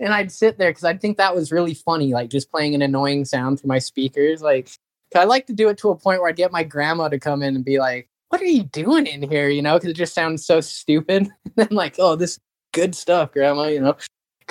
and 0.00 0.12
I'd 0.12 0.32
sit 0.32 0.58
there 0.58 0.70
because 0.70 0.84
I'd 0.84 1.00
think 1.00 1.16
that 1.18 1.34
was 1.34 1.52
really 1.52 1.74
funny, 1.74 2.12
like 2.12 2.28
just 2.28 2.50
playing 2.50 2.74
an 2.74 2.82
annoying 2.82 3.24
sound 3.24 3.60
through 3.60 3.68
my 3.68 3.78
speakers. 3.78 4.42
Like, 4.42 4.70
I 5.14 5.24
like 5.24 5.46
to 5.46 5.52
do 5.52 5.68
it 5.68 5.78
to 5.78 5.90
a 5.90 5.96
point 5.96 6.20
where 6.20 6.28
I'd 6.28 6.36
get 6.36 6.52
my 6.52 6.64
grandma 6.64 7.08
to 7.08 7.18
come 7.18 7.42
in 7.42 7.54
and 7.54 7.64
be 7.64 7.78
like, 7.78 8.08
what 8.32 8.40
are 8.40 8.46
you 8.46 8.64
doing 8.64 9.06
in 9.06 9.22
here? 9.28 9.50
You 9.50 9.62
know, 9.62 9.74
because 9.74 9.90
it 9.90 9.96
just 9.96 10.14
sounds 10.14 10.44
so 10.44 10.60
stupid. 10.60 11.28
and 11.56 11.68
I'm 11.70 11.76
like, 11.76 11.96
oh, 11.98 12.16
this 12.16 12.40
good 12.72 12.94
stuff, 12.94 13.32
grandma, 13.32 13.64
you 13.64 13.80
know 13.80 13.96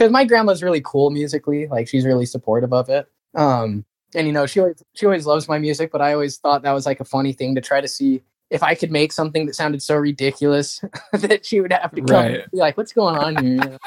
because 0.02 0.12
my 0.12 0.26
grandma's 0.26 0.64
really 0.64 0.82
cool 0.84 1.12
musically. 1.12 1.68
Like 1.68 1.88
she's 1.88 2.06
really 2.06 2.26
supportive 2.26 2.74
of 2.74 2.90
it. 2.90 3.08
Um, 3.36 3.86
and 4.16 4.26
you 4.26 4.34
know, 4.34 4.46
she 4.46 4.60
always 4.60 4.84
she 4.94 5.06
always 5.06 5.26
loves 5.26 5.48
my 5.48 5.60
music, 5.60 5.92
but 5.92 6.02
I 6.02 6.14
always 6.14 6.38
thought 6.38 6.64
that 6.64 6.72
was 6.72 6.86
like 6.86 7.00
a 7.00 7.06
funny 7.06 7.34
thing 7.34 7.54
to 7.56 7.62
try 7.62 7.82
to 7.82 7.88
see 7.88 8.24
if 8.50 8.64
I 8.64 8.74
could 8.76 8.92
make 8.92 9.12
something 9.12 9.46
that 9.46 9.54
sounded 9.54 9.82
so 9.82 9.96
ridiculous 9.96 10.84
that 11.14 11.46
she 11.46 11.62
would 11.62 11.72
have 11.72 11.94
to 11.94 12.02
come 12.02 12.16
right. 12.16 12.42
and 12.42 12.52
be 12.52 12.58
like, 12.58 12.78
"What's 12.78 12.94
going 12.94 13.16
on 13.16 13.44
here?" 13.44 13.54
You 13.54 13.58
know? 13.58 13.78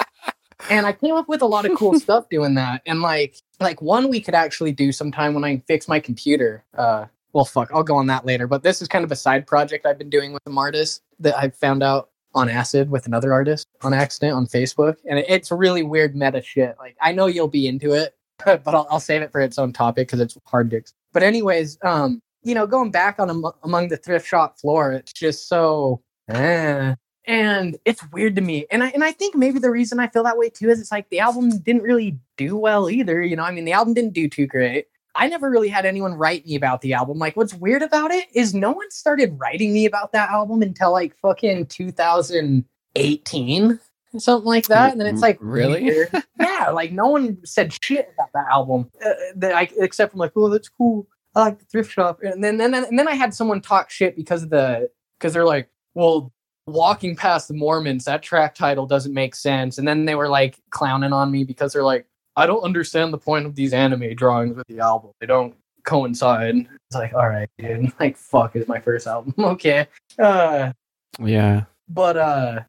and 0.70 0.86
I 0.86 0.92
came 0.92 1.14
up 1.14 1.28
with 1.28 1.42
a 1.42 1.46
lot 1.46 1.66
of 1.66 1.76
cool 1.76 1.98
stuff 2.00 2.28
doing 2.30 2.54
that. 2.54 2.82
And 2.86 3.02
like 3.02 3.36
like 3.60 3.82
one 3.82 4.08
we 4.08 4.20
could 4.20 4.34
actually 4.34 4.72
do 4.72 4.92
sometime 4.92 5.34
when 5.34 5.44
I 5.44 5.62
fix 5.66 5.88
my 5.88 6.00
computer. 6.00 6.64
Uh, 6.76 7.06
well, 7.34 7.44
fuck, 7.44 7.70
I'll 7.74 7.82
go 7.82 7.96
on 7.96 8.06
that 8.06 8.24
later. 8.24 8.46
But 8.46 8.62
this 8.62 8.80
is 8.80 8.88
kind 8.88 9.04
of 9.04 9.12
a 9.12 9.16
side 9.16 9.46
project 9.46 9.84
I've 9.84 9.98
been 9.98 10.08
doing 10.08 10.32
with 10.32 10.42
some 10.46 10.56
artists 10.56 11.02
that 11.18 11.36
I 11.36 11.50
found 11.50 11.82
out 11.82 12.10
on 12.32 12.48
acid 12.48 12.90
with 12.90 13.06
another 13.06 13.32
artist 13.32 13.66
on 13.82 13.92
accident 13.92 14.34
on 14.34 14.46
Facebook, 14.46 14.96
and 15.04 15.18
it's 15.18 15.50
really 15.50 15.82
weird 15.82 16.16
meta 16.16 16.40
shit. 16.40 16.76
Like 16.78 16.96
I 17.00 17.12
know 17.12 17.26
you'll 17.26 17.48
be 17.48 17.66
into 17.66 17.92
it, 17.92 18.16
but 18.44 18.68
I'll, 18.68 18.86
I'll 18.88 19.00
save 19.00 19.22
it 19.22 19.32
for 19.32 19.40
its 19.40 19.58
own 19.58 19.72
topic 19.72 20.08
because 20.08 20.20
it's 20.20 20.38
hard 20.46 20.70
to. 20.70 20.82
But 21.12 21.22
anyways, 21.22 21.78
um, 21.82 22.22
you 22.42 22.54
know, 22.54 22.66
going 22.66 22.90
back 22.90 23.18
on 23.18 23.30
am- 23.30 23.44
among 23.62 23.88
the 23.88 23.96
thrift 23.96 24.26
shop 24.26 24.58
floor, 24.58 24.92
it's 24.92 25.12
just 25.12 25.48
so, 25.48 26.02
eh. 26.28 26.94
and 27.26 27.76
it's 27.84 28.02
weird 28.12 28.36
to 28.36 28.42
me. 28.42 28.66
And 28.70 28.84
I 28.84 28.88
and 28.90 29.02
I 29.02 29.10
think 29.10 29.34
maybe 29.34 29.58
the 29.58 29.70
reason 29.70 29.98
I 29.98 30.06
feel 30.06 30.22
that 30.24 30.38
way 30.38 30.50
too 30.50 30.70
is 30.70 30.80
it's 30.80 30.92
like 30.92 31.08
the 31.10 31.20
album 31.20 31.58
didn't 31.58 31.82
really 31.82 32.18
do 32.36 32.56
well 32.56 32.88
either. 32.88 33.22
You 33.22 33.34
know, 33.34 33.44
I 33.44 33.50
mean, 33.50 33.64
the 33.64 33.72
album 33.72 33.94
didn't 33.94 34.14
do 34.14 34.28
too 34.28 34.46
great. 34.46 34.86
I 35.14 35.28
never 35.28 35.48
really 35.48 35.68
had 35.68 35.86
anyone 35.86 36.14
write 36.14 36.44
me 36.44 36.56
about 36.56 36.80
the 36.80 36.94
album. 36.94 37.18
Like, 37.18 37.36
what's 37.36 37.54
weird 37.54 37.82
about 37.82 38.10
it 38.10 38.26
is 38.34 38.54
no 38.54 38.72
one 38.72 38.90
started 38.90 39.38
writing 39.38 39.72
me 39.72 39.86
about 39.86 40.12
that 40.12 40.30
album 40.30 40.62
until 40.62 40.92
like 40.92 41.16
fucking 41.18 41.66
2018, 41.66 43.80
something 44.18 44.46
like 44.46 44.66
that. 44.66 44.92
And 44.92 45.00
then 45.00 45.06
it's 45.06 45.22
like, 45.22 45.38
really? 45.40 45.86
yeah, 46.40 46.70
like 46.70 46.92
no 46.92 47.08
one 47.08 47.38
said 47.44 47.72
shit 47.82 48.10
about 48.14 48.30
that 48.34 48.46
album, 48.50 48.90
uh, 49.04 49.10
that 49.36 49.54
I, 49.54 49.68
except 49.78 50.12
from 50.12 50.20
like, 50.20 50.32
oh, 50.36 50.48
that's 50.48 50.68
cool. 50.68 51.06
I 51.36 51.40
like 51.40 51.58
the 51.58 51.64
thrift 51.66 51.92
shop. 51.92 52.20
And 52.22 52.42
then, 52.42 52.56
then, 52.56 52.74
and 52.74 52.98
then 52.98 53.08
I 53.08 53.14
had 53.14 53.34
someone 53.34 53.60
talk 53.60 53.90
shit 53.90 54.16
because 54.16 54.42
of 54.42 54.50
the, 54.50 54.90
because 55.18 55.32
they're 55.32 55.44
like, 55.44 55.68
well, 55.94 56.32
walking 56.66 57.16
past 57.16 57.48
the 57.48 57.54
Mormons, 57.54 58.04
that 58.04 58.22
track 58.22 58.54
title 58.54 58.86
doesn't 58.86 59.14
make 59.14 59.34
sense. 59.34 59.78
And 59.78 59.86
then 59.86 60.06
they 60.06 60.14
were 60.14 60.28
like 60.28 60.58
clowning 60.70 61.12
on 61.12 61.30
me 61.30 61.44
because 61.44 61.72
they're 61.72 61.84
like, 61.84 62.06
I 62.36 62.46
don't 62.46 62.62
understand 62.62 63.12
the 63.12 63.18
point 63.18 63.46
of 63.46 63.54
these 63.54 63.72
anime 63.72 64.14
drawings 64.14 64.56
with 64.56 64.66
the 64.66 64.80
album. 64.80 65.12
They 65.20 65.26
don't 65.26 65.54
coincide. 65.84 66.56
It's 66.56 66.94
like, 66.94 67.14
all 67.14 67.28
right, 67.28 67.48
dude. 67.58 67.92
Like, 68.00 68.16
fuck 68.16 68.56
is 68.56 68.66
my 68.66 68.80
first 68.80 69.06
album. 69.06 69.34
okay. 69.38 69.86
Uh, 70.18 70.72
yeah. 71.20 71.64
But 71.88 72.16
uh, 72.16 72.60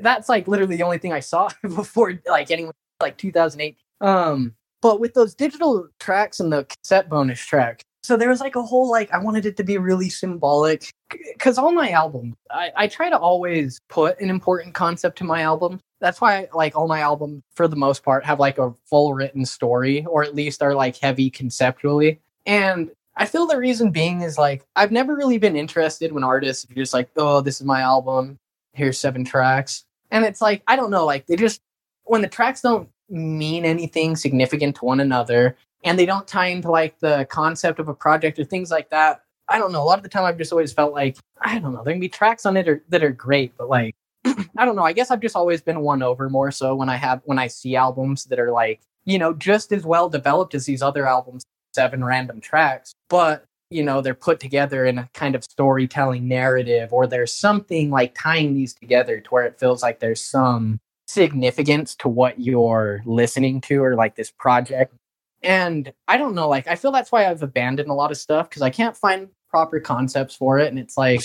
that's 0.00 0.28
like 0.28 0.48
literally 0.48 0.76
the 0.76 0.82
only 0.82 0.98
thing 0.98 1.12
I 1.12 1.20
saw 1.20 1.48
before 1.62 2.18
like 2.26 2.50
anyone 2.50 2.74
like 3.00 3.18
2008. 3.18 3.76
Um, 4.00 4.54
but 4.80 4.98
with 5.00 5.14
those 5.14 5.34
digital 5.34 5.88
tracks 6.00 6.40
and 6.40 6.52
the 6.52 6.64
cassette 6.64 7.08
bonus 7.08 7.40
track, 7.40 7.82
so 8.02 8.16
there 8.16 8.28
was 8.28 8.40
like 8.40 8.56
a 8.56 8.62
whole 8.62 8.90
like 8.90 9.12
I 9.12 9.18
wanted 9.18 9.46
it 9.46 9.56
to 9.58 9.64
be 9.64 9.78
really 9.78 10.10
symbolic 10.10 10.90
because 11.10 11.56
all 11.56 11.70
my 11.70 11.90
albums 11.90 12.34
I, 12.50 12.72
I 12.76 12.86
try 12.88 13.08
to 13.08 13.18
always 13.18 13.78
put 13.88 14.18
an 14.20 14.28
important 14.28 14.74
concept 14.74 15.18
to 15.18 15.24
my 15.24 15.42
album 15.42 15.78
that's 16.02 16.20
why 16.20 16.48
like 16.52 16.76
all 16.76 16.88
my 16.88 17.00
albums 17.00 17.42
for 17.54 17.68
the 17.68 17.76
most 17.76 18.02
part 18.02 18.24
have 18.26 18.40
like 18.40 18.58
a 18.58 18.74
full 18.84 19.14
written 19.14 19.46
story 19.46 20.04
or 20.06 20.24
at 20.24 20.34
least 20.34 20.60
are 20.60 20.74
like 20.74 20.96
heavy 20.98 21.30
conceptually. 21.30 22.20
And 22.44 22.90
i 23.16 23.24
feel 23.26 23.46
the 23.46 23.58
reason 23.58 23.90
being 23.90 24.22
is 24.22 24.38
like 24.38 24.64
i've 24.74 24.90
never 24.90 25.14
really 25.14 25.36
been 25.36 25.54
interested 25.54 26.12
when 26.12 26.24
artists 26.24 26.68
are 26.70 26.74
just 26.74 26.94
like 26.94 27.10
oh 27.16 27.40
this 27.40 27.60
is 27.60 27.66
my 27.66 27.80
album. 27.80 28.38
Here's 28.74 28.98
seven 28.98 29.24
tracks. 29.24 29.84
And 30.10 30.24
it's 30.24 30.40
like 30.42 30.62
i 30.66 30.76
don't 30.76 30.90
know 30.90 31.06
like 31.06 31.26
they 31.26 31.36
just 31.36 31.62
when 32.04 32.20
the 32.20 32.28
tracks 32.28 32.60
don't 32.60 32.88
mean 33.08 33.64
anything 33.64 34.16
significant 34.16 34.76
to 34.76 34.84
one 34.84 35.00
another 35.00 35.56
and 35.84 35.98
they 35.98 36.06
don't 36.06 36.26
tie 36.26 36.46
into 36.46 36.70
like 36.70 36.98
the 36.98 37.26
concept 37.30 37.78
of 37.78 37.88
a 37.88 37.94
project 37.94 38.38
or 38.38 38.44
things 38.44 38.70
like 38.70 38.90
that 38.90 39.22
i 39.48 39.58
don't 39.58 39.72
know. 39.72 39.82
A 39.82 39.84
lot 39.84 39.98
of 39.98 40.02
the 40.02 40.08
time 40.08 40.24
i've 40.24 40.38
just 40.38 40.52
always 40.52 40.72
felt 40.72 40.92
like 40.92 41.16
i 41.42 41.58
don't 41.58 41.72
know 41.72 41.84
there 41.84 41.94
can 41.94 42.00
be 42.00 42.08
tracks 42.08 42.44
on 42.44 42.56
it 42.56 42.68
or, 42.68 42.82
that 42.88 43.04
are 43.04 43.12
great 43.12 43.52
but 43.56 43.68
like 43.68 43.94
I 44.56 44.64
don't 44.64 44.76
know. 44.76 44.84
I 44.84 44.92
guess 44.92 45.10
I've 45.10 45.20
just 45.20 45.36
always 45.36 45.60
been 45.60 45.80
won 45.80 46.02
over 46.02 46.28
more 46.28 46.50
so 46.50 46.74
when 46.74 46.88
I 46.88 46.96
have 46.96 47.22
when 47.24 47.38
I 47.38 47.48
see 47.48 47.76
albums 47.76 48.24
that 48.24 48.38
are 48.38 48.52
like, 48.52 48.80
you 49.04 49.18
know, 49.18 49.32
just 49.34 49.72
as 49.72 49.84
well 49.84 50.08
developed 50.08 50.54
as 50.54 50.66
these 50.66 50.82
other 50.82 51.06
albums, 51.06 51.44
seven 51.74 52.04
random 52.04 52.40
tracks, 52.40 52.94
but 53.08 53.44
you 53.72 53.82
know, 53.82 54.02
they're 54.02 54.14
put 54.14 54.38
together 54.38 54.84
in 54.84 54.98
a 54.98 55.08
kind 55.14 55.34
of 55.34 55.42
storytelling 55.42 56.28
narrative 56.28 56.92
or 56.92 57.06
there's 57.06 57.32
something 57.32 57.90
like 57.90 58.14
tying 58.14 58.54
these 58.54 58.74
together 58.74 59.18
to 59.20 59.30
where 59.30 59.44
it 59.44 59.58
feels 59.58 59.82
like 59.82 59.98
there's 59.98 60.22
some 60.22 60.78
significance 61.06 61.94
to 61.96 62.08
what 62.08 62.38
you're 62.38 63.02
listening 63.06 63.60
to 63.62 63.82
or 63.82 63.94
like 63.94 64.14
this 64.14 64.30
project. 64.30 64.94
And 65.42 65.92
I 66.06 66.18
don't 66.18 66.34
know, 66.34 66.48
like 66.48 66.68
I 66.68 66.76
feel 66.76 66.92
that's 66.92 67.10
why 67.10 67.26
I've 67.26 67.42
abandoned 67.42 67.88
a 67.88 67.94
lot 67.94 68.10
of 68.10 68.18
stuff 68.18 68.48
because 68.48 68.62
I 68.62 68.70
can't 68.70 68.96
find 68.96 69.28
proper 69.50 69.80
concepts 69.80 70.34
for 70.34 70.58
it 70.58 70.68
and 70.68 70.78
it's 70.78 70.96
like 70.96 71.22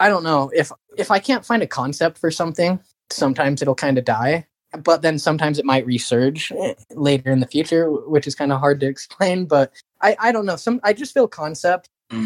I 0.00 0.08
don't 0.08 0.24
know 0.24 0.50
if 0.54 0.72
if 0.96 1.10
I 1.10 1.18
can't 1.18 1.44
find 1.44 1.62
a 1.62 1.66
concept 1.66 2.18
for 2.18 2.30
something, 2.30 2.80
sometimes 3.10 3.62
it'll 3.62 3.74
kind 3.74 3.98
of 3.98 4.04
die, 4.04 4.46
but 4.82 5.02
then 5.02 5.18
sometimes 5.18 5.58
it 5.58 5.64
might 5.64 5.86
resurge 5.86 6.50
eh, 6.58 6.74
later 6.94 7.30
in 7.30 7.40
the 7.40 7.46
future, 7.46 7.90
which 8.08 8.26
is 8.26 8.34
kind 8.34 8.52
of 8.52 8.58
hard 8.58 8.80
to 8.80 8.86
explain. 8.94 9.44
But 9.44 9.72
I 10.00 10.16
I 10.18 10.32
don't 10.32 10.46
know. 10.46 10.56
Some 10.56 10.80
I 10.82 10.92
just 10.92 11.14
feel 11.14 11.28
concept. 11.28 11.88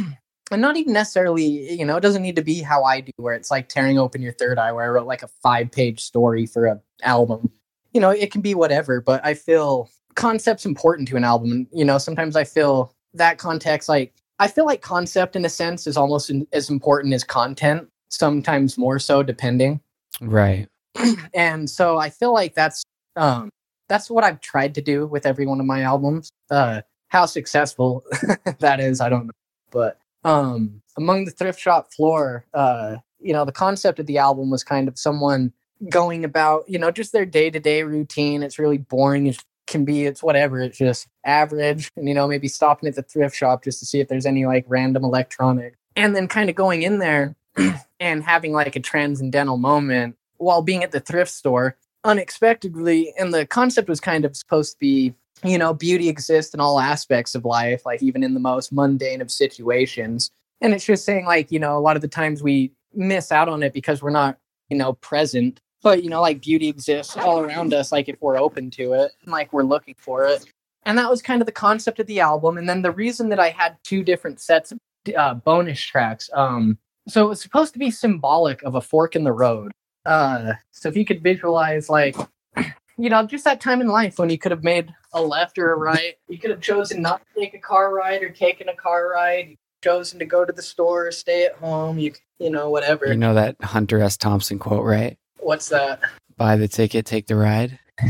And 0.51 0.60
not 0.60 0.76
even 0.76 0.92
necessarily, 0.92 1.72
you 1.72 1.86
know, 1.86 1.96
it 1.96 2.02
doesn't 2.02 2.22
need 2.22 2.36
to 2.36 2.42
be 2.42 2.60
how 2.60 2.84
I 2.84 3.01
do, 3.01 3.12
where 3.16 3.32
it's 3.32 3.51
like 3.51 3.70
tearing 3.70 3.98
open 3.98 4.20
your 4.20 4.34
third 4.34 4.59
eye, 4.59 4.72
where 4.72 4.84
I 4.84 4.88
wrote 4.88 5.06
like 5.06 5.22
a 5.22 5.28
five 5.42 5.72
page 5.72 6.01
story 6.01 6.44
for 6.44 6.66
a 6.66 6.80
album. 7.02 7.51
You 7.94 8.01
know, 8.02 8.10
it 8.10 8.30
can 8.30 8.42
be 8.42 8.55
whatever, 8.55 9.01
but 9.01 9.24
I 9.24 9.32
feel 9.32 9.88
concept's 10.16 10.66
important 10.66 11.09
to 11.09 11.16
an 11.16 11.24
album. 11.24 11.66
You 11.72 11.86
know, 11.86 11.96
sometimes 11.96 12.36
I 12.36 12.44
feel 12.44 12.94
that 13.14 13.38
context, 13.38 13.88
like 13.88 14.12
I 14.39 14.48
feel 14.48 14.66
like 14.66 14.82
concept, 14.82 15.36
in 15.36 15.44
a 15.44 15.48
sense, 15.48 15.86
is 15.86 15.97
almost 15.97 16.31
in, 16.31 16.47
as 16.52 16.70
important 16.70 17.15
as 17.15 17.24
content. 17.24 17.89
Sometimes 18.11 18.78
more 18.78 18.98
so, 18.98 19.23
depending. 19.23 19.81
Right. 20.20 20.69
and 21.35 21.69
so 21.69 21.98
I 21.98 22.11
feel 22.11 22.32
like 22.32 22.55
that's 22.55 22.82
um, 23.16 23.51
that's 23.89 24.11
what 24.11 24.24
I've 24.24 24.40
tried 24.40 24.74
to 24.77 24.82
do 24.82 25.06
with 25.06 25.27
every 25.27 25.47
one 25.47 25.61
of 25.61 25.66
my 25.66 25.82
albums. 25.82 26.31
Uh, 26.51 26.82
how 27.09 27.27
successful 27.27 28.05
that 28.59 28.81
is, 28.81 29.01
I 29.01 29.09
don't 29.09 29.27
know. 29.27 29.32
But 29.70 29.98
um, 30.24 30.82
among 30.97 31.24
the 31.24 31.31
thrift 31.31 31.61
shop 31.61 31.93
floor, 31.93 32.44
uh, 32.55 32.97
you 33.20 33.32
know, 33.32 33.44
the 33.44 33.52
concept 33.52 33.98
of 33.98 34.06
the 34.06 34.19
album 34.19 34.51
was 34.51 34.65
kind 34.65 34.89
of 34.89 34.98
someone 34.98 35.52
going 35.90 36.24
about, 36.24 36.65
you 36.69 36.78
know, 36.78 36.90
just 36.90 37.12
their 37.12 37.27
day 37.27 37.51
to 37.51 37.61
day 37.61 37.82
routine. 37.82 38.43
It's 38.43 38.59
really 38.59 38.78
boring. 38.78 39.27
It's 39.27 39.44
can 39.66 39.85
be 39.85 40.05
it's 40.05 40.23
whatever 40.23 40.61
it's 40.61 40.78
just 40.78 41.07
average 41.24 41.91
and 41.97 42.09
you 42.09 42.15
know 42.15 42.27
maybe 42.27 42.49
stopping 42.49 42.89
at 42.89 42.95
the 42.95 43.03
thrift 43.03 43.35
shop 43.35 43.65
just 43.65 43.78
to 43.78 43.86
see 43.86 44.01
if 44.01 44.09
there's 44.09 44.27
any 44.27 44.47
like 44.47 44.65
random 44.69 45.05
electronic. 45.05 45.74
And 45.97 46.15
then 46.15 46.27
kind 46.27 46.51
of 46.51 46.57
going 46.57 46.82
in 46.82 46.99
there 46.99 47.36
and 48.01 48.23
having 48.23 48.53
like 48.53 48.77
a 48.77 48.81
transcendental 48.81 49.57
moment 49.57 50.16
while 50.36 50.62
being 50.62 50.82
at 50.82 50.91
the 50.91 51.01
thrift 51.01 51.31
store 51.31 51.77
unexpectedly 52.03 53.15
and 53.19 53.32
the 53.32 53.47
concept 53.47 53.89
was 53.89 54.01
kind 54.01 54.24
of 54.24 54.36
supposed 54.36 54.73
to 54.73 54.78
be 54.78 55.15
you 55.43 55.57
know 55.57 55.73
beauty 55.73 56.09
exists 56.09 56.53
in 56.53 56.61
all 56.61 56.78
aspects 56.78 57.35
of 57.35 57.45
life 57.45 57.86
like 57.86 58.03
even 58.03 58.23
in 58.23 58.35
the 58.35 58.41
most 58.41 58.73
mundane 58.73 59.20
of 59.20 59.31
situations. 59.31 60.31
And 60.61 60.73
it's 60.74 60.85
just 60.85 61.05
saying 61.05 61.24
like 61.24 61.51
you 61.51 61.59
know 61.59 61.77
a 61.77 61.81
lot 61.81 61.97
of 61.97 62.03
the 62.03 62.09
times 62.09 62.43
we 62.43 62.73
miss 62.93 63.32
out 63.32 63.49
on 63.49 63.62
it 63.62 63.73
because 63.73 64.03
we're 64.03 64.11
not 64.11 64.39
you 64.69 64.77
know 64.77 64.95
present 64.95 65.61
but 65.85 66.02
you 66.02 66.11
know 66.11 66.20
like 66.20 66.40
beauty 66.40 66.69
exists 66.69 67.16
all 67.16 67.39
around 67.39 67.73
us 67.73 67.93
like 67.93 68.09
if 68.09 68.16
we're 68.20 68.39
open 68.39 68.70
to 68.70 68.94
it 68.94 69.12
and 69.23 69.31
like 69.31 69.52
we're 69.52 69.62
looking 69.62 69.94
for 69.97 70.24
it 70.24 70.44
and 70.85 70.98
that 70.98 71.09
was 71.09 71.23
kind 71.23 71.40
of 71.40 71.47
the 71.47 71.52
concept 71.52 72.01
of 72.01 72.06
the 72.09 72.19
album 72.19 72.59
and 72.59 72.69
then 72.69 72.82
the 72.82 72.90
reason 72.90 73.28
that 73.28 73.39
i 73.39 73.51
had 73.51 73.77
two 73.85 74.02
different 74.02 74.40
sets 74.40 74.73
of 74.73 74.78
uh, 75.16 75.35
bonus 75.35 75.81
tracks 75.81 76.28
um 76.32 76.77
so 77.06 77.24
it 77.24 77.28
was 77.28 77.40
supposed 77.40 77.73
to 77.73 77.78
be 77.78 77.90
symbolic 77.90 78.61
of 78.62 78.74
a 78.74 78.81
fork 78.81 79.15
in 79.15 79.23
the 79.23 79.32
road 79.32 79.70
uh 80.06 80.55
so 80.73 80.89
if 80.89 80.97
you 80.97 81.05
could 81.05 81.23
visualize 81.23 81.89
like 81.89 82.16
you 82.97 83.11
know, 83.11 83.27
just 83.27 83.44
that 83.44 83.61
time 83.61 83.81
in 83.81 83.89
life 83.89 84.19
when 84.19 84.31
you 84.31 84.39
could 84.39 84.52
have 84.52 84.62
made 84.62 84.93
a 85.12 85.20
left 85.20 85.59
or 85.59 85.73
a 85.73 85.77
right. 85.77 86.15
You 86.28 86.39
could 86.39 86.51
have 86.51 86.61
chosen 86.61 87.02
not 87.02 87.20
to 87.20 87.40
take 87.40 87.55
a 87.55 87.59
car 87.59 87.93
ride 87.93 88.23
or 88.23 88.31
taken 88.31 88.69
a 88.69 88.77
car 88.77 89.11
ride. 89.11 89.56
Chosen 89.82 90.19
to 90.20 90.24
go 90.24 90.44
to 90.44 90.52
the 90.52 90.62
store, 90.62 91.11
stay 91.11 91.44
at 91.44 91.56
home. 91.56 91.98
You, 91.98 92.12
you 92.39 92.51
know, 92.51 92.70
whatever. 92.70 93.06
You 93.06 93.16
know 93.16 93.35
that 93.35 93.62
Hunter 93.62 94.01
S. 94.01 94.16
Thompson 94.16 94.59
quote, 94.59 94.85
right? 94.85 95.19
What's 95.44 95.68
that? 95.68 96.00
Buy 96.36 96.56
the 96.56 96.68
ticket, 96.68 97.06
take 97.06 97.26
the 97.26 97.36
ride. 97.36 97.78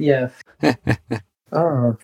Yeah. 0.00 0.28
oh. 1.52 1.96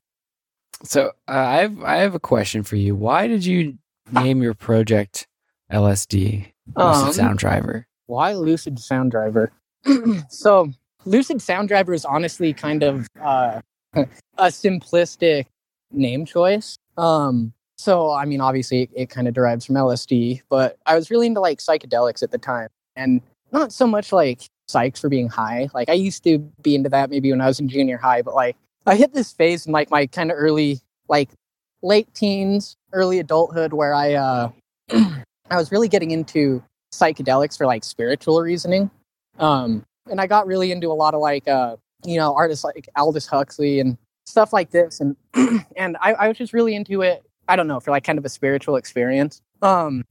So 0.83 1.13
uh, 1.29 1.33
I 1.33 1.57
have 1.59 1.83
I 1.83 1.97
have 1.99 2.15
a 2.17 2.19
question 2.19 2.65
for 2.65 2.75
you. 2.75 2.97
Why 2.97 3.29
did 3.29 3.45
you 3.47 3.79
name 4.11 4.43
your 4.43 4.55
project 4.55 5.29
LSD 5.73 6.47
Lucid 6.77 7.07
Um, 7.07 7.13
Sound 7.13 7.39
Driver? 7.39 7.87
why 8.07 8.35
Lucid 8.35 8.79
Sound 8.81 9.13
Driver? 9.13 9.53
so 10.29 10.71
Lucid 11.05 11.41
Sound 11.41 11.69
Driver 11.69 11.95
is 11.95 12.05
honestly 12.05 12.53
kind 12.53 12.83
of 12.83 13.07
uh, 13.23 13.61
a 13.95 14.07
simplistic 14.47 15.47
name 15.93 16.27
choice. 16.27 16.77
Um, 16.99 17.53
so 17.79 18.11
I 18.11 18.25
mean, 18.25 18.41
obviously, 18.41 18.83
it, 18.83 18.91
it 18.95 19.11
kind 19.11 19.29
of 19.29 19.35
derives 19.35 19.67
from 19.67 19.77
LSD, 19.77 20.43
but 20.51 20.79
I 20.85 20.97
was 20.97 21.11
really 21.13 21.29
into 21.29 21.41
like 21.41 21.61
psychedelics 21.61 22.25
at 22.25 22.33
the 22.33 22.39
time, 22.39 22.69
and 22.97 23.23
not 23.55 23.73
so 23.73 23.87
much 23.87 24.13
like 24.13 24.43
psyched 24.69 25.01
for 25.01 25.09
being 25.09 25.29
high. 25.29 25.69
Like 25.73 25.89
I 25.89 25.95
used 25.95 26.25
to 26.25 26.39
be 26.61 26.75
into 26.75 26.91
that 26.91 27.09
maybe 27.09 27.31
when 27.31 27.41
I 27.41 27.47
was 27.47 27.61
in 27.61 27.69
junior 27.69 27.97
high, 27.97 28.21
but 28.21 28.35
like 28.35 28.57
I 28.85 28.97
hit 28.97 29.15
this 29.15 29.33
phase 29.33 29.67
in 29.67 29.73
like 29.73 29.91
my 29.91 30.07
kind 30.07 30.31
of 30.31 30.37
early, 30.39 30.81
like 31.09 31.31
late 31.83 32.13
teens, 32.15 32.77
early 32.93 33.19
adulthood, 33.19 33.73
where 33.73 33.95
I 33.95 34.15
uh, 34.15 34.51
I 34.91 35.57
was 35.57 35.73
really 35.73 35.89
getting 35.89 36.11
into 36.11 36.63
psychedelics 36.93 37.57
for 37.57 37.67
like 37.67 37.85
spiritual 37.85 38.41
reasoning. 38.41 38.91
Um, 39.39 39.85
and 40.11 40.21
I 40.21 40.27
got 40.27 40.47
really 40.47 40.71
into 40.71 40.89
a 40.89 40.95
lot 40.95 41.15
of 41.15 41.21
like, 41.21 41.49
uh, 41.49 41.77
you 42.05 42.17
know, 42.17 42.35
artists 42.35 42.65
like 42.65 42.89
Aldous 42.97 43.27
Huxley 43.27 43.81
and 43.81 43.97
stuff 44.27 44.53
like 44.53 44.71
this. 44.71 45.01
And, 45.01 45.17
and 45.77 45.97
I, 46.01 46.13
I 46.15 46.29
was 46.29 46.39
just 46.39 46.53
really 46.53 46.75
into 46.75 47.03
it. 47.03 47.25
I 47.49 47.57
don't 47.57 47.67
know, 47.67 47.81
for 47.81 47.91
like 47.91 48.05
kind 48.05 48.19
of 48.19 48.25
a 48.25 48.29
spiritual 48.31 48.77
experience. 48.77 49.43
Um, 49.61 50.05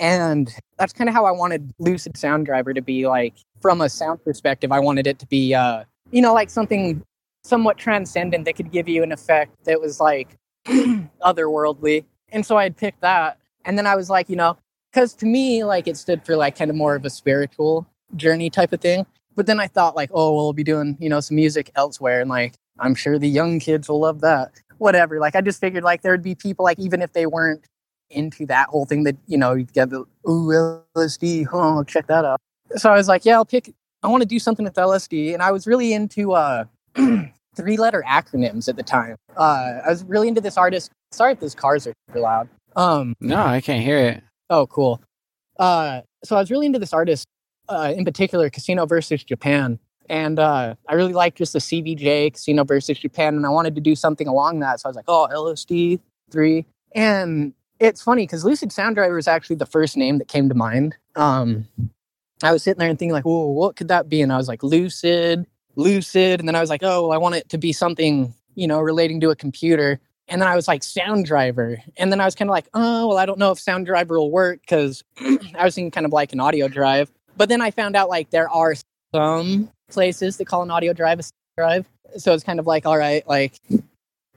and 0.00 0.54
that's 0.78 0.92
kind 0.92 1.08
of 1.08 1.14
how 1.14 1.24
I 1.24 1.30
wanted 1.30 1.72
Lucid 1.78 2.16
Sound 2.16 2.46
Driver 2.46 2.74
to 2.74 2.82
be 2.82 3.06
like, 3.06 3.34
from 3.60 3.80
a 3.80 3.88
sound 3.88 4.22
perspective, 4.24 4.70
I 4.72 4.78
wanted 4.78 5.06
it 5.06 5.18
to 5.18 5.26
be, 5.26 5.54
uh, 5.54 5.84
you 6.10 6.22
know, 6.22 6.32
like 6.32 6.50
something 6.50 7.02
somewhat 7.42 7.78
transcendent 7.78 8.44
that 8.44 8.56
could 8.56 8.70
give 8.70 8.88
you 8.88 9.02
an 9.02 9.12
effect 9.12 9.64
that 9.64 9.80
was 9.80 10.00
like 10.00 10.36
otherworldly. 10.66 12.04
And 12.30 12.44
so 12.44 12.56
I 12.56 12.64
had 12.64 12.76
picked 12.76 13.00
that. 13.00 13.38
And 13.64 13.76
then 13.76 13.86
I 13.86 13.96
was 13.96 14.10
like, 14.10 14.28
you 14.28 14.36
know, 14.36 14.56
because 14.92 15.14
to 15.14 15.26
me, 15.26 15.64
like 15.64 15.88
it 15.88 15.96
stood 15.96 16.24
for 16.24 16.36
like 16.36 16.56
kind 16.56 16.70
of 16.70 16.76
more 16.76 16.94
of 16.94 17.04
a 17.04 17.10
spiritual 17.10 17.86
journey 18.16 18.50
type 18.50 18.72
of 18.72 18.80
thing. 18.80 19.06
But 19.34 19.46
then 19.46 19.60
I 19.60 19.66
thought 19.66 19.94
like, 19.94 20.10
oh, 20.12 20.34
we'll 20.34 20.52
be 20.52 20.64
doing 20.64 20.96
you 21.00 21.08
know 21.08 21.20
some 21.20 21.36
music 21.36 21.70
elsewhere, 21.76 22.20
and 22.20 22.28
like 22.28 22.54
I'm 22.78 22.94
sure 22.94 23.18
the 23.18 23.28
young 23.28 23.60
kids 23.60 23.88
will 23.88 24.00
love 24.00 24.20
that. 24.22 24.52
Whatever. 24.78 25.20
Like 25.20 25.36
I 25.36 25.40
just 25.40 25.60
figured 25.60 25.84
like 25.84 26.02
there 26.02 26.12
would 26.12 26.22
be 26.22 26.34
people 26.34 26.64
like 26.64 26.78
even 26.78 27.02
if 27.02 27.12
they 27.12 27.26
weren't 27.26 27.64
into 28.10 28.46
that 28.46 28.68
whole 28.68 28.86
thing 28.86 29.04
that 29.04 29.16
you 29.26 29.38
know 29.38 29.54
you 29.54 29.64
get 29.64 29.90
the 29.90 30.04
ooh 30.28 30.82
LSD, 30.96 31.46
oh 31.52 31.84
check 31.84 32.06
that 32.06 32.24
out. 32.24 32.40
So 32.76 32.90
I 32.90 32.96
was 32.96 33.08
like, 33.08 33.24
yeah, 33.24 33.34
I'll 33.34 33.44
pick. 33.44 33.72
I 34.02 34.08
want 34.08 34.22
to 34.22 34.28
do 34.28 34.38
something 34.38 34.64
with 34.64 34.74
LSD, 34.74 35.34
and 35.34 35.42
I 35.42 35.50
was 35.50 35.66
really 35.66 35.92
into 35.92 36.32
uh 36.32 36.64
three 37.56 37.76
letter 37.76 38.04
acronyms 38.06 38.68
at 38.68 38.76
the 38.76 38.82
time. 38.82 39.16
Uh, 39.36 39.80
I 39.84 39.88
was 39.88 40.04
really 40.04 40.28
into 40.28 40.40
this 40.40 40.56
artist. 40.56 40.90
Sorry 41.10 41.32
if 41.32 41.40
those 41.40 41.54
cars 41.54 41.86
are 41.86 41.94
super 42.08 42.20
loud. 42.20 42.48
Um, 42.76 43.14
No, 43.20 43.38
I 43.38 43.60
can't 43.60 43.82
hear 43.82 43.98
it. 43.98 44.22
Oh, 44.50 44.66
cool. 44.66 45.00
Uh, 45.58 46.02
so 46.24 46.36
I 46.36 46.40
was 46.40 46.50
really 46.50 46.66
into 46.66 46.78
this 46.78 46.92
artist, 46.92 47.26
uh, 47.68 47.92
in 47.96 48.04
particular, 48.04 48.48
Casino 48.48 48.86
versus 48.86 49.24
Japan, 49.24 49.78
and 50.08 50.38
uh, 50.38 50.74
I 50.88 50.94
really 50.94 51.12
liked 51.12 51.36
just 51.38 51.52
the 51.52 51.58
CVJ 51.58 52.34
Casino 52.34 52.64
versus 52.64 52.98
Japan, 52.98 53.34
and 53.34 53.44
I 53.44 53.48
wanted 53.48 53.74
to 53.74 53.80
do 53.80 53.96
something 53.96 54.28
along 54.28 54.60
that. 54.60 54.80
So 54.80 54.86
I 54.86 54.90
was 54.90 54.96
like, 54.96 55.06
oh, 55.08 55.28
LSD 55.32 55.98
three, 56.30 56.64
and 56.94 57.52
it's 57.80 58.02
funny 58.02 58.24
because 58.24 58.44
Lucid 58.44 58.72
Sound 58.72 58.96
Driver 58.96 59.18
is 59.18 59.28
actually 59.28 59.56
the 59.56 59.66
first 59.66 59.96
name 59.96 60.18
that 60.18 60.28
came 60.28 60.48
to 60.48 60.54
mind. 60.54 60.96
Um, 61.16 61.66
I 62.42 62.52
was 62.52 62.62
sitting 62.62 62.78
there 62.78 62.88
and 62.88 62.98
thinking 62.98 63.12
like, 63.12 63.24
whoa, 63.24 63.46
what 63.46 63.76
could 63.76 63.88
that 63.88 64.08
be? 64.08 64.22
And 64.22 64.32
I 64.32 64.36
was 64.36 64.48
like, 64.48 64.62
Lucid, 64.62 65.46
Lucid, 65.76 66.40
and 66.40 66.48
then 66.48 66.54
I 66.54 66.60
was 66.60 66.70
like, 66.70 66.82
oh, 66.82 67.10
I 67.10 67.18
want 67.18 67.34
it 67.34 67.48
to 67.50 67.58
be 67.58 67.72
something, 67.72 68.34
you 68.54 68.66
know, 68.66 68.80
relating 68.80 69.20
to 69.20 69.30
a 69.30 69.36
computer. 69.36 70.00
And 70.28 70.42
then 70.42 70.48
I 70.48 70.54
was 70.54 70.68
like, 70.68 70.82
Sound 70.82 71.24
Driver. 71.24 71.78
And 71.96 72.12
then 72.12 72.20
I 72.20 72.24
was 72.24 72.34
kind 72.34 72.50
of 72.50 72.52
like, 72.52 72.68
oh, 72.74 73.08
well, 73.08 73.18
I 73.18 73.26
don't 73.26 73.38
know 73.38 73.50
if 73.50 73.58
Sound 73.58 73.86
Driver 73.86 74.18
will 74.18 74.30
work 74.30 74.60
because 74.60 75.02
I 75.20 75.64
was 75.64 75.74
thinking 75.74 75.90
kind 75.90 76.06
of 76.06 76.12
like 76.12 76.32
an 76.32 76.40
audio 76.40 76.68
drive. 76.68 77.10
But 77.36 77.48
then 77.48 77.62
I 77.62 77.70
found 77.70 77.96
out 77.96 78.08
like 78.08 78.30
there 78.30 78.48
are 78.50 78.74
some 79.14 79.70
places 79.90 80.36
that 80.36 80.46
call 80.46 80.62
an 80.62 80.70
audio 80.70 80.92
drive 80.92 81.20
a 81.20 81.22
drive. 81.56 81.88
So 82.16 82.34
it's 82.34 82.44
kind 82.44 82.58
of 82.58 82.66
like, 82.66 82.84
all 82.84 82.98
right, 82.98 83.26
like 83.28 83.60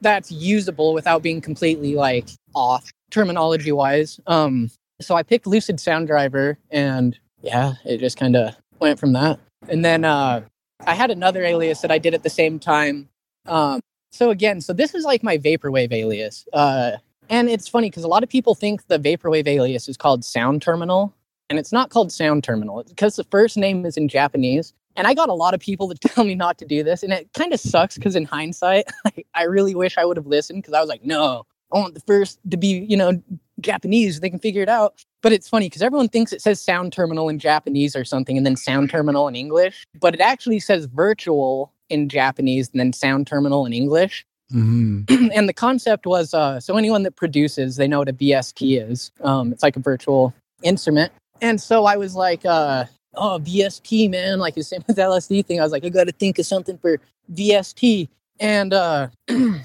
that's 0.02 0.32
usable 0.32 0.94
without 0.94 1.24
being 1.24 1.42
completely 1.42 1.96
like 1.96 2.28
off 2.54 2.92
terminology 3.12 3.72
wise. 3.72 4.20
Um, 4.28 4.70
so 5.00 5.16
I 5.16 5.24
picked 5.24 5.48
Lucid 5.48 5.80
Sound 5.80 6.08
Driver 6.08 6.58
and 6.70 7.18
yeah, 7.42 7.74
it 7.86 8.00
just 8.00 8.18
kind 8.18 8.36
of 8.36 8.56
went 8.80 9.00
from 9.00 9.14
that. 9.14 9.40
And 9.68 9.86
then 9.86 10.04
uh, 10.06 10.42
I 10.86 10.94
had 10.94 11.12
another 11.12 11.44
alias 11.44 11.82
that 11.82 11.92
I 11.92 11.98
did 11.98 12.14
at 12.14 12.24
the 12.24 12.30
same 12.30 12.60
time. 12.60 13.10
Um, 13.46 13.80
so 14.12 14.30
again, 14.30 14.62
so 14.62 14.74
this 14.74 14.94
is 14.94 15.06
like 15.06 15.24
my 15.24 15.38
vaporwave 15.38 15.92
alias. 15.94 16.46
Uh, 16.54 16.98
and 17.30 17.50
it's 17.50 17.68
funny 17.68 17.90
because 17.90 18.04
a 18.04 18.10
lot 18.10 18.24
of 18.24 18.30
people 18.30 18.56
think 18.56 18.88
the 18.88 19.00
vaporwave 19.00 19.48
alias 19.48 19.88
is 19.88 19.96
called 19.96 20.26
Sound 20.26 20.62
Terminal, 20.62 21.14
and 21.50 21.58
it's 21.58 21.72
not 21.72 21.90
called 21.90 22.12
Sound 22.12 22.44
Terminal 22.44 22.84
because 22.84 23.16
the 23.16 23.24
first 23.26 23.56
name 23.56 23.86
is 23.86 23.96
in 23.96 24.10
Japanese. 24.10 24.74
And 24.96 25.08
I 25.08 25.14
got 25.14 25.30
a 25.30 25.34
lot 25.34 25.54
of 25.54 25.60
people 25.60 25.90
to 25.90 25.96
tell 26.08 26.24
me 26.24 26.36
not 26.36 26.58
to 26.60 26.66
do 26.66 26.84
this, 26.84 27.04
and 27.04 27.14
it 27.14 27.30
kind 27.34 27.54
of 27.54 27.60
sucks 27.60 27.96
because 27.96 28.16
in 28.16 28.26
hindsight, 28.26 28.86
I, 29.06 29.24
I 29.34 29.44
really 29.44 29.76
wish 29.76 29.98
I 29.98 30.06
would 30.06 30.18
have 30.18 30.28
listened 30.28 30.62
because 30.62 30.74
I 30.74 30.80
was 30.80 30.90
like, 30.90 31.04
no, 31.04 31.46
I 31.74 31.80
want 31.80 31.94
the 31.94 32.02
first 32.02 32.40
to 32.50 32.58
be, 32.58 32.86
you 32.90 32.98
know, 32.98 33.22
Japanese. 33.60 34.20
They 34.20 34.30
can 34.30 34.40
figure 34.40 34.62
it 34.62 34.70
out. 34.70 35.04
But 35.22 35.34
it's 35.34 35.48
funny 35.48 35.68
because 35.68 35.84
everyone 35.84 36.10
thinks 36.10 36.34
it 36.34 36.42
says 36.42 36.60
Sound 36.60 36.94
Terminal 36.94 37.30
in 37.30 37.38
Japanese 37.38 37.96
or 37.96 38.04
something, 38.04 38.38
and 38.38 38.46
then 38.46 38.56
Sound 38.56 38.90
Terminal 38.90 39.28
in 39.28 39.36
English. 39.36 39.84
But 40.00 40.16
it 40.16 40.22
actually 40.22 40.60
says 40.60 40.86
virtual 40.86 41.72
in 41.90 42.10
Japanese 42.10 42.70
and 42.72 42.80
then 42.80 42.94
Sound 42.94 43.28
Terminal 43.28 43.66
in 43.66 43.74
English 43.74 44.26
hmm 44.52 45.04
and 45.34 45.48
the 45.48 45.54
concept 45.54 46.06
was 46.06 46.34
uh, 46.34 46.60
so 46.60 46.76
anyone 46.76 47.04
that 47.04 47.16
produces 47.16 47.78
they 47.78 47.88
know 47.88 48.00
what 48.00 48.10
a 48.10 48.14
vst 48.14 48.92
is 48.92 49.12
um, 49.22 49.54
it's 49.54 49.64
like 49.64 49.78
a 49.78 49.80
virtual 49.80 50.34
instrument 50.62 51.12
and 51.42 51.62
so 51.62 51.86
i 51.86 51.96
was 51.96 52.16
like 52.16 52.46
uh, 52.46 52.84
oh 53.16 53.40
vst 53.44 54.10
man 54.10 54.40
like 54.40 54.56
the 54.56 54.64
same 54.64 54.84
the 54.88 54.94
lsd 54.94 55.46
thing. 55.46 55.60
I 55.60 55.64
was 55.64 55.72
like 55.72 55.86
i 55.86 55.90
gotta 55.90 56.12
think 56.12 56.40
of 56.40 56.46
something 56.46 56.78
for 56.78 57.00
vst 57.34 58.10
and 58.40 58.74
uh 58.74 59.08
and 59.28 59.64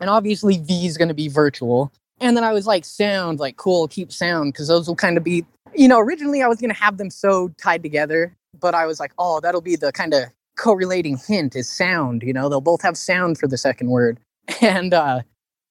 obviously 0.00 0.58
v 0.58 0.86
is 0.86 0.96
gonna 0.96 1.14
be 1.14 1.28
virtual. 1.28 1.92
And 2.20 2.36
then 2.36 2.44
i 2.44 2.52
was 2.52 2.66
like 2.66 2.84
sound 2.84 3.40
like 3.40 3.56
cool 3.56 3.88
keep 3.88 4.12
sound 4.12 4.52
because 4.52 4.68
those 4.68 4.86
will 4.86 4.96
kind 4.96 5.16
of 5.16 5.24
be 5.24 5.44
you 5.74 5.88
know 5.88 5.98
originally 5.98 6.42
i 6.42 6.46
was 6.46 6.60
gonna 6.60 6.74
have 6.74 6.96
them 6.96 7.10
so 7.10 7.48
tied 7.60 7.82
together 7.82 8.36
but 8.60 8.74
i 8.74 8.86
was 8.86 9.00
like 9.00 9.12
oh 9.18 9.40
that'll 9.40 9.60
be 9.60 9.74
the 9.74 9.90
kind 9.90 10.14
of 10.14 10.24
correlating 10.56 11.16
hint 11.16 11.56
is 11.56 11.68
sound 11.68 12.22
you 12.22 12.32
know? 12.32 12.48
They'll 12.48 12.60
both 12.60 12.82
have 12.82 12.96
sound 12.96 13.38
for 13.38 13.46
the 13.46 13.58
second 13.58 13.90
word. 13.90 14.18
And 14.60 14.92
uh 14.92 15.20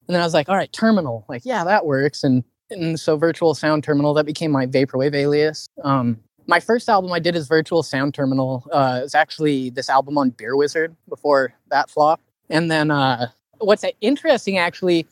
and 0.07 0.15
then 0.15 0.22
i 0.22 0.26
was 0.26 0.34
like 0.34 0.49
all 0.49 0.56
right 0.56 0.72
terminal 0.73 1.26
like 1.30 1.44
yeah 1.45 1.64
that 1.64 1.86
works. 1.86 2.23
And 2.23 2.44
and 2.69 2.99
so 2.99 3.18
virtual 3.18 3.53
sound 3.53 3.84
terminal 3.84 4.14
that 4.14 4.26
became 4.26 4.52
my 4.52 4.65
vaporwave 4.65 5.14
alias. 5.14 5.68
Um 5.84 6.19
my 6.47 6.59
first 6.59 6.89
album 6.89 7.11
i 7.11 7.19
did 7.19 7.35
is 7.35 7.47
virtual 7.47 7.84
sound 7.84 8.13
terminal 8.13 8.65
uh 8.72 8.97
it 8.99 9.03
was 9.03 9.15
actually 9.15 9.69
this 9.69 9.89
album 9.89 10.18
on 10.18 10.30
beer 10.31 10.55
wizard 10.55 10.95
before 11.09 11.53
that 11.69 11.89
flopped 11.89 12.23
and 12.49 12.69
then 12.69 12.91
uh 12.91 13.27
what's 13.59 13.85
interesting 14.01 14.57
actually 14.57 15.05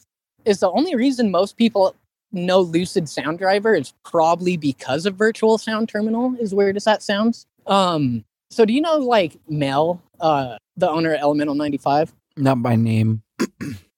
is 0.46 0.60
the 0.60 0.72
only 0.72 0.96
reason 0.96 1.32
most 1.32 1.58
people 1.58 1.96
know 2.32 2.60
lucid 2.60 3.10
sound 3.10 3.40
driver 3.40 3.74
is 3.76 3.94
probably 4.04 4.58
because 4.58 5.06
of 5.06 5.16
virtual 5.16 5.58
sound 5.58 5.90
terminal 5.90 6.36
as 6.42 6.54
weird 6.54 6.76
as 6.76 6.84
that 6.84 7.02
sounds 7.02 7.46
um 7.68 8.24
so 8.52 8.66
do 8.66 8.74
you 8.74 8.82
know 8.82 8.98
like 8.98 9.38
Mel, 9.48 10.02
uh, 10.20 10.58
the 10.76 10.90
owner 10.90 11.14
of 11.14 11.22
Elemental 11.22 11.56
95? 11.56 12.14
Not 12.38 12.62
by 12.62 12.76
name. 12.76 13.22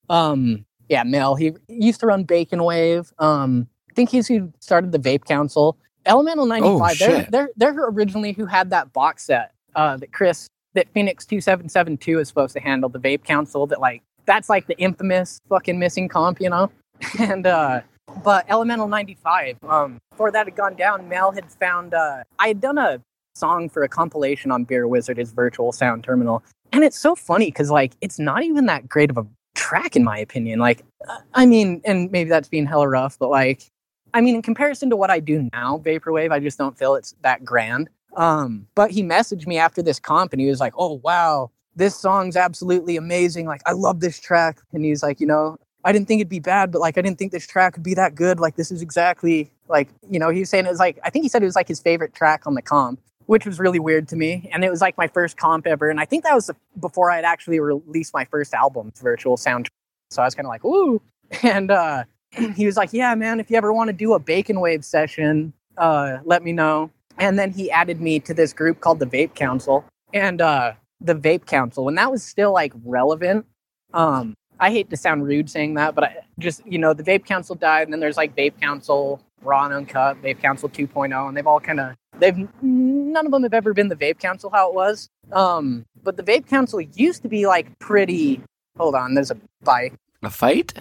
Um, 0.10 0.66
yeah, 0.90 1.04
Mel. 1.04 1.36
He 1.36 1.54
used 1.70 2.02
to 2.02 2.06
run 2.06 2.26
Bacon 2.26 2.66
Wave. 2.66 3.14
Um, 3.18 3.70
I 3.90 3.94
think 3.94 4.10
he's 4.10 4.28
who 4.28 4.52
started 4.60 4.92
the 4.92 5.00
Vape 5.00 5.24
Council. 5.24 5.78
Elemental 6.06 6.46
95, 6.46 6.82
Oh, 6.82 6.94
they're, 6.96 7.28
they're 7.30 7.50
they're 7.56 7.86
originally 7.90 8.32
who 8.34 8.46
had 8.46 8.70
that 8.72 8.92
box 8.94 9.24
set 9.26 9.54
uh, 9.76 9.98
that 9.98 10.12
Chris 10.12 10.48
that 10.74 10.88
Phoenix 10.94 11.26
2772 11.26 12.20
is 12.20 12.28
supposed 12.28 12.54
to 12.54 12.60
handle, 12.60 12.90
the 12.90 13.00
Vape 13.00 13.24
Council 13.24 13.68
that 13.68 13.80
like 13.80 14.02
that's 14.26 14.50
like 14.50 14.68
the 14.68 14.78
infamous 14.78 15.40
fucking 15.50 15.78
missing 15.80 16.08
comp, 16.08 16.40
you 16.42 16.50
know? 16.50 16.72
And 17.20 17.48
uh 17.48 17.82
but 18.26 18.46
Elemental 18.50 18.90
95, 18.90 19.58
um, 19.70 19.98
before 20.12 20.32
that 20.32 20.46
had 20.46 20.56
gone 20.56 20.76
down, 20.76 21.08
Mel 21.08 21.32
had 21.32 21.50
found 21.52 21.94
uh 21.94 22.24
I 22.40 22.50
had 22.50 22.62
done 22.62 22.78
a 22.78 23.02
song 23.36 23.70
for 23.70 23.84
a 23.84 23.90
compilation 23.90 24.52
on 24.52 24.64
Beer 24.64 24.88
Wizard, 24.88 25.18
his 25.18 25.32
virtual 25.32 25.72
sound 25.72 26.04
terminal. 26.04 26.44
And 26.72 26.84
it's 26.84 27.00
so 27.00 27.16
funny 27.16 27.48
because 27.48 27.72
like 27.72 27.94
it's 28.02 28.20
not 28.20 28.44
even 28.44 28.66
that 28.68 28.88
great 28.88 29.10
of 29.10 29.18
a 29.18 29.26
track 29.56 29.96
in 29.96 30.04
my 30.04 30.18
opinion. 30.18 30.60
Like 30.60 30.84
uh, 31.08 31.18
I 31.34 31.46
mean, 31.46 31.82
and 31.86 32.12
maybe 32.12 32.30
that's 32.30 32.50
being 32.50 32.66
hella 32.66 32.88
rough, 32.88 33.18
but 33.20 33.30
like 33.30 33.68
I 34.14 34.22
mean, 34.22 34.36
in 34.36 34.42
comparison 34.42 34.90
to 34.90 34.96
what 34.96 35.10
I 35.10 35.20
do 35.20 35.50
now, 35.54 35.82
vaporwave, 35.84 36.32
I 36.32 36.40
just 36.40 36.58
don't 36.58 36.78
feel 36.78 36.96
it's 36.96 37.16
that 37.22 37.44
grand. 37.44 37.90
Um, 38.18 38.68
but 38.76 38.92
he 38.92 39.04
messaged 39.04 39.48
me 39.48 39.58
after 39.58 39.82
this 39.82 40.00
comp 40.00 40.34
and 40.34 40.42
he 40.42 40.48
was 40.48 40.60
like, 40.60 40.74
"Oh 40.78 41.00
wow, 41.04 41.50
this 41.76 41.96
song's 41.96 42.36
absolutely 42.36 42.98
amazing. 42.98 43.46
Like, 43.46 43.62
I 43.66 43.72
love 43.72 44.00
this 44.00 44.20
track. 44.20 44.60
And 44.74 44.84
he's 44.84 45.04
like, 45.04 45.20
you 45.20 45.28
know, 45.28 45.58
I 45.84 45.92
didn't 45.92 46.08
think 46.08 46.20
it'd 46.20 46.30
be 46.30 46.40
bad, 46.40 46.72
but 46.72 46.80
like, 46.80 46.98
I 46.98 47.02
didn't 47.02 47.18
think 47.18 47.32
this 47.32 47.48
track 47.48 47.76
would 47.76 47.84
be 47.84 47.94
that 47.96 48.16
good. 48.16 48.40
Like, 48.40 48.56
this 48.56 48.72
is 48.72 48.82
exactly 48.82 49.52
like, 49.68 49.90
you 50.10 50.20
know, 50.20 50.30
he 50.30 50.42
was 50.42 50.50
saying 50.50 50.66
it 50.66 50.70
was 50.70 50.80
like, 50.80 51.00
I 51.04 51.10
think 51.10 51.24
he 51.24 51.30
said 51.30 51.42
it 51.42 51.46
was 51.46 51.56
like 51.56 51.68
his 51.68 51.80
favorite 51.80 52.14
track 52.14 52.46
on 52.46 52.56
the 52.56 52.62
comp, 52.62 53.00
which 53.26 53.46
was 53.46 53.60
really 53.60 53.80
weird 53.80 54.08
to 54.10 54.16
me. 54.16 54.50
And 54.54 54.64
it 54.64 54.70
was 54.70 54.82
like 54.82 54.98
my 54.98 55.08
first 55.08 55.38
comp 55.38 55.66
ever. 55.66 55.90
And 55.90 56.00
I 56.00 56.06
think 56.06 56.24
that 56.24 56.36
was 56.36 56.52
before 56.80 57.10
I 57.10 57.16
had 57.16 57.26
actually 57.26 57.60
released 57.60 58.14
my 58.14 58.26
first 58.26 58.54
album, 58.54 58.92
Virtual 59.02 59.38
Sound. 59.38 59.70
So 60.10 60.22
I 60.22 60.26
was 60.26 60.36
kind 60.36 60.46
of 60.46 60.50
like, 60.50 60.66
ooh. 60.66 61.02
And 61.44 61.72
uh, 61.72 62.04
he 62.56 62.66
was 62.66 62.78
like, 62.78 62.94
yeah, 62.94 63.14
man, 63.16 63.40
if 63.40 63.50
you 63.50 63.58
ever 63.58 63.74
want 63.74 63.90
to 63.90 63.94
do 63.94 64.14
a 64.14 64.20
Bacon 64.20 64.60
Wave 64.60 64.86
session, 64.86 65.54
uh, 65.78 66.18
let 66.24 66.44
me 66.44 66.52
know. 66.52 66.92
And 67.18 67.38
then 67.38 67.52
he 67.52 67.70
added 67.70 68.02
me 68.02 68.20
to 68.22 68.34
this 68.34 68.54
group 68.54 68.80
called 68.80 69.00
the 69.00 69.06
Vape 69.06 69.36
Council. 69.36 69.86
And 70.14 70.42
uh, 70.42 70.74
the 71.00 71.16
Vape 71.16 71.46
Council, 71.46 71.86
when 71.86 71.96
that 71.96 72.12
was 72.12 72.24
still 72.24 72.52
like 72.52 72.74
relevant, 72.86 73.46
um, 73.94 74.36
I 74.60 74.70
hate 74.70 74.90
to 74.92 74.98
sound 74.98 75.26
rude 75.26 75.50
saying 75.50 75.74
that, 75.74 75.96
but 75.96 76.04
I 76.04 76.18
just, 76.38 76.66
you 76.66 76.78
know, 76.78 76.94
the 76.94 77.04
Vape 77.04 77.26
Council 77.26 77.56
died, 77.56 77.84
and 77.84 77.94
then 77.94 78.00
there's 78.00 78.16
like 78.16 78.36
Vape 78.36 78.62
Council, 78.62 79.20
Raw 79.42 79.66
and 79.66 79.74
Uncut, 79.74 80.22
Vape 80.22 80.40
Council 80.40 80.70
2.0, 80.70 81.28
and 81.28 81.36
they've 81.36 81.48
all 81.48 81.60
kind 81.60 81.80
of, 81.80 81.96
they've, 82.20 82.48
none 82.62 83.26
of 83.26 83.32
them 83.32 83.42
have 83.42 83.56
ever 83.56 83.74
been 83.74 83.88
the 83.88 83.96
Vape 83.96 84.20
Council 84.20 84.52
how 84.52 84.70
it 84.70 84.76
was. 84.76 85.10
Um, 85.32 85.86
but 86.04 86.16
the 86.16 86.24
Vape 86.24 86.48
Council 86.48 86.80
used 86.80 87.24
to 87.24 87.28
be 87.28 87.48
like 87.48 87.80
pretty, 87.80 88.40
hold 88.78 88.94
on, 88.94 89.16
there's 89.16 89.32
a 89.32 89.38
bike. 89.64 89.96
A 90.22 90.30
fight? 90.30 90.74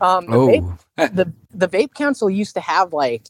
Um, 0.00 0.26
the, 0.26 0.32
Oh, 0.32 0.48
vape, 0.48 0.78
the 1.14 1.32
the 1.50 1.68
vape 1.68 1.94
council 1.94 2.28
used 2.30 2.54
to 2.54 2.60
have 2.60 2.92
like 2.92 3.22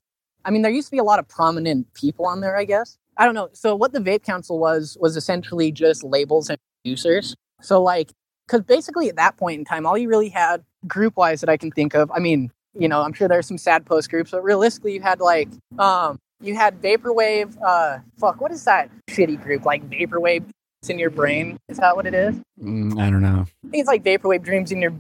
i 0.44 0.50
mean 0.50 0.62
there 0.62 0.70
used 0.70 0.88
to 0.88 0.92
be 0.92 0.98
a 0.98 1.04
lot 1.04 1.18
of 1.18 1.28
prominent 1.28 1.92
people 1.94 2.26
on 2.26 2.40
there 2.40 2.56
i 2.56 2.64
guess. 2.64 2.96
I 3.20 3.24
don't 3.24 3.34
know. 3.34 3.48
So 3.52 3.74
what 3.74 3.92
the 3.92 3.98
vape 3.98 4.22
council 4.22 4.60
was 4.60 4.96
was 5.00 5.16
essentially 5.16 5.72
just 5.72 6.04
labels 6.04 6.50
and 6.50 6.58
producers. 6.84 7.34
So 7.60 7.82
like 7.82 8.12
because 8.46 8.62
basically 8.62 9.08
at 9.08 9.16
that 9.16 9.36
point 9.36 9.58
in 9.58 9.64
time 9.64 9.86
all 9.86 9.98
you 9.98 10.08
really 10.08 10.28
had 10.28 10.62
group 10.86 11.16
wise 11.16 11.40
that 11.40 11.50
i 11.50 11.56
can 11.56 11.72
think 11.72 11.94
of 11.94 12.10
i 12.12 12.20
mean 12.20 12.50
you 12.78 12.88
know 12.88 13.02
i'm 13.02 13.12
sure 13.12 13.26
there's 13.26 13.46
some 13.48 13.58
sad 13.58 13.84
post 13.84 14.08
groups 14.08 14.30
but 14.30 14.42
realistically 14.44 14.94
you 14.94 15.02
had 15.02 15.18
like 15.20 15.48
um 15.78 16.16
you 16.40 16.54
had 16.54 16.80
vaporwave 16.80 17.56
uh 17.66 17.98
fuck 18.18 18.40
what 18.40 18.52
is 18.52 18.64
that 18.64 18.88
shitty 19.10 19.42
group? 19.42 19.64
Like 19.64 19.88
vaporwave 19.90 20.44
in 20.88 20.98
your 20.98 21.10
brain? 21.10 21.58
Is 21.68 21.78
that 21.78 21.96
what 21.96 22.06
it 22.06 22.14
is? 22.14 22.36
Mm, 22.62 23.00
I 23.00 23.10
don't 23.10 23.22
know. 23.22 23.44
I 23.66 23.68
think 23.68 23.80
it's 23.80 23.88
like 23.88 24.04
vaporwave 24.04 24.44
dreams 24.44 24.70
in 24.70 24.80
your 24.80 24.94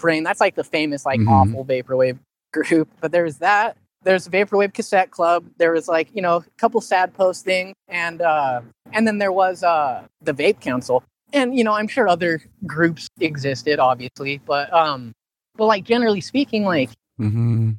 brain. 0.00 0.24
That's 0.24 0.40
like 0.40 0.54
the 0.56 0.64
famous 0.64 1.06
like 1.06 1.20
Mhm. 1.20 1.28
awful 1.30 1.64
vaporwave 1.64 2.18
group. 2.52 2.88
But 3.00 3.12
there's 3.12 3.36
that. 3.38 3.76
There's 4.02 4.26
vaporwave 4.28 4.72
cassette 4.72 5.10
club. 5.10 5.44
There 5.58 5.72
was 5.72 5.86
like 5.86 6.08
you 6.14 6.22
know 6.22 6.36
a 6.36 6.44
couple 6.58 6.80
sad 6.80 7.12
post 7.14 7.44
things, 7.44 7.74
and 7.88 8.20
uh, 8.22 8.62
and 8.92 9.06
then 9.06 9.18
there 9.18 9.32
was 9.32 9.62
uh, 9.62 10.02
the 10.22 10.32
vape 10.32 10.60
council. 10.60 11.04
And 11.32 11.56
you 11.56 11.62
know 11.62 11.74
I'm 11.74 11.86
sure 11.86 12.08
other 12.08 12.42
groups 12.66 13.06
existed, 13.20 13.78
obviously, 13.78 14.38
but 14.38 14.72
um, 14.72 15.12
but 15.56 15.66
like 15.66 15.84
generally 15.84 16.20
speaking, 16.22 16.64
like 16.64 16.90
mm-hmm. 17.20 17.72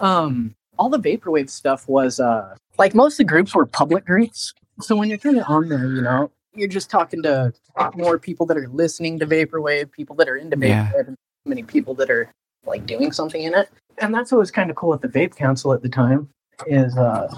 um, 0.00 0.54
all 0.78 0.88
the 0.88 0.98
vaporwave 0.98 1.48
stuff 1.50 1.88
was 1.88 2.18
uh, 2.20 2.54
like 2.76 2.94
most 2.94 3.14
of 3.14 3.18
the 3.18 3.24
groups 3.24 3.54
were 3.54 3.64
public 3.66 4.04
groups. 4.04 4.52
So 4.80 4.96
when 4.96 5.08
you're 5.08 5.18
kind 5.18 5.38
of 5.38 5.44
on 5.48 5.68
there, 5.68 5.86
you 5.86 6.02
know, 6.02 6.30
you're 6.52 6.68
just 6.68 6.90
talking 6.90 7.22
to 7.22 7.52
more 7.94 8.18
people 8.18 8.44
that 8.46 8.56
are 8.56 8.68
listening 8.68 9.20
to 9.20 9.26
vaporwave, 9.26 9.92
people 9.92 10.16
that 10.16 10.28
are 10.28 10.36
into 10.36 10.58
Yeah. 10.58 10.90
vaporwave, 10.90 11.08
and 11.08 11.16
many 11.46 11.62
people 11.62 11.94
that 11.94 12.10
are 12.10 12.30
like 12.66 12.86
doing 12.86 13.12
something 13.12 13.42
in 13.42 13.54
it. 13.54 13.68
And 13.98 14.14
that's 14.14 14.32
what 14.32 14.38
was 14.38 14.50
kind 14.50 14.70
of 14.70 14.76
cool 14.76 14.94
at 14.94 15.02
the 15.02 15.08
Vape 15.08 15.36
Council 15.36 15.72
at 15.72 15.82
the 15.82 15.88
time 15.88 16.28
is 16.66 16.96
uh, 16.96 17.28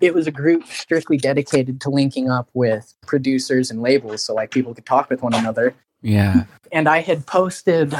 it 0.00 0.14
was 0.14 0.26
a 0.26 0.30
group 0.32 0.64
strictly 0.66 1.16
dedicated 1.16 1.80
to 1.80 1.90
linking 1.90 2.30
up 2.30 2.48
with 2.54 2.92
producers 3.06 3.70
and 3.70 3.80
labels, 3.82 4.22
so 4.22 4.34
like 4.34 4.50
people 4.50 4.74
could 4.74 4.86
talk 4.86 5.08
with 5.10 5.22
one 5.22 5.34
another 5.34 5.74
Yeah. 6.02 6.44
and 6.72 6.88
I 6.88 7.00
had 7.00 7.26
posted 7.26 7.94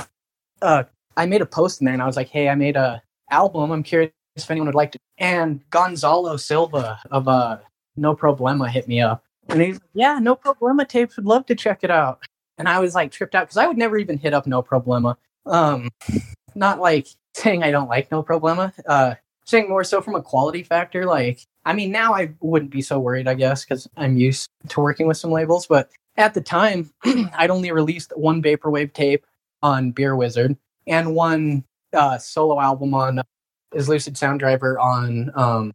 uh 0.62 0.84
I 1.16 1.26
made 1.26 1.40
a 1.42 1.46
post 1.46 1.80
in 1.80 1.84
there 1.84 1.94
and 1.94 2.02
I 2.02 2.06
was 2.06 2.16
like, 2.16 2.28
hey, 2.28 2.48
I 2.48 2.54
made 2.56 2.76
a 2.76 3.00
album. 3.30 3.70
I'm 3.70 3.82
curious 3.84 4.10
if 4.36 4.50
anyone 4.50 4.66
would 4.66 4.74
like 4.74 4.92
to 4.92 4.98
and 5.18 5.60
Gonzalo 5.70 6.36
Silva 6.36 7.00
of 7.10 7.28
uh 7.28 7.58
No 7.96 8.14
Problema 8.14 8.68
hit 8.68 8.86
me 8.88 9.00
up. 9.00 9.24
And 9.48 9.60
he's 9.62 9.76
like, 9.76 9.90
Yeah, 9.94 10.18
No 10.20 10.36
Problema 10.36 10.86
tapes 10.86 11.16
would 11.16 11.26
love 11.26 11.46
to 11.46 11.54
check 11.54 11.80
it 11.82 11.90
out. 11.90 12.20
And 12.58 12.68
I 12.68 12.78
was 12.78 12.94
like 12.94 13.10
tripped 13.10 13.34
out 13.34 13.46
because 13.46 13.56
I 13.56 13.66
would 13.66 13.78
never 13.78 13.98
even 13.98 14.18
hit 14.18 14.34
up 14.34 14.46
No 14.46 14.62
Problema. 14.62 15.16
Um 15.46 15.90
not 16.54 16.80
like 16.80 17.08
saying 17.34 17.62
I 17.62 17.70
don't 17.70 17.88
like 17.88 18.10
No 18.10 18.22
Problema. 18.22 18.72
Uh 18.86 19.14
saying 19.44 19.68
more 19.68 19.84
so 19.84 20.00
from 20.00 20.14
a 20.14 20.22
quality 20.22 20.62
factor. 20.62 21.04
Like 21.04 21.40
I 21.64 21.72
mean 21.72 21.90
now 21.90 22.14
I 22.14 22.34
wouldn't 22.40 22.70
be 22.70 22.82
so 22.82 22.98
worried, 22.98 23.28
I 23.28 23.34
guess, 23.34 23.64
because 23.64 23.88
I'm 23.96 24.16
used 24.16 24.48
to 24.68 24.80
working 24.80 25.06
with 25.06 25.16
some 25.16 25.30
labels, 25.30 25.66
but 25.66 25.90
at 26.16 26.34
the 26.34 26.40
time, 26.40 26.90
I'd 27.04 27.50
only 27.50 27.72
released 27.72 28.12
one 28.16 28.42
vaporwave 28.42 28.92
tape 28.92 29.26
on 29.62 29.90
Beer 29.90 30.14
Wizard 30.14 30.56
and 30.86 31.14
one 31.14 31.64
uh, 31.92 32.18
solo 32.18 32.60
album 32.60 32.94
on 32.94 33.20
uh, 33.20 33.22
is 33.72 33.88
Lucid 33.88 34.16
Sound 34.16 34.40
Driver 34.40 34.78
on 34.78 35.30
um, 35.34 35.72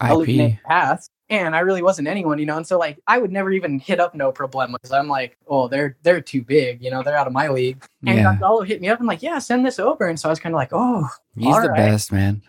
IP. 0.00 0.58
Path. 0.64 1.08
And 1.28 1.56
I 1.56 1.60
really 1.60 1.82
wasn't 1.82 2.06
anyone, 2.06 2.38
you 2.38 2.46
know. 2.46 2.56
And 2.56 2.66
so, 2.66 2.78
like, 2.78 2.98
I 3.08 3.18
would 3.18 3.32
never 3.32 3.50
even 3.50 3.80
hit 3.80 3.98
up 3.98 4.14
No 4.14 4.30
Problema 4.32 4.74
because 4.74 4.92
I'm 4.92 5.08
like, 5.08 5.36
oh, 5.48 5.66
they're 5.66 5.96
they're 6.04 6.20
too 6.20 6.42
big, 6.42 6.82
you 6.82 6.90
know. 6.90 7.02
They're 7.02 7.16
out 7.16 7.26
of 7.26 7.32
my 7.32 7.48
league. 7.48 7.84
And 8.06 8.18
Yeah. 8.18 8.22
Gonzalo 8.24 8.62
hit 8.62 8.80
me 8.80 8.88
up 8.88 9.00
and 9.00 9.08
like, 9.08 9.22
yeah, 9.22 9.38
send 9.40 9.66
this 9.66 9.78
over. 9.80 10.06
And 10.06 10.18
so 10.20 10.28
I 10.28 10.32
was 10.32 10.38
kind 10.38 10.54
of 10.54 10.58
like, 10.58 10.70
oh, 10.72 11.08
He's 11.36 11.54
the 11.56 11.68
right. 11.70 11.76
best, 11.76 12.12
man. 12.12 12.42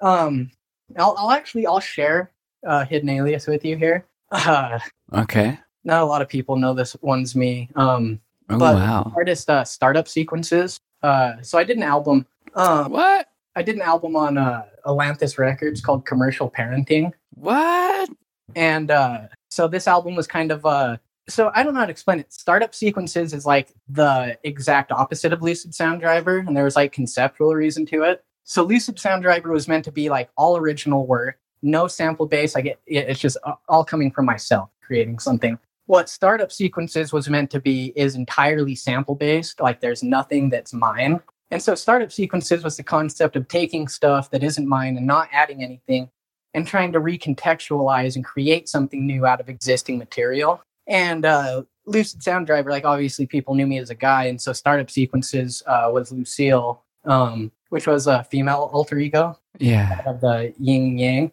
um, 0.00 0.50
I'll, 0.96 1.14
I'll 1.18 1.30
actually 1.32 1.66
I'll 1.66 1.80
share 1.80 2.30
uh, 2.66 2.84
Hidden 2.84 3.08
Alias 3.08 3.46
with 3.46 3.64
you 3.64 3.76
here. 3.76 4.04
Uh, 4.30 4.78
Okay. 5.12 5.58
not 5.84 6.02
a 6.02 6.04
lot 6.04 6.22
of 6.22 6.28
people 6.28 6.54
know 6.56 6.72
this 6.72 6.96
one's 7.00 7.34
me. 7.34 7.68
Um, 7.76 8.20
Oh 8.48 8.58
But- 8.58 8.74
wow. 8.76 9.12
artist 9.16 9.48
uh, 9.50 9.64
startup 9.64 10.06
sequences. 10.08 10.78
Uh, 11.02 11.34
so 11.42 11.58
I 11.58 11.64
did 11.64 11.76
an 11.76 11.82
album. 11.84 12.26
Um, 12.54 12.90
What? 12.92 13.26
I 13.56 13.62
did 13.62 13.74
an 13.76 13.82
album 13.82 14.14
on 14.16 14.38
uh, 14.38 14.64
Atlantis 14.86 15.36
Records 15.38 15.80
called 15.80 16.06
Commercial 16.06 16.48
Parenting, 16.50 17.12
What? 17.34 18.08
And 18.56 18.90
uh, 18.90 19.20
so 19.50 19.68
this 19.68 19.86
album 19.88 20.14
was 20.14 20.26
kind 20.26 20.50
of 20.52 20.64
uh, 20.66 20.96
so 21.28 21.50
I 21.54 21.62
don't 21.62 21.74
know 21.74 21.80
how 21.80 21.86
to 21.86 21.92
explain 21.92 22.18
it. 22.20 22.32
Startup 22.32 22.74
sequences 22.74 23.32
is 23.32 23.46
like 23.46 23.72
the 23.88 24.36
exact 24.44 24.90
opposite 24.92 25.32
of 25.32 25.42
Lucid 25.42 25.74
Sound 25.74 26.00
Driver, 26.00 26.38
and 26.38 26.56
there 26.56 26.64
was 26.64 26.76
like 26.76 26.92
conceptual 26.92 27.54
reason 27.54 27.86
to 27.86 28.02
it. 28.02 28.24
So 28.44 28.64
Lucid 28.64 28.98
Sound 28.98 29.22
Driver 29.22 29.50
was 29.52 29.68
meant 29.68 29.84
to 29.84 29.92
be 29.92 30.08
like 30.10 30.28
all 30.36 30.56
original 30.56 31.06
work, 31.06 31.38
no 31.62 31.86
sample 31.86 32.26
base. 32.26 32.56
It, 32.56 32.66
it- 32.66 32.78
it's 32.86 33.20
just 33.20 33.36
all 33.68 33.84
coming 33.84 34.10
from 34.10 34.24
myself 34.26 34.70
creating 34.82 35.18
something. 35.20 35.58
What 35.86 36.08
startup 36.08 36.50
sequences 36.52 37.12
was 37.12 37.28
meant 37.28 37.50
to 37.50 37.60
be 37.60 37.92
is 37.96 38.14
entirely 38.14 38.74
sample 38.74 39.14
based. 39.14 39.60
Like 39.60 39.80
there's 39.80 40.02
nothing 40.02 40.48
that's 40.48 40.72
mine. 40.72 41.20
And 41.52 41.60
so 41.60 41.74
startup 41.74 42.12
sequences 42.12 42.62
was 42.62 42.76
the 42.76 42.84
concept 42.84 43.34
of 43.34 43.48
taking 43.48 43.88
stuff 43.88 44.30
that 44.30 44.42
isn't 44.44 44.68
mine 44.68 44.96
and 44.96 45.06
not 45.06 45.28
adding 45.32 45.64
anything 45.64 46.08
and 46.54 46.66
trying 46.66 46.92
to 46.92 47.00
recontextualize 47.00 48.16
and 48.16 48.24
create 48.24 48.68
something 48.68 49.06
new 49.06 49.26
out 49.26 49.40
of 49.40 49.48
existing 49.48 49.98
material. 49.98 50.62
And 50.86 51.24
uh, 51.24 51.62
Lucid 51.86 52.22
Sound 52.22 52.46
Driver, 52.46 52.70
like 52.70 52.84
obviously 52.84 53.26
people 53.26 53.54
knew 53.54 53.66
me 53.66 53.78
as 53.78 53.90
a 53.90 53.94
guy, 53.94 54.24
and 54.24 54.40
so 54.40 54.52
startup 54.52 54.90
sequences 54.90 55.62
uh, 55.66 55.90
was 55.92 56.10
Lucille, 56.12 56.82
um, 57.04 57.52
which 57.68 57.86
was 57.86 58.06
a 58.06 58.24
female 58.24 58.70
alter 58.72 58.98
ego 58.98 59.38
Yeah. 59.58 60.00
of 60.06 60.20
the 60.20 60.52
yin 60.58 60.98
yang. 60.98 61.32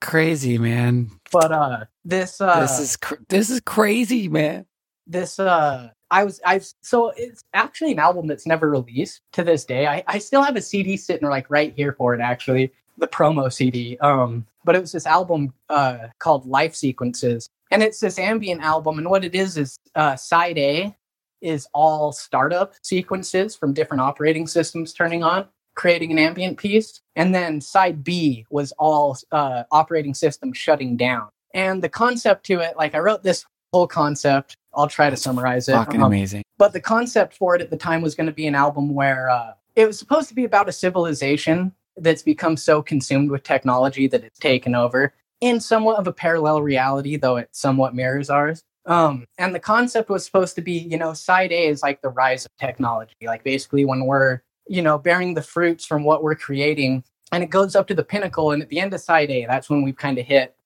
Crazy, 0.00 0.58
man. 0.58 1.10
But 1.32 1.50
uh, 1.50 1.84
this 2.04 2.40
uh, 2.40 2.60
this 2.60 2.78
is 2.78 2.96
cr- 2.96 3.16
this 3.28 3.50
is 3.50 3.60
crazy, 3.60 4.28
man. 4.28 4.64
this 5.06 5.38
uh 5.40 5.88
I 6.10 6.24
was 6.24 6.40
I've 6.46 6.66
so 6.82 7.12
it's 7.16 7.42
actually 7.52 7.92
an 7.92 7.98
album 7.98 8.26
that's 8.28 8.46
never 8.46 8.70
released 8.70 9.22
to 9.32 9.42
this 9.42 9.64
day. 9.64 9.86
I, 9.86 10.04
I 10.06 10.18
still 10.18 10.42
have 10.42 10.54
a 10.56 10.60
CD 10.62 10.96
sitting 10.96 11.28
like 11.28 11.50
right 11.50 11.72
here 11.74 11.92
for 11.94 12.14
it 12.14 12.20
actually, 12.20 12.72
the 12.98 13.08
promo 13.08 13.52
CD. 13.52 13.96
Um 13.98 14.46
but 14.64 14.76
it 14.76 14.80
was 14.80 14.92
this 14.92 15.06
album 15.06 15.52
uh 15.68 16.08
called 16.18 16.46
Life 16.46 16.74
Sequences. 16.74 17.48
And 17.70 17.82
it's 17.82 18.00
this 18.00 18.18
ambient 18.18 18.62
album 18.62 18.98
and 18.98 19.08
what 19.10 19.24
it 19.24 19.34
is 19.34 19.56
is 19.56 19.78
uh 19.94 20.16
side 20.16 20.58
A 20.58 20.94
is 21.40 21.68
all 21.72 22.12
startup 22.12 22.74
sequences 22.82 23.54
from 23.54 23.72
different 23.72 24.00
operating 24.00 24.46
systems 24.46 24.92
turning 24.92 25.22
on, 25.22 25.46
creating 25.76 26.10
an 26.10 26.18
ambient 26.18 26.58
piece. 26.58 27.00
And 27.14 27.32
then 27.34 27.60
side 27.60 28.02
B 28.02 28.44
was 28.50 28.72
all 28.78 29.16
uh 29.32 29.62
operating 29.70 30.14
systems 30.14 30.58
shutting 30.58 30.96
down. 30.96 31.28
And 31.54 31.82
the 31.82 31.88
concept 31.88 32.44
to 32.46 32.60
it, 32.60 32.76
like 32.76 32.94
I 32.94 32.98
wrote 32.98 33.22
this 33.22 33.44
whole 33.72 33.86
concept. 33.86 34.56
I'll 34.74 34.86
try 34.88 35.10
to 35.10 35.16
summarize 35.16 35.68
it. 35.68 35.72
Fucking 35.72 36.02
Um, 36.02 36.06
amazing. 36.12 36.42
but 36.58 36.72
the 36.72 36.80
concept 36.80 37.34
for 37.36 37.54
it 37.54 37.60
at 37.62 37.70
the 37.70 37.76
time 37.76 38.00
was 38.02 38.14
going 38.14 38.26
to 38.26 38.32
be 38.32 38.46
an 38.46 38.54
album 38.54 38.94
where 38.94 39.28
uh, 39.30 39.52
it 39.76 39.86
was 39.86 39.98
supposed 39.98 40.28
to 40.28 40.34
be 40.34 40.44
about 40.44 40.68
a 40.68 40.72
civilization 40.72 41.72
that's 42.00 42.22
become 42.22 42.56
so 42.56 42.82
consumed 42.82 43.30
with 43.30 43.42
technology 43.42 44.06
that 44.08 44.24
it's 44.24 44.38
taken 44.38 44.74
over 44.74 45.12
in 45.40 45.60
somewhat 45.60 45.98
of 45.98 46.06
a 46.06 46.12
parallel 46.12 46.62
reality, 46.62 47.16
though 47.16 47.36
it 47.36 47.48
somewhat 47.52 47.94
mirrors 47.94 48.30
ours. 48.30 48.62
Um, 48.86 49.26
and 49.36 49.54
the 49.54 49.60
concept 49.60 50.08
was 50.08 50.24
supposed 50.24 50.54
to 50.56 50.62
be, 50.62 50.72
you 50.72 50.96
know, 50.96 51.12
side 51.12 51.52
A 51.52 51.66
is 51.66 51.82
like 51.82 52.00
the 52.00 52.08
rise 52.08 52.46
of 52.46 52.50
technology, 52.58 53.14
like 53.24 53.44
basically 53.44 53.84
when 53.84 54.06
we're, 54.06 54.40
you 54.66 54.82
know, 54.82 54.98
bearing 54.98 55.34
the 55.34 55.42
fruits 55.42 55.84
from 55.84 56.04
what 56.04 56.22
we're 56.22 56.34
creating, 56.34 57.04
and 57.30 57.44
it 57.44 57.50
goes 57.50 57.76
up 57.76 57.86
to 57.88 57.94
the 57.94 58.02
pinnacle. 58.02 58.50
And 58.52 58.62
at 58.62 58.70
the 58.70 58.80
end 58.80 58.94
of 58.94 59.00
side 59.00 59.30
A, 59.30 59.44
that's 59.46 59.68
when 59.68 59.82
we've 59.82 59.96
kind 59.96 60.18
of 60.18 60.24
hit 60.24 60.56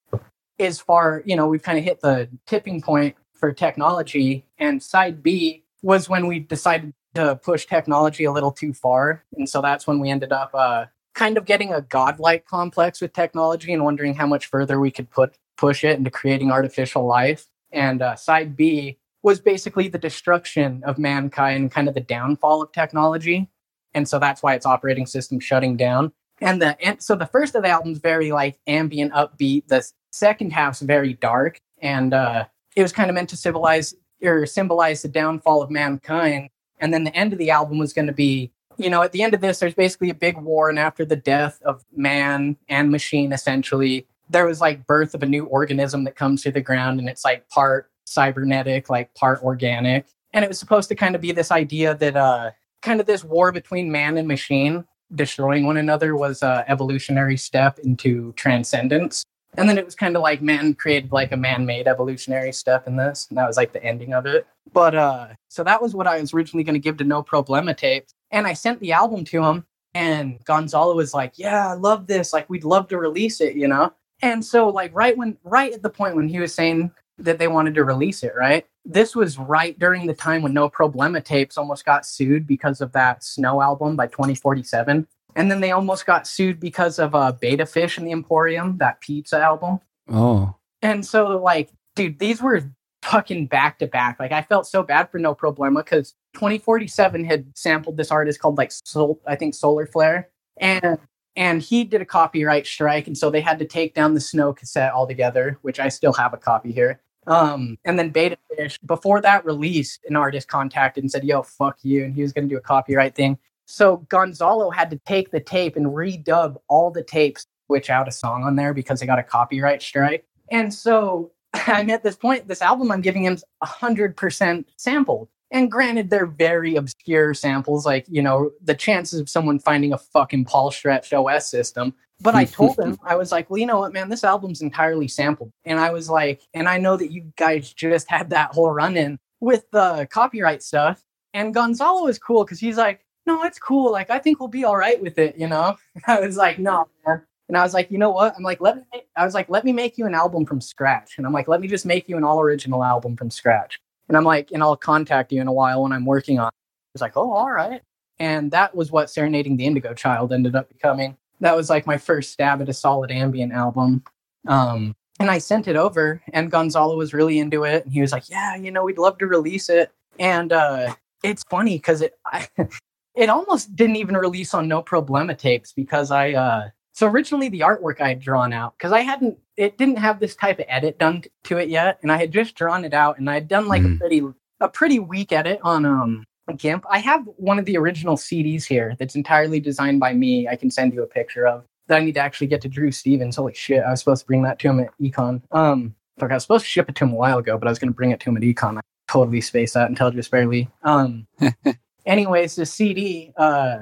as 0.61 0.79
far, 0.79 1.23
you 1.27 1.35
know, 1.35 1.49
we've 1.49 1.63
kind 1.63 1.79
of 1.79 1.85
hit 1.85 2.01
the 2.01 2.29
tipping 2.47 2.81
point 2.81 3.17
for 3.35 3.53
technology. 3.53 4.45
And 4.59 4.81
side 4.81 5.23
B 5.23 5.65
was 5.83 6.09
when 6.09 6.29
we 6.29 6.39
decided 6.39 6.95
to 7.15 7.37
push 7.37 7.67
technology 7.67 8.25
a 8.25 8.33
little 8.33 8.53
too 8.53 8.73
far. 8.73 9.25
And 9.37 9.49
so 9.49 9.61
that's 9.61 9.87
when 9.87 9.99
we 9.99 10.11
ended 10.11 10.33
up 10.33 10.51
uh, 10.55 10.87
kind 11.15 11.37
of 11.37 11.45
getting 11.45 11.73
a 11.73 11.83
godlike 11.83 12.47
complex 12.47 13.01
with 13.01 13.13
technology 13.13 13.73
and 13.73 13.85
wondering 13.85 14.15
how 14.15 14.27
much 14.27 14.47
further 14.47 14.81
we 14.81 14.91
could 14.91 15.11
put 15.11 15.37
push 15.57 15.85
it 15.85 15.99
into 15.99 16.11
creating 16.11 16.51
artificial 16.51 17.07
life. 17.07 17.47
And 17.71 18.03
uh, 18.03 18.17
side 18.17 18.57
B 18.57 18.99
was 19.23 19.41
basically 19.41 19.89
the 19.89 19.99
destruction 19.99 20.83
of 20.85 20.99
mankind, 20.99 21.71
kind 21.71 21.89
of 21.89 21.95
the 21.95 22.01
downfall 22.01 22.63
of 22.63 22.73
technology. 22.73 23.49
And 23.95 24.09
so 24.09 24.19
that's 24.19 24.43
why 24.43 24.55
its 24.55 24.67
operating 24.67 25.07
system 25.07 25.39
shutting 25.39 25.77
down. 25.77 26.13
And 26.41 26.61
the 26.61 26.77
and 26.85 27.01
so 27.01 27.15
the 27.15 27.27
first 27.27 27.55
of 27.55 27.63
the 27.63 27.69
album's 27.69 27.99
very 27.99 28.33
like 28.33 28.59
ambient, 28.67 29.13
upbeat. 29.13 29.69
The 29.69 29.87
second 30.11 30.53
half's 30.53 30.81
very 30.81 31.15
dark, 31.15 31.61
and 31.81 32.13
uh, 32.13 32.47
it 32.75 32.83
was 32.83 32.93
kind 32.93 33.11
of 33.11 33.15
meant 33.15 33.29
to 33.31 33.37
civilize 33.37 33.95
or 34.23 34.47
symbolize 34.47 35.03
the 35.03 35.09
downfall 35.09 35.63
of 35.63 35.71
mankind. 35.71 36.49
And 36.81 36.93
then 36.93 37.05
the 37.05 37.15
end 37.15 37.33
of 37.33 37.39
the 37.39 37.51
album 37.51 37.79
was 37.79 37.93
going 37.93 38.09
to 38.09 38.13
be, 38.13 38.51
you 38.77 38.91
know, 38.91 39.03
at 39.03 39.13
the 39.13 39.23
end 39.23 39.35
of 39.35 39.41
this, 39.41 39.59
there's 39.59 39.75
basically 39.75 40.11
a 40.11 40.15
big 40.15 40.37
war, 40.37 40.69
and 40.69 40.79
after 40.79 41.05
the 41.05 41.17
death 41.17 41.61
of 41.63 41.85
man 41.95 42.57
and 42.69 42.91
machine, 42.91 43.33
essentially, 43.33 44.07
there 44.29 44.47
was 44.47 44.61
like 44.61 44.87
birth 44.87 45.15
of 45.15 45.23
a 45.23 45.27
new 45.27 45.45
organism 45.47 46.05
that 46.05 46.17
comes 46.17 46.43
to 46.43 46.51
the 46.51 46.61
ground, 46.61 47.01
and 47.01 47.09
it's 47.09 47.25
like 47.25 47.49
part 47.49 47.91
cybernetic, 48.07 48.91
like 48.91 49.15
part 49.15 49.43
organic. 49.43 50.07
And 50.33 50.45
it 50.45 50.49
was 50.49 50.59
supposed 50.59 50.89
to 50.89 50.95
kind 50.95 51.15
of 51.15 51.21
be 51.21 51.33
this 51.33 51.51
idea 51.51 51.95
that 51.97 52.17
uh, 52.17 52.51
kind 52.81 53.01
of 53.01 53.07
this 53.07 53.25
war 53.25 53.53
between 53.53 53.93
man 53.93 54.17
and 54.17 54.27
machine 54.27 54.85
destroying 55.15 55.67
one 55.67 55.77
another 55.77 56.17
was 56.17 56.43
a 56.43 56.65
evolutionary 56.69 57.37
step 57.37 57.79
into 57.79 58.33
transcendence. 58.33 59.25
And 59.59 59.69
then 59.69 59.77
it 59.77 59.85
was 59.85 59.95
kind 59.95 60.17
of 60.17 60.23
like 60.23 60.41
man 60.41 60.73
created 60.73 61.13
like 61.13 61.31
a 61.31 61.37
man-made 61.37 61.87
evolutionary 61.87 62.53
step 62.53 62.87
in 62.87 62.97
this, 62.97 63.27
and 63.29 63.37
that 63.37 63.47
was 63.47 63.59
like 63.59 63.75
the 63.75 63.85
ending 63.85 64.15
of 64.15 64.25
it. 64.25 64.47
But 64.73 64.95
uh, 64.95 65.29
so 65.49 65.63
that 65.65 65.83
was 65.83 65.95
what 65.95 66.07
I 66.07 66.19
was 66.19 66.33
originally 66.33 66.65
going 66.65 66.75
to 66.75 66.81
give 66.81 66.97
to 66.99 67.05
No 67.05 67.23
Problema 67.23 67.77
tapes, 67.77 68.15
and 68.33 68.47
I 68.47 68.55
sent 68.55 68.81
the 68.81 68.93
album 68.93 69.25
to 69.27 69.45
him, 69.45 69.67
and 69.95 70.43
Gonzalo 70.45 70.97
was 70.97 71.15
like, 71.15 71.39
"Yeah, 71.39 71.69
I 71.69 71.75
love 71.75 72.07
this. 72.07 72.33
Like, 72.33 72.51
we'd 72.51 72.65
love 72.65 72.89
to 72.89 72.99
release 72.99 73.41
it, 73.41 73.55
you 73.55 73.69
know." 73.69 73.93
And 74.23 74.45
so, 74.45 74.69
like, 74.69 74.95
right 74.95 75.17
when, 75.17 75.37
right 75.45 75.73
at 75.73 75.83
the 75.83 75.91
point 75.91 76.17
when 76.17 76.29
he 76.29 76.39
was 76.39 76.55
saying 76.55 76.93
that 77.19 77.39
they 77.39 77.49
wanted 77.49 77.75
to 77.75 77.85
release 77.85 78.23
it, 78.23 78.33
right? 78.37 78.67
This 78.85 79.15
was 79.15 79.39
right 79.39 79.79
during 79.79 80.07
the 80.07 80.15
time 80.15 80.43
when 80.43 80.53
No 80.53 80.69
Problema 80.69 81.23
Tapes 81.23 81.59
almost 81.59 81.85
got 81.85 82.07
sued 82.07 82.47
because 82.47 82.81
of 82.81 82.93
that 82.93 83.23
Snow 83.23 83.61
album 83.61 83.97
by 83.97 84.07
2047. 84.07 85.07
And 85.35 85.51
then 85.51 85.61
they 85.61 85.71
almost 85.71 86.05
got 86.05 86.27
sued 86.27 86.61
because 86.61 86.99
of 86.99 87.15
uh, 87.15 87.33
Beta 87.33 87.67
Fish 87.67 87.99
in 87.99 88.05
the 88.05 88.13
Emporium, 88.13 88.79
that 88.79 89.01
pizza 89.01 89.41
album. 89.41 89.81
Oh. 90.09 90.55
And 90.83 91.07
so, 91.07 91.39
like, 91.39 91.71
dude, 91.97 92.19
these 92.19 92.43
were 92.43 92.71
fucking 93.03 93.47
back 93.47 93.79
to 93.79 93.87
back. 93.87 94.19
Like, 94.19 94.33
I 94.33 94.43
felt 94.43 94.67
so 94.67 94.83
bad 94.83 95.11
for 95.11 95.19
No 95.19 95.35
Problema 95.35 95.85
because 95.85 96.15
2047 96.35 97.25
had 97.25 97.47
sampled 97.57 97.97
this 97.97 98.11
artist 98.11 98.41
called, 98.41 98.59
like, 98.59 98.73
Sol- 98.73 99.21
I 99.27 99.37
think 99.37 99.55
Solar 99.55 99.87
Flare. 99.87 100.29
And 100.59 100.99
and 101.37 101.63
he 101.63 101.85
did 101.85 102.03
a 102.03 102.07
copyright 102.07 102.67
strike 102.67 103.07
and 103.07 103.17
so 103.17 103.31
they 103.31 103.41
had 103.41 103.59
to 103.59 103.65
take 103.65 103.95
down 103.95 104.15
the 104.15 104.21
snow 104.21 104.53
cassette 104.53 104.93
altogether 104.93 105.59
which 105.63 105.81
i 105.81 105.89
still 105.89 106.13
have 106.13 106.35
a 106.35 106.39
copy 106.39 106.73
here. 106.73 107.01
Um, 107.27 107.79
and 107.85 107.97
then 107.99 108.11
beta 108.11 108.37
fish 108.57 108.79
before 108.85 109.21
that 109.21 109.45
release 109.45 109.99
an 110.09 110.17
artist 110.17 110.49
contacted 110.49 111.05
and 111.05 111.11
said 111.11 111.25
yo 111.25 111.43
fuck 111.43 111.79
you 111.83 112.05
and 112.05 112.15
he 112.15 112.23
was 112.23 112.33
going 112.33 112.49
to 112.49 112.55
do 112.55 112.59
a 112.59 112.63
copyright 112.63 113.15
thing. 113.15 113.39
So 113.65 113.99
gonzalo 114.09 114.71
had 114.71 114.91
to 114.91 115.01
take 115.07 115.31
the 115.31 115.41
tape 115.41 115.77
and 115.77 115.87
redub 115.87 116.57
all 116.69 116.91
the 116.91 117.05
tapes 117.05 117.47
switch 117.67 117.91
out 117.91 118.09
a 118.09 118.13
song 118.13 118.43
on 118.43 118.57
there 118.57 118.75
because 118.75 119.01
they 119.01 119.07
got 119.07 119.21
a 119.21 119.23
copyright 119.23 119.83
strike. 119.83 120.27
And 120.51 120.75
so 120.75 121.31
i'm 121.55 121.91
at 121.91 122.03
this 122.03 122.17
point 122.17 122.49
this 122.49 122.63
album 122.63 122.91
i'm 122.91 123.03
giving 123.03 123.25
him 123.25 123.39
100% 123.63 124.65
sampled 124.77 125.29
and 125.53 125.71
granted, 125.71 126.09
they're 126.09 126.27
very 126.27 126.77
obscure 126.77 127.35
samples, 127.35 127.85
like, 127.85 128.07
you 128.09 128.23
know, 128.23 128.51
the 128.63 128.75
chances 128.75 129.21
of 129.21 129.29
someone 129.29 129.59
finding 129.59 129.93
a 129.93 129.99
fucking 129.99 130.47
Paul 130.47 130.71
Stretch 130.71 131.13
OS 131.13 131.47
system. 131.47 131.95
But 132.23 132.35
I 132.35 132.47
told 132.47 132.79
him, 132.79 132.99
I 133.05 133.17
was 133.17 133.31
like, 133.31 133.51
well, 133.51 133.59
you 133.59 133.67
know 133.67 133.79
what, 133.79 133.93
man, 133.93 134.09
this 134.09 134.25
album's 134.25 134.63
entirely 134.63 135.09
sampled. 135.09 135.53
And 135.67 135.79
I 135.79 135.91
was 135.91 136.09
like, 136.09 136.41
and 136.55 136.71
I 136.71 136.79
know 136.79 136.97
that 136.97 137.13
you 137.13 137.31
guys 137.37 137.71
just 137.71 138.11
had 138.11 138.31
that 138.31 138.53
whole 138.53 138.71
run 138.71 138.97
in 138.97 139.19
with 139.41 139.71
the 139.73 140.09
copyright 140.11 140.63
stuff. 140.63 141.05
And 141.35 141.53
Gonzalo 141.53 142.07
is 142.07 142.19
cool 142.19 142.45
because 142.45 142.59
he's 142.59 142.79
like, 142.79 143.05
no, 143.27 143.45
it's 143.45 143.59
cool. 143.59 143.93
Like, 143.93 144.09
I 144.09 144.19
think 144.19 144.41
we'll 144.41 144.49
be 144.49 144.65
all 144.65 144.77
right 144.77 145.01
with 145.03 145.19
it, 145.19 145.37
you 145.37 145.49
know? 145.49 145.77
I 146.07 146.21
was 146.21 146.39
like, 146.39 146.59
no, 146.59 146.89
man. 147.07 147.23
And 147.49 147.59
I 147.59 147.63
was 147.63 147.75
like, 147.75 147.91
you 147.91 147.99
know 147.99 148.11
what? 148.11 148.35
I'm 148.39 148.43
like, 148.43 148.63
let 148.63 148.77
me, 148.77 149.03
I 149.17 149.27
was 149.27 149.35
like, 149.35 149.51
let 149.51 149.67
me 149.67 149.73
make 149.73 149.99
you 149.99 150.07
an 150.07 150.15
album 150.15 150.47
from 150.47 150.63
scratch. 150.63 151.19
And 151.19 151.27
I'm 151.27 151.33
like, 151.35 151.49
let 151.49 151.61
me 151.61 151.69
just 151.69 151.85
make 151.85 152.09
you 152.09 152.17
an 152.17 152.25
all 152.25 152.41
original 152.41 152.83
album 152.83 153.17
from 153.17 153.31
scratch. 153.31 153.79
And 154.09 154.17
I'm 154.17 154.25
like, 154.25 154.51
and 154.53 154.63
I'll 154.63 154.77
contact 154.77 155.33
you 155.33 155.41
in 155.41 155.49
a 155.49 155.53
while 155.53 155.83
when 155.83 155.93
I'm 155.93 156.05
working 156.05 156.39
on 156.39 156.49
it. 156.49 156.55
It's 156.95 157.03
like, 157.03 157.17
oh, 157.17 157.33
all 157.33 157.51
right. 157.51 157.81
And 158.19 158.51
that 158.51 158.75
was 158.75 158.93
what 158.93 159.11
Serenading 159.11 159.57
the 159.57 159.67
Indigo 159.67 159.95
Child 159.95 160.33
ended 160.33 160.55
up 160.55 160.69
becoming. 160.69 161.17
That 161.41 161.57
was 161.57 161.71
like 161.71 161.87
my 161.87 161.99
first 161.99 162.33
stab 162.33 162.61
at 162.61 162.69
a 162.69 162.73
solid 162.73 163.11
ambient 163.11 163.53
album. 163.53 164.05
Um, 164.47 164.95
and 165.19 165.31
I 165.31 165.39
sent 165.39 165.69
it 165.69 165.77
over, 165.77 166.23
and 166.33 166.51
Gonzalo 166.51 166.97
was 166.97 167.15
really 167.15 167.39
into 167.39 167.65
it. 167.65 167.85
And 167.85 167.93
he 167.93 168.01
was 168.01 168.13
like, 168.13 168.29
yeah, 168.29 168.57
you 168.57 168.71
know, 168.71 168.85
we'd 168.85 168.99
love 168.99 169.19
to 169.19 169.27
release 169.27 169.69
it. 169.69 169.91
And 170.19 170.53
uh, 170.53 170.95
it's 171.23 171.43
funny 171.51 171.77
because 171.77 172.03
it, 172.03 172.15
it 173.15 173.29
almost 173.29 173.75
didn't 173.75 173.97
even 173.97 174.17
release 174.17 174.55
on 174.55 174.69
No 174.69 174.83
Problema 174.83 175.37
tapes 175.37 175.73
because 175.73 176.11
I, 176.11 176.33
uh, 176.33 176.69
so 176.93 177.07
originally 177.07 177.49
the 177.49 177.61
artwork 177.61 178.01
I 178.01 178.09
had 178.09 178.21
drawn 178.21 178.53
out 178.53 178.75
because 178.77 178.93
I 178.93 179.01
hadn't 179.01 179.39
it 179.57 179.79
didn't 179.79 179.99
have 179.99 180.21
this 180.21 180.35
type 180.35 180.59
of 180.59 180.67
edit 180.69 180.99
done 180.99 181.25
to 181.45 181.59
it 181.59 181.69
yet, 181.69 181.99
and 182.03 182.11
I 182.11 182.17
had 182.17 182.33
just 182.33 182.55
drawn 182.55 182.85
it 182.85 182.95
out, 182.95 183.19
and 183.19 183.29
I 183.29 183.35
had 183.35 183.49
done 183.49 183.69
like 183.69 183.83
mm. 183.83 183.97
a 183.97 183.99
pretty 183.99 184.23
a 184.61 184.69
pretty 184.69 184.99
weak 184.99 185.33
edit 185.33 185.61
on 185.63 185.85
um 185.85 186.25
GIMP. 186.57 186.85
I 186.91 186.99
have 186.99 187.25
one 187.37 187.59
of 187.59 187.65
the 187.65 187.77
original 187.77 188.17
CDs 188.17 188.65
here 188.65 188.97
that's 188.99 189.15
entirely 189.15 189.61
designed 189.61 190.01
by 190.01 190.13
me. 190.13 190.49
I 190.49 190.57
can 190.57 190.71
send 190.71 190.93
you 190.93 191.03
a 191.03 191.07
picture 191.07 191.47
of 191.47 191.65
that. 191.87 192.01
I 192.01 192.05
need 192.05 192.15
to 192.15 192.21
actually 192.21 192.49
get 192.49 192.61
to 192.63 192.69
Drew 192.69 192.91
Stevens. 192.91 193.37
Holy 193.37 193.55
shit! 193.55 193.83
I 193.83 193.91
was 193.91 194.01
supposed 194.01 194.23
to 194.23 194.27
bring 194.27 194.43
that 194.43 194.59
to 194.61 194.69
him 194.69 194.81
at 194.81 194.91
Econ. 195.01 195.43
Um, 195.51 195.95
fuck, 196.19 196.31
I 196.31 196.35
was 196.35 196.45
supposed 196.45 196.65
to 196.65 196.71
ship 196.71 196.89
it 196.89 196.95
to 196.97 197.05
him 197.05 197.13
a 197.13 197.17
while 197.17 197.39
ago, 197.39 197.59
but 197.59 197.69
I 197.69 197.71
was 197.71 197.79
going 197.79 197.93
to 197.93 197.97
bring 197.97 198.11
it 198.11 198.21
to 198.21 198.31
him 198.31 198.37
at 198.37 198.43
Econ. 198.43 198.79
I 198.79 198.81
totally 199.09 199.41
spaced 199.41 199.75
that 199.75 199.89
until 199.89 200.11
just 200.11 200.31
barely. 200.31 200.69
Um, 200.83 201.27
anyways, 202.07 202.57
the 202.57 202.67
CD. 202.67 203.33
Uh, 203.37 203.81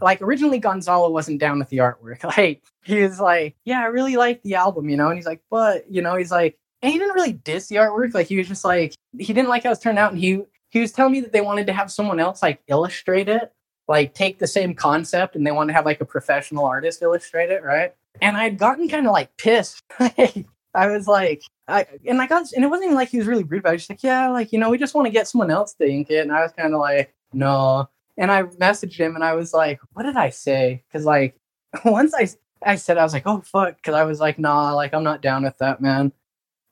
like 0.00 0.20
originally 0.22 0.58
Gonzalo 0.58 1.10
wasn't 1.10 1.40
down 1.40 1.58
with 1.58 1.68
the 1.68 1.78
artwork. 1.78 2.24
Like 2.36 2.62
he 2.82 3.02
was 3.02 3.20
like, 3.20 3.56
yeah, 3.64 3.80
I 3.80 3.86
really 3.86 4.16
like 4.16 4.42
the 4.42 4.56
album, 4.56 4.88
you 4.88 4.96
know, 4.96 5.08
and 5.08 5.16
he's 5.16 5.26
like, 5.26 5.42
but 5.50 5.90
you 5.90 6.02
know, 6.02 6.16
he's 6.16 6.30
like, 6.30 6.58
and 6.82 6.92
he 6.92 6.98
didn't 6.98 7.14
really 7.14 7.32
diss 7.32 7.68
the 7.68 7.76
artwork. 7.76 8.14
Like 8.14 8.26
he 8.26 8.36
was 8.36 8.48
just 8.48 8.64
like, 8.64 8.94
he 9.18 9.32
didn't 9.32 9.48
like 9.48 9.64
how 9.64 9.70
it's 9.70 9.80
turned 9.80 9.98
out, 9.98 10.12
and 10.12 10.20
he 10.20 10.42
he 10.70 10.80
was 10.80 10.92
telling 10.92 11.12
me 11.12 11.20
that 11.20 11.32
they 11.32 11.40
wanted 11.40 11.66
to 11.68 11.72
have 11.72 11.90
someone 11.90 12.20
else 12.20 12.42
like 12.42 12.60
illustrate 12.66 13.28
it, 13.28 13.52
like 13.88 14.14
take 14.14 14.38
the 14.38 14.46
same 14.46 14.74
concept, 14.74 15.36
and 15.36 15.46
they 15.46 15.52
wanted 15.52 15.68
to 15.68 15.76
have 15.76 15.86
like 15.86 16.00
a 16.00 16.04
professional 16.04 16.66
artist 16.66 17.00
illustrate 17.02 17.50
it, 17.50 17.62
right? 17.62 17.94
And 18.20 18.36
I 18.36 18.44
had 18.44 18.58
gotten 18.58 18.88
kind 18.88 19.06
of 19.06 19.12
like 19.12 19.36
pissed. 19.36 19.82
I 20.00 20.88
was 20.88 21.06
like, 21.06 21.42
I 21.68 21.86
and 22.06 22.20
I 22.20 22.26
got, 22.26 22.52
and 22.52 22.64
it 22.64 22.68
wasn't 22.68 22.86
even 22.86 22.96
like 22.96 23.08
he 23.08 23.18
was 23.18 23.26
really 23.26 23.44
rude 23.44 23.60
about 23.60 23.74
it. 23.74 23.78
Just 23.78 23.90
like, 23.90 24.02
yeah, 24.02 24.28
like 24.28 24.52
you 24.52 24.58
know, 24.58 24.70
we 24.70 24.78
just 24.78 24.94
want 24.94 25.06
to 25.06 25.12
get 25.12 25.28
someone 25.28 25.50
else 25.50 25.74
to 25.74 25.88
ink 25.88 26.10
it, 26.10 26.18
and 26.18 26.32
I 26.32 26.42
was 26.42 26.52
kind 26.52 26.74
of 26.74 26.80
like, 26.80 27.14
no. 27.32 27.88
And 28.16 28.30
I 28.30 28.44
messaged 28.44 28.96
him 28.96 29.14
and 29.14 29.24
I 29.24 29.34
was 29.34 29.52
like, 29.52 29.80
what 29.92 30.04
did 30.04 30.16
I 30.16 30.30
say? 30.30 30.84
Because 30.88 31.04
like 31.04 31.36
once 31.84 32.14
I 32.14 32.28
I 32.62 32.76
said 32.76 32.98
I 32.98 33.02
was 33.02 33.12
like, 33.12 33.26
oh 33.26 33.40
fuck, 33.40 33.76
because 33.76 33.94
I 33.94 34.04
was 34.04 34.20
like, 34.20 34.38
nah, 34.38 34.74
like 34.74 34.94
I'm 34.94 35.04
not 35.04 35.22
down 35.22 35.44
with 35.44 35.58
that, 35.58 35.80
man. 35.80 36.12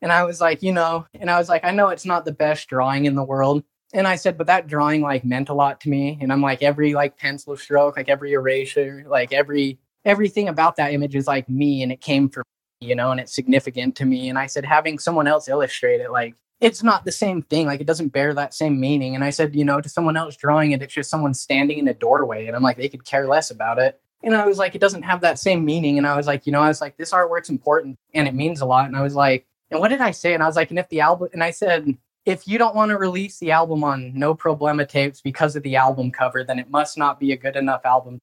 And 0.01 0.13
I 0.13 0.25
was 0.25 0.41
like, 0.41 0.63
you 0.63 0.73
know, 0.73 1.07
and 1.15 1.31
I 1.31 1.39
was 1.39 1.49
like, 1.49 1.65
I 1.65 1.71
know 1.71 1.89
it's 1.89 2.07
not 2.07 2.25
the 2.25 2.33
best 2.33 2.69
drawing 2.69 3.05
in 3.05 3.15
the 3.15 3.23
world. 3.23 3.63
And 3.95 4.09
I 4.09 4.17
said, 4.17 4.39
but 4.39 4.47
that 4.47 4.67
drawing 4.67 5.03
like 5.03 5.25
meant 5.25 5.49
a 5.49 5.55
lot 5.55 5.81
to 5.83 5.91
me. 5.91 6.19
And 6.21 6.33
I'm 6.33 6.41
like, 6.41 6.63
every 6.63 6.95
like 6.95 7.19
pencil 7.19 7.57
stroke, 7.57 7.97
like 7.97 8.09
every 8.09 8.33
erasure, 8.33 9.05
like 9.07 9.33
every 9.33 9.79
everything 10.05 10.49
about 10.49 10.77
that 10.77 10.93
image 10.93 11.15
is 11.15 11.27
like 11.27 11.49
me 11.49 11.83
and 11.83 11.93
it 11.93 12.01
came 12.01 12.29
from 12.29 12.45
me, 12.81 12.89
you 12.89 12.97
know, 12.97 13.13
and 13.13 13.21
it's 13.21 13.35
significant 13.35 13.95
to 13.97 14.05
me. 14.05 14.29
And 14.29 14.39
I 14.39 14.47
said, 14.47 14.65
having 14.65 14.99
someone 14.99 15.27
else 15.27 15.49
illustrate 15.49 16.01
it, 16.01 16.11
like 16.11 16.35
it's 16.63 16.83
not 16.83 17.05
the 17.05 17.13
same 17.13 17.43
thing. 17.43 17.67
Like 17.67 17.81
it 17.81 17.87
doesn't 17.87 18.13
bear 18.13 18.33
that 18.33 18.55
same 18.55 18.79
meaning. 18.79 19.17
And 19.17 19.25
I 19.25 19.31
said, 19.31 19.55
you 19.55 19.65
know, 19.65 19.81
to 19.81 19.89
someone 19.89 20.17
else 20.17 20.37
drawing 20.37 20.71
it, 20.71 20.81
it's 20.81 20.95
just 20.95 21.11
someone 21.11 21.35
standing 21.35 21.79
in 21.79 21.89
a 21.89 21.95
doorway. 21.95 22.47
And 22.47 22.55
I'm 22.55 22.63
like, 22.63 22.77
they 22.77 22.89
could 22.89 23.05
care 23.05 23.27
less 23.27 23.51
about 23.51 23.81
it. 23.81 24.01
And 24.23 24.37
I 24.37 24.47
was 24.47 24.59
like, 24.59 24.77
it 24.77 24.81
doesn't 24.81 25.03
have 25.03 25.21
that 25.23 25.41
same 25.41 25.65
meaning. 25.65 25.99
And 25.99 26.07
I 26.07 26.17
was 26.17 26.29
like, 26.29 26.47
you 26.47 26.53
know, 26.53 26.61
I 26.61 26.69
was 26.69 26.81
like, 26.81 26.97
this 26.97 27.11
artwork's 27.11 27.51
important 27.51 27.99
and 28.15 28.29
it 28.29 28.35
means 28.35 28.61
a 28.61 28.65
lot. 28.65 28.87
And 28.87 28.97
I 28.97 29.03
was 29.03 29.17
like, 29.17 29.45
and 29.73 29.81
what 29.81 29.89
did 29.89 30.01
I 30.01 30.13
say? 30.13 30.35
And 30.35 30.43
I 30.43 30.47
was 30.47 30.55
like, 30.55 30.71
and 30.71 30.79
if 30.79 30.89
the 30.89 31.01
album, 31.01 31.29
and 31.33 31.43
I 31.43 31.51
said, 31.51 31.97
if 32.25 32.47
you 32.47 32.59
don't 32.59 32.77
want 32.77 32.91
to 32.91 32.97
release 32.99 33.39
the 33.39 33.51
album 33.51 33.83
on 33.83 34.17
No 34.17 34.33
Problema 34.33 34.89
tapes 34.89 35.21
because 35.21 35.57
of 35.57 35.65
the 35.65 35.75
album 35.75 36.13
cover, 36.13 36.45
then 36.45 36.61
it 36.61 36.71
must 36.71 36.97
not 36.97 37.19
be 37.19 37.33
a 37.33 37.37
good 37.37 37.57
enough 37.57 37.85
album 37.85 38.21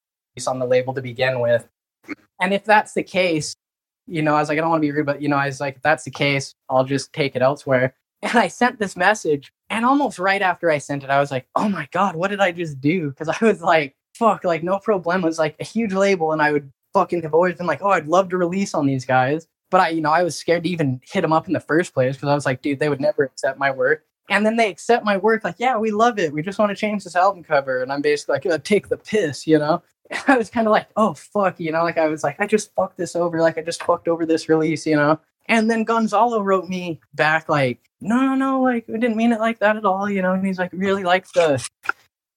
on 0.47 0.57
the 0.57 0.65
label 0.65 0.93
to 0.93 1.01
begin 1.01 1.41
with. 1.41 1.67
And 2.39 2.53
if 2.53 2.63
that's 2.63 2.93
the 2.93 3.03
case, 3.03 3.53
you 4.07 4.21
know, 4.21 4.35
I 4.35 4.39
was 4.39 4.47
like, 4.47 4.57
I 4.57 4.61
don't 4.61 4.69
want 4.69 4.81
to 4.81 4.87
be 4.87 4.91
rude, 4.93 5.05
but 5.05 5.21
you 5.21 5.27
know, 5.27 5.35
I 5.35 5.47
was 5.47 5.59
like, 5.59 5.75
if 5.75 5.81
that's 5.81 6.05
the 6.05 6.11
case, 6.11 6.55
I'll 6.69 6.85
just 6.85 7.11
take 7.11 7.35
it 7.35 7.41
elsewhere. 7.41 7.93
And 8.21 8.37
I 8.37 8.47
sent 8.49 8.79
this 8.79 8.97
message, 8.97 9.53
and 9.69 9.85
almost 9.85 10.19
right 10.19 10.41
after 10.41 10.69
I 10.69 10.77
sent 10.79 11.03
it, 11.03 11.09
I 11.09 11.19
was 11.19 11.31
like, 11.31 11.47
oh 11.55 11.69
my 11.69 11.87
God, 11.91 12.15
what 12.15 12.29
did 12.29 12.41
I 12.41 12.51
just 12.51 12.81
do? 12.81 13.09
Because 13.09 13.29
I 13.29 13.37
was 13.45 13.61
like, 13.61 13.95
fuck, 14.13 14.43
like 14.43 14.63
No 14.63 14.79
Problem 14.79 15.21
was 15.21 15.39
like 15.39 15.55
a 15.59 15.63
huge 15.63 15.93
label, 15.93 16.31
and 16.33 16.41
I 16.41 16.51
would 16.51 16.71
fucking 16.93 17.21
have 17.21 17.33
always 17.33 17.55
been 17.55 17.67
like, 17.67 17.81
oh, 17.81 17.91
I'd 17.91 18.07
love 18.07 18.29
to 18.29 18.37
release 18.37 18.73
on 18.73 18.85
these 18.85 19.05
guys. 19.05 19.47
but 19.69 19.79
I, 19.81 19.89
you 19.89 20.01
know, 20.01 20.11
I 20.11 20.23
was 20.23 20.35
scared 20.35 20.63
to 20.63 20.69
even 20.69 20.99
hit 21.03 21.21
them 21.21 21.33
up 21.33 21.47
in 21.47 21.53
the 21.53 21.59
first 21.59 21.93
place 21.93 22.15
because 22.15 22.29
I 22.29 22.35
was 22.35 22.45
like, 22.45 22.61
dude, 22.61 22.79
they 22.79 22.89
would 22.89 22.99
never 23.01 23.23
accept 23.23 23.59
my 23.59 23.71
work. 23.71 24.03
And 24.29 24.45
then 24.45 24.57
they 24.57 24.69
accept 24.69 25.05
my 25.05 25.17
work, 25.17 25.43
like, 25.43 25.55
yeah, 25.57 25.77
we 25.77 25.91
love 25.91 26.19
it. 26.19 26.33
We 26.33 26.41
just 26.41 26.59
want 26.59 26.69
to 26.69 26.75
change 26.75 27.03
this 27.03 27.15
album 27.15 27.43
cover. 27.43 27.81
And 27.81 27.91
I'm 27.91 28.01
basically 28.01 28.33
like, 28.33 28.45
uh, 28.45 28.59
take 28.63 28.89
the 28.89 28.97
piss, 28.97 29.47
you 29.47 29.57
know? 29.57 29.81
I 30.27 30.37
was 30.37 30.49
kind 30.49 30.67
of 30.67 30.71
like, 30.71 30.87
oh, 30.95 31.13
fuck, 31.13 31.59
you 31.59 31.71
know? 31.71 31.83
Like, 31.83 31.97
I 31.97 32.07
was 32.07 32.23
like, 32.23 32.39
I 32.39 32.45
just 32.45 32.73
fucked 32.75 32.97
this 32.97 33.15
over. 33.15 33.41
Like, 33.41 33.57
I 33.57 33.61
just 33.61 33.83
fucked 33.83 34.07
over 34.07 34.25
this 34.25 34.47
release, 34.49 34.85
you 34.85 34.95
know? 34.95 35.19
And 35.49 35.69
then 35.69 35.83
Gonzalo 35.83 36.41
wrote 36.41 36.69
me 36.69 37.01
back, 37.15 37.49
like, 37.49 37.79
no, 37.99 38.21
no, 38.21 38.35
no, 38.35 38.61
like, 38.61 38.87
we 38.87 38.99
didn't 38.99 39.17
mean 39.17 39.33
it 39.33 39.39
like 39.39 39.59
that 39.59 39.75
at 39.75 39.83
all, 39.83 40.09
you 40.09 40.21
know? 40.21 40.33
And 40.33 40.45
he's 40.45 40.59
like, 40.59 40.71
really 40.71 41.03
liked 41.03 41.33
the 41.33 41.67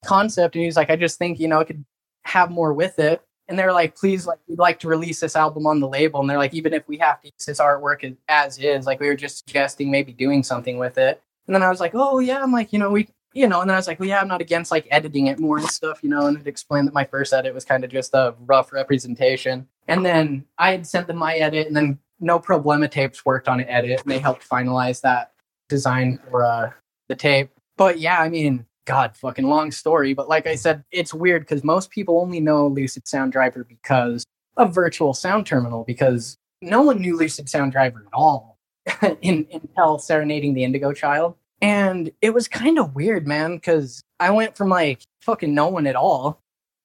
concept. 0.04 0.56
And 0.56 0.64
he's 0.64 0.76
like, 0.76 0.90
I 0.90 0.96
just 0.96 1.18
think, 1.18 1.38
you 1.38 1.46
know, 1.46 1.60
it 1.60 1.66
could 1.66 1.84
have 2.24 2.50
more 2.50 2.72
with 2.72 2.98
it. 2.98 3.22
And 3.48 3.58
they're 3.58 3.72
like, 3.72 3.94
please, 3.94 4.26
like, 4.26 4.38
we'd 4.48 4.58
like 4.58 4.80
to 4.80 4.88
release 4.88 5.20
this 5.20 5.36
album 5.36 5.66
on 5.66 5.78
the 5.78 5.88
label. 5.88 6.20
And 6.20 6.30
they're 6.30 6.38
like, 6.38 6.54
even 6.54 6.72
if 6.72 6.88
we 6.88 6.96
have 6.98 7.20
to 7.20 7.28
use 7.28 7.44
this 7.46 7.60
artwork 7.60 8.02
as, 8.02 8.16
as 8.28 8.58
is, 8.58 8.86
like, 8.86 8.98
we 8.98 9.08
were 9.08 9.14
just 9.14 9.38
suggesting 9.46 9.90
maybe 9.90 10.12
doing 10.12 10.42
something 10.42 10.78
with 10.78 10.96
it. 10.96 11.22
And 11.46 11.54
then 11.54 11.62
I 11.62 11.68
was 11.68 11.80
like, 11.80 11.92
oh, 11.94 12.18
yeah. 12.18 12.42
I'm 12.42 12.52
like, 12.52 12.72
you 12.72 12.78
know, 12.78 12.90
we, 12.90 13.08
you 13.34 13.46
know, 13.46 13.60
and 13.60 13.68
then 13.68 13.74
I 13.74 13.78
was 13.78 13.88
like, 13.88 14.00
well, 14.00 14.08
yeah, 14.08 14.20
I'm 14.20 14.28
not 14.28 14.40
against 14.40 14.70
like 14.70 14.86
editing 14.90 15.26
it 15.26 15.38
more 15.38 15.58
and 15.58 15.68
stuff, 15.68 16.00
you 16.02 16.08
know, 16.08 16.26
and 16.26 16.38
it 16.38 16.46
explained 16.46 16.86
that 16.86 16.94
my 16.94 17.04
first 17.04 17.32
edit 17.32 17.54
was 17.54 17.64
kind 17.64 17.84
of 17.84 17.90
just 17.90 18.14
a 18.14 18.34
rough 18.40 18.72
representation. 18.72 19.68
And 19.88 20.04
then 20.04 20.44
I 20.58 20.70
had 20.70 20.86
sent 20.86 21.06
them 21.06 21.16
my 21.16 21.34
edit, 21.34 21.66
and 21.66 21.76
then 21.76 21.98
No 22.22 22.38
Problema 22.38 22.90
Tapes 22.90 23.24
worked 23.26 23.48
on 23.48 23.60
edit, 23.60 24.00
and 24.02 24.10
they 24.10 24.18
helped 24.18 24.48
finalize 24.48 25.00
that 25.02 25.32
design 25.68 26.18
for 26.30 26.44
uh, 26.44 26.70
the 27.08 27.16
tape. 27.16 27.50
But 27.76 27.98
yeah, 27.98 28.20
I 28.20 28.28
mean, 28.28 28.64
God, 28.84 29.16
fucking 29.16 29.46
long 29.46 29.70
story. 29.70 30.14
But 30.14 30.28
like 30.28 30.46
I 30.46 30.54
said, 30.54 30.84
it's 30.90 31.12
weird 31.12 31.42
because 31.42 31.64
most 31.64 31.90
people 31.90 32.20
only 32.20 32.40
know 32.40 32.66
Lucid 32.66 33.06
Sound 33.06 33.32
Driver 33.32 33.64
because 33.64 34.24
of 34.56 34.74
Virtual 34.74 35.14
Sound 35.14 35.46
Terminal, 35.46 35.84
because 35.84 36.36
no 36.60 36.82
one 36.82 37.00
knew 37.00 37.16
Lucid 37.16 37.48
Sound 37.48 37.72
Driver 37.72 38.04
at 38.06 38.14
all 38.14 38.58
in, 39.20 39.46
until 39.52 39.98
Serenading 39.98 40.54
the 40.54 40.64
Indigo 40.64 40.92
Child. 40.92 41.34
And 41.60 42.10
it 42.20 42.34
was 42.34 42.48
kind 42.48 42.78
of 42.78 42.94
weird, 42.94 43.26
man, 43.26 43.54
because 43.56 44.02
I 44.18 44.30
went 44.30 44.56
from 44.56 44.68
like 44.68 45.02
fucking 45.22 45.54
no 45.54 45.68
one 45.68 45.86
at 45.86 45.96
all. 45.96 46.40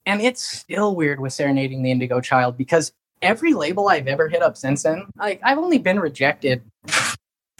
And 0.05 0.21
it's 0.21 0.41
still 0.41 0.95
weird 0.95 1.19
with 1.19 1.33
Serenading 1.33 1.83
the 1.83 1.91
Indigo 1.91 2.21
Child 2.21 2.57
because 2.57 2.93
every 3.21 3.53
label 3.53 3.89
I've 3.89 4.07
ever 4.07 4.27
hit 4.27 4.41
up 4.41 4.57
since 4.57 4.83
then, 4.83 5.05
like 5.17 5.39
I've 5.43 5.57
only 5.57 5.77
been 5.77 5.99
rejected 5.99 6.61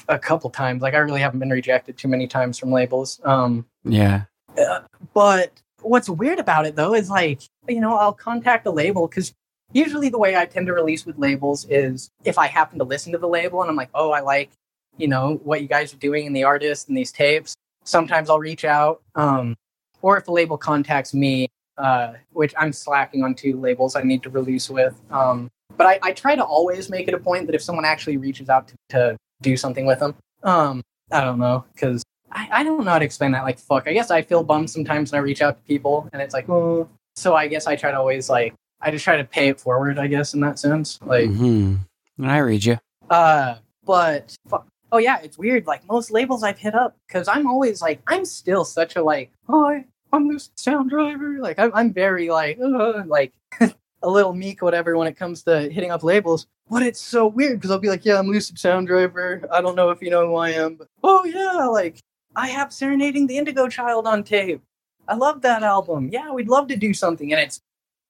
a 0.07 0.19
couple 0.19 0.49
times. 0.49 0.81
Like 0.81 0.93
I 0.93 0.99
really 0.99 1.21
haven't 1.21 1.39
been 1.39 1.49
rejected 1.49 1.97
too 1.97 2.07
many 2.07 2.27
times 2.27 2.57
from 2.57 2.71
labels. 2.71 3.19
Um, 3.23 3.65
Yeah. 3.83 4.23
uh, 4.57 4.81
but 5.13 5.51
what's 5.81 6.09
weird 6.09 6.39
about 6.39 6.65
it 6.65 6.75
though 6.75 6.93
is 6.93 7.09
like, 7.09 7.41
you 7.67 7.79
know, 7.79 7.95
I'll 7.95 8.13
contact 8.13 8.65
a 8.67 8.71
label 8.71 9.07
because 9.07 9.33
usually 9.73 10.09
the 10.09 10.17
way 10.17 10.35
I 10.35 10.45
tend 10.45 10.67
to 10.67 10.73
release 10.73 11.05
with 11.05 11.17
labels 11.17 11.65
is 11.69 12.09
if 12.23 12.37
I 12.37 12.47
happen 12.47 12.77
to 12.79 12.85
listen 12.85 13.11
to 13.11 13.17
the 13.17 13.27
label 13.27 13.61
and 13.61 13.69
I'm 13.69 13.75
like, 13.75 13.89
oh, 13.93 14.11
I 14.11 14.21
like, 14.21 14.49
you 14.97 15.07
know, 15.07 15.39
what 15.43 15.61
you 15.61 15.67
guys 15.67 15.93
are 15.93 15.97
doing 15.97 16.25
and 16.25 16.35
the 16.35 16.43
artist 16.43 16.87
and 16.87 16.97
these 16.97 17.11
tapes. 17.11 17.55
Sometimes 17.83 18.29
I'll 18.29 18.39
reach 18.39 18.65
out. 18.65 19.01
Um, 19.15 19.55
or 20.01 20.17
if 20.17 20.25
the 20.25 20.31
label 20.31 20.57
contacts 20.57 21.13
me, 21.13 21.49
uh, 21.77 22.13
which 22.33 22.53
I'm 22.57 22.73
slacking 22.73 23.23
on 23.23 23.35
two 23.35 23.59
labels 23.59 23.95
I 23.95 24.03
need 24.03 24.23
to 24.23 24.29
release 24.29 24.69
with. 24.69 24.99
Um, 25.11 25.49
but 25.75 25.87
I, 25.87 25.99
I 26.01 26.11
try 26.11 26.35
to 26.35 26.43
always 26.43 26.89
make 26.89 27.07
it 27.07 27.13
a 27.13 27.19
point 27.19 27.45
that 27.45 27.55
if 27.55 27.61
someone 27.61 27.85
actually 27.85 28.17
reaches 28.17 28.49
out 28.49 28.67
to, 28.69 28.75
to 28.89 29.17
do 29.41 29.55
something 29.57 29.85
with 29.85 29.99
them, 29.99 30.15
um, 30.43 30.81
I 31.11 31.21
don't 31.21 31.39
know, 31.39 31.65
because 31.73 32.03
I, 32.31 32.47
I 32.51 32.63
don't 32.63 32.83
know 32.83 32.91
how 32.91 32.99
to 32.99 33.05
explain 33.05 33.31
that. 33.31 33.43
Like, 33.43 33.59
fuck, 33.59 33.87
I 33.87 33.93
guess 33.93 34.09
I 34.11 34.21
feel 34.21 34.43
bummed 34.43 34.69
sometimes 34.69 35.11
when 35.11 35.19
I 35.19 35.23
reach 35.23 35.41
out 35.41 35.57
to 35.57 35.63
people 35.63 36.09
and 36.13 36.21
it's 36.21 36.33
like, 36.33 36.49
oh. 36.49 36.89
So 37.15 37.35
I 37.35 37.47
guess 37.47 37.65
I 37.65 37.75
try 37.75 37.89
to 37.91 37.97
always, 37.97 38.29
like, 38.29 38.53
I 38.79 38.91
just 38.91 39.03
try 39.03 39.17
to 39.17 39.23
pay 39.23 39.47
it 39.47 39.59
forward, 39.59 39.97
I 39.97 40.05
guess, 40.05 40.35
in 40.35 40.39
that 40.41 40.59
sense. 40.59 40.99
Like, 41.03 41.29
hmm 41.29 41.75
I 42.21 42.37
read 42.39 42.63
you. 42.65 42.77
uh, 43.09 43.55
but 43.85 44.35
fuck. 44.47 44.67
Oh 44.91 44.99
yeah, 44.99 45.19
it's 45.21 45.37
weird. 45.37 45.65
Like 45.67 45.85
most 45.87 46.11
labels 46.11 46.43
I've 46.43 46.57
hit 46.59 46.75
up, 46.75 46.95
because 47.07 47.27
I'm 47.27 47.47
always 47.47 47.81
like, 47.81 48.01
I'm 48.07 48.23
still 48.23 48.65
such 48.65 48.95
a 48.95 49.01
like, 49.03 49.31
hi, 49.49 49.85
I'm 50.13 50.27
this 50.31 50.51
sound 50.55 50.89
driver. 50.89 51.37
Like 51.39 51.59
I'm, 51.59 51.71
I'm 51.73 51.93
very 51.93 52.29
like, 52.29 52.59
uh, 52.59 53.03
like 53.05 53.33
a 53.59 54.09
little 54.09 54.33
meek, 54.33 54.61
whatever, 54.61 54.97
when 54.97 55.07
it 55.07 55.17
comes 55.17 55.43
to 55.43 55.69
hitting 55.69 55.91
up 55.91 56.03
labels. 56.03 56.47
But 56.69 56.83
it's 56.83 56.99
so 57.01 57.27
weird 57.27 57.59
because 57.59 57.71
I'll 57.71 57.79
be 57.79 57.89
like, 57.89 58.05
yeah, 58.05 58.19
I'm 58.19 58.27
Lucid 58.27 58.59
Sound 58.59 58.87
Driver. 58.87 59.47
I 59.51 59.61
don't 59.61 59.75
know 59.75 59.89
if 59.89 60.01
you 60.01 60.09
know 60.09 60.27
who 60.27 60.35
I 60.35 60.49
am, 60.51 60.75
but 60.75 60.87
oh 61.03 61.23
yeah, 61.25 61.65
like 61.65 61.99
I 62.35 62.47
have 62.47 62.73
Serenading 62.73 63.27
the 63.27 63.37
Indigo 63.37 63.67
Child 63.69 64.05
on 64.07 64.23
tape. 64.23 64.61
I 65.07 65.15
love 65.15 65.41
that 65.43 65.63
album. 65.63 66.09
Yeah, 66.11 66.31
we'd 66.31 66.49
love 66.49 66.67
to 66.67 66.75
do 66.75 66.93
something, 66.93 67.31
and 67.31 67.41
it's 67.41 67.61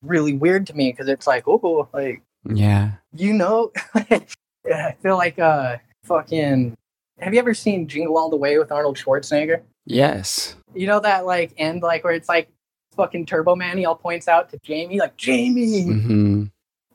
really 0.02 0.34
weird 0.34 0.66
to 0.68 0.74
me 0.74 0.92
because 0.92 1.08
it's 1.08 1.28
like, 1.28 1.48
oh, 1.48 1.88
like 1.94 2.24
Yeah. 2.46 2.94
you 3.14 3.34
know, 3.34 3.72
I 3.96 4.96
feel 5.02 5.18
like 5.18 5.40
uh 5.40 5.78
fucking. 6.04 6.76
Have 7.20 7.34
you 7.34 7.40
ever 7.40 7.54
seen 7.56 7.88
Jingle 7.88 8.18
All 8.18 8.30
the 8.30 8.38
Way 8.38 8.60
with 8.60 8.72
Arnold 8.72 8.98
Schwarzenegger? 8.98 9.62
Yes. 9.90 10.56
You 10.76 10.86
know 10.88 11.00
that 11.00 11.26
like 11.26 11.54
end 11.58 11.82
like 11.82 12.04
where 12.04 12.14
it's 12.14 12.28
like 12.30 12.50
fucking 12.96 13.26
Turbo 13.26 13.56
Man. 13.56 13.78
He 13.78 13.86
all 13.86 13.96
points 13.96 14.28
out 14.28 14.50
to 14.52 14.60
Jamie 14.64 15.00
like 15.00 15.16
Jamie, 15.18 15.84
hmm 15.84 16.44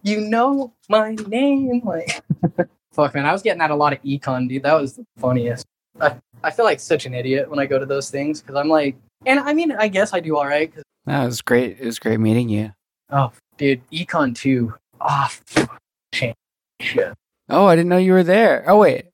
you 0.05 0.21
know 0.21 0.73
my 0.89 1.15
name. 1.27 1.81
Like 1.85 2.23
fuck 2.93 3.15
man, 3.15 3.25
I 3.25 3.33
was 3.33 3.41
getting 3.43 3.61
that 3.61 3.71
a 3.71 3.75
lot 3.75 3.93
of 3.93 4.03
econ, 4.03 4.49
dude. 4.49 4.63
That 4.65 4.75
was 4.81 4.95
the 4.97 5.05
funniest. 5.19 5.65
I, 6.01 6.17
I 6.45 6.51
feel 6.51 6.65
like 6.65 6.81
such 6.81 7.07
an 7.07 7.15
idiot 7.15 7.49
when 7.49 7.59
I 7.59 7.67
go 7.67 7.79
to 7.79 7.87
those 7.87 8.11
things 8.11 8.41
because 8.43 8.57
I'm 8.57 8.69
like, 8.69 8.97
and 9.27 9.41
I 9.41 9.53
mean, 9.55 9.73
I 9.73 9.89
guess 9.89 10.13
I 10.13 10.21
do 10.21 10.37
all 10.37 10.47
right. 10.47 10.73
'cause- 10.75 10.85
That 11.07 11.25
was 11.25 11.41
great. 11.41 11.79
It 11.81 11.87
was 11.87 11.99
great 11.99 12.19
meeting 12.21 12.49
you. 12.49 12.73
oh, 13.11 13.33
dude, 13.57 13.81
econ 13.91 14.35
two. 14.35 14.75
Ah, 15.01 15.33
change 16.13 16.35
shit. 16.81 17.15
Oh, 17.49 17.67
I 17.67 17.75
didn't 17.77 17.89
know 17.89 17.97
you 17.99 18.13
were 18.13 18.23
there. 18.25 18.65
Oh 18.69 18.79
wait, 18.79 19.07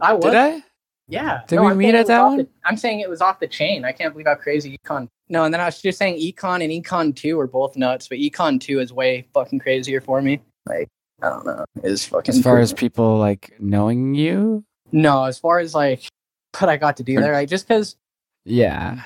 I 0.00 0.12
was. 0.12 0.24
did 0.24 0.34
I? 0.34 0.62
Yeah. 1.08 1.42
Did 1.46 1.60
we 1.60 1.66
I'm 1.66 1.76
meet 1.78 1.94
at 1.94 2.06
that 2.06 2.22
one? 2.22 2.36
the- 2.38 2.48
I'm 2.64 2.76
saying 2.76 3.00
it 3.00 3.10
was 3.10 3.20
off 3.20 3.40
the 3.40 3.46
chain. 3.46 3.84
I 3.84 3.92
can't 3.92 4.12
believe 4.14 4.26
how 4.26 4.34
crazy 4.34 4.78
Econ. 4.84 5.08
No, 5.28 5.44
and 5.44 5.52
then 5.52 5.60
I 5.60 5.66
was 5.66 5.80
just 5.80 5.98
saying 5.98 6.16
Econ 6.20 6.62
and 6.62 6.84
Econ 6.84 7.14
2 7.14 7.38
are 7.40 7.46
both 7.46 7.76
nuts, 7.76 8.08
but 8.08 8.18
Econ 8.18 8.60
2 8.60 8.80
is 8.80 8.92
way 8.92 9.26
fucking 9.34 9.58
crazier 9.58 10.00
for 10.00 10.20
me. 10.22 10.40
Like, 10.66 10.88
I 11.22 11.28
don't 11.30 11.46
know. 11.46 11.64
It's 11.82 12.04
fucking. 12.06 12.34
As 12.34 12.42
far 12.42 12.58
as 12.58 12.72
people 12.72 13.18
like 13.18 13.54
knowing 13.58 14.14
you, 14.14 14.64
No, 14.92 15.24
as 15.24 15.38
far 15.38 15.58
as 15.60 15.74
like 15.74 16.04
what 16.58 16.68
I 16.70 16.76
got 16.76 16.96
to 16.98 17.02
do 17.02 17.20
there, 17.20 17.32
like, 17.34 17.48
just 17.48 17.66
because. 17.68 17.96
yeah. 18.44 19.02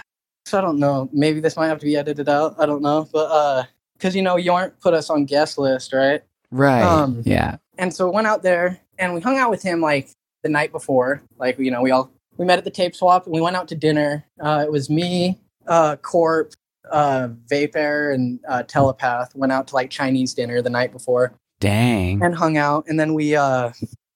So 0.46 0.56
I 0.58 0.60
don't 0.62 0.78
know. 0.78 1.10
Maybe 1.12 1.40
this 1.40 1.56
might 1.56 1.66
have 1.66 1.78
to 1.80 1.84
be 1.84 1.96
edited 1.96 2.26
out. 2.28 2.54
I 2.58 2.64
don't 2.64 2.80
know. 2.80 3.06
But, 3.12 3.26
uh, 3.30 3.64
because, 3.94 4.16
you 4.16 4.22
know, 4.22 4.36
you 4.36 4.52
aren't 4.52 4.78
put 4.80 4.94
us 4.94 5.10
on 5.10 5.24
guest 5.26 5.58
list, 5.58 5.92
right? 5.92 6.22
Right. 6.50 6.82
Um, 6.82 7.22
yeah. 7.26 7.56
and 7.76 7.92
so 7.94 8.08
went 8.08 8.26
out 8.28 8.42
there 8.42 8.80
and 8.98 9.12
we 9.12 9.20
hung 9.20 9.36
out 9.36 9.50
with 9.50 9.62
him 9.62 9.80
like 9.82 10.08
the 10.43 10.48
night 10.48 10.73
before 10.73 11.23
like 11.39 11.59
you 11.59 11.70
know 11.70 11.82
we 11.82 11.90
all 11.90 12.10
we 12.39 12.47
met 12.47 12.59
at 12.59 12.65
the 12.65 12.70
tape 12.70 12.94
swap 12.94 13.27
and 13.27 13.35
we 13.35 13.40
went 13.40 13.56
out 13.56 13.69
to 13.69 13.74
dinner. 13.74 14.24
Uh, 14.40 14.62
it 14.65 14.70
was 14.70 14.89
me 14.89 15.39
uh, 15.66 15.97
corp 15.97 16.52
uh, 16.90 17.28
vapor 17.47 18.12
and 18.12 18.40
uh, 18.48 18.62
telepath 18.62 19.35
went 19.35 19.52
out 19.52 19.66
to 19.69 19.74
like 19.74 19.90
chinese 19.90 20.32
dinner 20.32 20.62
the 20.62 20.70
night 20.70 20.90
before 20.93 21.35
Dang. 21.60 22.23
and 22.23 22.35
hung 22.35 22.56
out. 22.56 22.85
And 22.89 22.98
then 22.98 23.12
we 23.12 23.36
uh 23.36 23.73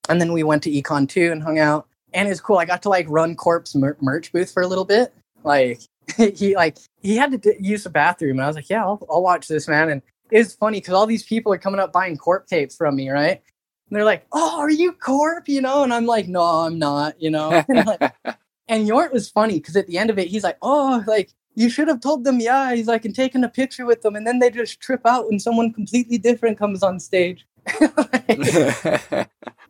and 0.09 0.19
then 0.19 0.33
we 0.33 0.43
went 0.43 0.63
to 0.63 0.71
econ 0.71 1.07
2 1.07 1.31
and 1.31 1.43
hung 1.43 1.59
out. 1.59 1.87
And 2.13 2.27
it's 2.29 2.41
cool. 2.41 2.57
I 2.57 2.65
got 2.65 2.81
to 2.83 2.89
like 2.89 3.05
run 3.09 3.35
corp's 3.35 3.75
mer- 3.75 3.97
merch 4.01 4.31
booth 4.31 4.51
for 4.51 4.63
a 4.63 4.67
little 4.67 4.85
bit. 4.85 5.13
Like 5.43 5.81
he 6.17 6.55
like 6.55 6.77
he 7.01 7.15
had 7.15 7.31
to 7.31 7.37
d- 7.37 7.57
use 7.59 7.83
the 7.83 7.89
bathroom. 7.89 8.37
And 8.37 8.41
i 8.43 8.47
was 8.47 8.55
like 8.55 8.69
yeah 8.69 8.83
i'll, 8.83 9.05
I'll 9.09 9.21
watch 9.21 9.47
this 9.47 9.67
man. 9.67 9.89
And 9.89 10.01
it's 10.31 10.53
funny 10.53 10.79
because 10.79 10.93
all 10.93 11.05
these 11.05 11.23
people 11.23 11.53
are 11.53 11.57
coming 11.59 11.79
up 11.79 11.91
buying 11.93 12.17
corp 12.17 12.47
tapes 12.47 12.75
from 12.75 12.95
me 12.95 13.09
right 13.09 13.41
and 13.93 13.99
they're 13.99 14.05
like 14.05 14.25
oh 14.31 14.59
are 14.59 14.71
you 14.71 14.91
corp? 14.93 15.47
You 15.47 15.61
know? 15.61 15.83
And 15.83 15.93
i'm 15.93 16.05
like 16.07 16.27
no 16.27 16.41
i'm 16.41 16.79
not 16.79 17.21
you 17.21 17.29
know? 17.29 17.63
And, 17.69 17.85
like, 17.85 18.13
and 18.67 18.87
Yort 18.87 19.11
was 19.13 19.29
funny 19.29 19.59
because 19.59 19.75
at 19.75 19.85
the 19.87 19.97
end 19.99 20.09
of 20.09 20.17
it 20.17 20.29
he's 20.29 20.43
like 20.43 20.57
oh 20.63 21.03
like 21.05 21.31
you 21.53 21.69
should 21.69 21.87
have 21.87 21.99
told 22.01 22.23
them 22.23 22.39
yeah 22.39 22.73
he's 22.73 22.87
like 22.87 23.05
and 23.05 23.13
taken 23.13 23.43
a 23.43 23.49
picture 23.49 23.85
with 23.85 24.01
them 24.01 24.15
and 24.15 24.25
then 24.25 24.39
they 24.39 24.49
just 24.49 24.79
trip 24.79 25.01
out 25.05 25.29
when 25.29 25.39
someone 25.39 25.71
completely 25.71 26.17
different 26.17 26.57
comes 26.57 26.81
on 26.81 26.99
stage. 26.99 27.45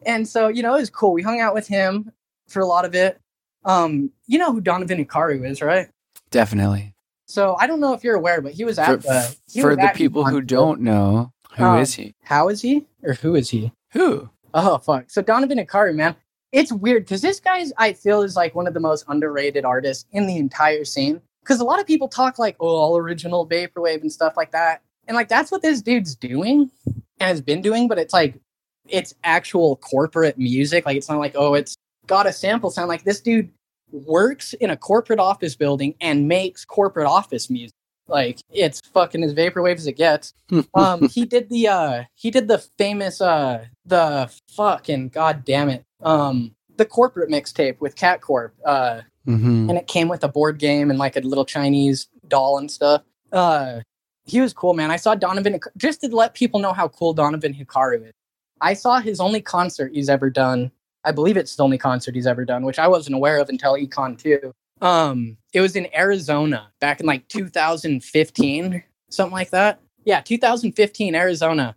And 0.05 0.27
so 0.27 0.47
you 0.49 0.61
know 0.63 0.75
it 0.75 0.79
was 0.81 0.89
cool. 0.89 1.13
We 1.13 1.21
hung 1.21 1.39
out 1.39 1.53
with 1.53 1.67
him 1.67 2.11
for 2.49 2.59
a 2.61 2.65
lot 2.65 2.85
of 2.85 2.93
it. 2.95 3.19
Um 3.65 4.11
you 4.27 4.37
know 4.37 4.51
who 4.51 4.61
Donovan 4.61 5.03
Hikaru 5.03 5.49
is 5.49 5.61
right? 5.61 5.89
Definitely. 6.31 6.93
so 7.27 7.55
i 7.59 7.67
don't 7.67 7.79
know 7.79 7.93
if 7.93 8.03
you're 8.03 8.15
aware 8.15 8.41
but 8.41 8.53
he 8.53 8.63
was 8.65 8.77
at 8.79 8.87
For, 8.87 8.97
the 8.97 9.35
he 9.51 9.61
for 9.61 9.75
the 9.75 9.91
people 9.95 10.25
who 10.25 10.41
don't 10.41 10.81
know, 10.81 11.31
who 11.55 11.75
is 11.77 11.97
Um, 11.97 12.03
he? 12.05 12.15
how 12.23 12.49
is 12.49 12.61
he? 12.61 12.85
Or 13.03 13.13
who 13.13 13.35
is 13.35 13.49
he 13.51 13.71
Who? 13.93 14.29
oh 14.53 14.77
fuck. 14.77 15.09
So 15.09 15.21
Donovan 15.21 15.57
Hikaru 15.57 15.95
man 15.95 16.15
it's 16.51 16.71
weird 16.71 17.03
because 17.03 17.21
this 17.21 17.39
guy's 17.39 17.73
i 17.79 17.91
feel 17.91 18.21
is 18.21 18.35
like 18.35 18.53
one 18.53 18.67
of 18.67 18.75
the 18.75 18.79
most 18.79 19.03
underrated 19.07 19.65
artists 19.65 20.05
in 20.11 20.27
the 20.27 20.37
entire 20.37 20.85
scene 20.85 21.19
because 21.43 21.59
a 21.59 21.63
lot 21.63 21.79
of 21.79 21.87
people 21.87 22.07
talk 22.07 22.39
like 22.39 22.55
oh 22.59 22.67
all 22.67 22.97
original 22.97 23.47
vaporwave 23.47 24.01
and 24.01 24.11
stuff 24.11 24.37
like 24.37 24.51
that. 24.51 24.81
And 25.07 25.15
like 25.15 25.27
that's 25.27 25.51
what 25.51 25.61
this 25.61 25.81
dude's 25.81 26.15
doing 26.15 26.71
and 26.85 27.01
has 27.19 27.41
been 27.41 27.61
doing 27.61 27.87
but 27.87 27.97
it's 27.97 28.13
like 28.13 28.39
it's 28.87 29.13
actual 29.23 29.77
corporate 29.77 30.37
music. 30.37 30.85
Like 30.85 30.97
it's 30.97 31.09
not 31.09 31.19
like 31.19 31.33
oh 31.35 31.53
it's 31.53 31.75
got 32.07 32.27
a 32.27 32.33
sample 32.33 32.69
sound. 32.69 32.87
Like 32.87 33.03
this 33.03 33.19
dude 33.19 33.49
works 33.91 34.53
in 34.53 34.69
a 34.69 34.77
corporate 34.77 35.19
office 35.19 35.55
building 35.55 35.95
and 36.01 36.27
makes 36.27 36.65
corporate 36.65 37.07
office 37.07 37.49
music 37.49 37.73
Like 38.07 38.39
it's 38.51 38.81
fucking 38.93 39.23
as 39.23 39.33
vaporwave 39.33 39.75
as 39.75 39.87
it 39.87 39.97
gets. 39.97 40.33
um, 40.73 41.07
he 41.09 41.25
did 41.25 41.49
the 41.49 41.67
uh, 41.67 42.03
he 42.15 42.31
did 42.31 42.47
the 42.47 42.59
famous 42.77 43.21
uh, 43.21 43.65
the 43.85 44.31
fucking 44.55 45.09
god 45.09 45.45
damn 45.45 45.69
it, 45.69 45.85
um, 46.01 46.53
the 46.77 46.85
corporate 46.85 47.29
mixtape 47.29 47.79
with 47.79 47.95
Cat 47.95 48.21
Corp. 48.21 48.53
Uh, 48.65 49.01
hmm 49.25 49.69
and 49.69 49.77
it 49.77 49.87
came 49.87 50.09
with 50.09 50.23
a 50.25 50.27
board 50.27 50.59
game 50.59 50.89
and 50.89 50.99
like 50.99 51.15
a 51.15 51.21
little 51.21 51.45
Chinese 51.45 52.09
doll 52.27 52.57
and 52.57 52.69
stuff. 52.69 53.03
Uh, 53.31 53.79
he 54.25 54.41
was 54.41 54.53
cool, 54.53 54.73
man. 54.73 54.91
I 54.91 54.97
saw 54.97 55.15
Donovan 55.15 55.59
just 55.77 56.01
to 56.01 56.07
let 56.07 56.33
people 56.33 56.59
know 56.59 56.73
how 56.73 56.87
cool 56.89 57.13
Donovan 57.13 57.53
Hikaru 57.53 58.07
is. 58.07 58.13
I 58.61 58.73
saw 58.73 58.99
his 58.99 59.19
only 59.19 59.41
concert 59.41 59.91
he's 59.93 60.09
ever 60.09 60.29
done. 60.29 60.71
I 61.03 61.11
believe 61.11 61.35
it's 61.35 61.55
the 61.55 61.63
only 61.63 61.77
concert 61.77 62.15
he's 62.15 62.27
ever 62.27 62.45
done, 62.45 62.63
which 62.63 62.79
I 62.79 62.87
wasn't 62.87 63.15
aware 63.15 63.39
of 63.39 63.49
until 63.49 63.73
Econ 63.73 64.17
2. 64.17 64.53
Um, 64.81 65.37
it 65.53 65.61
was 65.61 65.75
in 65.75 65.87
Arizona 65.95 66.71
back 66.79 66.99
in 66.99 67.05
like 67.05 67.27
2015, 67.27 68.83
something 69.09 69.33
like 69.33 69.51
that. 69.51 69.79
Yeah, 70.05 70.21
2015, 70.21 71.15
Arizona. 71.15 71.75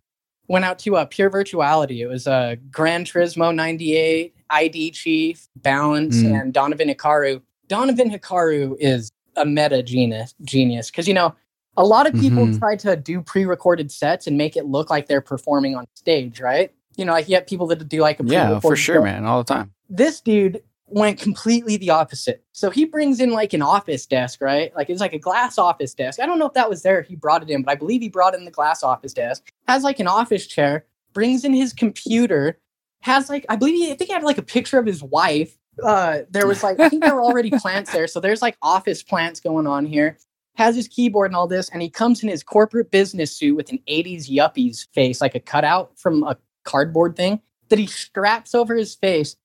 Went 0.48 0.65
out 0.65 0.78
to 0.81 0.97
uh, 0.97 1.05
Pure 1.07 1.31
Virtuality. 1.31 1.98
It 1.98 2.07
was 2.07 2.27
uh, 2.28 2.55
Gran 2.70 3.05
Turismo 3.05 3.53
98, 3.55 4.32
ID 4.51 4.90
Chief, 4.93 5.48
Balance, 5.57 6.16
Mm. 6.23 6.40
and 6.40 6.55
Donovan 6.55 6.89
Hikaru. 6.89 7.43
Donovan 7.66 8.11
Hikaru 8.11 8.77
is 8.78 9.11
a 9.36 9.44
meta 9.44 9.82
genius 9.82 10.35
genius 10.44 10.89
because 10.90 11.07
you 11.09 11.12
know 11.15 11.35
a 11.77 11.85
lot 11.85 12.07
of 12.07 12.15
people 12.15 12.47
Mhm. 12.47 12.59
try 12.59 12.74
to 12.77 12.97
do 12.97 13.20
pre-recorded 13.20 13.90
sets 13.93 14.27
and 14.27 14.39
make 14.39 14.57
it 14.57 14.65
look 14.66 14.89
like 14.89 15.09
they're 15.09 15.20
performing 15.20 15.74
on 15.77 15.85
stage, 15.94 16.40
right? 16.40 16.73
You 16.97 17.05
know, 17.05 17.12
like 17.12 17.28
you 17.28 17.35
have 17.35 17.47
people 17.47 17.66
that 17.66 17.86
do 17.89 18.01
like 18.01 18.19
a 18.20 18.24
Yeah, 18.24 18.61
for 18.61 18.77
sure, 18.77 18.94
set. 18.97 19.03
man. 19.05 19.24
All 19.27 19.43
the 19.43 19.53
time. 19.53 19.73
This 19.90 20.20
dude 20.20 20.62
went 20.88 21.18
completely 21.18 21.76
the 21.76 21.90
opposite. 21.90 22.44
So 22.52 22.70
he 22.70 22.84
brings 22.84 23.20
in 23.20 23.30
like 23.30 23.52
an 23.52 23.62
office 23.62 24.06
desk, 24.06 24.40
right? 24.40 24.74
Like 24.76 24.88
it's 24.88 25.00
like 25.00 25.12
a 25.12 25.18
glass 25.18 25.58
office 25.58 25.94
desk. 25.94 26.20
I 26.20 26.26
don't 26.26 26.38
know 26.38 26.46
if 26.46 26.54
that 26.54 26.70
was 26.70 26.82
there. 26.82 27.02
He 27.02 27.16
brought 27.16 27.42
it 27.42 27.50
in, 27.50 27.62
but 27.62 27.72
I 27.72 27.74
believe 27.74 28.00
he 28.00 28.08
brought 28.08 28.34
in 28.34 28.44
the 28.44 28.50
glass 28.50 28.82
office 28.82 29.12
desk. 29.12 29.50
Has 29.66 29.82
like 29.82 29.98
an 29.98 30.06
office 30.06 30.46
chair. 30.46 30.86
Brings 31.12 31.44
in 31.44 31.54
his 31.54 31.72
computer. 31.72 32.58
Has 33.00 33.28
like 33.28 33.46
I 33.48 33.56
believe 33.56 33.74
he, 33.74 33.90
I 33.90 33.96
think 33.96 34.08
he 34.08 34.14
had 34.14 34.22
like 34.22 34.38
a 34.38 34.42
picture 34.42 34.78
of 34.78 34.86
his 34.86 35.02
wife. 35.02 35.56
Uh, 35.82 36.20
there 36.30 36.46
was 36.46 36.62
like 36.62 36.78
I 36.78 36.88
think 36.88 37.02
there 37.02 37.14
were 37.14 37.22
already 37.22 37.50
plants 37.58 37.92
there, 37.92 38.06
so 38.06 38.20
there's 38.20 38.42
like 38.42 38.56
office 38.62 39.02
plants 39.02 39.40
going 39.40 39.66
on 39.66 39.86
here. 39.86 40.18
Has 40.56 40.74
his 40.74 40.88
keyboard 40.88 41.30
and 41.30 41.36
all 41.36 41.46
this, 41.46 41.68
and 41.68 41.82
he 41.82 41.90
comes 41.90 42.22
in 42.22 42.30
his 42.30 42.42
corporate 42.42 42.90
business 42.90 43.36
suit 43.36 43.56
with 43.56 43.70
an 43.70 43.78
'80s 43.88 44.30
yuppies 44.30 44.86
face, 44.92 45.20
like 45.20 45.34
a 45.34 45.40
cutout 45.40 45.98
from 45.98 46.22
a 46.22 46.36
cardboard 46.64 47.16
thing 47.16 47.40
that 47.68 47.78
he 47.78 47.86
straps 47.86 48.54
over 48.54 48.74
his 48.74 48.94
face 48.94 49.36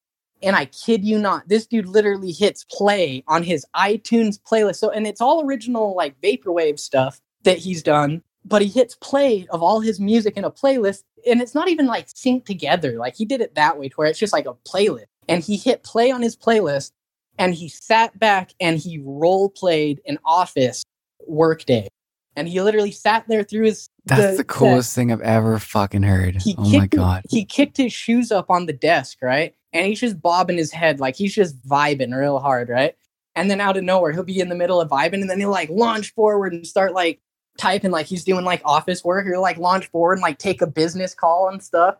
and 0.41 0.55
I 0.55 0.65
kid 0.65 1.03
you 1.03 1.19
not, 1.19 1.47
this 1.47 1.65
dude 1.65 1.87
literally 1.87 2.31
hits 2.31 2.63
play 2.69 3.23
on 3.27 3.43
his 3.43 3.65
iTunes 3.75 4.39
playlist. 4.41 4.77
So, 4.77 4.89
and 4.89 5.05
it's 5.05 5.21
all 5.21 5.45
original, 5.45 5.95
like 5.95 6.19
vaporwave 6.21 6.79
stuff 6.79 7.21
that 7.43 7.57
he's 7.57 7.83
done. 7.83 8.23
But 8.43 8.63
he 8.63 8.69
hits 8.69 8.95
play 8.95 9.45
of 9.51 9.61
all 9.61 9.81
his 9.81 9.99
music 9.99 10.35
in 10.35 10.43
a 10.43 10.49
playlist, 10.49 11.03
and 11.27 11.41
it's 11.43 11.53
not 11.53 11.67
even 11.67 11.85
like 11.85 12.07
synced 12.07 12.45
together. 12.45 12.93
Like 12.93 13.15
he 13.15 13.23
did 13.23 13.39
it 13.39 13.53
that 13.53 13.77
way, 13.77 13.87
to 13.89 13.95
where 13.95 14.07
it's 14.07 14.17
just 14.17 14.33
like 14.33 14.47
a 14.47 14.55
playlist. 14.67 15.05
And 15.29 15.43
he 15.43 15.57
hit 15.57 15.83
play 15.83 16.09
on 16.09 16.23
his 16.23 16.35
playlist, 16.35 16.91
and 17.37 17.53
he 17.53 17.69
sat 17.69 18.17
back 18.17 18.53
and 18.59 18.79
he 18.79 18.99
role 19.05 19.47
played 19.49 20.01
an 20.07 20.17
Office 20.25 20.83
workday, 21.27 21.87
and 22.35 22.47
he 22.47 22.59
literally 22.63 22.91
sat 22.91 23.25
there 23.27 23.43
through 23.43 23.65
his. 23.65 23.89
That's 24.05 24.31
the, 24.31 24.37
set 24.37 24.47
coolest 24.47 24.95
thing 24.95 25.11
I've 25.11 25.21
ever 25.21 25.59
fucking 25.59 26.01
heard. 26.01 26.41
he 26.41 26.55
oh 26.57 26.63
my 26.63 26.71
kicked 26.71 26.93
his- 26.93 26.99
god. 26.99 27.23
he 27.29 27.45
kicked 27.45 27.77
his 27.77 27.93
shoes 27.93 28.31
up 28.31 28.49
on 28.49 28.65
the 28.65 28.73
desk, 28.73 29.19
right? 29.21 29.53
And 29.73 29.85
he's 29.85 29.99
just 29.99 30.21
bobbing 30.21 30.57
his 30.57 30.71
head 30.71 30.99
like 30.99 31.15
he's 31.15 31.33
just 31.33 31.61
vibing 31.67 32.15
real 32.17 32.39
hard, 32.39 32.69
right? 32.69 32.95
And 33.35 33.49
then 33.49 33.61
out 33.61 33.77
of 33.77 33.83
nowhere, 33.83 34.11
he'll 34.11 34.23
be 34.23 34.39
in 34.39 34.49
the 34.49 34.55
middle 34.55 34.81
of 34.81 34.89
vibing, 34.89 35.21
and 35.21 35.29
then 35.29 35.39
he'll 35.39 35.49
like 35.49 35.69
launch 35.69 36.13
forward 36.13 36.53
and 36.53 36.67
start 36.67 36.93
like 36.93 37.21
typing 37.57 37.91
like 37.91 38.05
he's 38.05 38.25
doing 38.25 38.43
like 38.43 38.61
office 38.65 39.03
work, 39.03 39.25
or 39.25 39.39
like 39.39 39.57
launch 39.57 39.87
forward 39.87 40.13
and 40.13 40.21
like 40.21 40.37
take 40.37 40.61
a 40.61 40.67
business 40.67 41.13
call 41.13 41.47
and 41.47 41.63
stuff. 41.63 41.95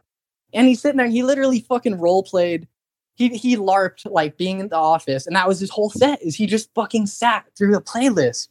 And 0.53 0.67
he's 0.67 0.81
sitting 0.81 0.97
there, 0.97 1.07
he 1.07 1.23
literally 1.23 1.61
fucking 1.61 1.99
role 1.99 2.23
played. 2.23 2.67
He 3.15 3.29
he 3.29 3.55
larped 3.55 4.09
like 4.11 4.37
being 4.37 4.59
in 4.59 4.67
the 4.67 4.75
office, 4.75 5.25
and 5.25 5.35
that 5.35 5.47
was 5.47 5.59
his 5.59 5.69
whole 5.69 5.89
set. 5.89 6.21
Is 6.21 6.35
he 6.35 6.47
just 6.47 6.73
fucking 6.73 7.07
sat 7.07 7.45
through 7.57 7.75
a 7.75 7.81
playlist 7.81 8.49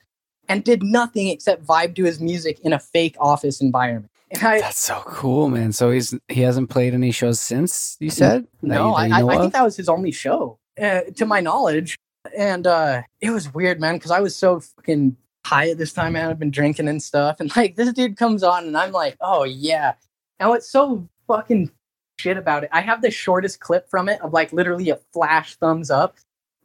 and 0.51 0.65
did 0.65 0.83
nothing 0.83 1.29
except 1.29 1.65
vibe 1.65 1.95
to 1.95 2.05
his 2.05 2.21
music 2.21 2.59
in 2.65 2.73
a 2.73 2.79
fake 2.79 3.15
office 3.21 3.61
environment. 3.61 4.10
And 4.31 4.43
I, 4.45 4.61
That's 4.61 4.79
so 4.79 5.03
cool, 5.07 5.49
man. 5.49 5.73
So 5.73 5.91
he's 5.91 6.15
he 6.29 6.43
hasn't 6.43 6.71
played 6.71 6.95
any 6.95 7.11
shows 7.11 7.41
since 7.41 7.97
you 8.01 8.11
said? 8.11 8.47
That 8.63 8.69
No, 8.69 8.89
you- 8.89 9.09
that 9.09 9.15
I, 9.15 9.21
you 9.21 9.29
I, 9.29 9.35
I 9.35 9.39
think 9.39 9.53
that 9.53 9.65
was 9.65 9.77
his 9.77 9.89
only 9.89 10.13
show, 10.13 10.59
uh, 10.81 11.01
to 11.17 11.27
my 11.27 11.41
knowledge. 11.41 11.97
And 12.37 12.67
uh, 12.67 13.03
it 13.21 13.31
was 13.31 13.53
weird, 13.53 13.81
man, 13.81 13.95
because 13.95 14.11
I 14.11 14.21
was 14.21 14.37
so 14.37 14.61
fucking 14.61 15.17
high 15.47 15.71
at 15.71 15.79
this 15.79 15.93
time, 15.93 16.13
man. 16.13 16.29
I've 16.29 16.39
been 16.39 16.51
drinking 16.51 16.87
and 16.87 17.03
stuff. 17.03 17.41
And 17.41 17.55
like, 17.57 17.77
this 17.77 17.93
dude 17.93 18.17
comes 18.17 18.43
on, 18.43 18.67
and 18.67 18.77
I'm 18.77 18.93
like, 18.93 19.17
oh, 19.21 19.45
yeah. 19.45 19.95
And 20.39 20.49
what's 20.49 20.71
so 20.71 21.09
fucking 21.27 21.71
shit 22.19 22.37
about 22.37 22.65
it, 22.65 22.71
I 22.73 22.83
have 22.83 23.03
the 23.03 23.11
shortest 23.11 23.61
clip 23.61 23.89
from 23.89 24.09
it 24.09 24.21
of 24.21 24.33
like 24.33 24.53
literally 24.53 24.91
a 24.91 24.99
flash 25.13 25.57
thumbs 25.57 25.91
up 25.91 26.17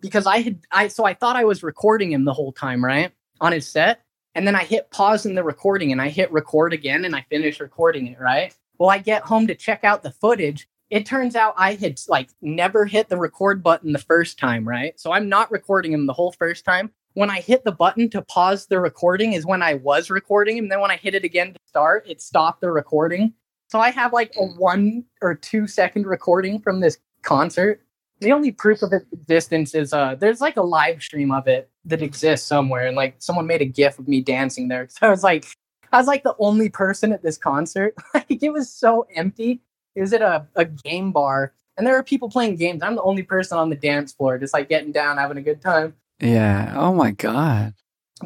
because 0.01 0.27
I 0.27 0.39
had, 0.39 0.59
I, 0.71 0.87
so 0.89 1.05
I 1.05 1.13
thought 1.13 1.37
I 1.37 1.45
was 1.45 1.63
recording 1.63 2.11
him 2.11 2.25
the 2.25 2.33
whole 2.33 2.51
time, 2.51 2.83
right? 2.83 3.11
On 3.39 3.51
his 3.51 3.67
set. 3.67 4.01
And 4.35 4.45
then 4.45 4.55
I 4.55 4.63
hit 4.63 4.91
pause 4.91 5.25
in 5.25 5.35
the 5.35 5.43
recording 5.43 5.91
and 5.91 6.01
I 6.01 6.09
hit 6.09 6.31
record 6.31 6.73
again 6.73 7.05
and 7.05 7.15
I 7.15 7.25
finish 7.29 7.59
recording 7.59 8.07
it, 8.07 8.19
right? 8.19 8.55
Well, 8.77 8.89
I 8.89 8.97
get 8.97 9.23
home 9.23 9.47
to 9.47 9.55
check 9.55 9.83
out 9.83 10.03
the 10.03 10.11
footage 10.11 10.67
it 10.89 11.05
turns 11.05 11.35
out 11.35 11.53
I 11.57 11.73
had 11.73 11.99
like 12.07 12.29
never 12.41 12.85
hit 12.85 13.09
the 13.09 13.17
record 13.17 13.63
button 13.63 13.91
the 13.91 13.99
first 13.99 14.37
time, 14.37 14.67
right? 14.67 14.99
So 14.99 15.11
I'm 15.11 15.29
not 15.29 15.51
recording 15.51 15.91
him 15.91 16.05
the 16.05 16.13
whole 16.13 16.31
first 16.31 16.65
time. 16.65 16.91
When 17.13 17.29
I 17.29 17.39
hit 17.39 17.63
the 17.63 17.71
button 17.71 18.09
to 18.11 18.21
pause 18.21 18.67
the 18.67 18.79
recording 18.79 19.33
is 19.33 19.45
when 19.45 19.61
I 19.61 19.75
was 19.75 20.09
recording 20.09 20.57
him. 20.57 20.69
Then 20.69 20.81
when 20.81 20.91
I 20.91 20.97
hit 20.97 21.15
it 21.15 21.23
again 21.23 21.53
to 21.53 21.59
start, 21.65 22.05
it 22.07 22.21
stopped 22.21 22.61
the 22.61 22.71
recording. 22.71 23.33
So 23.69 23.79
I 23.79 23.89
have 23.91 24.13
like 24.13 24.35
a 24.35 24.45
hmm. 24.45 24.59
one 24.59 25.05
or 25.21 25.33
two 25.33 25.65
second 25.67 26.05
recording 26.05 26.59
from 26.59 26.81
this 26.81 26.97
concert. 27.23 27.81
The 28.21 28.31
only 28.31 28.51
proof 28.51 28.81
of 28.81 28.93
its 28.93 29.05
existence 29.11 29.75
is 29.75 29.93
uh 29.93 30.15
there's 30.15 30.41
like 30.41 30.57
a 30.57 30.61
live 30.61 31.01
stream 31.01 31.31
of 31.31 31.47
it 31.47 31.69
that 31.85 32.01
exists 32.01 32.47
somewhere 32.47 32.87
and 32.87 32.95
like 32.95 33.15
someone 33.19 33.47
made 33.47 33.61
a 33.61 33.65
gif 33.65 33.99
of 33.99 34.07
me 34.07 34.21
dancing 34.21 34.67
there. 34.67 34.87
So 34.89 35.07
I 35.07 35.09
was 35.09 35.23
like 35.23 35.45
I 35.91 35.97
was 35.97 36.07
like 36.07 36.23
the 36.23 36.35
only 36.39 36.69
person 36.69 37.13
at 37.13 37.23
this 37.23 37.37
concert. 37.37 37.95
Like 38.13 38.41
it 38.41 38.51
was 38.51 38.71
so 38.71 39.05
empty 39.15 39.61
it 39.95 40.01
was 40.01 40.13
at 40.13 40.21
a, 40.21 40.45
a 40.55 40.65
game 40.65 41.11
bar 41.11 41.53
and 41.77 41.85
there 41.85 41.95
were 41.95 42.03
people 42.03 42.29
playing 42.29 42.55
games. 42.55 42.81
I'm 42.83 42.95
the 42.95 43.01
only 43.01 43.23
person 43.23 43.57
on 43.57 43.69
the 43.69 43.75
dance 43.75 44.13
floor, 44.13 44.37
just 44.37 44.53
like 44.53 44.69
getting 44.69 44.91
down, 44.91 45.17
having 45.17 45.37
a 45.37 45.41
good 45.41 45.61
time. 45.61 45.95
Yeah. 46.19 46.73
Oh 46.75 46.93
my 46.93 47.11
god. 47.11 47.73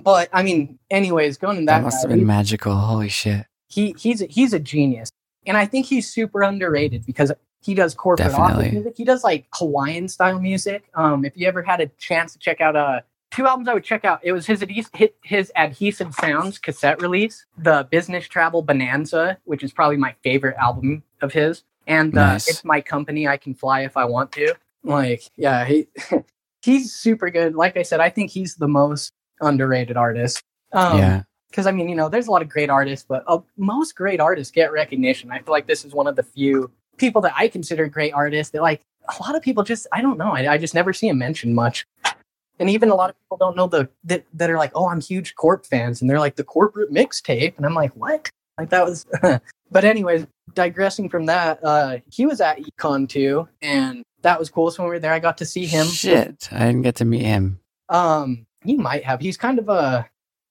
But 0.04 0.30
I 0.32 0.44
mean, 0.44 0.78
anyways, 0.92 1.38
going 1.38 1.58
to 1.58 1.66
That, 1.66 1.80
that, 1.80 1.84
must 1.84 2.02
have 2.02 2.12
been 2.12 2.26
magical. 2.26 2.76
Holy 2.76 3.10
shit. 3.10 3.46
he 3.68 3.96
he's 3.98 4.22
a, 4.22 4.26
he's 4.26 4.54
a 4.54 4.60
genius, 4.60 5.12
and 5.46 5.58
I 5.58 5.66
think 5.66 5.88
he's 5.88 6.08
super 6.08 6.44
underrated 6.44 7.06
because 7.06 7.32
he 7.62 7.74
does 7.74 7.94
corporate 7.94 8.34
office 8.34 8.72
music. 8.72 8.94
He 8.98 9.04
does 9.04 9.24
like 9.24 9.48
Hawaiian 9.54 10.08
style 10.08 10.40
music. 10.40 10.90
Um, 10.96 11.26
if 11.26 11.36
you 11.36 11.48
ever 11.48 11.62
had 11.62 11.82
a 11.82 11.88
chance 11.98 12.34
to 12.34 12.40
check 12.40 12.62
out 12.62 12.76
uh 12.76 13.02
two 13.32 13.46
albums, 13.46 13.68
I 13.68 13.74
would 13.74 13.84
check 13.84 14.06
out. 14.06 14.20
It 14.24 14.32
was 14.32 14.46
his 14.46 14.64
his 15.24 15.52
adhesive 15.56 16.14
sounds 16.16 16.58
cassette 16.58 17.02
release, 17.02 17.46
the 17.58 17.88
Business 17.92 18.28
Travel 18.28 18.62
Bonanza, 18.62 19.38
which 19.46 19.64
is 19.64 19.72
probably 19.72 19.98
my 19.98 20.16
favorite 20.24 20.56
album 20.58 21.04
of 21.22 21.34
his, 21.34 21.64
and 21.88 22.18
uh, 22.18 22.34
Nice. 22.34 22.50
it's 22.50 22.64
my 22.66 22.82
company. 22.82 23.28
I 23.28 23.38
can 23.38 23.54
fly 23.54 23.82
if 23.82 23.98
I 23.98 24.06
want 24.06 24.32
to. 24.34 24.56
Like, 24.84 25.24
yeah, 25.36 25.66
he 25.66 25.88
he's 26.64 26.94
super 26.94 27.30
good. 27.30 27.56
Like 27.56 27.78
I 27.78 27.84
said, 27.84 28.00
I 28.00 28.10
think 28.10 28.32
he's 28.32 28.56
the 28.56 28.68
most 28.68 29.12
underrated 29.42 29.98
artist. 29.98 30.42
Um, 30.72 30.98
yeah. 30.98 31.24
because 31.50 31.68
I 31.68 31.72
mean, 31.72 31.90
you 31.90 31.96
know, 31.96 32.10
there's 32.10 32.28
a 32.28 32.32
lot 32.32 32.42
of 32.42 32.50
great 32.50 32.70
artists, 32.70 33.06
but 33.08 33.24
uh, 33.28 33.40
most 33.58 33.96
great 33.96 34.20
artists 34.20 34.52
get 34.52 34.72
recognition. 34.72 35.32
I 35.32 35.40
feel 35.40 35.52
like 35.52 35.68
this 35.68 35.84
is 35.84 35.94
one 35.94 36.08
of 36.08 36.16
the 36.16 36.24
few 36.24 36.72
people 37.00 37.22
that 37.22 37.34
I 37.36 37.48
consider 37.48 37.88
great 37.88 38.14
artists 38.14 38.52
that, 38.52 38.62
like, 38.62 38.82
a 39.08 39.24
lot 39.24 39.36
of 39.36 39.42
people 39.42 39.64
just, 39.64 39.88
I 39.92 40.02
don't 40.02 40.18
know, 40.18 40.32
I, 40.32 40.54
I 40.54 40.58
just 40.58 40.76
never 40.76 40.94
see 40.94 41.08
him 41.08 41.18
mentioned 41.18 41.56
much. 41.56 41.86
And 42.60 42.70
even 42.70 42.90
a 42.90 42.96
lot 42.96 43.10
of 43.10 43.16
people 43.18 43.38
don't 43.38 43.56
know 43.56 43.68
the 43.68 43.90
that, 44.04 44.26
that 44.34 44.50
are 44.50 44.58
like, 44.58 44.72
oh, 44.76 44.90
I'm 44.90 45.00
huge 45.00 45.36
Corp 45.36 45.66
fans, 45.66 46.02
and 46.02 46.10
they're 46.10 46.20
like 46.20 46.36
the 46.36 46.44
corporate 46.44 46.92
mixtape, 46.92 47.56
and 47.56 47.66
I'm 47.66 47.74
like, 47.74 47.94
what? 47.96 48.30
Like 48.58 48.70
that 48.70 48.86
was. 48.86 49.06
but 49.72 49.86
anyways, 49.86 50.28
digressing 50.54 51.08
from 51.08 51.26
that, 51.28 51.64
uh, 51.64 51.98
he 52.10 52.26
was 52.26 52.42
at 52.42 52.60
Econ 52.60 53.08
too, 53.08 53.48
and 53.62 54.04
that 54.22 54.38
was 54.38 54.50
cool. 54.50 54.70
So 54.72 54.84
when 54.84 54.90
we 54.90 54.96
were 54.96 55.00
there, 55.00 55.14
I 55.14 55.20
got 55.20 55.38
to 55.38 55.46
see 55.46 55.66
him. 55.66 55.88
Shit. 55.88 56.50
I 56.52 56.66
didn't 56.66 56.82
get 56.82 56.96
to 56.96 57.06
meet 57.06 57.24
him. 57.24 57.62
Um, 57.88 58.46
he 58.64 58.76
might 58.76 59.06
have. 59.06 59.22
He's 59.22 59.38
kind 59.38 59.60
of 59.60 59.70
a 59.70 60.10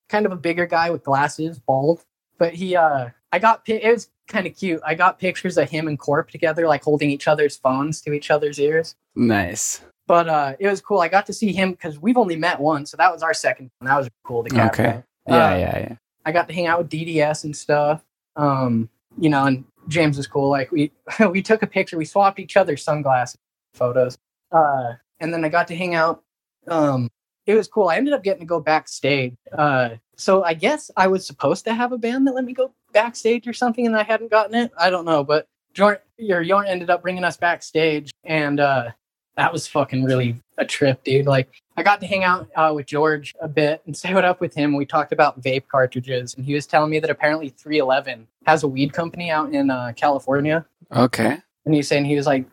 kind 0.08 0.24
of 0.24 0.32
a 0.32 0.36
bigger 0.36 0.64
guy 0.66 0.90
with 0.90 1.04
glasses, 1.04 1.58
bald. 1.58 2.04
But 2.38 2.54
he, 2.54 2.76
uh, 2.76 3.08
I 3.32 3.38
got 3.38 3.68
it 3.68 3.84
was 3.84 4.08
kind 4.28 4.46
of 4.46 4.54
cute. 4.56 4.80
I 4.86 4.94
got 4.94 5.18
pictures 5.18 5.56
of 5.58 5.68
him 5.70 5.88
and 5.88 5.98
Corp 5.98 6.30
together, 6.30 6.66
like 6.68 6.82
holding 6.84 7.10
each 7.10 7.26
other's 7.26 7.56
phones 7.56 8.00
to 8.02 8.12
each 8.12 8.30
other's 8.30 8.58
ears. 8.60 8.94
Nice. 9.16 9.80
But 10.06 10.28
uh, 10.28 10.54
it 10.58 10.68
was 10.68 10.80
cool. 10.80 11.00
I 11.00 11.08
got 11.08 11.26
to 11.26 11.32
see 11.32 11.52
him 11.52 11.72
because 11.72 11.98
we've 11.98 12.16
only 12.16 12.36
met 12.36 12.60
once, 12.60 12.90
so 12.90 12.96
that 12.96 13.12
was 13.12 13.22
our 13.22 13.34
second. 13.34 13.70
one. 13.78 13.88
That 13.88 13.98
was 13.98 14.08
cool 14.24 14.44
to 14.44 14.50
catch. 14.50 14.72
Okay. 14.74 14.88
up. 14.88 15.04
Yeah, 15.26 15.34
Uh, 15.46 15.56
yeah, 15.56 15.78
yeah. 15.78 15.94
I 16.24 16.32
got 16.32 16.48
to 16.48 16.54
hang 16.54 16.66
out 16.66 16.78
with 16.78 16.88
DDS 16.90 17.44
and 17.44 17.54
stuff. 17.56 18.02
Um, 18.36 18.88
you 19.18 19.28
know, 19.30 19.44
and 19.44 19.64
James 19.88 20.16
was 20.16 20.26
cool. 20.26 20.48
Like 20.50 20.70
we 20.70 20.92
we 21.30 21.42
took 21.42 21.62
a 21.62 21.66
picture. 21.66 21.98
We 21.98 22.04
swapped 22.04 22.38
each 22.38 22.56
other's 22.56 22.82
sunglasses 22.82 23.38
photos. 23.74 24.16
Uh, 24.50 24.94
and 25.20 25.32
then 25.32 25.44
I 25.44 25.48
got 25.48 25.68
to 25.68 25.76
hang 25.76 25.94
out 25.94 26.22
um 26.68 27.08
it 27.48 27.54
was 27.54 27.66
cool. 27.66 27.88
I 27.88 27.96
ended 27.96 28.12
up 28.12 28.22
getting 28.22 28.40
to 28.40 28.46
go 28.46 28.60
backstage. 28.60 29.34
Uh, 29.56 29.90
so 30.16 30.44
I 30.44 30.52
guess 30.52 30.90
I 30.98 31.06
was 31.08 31.26
supposed 31.26 31.64
to 31.64 31.72
have 31.74 31.92
a 31.92 31.98
band 31.98 32.26
that 32.26 32.34
let 32.34 32.44
me 32.44 32.52
go 32.52 32.72
backstage 32.92 33.48
or 33.48 33.54
something, 33.54 33.86
and 33.86 33.96
I 33.96 34.02
hadn't 34.02 34.30
gotten 34.30 34.54
it. 34.54 34.70
I 34.78 34.90
don't 34.90 35.06
know, 35.06 35.24
but 35.24 35.46
Jorn, 35.74 35.98
your 36.18 36.44
Jorn 36.44 36.66
ended 36.68 36.90
up 36.90 37.00
bringing 37.00 37.24
us 37.24 37.38
backstage, 37.38 38.10
and 38.24 38.60
uh, 38.60 38.90
that 39.36 39.50
was 39.50 39.66
fucking 39.66 40.04
really 40.04 40.36
a 40.58 40.66
trip, 40.66 41.02
dude. 41.04 41.24
Like 41.26 41.48
I 41.78 41.82
got 41.82 42.00
to 42.02 42.06
hang 42.06 42.22
out 42.22 42.48
uh, 42.54 42.72
with 42.74 42.84
George 42.84 43.34
a 43.40 43.48
bit 43.48 43.80
and 43.86 43.96
say 44.02 44.12
what 44.12 44.26
up 44.26 44.42
with 44.42 44.54
him. 44.54 44.76
We 44.76 44.84
talked 44.84 45.12
about 45.12 45.40
vape 45.40 45.68
cartridges, 45.68 46.34
and 46.34 46.44
he 46.44 46.52
was 46.52 46.66
telling 46.66 46.90
me 46.90 46.98
that 46.98 47.08
apparently 47.08 47.48
311 47.48 48.26
has 48.44 48.62
a 48.62 48.68
weed 48.68 48.92
company 48.92 49.30
out 49.30 49.54
in 49.54 49.70
uh, 49.70 49.92
California, 49.96 50.66
Okay. 50.94 51.38
and 51.64 51.74
he's 51.74 51.88
saying 51.88 52.04
he 52.04 52.16
was 52.16 52.26
like 52.26 52.44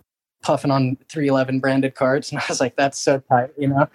puffing 0.46 0.70
on 0.72 0.96
311 1.10 1.60
branded 1.60 1.96
cards. 1.96 2.30
and 2.32 2.40
I 2.40 2.44
was 2.48 2.62
like, 2.62 2.76
that's 2.76 3.00
so 3.00 3.20
tight, 3.20 3.50
you 3.58 3.68
know. 3.68 3.90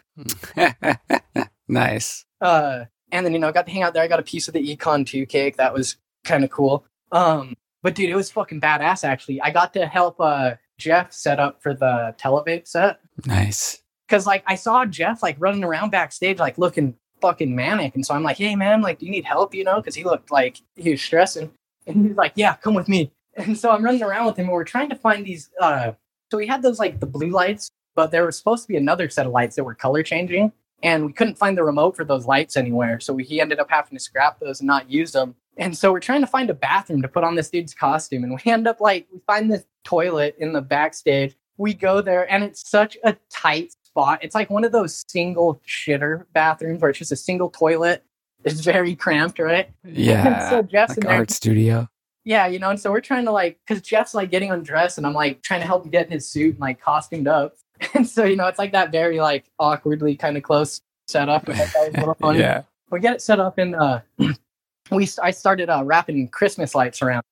nice. 1.69 2.25
Uh, 2.41 2.85
and 3.13 3.25
then 3.25 3.33
you 3.33 3.39
know, 3.39 3.49
I 3.49 3.53
got 3.53 3.67
to 3.67 3.73
hang 3.73 3.83
out 3.83 3.95
there. 3.95 4.03
I 4.03 4.09
got 4.09 4.21
a 4.21 4.25
piece 4.25 4.49
of 4.49 4.55
the 4.55 4.77
Econ 4.77 5.07
2 5.07 5.27
cake. 5.27 5.57
That 5.57 5.73
was 5.73 5.97
kind 6.25 6.45
of 6.45 6.51
cool. 6.51 6.85
Um, 7.13 7.57
but 7.83 7.95
dude, 7.95 8.11
it 8.11 8.15
was 8.15 8.31
fucking 8.31 8.61
badass. 8.61 9.05
Actually, 9.05 9.41
I 9.41 9.51
got 9.51 9.73
to 9.75 9.87
help 9.87 10.21
uh 10.21 10.55
Jeff 10.79 11.13
set 11.13 11.39
up 11.41 11.63
for 11.63 11.75
the 11.75 12.15
Televape 12.19 12.67
set 12.67 13.01
Nice. 13.27 13.83
because 14.09 14.27
like 14.27 14.43
I 14.47 14.55
saw 14.55 14.85
Jeff 14.87 15.23
like 15.23 15.37
running 15.39 15.65
around 15.65 15.91
backstage, 15.91 16.39
like 16.39 16.59
looking 16.59 16.95
fucking 17.21 17.55
manic, 17.55 17.95
and 17.95 18.05
so 18.05 18.15
I'm 18.15 18.23
like, 18.23 18.37
hey 18.39 18.55
man, 18.57 18.81
like, 18.83 18.99
do 18.99 19.07
you 19.07 19.13
need 19.13 19.25
help? 19.25 19.55
You 19.55 19.65
know, 19.65 19.77
because 19.77 19.95
he 19.95 20.05
looked 20.05 20.31
like 20.31 20.59
he 20.77 20.91
was 20.91 21.03
stressing, 21.03 21.51
and 21.87 22.07
he's 22.09 22.17
like, 22.17 22.33
yeah, 22.35 22.55
come 22.57 22.75
with 22.75 22.89
me. 22.89 23.13
And 23.37 23.57
so 23.59 23.71
I'm 23.71 23.85
running 23.85 24.03
around 24.03 24.27
with 24.27 24.37
him, 24.39 24.47
and 24.47 24.53
we're 24.53 24.65
trying 24.65 24.89
to 24.91 24.97
find 24.97 25.25
these. 25.27 25.51
uh 25.61 25.93
So 26.31 26.39
we 26.39 26.47
had 26.47 26.63
those 26.63 26.79
like 26.79 27.01
the 27.01 27.07
blue 27.07 27.31
lights, 27.31 27.71
but 27.95 28.11
there 28.11 28.25
was 28.25 28.37
supposed 28.37 28.63
to 28.63 28.69
be 28.69 28.77
another 28.77 29.09
set 29.11 29.27
of 29.27 29.33
lights 29.33 29.57
that 29.57 29.65
were 29.65 29.75
color 29.75 30.03
changing, 30.03 30.53
and 30.83 31.07
we 31.07 31.13
couldn't 31.13 31.39
find 31.39 31.59
the 31.59 31.65
remote 31.65 31.97
for 31.97 32.05
those 32.05 32.27
lights 32.27 32.57
anywhere. 32.57 33.01
So 33.01 33.13
we, 33.13 33.25
he 33.25 33.41
ended 33.41 33.59
up 33.59 33.71
having 33.71 33.99
to 33.99 34.03
scrap 34.03 34.39
those 34.39 34.61
and 34.61 34.67
not 34.67 34.91
use 34.91 35.13
them. 35.13 35.35
And 35.57 35.77
so 35.77 35.93
we're 35.93 36.01
trying 36.01 36.21
to 36.21 36.27
find 36.27 36.49
a 36.49 36.55
bathroom 36.55 37.03
to 37.03 37.09
put 37.09 37.25
on 37.25 37.35
this 37.35 37.51
dude's 37.51 37.75
costume, 37.75 38.25
and 38.25 38.33
we 38.33 38.51
end 38.53 38.69
up 38.69 38.81
like 38.81 39.09
we 39.13 39.21
find 39.27 39.51
this 39.51 39.65
toilet 39.85 40.37
in 40.39 40.53
the 40.53 40.63
backstage. 40.63 41.37
We 41.57 41.75
go 41.75 42.01
there, 42.01 42.31
and 42.31 42.45
it's 42.45 42.69
such 42.69 42.97
a 43.05 43.17
tight 43.31 43.75
spot. 43.83 44.21
It's 44.23 44.35
like 44.35 44.51
one 44.51 44.65
of 44.65 44.73
those 44.73 45.05
single 45.09 45.61
shitter 45.67 46.25
bathrooms 46.33 46.81
where 46.81 46.91
it's 46.91 46.99
just 46.99 47.13
a 47.13 47.17
single 47.17 47.51
toilet. 47.51 48.05
It's 48.45 48.61
very 48.61 48.95
cramped, 48.97 49.39
right? 49.39 49.69
Yeah. 49.85 50.49
so 50.51 50.63
Jeff's 50.63 50.97
in 50.97 51.03
like 51.03 51.09
there. 51.09 51.19
art 51.19 51.31
studio. 51.31 51.89
Yeah, 52.25 52.47
you 52.47 52.59
know, 52.59 52.71
and 52.71 52.79
so 52.79 52.91
we're 52.91 53.01
trying 53.01 53.25
to 53.25 53.33
like, 53.33 53.59
because 53.67 53.83
Jeff's 53.83 54.15
like 54.15 54.31
getting 54.31 54.51
undressed, 54.51 54.99
and 54.99 55.07
I'm 55.07 55.15
like 55.15 55.43
trying 55.43 55.61
to 55.61 55.67
help 55.67 55.85
him 55.85 55.91
get 55.91 56.07
in 56.07 56.13
his 56.13 56.29
suit 56.29 56.53
and 56.53 56.61
like 56.61 56.81
costumed 56.81 57.29
up. 57.29 57.55
And 57.95 58.07
so, 58.07 58.25
you 58.25 58.37
know, 58.37 58.47
it's 58.47 58.59
like 58.59 58.73
that 58.73 58.93
very 58.93 59.21
like 59.21 59.47
awkwardly 59.59 60.15
kind 60.15 60.37
of 60.37 60.43
close 60.43 60.83
setup. 61.09 61.49
and 61.49 61.57
that 61.59 61.73
was 61.75 61.95
a 61.95 61.99
little 61.99 62.15
funny. 62.21 62.41
yeah. 62.41 62.65
We 62.91 63.01
get 63.01 63.15
it 63.15 63.23
set 63.23 63.41
up 63.41 63.57
and 63.57 63.75
uh, 63.75 64.01
we 64.91 65.09
I 65.23 65.31
started 65.31 65.71
uh, 65.71 65.83
wrapping 65.85 66.29
Christmas 66.29 66.75
lights 66.75 67.01
around, 67.01 67.23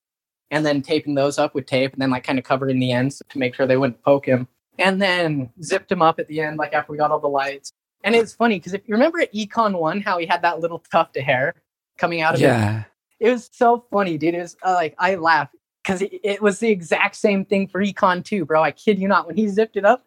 and 0.50 0.64
then 0.64 0.80
taping 0.80 1.14
those 1.14 1.38
up 1.38 1.54
with 1.54 1.66
tape, 1.66 1.92
and 1.92 2.00
then 2.00 2.10
like 2.10 2.24
kind 2.24 2.38
of 2.38 2.46
covering 2.46 2.78
the 2.78 2.92
ends 2.92 3.22
to 3.28 3.38
make 3.38 3.54
sure 3.54 3.66
they 3.66 3.76
wouldn't 3.76 4.02
poke 4.02 4.24
him, 4.26 4.48
and 4.78 5.02
then 5.02 5.50
zipped 5.62 5.92
him 5.92 6.00
up 6.00 6.18
at 6.18 6.28
the 6.28 6.40
end, 6.40 6.56
like 6.56 6.72
after 6.72 6.92
we 6.92 6.98
got 6.98 7.10
all 7.10 7.20
the 7.20 7.28
lights. 7.28 7.70
And 8.04 8.14
it's 8.14 8.32
funny 8.32 8.58
because 8.58 8.72
if 8.74 8.88
you 8.88 8.94
remember 8.94 9.20
at 9.20 9.34
Econ 9.34 9.78
One, 9.78 10.00
how 10.00 10.16
he 10.18 10.24
had 10.24 10.40
that 10.42 10.60
little 10.60 10.78
tuft 10.90 11.16
of 11.16 11.24
hair 11.24 11.54
coming 11.98 12.20
out 12.22 12.34
of 12.36 12.40
it 12.40 12.44
Yeah. 12.44 12.84
It 13.20 13.30
was 13.30 13.50
so 13.52 13.84
funny, 13.90 14.18
dude. 14.18 14.34
It 14.34 14.42
was 14.42 14.56
uh, 14.62 14.74
like 14.74 14.94
I 14.98 15.16
laughed 15.16 15.54
because 15.82 16.02
it, 16.02 16.42
was 16.42 16.58
the 16.58 16.68
exact 16.68 17.16
same 17.16 17.44
thing 17.44 17.66
for 17.66 17.82
Econ 17.82 18.24
2, 18.24 18.44
bro. 18.44 18.62
I 18.62 18.70
kid 18.72 18.98
you 18.98 19.08
not. 19.08 19.26
When 19.26 19.36
he 19.36 19.48
zipped 19.48 19.76
it 19.76 19.84
up, 19.84 20.04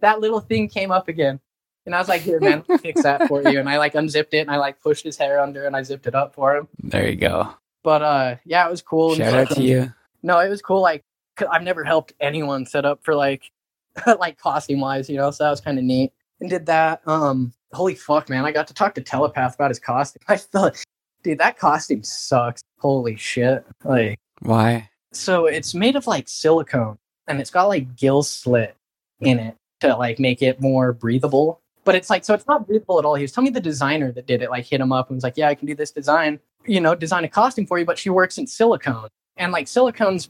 that 0.00 0.20
little 0.20 0.40
thing 0.40 0.68
came 0.68 0.90
up 0.92 1.08
again. 1.08 1.40
And 1.86 1.94
I 1.94 1.98
was 1.98 2.08
like, 2.08 2.22
here, 2.22 2.40
man, 2.40 2.62
fix 2.80 3.02
that 3.02 3.26
for 3.28 3.42
you. 3.42 3.58
And 3.60 3.68
I 3.68 3.78
like 3.78 3.94
unzipped 3.94 4.32
it 4.34 4.38
and 4.40 4.50
I 4.50 4.56
like 4.56 4.80
pushed 4.80 5.04
his 5.04 5.16
hair 5.16 5.40
under 5.40 5.66
and 5.66 5.76
I 5.76 5.82
zipped 5.82 6.06
it 6.06 6.14
up 6.14 6.34
for 6.34 6.56
him. 6.56 6.68
There 6.82 7.08
you 7.08 7.16
go. 7.16 7.54
But 7.82 8.02
uh 8.02 8.36
yeah, 8.44 8.66
it 8.66 8.70
was 8.70 8.80
cool. 8.82 9.08
and 9.12 9.18
Shout 9.18 9.34
out 9.34 9.50
to 9.50 9.62
you. 9.62 9.92
No, 10.22 10.38
it 10.38 10.48
was 10.48 10.62
cool. 10.62 10.80
Like 10.80 11.04
'cause 11.36 11.48
I've 11.50 11.62
never 11.62 11.84
helped 11.84 12.14
anyone 12.20 12.64
set 12.64 12.86
up 12.86 13.00
for 13.02 13.14
like 13.14 13.50
like 14.18 14.38
costume 14.38 14.80
wise, 14.80 15.10
you 15.10 15.16
know, 15.18 15.30
so 15.30 15.44
that 15.44 15.50
was 15.50 15.60
kind 15.60 15.78
of 15.78 15.84
neat. 15.84 16.12
And 16.40 16.48
did 16.48 16.64
that. 16.66 17.02
Um 17.06 17.52
holy 17.72 17.94
fuck, 17.94 18.30
man. 18.30 18.44
I 18.46 18.52
got 18.52 18.66
to 18.68 18.74
talk 18.74 18.94
to 18.94 19.02
Telepath 19.02 19.54
about 19.56 19.70
his 19.70 19.78
costume. 19.78 20.22
I 20.28 20.38
felt 20.38 20.82
dude, 21.24 21.38
that 21.38 21.58
costume 21.58 22.04
sucks. 22.04 22.62
Holy 22.78 23.16
shit. 23.16 23.66
Like 23.82 24.20
Why? 24.40 24.90
so 25.12 25.46
it's 25.46 25.74
made 25.74 25.96
of 25.96 26.06
like 26.06 26.28
silicone 26.28 26.98
and 27.26 27.40
it's 27.40 27.50
got 27.50 27.64
like 27.64 27.96
gill 27.96 28.22
slit 28.22 28.76
in 29.20 29.38
it 29.38 29.56
to 29.80 29.96
like 29.96 30.18
make 30.18 30.42
it 30.42 30.60
more 30.60 30.92
breathable. 30.92 31.60
But 31.84 31.94
it's 31.94 32.08
like 32.08 32.24
so 32.24 32.34
it's 32.34 32.46
not 32.46 32.66
breathable 32.66 32.98
at 32.98 33.04
all. 33.04 33.14
He 33.14 33.22
was 33.22 33.32
telling 33.32 33.46
me 33.46 33.50
the 33.50 33.60
designer 33.60 34.12
that 34.12 34.26
did 34.26 34.42
it 34.42 34.50
like 34.50 34.64
hit 34.66 34.80
him 34.80 34.92
up 34.92 35.08
and 35.08 35.16
was 35.16 35.24
like, 35.24 35.36
Yeah, 35.36 35.48
I 35.48 35.54
can 35.54 35.66
do 35.66 35.74
this 35.74 35.90
design, 35.90 36.38
you 36.66 36.80
know, 36.80 36.94
design 36.94 37.24
a 37.24 37.28
costume 37.28 37.66
for 37.66 37.78
you, 37.78 37.84
but 37.84 37.98
she 37.98 38.10
works 38.10 38.38
in 38.38 38.46
silicone. 38.46 39.08
And 39.36 39.50
like 39.52 39.66
silicone's 39.66 40.28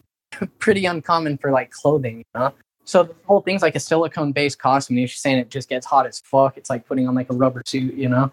pretty 0.58 0.86
uncommon 0.86 1.38
for 1.38 1.50
like 1.50 1.70
clothing, 1.70 2.18
you 2.18 2.24
know? 2.34 2.52
So 2.84 3.04
the 3.04 3.14
whole 3.26 3.40
thing's 3.40 3.62
like 3.62 3.76
a 3.76 3.80
silicone 3.80 4.32
based 4.32 4.58
costume. 4.58 4.96
She's 5.06 5.20
saying 5.20 5.38
it 5.38 5.50
just 5.50 5.68
gets 5.68 5.86
hot 5.86 6.06
as 6.06 6.20
fuck. 6.20 6.56
It's 6.56 6.70
like 6.70 6.86
putting 6.86 7.08
on 7.08 7.14
like 7.14 7.30
a 7.30 7.34
rubber 7.34 7.62
suit, 7.64 7.94
you 7.94 8.08
know? 8.08 8.30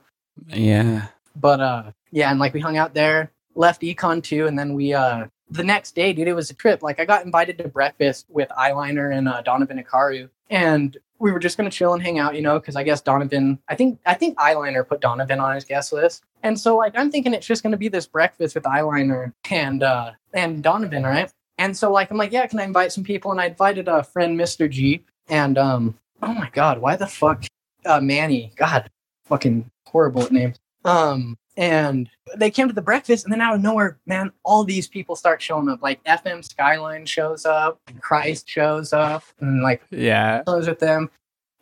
Yeah. 0.47 1.07
But 1.35 1.59
uh 1.59 1.91
yeah, 2.11 2.29
and 2.29 2.39
like 2.39 2.53
we 2.53 2.59
hung 2.59 2.77
out 2.77 2.93
there, 2.93 3.31
left 3.55 3.81
Econ 3.81 4.23
2, 4.23 4.47
and 4.47 4.57
then 4.57 4.73
we 4.73 4.93
uh 4.93 5.27
the 5.49 5.63
next 5.63 5.95
day, 5.95 6.13
dude, 6.13 6.29
it 6.29 6.33
was 6.33 6.49
a 6.49 6.53
trip. 6.53 6.81
Like 6.81 6.99
I 6.99 7.05
got 7.05 7.25
invited 7.25 7.57
to 7.57 7.67
breakfast 7.67 8.25
with 8.29 8.47
Eyeliner 8.49 9.15
and 9.15 9.27
uh, 9.27 9.41
Donovan 9.41 9.83
Hikaru, 9.83 10.29
and 10.49 10.97
we 11.19 11.31
were 11.31 11.39
just 11.39 11.57
gonna 11.57 11.69
chill 11.69 11.93
and 11.93 12.01
hang 12.01 12.19
out, 12.19 12.35
you 12.35 12.41
know, 12.41 12.59
because 12.59 12.75
I 12.75 12.83
guess 12.83 13.01
Donovan, 13.01 13.59
I 13.67 13.75
think 13.75 13.99
I 14.05 14.13
think 14.13 14.37
Eyeliner 14.37 14.87
put 14.87 15.01
Donovan 15.01 15.39
on 15.39 15.55
his 15.55 15.65
guest 15.65 15.91
list, 15.93 16.23
and 16.43 16.59
so 16.59 16.77
like 16.77 16.97
I'm 16.97 17.11
thinking 17.11 17.33
it's 17.33 17.47
just 17.47 17.63
gonna 17.63 17.77
be 17.77 17.89
this 17.89 18.07
breakfast 18.07 18.55
with 18.55 18.63
Eyeliner 18.63 19.33
and 19.49 19.83
uh 19.83 20.11
and 20.33 20.63
Donovan, 20.63 21.03
right? 21.03 21.31
And 21.57 21.75
so 21.77 21.91
like 21.91 22.09
I'm 22.11 22.17
like, 22.17 22.31
yeah, 22.31 22.47
can 22.47 22.59
I 22.59 22.63
invite 22.63 22.91
some 22.91 23.03
people? 23.03 23.31
And 23.31 23.39
I 23.39 23.47
invited 23.47 23.87
a 23.87 24.03
friend, 24.03 24.39
Mr. 24.39 24.69
G, 24.69 25.03
and 25.27 25.57
um, 25.57 25.97
oh 26.23 26.33
my 26.33 26.49
god, 26.51 26.79
why 26.79 26.95
the 26.95 27.07
fuck, 27.07 27.45
uh, 27.85 27.99
Manny, 28.01 28.51
God, 28.55 28.89
fucking 29.25 29.69
horrible 29.85 30.23
at 30.23 30.31
names. 30.31 30.57
Um, 30.85 31.37
and 31.57 32.09
they 32.37 32.49
came 32.49 32.67
to 32.67 32.73
the 32.73 32.81
breakfast, 32.81 33.25
and 33.25 33.33
then 33.33 33.41
out 33.41 33.55
of 33.55 33.61
nowhere, 33.61 33.97
man, 34.05 34.31
all 34.43 34.63
these 34.63 34.87
people 34.87 35.15
start 35.15 35.41
showing 35.41 35.69
up. 35.69 35.81
Like 35.81 36.03
FM 36.05 36.43
Skyline 36.43 37.05
shows 37.05 37.45
up, 37.45 37.79
Christ 37.99 38.49
shows 38.49 38.93
up, 38.93 39.23
and 39.39 39.61
like 39.61 39.81
Yeah. 39.89 40.43
Was 40.47 40.67
with 40.67 40.79
them. 40.79 41.09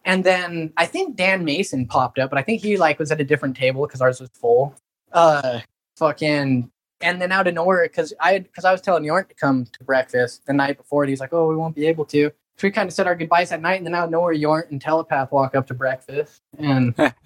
And 0.06 0.24
then 0.24 0.74
I 0.78 0.86
think 0.86 1.16
Dan 1.16 1.44
Mason 1.44 1.86
popped 1.86 2.20
up, 2.20 2.30
but 2.30 2.40
I 2.40 2.41
think 2.41 2.61
he 2.61 2.78
like 2.78 2.99
was 2.99 3.11
at 3.11 3.22
a 3.22 3.24
different 3.24 3.57
table 3.57 3.86
because 3.86 4.02
ours 4.02 4.20
was 4.20 4.30
full. 4.34 4.76
Uh, 5.11 5.60
fucking. 5.98 6.72
And 7.02 7.22
then 7.22 7.32
out 7.32 7.48
of 7.48 7.53
nowhere, 7.53 7.84
because 7.84 8.14
I 8.20 8.40
because 8.40 8.66
I 8.66 8.72
was 8.72 8.82
telling 8.82 9.06
York 9.06 9.30
to 9.30 9.36
come 9.36 9.66
to 9.66 9.84
breakfast 9.86 10.45
the 10.45 10.53
night 10.53 10.78
before, 10.78 11.03
and 11.03 11.10
he's 11.10 11.22
like, 11.22 11.32
"Oh, 11.32 11.48
we 11.48 11.56
won't 11.56 11.76
be 11.76 11.88
able 11.88 12.06
to." 12.06 12.30
So 12.57 12.68
we 12.68 12.72
kind 12.72 12.88
of 12.88 12.94
said 12.94 13.07
our 13.07 13.16
goodbyes 13.16 13.52
that 13.52 13.61
night, 13.61 13.76
and 13.76 13.86
then 13.86 13.95
out 13.95 14.06
of 14.06 14.11
nowhere, 14.11 14.34
York 14.34 14.70
and 14.70 14.82
Telepath 14.82 15.32
walk 15.32 15.56
up 15.56 15.66
to 15.68 15.74
breakfast, 15.74 16.41
and 16.57 16.94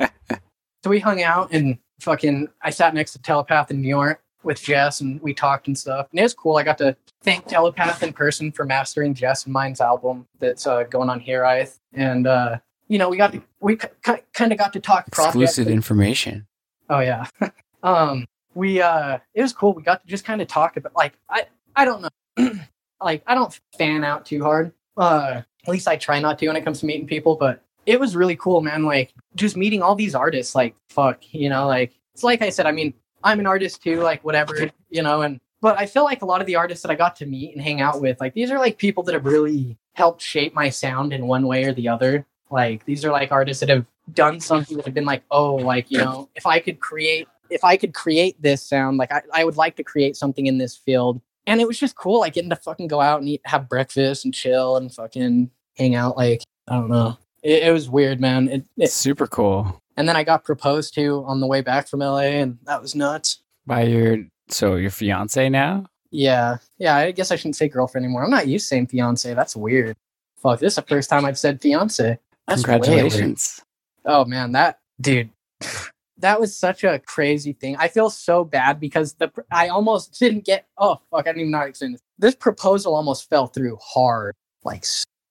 so 0.83 0.89
we 0.89 0.99
hung 0.99 1.23
out 1.23 1.51
and 1.51 1.79
fucking. 1.99 2.49
I 2.61 2.69
sat 2.69 2.93
next 2.93 3.13
to 3.13 3.21
Telepath 3.21 3.71
in 3.71 3.81
New 3.81 3.87
York 3.87 4.21
with 4.43 4.61
Jess, 4.61 5.01
and 5.01 5.21
we 5.21 5.33
talked 5.33 5.67
and 5.67 5.77
stuff, 5.77 6.07
and 6.11 6.19
it 6.19 6.23
was 6.23 6.33
cool. 6.33 6.57
I 6.57 6.63
got 6.63 6.77
to 6.79 6.95
thank 7.21 7.47
Telepath 7.47 8.03
in 8.03 8.13
person 8.13 8.51
for 8.51 8.65
mastering 8.65 9.13
Jess 9.13 9.45
and 9.45 9.53
mine's 9.53 9.81
album 9.81 10.27
that's 10.39 10.67
uh, 10.67 10.83
going 10.83 11.09
on 11.09 11.19
here, 11.19 11.45
I 11.45 11.67
and 11.93 12.27
uh, 12.27 12.57
you 12.87 12.97
know 12.97 13.09
we 13.09 13.17
got 13.17 13.31
to, 13.33 13.41
we 13.59 13.77
k- 13.77 14.23
kind 14.33 14.51
of 14.51 14.57
got 14.57 14.73
to 14.73 14.79
talk. 14.79 15.07
Exclusive 15.07 15.67
information. 15.67 16.45
Oh 16.89 16.99
yeah. 16.99 17.25
um 17.83 18.25
we 18.55 18.81
uh 18.81 19.17
it 19.33 19.41
was 19.41 19.53
cool. 19.53 19.73
We 19.73 19.83
got 19.83 20.01
to 20.01 20.07
just 20.07 20.25
kind 20.25 20.41
of 20.41 20.47
talk 20.47 20.77
about 20.77 20.95
like 20.95 21.13
I 21.29 21.45
I 21.75 21.85
don't 21.85 22.01
know. 22.01 22.51
like 23.01 23.23
I 23.27 23.35
don't 23.35 23.59
fan 23.77 24.03
out 24.03 24.25
too 24.25 24.43
hard. 24.43 24.71
Uh 24.97 25.41
at 25.65 25.71
least 25.71 25.87
I 25.87 25.95
try 25.95 26.19
not 26.19 26.37
to 26.39 26.47
when 26.47 26.55
it 26.55 26.63
comes 26.63 26.81
to 26.81 26.85
meeting 26.85 27.07
people, 27.07 27.35
but 27.35 27.62
it 27.85 27.99
was 27.99 28.15
really 28.15 28.35
cool, 28.35 28.61
man. 28.61 28.83
Like 28.83 29.13
just 29.35 29.57
meeting 29.57 29.81
all 29.81 29.95
these 29.95 30.15
artists 30.15 30.55
like 30.55 30.75
fuck, 30.89 31.21
you 31.33 31.49
know, 31.49 31.67
like 31.67 31.93
it's 32.13 32.23
like 32.23 32.41
I 32.41 32.49
said, 32.49 32.65
I 32.65 32.71
mean, 32.71 32.93
I'm 33.23 33.39
an 33.39 33.47
artist 33.47 33.83
too, 33.83 34.01
like 34.01 34.23
whatever, 34.23 34.71
you 34.89 35.01
know, 35.01 35.21
and 35.21 35.39
but 35.61 35.79
I 35.79 35.85
feel 35.85 36.03
like 36.03 36.21
a 36.21 36.25
lot 36.25 36.41
of 36.41 36.47
the 36.47 36.57
artists 36.57 36.83
that 36.83 36.91
I 36.91 36.95
got 36.95 37.15
to 37.17 37.25
meet 37.25 37.53
and 37.53 37.61
hang 37.61 37.81
out 37.81 38.01
with, 38.01 38.19
like 38.19 38.33
these 38.33 38.51
are 38.51 38.59
like 38.59 38.77
people 38.77 39.03
that 39.03 39.13
have 39.13 39.25
really 39.25 39.77
helped 39.93 40.21
shape 40.21 40.53
my 40.53 40.69
sound 40.69 41.13
in 41.13 41.27
one 41.27 41.47
way 41.47 41.63
or 41.63 41.73
the 41.73 41.87
other. 41.87 42.25
Like 42.51 42.85
these 42.85 43.05
are 43.05 43.11
like 43.11 43.31
artists 43.31 43.61
that 43.61 43.69
have 43.69 43.85
done 44.13 44.39
something 44.39 44.77
that 44.77 44.85
have 44.85 44.93
been 44.93 45.05
like, 45.05 45.23
oh, 45.31 45.55
like, 45.55 45.89
you 45.89 45.99
know, 45.99 46.29
if 46.35 46.45
I 46.45 46.59
could 46.59 46.79
create 46.79 47.27
if 47.49 47.63
I 47.63 47.77
could 47.77 47.93
create 47.93 48.41
this 48.41 48.61
sound, 48.61 48.97
like 48.97 49.11
I, 49.11 49.21
I 49.33 49.45
would 49.45 49.57
like 49.57 49.75
to 49.75 49.83
create 49.83 50.17
something 50.17 50.47
in 50.47 50.57
this 50.57 50.75
field. 50.75 51.21
And 51.45 51.61
it 51.61 51.67
was 51.67 51.79
just 51.79 51.95
cool, 51.95 52.21
like 52.21 52.33
getting 52.33 52.49
to 52.49 52.55
fucking 52.55 52.87
go 52.87 52.99
out 53.01 53.19
and 53.19 53.29
eat 53.29 53.41
have 53.45 53.69
breakfast 53.69 54.25
and 54.25 54.33
chill 54.33 54.77
and 54.77 54.93
fucking 54.93 55.51
hang 55.77 55.95
out. 55.95 56.17
Like, 56.17 56.41
I 56.67 56.75
don't 56.75 56.89
know. 56.89 57.17
It, 57.43 57.63
it 57.63 57.71
was 57.71 57.89
weird, 57.89 58.19
man. 58.19 58.47
It, 58.47 58.65
it, 58.77 58.91
Super 58.91 59.27
cool. 59.27 59.81
and 59.97 60.07
then 60.07 60.15
I 60.15 60.23
got 60.23 60.43
proposed 60.43 60.93
to 60.95 61.23
on 61.27 61.39
the 61.39 61.47
way 61.47 61.61
back 61.61 61.87
from 61.87 61.99
LA, 61.99 62.19
and 62.19 62.57
that 62.63 62.81
was 62.81 62.95
nuts. 62.95 63.41
By 63.65 63.83
your 63.83 64.17
so 64.47 64.75
your 64.75 64.91
fiance 64.91 65.49
now? 65.49 65.85
Yeah. 66.11 66.57
Yeah, 66.77 66.95
I 66.97 67.11
guess 67.11 67.31
I 67.31 67.35
shouldn't 67.35 67.55
say 67.55 67.67
girlfriend 67.67 68.05
anymore. 68.05 68.23
I'm 68.23 68.29
not 68.29 68.47
used 68.47 68.65
to 68.65 68.67
saying 68.67 68.87
fiance. 68.87 69.33
That's 69.33 69.55
weird. 69.55 69.95
Fuck, 70.37 70.59
this 70.59 70.73
is 70.73 70.75
the 70.75 70.81
first 70.83 71.09
time 71.09 71.25
I've 71.25 71.37
said 71.37 71.61
fiance. 71.61 72.17
That's. 72.47 72.63
Congratulations. 72.63 73.61
Oh 74.05 74.25
man, 74.25 74.51
that 74.51 74.79
dude, 74.99 75.29
that 76.17 76.39
was 76.39 76.55
such 76.55 76.83
a 76.83 76.99
crazy 76.99 77.53
thing. 77.53 77.77
I 77.77 77.87
feel 77.87 78.09
so 78.09 78.43
bad 78.43 78.79
because 78.79 79.13
the 79.13 79.31
I 79.51 79.69
almost 79.69 80.19
didn't 80.19 80.45
get. 80.45 80.67
Oh 80.77 80.99
fuck! 81.09 81.21
I 81.21 81.29
didn't 81.29 81.41
even 81.41 81.51
know 81.51 81.59
how 81.59 81.63
to 81.63 81.69
explain 81.69 81.93
this. 81.93 82.01
This 82.19 82.35
proposal 82.35 82.95
almost 82.95 83.29
fell 83.29 83.47
through 83.47 83.77
hard, 83.81 84.35
like 84.63 84.85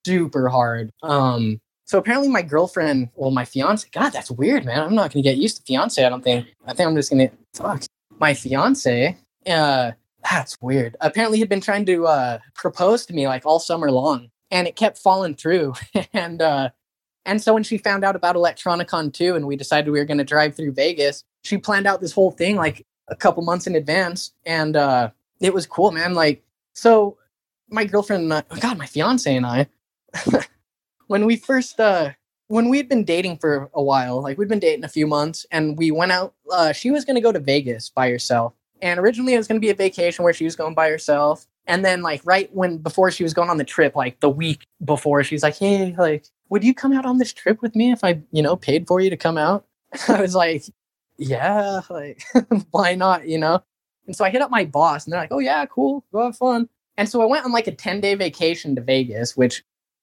super 0.07 0.49
hard. 0.49 0.91
Um. 1.03 1.61
So 1.93 1.99
apparently, 1.99 2.31
my 2.31 2.41
girlfriend, 2.41 3.11
well, 3.17 3.31
my 3.31 3.45
fiance. 3.45 3.87
God, 3.93 4.15
that's 4.15 4.31
weird, 4.31 4.65
man. 4.65 4.81
I'm 4.81 4.95
not 4.95 5.13
gonna 5.13 5.23
get 5.23 5.37
used 5.37 5.59
to 5.59 5.63
fiance. 5.63 6.03
I 6.03 6.09
don't 6.09 6.25
think. 6.25 6.47
I 6.67 6.73
think 6.73 6.89
I'm 6.89 6.97
just 6.97 7.11
gonna 7.11 7.31
fuck 7.53 7.83
my 8.19 8.33
fiance. 8.33 9.15
Uh, 9.47 9.93
that's 10.23 10.57
weird. 10.63 10.97
Apparently, 11.03 11.37
he'd 11.37 11.51
been 11.51 11.61
trying 11.61 11.85
to 11.85 12.07
uh 12.07 12.39
propose 12.55 13.05
to 13.05 13.13
me 13.13 13.29
like 13.29 13.45
all 13.45 13.59
summer 13.59 13.91
long, 13.91 14.31
and 14.51 14.67
it 14.67 14.75
kept 14.75 14.97
falling 14.97 15.35
through. 15.35 15.75
and 16.15 16.41
uh 16.41 16.71
and 17.27 17.43
so 17.43 17.53
when 17.53 17.63
she 17.63 17.77
found 17.77 18.05
out 18.05 18.17
about 18.17 18.37
Electronicon 18.37 19.13
2 19.13 19.35
and 19.35 19.47
we 19.47 19.57
decided 19.57 19.91
we 19.91 19.99
were 19.99 20.07
going 20.07 20.17
to 20.17 20.25
drive 20.25 20.57
through 20.57 20.73
Vegas, 20.73 21.25
she 21.43 21.59
planned 21.59 21.87
out 21.87 22.01
this 22.01 22.13
whole 22.13 22.31
thing 22.31 22.57
like 22.57 22.87
a 23.09 23.15
couple 23.15 23.43
months 23.43 23.67
in 23.67 23.75
advance. 23.75 24.33
And 24.47 24.77
uh, 24.77 25.11
it 25.41 25.53
was 25.53 25.67
cool, 25.67 25.91
man. 25.91 26.15
Like, 26.15 26.43
so 26.73 27.19
my 27.69 27.85
girlfriend 27.85 28.23
and 28.23 28.33
I, 28.33 28.43
oh 28.51 28.57
God, 28.57 28.79
my 28.79 28.87
fiance 28.87 29.37
and 29.37 29.45
I, 29.45 29.69
when 31.13 31.27
we 31.27 31.37
first, 31.37 31.79
uh, 31.79 32.13
when 32.49 32.71
we'd 32.71 32.89
been 32.89 33.05
dating 33.05 33.37
for 33.37 33.69
a 33.75 33.83
while, 33.83 34.23
like 34.23 34.39
we'd 34.39 34.49
been 34.49 34.59
dating 34.59 34.83
a 34.83 34.89
few 34.89 35.07
months 35.07 35.45
and 35.51 35.77
we 35.77 35.91
went 35.91 36.11
out, 36.11 36.33
uh, 36.51 36.73
she 36.73 36.91
was 36.91 37.05
going 37.05 37.17
to 37.17 37.21
go 37.21 37.31
to 37.31 37.39
Vegas 37.39 37.91
by 37.91 38.09
herself. 38.09 38.55
And 38.81 38.99
originally 38.99 39.35
it 39.35 39.37
was 39.37 39.47
going 39.47 39.61
to 39.61 39.65
be 39.65 39.69
a 39.69 39.75
vacation 39.75 40.25
where 40.25 40.33
she 40.33 40.45
was 40.45 40.57
going 40.57 40.73
by 40.73 40.89
herself. 40.89 41.47
And 41.67 41.85
then 41.85 42.01
like 42.01 42.23
right 42.25 42.49
when 42.55 42.79
before 42.79 43.11
she 43.11 43.25
was 43.25 43.35
going 43.35 43.51
on 43.51 43.59
the 43.59 43.65
trip, 43.65 43.95
like 43.95 44.21
the 44.21 44.31
week 44.31 44.65
before, 44.87 45.23
she's 45.23 45.43
like, 45.43 45.59
Hey, 45.59 45.95
like, 45.99 46.25
would 46.49 46.65
you 46.65 46.73
come 46.73 46.95
out 46.95 47.05
on 47.05 47.19
this 47.19 47.35
trip 47.35 47.61
with 47.61 47.77
me 47.77 47.93
if 47.93 48.03
I, 48.03 48.23
you 48.31 48.41
know, 48.41 48.57
paid 48.57 48.87
for 48.87 48.99
you 48.99 49.11
to 49.11 49.17
come 49.19 49.37
out? 49.37 49.67
I 50.09 50.19
was 50.19 50.35
like, 50.35 50.65
yeah, 51.19 51.83
like, 51.91 52.23
why 52.71 52.95
not, 52.95 53.29
you 53.29 53.37
know? 53.37 53.63
And 54.07 54.17
so 54.17 54.25
I 54.25 54.31
hit 54.31 54.41
up 54.41 54.51
my 54.51 54.65
boss 54.65 55.05
and 55.05 55.13
they're 55.13 55.21
like, 55.21 55.33
oh, 55.33 55.41
yeah, 55.41 55.67
cool, 55.67 56.07
go 56.11 56.25
have 56.25 56.39
fun. 56.39 56.71
And 56.97 57.07
so 57.07 57.21
I 57.21 57.27
went 57.27 57.45
on 57.45 57.53
like 57.53 57.67
a 57.67 57.75
10 57.75 58.01
day 58.01 58.15
vacation 58.15 58.75
to 58.77 58.81
Vegas, 58.81 59.37
which 59.37 59.63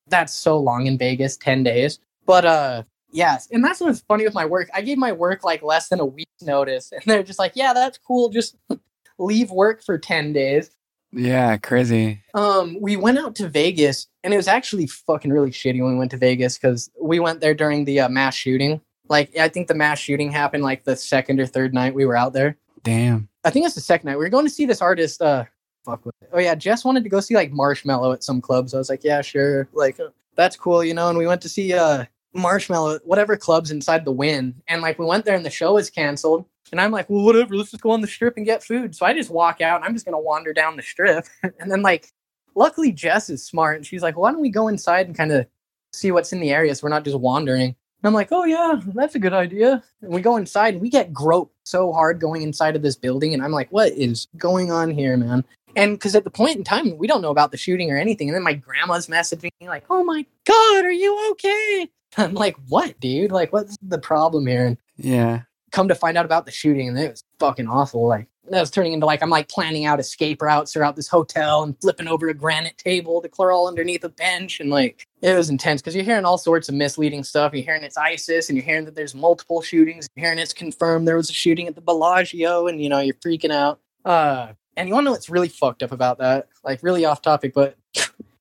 that's 0.09 0.33
so 0.33 0.57
long 0.57 0.87
in 0.87 0.97
Vegas, 0.97 1.37
10 1.37 1.63
days. 1.63 1.99
But, 2.25 2.45
uh, 2.45 2.83
yes. 3.11 3.47
And 3.51 3.63
that's 3.63 3.79
what's 3.79 4.01
funny 4.01 4.25
with 4.25 4.33
my 4.33 4.45
work. 4.45 4.69
I 4.73 4.81
gave 4.81 4.97
my 4.97 5.11
work 5.11 5.43
like 5.43 5.63
less 5.63 5.89
than 5.89 5.99
a 5.99 6.05
week's 6.05 6.41
notice 6.41 6.91
and 6.91 7.03
they're 7.05 7.23
just 7.23 7.39
like, 7.39 7.53
yeah, 7.55 7.73
that's 7.73 7.97
cool. 7.97 8.29
Just 8.29 8.55
leave 9.19 9.51
work 9.51 9.83
for 9.83 9.97
10 9.97 10.33
days. 10.33 10.71
Yeah, 11.11 11.57
crazy. 11.57 12.21
Um, 12.33 12.77
we 12.79 12.95
went 12.95 13.17
out 13.17 13.35
to 13.37 13.49
Vegas, 13.49 14.07
and 14.23 14.33
it 14.33 14.37
was 14.37 14.47
actually 14.47 14.85
fucking 14.85 15.31
really 15.31 15.49
shitty 15.49 15.81
when 15.81 15.93
we 15.93 15.97
went 15.97 16.11
to 16.11 16.17
Vegas 16.17 16.57
because 16.57 16.91
we 17.01 17.19
went 17.19 17.41
there 17.41 17.55
during 17.55 17.85
the 17.85 18.01
uh, 18.01 18.09
mass 18.09 18.35
shooting. 18.35 18.79
Like, 19.07 19.35
I 19.35 19.49
think 19.49 19.67
the 19.67 19.73
mass 19.73 19.97
shooting 19.97 20.31
happened 20.31 20.63
like 20.63 20.83
the 20.83 20.95
second 20.95 21.39
or 21.39 21.47
third 21.47 21.73
night 21.73 21.95
we 21.95 22.05
were 22.05 22.15
out 22.15 22.33
there. 22.33 22.57
Damn. 22.83 23.27
I 23.43 23.49
think 23.49 23.65
it's 23.65 23.75
the 23.75 23.81
second 23.81 24.07
night. 24.07 24.17
We 24.17 24.25
were 24.25 24.29
going 24.29 24.45
to 24.45 24.51
see 24.51 24.65
this 24.65 24.81
artist. 24.81 25.21
Uh, 25.21 25.45
fuck 25.85 26.05
with 26.05 26.15
it. 26.21 26.29
Oh 26.33 26.39
yeah, 26.39 26.55
Jess 26.55 26.85
wanted 26.85 27.03
to 27.03 27.09
go 27.09 27.19
see 27.19 27.35
like 27.35 27.51
Marshmello 27.51 28.13
at 28.13 28.23
some 28.23 28.41
clubs. 28.41 28.73
I 28.73 28.77
was 28.77 28.89
like, 28.89 29.03
yeah, 29.03 29.21
sure, 29.21 29.67
like 29.73 29.97
that's 30.35 30.55
cool, 30.55 30.83
you 30.83 30.93
know. 30.93 31.09
And 31.09 31.17
we 31.17 31.27
went 31.27 31.41
to 31.41 31.49
see 31.49 31.73
uh 31.73 32.05
Marshmello, 32.35 32.99
whatever 33.03 33.35
clubs 33.35 33.71
inside 33.71 34.05
the 34.05 34.11
Wynn, 34.11 34.55
and 34.67 34.81
like 34.81 34.99
we 34.99 35.05
went 35.05 35.25
there 35.25 35.35
and 35.35 35.45
the 35.45 35.49
show 35.49 35.73
was 35.73 35.89
canceled. 35.89 36.45
And 36.71 36.79
I'm 36.79 36.91
like, 36.91 37.09
well, 37.09 37.23
whatever, 37.23 37.55
let's 37.55 37.71
just 37.71 37.81
go 37.81 37.89
on 37.91 38.01
the 38.01 38.07
strip 38.07 38.37
and 38.37 38.45
get 38.45 38.63
food. 38.63 38.95
So 38.95 39.05
I 39.05 39.13
just 39.13 39.31
walk 39.31 39.59
out 39.59 39.77
and 39.77 39.85
I'm 39.85 39.93
just 39.93 40.05
gonna 40.05 40.19
wander 40.19 40.53
down 40.53 40.75
the 40.75 40.83
strip. 40.83 41.25
and 41.43 41.71
then 41.71 41.81
like 41.81 42.11
luckily 42.55 42.91
Jess 42.91 43.29
is 43.29 43.43
smart 43.45 43.77
and 43.77 43.85
she's 43.85 44.03
like, 44.03 44.17
why 44.17 44.31
don't 44.31 44.41
we 44.41 44.49
go 44.49 44.67
inside 44.67 45.07
and 45.07 45.15
kind 45.15 45.31
of 45.31 45.47
see 45.93 46.11
what's 46.11 46.31
in 46.33 46.39
the 46.39 46.51
area 46.51 46.75
so 46.75 46.83
we're 46.83 46.89
not 46.89 47.03
just 47.05 47.19
wandering. 47.19 47.75
And 48.01 48.07
I'm 48.07 48.13
like, 48.13 48.29
oh 48.31 48.45
yeah, 48.45 48.79
that's 48.93 49.15
a 49.15 49.19
good 49.19 49.33
idea. 49.33 49.83
And 50.01 50.13
we 50.13 50.21
go 50.21 50.37
inside 50.37 50.75
and 50.75 50.81
we 50.81 50.89
get 50.89 51.11
groped 51.11 51.53
so 51.63 51.91
hard 51.91 52.19
going 52.19 52.43
inside 52.43 52.75
of 52.75 52.81
this 52.81 52.95
building. 52.95 53.33
And 53.33 53.43
I'm 53.43 53.51
like, 53.51 53.71
what 53.71 53.91
is 53.91 54.27
going 54.37 54.71
on 54.71 54.91
here, 54.91 55.17
man? 55.17 55.43
And 55.79 55.93
because 55.93 56.13
at 56.15 56.25
the 56.25 56.29
point 56.29 56.57
in 56.57 56.63
time, 56.65 56.97
we 56.97 57.07
don't 57.07 57.21
know 57.21 57.31
about 57.31 57.51
the 57.51 57.57
shooting 57.57 57.89
or 57.89 57.97
anything. 57.97 58.27
And 58.27 58.35
then 58.35 58.43
my 58.43 58.53
grandma's 58.53 59.07
messaging 59.07 59.49
me 59.61 59.69
like, 59.69 59.85
oh 59.89 60.03
my 60.03 60.25
God, 60.45 60.85
are 60.85 60.91
you 60.91 61.31
okay? 61.31 61.87
I'm 62.17 62.33
like, 62.33 62.57
what, 62.67 62.99
dude? 62.99 63.31
Like, 63.31 63.53
what's 63.53 63.77
the 63.81 63.97
problem 63.97 64.45
here? 64.45 64.65
And 64.65 64.77
Yeah. 64.97 65.41
come 65.71 65.87
to 65.87 65.95
find 65.95 66.17
out 66.17 66.25
about 66.25 66.45
the 66.45 66.51
shooting 66.51 66.89
and 66.89 66.99
it 66.99 67.11
was 67.11 67.23
fucking 67.39 67.67
awful 67.67 68.07
like 68.07 68.27
that 68.49 68.59
was 68.59 68.71
turning 68.71 68.93
into 68.93 69.05
like 69.05 69.21
i'm 69.21 69.29
like 69.29 69.47
planning 69.47 69.85
out 69.85 69.99
escape 69.99 70.41
routes 70.41 70.73
throughout 70.73 70.95
this 70.95 71.07
hotel 71.07 71.61
and 71.61 71.79
flipping 71.79 72.07
over 72.07 72.27
a 72.27 72.33
granite 72.33 72.75
table 72.79 73.21
to 73.21 73.29
crawl 73.29 73.67
underneath 73.67 74.03
a 74.03 74.09
bench 74.09 74.59
and 74.59 74.71
like 74.71 75.05
it 75.21 75.35
was 75.35 75.51
intense 75.51 75.79
because 75.79 75.93
you're 75.95 76.03
hearing 76.03 76.25
all 76.25 76.39
sorts 76.39 76.67
of 76.67 76.73
misleading 76.73 77.23
stuff 77.23 77.53
you're 77.53 77.63
hearing 77.63 77.83
it's 77.83 77.95
isis 77.97 78.49
and 78.49 78.57
you're 78.57 78.65
hearing 78.65 78.83
that 78.85 78.95
there's 78.95 79.13
multiple 79.13 79.61
shootings 79.61 80.07
you're 80.15 80.25
hearing 80.25 80.39
it's 80.39 80.53
confirmed 80.53 81.07
there 81.07 81.15
was 81.15 81.29
a 81.29 81.33
shooting 81.33 81.67
at 81.67 81.75
the 81.75 81.81
bellagio 81.81 82.65
and 82.65 82.81
you 82.81 82.89
know 82.89 82.99
you're 82.99 83.13
freaking 83.15 83.51
out 83.51 83.79
uh 84.05 84.47
and 84.77 84.87
you 84.87 84.93
want 84.93 85.03
to 85.03 85.05
know 85.05 85.11
what's 85.11 85.29
really 85.29 85.49
fucked 85.49 85.83
up 85.83 85.91
about 85.91 86.17
that 86.19 86.47
like 86.63 86.81
really 86.83 87.05
off 87.05 87.21
topic 87.21 87.53
but 87.53 87.77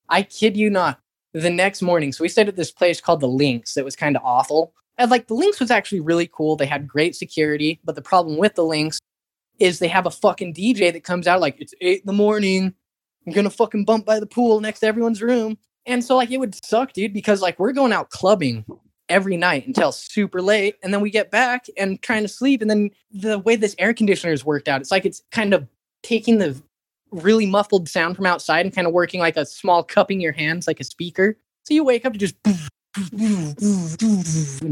i 0.09 0.23
kid 0.23 0.57
you 0.57 0.71
not 0.71 1.01
the 1.33 1.51
next 1.51 1.83
morning 1.83 2.13
so 2.13 2.23
we 2.25 2.29
stayed 2.29 2.49
at 2.49 2.57
this 2.57 2.71
place 2.71 3.01
called 3.01 3.21
the 3.21 3.29
LINQ 3.29 3.75
that 3.75 3.85
was 3.85 3.97
kind 3.97 4.17
of 4.17 4.23
awful 4.25 4.73
and 4.99 5.11
like 5.13 5.29
the 5.29 5.35
LINQ 5.35 5.61
was 5.61 5.71
actually 5.71 6.01
really 6.01 6.29
cool. 6.31 6.57
They 6.57 6.67
had 6.67 6.89
great 6.89 7.15
security, 7.15 7.81
but 7.85 7.95
the 7.95 8.03
problem 8.03 8.37
with 8.37 8.57
the 8.57 8.65
LINQ 8.65 8.99
is 9.61 9.79
they 9.79 9.89
have 9.89 10.07
a 10.07 10.11
fucking 10.11 10.55
DJ 10.55 10.93
that 10.93 11.05
comes 11.05 11.27
out 11.27 11.41
like 11.41 11.61
it's 11.61 11.75
eight 11.81 12.01
in 12.01 12.07
the 12.07 12.13
morning. 12.13 12.75
I'm 13.27 13.33
gonna 13.33 13.51
fucking 13.51 13.85
bump 13.85 14.05
by 14.05 14.19
the 14.19 14.27
pool 14.27 14.61
next 14.61 14.81
to 14.81 14.87
everyone's 14.87 15.23
room. 15.23 15.57
And 15.87 16.05
so 16.05 16.17
like 16.17 16.31
it 16.31 16.39
would 16.39 16.55
suck, 16.65 16.93
dude, 16.93 17.15
because 17.15 17.41
like 17.41 17.59
we're 17.59 17.73
going 17.73 17.93
out 17.93 18.11
clubbing 18.11 18.65
every 19.09 19.37
night 19.37 19.67
until 19.67 19.93
super 19.93 20.43
late, 20.43 20.75
and 20.83 20.93
then 20.93 21.01
we 21.01 21.11
get 21.11 21.31
back 21.31 21.67
and 21.77 22.03
trying 22.03 22.23
to 22.23 22.29
sleep. 22.29 22.61
And 22.61 22.71
then 22.71 22.91
the 23.13 23.39
way 23.39 23.55
this 23.55 23.77
air 23.79 23.95
conditioner 23.95 24.33
is 24.33 24.45
worked 24.45 24.69
out, 24.69 24.81
it's 24.81 24.91
like 24.91 25.07
it's 25.07 25.23
kind 25.31 25.55
of 25.55 25.67
taking 26.03 26.39
the 26.39 26.61
really 27.11 27.47
muffled 27.47 27.89
sound 27.89 28.17
from 28.17 28.27
outside 28.27 28.67
and 28.67 28.75
kind 28.75 28.87
of 28.87 28.93
working 28.93 29.21
like 29.21 29.37
a 29.37 29.47
small 29.47 29.83
cupping 29.83 30.21
your 30.21 30.33
hands 30.33 30.67
like 30.67 30.81
a 30.81 30.85
speaker. 30.85 31.37
So 31.65 31.75
you 31.75 31.85
wake 31.85 32.05
up 32.05 32.13
to 32.13 32.19
just 32.19 32.35
and 32.47 32.59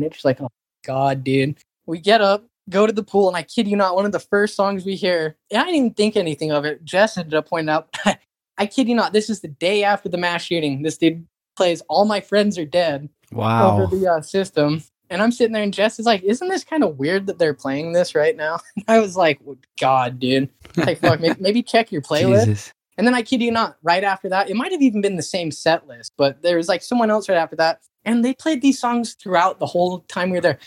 it's 0.04 0.16
just 0.16 0.24
like, 0.24 0.40
oh 0.40 0.50
god, 0.84 1.24
dude. 1.24 1.56
We 1.86 2.00
get 2.00 2.20
up, 2.20 2.44
go 2.68 2.86
to 2.86 2.92
the 2.92 3.02
pool, 3.02 3.28
and 3.28 3.36
I 3.36 3.42
kid 3.42 3.68
you 3.68 3.76
not, 3.76 3.94
one 3.94 4.06
of 4.06 4.12
the 4.12 4.18
first 4.18 4.56
songs 4.56 4.84
we 4.84 4.96
hear, 4.96 5.36
I 5.52 5.64
didn't 5.64 5.74
even 5.74 5.94
think 5.94 6.16
anything 6.16 6.50
of 6.50 6.64
it. 6.64 6.84
Jess 6.84 7.16
ended 7.16 7.34
up 7.34 7.48
pointing 7.48 7.68
out, 7.68 7.96
I 8.58 8.66
kid 8.66 8.88
you 8.88 8.94
not, 8.94 9.12
this 9.12 9.30
is 9.30 9.40
the 9.40 9.48
day 9.48 9.84
after 9.84 10.08
the 10.08 10.18
mass 10.18 10.42
shooting. 10.42 10.82
This 10.82 10.98
dude 10.98 11.26
plays 11.56 11.82
All 11.88 12.04
My 12.04 12.20
Friends 12.20 12.58
Are 12.58 12.64
Dead 12.64 13.08
Wow. 13.32 13.76
over 13.76 13.96
the 13.96 14.10
uh, 14.10 14.20
system. 14.20 14.82
And 15.10 15.22
I'm 15.22 15.32
sitting 15.32 15.52
there, 15.52 15.62
and 15.62 15.72
Jess 15.72 15.98
is 15.98 16.06
like, 16.06 16.22
"Isn't 16.22 16.48
this 16.48 16.64
kind 16.64 16.82
of 16.82 16.98
weird 16.98 17.26
that 17.26 17.38
they're 17.38 17.54
playing 17.54 17.92
this 17.92 18.14
right 18.14 18.36
now?" 18.36 18.58
I 18.88 18.98
was 18.98 19.16
like, 19.16 19.40
"God, 19.80 20.18
dude, 20.18 20.48
like, 20.76 20.98
fuck, 20.98 21.20
maybe, 21.20 21.36
maybe 21.40 21.62
check 21.62 21.92
your 21.92 22.02
playlist." 22.02 22.46
Jesus. 22.46 22.72
And 22.98 23.06
then 23.06 23.14
I 23.14 23.22
kid 23.22 23.42
you 23.42 23.50
not, 23.50 23.76
right 23.82 24.02
after 24.02 24.28
that, 24.30 24.48
it 24.48 24.56
might 24.56 24.72
have 24.72 24.82
even 24.82 25.00
been 25.00 25.16
the 25.16 25.22
same 25.22 25.50
set 25.50 25.86
list, 25.86 26.12
but 26.16 26.40
there 26.42 26.56
was 26.56 26.68
like 26.68 26.82
someone 26.82 27.10
else 27.10 27.28
right 27.28 27.36
after 27.36 27.56
that. 27.56 27.80
And 28.04 28.24
they 28.24 28.32
played 28.34 28.62
these 28.62 28.78
songs 28.78 29.14
throughout 29.14 29.58
the 29.58 29.66
whole 29.66 30.00
time 30.08 30.30
we 30.30 30.38
were 30.38 30.42
there. 30.42 30.58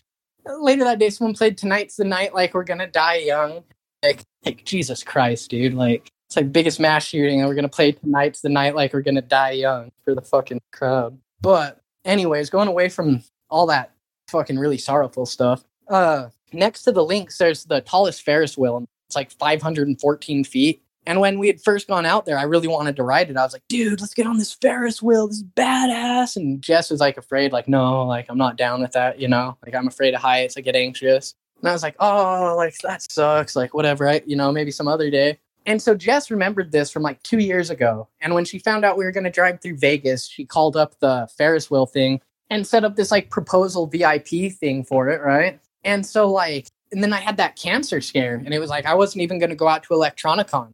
Later 0.45 0.83
that 0.83 0.99
day, 0.99 1.09
someone 1.09 1.33
played 1.33 1.57
Tonight's 1.57 1.95
the 1.95 2.03
Night, 2.03 2.33
like 2.33 2.53
we're 2.53 2.63
gonna 2.63 2.87
die 2.87 3.17
young. 3.17 3.63
Like, 4.03 4.23
like 4.45 4.63
Jesus 4.63 5.03
Christ, 5.03 5.49
dude. 5.49 5.73
Like 5.73 6.09
it's 6.27 6.35
like 6.35 6.51
biggest 6.51 6.79
mass 6.79 7.05
shooting, 7.05 7.39
and 7.39 7.49
we're 7.49 7.55
gonna 7.55 7.69
play 7.69 7.93
Tonight's 7.93 8.41
the 8.41 8.49
Night 8.49 8.75
like 8.75 8.93
we're 8.93 9.01
gonna 9.01 9.21
die 9.21 9.51
young 9.51 9.91
for 10.03 10.13
the 10.13 10.21
fucking 10.21 10.61
crowd. 10.71 11.17
But 11.41 11.81
anyways, 12.05 12.49
going 12.49 12.67
away 12.67 12.89
from 12.89 13.23
all 13.49 13.67
that 13.67 13.91
fucking 14.29 14.57
really 14.57 14.77
sorrowful 14.77 15.25
stuff. 15.25 15.63
Uh 15.87 16.29
next 16.53 16.83
to 16.83 16.91
the 16.91 17.05
LINQ, 17.05 17.37
there's 17.37 17.65
the 17.65 17.81
tallest 17.81 18.23
Ferris 18.23 18.57
wheel. 18.57 18.85
It's 19.07 19.15
like 19.15 19.31
514 19.31 20.43
feet. 20.43 20.83
And 21.05 21.19
when 21.19 21.39
we 21.39 21.47
had 21.47 21.61
first 21.61 21.87
gone 21.87 22.05
out 22.05 22.25
there, 22.25 22.37
I 22.37 22.43
really 22.43 22.67
wanted 22.67 22.95
to 22.97 23.03
ride 23.03 23.29
it. 23.29 23.37
I 23.37 23.43
was 23.43 23.53
like, 23.53 23.67
dude, 23.67 23.99
let's 23.99 24.13
get 24.13 24.27
on 24.27 24.37
this 24.37 24.53
Ferris 24.53 25.01
wheel. 25.01 25.27
This 25.27 25.37
is 25.37 25.43
badass. 25.43 26.35
And 26.35 26.61
Jess 26.61 26.91
was 26.91 26.99
like 26.99 27.17
afraid, 27.17 27.51
like, 27.51 27.67
no, 27.67 28.05
like 28.05 28.27
I'm 28.29 28.37
not 28.37 28.57
down 28.57 28.81
with 28.81 28.91
that, 28.91 29.19
you 29.19 29.27
know? 29.27 29.57
Like 29.65 29.73
I'm 29.73 29.87
afraid 29.87 30.13
of 30.13 30.21
heights. 30.21 30.55
I 30.57 30.61
get 30.61 30.75
anxious. 30.75 31.33
And 31.61 31.69
I 31.69 31.73
was 31.73 31.81
like, 31.81 31.95
oh, 31.99 32.53
like 32.55 32.77
that 32.79 33.01
sucks. 33.11 33.55
Like 33.55 33.73
whatever, 33.73 34.07
I, 34.07 34.21
you 34.25 34.35
know, 34.35 34.51
maybe 34.51 34.71
some 34.71 34.87
other 34.87 35.09
day. 35.09 35.39
And 35.65 35.81
so 35.81 35.95
Jess 35.95 36.31
remembered 36.31 36.71
this 36.71 36.91
from 36.91 37.03
like 37.03 37.21
two 37.23 37.39
years 37.39 37.69
ago. 37.69 38.07
And 38.21 38.33
when 38.33 38.45
she 38.45 38.59
found 38.59 38.85
out 38.85 38.97
we 38.97 39.05
were 39.05 39.11
going 39.11 39.23
to 39.23 39.29
drive 39.29 39.61
through 39.61 39.77
Vegas, 39.77 40.27
she 40.27 40.45
called 40.45 40.77
up 40.77 40.99
the 40.99 41.27
Ferris 41.37 41.71
wheel 41.71 41.85
thing 41.85 42.21
and 42.49 42.65
set 42.65 42.83
up 42.83 42.95
this 42.95 43.11
like 43.11 43.29
proposal 43.29 43.87
VIP 43.87 44.51
thing 44.51 44.83
for 44.83 45.09
it, 45.09 45.21
right? 45.21 45.59
And 45.83 46.05
so 46.05 46.31
like, 46.31 46.67
and 46.91 47.03
then 47.03 47.13
I 47.13 47.17
had 47.17 47.37
that 47.37 47.55
cancer 47.55 48.01
scare, 48.01 48.35
and 48.35 48.53
it 48.53 48.59
was 48.59 48.69
like 48.69 48.85
I 48.85 48.95
wasn't 48.95 49.21
even 49.21 49.39
going 49.39 49.51
to 49.51 49.55
go 49.55 49.67
out 49.67 49.83
to 49.83 49.89
Electronicon 49.89 50.71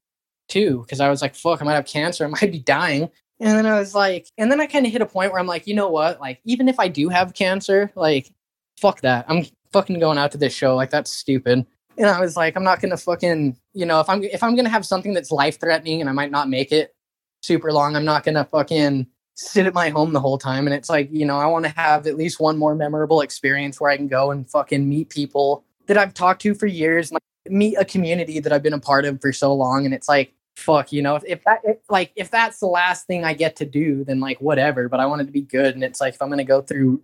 2 0.50 0.82
because 0.82 1.00
I 1.00 1.10
was 1.10 1.22
like, 1.22 1.36
fuck, 1.36 1.62
I 1.62 1.66
might 1.66 1.74
have 1.74 1.86
cancer, 1.86 2.26
I 2.26 2.28
might 2.42 2.52
be 2.52 2.60
dying. 2.60 3.10
And 3.40 3.58
then 3.58 3.66
I 3.66 3.78
was 3.78 3.94
like, 3.94 4.28
and 4.38 4.50
then 4.50 4.62
I 4.62 4.66
kind 4.66 4.86
of 4.86 4.94
hit 4.94 5.02
a 5.02 5.06
point 5.06 5.32
where 5.32 5.42
I'm 5.42 5.48
like, 5.48 5.68
you 5.68 5.74
know 5.74 5.90
what? 5.90 6.22
Like, 6.22 6.40
even 6.46 6.70
if 6.70 6.80
I 6.80 6.88
do 6.88 7.10
have 7.10 7.34
cancer, 7.34 7.92
like, 7.96 8.32
fuck 8.78 9.02
that. 9.02 9.26
I'm 9.28 9.46
fucking 9.74 10.00
going 10.00 10.18
out 10.18 10.32
to 10.32 10.38
this 10.38 10.54
show. 10.54 10.76
Like, 10.76 10.90
that's 10.90 11.12
stupid. 11.12 11.66
And 11.98 12.08
I 12.08 12.20
was 12.20 12.38
like, 12.38 12.56
I'm 12.56 12.64
not 12.64 12.82
gonna 12.82 12.98
fucking, 12.98 13.58
you 13.74 13.86
know, 13.86 14.00
if 14.00 14.10
I'm 14.10 14.24
if 14.24 14.44
I'm 14.44 14.56
gonna 14.56 14.70
have 14.70 14.86
something 14.86 15.14
that's 15.14 15.32
life 15.32 15.60
threatening 15.60 16.02
and 16.02 16.10
I 16.10 16.14
might 16.14 16.32
not 16.32 16.50
make 16.50 16.72
it 16.72 16.94
super 17.42 17.72
long, 17.72 17.96
I'm 17.96 18.06
not 18.06 18.24
gonna 18.24 18.46
fucking 18.46 19.08
sit 19.36 19.66
at 19.66 19.74
my 19.74 19.90
home 19.90 20.14
the 20.14 20.20
whole 20.20 20.38
time. 20.38 20.66
And 20.66 20.74
it's 20.74 20.90
like, 20.90 21.10
you 21.12 21.26
know, 21.26 21.38
I 21.38 21.46
want 21.46 21.66
to 21.66 21.72
have 21.72 22.08
at 22.08 22.16
least 22.16 22.40
one 22.40 22.58
more 22.58 22.74
memorable 22.74 23.22
experience 23.22 23.80
where 23.80 23.92
I 23.92 23.98
can 23.98 24.08
go 24.08 24.32
and 24.32 24.50
fucking 24.50 24.88
meet 24.88 25.10
people 25.10 25.64
that 25.88 25.98
I've 25.98 26.14
talked 26.14 26.42
to 26.44 26.56
for 26.56 26.68
years, 26.68 27.12
like 27.12 27.22
meet 27.48 27.76
a 27.76 27.86
community 27.86 28.40
that 28.40 28.52
I've 28.52 28.64
been 28.64 28.74
a 28.74 28.80
part 28.80 29.06
of 29.06 29.22
for 29.22 29.34
so 29.34 29.54
long. 29.54 29.86
And 29.86 29.94
it's 29.94 30.08
like, 30.08 30.34
fuck, 30.56 30.94
you 30.94 31.02
know, 31.02 31.16
if, 31.16 31.24
if 31.26 31.44
that, 31.44 31.60
if, 31.66 31.78
like, 31.90 32.12
if 32.16 32.32
that's 32.32 32.60
the 32.60 32.68
last 32.68 33.08
thing 33.08 33.26
I 33.26 33.34
get 33.34 33.58
to 33.58 33.66
do, 33.66 34.06
then 34.06 34.22
like, 34.22 34.40
whatever. 34.40 34.88
But 34.88 35.02
I 35.02 35.06
want 35.06 35.22
it 35.22 35.26
to 35.26 35.32
be 35.32 35.42
good. 35.42 35.76
And 35.76 35.84
it's 35.84 36.00
like, 36.00 36.16
if 36.16 36.22
I'm 36.22 36.30
going 36.30 36.38
to 36.38 36.46
go 36.46 36.62
through 36.62 37.04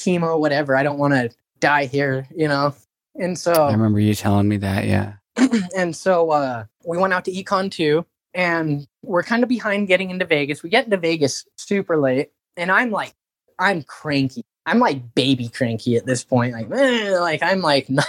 chemo, 0.00 0.38
whatever, 0.38 0.76
I 0.76 0.84
don't 0.84 0.98
want 0.98 1.14
to 1.14 1.30
die 1.58 1.86
here, 1.86 2.28
you 2.34 2.46
know? 2.46 2.74
And 3.16 3.36
so 3.36 3.52
I 3.52 3.72
remember 3.72 4.00
you 4.00 4.14
telling 4.14 4.48
me 4.48 4.56
that. 4.58 4.86
Yeah. 4.86 5.14
and 5.76 5.94
so 5.94 6.30
uh, 6.30 6.64
we 6.84 6.96
went 6.96 7.12
out 7.12 7.24
to 7.24 7.32
Econ 7.32 7.70
2 7.70 8.06
and 8.34 8.86
we're 9.02 9.22
kind 9.22 9.42
of 9.42 9.48
behind 9.48 9.88
getting 9.88 10.10
into 10.10 10.24
Vegas. 10.24 10.62
We 10.62 10.70
get 10.70 10.84
into 10.84 10.96
Vegas 10.96 11.46
super 11.56 11.96
late 11.96 12.30
and 12.56 12.70
I'm 12.70 12.90
like, 12.90 13.14
I'm 13.58 13.82
cranky. 13.82 14.44
I'm 14.66 14.78
like 14.78 15.14
baby 15.14 15.48
cranky 15.48 15.96
at 15.96 16.06
this 16.06 16.24
point. 16.24 16.52
Like, 16.52 16.68
like 16.70 17.42
I'm 17.42 17.60
like 17.60 17.90
not, 17.90 18.06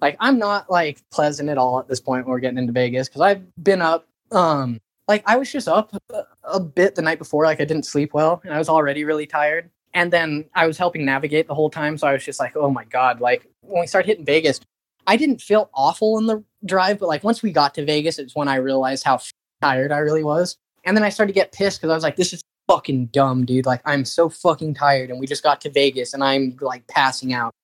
like 0.00 0.16
I'm 0.20 0.38
not 0.38 0.70
like 0.70 1.02
pleasant 1.10 1.48
at 1.48 1.58
all 1.58 1.78
at 1.78 1.88
this 1.88 2.00
point 2.00 2.26
when 2.26 2.32
we're 2.32 2.40
getting 2.40 2.58
into 2.58 2.72
Vegas 2.72 3.08
because 3.08 3.20
I've 3.20 3.62
been 3.62 3.82
up. 3.82 4.06
Um, 4.30 4.80
like 5.06 5.22
I 5.26 5.36
was 5.36 5.52
just 5.52 5.68
up 5.68 5.92
a, 6.10 6.22
a 6.44 6.60
bit 6.60 6.94
the 6.94 7.02
night 7.02 7.18
before. 7.18 7.44
Like 7.44 7.60
I 7.60 7.64
didn't 7.64 7.86
sleep 7.86 8.14
well 8.14 8.40
and 8.44 8.54
I 8.54 8.58
was 8.58 8.68
already 8.68 9.04
really 9.04 9.26
tired. 9.26 9.70
And 9.92 10.12
then 10.12 10.46
I 10.54 10.66
was 10.66 10.76
helping 10.76 11.04
navigate 11.04 11.46
the 11.46 11.54
whole 11.54 11.70
time, 11.70 11.96
so 11.96 12.08
I 12.08 12.14
was 12.14 12.24
just 12.24 12.40
like, 12.40 12.56
oh 12.56 12.68
my 12.68 12.84
god! 12.84 13.20
Like 13.20 13.46
when 13.60 13.80
we 13.80 13.86
started 13.86 14.08
hitting 14.08 14.24
Vegas, 14.24 14.60
I 15.06 15.16
didn't 15.16 15.40
feel 15.40 15.70
awful 15.72 16.18
in 16.18 16.26
the 16.26 16.42
drive, 16.64 16.98
but 16.98 17.08
like 17.08 17.24
once 17.24 17.42
we 17.42 17.52
got 17.52 17.74
to 17.74 17.84
Vegas, 17.84 18.18
it's 18.18 18.34
when 18.34 18.48
I 18.48 18.56
realized 18.56 19.04
how 19.04 19.20
tired 19.60 19.92
I 19.92 19.98
really 19.98 20.24
was. 20.24 20.56
And 20.84 20.96
then 20.96 21.04
I 21.04 21.08
started 21.08 21.32
to 21.32 21.38
get 21.38 21.52
pissed 21.52 21.80
because 21.80 21.90
I 21.90 21.94
was 21.94 22.02
like, 22.02 22.16
this 22.16 22.32
is 22.32 22.42
fucking 22.68 23.06
dumb, 23.06 23.44
dude. 23.44 23.66
Like, 23.66 23.80
I'm 23.84 24.04
so 24.04 24.28
fucking 24.28 24.74
tired. 24.74 25.10
And 25.10 25.18
we 25.18 25.26
just 25.26 25.42
got 25.42 25.60
to 25.62 25.70
Vegas 25.70 26.14
and 26.14 26.22
I'm 26.22 26.56
like 26.60 26.86
passing 26.86 27.32
out. 27.32 27.54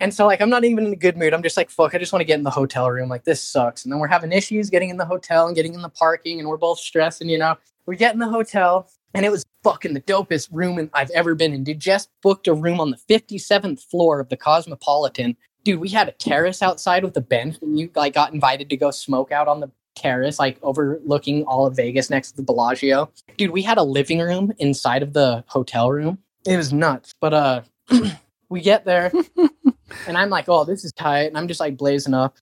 And 0.00 0.14
so, 0.14 0.26
like, 0.26 0.40
I'm 0.40 0.50
not 0.50 0.64
even 0.64 0.86
in 0.86 0.92
a 0.92 0.96
good 0.96 1.16
mood. 1.16 1.34
I'm 1.34 1.42
just 1.42 1.56
like, 1.56 1.70
fuck, 1.70 1.94
I 1.94 1.98
just 1.98 2.12
want 2.12 2.20
to 2.20 2.26
get 2.26 2.38
in 2.38 2.44
the 2.44 2.50
hotel 2.50 2.90
room. 2.90 3.08
Like, 3.08 3.24
this 3.24 3.42
sucks. 3.42 3.84
And 3.84 3.92
then 3.92 3.98
we're 3.98 4.08
having 4.08 4.32
issues 4.32 4.70
getting 4.70 4.88
in 4.88 4.96
the 4.96 5.04
hotel 5.04 5.46
and 5.46 5.54
getting 5.54 5.74
in 5.74 5.82
the 5.82 5.90
parking, 5.90 6.38
and 6.38 6.48
we're 6.48 6.56
both 6.56 6.78
stressing, 6.78 7.28
you 7.28 7.38
know. 7.38 7.56
We 7.86 7.96
get 7.96 8.14
in 8.14 8.18
the 8.18 8.28
hotel, 8.28 8.88
and 9.12 9.26
it 9.26 9.30
was 9.30 9.44
fucking 9.62 9.92
the 9.92 10.00
dopest 10.00 10.48
room 10.52 10.88
I've 10.94 11.10
ever 11.10 11.34
been 11.34 11.52
in. 11.52 11.64
Dude, 11.64 11.80
just 11.80 12.08
booked 12.22 12.48
a 12.48 12.54
room 12.54 12.80
on 12.80 12.92
the 12.92 12.96
57th 12.96 13.80
floor 13.80 14.20
of 14.20 14.30
the 14.30 14.36
Cosmopolitan. 14.36 15.36
Dude, 15.64 15.80
we 15.80 15.88
had 15.88 16.08
a 16.08 16.12
terrace 16.12 16.62
outside 16.62 17.04
with 17.04 17.16
a 17.16 17.22
bench, 17.22 17.56
and 17.62 17.78
you 17.78 17.90
like 17.94 18.14
got 18.14 18.32
invited 18.32 18.70
to 18.70 18.76
go 18.76 18.90
smoke 18.90 19.32
out 19.32 19.48
on 19.48 19.60
the 19.60 19.70
terrace, 19.94 20.38
like 20.38 20.58
overlooking 20.62 21.44
all 21.44 21.66
of 21.66 21.76
Vegas 21.76 22.10
next 22.10 22.32
to 22.32 22.36
the 22.36 22.42
Bellagio. 22.42 23.10
Dude, 23.36 23.50
we 23.50 23.62
had 23.62 23.78
a 23.78 23.82
living 23.82 24.20
room 24.20 24.52
inside 24.58 25.02
of 25.02 25.12
the 25.12 25.44
hotel 25.46 25.90
room. 25.90 26.18
It 26.46 26.56
was 26.56 26.72
nuts. 26.72 27.14
But 27.20 27.34
uh 27.34 27.62
we 28.48 28.60
get 28.60 28.84
there 28.84 29.10
and 30.06 30.18
I'm 30.18 30.30
like, 30.30 30.48
oh, 30.48 30.64
this 30.64 30.84
is 30.84 30.92
tight. 30.92 31.24
And 31.24 31.38
I'm 31.38 31.48
just 31.48 31.60
like 31.60 31.76
blazing 31.76 32.14
up 32.14 32.36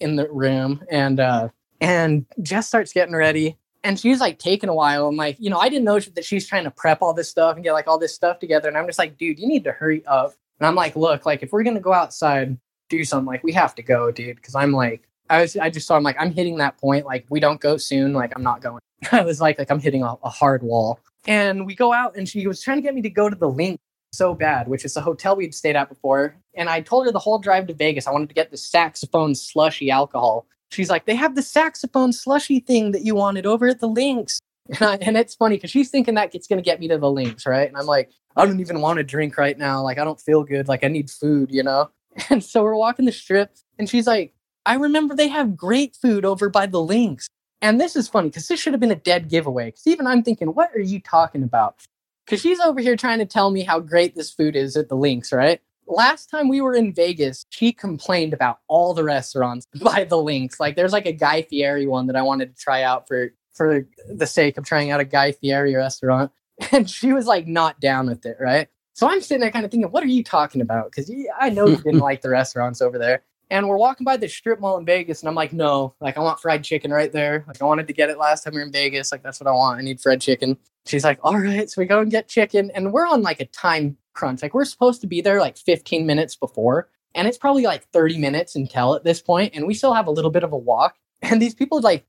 in 0.00 0.16
the 0.16 0.28
room 0.30 0.84
and 0.90 1.20
uh 1.20 1.48
and 1.80 2.26
Jess 2.42 2.68
starts 2.68 2.92
getting 2.92 3.14
ready. 3.14 3.56
And 3.84 4.00
she's 4.00 4.20
like 4.20 4.38
taking 4.38 4.68
a 4.68 4.74
while. 4.74 5.06
I'm 5.06 5.16
like, 5.16 5.36
you 5.38 5.48
know, 5.48 5.58
I 5.58 5.68
didn't 5.68 5.84
know 5.84 6.00
that 6.00 6.24
she's 6.24 6.46
trying 6.46 6.64
to 6.64 6.70
prep 6.70 7.02
all 7.02 7.14
this 7.14 7.30
stuff 7.30 7.54
and 7.54 7.62
get 7.62 7.72
like 7.72 7.86
all 7.86 7.98
this 7.98 8.14
stuff 8.14 8.40
together. 8.40 8.68
And 8.68 8.76
I'm 8.76 8.86
just 8.86 8.98
like, 8.98 9.16
dude, 9.16 9.38
you 9.38 9.46
need 9.46 9.64
to 9.64 9.72
hurry 9.72 10.04
up. 10.06 10.34
And 10.58 10.66
I'm 10.66 10.74
like, 10.74 10.96
look, 10.96 11.24
like 11.24 11.42
if 11.42 11.52
we're 11.52 11.62
gonna 11.62 11.80
go 11.80 11.92
outside, 11.92 12.58
do 12.88 13.04
something, 13.04 13.26
like 13.26 13.44
we 13.44 13.52
have 13.52 13.74
to 13.76 13.82
go, 13.82 14.10
dude. 14.10 14.42
Cause 14.42 14.54
I'm 14.54 14.72
like, 14.72 15.02
I 15.28 15.42
was 15.42 15.56
I 15.56 15.70
just 15.70 15.86
saw 15.86 15.96
I'm 15.96 16.02
like 16.02 16.16
I'm 16.20 16.32
hitting 16.32 16.56
that 16.58 16.78
point 16.78 17.06
like 17.06 17.26
we 17.28 17.40
don't 17.40 17.60
go 17.60 17.76
soon 17.76 18.12
like 18.12 18.32
I'm 18.36 18.42
not 18.42 18.60
going. 18.60 18.80
I 19.12 19.22
was 19.22 19.40
like 19.40 19.58
like 19.58 19.70
I'm 19.70 19.80
hitting 19.80 20.02
a, 20.02 20.14
a, 20.22 20.30
hard 20.30 20.62
wall. 20.62 21.00
And 21.26 21.66
we 21.66 21.74
go 21.74 21.92
out 21.92 22.16
and 22.16 22.28
she 22.28 22.46
was 22.46 22.62
trying 22.62 22.78
to 22.78 22.82
get 22.82 22.94
me 22.94 23.02
to 23.02 23.10
go 23.10 23.28
to 23.28 23.34
the 23.34 23.50
LINQ 23.50 23.78
so 24.12 24.34
bad, 24.34 24.68
which 24.68 24.84
is 24.84 24.94
the 24.94 25.00
hotel 25.00 25.36
we'd 25.36 25.54
stayed 25.54 25.76
at 25.76 25.88
before. 25.88 26.36
And 26.54 26.68
I 26.68 26.80
told 26.80 27.06
her 27.06 27.12
the 27.12 27.18
whole 27.18 27.38
drive 27.38 27.66
to 27.66 27.74
Vegas 27.74 28.06
I 28.06 28.12
wanted 28.12 28.28
to 28.28 28.34
get 28.34 28.50
the 28.50 28.56
saxophone 28.56 29.34
slushy 29.34 29.90
alcohol. 29.90 30.46
She's 30.70 30.90
like, 30.90 31.06
they 31.06 31.14
have 31.14 31.34
the 31.34 31.42
saxophone 31.42 32.12
slushy 32.12 32.60
thing 32.60 32.92
that 32.92 33.04
you 33.04 33.14
wanted 33.14 33.46
over 33.46 33.68
at 33.68 33.80
the 33.80 33.88
LINQ. 33.88 34.38
And, 34.68 34.82
I, 34.82 34.96
and 34.96 35.16
it's 35.16 35.36
funny 35.36 35.54
because 35.54 35.70
she's 35.70 35.90
thinking 35.90 36.16
that 36.16 36.34
it's 36.34 36.48
going 36.48 36.56
to 36.56 36.64
get 36.64 36.80
me 36.80 36.88
to 36.88 36.98
the 36.98 37.06
LINQ, 37.06 37.46
right? 37.46 37.68
And 37.68 37.76
I'm 37.76 37.86
like, 37.86 38.10
I 38.34 38.44
don't 38.44 38.58
even 38.58 38.80
want 38.80 38.96
to 38.96 39.04
drink 39.04 39.38
right 39.38 39.56
now. 39.56 39.80
Like, 39.80 39.96
I 39.96 40.02
don't 40.02 40.20
feel 40.20 40.42
good. 40.42 40.66
Like, 40.66 40.82
I 40.82 40.88
need 40.88 41.08
food, 41.08 41.52
you 41.52 41.62
know? 41.62 41.88
And 42.30 42.42
so 42.42 42.62
we're 42.62 42.76
walking 42.76 43.04
the 43.04 43.12
strip, 43.12 43.56
and 43.78 43.88
she's 43.88 44.06
like, 44.06 44.32
I 44.64 44.74
remember 44.74 45.14
they 45.14 45.28
have 45.28 45.56
great 45.56 45.96
food 45.96 46.24
over 46.24 46.48
by 46.48 46.66
the 46.66 46.78
LINQ. 46.78 47.26
And 47.62 47.80
this 47.80 47.96
is 47.96 48.08
funny 48.08 48.28
because 48.28 48.48
this 48.48 48.60
should 48.60 48.72
have 48.72 48.80
been 48.80 48.90
a 48.90 48.96
dead 48.96 49.28
giveaway. 49.28 49.66
Because 49.66 49.86
even 49.86 50.06
I'm 50.06 50.22
thinking, 50.22 50.48
what 50.48 50.70
are 50.74 50.80
you 50.80 51.00
talking 51.00 51.42
about? 51.42 51.76
Because 52.24 52.40
she's 52.40 52.60
over 52.60 52.80
here 52.80 52.96
trying 52.96 53.18
to 53.20 53.26
tell 53.26 53.50
me 53.50 53.62
how 53.62 53.80
great 53.80 54.14
this 54.14 54.30
food 54.30 54.56
is 54.56 54.76
at 54.76 54.88
the 54.88 54.96
LINQ, 54.96 55.32
right? 55.32 55.60
Last 55.86 56.26
time 56.26 56.48
we 56.48 56.60
were 56.60 56.74
in 56.74 56.92
Vegas, 56.92 57.46
she 57.50 57.72
complained 57.72 58.34
about 58.34 58.58
all 58.66 58.92
the 58.92 59.04
restaurants 59.04 59.66
by 59.80 60.04
the 60.04 60.16
LINQ. 60.16 60.58
Like 60.58 60.76
there's 60.76 60.92
like 60.92 61.06
a 61.06 61.12
Guy 61.12 61.42
Fieri 61.42 61.86
one 61.86 62.08
that 62.08 62.16
I 62.16 62.22
wanted 62.22 62.54
to 62.54 62.60
try 62.60 62.82
out 62.82 63.06
for 63.06 63.30
for 63.54 63.86
the 64.08 64.26
sake 64.26 64.58
of 64.58 64.64
trying 64.64 64.90
out 64.90 65.00
a 65.00 65.04
Guy 65.04 65.32
Fieri 65.32 65.74
restaurant. 65.74 66.30
And 66.72 66.88
she 66.88 67.12
was 67.12 67.26
like 67.26 67.46
not 67.46 67.80
down 67.80 68.06
with 68.06 68.24
it, 68.24 68.38
right? 68.40 68.68
So 68.96 69.06
I'm 69.06 69.20
sitting 69.20 69.42
there 69.42 69.50
kind 69.50 69.66
of 69.66 69.70
thinking, 69.70 69.90
what 69.90 70.02
are 70.02 70.08
you 70.08 70.24
talking 70.24 70.62
about? 70.62 70.90
Because 70.90 71.12
I 71.38 71.50
know 71.50 71.66
you 71.66 71.76
didn't 71.76 71.98
like 72.00 72.22
the 72.22 72.30
restaurants 72.30 72.80
over 72.80 72.96
there. 72.96 73.24
And 73.50 73.68
we're 73.68 73.76
walking 73.76 74.06
by 74.06 74.16
the 74.16 74.26
strip 74.26 74.58
mall 74.58 74.78
in 74.78 74.86
Vegas, 74.86 75.20
and 75.20 75.28
I'm 75.28 75.34
like, 75.34 75.52
no, 75.52 75.94
like 76.00 76.16
I 76.16 76.20
want 76.20 76.40
fried 76.40 76.64
chicken 76.64 76.90
right 76.90 77.12
there. 77.12 77.44
Like 77.46 77.60
I 77.60 77.66
wanted 77.66 77.88
to 77.88 77.92
get 77.92 78.08
it 78.08 78.16
last 78.16 78.42
time 78.42 78.54
we 78.54 78.60
were 78.60 78.64
in 78.64 78.72
Vegas. 78.72 79.12
Like 79.12 79.22
that's 79.22 79.38
what 79.38 79.48
I 79.48 79.52
want. 79.52 79.78
I 79.78 79.82
need 79.82 80.00
fried 80.00 80.22
chicken. 80.22 80.56
She's 80.86 81.04
like, 81.04 81.18
all 81.22 81.38
right. 81.38 81.68
So 81.68 81.82
we 81.82 81.86
go 81.86 82.00
and 82.00 82.10
get 82.10 82.26
chicken, 82.26 82.70
and 82.74 82.90
we're 82.90 83.06
on 83.06 83.20
like 83.20 83.38
a 83.38 83.44
time 83.44 83.98
crunch. 84.14 84.40
Like 84.40 84.54
we're 84.54 84.64
supposed 84.64 85.02
to 85.02 85.06
be 85.06 85.20
there 85.20 85.40
like 85.40 85.58
15 85.58 86.06
minutes 86.06 86.34
before, 86.34 86.88
and 87.14 87.28
it's 87.28 87.38
probably 87.38 87.64
like 87.64 87.86
30 87.90 88.16
minutes 88.16 88.56
until 88.56 88.94
at 88.94 89.04
this 89.04 89.20
point, 89.20 89.54
and 89.54 89.66
we 89.66 89.74
still 89.74 89.92
have 89.92 90.06
a 90.06 90.10
little 90.10 90.30
bit 90.30 90.42
of 90.42 90.52
a 90.52 90.58
walk. 90.58 90.96
And 91.22 91.40
these 91.40 91.54
people 91.54 91.80
like 91.82 92.06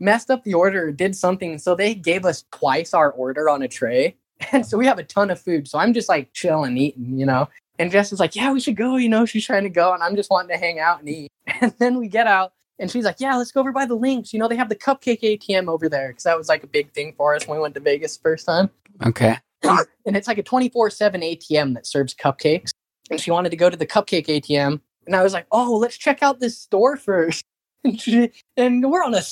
messed 0.00 0.30
up 0.30 0.44
the 0.44 0.54
order, 0.54 0.88
or 0.88 0.92
did 0.92 1.16
something, 1.16 1.56
so 1.56 1.74
they 1.74 1.94
gave 1.94 2.26
us 2.26 2.44
twice 2.52 2.92
our 2.92 3.10
order 3.10 3.48
on 3.48 3.62
a 3.62 3.68
tray. 3.68 4.16
And 4.52 4.66
so 4.66 4.76
we 4.76 4.86
have 4.86 4.98
a 4.98 5.04
ton 5.04 5.30
of 5.30 5.40
food. 5.40 5.66
So 5.66 5.78
I'm 5.78 5.92
just 5.92 6.08
like 6.08 6.32
chilling, 6.32 6.76
eating, 6.76 7.18
you 7.18 7.26
know. 7.26 7.48
And 7.78 7.90
Jess 7.90 8.12
is 8.12 8.20
like, 8.20 8.36
yeah, 8.36 8.52
we 8.52 8.60
should 8.60 8.76
go. 8.76 8.96
You 8.96 9.08
know, 9.08 9.26
she's 9.26 9.46
trying 9.46 9.64
to 9.64 9.70
go. 9.70 9.92
And 9.92 10.02
I'm 10.02 10.16
just 10.16 10.30
wanting 10.30 10.50
to 10.50 10.58
hang 10.58 10.78
out 10.78 11.00
and 11.00 11.08
eat. 11.08 11.30
And 11.60 11.72
then 11.78 11.98
we 11.98 12.08
get 12.08 12.26
out 12.26 12.52
and 12.78 12.90
she's 12.90 13.04
like, 13.04 13.16
yeah, 13.18 13.36
let's 13.36 13.52
go 13.52 13.60
over 13.60 13.72
by 13.72 13.86
the 13.86 13.96
LINQ. 13.96 14.32
You 14.32 14.38
know, 14.38 14.48
they 14.48 14.56
have 14.56 14.68
the 14.68 14.76
cupcake 14.76 15.22
ATM 15.22 15.68
over 15.68 15.88
there. 15.88 16.12
Cause 16.12 16.24
that 16.24 16.36
was 16.36 16.48
like 16.48 16.64
a 16.64 16.66
big 16.66 16.92
thing 16.92 17.14
for 17.16 17.34
us 17.34 17.46
when 17.46 17.56
we 17.56 17.62
went 17.62 17.74
to 17.74 17.80
Vegas 17.80 18.16
first 18.16 18.46
time. 18.46 18.70
Okay. 19.04 19.36
And 20.06 20.16
it's 20.16 20.28
like 20.28 20.38
a 20.38 20.42
24 20.42 20.90
7 20.90 21.20
ATM 21.20 21.74
that 21.74 21.86
serves 21.86 22.14
cupcakes. 22.14 22.70
And 23.10 23.20
she 23.20 23.30
wanted 23.30 23.50
to 23.50 23.56
go 23.56 23.70
to 23.70 23.76
the 23.76 23.86
cupcake 23.86 24.26
ATM. 24.26 24.80
And 25.06 25.16
I 25.16 25.22
was 25.22 25.32
like, 25.32 25.46
oh, 25.50 25.76
let's 25.76 25.96
check 25.96 26.22
out 26.22 26.40
this 26.40 26.58
store 26.58 26.96
first. 26.96 27.42
And, 27.84 28.00
she, 28.00 28.32
and 28.56 28.90
we're 28.90 29.04
on 29.04 29.14
a, 29.14 29.22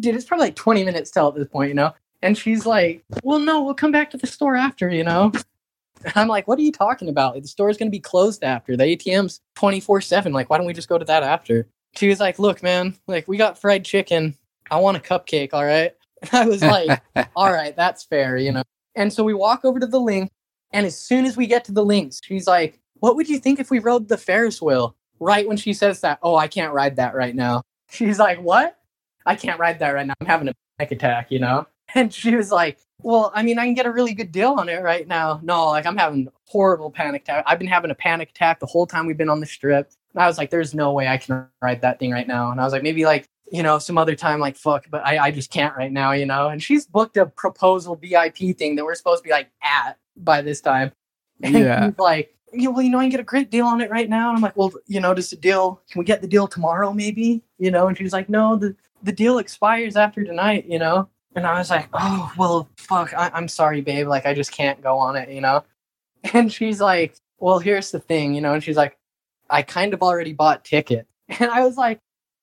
dude, 0.00 0.16
it's 0.16 0.24
probably 0.24 0.48
like 0.48 0.56
20 0.56 0.82
minutes 0.82 1.12
till 1.12 1.28
at 1.28 1.36
this 1.36 1.46
point, 1.46 1.68
you 1.68 1.74
know? 1.74 1.92
And 2.22 2.36
she's 2.36 2.66
like, 2.66 3.04
well, 3.22 3.38
no, 3.38 3.62
we'll 3.62 3.74
come 3.74 3.92
back 3.92 4.10
to 4.10 4.16
the 4.16 4.26
store 4.26 4.56
after, 4.56 4.90
you 4.90 5.04
know? 5.04 5.32
I'm 6.14 6.28
like, 6.28 6.48
what 6.48 6.58
are 6.58 6.62
you 6.62 6.72
talking 6.72 7.08
about? 7.08 7.40
The 7.40 7.48
store's 7.48 7.76
going 7.76 7.88
to 7.88 7.94
be 7.94 8.00
closed 8.00 8.42
after. 8.42 8.76
The 8.76 8.84
ATM's 8.84 9.40
24 9.56 10.00
7. 10.00 10.32
Like, 10.32 10.50
why 10.50 10.58
don't 10.58 10.66
we 10.66 10.72
just 10.72 10.88
go 10.88 10.98
to 10.98 11.04
that 11.04 11.22
after? 11.22 11.66
She 11.96 12.08
was 12.08 12.20
like, 12.20 12.38
look, 12.38 12.62
man, 12.62 12.96
like, 13.06 13.26
we 13.26 13.36
got 13.36 13.58
fried 13.58 13.84
chicken. 13.84 14.36
I 14.70 14.78
want 14.78 14.96
a 14.96 15.00
cupcake, 15.00 15.52
all 15.52 15.64
right? 15.64 15.92
And 16.22 16.30
I 16.32 16.46
was 16.46 16.62
like, 16.62 17.00
all 17.36 17.52
right, 17.52 17.74
that's 17.74 18.04
fair, 18.04 18.36
you 18.36 18.52
know? 18.52 18.62
And 18.94 19.12
so 19.12 19.24
we 19.24 19.34
walk 19.34 19.64
over 19.64 19.80
to 19.80 19.86
the 19.86 20.00
LINQ. 20.00 20.28
And 20.72 20.86
as 20.86 20.98
soon 20.98 21.24
as 21.24 21.36
we 21.36 21.46
get 21.46 21.64
to 21.64 21.72
the 21.72 21.84
LINQ, 21.84 22.20
she's 22.22 22.46
like, 22.46 22.80
what 23.00 23.16
would 23.16 23.28
you 23.28 23.38
think 23.38 23.58
if 23.58 23.70
we 23.70 23.78
rode 23.78 24.08
the 24.08 24.18
Ferris 24.18 24.62
wheel? 24.62 24.94
Right 25.18 25.46
when 25.46 25.56
she 25.56 25.72
says 25.72 26.00
that, 26.00 26.18
oh, 26.22 26.36
I 26.36 26.48
can't 26.48 26.72
ride 26.72 26.96
that 26.96 27.14
right 27.14 27.34
now. 27.34 27.62
She's 27.90 28.18
like, 28.18 28.40
what? 28.40 28.78
I 29.26 29.34
can't 29.34 29.58
ride 29.58 29.80
that 29.80 29.90
right 29.90 30.06
now. 30.06 30.14
I'm 30.20 30.26
having 30.26 30.48
a 30.48 30.54
panic 30.78 30.92
attack, 30.92 31.30
you 31.30 31.40
know? 31.40 31.66
And 31.94 32.12
she 32.12 32.36
was 32.36 32.50
like, 32.52 32.78
well, 33.02 33.32
I 33.34 33.42
mean, 33.42 33.58
I 33.58 33.64
can 33.64 33.74
get 33.74 33.86
a 33.86 33.90
really 33.90 34.14
good 34.14 34.30
deal 34.32 34.52
on 34.52 34.68
it 34.68 34.82
right 34.82 35.08
now. 35.08 35.40
No, 35.42 35.66
like 35.66 35.86
I'm 35.86 35.96
having 35.96 36.28
horrible 36.46 36.90
panic 36.90 37.22
attack. 37.22 37.44
I've 37.46 37.58
been 37.58 37.68
having 37.68 37.90
a 37.90 37.94
panic 37.94 38.30
attack 38.30 38.60
the 38.60 38.66
whole 38.66 38.86
time 38.86 39.06
we've 39.06 39.16
been 39.16 39.28
on 39.30 39.40
the 39.40 39.46
strip. 39.46 39.90
And 40.14 40.22
I 40.22 40.26
was 40.26 40.38
like, 40.38 40.50
there's 40.50 40.74
no 40.74 40.92
way 40.92 41.08
I 41.08 41.16
can 41.16 41.46
ride 41.62 41.80
that 41.82 41.98
thing 41.98 42.10
right 42.12 42.28
now. 42.28 42.50
And 42.50 42.60
I 42.60 42.64
was 42.64 42.72
like, 42.72 42.82
maybe 42.82 43.04
like, 43.04 43.28
you 43.50 43.62
know, 43.62 43.78
some 43.78 43.98
other 43.98 44.14
time, 44.14 44.38
like, 44.38 44.56
fuck, 44.56 44.86
but 44.90 45.04
I, 45.04 45.18
I 45.18 45.30
just 45.30 45.50
can't 45.50 45.74
right 45.76 45.90
now, 45.90 46.12
you 46.12 46.26
know? 46.26 46.48
And 46.48 46.62
she's 46.62 46.86
booked 46.86 47.16
a 47.16 47.26
proposal 47.26 47.96
VIP 47.96 48.56
thing 48.56 48.76
that 48.76 48.84
we're 48.84 48.94
supposed 48.94 49.22
to 49.22 49.28
be 49.28 49.32
like 49.32 49.48
at 49.62 49.98
by 50.16 50.42
this 50.42 50.60
time. 50.60 50.92
And 51.42 51.54
Yeah. 51.54 51.86
he's 51.86 51.98
like, 51.98 52.36
yeah, 52.52 52.68
well, 52.68 52.82
you 52.82 52.90
know, 52.90 52.98
I 52.98 53.04
can 53.04 53.10
get 53.10 53.20
a 53.20 53.22
great 53.24 53.50
deal 53.50 53.66
on 53.66 53.80
it 53.80 53.90
right 53.90 54.10
now. 54.10 54.28
And 54.28 54.36
I'm 54.36 54.42
like, 54.42 54.56
well, 54.58 54.72
you 54.86 55.00
know, 55.00 55.14
just 55.14 55.32
a 55.32 55.36
deal, 55.36 55.80
can 55.90 55.98
we 56.00 56.04
get 56.04 56.20
the 56.20 56.28
deal 56.28 56.46
tomorrow 56.46 56.92
maybe? 56.92 57.42
You 57.58 57.70
know? 57.70 57.88
And 57.88 57.96
she's 57.96 58.12
like, 58.12 58.28
no, 58.28 58.56
the, 58.56 58.76
the 59.02 59.12
deal 59.12 59.38
expires 59.38 59.96
after 59.96 60.22
tonight, 60.22 60.66
you 60.68 60.78
know? 60.78 61.08
And 61.36 61.46
I 61.46 61.58
was 61.58 61.70
like, 61.70 61.88
oh, 61.92 62.32
well, 62.36 62.68
fuck, 62.76 63.14
I- 63.14 63.30
I'm 63.32 63.48
sorry, 63.48 63.80
babe. 63.80 64.08
Like, 64.08 64.26
I 64.26 64.34
just 64.34 64.52
can't 64.52 64.82
go 64.82 64.98
on 64.98 65.16
it, 65.16 65.28
you 65.30 65.40
know? 65.40 65.64
And 66.34 66.52
she's 66.52 66.80
like, 66.80 67.14
well, 67.38 67.58
here's 67.60 67.92
the 67.92 68.00
thing, 68.00 68.34
you 68.34 68.40
know? 68.42 68.52
And 68.52 68.62
she's 68.62 68.76
like, 68.76 68.98
I 69.48 69.62
kind 69.62 69.94
of 69.94 70.02
already 70.02 70.32
bought 70.32 70.64
ticket. 70.64 71.06
And 71.40 71.50
I 71.50 71.64
was 71.64 71.76
like, 71.76 71.98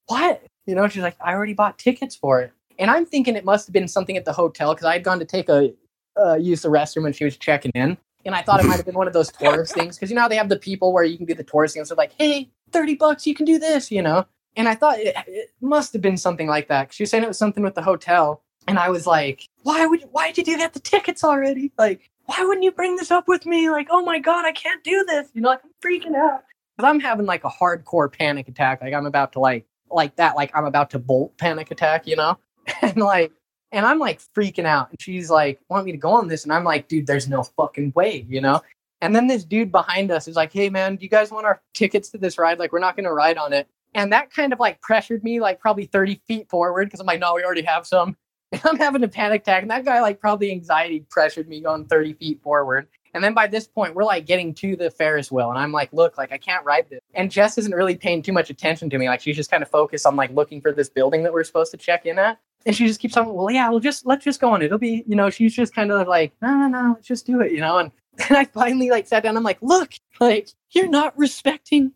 what? 0.08 0.42
You 0.66 0.76
know, 0.76 0.88
she's 0.88 1.04
like, 1.04 1.18
I 1.22 1.34
already 1.34 1.54
bought 1.54 1.78
tickets 1.78 2.16
for 2.16 2.42
it. 2.42 2.52
And 2.80 2.90
I'm 2.90 3.06
thinking 3.06 3.36
it 3.36 3.46
must 3.46 3.68
have 3.68 3.74
been 3.74 3.88
something 3.88 4.18
at 4.18 4.26
the 4.26 4.34
hotel 4.34 4.74
because 4.74 4.86
I 4.86 4.94
had 4.94 5.04
gone 5.04 5.20
to 5.20 5.26
take 5.26 5.50
a, 5.50 5.74
uh, 6.20 6.36
use 6.36 6.62
the 6.62 6.70
restroom 6.70 7.04
when 7.04 7.14
she 7.14 7.26
was 7.26 7.38
checking 7.38 7.72
in. 7.76 7.98
And 8.26 8.34
I 8.36 8.42
thought 8.42 8.60
it 8.60 8.66
might 8.66 8.76
have 8.78 8.86
been 8.86 8.96
one 8.96 9.08
of 9.08 9.14
those 9.14 9.32
tourist 9.32 9.74
things 9.74 9.96
because 9.96 10.10
you 10.10 10.16
know 10.16 10.28
they 10.28 10.36
have 10.36 10.50
the 10.50 10.58
people 10.58 10.92
where 10.92 11.04
you 11.04 11.18
can 11.18 11.26
do 11.26 11.34
the 11.34 11.44
tourist 11.44 11.76
things. 11.76 11.90
So 11.90 11.96
like, 11.96 12.14
hey, 12.18 12.50
thirty 12.72 12.96
bucks, 12.96 13.26
you 13.26 13.34
can 13.36 13.46
do 13.46 13.58
this, 13.60 13.90
you 13.92 14.02
know. 14.02 14.26
And 14.58 14.68
I 14.68 14.76
thought 14.76 15.00
it, 15.00 15.16
it 15.28 15.52
must 15.62 15.94
have 15.94 16.02
been 16.02 16.18
something 16.18 16.48
like 16.48 16.68
that. 16.68 16.94
She 16.94 17.04
was 17.04 17.10
saying 17.12 17.24
it 17.24 17.28
was 17.28 17.38
something 17.38 17.64
with 17.64 17.76
the 17.76 17.82
hotel, 17.84 18.42
and 18.68 18.78
I 18.78 18.90
was 18.90 19.08
like, 19.08 19.48
why 19.64 19.86
would 19.86 20.04
why 20.12 20.32
did 20.32 20.48
you 20.48 20.58
that? 20.58 20.74
The 20.74 20.80
tickets 20.80 21.24
already? 21.24 21.72
Like, 21.78 22.10
why 22.26 22.44
wouldn't 22.44 22.64
you 22.64 22.72
bring 22.72 22.96
this 22.98 23.12
up 23.12 23.28
with 23.28 23.46
me? 23.46 23.70
Like, 23.70 23.88
oh 23.90 24.02
my 24.02 24.20
god, 24.20 24.46
I 24.46 24.52
can't 24.52 24.84
do 24.84 25.06
this. 25.08 25.30
You 25.34 25.42
know, 25.42 25.50
like 25.50 25.62
I'm 25.64 25.72
freaking 25.84 26.16
out 26.16 26.44
because 26.76 26.90
I'm 26.90 27.00
having 27.00 27.26
like 27.26 27.44
a 27.44 27.50
hardcore 27.50 28.12
panic 28.12 28.48
attack. 28.48 28.82
Like 28.82 28.94
I'm 28.94 29.06
about 29.06 29.34
to 29.34 29.40
like 29.40 29.66
like 29.90 30.16
that. 30.18 30.36
Like 30.36 30.52
I'm 30.56 30.66
about 30.66 30.90
to 30.92 31.00
bolt 31.00 31.38
panic 31.38 31.72
attack. 31.72 32.06
You 32.08 32.18
know, 32.18 32.38
and 32.82 32.98
like 32.98 33.32
and 33.72 33.86
I'm 33.86 34.00
like 34.00 34.22
freaking 34.36 34.66
out. 34.66 34.90
And 34.90 35.02
she's 35.02 35.30
like, 35.30 35.60
want 35.70 35.86
me 35.86 35.92
to 35.92 35.98
go 35.98 36.12
on 36.12 36.28
this? 36.28 36.44
And 36.44 36.54
I'm 36.54 36.64
like, 36.64 36.88
dude, 36.88 37.08
there's 37.08 37.28
no 37.28 37.44
fucking 37.44 37.94
way, 37.96 38.26
you 38.30 38.42
know? 38.42 38.62
And 39.02 39.16
then 39.16 39.28
this 39.28 39.44
dude 39.44 39.72
behind 39.72 40.10
us 40.10 40.28
is 40.28 40.36
like, 40.36 40.52
hey, 40.52 40.70
man, 40.70 40.96
do 40.96 41.04
you 41.04 41.10
guys 41.10 41.32
want 41.32 41.46
our 41.46 41.62
tickets 41.74 42.10
to 42.10 42.18
this 42.18 42.38
ride? 42.38 42.60
Like, 42.60 42.72
we're 42.72 42.80
not 42.80 42.96
going 42.96 43.04
to 43.04 43.14
ride 43.14 43.38
on 43.38 43.54
it. 43.54 43.68
And 43.94 44.12
that 44.12 44.32
kind 44.32 44.54
of 44.54 44.60
like 44.60 44.82
pressured 44.82 45.24
me 45.24 45.40
like 45.40 45.60
probably 45.60 45.86
30 45.86 46.22
feet 46.28 46.50
forward 46.50 46.86
because 46.86 47.00
I'm 47.00 47.06
like, 47.06 47.20
no, 47.20 47.34
we 47.36 47.44
already 47.44 47.62
have 47.64 47.86
some. 47.86 48.16
I'm 48.64 48.78
having 48.78 49.04
a 49.04 49.08
panic 49.08 49.42
attack. 49.42 49.62
And 49.62 49.72
that 49.72 49.86
guy, 49.86 50.02
like, 50.02 50.20
probably 50.20 50.52
anxiety 50.52 51.06
pressured 51.10 51.48
me 51.48 51.62
going 51.62 51.86
30 51.86 52.14
feet 52.14 52.42
forward. 52.42 52.88
And 53.14 53.24
then 53.24 53.34
by 53.34 53.48
this 53.48 53.68
point, 53.68 53.96
we're 53.96 54.04
like 54.04 54.26
getting 54.26 54.54
to 54.56 54.76
the 54.76 54.92
Ferris 54.92 55.32
wheel. 55.32 55.50
And 55.50 55.58
I'm 55.58 55.72
like, 55.72 55.92
look, 55.92 56.18
like, 56.18 56.32
I 56.32 56.38
can't 56.38 56.64
ride 56.66 56.88
this. 56.90 57.00
And 57.14 57.32
Jess 57.32 57.58
isn't 57.58 57.74
really 57.74 57.96
paying 57.96 58.22
too 58.22 58.34
much 58.34 58.50
attention 58.50 58.90
to 58.92 58.98
me. 58.98 59.08
Like, 59.08 59.22
she's 59.22 59.36
just 59.36 59.50
kind 59.50 59.64
of 59.64 59.70
focused 59.70 60.06
on 60.06 60.16
like 60.16 60.32
looking 60.32 60.62
for 60.62 60.72
this 60.72 60.90
building 60.90 61.24
that 61.24 61.34
we're 61.34 61.44
supposed 61.44 61.72
to 61.72 61.78
check 61.78 62.06
in 62.06 62.20
at 62.20 62.40
and 62.68 62.76
she 62.76 62.86
just 62.86 63.00
keeps 63.00 63.14
talking. 63.14 63.34
Well, 63.34 63.50
yeah, 63.50 63.70
we'll 63.70 63.80
just 63.80 64.06
let's 64.06 64.26
just 64.26 64.42
go 64.42 64.52
on. 64.52 64.62
It'll 64.62 64.78
be, 64.78 65.04
you 65.08 65.16
know, 65.16 65.30
she's 65.30 65.56
just 65.56 65.74
kind 65.74 65.90
of 65.90 66.06
like, 66.08 66.34
no, 66.42 66.54
no, 66.54 66.68
no, 66.68 66.94
let's 66.94 67.08
just 67.08 67.26
do 67.26 67.40
it, 67.40 67.54
you 67.54 67.62
know. 67.62 67.78
And 67.78 67.92
then 68.16 68.36
I 68.36 68.46
finally 68.46 68.90
like 68.90 69.08
sat 69.08 69.24
down. 69.24 69.38
I'm 69.38 69.44
like, 69.44 69.62
look, 69.62 69.94
like 70.20 70.50
you're 70.72 70.90
not 70.90 71.18
respecting 71.18 71.94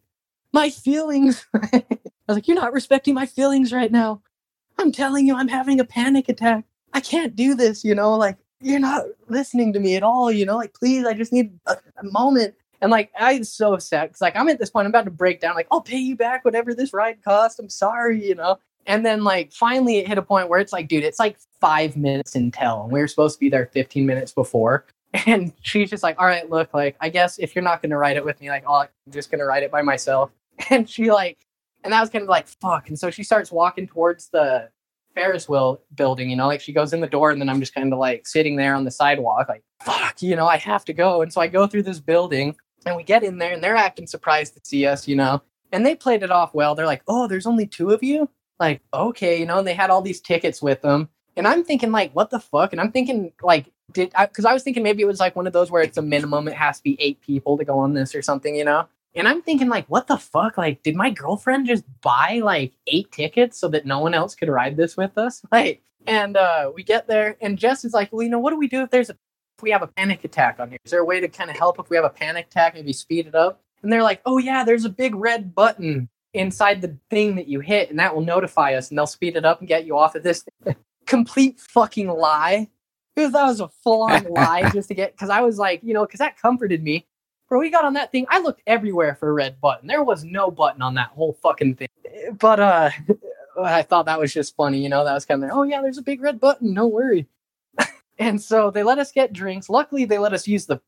my 0.53 0.69
feelings. 0.69 1.45
I 1.53 1.83
was 2.27 2.37
like, 2.37 2.47
you're 2.47 2.55
not 2.55 2.73
respecting 2.73 3.13
my 3.13 3.25
feelings 3.25 3.73
right 3.73 3.91
now. 3.91 4.21
I'm 4.81 4.91
telling 4.91 5.27
you, 5.27 5.35
I'm 5.35 5.47
having 5.47 5.79
a 5.79 5.85
panic 5.85 6.27
attack. 6.27 6.65
I 6.93 6.99
can't 6.99 7.35
do 7.35 7.53
this, 7.55 7.83
you 7.85 7.95
know. 7.95 8.15
Like 8.15 8.37
you're 8.59 8.79
not 8.79 9.05
listening 9.29 9.73
to 9.73 9.79
me 9.79 9.95
at 9.95 10.03
all, 10.03 10.31
you 10.31 10.45
know. 10.45 10.57
Like 10.57 10.73
please, 10.73 11.05
I 11.05 11.13
just 11.13 11.31
need 11.31 11.57
a, 11.67 11.77
a 11.97 12.03
moment. 12.03 12.55
And 12.81 12.89
like 12.89 13.11
I 13.17 13.37
was 13.37 13.51
so 13.51 13.73
upset 13.73 14.09
because 14.09 14.21
like 14.21 14.35
I'm 14.35 14.49
at 14.49 14.59
this 14.59 14.71
point, 14.71 14.85
I'm 14.85 14.91
about 14.91 15.05
to 15.05 15.11
break 15.11 15.39
down. 15.39 15.55
Like 15.55 15.67
I'll 15.71 15.81
pay 15.81 15.99
you 15.99 16.15
back 16.15 16.43
whatever 16.43 16.73
this 16.73 16.93
ride 16.93 17.23
cost. 17.23 17.59
I'm 17.59 17.69
sorry, 17.69 18.27
you 18.27 18.35
know. 18.35 18.57
And 18.87 19.05
then 19.05 19.23
like 19.23 19.53
finally 19.53 19.97
it 19.97 20.07
hit 20.07 20.17
a 20.17 20.23
point 20.23 20.49
where 20.49 20.59
it's 20.59 20.73
like, 20.73 20.87
dude, 20.87 21.03
it's 21.03 21.19
like 21.19 21.37
five 21.59 21.95
minutes 21.95 22.35
until 22.35 22.87
we 22.91 22.99
were 22.99 23.07
supposed 23.07 23.35
to 23.35 23.39
be 23.39 23.49
there 23.49 23.67
15 23.67 24.05
minutes 24.05 24.33
before. 24.33 24.85
And 25.27 25.51
she's 25.61 25.89
just 25.89 26.03
like, 26.03 26.17
all 26.19 26.25
right, 26.25 26.49
look, 26.49 26.73
like, 26.73 26.95
I 27.01 27.09
guess 27.09 27.37
if 27.37 27.53
you're 27.53 27.65
not 27.65 27.81
gonna 27.81 27.97
write 27.97 28.15
it 28.15 28.23
with 28.23 28.39
me, 28.39 28.47
like, 28.47 28.63
oh, 28.65 28.75
I'm 28.75 28.87
just 29.09 29.29
gonna 29.29 29.43
write 29.43 29.61
it 29.61 29.69
by 29.69 29.81
myself. 29.81 30.31
And 30.69 30.89
she 30.89 31.11
like 31.11 31.37
and 31.83 31.93
that 31.93 32.01
was 32.01 32.09
kind 32.09 32.23
of 32.23 32.29
like 32.29 32.47
fuck. 32.47 32.89
And 32.89 32.97
so 32.97 33.09
she 33.09 33.23
starts 33.23 33.51
walking 33.51 33.87
towards 33.87 34.29
the 34.29 34.69
Ferris 35.15 35.49
wheel 35.49 35.81
building, 35.95 36.29
you 36.29 36.35
know, 36.35 36.47
like 36.47 36.61
she 36.61 36.73
goes 36.73 36.93
in 36.93 37.01
the 37.01 37.07
door 37.07 37.31
and 37.31 37.41
then 37.41 37.49
I'm 37.49 37.59
just 37.59 37.73
kind 37.73 37.91
of 37.91 37.99
like 37.99 38.27
sitting 38.27 38.55
there 38.55 38.75
on 38.75 38.85
the 38.85 38.91
sidewalk, 38.91 39.49
like, 39.49 39.63
fuck, 39.81 40.21
you 40.21 40.35
know, 40.35 40.47
I 40.47 40.57
have 40.57 40.85
to 40.85 40.93
go. 40.93 41.21
And 41.21 41.31
so 41.31 41.41
I 41.41 41.47
go 41.47 41.67
through 41.67 41.83
this 41.83 41.99
building 41.99 42.55
and 42.85 42.95
we 42.95 43.03
get 43.03 43.23
in 43.23 43.37
there 43.37 43.53
and 43.53 43.63
they're 43.63 43.75
acting 43.75 44.07
surprised 44.07 44.53
to 44.53 44.61
see 44.63 44.85
us, 44.85 45.07
you 45.07 45.15
know. 45.15 45.41
And 45.73 45.85
they 45.85 45.95
played 45.95 46.23
it 46.23 46.31
off 46.31 46.53
well. 46.53 46.75
They're 46.75 46.85
like, 46.85 47.03
oh, 47.07 47.27
there's 47.27 47.45
only 47.45 47.65
two 47.65 47.91
of 47.91 48.03
you? 48.03 48.29
like, 48.61 48.79
okay, 48.93 49.39
you 49.39 49.45
know, 49.45 49.57
and 49.57 49.67
they 49.67 49.73
had 49.73 49.89
all 49.89 50.03
these 50.03 50.21
tickets 50.21 50.61
with 50.61 50.81
them. 50.83 51.09
And 51.35 51.47
I'm 51.47 51.63
thinking, 51.63 51.91
like, 51.91 52.13
what 52.13 52.29
the 52.29 52.39
fuck? 52.39 52.71
And 52.71 52.79
I'm 52.79 52.91
thinking, 52.91 53.33
like, 53.41 53.65
did 53.91 54.13
because 54.17 54.45
I, 54.45 54.51
I 54.51 54.53
was 54.53 54.63
thinking 54.63 54.83
maybe 54.83 55.01
it 55.01 55.07
was 55.07 55.19
like 55.19 55.35
one 55.35 55.47
of 55.47 55.53
those 55.53 55.71
where 55.71 55.81
it's 55.81 55.97
a 55.97 56.01
minimum, 56.01 56.47
it 56.47 56.53
has 56.53 56.77
to 56.77 56.83
be 56.83 56.95
eight 57.01 57.19
people 57.21 57.57
to 57.57 57.65
go 57.65 57.79
on 57.79 57.93
this 57.93 58.13
or 58.13 58.21
something, 58.21 58.55
you 58.55 58.63
know? 58.63 58.87
And 59.13 59.27
I'm 59.27 59.41
thinking, 59.41 59.67
like, 59.67 59.87
what 59.87 60.07
the 60.07 60.17
fuck? 60.17 60.57
Like, 60.57 60.83
did 60.83 60.95
my 60.95 61.09
girlfriend 61.09 61.67
just 61.67 61.83
buy 62.01 62.39
like 62.43 62.73
eight 62.87 63.11
tickets 63.11 63.59
so 63.59 63.67
that 63.69 63.85
no 63.85 63.99
one 63.99 64.13
else 64.13 64.35
could 64.35 64.49
ride 64.49 64.77
this 64.77 64.95
with 64.97 65.17
us? 65.17 65.41
Like, 65.51 65.83
and 66.07 66.37
uh, 66.37 66.71
we 66.73 66.83
get 66.83 67.07
there, 67.07 67.37
and 67.41 67.59
Jess 67.59 67.85
is 67.85 67.93
like, 67.93 68.11
well, 68.11 68.23
you 68.23 68.29
know, 68.29 68.39
what 68.39 68.49
do 68.49 68.57
we 68.57 68.67
do 68.67 68.81
if 68.81 68.89
there's 68.89 69.11
a 69.11 69.17
if 69.57 69.61
we 69.61 69.69
have 69.69 69.83
a 69.83 69.87
panic 69.87 70.23
attack 70.23 70.59
on 70.59 70.69
here? 70.69 70.79
Is 70.83 70.91
there 70.91 71.01
a 71.01 71.05
way 71.05 71.19
to 71.19 71.27
kind 71.27 71.49
of 71.49 71.57
help 71.57 71.77
if 71.77 71.89
we 71.89 71.95
have 71.95 72.05
a 72.05 72.09
panic 72.09 72.47
attack, 72.47 72.73
maybe 72.73 72.93
speed 72.93 73.27
it 73.27 73.35
up? 73.35 73.61
And 73.83 73.91
they're 73.91 74.01
like, 74.01 74.21
oh 74.25 74.37
yeah, 74.39 74.63
there's 74.63 74.85
a 74.85 74.89
big 74.89 75.13
red 75.13 75.53
button 75.53 76.09
inside 76.33 76.81
the 76.81 76.97
thing 77.09 77.35
that 77.35 77.47
you 77.47 77.59
hit, 77.59 77.89
and 77.89 77.99
that 77.99 78.15
will 78.15 78.23
notify 78.23 78.73
us, 78.73 78.89
and 78.89 78.97
they'll 78.97 79.05
speed 79.07 79.35
it 79.35 79.45
up 79.45 79.59
and 79.59 79.67
get 79.67 79.85
you 79.85 79.97
off 79.97 80.15
of 80.15 80.23
this. 80.23 80.43
Complete 81.05 81.59
fucking 81.59 82.07
lie. 82.07 82.69
Because 83.13 83.33
that 83.33 83.43
was 83.43 83.59
a 83.59 83.67
full 83.83 84.03
on 84.03 84.23
lie 84.29 84.69
just 84.69 84.87
to 84.87 84.95
get. 84.95 85.11
Because 85.11 85.29
I 85.29 85.41
was 85.41 85.57
like, 85.57 85.81
you 85.83 85.93
know, 85.93 86.05
because 86.05 86.19
that 86.19 86.37
comforted 86.37 86.81
me. 86.81 87.05
Bro, 87.51 87.59
we 87.59 87.69
got 87.69 87.85
on 87.85 87.93
that 87.93 88.13
thing. 88.13 88.25
I 88.29 88.39
looked 88.39 88.63
everywhere 88.65 89.13
for 89.13 89.29
a 89.29 89.33
red 89.33 89.61
button. 89.61 89.87
There 89.87 90.03
was 90.03 90.23
no 90.23 90.49
button 90.49 90.81
on 90.81 90.95
that 90.95 91.09
whole 91.09 91.33
fucking 91.43 91.75
thing. 91.75 91.89
But 92.39 92.59
uh, 92.59 92.89
I 93.61 93.83
thought 93.83 94.07
that 94.07 94.19
was 94.19 94.33
just 94.33 94.55
funny. 94.55 94.81
You 94.81 94.89
know, 94.89 95.03
that 95.03 95.13
was 95.13 95.25
kind 95.25 95.43
of 95.43 95.49
like, 95.49 95.57
oh 95.57 95.63
yeah, 95.63 95.81
there's 95.81 95.97
a 95.97 96.01
big 96.01 96.21
red 96.21 96.39
button. 96.39 96.73
No 96.73 96.87
worry. 96.87 97.27
and 98.17 98.41
so 98.41 98.71
they 98.71 98.83
let 98.83 98.99
us 98.99 99.11
get 99.11 99.33
drinks. 99.33 99.69
Luckily, 99.69 100.05
they 100.05 100.17
let 100.17 100.33
us 100.33 100.47
use 100.47 100.65
the 100.65 100.79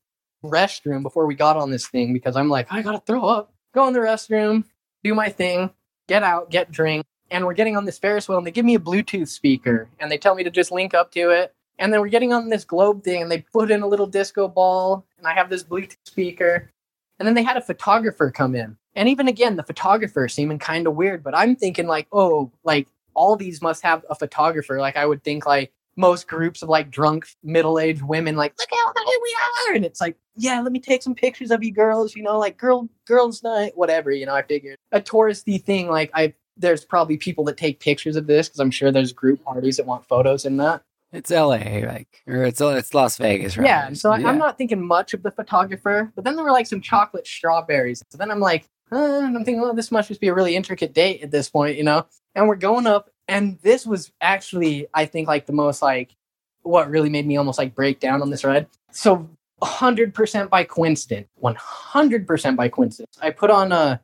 restroom 0.42 1.02
before 1.02 1.26
we 1.26 1.34
got 1.34 1.58
on 1.58 1.70
this 1.70 1.86
thing 1.86 2.14
because 2.14 2.34
I'm 2.34 2.48
like, 2.48 2.66
I 2.70 2.80
gotta 2.80 3.02
throw 3.06 3.26
up. 3.26 3.52
Go 3.74 3.86
in 3.86 3.92
the 3.92 4.00
restroom 4.00 4.64
do 5.04 5.14
my 5.14 5.28
thing, 5.28 5.70
get 6.08 6.22
out, 6.22 6.50
get 6.50 6.72
drink, 6.72 7.04
and 7.30 7.44
we're 7.44 7.54
getting 7.54 7.76
on 7.76 7.84
this 7.84 7.98
Ferris 7.98 8.28
wheel, 8.28 8.38
and 8.38 8.46
they 8.46 8.50
give 8.50 8.64
me 8.64 8.74
a 8.74 8.80
Bluetooth 8.80 9.28
speaker, 9.28 9.88
and 10.00 10.10
they 10.10 10.18
tell 10.18 10.34
me 10.34 10.42
to 10.42 10.50
just 10.50 10.72
link 10.72 10.94
up 10.94 11.12
to 11.12 11.30
it. 11.30 11.54
And 11.78 11.92
then 11.92 12.00
we're 12.00 12.08
getting 12.08 12.32
on 12.32 12.48
this 12.48 12.64
globe 12.64 13.04
thing, 13.04 13.22
and 13.22 13.30
they 13.30 13.44
put 13.52 13.70
in 13.70 13.82
a 13.82 13.86
little 13.86 14.06
disco 14.06 14.48
ball, 14.48 15.06
and 15.24 15.32
I 15.32 15.34
have 15.34 15.48
this 15.48 15.64
Bluetooth 15.64 15.96
speaker. 16.04 16.70
And 17.18 17.26
then 17.26 17.34
they 17.34 17.42
had 17.42 17.56
a 17.56 17.62
photographer 17.62 18.30
come 18.30 18.54
in. 18.54 18.76
And 18.94 19.08
even 19.08 19.28
again, 19.28 19.56
the 19.56 19.62
photographer 19.62 20.28
seeming 20.28 20.58
kind 20.58 20.86
of 20.86 20.94
weird, 20.94 21.22
but 21.22 21.34
I'm 21.34 21.56
thinking 21.56 21.86
like, 21.86 22.06
oh, 22.12 22.50
like 22.64 22.88
all 23.14 23.36
these 23.36 23.62
must 23.62 23.82
have 23.82 24.04
a 24.10 24.14
photographer. 24.14 24.78
Like 24.78 24.96
I 24.96 25.06
would 25.06 25.22
think 25.22 25.46
like 25.46 25.72
most 25.96 26.26
groups 26.26 26.62
of 26.62 26.68
like 26.68 26.90
drunk 26.90 27.26
middle-aged 27.44 28.02
women 28.02 28.34
like 28.34 28.52
look 28.58 28.68
how 28.68 28.92
high 28.96 29.18
we 29.22 29.36
are 29.68 29.76
and 29.76 29.84
it's 29.84 30.00
like 30.00 30.16
yeah 30.34 30.60
let 30.60 30.72
me 30.72 30.80
take 30.80 31.04
some 31.04 31.14
pictures 31.14 31.52
of 31.52 31.62
you 31.62 31.70
girls 31.70 32.16
you 32.16 32.22
know 32.24 32.36
like 32.36 32.56
girl 32.56 32.88
girls 33.06 33.44
night 33.44 33.70
whatever 33.76 34.10
you 34.10 34.26
know 34.26 34.34
i 34.34 34.42
figured 34.42 34.76
a 34.90 35.00
touristy 35.00 35.62
thing 35.62 35.88
like 35.88 36.10
i 36.12 36.34
there's 36.56 36.84
probably 36.84 37.16
people 37.16 37.44
that 37.44 37.56
take 37.56 37.78
pictures 37.78 38.16
of 38.16 38.26
this 38.26 38.48
because 38.48 38.58
i'm 38.58 38.72
sure 38.72 38.90
there's 38.90 39.12
group 39.12 39.44
parties 39.44 39.76
that 39.76 39.86
want 39.86 40.04
photos 40.04 40.44
in 40.44 40.56
that 40.56 40.82
it's 41.14 41.30
la 41.30 41.46
like 41.46 42.22
or 42.26 42.44
it's 42.44 42.60
it's 42.60 42.94
las 42.94 43.16
vegas 43.18 43.56
right 43.56 43.66
yeah 43.66 43.92
so 43.92 44.14
yeah. 44.14 44.28
i'm 44.28 44.38
not 44.38 44.58
thinking 44.58 44.84
much 44.84 45.14
of 45.14 45.22
the 45.22 45.30
photographer 45.30 46.12
but 46.14 46.24
then 46.24 46.36
there 46.36 46.44
were 46.44 46.50
like 46.50 46.66
some 46.66 46.80
chocolate 46.80 47.26
strawberries. 47.26 48.02
So 48.08 48.18
then 48.18 48.30
i'm 48.30 48.40
like 48.40 48.68
uh, 48.92 48.96
i'm 48.96 49.34
thinking 49.44 49.60
well 49.60 49.74
this 49.74 49.90
must 49.90 50.08
just 50.08 50.20
be 50.20 50.28
a 50.28 50.34
really 50.34 50.56
intricate 50.56 50.92
date 50.92 51.22
at 51.22 51.30
this 51.30 51.48
point 51.48 51.76
you 51.76 51.84
know? 51.84 52.06
And 52.34 52.48
we're 52.48 52.56
going 52.56 52.86
up 52.86 53.10
and 53.28 53.58
this 53.60 53.86
was 53.86 54.12
actually 54.20 54.86
i 54.94 55.06
think 55.06 55.28
like 55.28 55.46
the 55.46 55.52
most 55.52 55.82
like 55.82 56.16
what 56.62 56.90
really 56.90 57.10
made 57.10 57.26
me 57.26 57.36
almost 57.36 57.58
like 57.58 57.74
break 57.74 58.00
down 58.00 58.22
on 58.22 58.30
this 58.30 58.42
ride. 58.42 58.66
So 58.90 59.28
100% 59.62 60.50
by 60.50 60.64
coincidence 60.64 61.28
100% 61.42 62.56
by 62.56 62.68
coincidence 62.68 63.16
i 63.22 63.30
put 63.30 63.50
on 63.50 63.72
a 63.72 64.00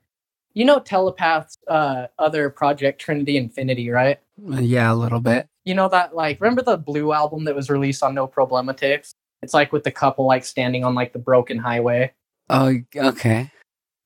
you 0.55 0.64
know 0.64 0.78
telepath's 0.78 1.56
uh 1.68 2.06
other 2.18 2.51
project 2.51 3.01
trinity 3.01 3.36
infinity 3.36 3.90
right? 3.90 4.18
Yeah 4.39 4.93
a 4.93 4.94
little 4.94 5.20
bit. 5.20 5.47
You 5.64 5.74
know 5.74 5.89
that 5.89 6.14
like 6.14 6.40
remember 6.40 6.62
the 6.62 6.77
blue 6.77 7.12
album 7.12 7.44
that 7.44 7.55
was 7.55 7.70
released 7.70 8.02
on 8.02 8.14
no 8.14 8.27
problematics? 8.27 9.14
It's 9.43 9.55
like 9.55 9.72
with 9.72 9.85
the 9.85 9.90
couple 9.90 10.27
like 10.27 10.44
standing 10.44 10.85
on 10.85 10.94
like 10.94 11.12
the 11.12 11.18
broken 11.18 11.59
highway. 11.59 12.12
Oh 12.48 12.74
okay. 12.97 13.51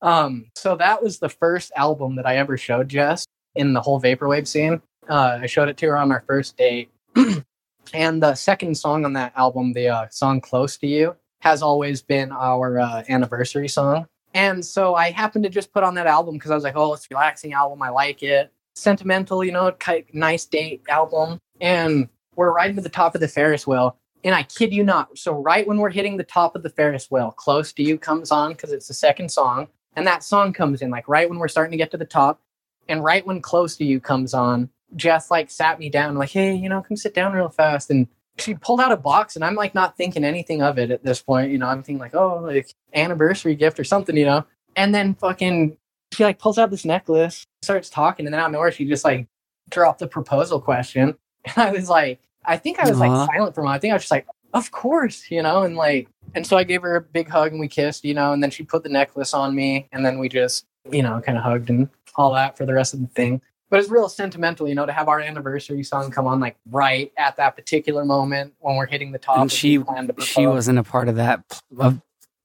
Um 0.02 0.46
so 0.56 0.76
that 0.76 1.02
was 1.02 1.18
the 1.18 1.28
first 1.28 1.72
album 1.76 2.16
that 2.16 2.26
i 2.26 2.36
ever 2.36 2.56
showed 2.56 2.88
jess 2.88 3.26
in 3.54 3.72
the 3.72 3.80
whole 3.80 4.00
vaporwave 4.00 4.46
scene. 4.46 4.80
Uh, 5.08 5.38
I 5.42 5.46
showed 5.46 5.68
it 5.68 5.76
to 5.78 5.86
her 5.86 5.96
on 5.96 6.12
our 6.12 6.24
first 6.26 6.56
date. 6.56 6.90
and 7.94 8.22
the 8.22 8.34
second 8.34 8.76
song 8.76 9.04
on 9.04 9.12
that 9.14 9.32
album, 9.36 9.72
the 9.72 9.88
uh, 9.88 10.06
song 10.10 10.40
Close 10.40 10.76
to 10.78 10.86
You, 10.86 11.16
has 11.40 11.62
always 11.62 12.02
been 12.02 12.32
our 12.32 12.78
uh, 12.78 13.04
anniversary 13.08 13.68
song. 13.68 14.06
And 14.34 14.64
so 14.64 14.96
I 14.96 15.12
happened 15.12 15.44
to 15.44 15.50
just 15.50 15.72
put 15.72 15.84
on 15.84 15.94
that 15.94 16.08
album 16.08 16.34
because 16.34 16.50
I 16.50 16.56
was 16.56 16.64
like, 16.64 16.76
oh, 16.76 16.92
it's 16.92 17.04
a 17.04 17.14
relaxing 17.14 17.52
album. 17.52 17.80
I 17.80 17.90
like 17.90 18.22
it. 18.22 18.52
Sentimental, 18.74 19.44
you 19.44 19.52
know, 19.52 19.72
nice 20.12 20.44
date 20.44 20.82
album. 20.88 21.38
And 21.60 22.08
we're 22.34 22.52
riding 22.52 22.74
to 22.76 22.82
the 22.82 22.88
top 22.88 23.14
of 23.14 23.20
the 23.20 23.28
Ferris 23.28 23.66
wheel. 23.66 23.96
And 24.24 24.34
I 24.34 24.42
kid 24.42 24.72
you 24.72 24.82
not. 24.82 25.16
So, 25.18 25.32
right 25.32 25.66
when 25.66 25.78
we're 25.78 25.90
hitting 25.90 26.16
the 26.16 26.24
top 26.24 26.56
of 26.56 26.62
the 26.62 26.70
Ferris 26.70 27.10
wheel, 27.10 27.30
Close 27.30 27.72
to 27.74 27.82
You 27.82 27.98
comes 27.98 28.32
on 28.32 28.52
because 28.52 28.72
it's 28.72 28.88
the 28.88 28.94
second 28.94 29.30
song. 29.30 29.68
And 29.94 30.06
that 30.06 30.24
song 30.24 30.52
comes 30.52 30.82
in, 30.82 30.90
like 30.90 31.06
right 31.08 31.28
when 31.28 31.38
we're 31.38 31.46
starting 31.46 31.70
to 31.70 31.76
get 31.76 31.92
to 31.92 31.96
the 31.96 32.04
top. 32.04 32.40
And 32.88 33.04
right 33.04 33.24
when 33.24 33.40
Close 33.40 33.76
to 33.76 33.84
You 33.84 34.00
comes 34.00 34.34
on, 34.34 34.70
Jess 34.96 35.30
like 35.30 35.50
sat 35.50 35.78
me 35.78 35.90
down, 35.90 36.16
like, 36.16 36.30
hey, 36.30 36.54
you 36.54 36.68
know, 36.68 36.82
come 36.82 36.96
sit 36.96 37.14
down 37.14 37.34
real 37.34 37.48
fast. 37.50 37.90
And 37.90 38.08
she 38.38 38.54
pulled 38.54 38.80
out 38.80 38.92
a 38.92 38.96
box, 38.96 39.36
and 39.36 39.44
I'm 39.44 39.54
like 39.54 39.74
not 39.74 39.96
thinking 39.96 40.24
anything 40.24 40.62
of 40.62 40.78
it 40.78 40.90
at 40.90 41.04
this 41.04 41.22
point. 41.22 41.50
You 41.52 41.58
know, 41.58 41.66
I'm 41.66 41.82
thinking 41.82 42.00
like, 42.00 42.14
oh, 42.14 42.40
like 42.42 42.72
anniversary 42.92 43.54
gift 43.54 43.78
or 43.78 43.84
something, 43.84 44.16
you 44.16 44.26
know. 44.26 44.44
And 44.76 44.94
then 44.94 45.14
fucking, 45.14 45.76
she 46.12 46.24
like 46.24 46.38
pulls 46.38 46.58
out 46.58 46.70
this 46.70 46.84
necklace, 46.84 47.46
starts 47.62 47.88
talking, 47.88 48.26
and 48.26 48.32
then 48.32 48.40
out 48.40 48.46
of 48.46 48.52
nowhere, 48.52 48.72
she 48.72 48.86
just 48.86 49.04
like 49.04 49.28
dropped 49.70 50.00
the 50.00 50.08
proposal 50.08 50.60
question. 50.60 51.16
And 51.46 51.58
I 51.58 51.72
was 51.72 51.90
like, 51.90 52.20
I 52.46 52.56
think 52.56 52.78
I 52.78 52.88
was 52.88 52.98
uh-huh. 52.98 53.06
like 53.06 53.30
silent 53.30 53.54
for 53.54 53.60
a 53.60 53.64
moment. 53.64 53.76
I 53.76 53.80
think 53.80 53.90
I 53.90 53.96
was 53.96 54.04
just 54.04 54.10
like, 54.10 54.26
of 54.54 54.70
course, 54.70 55.30
you 55.30 55.42
know, 55.42 55.62
and 55.62 55.76
like, 55.76 56.08
and 56.34 56.46
so 56.46 56.56
I 56.56 56.64
gave 56.64 56.80
her 56.80 56.96
a 56.96 57.00
big 57.02 57.28
hug 57.28 57.50
and 57.50 57.60
we 57.60 57.68
kissed, 57.68 58.02
you 58.02 58.14
know, 58.14 58.32
and 58.32 58.42
then 58.42 58.50
she 58.50 58.62
put 58.62 58.82
the 58.82 58.88
necklace 58.88 59.34
on 59.34 59.54
me 59.54 59.86
and 59.92 60.06
then 60.06 60.18
we 60.18 60.30
just, 60.30 60.64
you 60.90 61.02
know, 61.02 61.20
kind 61.20 61.36
of 61.36 61.44
hugged 61.44 61.68
and 61.68 61.90
all 62.16 62.32
that 62.32 62.56
for 62.56 62.64
the 62.64 62.72
rest 62.72 62.94
of 62.94 63.00
the 63.00 63.08
thing. 63.08 63.42
But 63.74 63.80
it's 63.80 63.90
real 63.90 64.08
sentimental, 64.08 64.68
you 64.68 64.76
know, 64.76 64.86
to 64.86 64.92
have 64.92 65.08
our 65.08 65.18
anniversary 65.18 65.82
song 65.82 66.12
come 66.12 66.28
on 66.28 66.38
like 66.38 66.54
right 66.70 67.10
at 67.18 67.34
that 67.38 67.56
particular 67.56 68.04
moment 68.04 68.54
when 68.60 68.76
we're 68.76 68.86
hitting 68.86 69.10
the 69.10 69.18
top. 69.18 69.38
And 69.38 69.50
she 69.50 69.82
she 70.20 70.46
wasn't 70.46 70.78
a 70.78 70.84
part 70.84 71.08
of 71.08 71.16
that. 71.16 71.42
Of, 71.76 72.00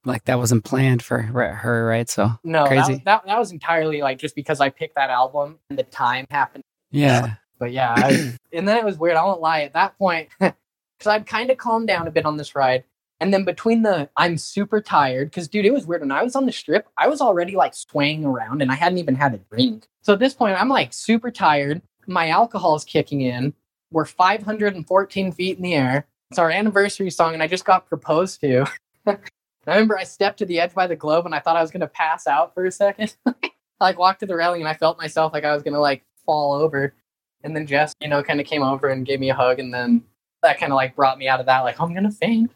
like 0.05 0.25
that 0.25 0.39
wasn't 0.39 0.63
planned 0.63 1.03
for 1.03 1.19
her, 1.19 1.85
right? 1.85 2.09
So 2.09 2.31
no, 2.43 2.65
crazy. 2.65 2.95
That, 2.95 3.05
that, 3.05 3.25
that 3.27 3.37
was 3.37 3.51
entirely 3.51 4.01
like 4.01 4.17
just 4.17 4.33
because 4.33 4.59
I 4.59 4.69
picked 4.71 4.95
that 4.95 5.11
album 5.11 5.59
and 5.69 5.77
the 5.77 5.83
time 5.83 6.25
happened. 6.31 6.63
Yeah, 6.89 7.35
but 7.59 7.73
yeah, 7.73 7.93
I, 7.95 8.35
and 8.51 8.67
then 8.67 8.77
it 8.77 8.83
was 8.83 8.97
weird. 8.97 9.15
I 9.15 9.23
won't 9.23 9.39
lie. 9.39 9.61
At 9.61 9.73
that 9.73 9.99
point, 9.99 10.29
because 10.39 10.55
I'd 11.05 11.27
kind 11.27 11.51
of 11.51 11.57
calmed 11.57 11.85
down 11.85 12.07
a 12.07 12.11
bit 12.11 12.25
on 12.25 12.37
this 12.37 12.55
ride, 12.55 12.85
and 13.19 13.33
then 13.33 13.43
between 13.43 13.81
the 13.81 14.09
I'm 14.15 14.37
super 14.37 14.81
tired 14.81 15.29
because 15.29 15.47
dude, 15.47 15.65
it 15.65 15.73
was 15.73 15.85
weird 15.85 16.01
when 16.01 16.11
I 16.11 16.23
was 16.23 16.35
on 16.35 16.45
the 16.45 16.51
strip. 16.51 16.87
I 16.97 17.07
was 17.07 17.21
already 17.21 17.55
like 17.55 17.75
swaying 17.75 18.25
around, 18.25 18.61
and 18.61 18.71
I 18.71 18.75
hadn't 18.75 18.97
even 18.97 19.15
had 19.15 19.33
a 19.33 19.39
drink. 19.51 19.87
So 20.01 20.13
at 20.13 20.19
this 20.19 20.33
point, 20.33 20.59
I'm 20.59 20.69
like 20.69 20.93
super 20.93 21.31
tired. 21.31 21.81
My 22.07 22.29
alcohol 22.29 22.75
is 22.75 22.83
kicking 22.83 23.21
in. 23.21 23.53
We're 23.91 24.05
514 24.05 25.31
feet 25.31 25.57
in 25.57 25.63
the 25.63 25.75
air. 25.75 26.07
It's 26.31 26.39
our 26.39 26.51
anniversary 26.51 27.09
song, 27.09 27.33
and 27.33 27.43
I 27.43 27.47
just 27.47 27.65
got 27.65 27.87
proposed 27.87 28.39
to. 28.41 28.65
I 29.07 29.17
remember 29.67 29.97
I 29.97 30.03
stepped 30.03 30.39
to 30.39 30.45
the 30.45 30.59
edge 30.59 30.73
by 30.73 30.87
the 30.87 30.95
globe, 30.95 31.25
and 31.25 31.35
I 31.35 31.39
thought 31.39 31.57
I 31.57 31.61
was 31.61 31.71
gonna 31.71 31.87
pass 31.87 32.27
out 32.27 32.53
for 32.53 32.65
a 32.65 32.71
second. 32.71 33.15
I 33.25 33.33
like 33.79 33.99
walked 33.99 34.21
to 34.21 34.25
the 34.25 34.35
railing, 34.35 34.61
and 34.61 34.69
I 34.69 34.73
felt 34.73 34.97
myself 34.97 35.33
like 35.33 35.43
I 35.43 35.53
was 35.53 35.63
gonna 35.63 35.79
like 35.79 36.03
fall 36.25 36.53
over. 36.53 36.93
And 37.43 37.55
then 37.55 37.67
Jess, 37.67 37.93
you 38.01 38.09
know, 38.09 38.21
kind 38.21 38.39
of 38.39 38.45
came 38.45 38.63
over 38.63 38.89
and 38.89 39.05
gave 39.05 39.19
me 39.19 39.29
a 39.29 39.35
hug, 39.35 39.59
and 39.59 39.73
then 39.73 40.03
that 40.41 40.59
kind 40.59 40.71
of 40.71 40.75
like 40.75 40.95
brought 40.95 41.17
me 41.17 41.27
out 41.27 41.39
of 41.39 41.45
that, 41.47 41.61
like, 41.61 41.79
oh, 41.79 41.85
I'm 41.85 41.93
gonna 41.93 42.11
faint. 42.11 42.51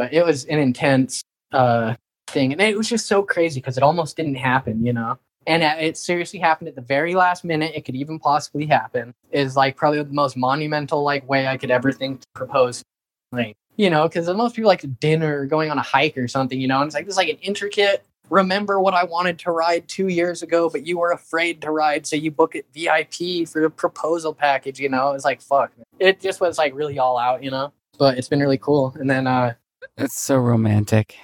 But 0.00 0.14
it 0.14 0.24
was 0.24 0.46
an 0.46 0.58
intense 0.58 1.22
uh, 1.52 1.94
thing, 2.28 2.52
and 2.52 2.62
it 2.62 2.74
was 2.74 2.88
just 2.88 3.06
so 3.06 3.22
crazy 3.22 3.60
because 3.60 3.76
it 3.76 3.82
almost 3.82 4.16
didn't 4.16 4.36
happen, 4.36 4.86
you 4.86 4.94
know. 4.94 5.18
And 5.46 5.62
it 5.62 5.98
seriously 5.98 6.38
happened 6.38 6.68
at 6.68 6.74
the 6.74 6.80
very 6.80 7.14
last 7.14 7.44
minute. 7.44 7.72
It 7.74 7.84
could 7.84 7.96
even 7.96 8.18
possibly 8.18 8.64
happen. 8.64 9.12
Is 9.30 9.56
like 9.56 9.76
probably 9.76 10.02
the 10.02 10.12
most 10.12 10.38
monumental 10.38 11.02
like 11.02 11.28
way 11.28 11.46
I 11.46 11.58
could 11.58 11.70
ever 11.70 11.92
think 11.92 12.22
to 12.22 12.26
propose, 12.34 12.82
like 13.30 13.54
you 13.76 13.90
know, 13.90 14.08
because 14.08 14.26
most 14.28 14.56
people 14.56 14.68
like 14.68 14.98
dinner 15.00 15.40
or 15.40 15.44
going 15.44 15.70
on 15.70 15.76
a 15.76 15.82
hike 15.82 16.16
or 16.16 16.28
something, 16.28 16.58
you 16.58 16.66
know. 16.66 16.80
And 16.80 16.86
it's 16.86 16.94
like 16.94 17.04
this 17.04 17.18
like 17.18 17.28
an 17.28 17.36
intricate 17.42 18.02
remember 18.30 18.80
what 18.80 18.94
I 18.94 19.04
wanted 19.04 19.38
to 19.40 19.50
ride 19.50 19.86
two 19.88 20.08
years 20.08 20.42
ago, 20.42 20.70
but 20.70 20.86
you 20.86 20.98
were 20.98 21.12
afraid 21.12 21.60
to 21.62 21.70
ride, 21.70 22.06
so 22.06 22.16
you 22.16 22.30
book 22.30 22.54
it 22.54 22.66
VIP 22.72 23.46
for 23.46 23.64
a 23.64 23.70
proposal 23.70 24.32
package, 24.32 24.78
you 24.78 24.88
know? 24.88 25.10
It 25.10 25.14
was 25.14 25.24
like, 25.24 25.42
fuck. 25.42 25.72
It 25.98 26.20
just 26.20 26.40
was 26.40 26.56
like 26.56 26.72
really 26.74 26.98
all 26.98 27.18
out, 27.18 27.42
you 27.42 27.50
know? 27.50 27.72
But 27.98 28.16
it's 28.16 28.28
been 28.28 28.40
really 28.40 28.58
cool. 28.58 28.94
And 28.98 29.10
then, 29.10 29.26
uh, 29.26 29.54
it's 29.96 30.18
so 30.18 30.38
romantic. 30.38 31.16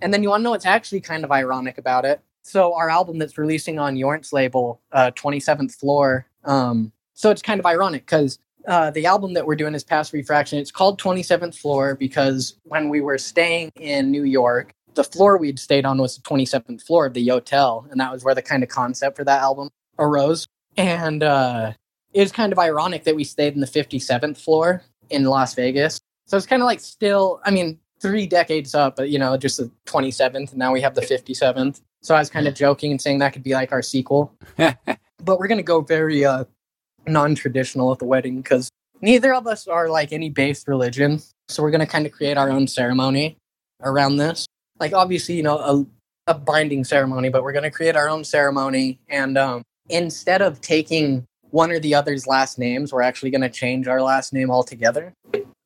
And 0.00 0.12
then 0.12 0.22
you 0.22 0.30
want 0.30 0.40
to 0.40 0.44
know 0.44 0.50
what's 0.50 0.66
actually 0.66 1.00
kind 1.00 1.24
of 1.24 1.30
ironic 1.30 1.78
about 1.78 2.04
it? 2.04 2.20
So, 2.42 2.74
our 2.74 2.90
album 2.90 3.18
that's 3.18 3.38
releasing 3.38 3.78
on 3.78 3.96
Yornt's 3.96 4.32
label, 4.32 4.80
uh, 4.90 5.12
27th 5.12 5.76
Floor, 5.76 6.26
um, 6.44 6.92
so 7.14 7.30
it's 7.30 7.42
kind 7.42 7.60
of 7.60 7.66
ironic 7.66 8.04
because 8.04 8.38
uh, 8.66 8.90
the 8.90 9.06
album 9.06 9.34
that 9.34 9.46
we're 9.46 9.54
doing 9.54 9.74
is 9.74 9.84
Past 9.84 10.12
Refraction. 10.12 10.58
It's 10.58 10.72
called 10.72 11.00
27th 11.00 11.56
Floor 11.56 11.94
because 11.94 12.56
when 12.64 12.88
we 12.88 13.00
were 13.00 13.18
staying 13.18 13.70
in 13.76 14.10
New 14.10 14.24
York, 14.24 14.74
the 14.94 15.04
floor 15.04 15.38
we'd 15.38 15.58
stayed 15.58 15.84
on 15.84 15.98
was 15.98 16.16
the 16.16 16.22
27th 16.22 16.82
floor 16.82 17.06
of 17.06 17.14
the 17.14 17.26
hotel 17.28 17.86
and 17.90 18.00
that 18.00 18.12
was 18.12 18.24
where 18.24 18.34
the 18.34 18.42
kind 18.42 18.62
of 18.62 18.68
concept 18.68 19.16
for 19.16 19.24
that 19.24 19.40
album 19.40 19.68
arose 19.98 20.46
and 20.76 21.22
uh, 21.22 21.72
it 22.12 22.20
was 22.20 22.32
kind 22.32 22.52
of 22.52 22.58
ironic 22.58 23.04
that 23.04 23.16
we 23.16 23.24
stayed 23.24 23.54
in 23.54 23.60
the 23.60 23.66
57th 23.66 24.36
floor 24.36 24.82
in 25.10 25.24
las 25.24 25.54
vegas 25.54 26.00
so 26.26 26.36
it's 26.36 26.46
kind 26.46 26.62
of 26.62 26.66
like 26.66 26.80
still 26.80 27.40
i 27.44 27.50
mean 27.50 27.78
three 28.02 28.26
decades 28.26 28.74
up 28.74 28.96
but 28.96 29.08
you 29.08 29.18
know 29.18 29.36
just 29.36 29.56
the 29.56 29.70
27th 29.86 30.50
and 30.50 30.56
now 30.56 30.72
we 30.72 30.80
have 30.80 30.94
the 30.94 31.00
57th 31.00 31.80
so 32.02 32.14
i 32.14 32.18
was 32.18 32.28
kind 32.28 32.48
of 32.48 32.54
joking 32.54 32.90
and 32.90 33.00
saying 33.00 33.20
that 33.20 33.32
could 33.32 33.44
be 33.44 33.54
like 33.54 33.72
our 33.72 33.82
sequel. 33.82 34.36
But 35.24 35.38
we're 35.38 35.46
going 35.46 35.58
to 35.58 35.62
go 35.62 35.80
very 35.80 36.24
uh, 36.24 36.44
non-traditional 37.06 37.92
at 37.92 37.98
the 37.98 38.04
wedding 38.04 38.42
because 38.42 38.70
neither 39.00 39.32
of 39.32 39.46
us 39.46 39.68
are 39.68 39.88
like 39.88 40.12
any 40.12 40.30
based 40.30 40.66
religion. 40.68 41.20
So 41.48 41.62
we're 41.62 41.70
going 41.70 41.80
to 41.80 41.86
kind 41.86 42.06
of 42.06 42.12
create 42.12 42.36
our 42.36 42.50
own 42.50 42.66
ceremony 42.66 43.36
around 43.82 44.16
this. 44.16 44.46
Like 44.80 44.92
obviously 44.92 45.36
you 45.36 45.42
know 45.42 45.58
a, 45.58 45.86
a 46.26 46.34
binding 46.34 46.84
ceremony 46.84 47.28
but 47.28 47.42
we're 47.42 47.52
going 47.52 47.62
to 47.64 47.70
create 47.70 47.96
our 47.96 48.08
own 48.08 48.24
ceremony. 48.24 48.98
And 49.08 49.38
um, 49.38 49.62
instead 49.88 50.42
of 50.42 50.60
taking 50.60 51.24
one 51.52 51.70
or 51.70 51.78
the 51.78 51.94
other's 51.94 52.26
last 52.26 52.58
names 52.58 52.92
we're 52.92 53.02
actually 53.02 53.30
going 53.30 53.42
to 53.42 53.48
change 53.48 53.86
our 53.86 54.02
last 54.02 54.32
name 54.32 54.50
altogether. 54.50 55.14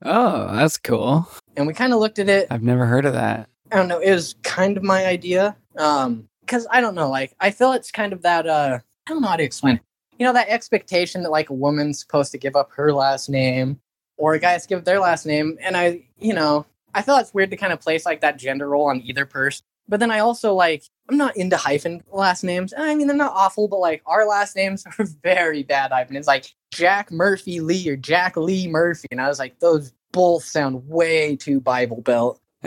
Oh 0.03 0.55
that's 0.55 0.77
cool. 0.77 1.29
And 1.57 1.67
we 1.67 1.73
kind 1.73 1.93
of 1.93 2.01
looked 2.01 2.19
at 2.19 2.29
it. 2.29 2.47
I've 2.51 2.63
never 2.63 2.87
heard 2.87 3.07
of 3.07 3.15
that. 3.15 3.49
I 3.73 3.77
don't 3.77 3.89
know 3.89 3.99
it 3.99 4.13
was 4.13 4.35
kind 4.43 4.77
of 4.77 4.83
my 4.83 5.07
idea 5.07 5.57
um 5.77 6.29
because 6.41 6.67
i 6.71 6.81
don't 6.81 6.95
know 6.95 7.11
like 7.11 7.35
i 7.41 7.51
feel 7.51 7.73
it's 7.73 7.91
kind 7.91 8.13
of 8.13 8.23
that 8.23 8.47
uh 8.47 8.79
i 9.07 9.11
don't 9.11 9.21
know 9.21 9.29
how 9.29 9.37
to 9.37 9.43
explain 9.43 9.77
it. 9.77 9.83
You 10.19 10.27
know 10.27 10.33
that 10.33 10.49
expectation 10.49 11.23
that 11.25 11.31
like 11.31 11.51
a 11.51 11.55
woman's 11.55 11.99
supposed 11.99 12.31
to 12.33 12.39
give 12.39 12.55
up 12.55 12.71
her 12.73 12.93
last 12.93 13.29
name 13.29 13.81
or 14.17 14.35
a 14.35 14.39
guy's 14.39 14.67
give 14.67 14.85
their 14.85 15.01
last 15.01 15.27
name 15.27 15.59
and 15.61 15.77
i 15.77 16.07
you 16.19 16.33
know 16.33 16.65
I 16.97 17.03
feel 17.03 17.17
it's 17.19 17.35
weird 17.35 17.51
to 17.51 17.59
kind 17.59 17.75
of 17.75 17.81
place 17.81 18.07
like 18.07 18.23
that 18.23 18.39
gender 18.39 18.71
role 18.71 18.87
on 18.87 19.03
either 19.03 19.27
person. 19.27 19.63
But 19.89 20.01
then 20.01 20.11
I 20.11 20.19
also 20.21 20.55
like 20.55 20.85
I'm 21.09 21.17
not 21.17 21.37
into 21.37 21.57
hyphen 21.57 22.03
last 22.13 22.43
names. 22.43 22.75
I 22.77 22.95
mean 22.95 23.07
they're 23.07 23.17
not 23.17 23.33
awful, 23.33 23.69
but 23.69 23.79
like 23.79 24.03
our 24.07 24.27
last 24.27 24.57
names 24.57 24.85
are 24.99 25.07
very 25.23 25.63
bad 25.63 25.93
hyphen. 25.93 26.17
It's 26.17 26.27
like 26.27 26.47
Jack 26.73 27.11
Murphy 27.11 27.61
Lee 27.61 27.89
or 27.89 27.97
Jack 27.97 28.37
Lee 28.37 28.69
Murphy, 28.69 29.09
and 29.11 29.21
I 29.21 29.29
was 29.29 29.39
like 29.39 29.59
those 29.61 29.93
both 30.13 30.45
sound 30.45 30.89
way 30.89 31.37
too 31.37 31.61
Bible 31.61 32.01
Belt. 32.01 32.41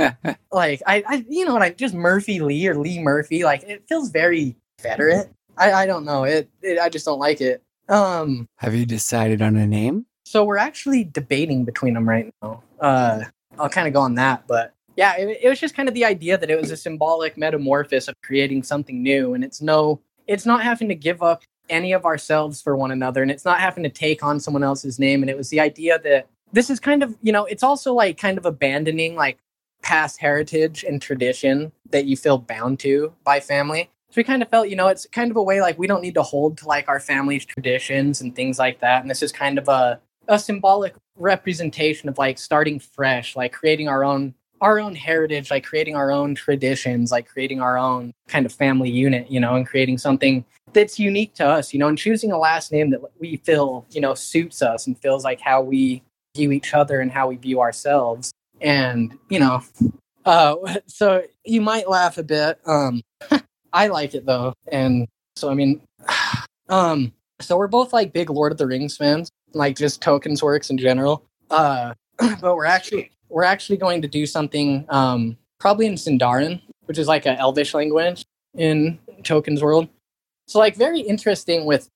like 0.52 0.82
I, 0.88 1.04
I, 1.08 1.26
you 1.28 1.46
know 1.46 1.54
what? 1.54 1.62
I 1.62 1.72
just 1.72 1.94
Murphy 1.94 2.40
Lee 2.40 2.68
or 2.68 2.76
Lee 2.76 3.00
Murphy. 3.00 3.44
Like 3.44 3.64
it 3.64 3.84
feels 3.88 4.10
very 4.10 4.56
Confederate. 4.78 5.32
I, 5.58 5.74
I 5.74 5.86
don't 5.86 6.06
know. 6.06 6.24
It, 6.24 6.50
it, 6.62 6.80
I 6.80 6.90
just 6.90 7.06
don't 7.06 7.20
like 7.20 7.42
it. 7.42 7.62
Um, 7.90 8.48
have 8.58 8.76
you 8.76 8.86
decided 8.86 9.42
on 9.42 9.58
a 9.58 9.68
name? 9.68 10.06
So 10.26 10.44
we're 10.44 10.58
actually 10.58 11.04
debating 11.04 11.66
between 11.66 11.96
them 11.96 12.08
right 12.08 12.32
now. 12.42 12.64
Uh, 12.80 13.24
I'll 13.58 13.70
kind 13.70 13.88
of 13.88 13.94
go 13.94 14.02
on 14.02 14.16
that. 14.16 14.46
But 14.48 14.74
yeah, 15.00 15.16
it, 15.16 15.40
it 15.44 15.48
was 15.48 15.62
just 15.62 15.78
kind 15.78 15.88
of 15.88 15.96
the 15.96 16.04
idea 16.04 16.38
that 16.38 16.52
it 16.52 16.60
was 16.60 16.72
a 16.72 16.76
symbolic 16.78 17.38
metamorphosis 17.38 18.10
of 18.10 18.16
creating 18.22 18.64
something 18.64 19.02
new, 19.02 19.34
and 19.34 19.46
it's 19.46 19.62
no, 19.62 20.02
it's 20.28 20.46
not 20.46 20.62
having 20.62 20.90
to 20.90 20.96
give 20.96 21.24
up 21.24 21.44
any 21.70 21.94
of 21.94 22.04
ourselves 22.04 22.62
for 22.62 22.76
one 22.76 22.92
another, 22.92 23.22
and 23.22 23.32
it's 23.32 23.46
not 23.46 23.62
having 23.62 23.84
to 23.84 23.90
take 23.90 24.22
on 24.24 24.42
someone 24.42 24.62
else's 24.62 25.00
name. 25.00 25.24
And 25.24 25.30
it 25.30 25.38
was 25.38 25.48
the 25.48 25.62
idea 25.62 26.00
that 26.00 26.28
this 26.52 26.70
is 26.70 26.82
kind 26.82 27.02
of, 27.02 27.16
you 27.22 27.32
know, 27.32 27.46
it's 27.46 27.64
also 27.64 27.94
like 27.94 28.18
kind 28.18 28.38
of 28.38 28.46
abandoning 28.46 29.16
like 29.16 29.40
past 29.84 30.20
heritage 30.20 30.84
and 30.84 31.02
tradition 31.02 31.72
that 31.92 32.04
you 32.04 32.18
feel 32.18 32.38
bound 32.38 32.80
to 32.80 33.14
by 33.24 33.40
family. 33.40 33.90
So 34.10 34.16
we 34.18 34.26
kind 34.26 34.42
of 34.42 34.50
felt, 34.50 34.68
you 34.68 34.76
know, 34.76 34.90
it's 34.90 35.06
kind 35.06 35.32
of 35.32 35.38
a 35.38 35.44
way 35.44 35.62
like 35.62 35.80
we 35.80 35.88
don't 35.88 36.02
need 36.02 36.16
to 36.16 36.24
hold 36.24 36.58
to 36.58 36.68
like 36.68 36.90
our 36.90 37.00
family's 37.00 37.46
traditions 37.46 38.20
and 38.20 38.36
things 38.36 38.60
like 38.60 38.82
that. 38.82 39.02
And 39.02 39.10
this 39.10 39.24
is 39.24 39.32
kind 39.32 39.58
of 39.58 39.70
a 39.70 40.02
a 40.28 40.38
symbolic 40.38 40.94
representation 41.16 42.10
of 42.10 42.18
like 42.18 42.38
starting 42.38 42.80
fresh, 42.80 43.38
like 43.38 43.54
creating 43.54 43.88
our 43.88 44.04
own 44.04 44.36
our 44.62 44.80
own 44.80 44.96
heritage, 44.96 45.52
like 45.52 45.64
creating 45.64 45.96
our 45.96 46.12
own 46.12 46.36
traditions, 46.36 47.12
like 47.12 47.28
creating 47.28 47.62
our 47.62 47.78
own 47.78 48.14
kind 48.28 48.46
of 48.46 48.52
family 48.52 48.90
unit, 48.90 49.30
you 49.30 49.40
know, 49.40 49.56
and 49.56 49.66
creating 49.68 49.98
something 49.98 50.44
that's 50.74 51.00
unique 51.00 51.34
to 51.36 51.46
us, 51.46 51.74
you 51.74 51.80
know, 51.80 51.88
and 51.88 51.98
choosing 51.98 52.32
a 52.32 52.38
last 52.38 52.72
name 52.72 52.90
that 52.92 53.02
we 53.20 53.38
feel, 53.38 53.86
you 53.92 54.02
know, 54.02 54.14
suits 54.14 54.62
us 54.62 54.88
and 54.88 54.98
feels 55.00 55.24
like 55.24 55.40
how 55.40 55.62
we 55.62 56.04
view 56.36 56.52
each 56.52 56.74
other 56.74 57.00
and 57.00 57.12
how 57.12 57.28
we 57.28 57.38
view 57.38 57.60
ourselves. 57.62 58.32
And, 58.62 59.18
you 59.30 59.40
know, 59.40 59.62
uh 60.26 60.56
so 60.88 61.24
you 61.46 61.62
might 61.62 61.90
laugh 61.90 62.18
a 62.18 62.24
bit. 62.24 62.60
Um 62.66 63.02
I 63.74 63.88
like 63.88 64.16
it 64.16 64.26
though. 64.26 64.54
And 64.72 65.08
so 65.36 65.50
I 65.50 65.54
mean 65.54 65.82
um 66.70 67.14
so 67.42 67.58
we're 67.58 67.68
both 67.68 67.94
like 67.94 68.14
big 68.14 68.30
Lord 68.30 68.52
of 68.52 68.58
the 68.58 68.68
Rings 68.68 68.98
fans 68.98 69.30
like 69.54 69.76
just 69.76 70.02
Tolkien's 70.02 70.44
works 70.44 70.70
in 70.70 70.78
general. 70.78 71.24
Uh, 71.50 71.94
but 72.18 72.56
we're 72.56 72.66
actually 72.66 73.12
we're 73.30 73.44
actually 73.44 73.78
going 73.78 74.02
to 74.02 74.08
do 74.08 74.26
something 74.26 74.86
um, 74.90 75.38
probably 75.60 75.86
in 75.86 75.94
Sindarin, 75.94 76.62
which 76.86 76.98
is 76.98 77.08
like 77.08 77.26
an 77.26 77.38
Elvish 77.38 77.74
language 77.74 78.26
in 78.56 79.00
Tolkien's 79.22 79.62
world. 79.62 79.88
So 80.48 80.60
like 80.60 80.76
very 80.76 81.00
interesting 81.00 81.66
with 81.66 81.90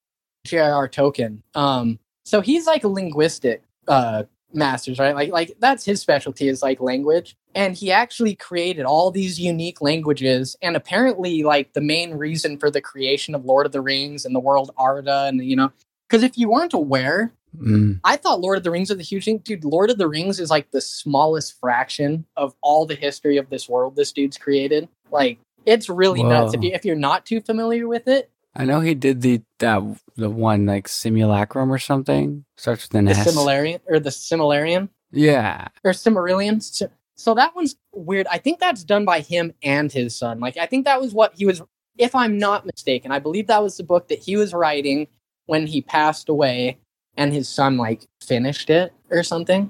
J.R.R. 0.46 0.88
Tolkien. 0.88 1.42
Um, 1.56 2.00
so 2.26 2.42
he's 2.42 2.68
like 2.68 2.84
a 2.84 2.88
linguistic 2.88 3.64
uh, 3.88 4.24
masters, 4.54 5.00
right? 5.00 5.16
Like 5.16 5.32
like 5.32 5.56
that's 5.60 5.86
his 5.86 6.02
specialty 6.02 6.48
is 6.48 6.62
like 6.62 6.80
language. 6.80 7.36
And 7.56 7.76
he 7.76 7.92
actually 7.92 8.36
created 8.36 8.86
all 8.86 9.12
these 9.12 9.40
unique 9.40 9.82
languages. 9.82 10.56
And 10.62 10.76
apparently, 10.76 11.44
like 11.44 11.74
the 11.74 11.82
main 11.82 12.14
reason 12.14 12.58
for 12.58 12.70
the 12.70 12.82
creation 12.82 13.36
of 13.36 13.46
Lord 13.46 13.66
of 13.66 13.72
the 13.72 13.82
Rings 13.82 14.26
and 14.26 14.36
the 14.36 14.40
world 14.40 14.72
Arda 14.78 15.26
and 15.26 15.44
you 15.44 15.56
know, 15.56 15.72
because 16.08 16.24
if 16.24 16.38
you 16.38 16.50
weren't 16.50 16.74
aware, 16.74 17.34
Mm. 17.58 18.00
I 18.04 18.18
thought 18.18 18.42
Lord 18.42 18.58
of 18.58 18.64
the 18.64 18.72
Rings 18.72 18.90
was 18.90 19.00
a 19.00 19.04
huge 19.04 19.26
thing. 19.26 19.40
Dude, 19.40 19.64
Lord 19.64 19.90
of 19.90 19.98
the 19.98 20.08
Rings 20.08 20.40
is 20.40 20.50
like 20.50 20.72
the 20.72 20.82
smallest 20.82 21.60
fraction 21.60 22.26
of 22.36 22.56
all 22.62 22.86
the 22.86 22.96
history 22.96 23.38
of 23.38 23.50
this 23.50 23.70
world 23.70 23.96
this 23.96 24.12
dude's 24.12 24.38
created. 24.38 24.88
Like, 25.12 25.40
it's 25.66 25.90
really 25.90 26.22
Whoa. 26.22 26.30
nuts. 26.30 26.54
If, 26.54 26.64
you, 26.64 26.72
if 26.74 26.86
you're 26.86 26.96
not 26.96 27.26
too 27.26 27.42
familiar 27.42 27.88
with 27.88 28.08
it, 28.08 28.30
I 28.56 28.66
know 28.66 28.82
he 28.82 28.94
did 28.94 29.22
the 29.22 29.42
that 29.60 29.82
the 30.16 30.30
one 30.30 30.66
like 30.66 30.88
simulacrum 30.88 31.72
or 31.72 31.80
something 31.80 32.46
starts 32.56 32.84
with 32.84 32.96
an 32.96 33.06
the 33.06 33.12
S. 33.12 33.28
Similarian 33.28 33.80
or 33.88 34.00
the 34.00 34.12
Similarian. 34.12 34.90
Yeah. 35.12 35.68
or 35.84 35.92
Silmarillion. 35.92 36.62
So, 36.62 36.88
so 37.16 37.34
that 37.36 37.56
one's 37.56 37.76
weird. 37.94 38.28
I 38.28 38.38
think 38.38 38.60
that's 38.60 38.84
done 38.84 39.06
by 39.06 39.22
him 39.22 39.54
and 39.64 39.92
his 39.92 40.16
son. 40.16 40.40
Like 40.40 40.58
I 40.58 40.66
think 40.66 40.86
that 40.86 41.02
was 41.02 41.14
what 41.14 41.34
he 41.36 41.46
was 41.46 41.62
if 41.98 42.14
I'm 42.16 42.38
not 42.38 42.66
mistaken. 42.66 43.12
I 43.12 43.20
believe 43.20 43.48
that 43.48 43.64
was 43.64 43.78
the 43.78 43.84
book 43.84 44.08
that 44.10 44.20
he 44.20 44.36
was 44.36 44.54
writing 44.54 45.08
when 45.46 45.68
he 45.68 45.82
passed 45.82 46.30
away 46.30 46.80
and 47.18 47.34
his 47.34 47.48
son 47.50 47.78
like 47.78 48.08
finished 48.22 48.70
it 48.70 48.94
or 49.10 49.24
something. 49.24 49.70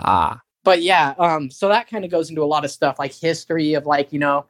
Ah. 0.00 0.40
But 0.64 0.82
yeah, 0.82 1.14
um 1.18 1.50
so 1.50 1.68
that 1.68 1.88
kind 1.88 2.04
of 2.04 2.10
goes 2.10 2.30
into 2.30 2.42
a 2.42 2.46
lot 2.46 2.64
of 2.64 2.70
stuff 2.70 2.98
like 2.98 3.14
history 3.14 3.74
of 3.74 3.86
like, 3.86 4.12
you 4.12 4.18
know, 4.18 4.46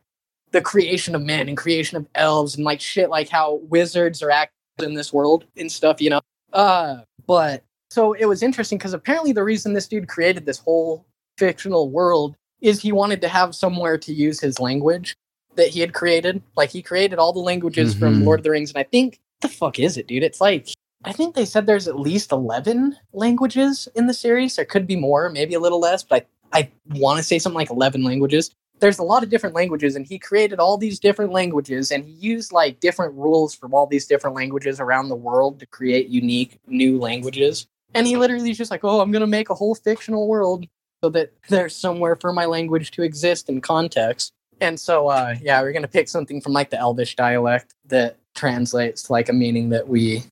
the 0.53 0.61
creation 0.61 1.15
of 1.15 1.23
men 1.23 1.49
and 1.49 1.57
creation 1.57 1.97
of 1.97 2.07
elves 2.15 2.57
and 2.57 2.65
like 2.65 2.81
shit 2.81 3.11
like 3.11 3.29
how 3.29 3.61
wizards 3.69 4.23
are 4.23 4.31
active 4.31 4.55
in 4.81 4.95
this 4.95 5.12
world 5.12 5.45
and 5.57 5.71
stuff, 5.71 6.01
you 6.01 6.11
know. 6.11 6.21
Uh 6.53 6.99
but 7.27 7.62
so 7.91 8.12
it 8.15 8.27
was 8.27 8.43
interesting 8.43 8.79
because 8.79 8.93
apparently 8.93 9.33
the 9.33 9.43
reason 9.45 9.73
this 9.73 9.87
dude 9.89 10.09
created 10.09 10.47
this 10.47 10.59
whole 10.59 11.07
fictional 11.39 11.91
world 11.91 12.37
is 12.61 12.81
he 12.81 12.93
wanted 12.93 13.21
to 13.21 13.29
have 13.29 13.55
somewhere 13.55 13.97
to 13.99 14.12
use 14.12 14.41
his 14.41 14.59
language 14.61 15.17
that 15.57 15.69
he 15.69 15.81
had 15.81 15.93
created. 15.95 16.43
Like 16.57 16.71
he 16.71 16.83
created 16.83 17.19
all 17.19 17.33
the 17.33 17.39
languages 17.41 17.95
from 17.95 18.21
Mhm. 18.21 18.25
Lord 18.25 18.41
of 18.41 18.45
the 18.45 18.51
Rings, 18.51 18.71
and 18.71 18.79
I 18.79 18.83
think 18.85 19.21
the 19.41 19.49
fuck 19.49 19.79
is 19.79 19.97
it, 19.97 20.07
dude? 20.07 20.23
It's 20.23 20.41
like 20.41 20.69
I 21.05 21.13
think 21.13 21.35
they 21.35 21.47
said 21.47 21.67
there's 21.67 21.89
at 21.89 21.99
least 21.99 22.33
eleven 22.33 22.97
languages 23.13 23.89
in 23.95 24.07
the 24.07 24.15
series. 24.15 24.57
There 24.57 24.65
could 24.65 24.87
be 24.87 24.97
more, 24.97 25.31
maybe 25.31 25.55
a 25.55 25.61
little 25.61 25.81
less, 25.81 26.03
but 26.03 26.27
I 26.53 26.61
I 26.61 26.71
want 26.99 27.19
to 27.19 27.23
say 27.23 27.39
something 27.39 27.57
like 27.57 27.71
eleven 27.71 28.03
languages. 28.03 28.51
There's 28.81 28.99
a 28.99 29.03
lot 29.05 29.23
of 29.23 29.29
different 29.29 29.55
languages, 29.55 29.95
and 29.95 30.07
he 30.07 30.19
created 30.19 30.59
all 30.59 30.79
these 30.79 30.99
different 30.99 31.33
languages, 31.33 31.91
and 31.91 32.05
he 32.05 32.13
used 32.13 32.53
like 32.53 32.81
different 32.81 33.15
rules 33.15 33.55
from 33.55 33.75
all 33.75 33.87
these 33.87 34.07
different 34.07 34.37
languages 34.37 34.81
around 34.81 35.09
the 35.09 35.17
world 35.17 35.61
to 35.61 35.67
create 35.67 36.09
unique 36.09 36.59
new 36.67 36.99
languages. 36.99 37.67
And 37.95 38.07
he 38.07 38.17
literally 38.17 38.51
is 38.51 38.59
just 38.59 38.71
like, 38.71 38.85
oh, 38.85 39.01
I'm 39.01 39.11
gonna 39.13 39.27
make 39.27 39.51
a 39.51 39.55
whole 39.55 39.75
fictional 39.75 40.29
world 40.29 40.67
so 41.03 41.11
that 41.11 41.33
there's 41.49 41.75
somewhere 41.75 42.17
for 42.17 42.33
my 42.33 42.45
language 42.45 42.91
to 42.93 43.03
exist 43.03 43.49
in 43.49 43.61
context. 43.61 44.33
And 44.61 44.79
so, 44.79 45.09
uh, 45.09 45.37
yeah, 45.41 45.61
we're 45.63 45.73
gonna 45.73 45.89
pick 45.89 46.09
something 46.09 46.41
from 46.41 46.53
like 46.53 46.71
the 46.71 46.79
Elvish 46.79 47.17
dialect 47.17 47.75
that 47.87 48.19
translates 48.35 49.05
to 49.05 49.13
like 49.13 49.29
a 49.29 49.33
meaning 49.33 49.71
that 49.71 49.89
we 49.89 50.25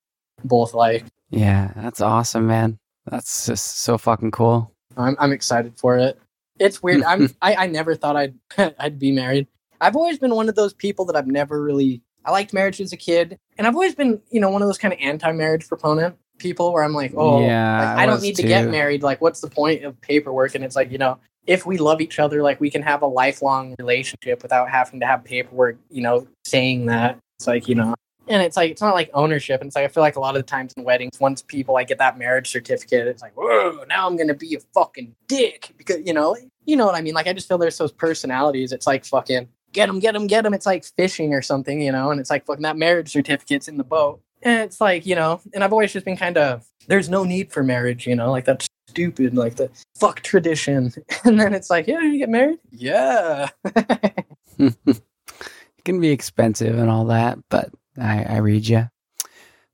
both 0.45 0.75
like. 0.75 1.05
Yeah. 1.31 1.73
That's 1.77 2.01
awesome, 2.01 2.47
man. 2.47 2.79
That's 3.11 3.47
just 3.47 3.79
so 3.79 3.99
fucking 3.99 4.31
cool. 4.31 4.73
I'm 4.97 5.17
I'm 5.19 5.33
excited 5.33 5.79
for 5.79 5.97
it. 5.97 6.19
It's 6.59 6.83
weird. 6.83 7.03
I'm 7.05 7.35
I, 7.43 7.55
I 7.55 7.67
never 7.67 7.95
thought 7.95 8.17
I'd 8.17 8.35
I'd 8.79 8.99
be 8.99 9.13
married. 9.13 9.47
I've 9.81 9.97
always 9.97 10.19
been 10.19 10.35
one 10.35 10.49
of 10.49 10.57
those 10.57 10.75
people 10.75 11.05
that 11.07 11.17
I've 11.17 11.27
never 11.27 11.63
really 11.63 12.03
I 12.25 12.31
liked 12.31 12.53
marriage 12.53 12.81
as 12.81 12.93
a 12.93 12.97
kid, 12.97 13.39
and 13.57 13.67
I've 13.67 13.75
always 13.75 13.95
been 13.95 14.21
you 14.31 14.41
know 14.41 14.51
one 14.51 14.63
of 14.63 14.69
those 14.69 14.79
kind 14.79 14.93
of 14.93 15.01
anti-marriage 15.01 15.69
proponent 15.69 16.17
people 16.39 16.73
where 16.73 16.85
I'm 16.85 16.93
like, 16.93 17.13
oh, 17.17 17.45
Yeah, 17.45 17.79
like, 17.79 17.99
I 17.99 18.03
I, 18.03 18.07
don't 18.07 18.23
need 18.23 18.37
to 18.37 18.43
get 18.43 18.69
married. 18.69 19.03
Like, 19.03 19.21
what's 19.21 19.41
the 19.41 19.51
point 19.51 19.85
of 19.85 20.01
paperwork? 20.01 20.55
And 20.55 20.65
it's 20.65 20.77
like 20.77 20.91
you 20.91 20.99
know, 20.99 21.19
if 21.47 21.65
we 21.65 21.79
love 21.79 22.01
each 22.01 22.19
other, 22.19 22.43
like 22.43 22.61
we 22.61 22.71
can 22.71 22.83
have 22.83 23.03
a 23.03 23.07
lifelong 23.07 23.75
relationship 23.79 24.43
without 24.43 24.69
having 24.69 25.01
to 25.01 25.07
have 25.07 25.25
paperwork. 25.25 25.79
You 25.91 26.03
know, 26.03 26.27
saying 26.45 26.87
that 26.87 27.19
it's 27.39 27.47
like 27.47 27.69
you 27.69 27.75
know. 27.75 27.95
And 28.31 28.43
it's 28.43 28.57
like 28.57 28.71
it's 28.71 28.81
not 28.81 28.95
like 28.95 29.11
ownership. 29.15 29.61
And 29.61 29.69
it's 29.69 29.77
like 29.77 29.85
I 29.85 29.89
feel 29.89 30.03
like 30.03 30.17
a 30.17 30.21
lot 30.21 30.37
of 30.37 30.43
the 30.43 30.47
times 30.47 30.73
in 30.75 30.85
weddings, 30.85 31.19
once 31.21 31.43
people 31.43 31.75
like 31.75 31.89
get 31.89 31.99
that 31.99 32.19
marriage 32.19 32.51
certificate, 32.51 33.07
it's 33.07 33.23
like, 33.23 33.37
whoa, 33.37 33.85
now 33.89 34.07
I'm 34.07 34.17
gonna 34.17 34.35
be 34.35 34.55
a 34.55 34.61
fucking 34.75 35.15
dick 35.27 35.75
because 35.77 35.99
you 36.05 36.13
know, 36.13 36.37
you 36.65 36.77
know 36.77 36.87
what 36.87 36.95
I 36.95 37.01
mean. 37.01 37.15
Like 37.15 37.27
I 37.27 37.33
just 37.33 37.49
feel 37.49 37.59
there's 37.59 37.79
those 37.79 37.93
personalities. 37.93 38.73
It's 38.73 38.87
like 38.87 39.05
fucking 39.05 39.49
get 39.73 39.87
them, 39.87 39.99
get 39.99 40.13
them, 40.13 40.27
get 40.27 40.43
them. 40.43 40.55
It's 40.55 40.67
like 40.67 40.85
fishing 40.85 41.35
or 41.35 41.43
something, 41.43 41.81
you 41.81 41.93
know. 41.93 42.11
And 42.11 42.21
it's 42.21 42.31
like 42.31 42.47
fucking 42.47 42.63
that 42.63 42.77
marriage 42.77 43.13
certificate's 43.13 43.69
in 43.69 43.77
the 43.77 43.85
boat. 43.85 44.21
And 44.43 44.63
it's 44.63 44.81
like 44.81 45.07
you 45.07 45.15
know, 45.15 45.41
and 45.55 45.65
I've 45.65 45.73
always 45.73 45.93
just 45.93 46.05
been 46.05 46.17
kind 46.17 46.39
of 46.39 46.67
there's 46.89 47.09
no 47.09 47.25
need 47.25 47.53
for 47.53 47.63
marriage, 47.63 48.07
you 48.07 48.17
know, 48.17 48.31
like 48.31 48.45
that's 48.45 48.69
stupid, 48.89 49.37
like 49.37 49.57
the 49.57 49.71
fuck 49.99 50.21
tradition. 50.21 50.93
And 51.25 51.39
then 51.39 51.55
it's 51.55 51.71
like, 51.71 51.87
yeah, 51.87 52.01
you 52.01 52.19
get 52.19 52.29
married, 52.29 52.59
yeah. 52.71 53.49
it 54.59 55.03
can 55.85 56.01
be 56.01 56.11
expensive 56.11 56.79
and 56.79 56.91
all 56.91 57.05
that, 57.07 57.39
but 57.51 57.71
I, 58.01 58.25
I 58.25 58.37
read 58.39 58.69
you. 58.69 58.89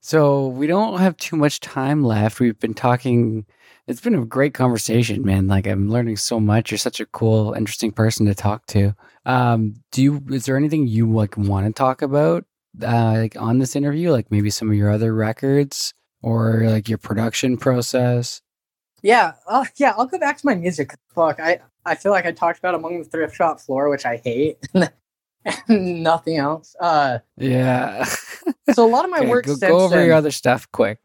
So 0.01 0.48
we 0.48 0.66
don't 0.66 0.98
have 0.98 1.16
too 1.16 1.34
much 1.34 1.60
time 1.60 2.05
left. 2.05 2.38
We've 2.38 2.59
been 2.59 2.74
talking. 2.74 3.46
It's 3.86 4.02
been 4.02 4.14
a 4.14 4.24
great 4.26 4.52
conversation, 4.52 5.24
man. 5.24 5.46
Like 5.46 5.66
I'm 5.66 5.88
learning 5.90 6.18
so 6.18 6.38
much. 6.38 6.70
You're 6.70 6.78
such 6.78 7.01
a 7.01 7.06
cool, 7.06 7.55
interesting 7.55 7.90
person 7.90 8.26
to 8.26 8.34
talk 8.34 8.66
to. 8.66 8.94
Um, 9.24 9.76
do 9.92 10.02
you? 10.02 10.22
Is 10.30 10.44
there 10.44 10.59
anything 10.59 10.86
you 10.86 11.10
like 11.10 11.38
want 11.38 11.66
to 11.66 11.72
talk 11.72 12.02
about, 12.02 12.44
uh, 12.82 13.12
like 13.12 13.40
on 13.40 13.60
this 13.60 13.76
interview? 13.76 14.10
Like 14.10 14.30
maybe 14.30 14.51
some 14.51 14.68
of 14.68 14.76
your 14.76 14.90
other 14.90 15.14
records 15.14 15.94
or 16.20 16.64
like 16.66 16.88
your 16.88 16.98
production 16.98 17.56
process. 17.56 18.42
Yeah, 19.02 19.32
uh, 19.46 19.64
yeah. 19.76 19.94
I'll 19.96 20.06
go 20.06 20.18
back 20.18 20.36
to 20.36 20.46
my 20.46 20.55
music. 20.55 20.94
Fuck, 21.14 21.40
I 21.40 21.60
I 21.86 21.94
feel 21.94 22.12
like 22.12 22.26
I 22.26 22.32
talked 22.32 22.59
about 22.59 22.74
among 22.74 22.98
the 22.98 23.09
thrift 23.09 23.36
shop 23.36 23.60
floor, 23.60 23.88
which 23.88 24.05
I 24.05 24.16
hate, 24.16 24.59
nothing 25.69 26.37
else. 26.37 26.75
Uh, 26.81 27.19
Yeah. 27.37 28.05
so 28.75 28.87
a 28.87 28.89
lot 28.91 29.05
of 29.05 29.11
my 29.11 29.19
Okay, 29.19 29.29
work 29.29 29.47
go, 29.47 29.57
go 29.57 29.79
over 29.81 29.97
then- 29.97 30.07
your 30.07 30.15
other 30.15 30.31
stuff 30.31 30.71
quick. 30.73 30.99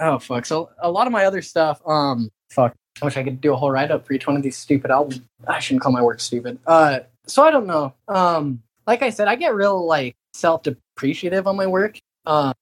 Oh 0.00 0.18
fuck! 0.18 0.46
So 0.46 0.70
a 0.80 0.90
lot 0.90 1.06
of 1.06 1.12
my 1.12 1.26
other 1.26 1.42
stuff. 1.42 1.80
Um, 1.86 2.30
fuck. 2.50 2.74
I 3.00 3.04
wish 3.04 3.16
I 3.16 3.22
could 3.22 3.40
do 3.40 3.52
a 3.52 3.56
whole 3.56 3.70
write 3.70 3.90
up 3.90 4.06
for 4.06 4.14
each 4.14 4.26
one 4.26 4.36
of 4.36 4.42
these 4.42 4.56
stupid 4.56 4.90
albums. 4.90 5.20
I 5.46 5.58
shouldn't 5.58 5.82
call 5.82 5.92
my 5.92 6.02
work 6.02 6.18
stupid. 6.20 6.58
Uh, 6.66 7.00
so 7.26 7.42
I 7.42 7.50
don't 7.50 7.66
know. 7.66 7.94
Um, 8.08 8.62
like 8.86 9.02
I 9.02 9.10
said, 9.10 9.28
I 9.28 9.36
get 9.36 9.54
real 9.54 9.86
like 9.86 10.14
self 10.32 10.62
depreciative 10.62 11.46
on 11.46 11.56
my 11.56 11.66
work. 11.66 11.98
Um. 12.26 12.52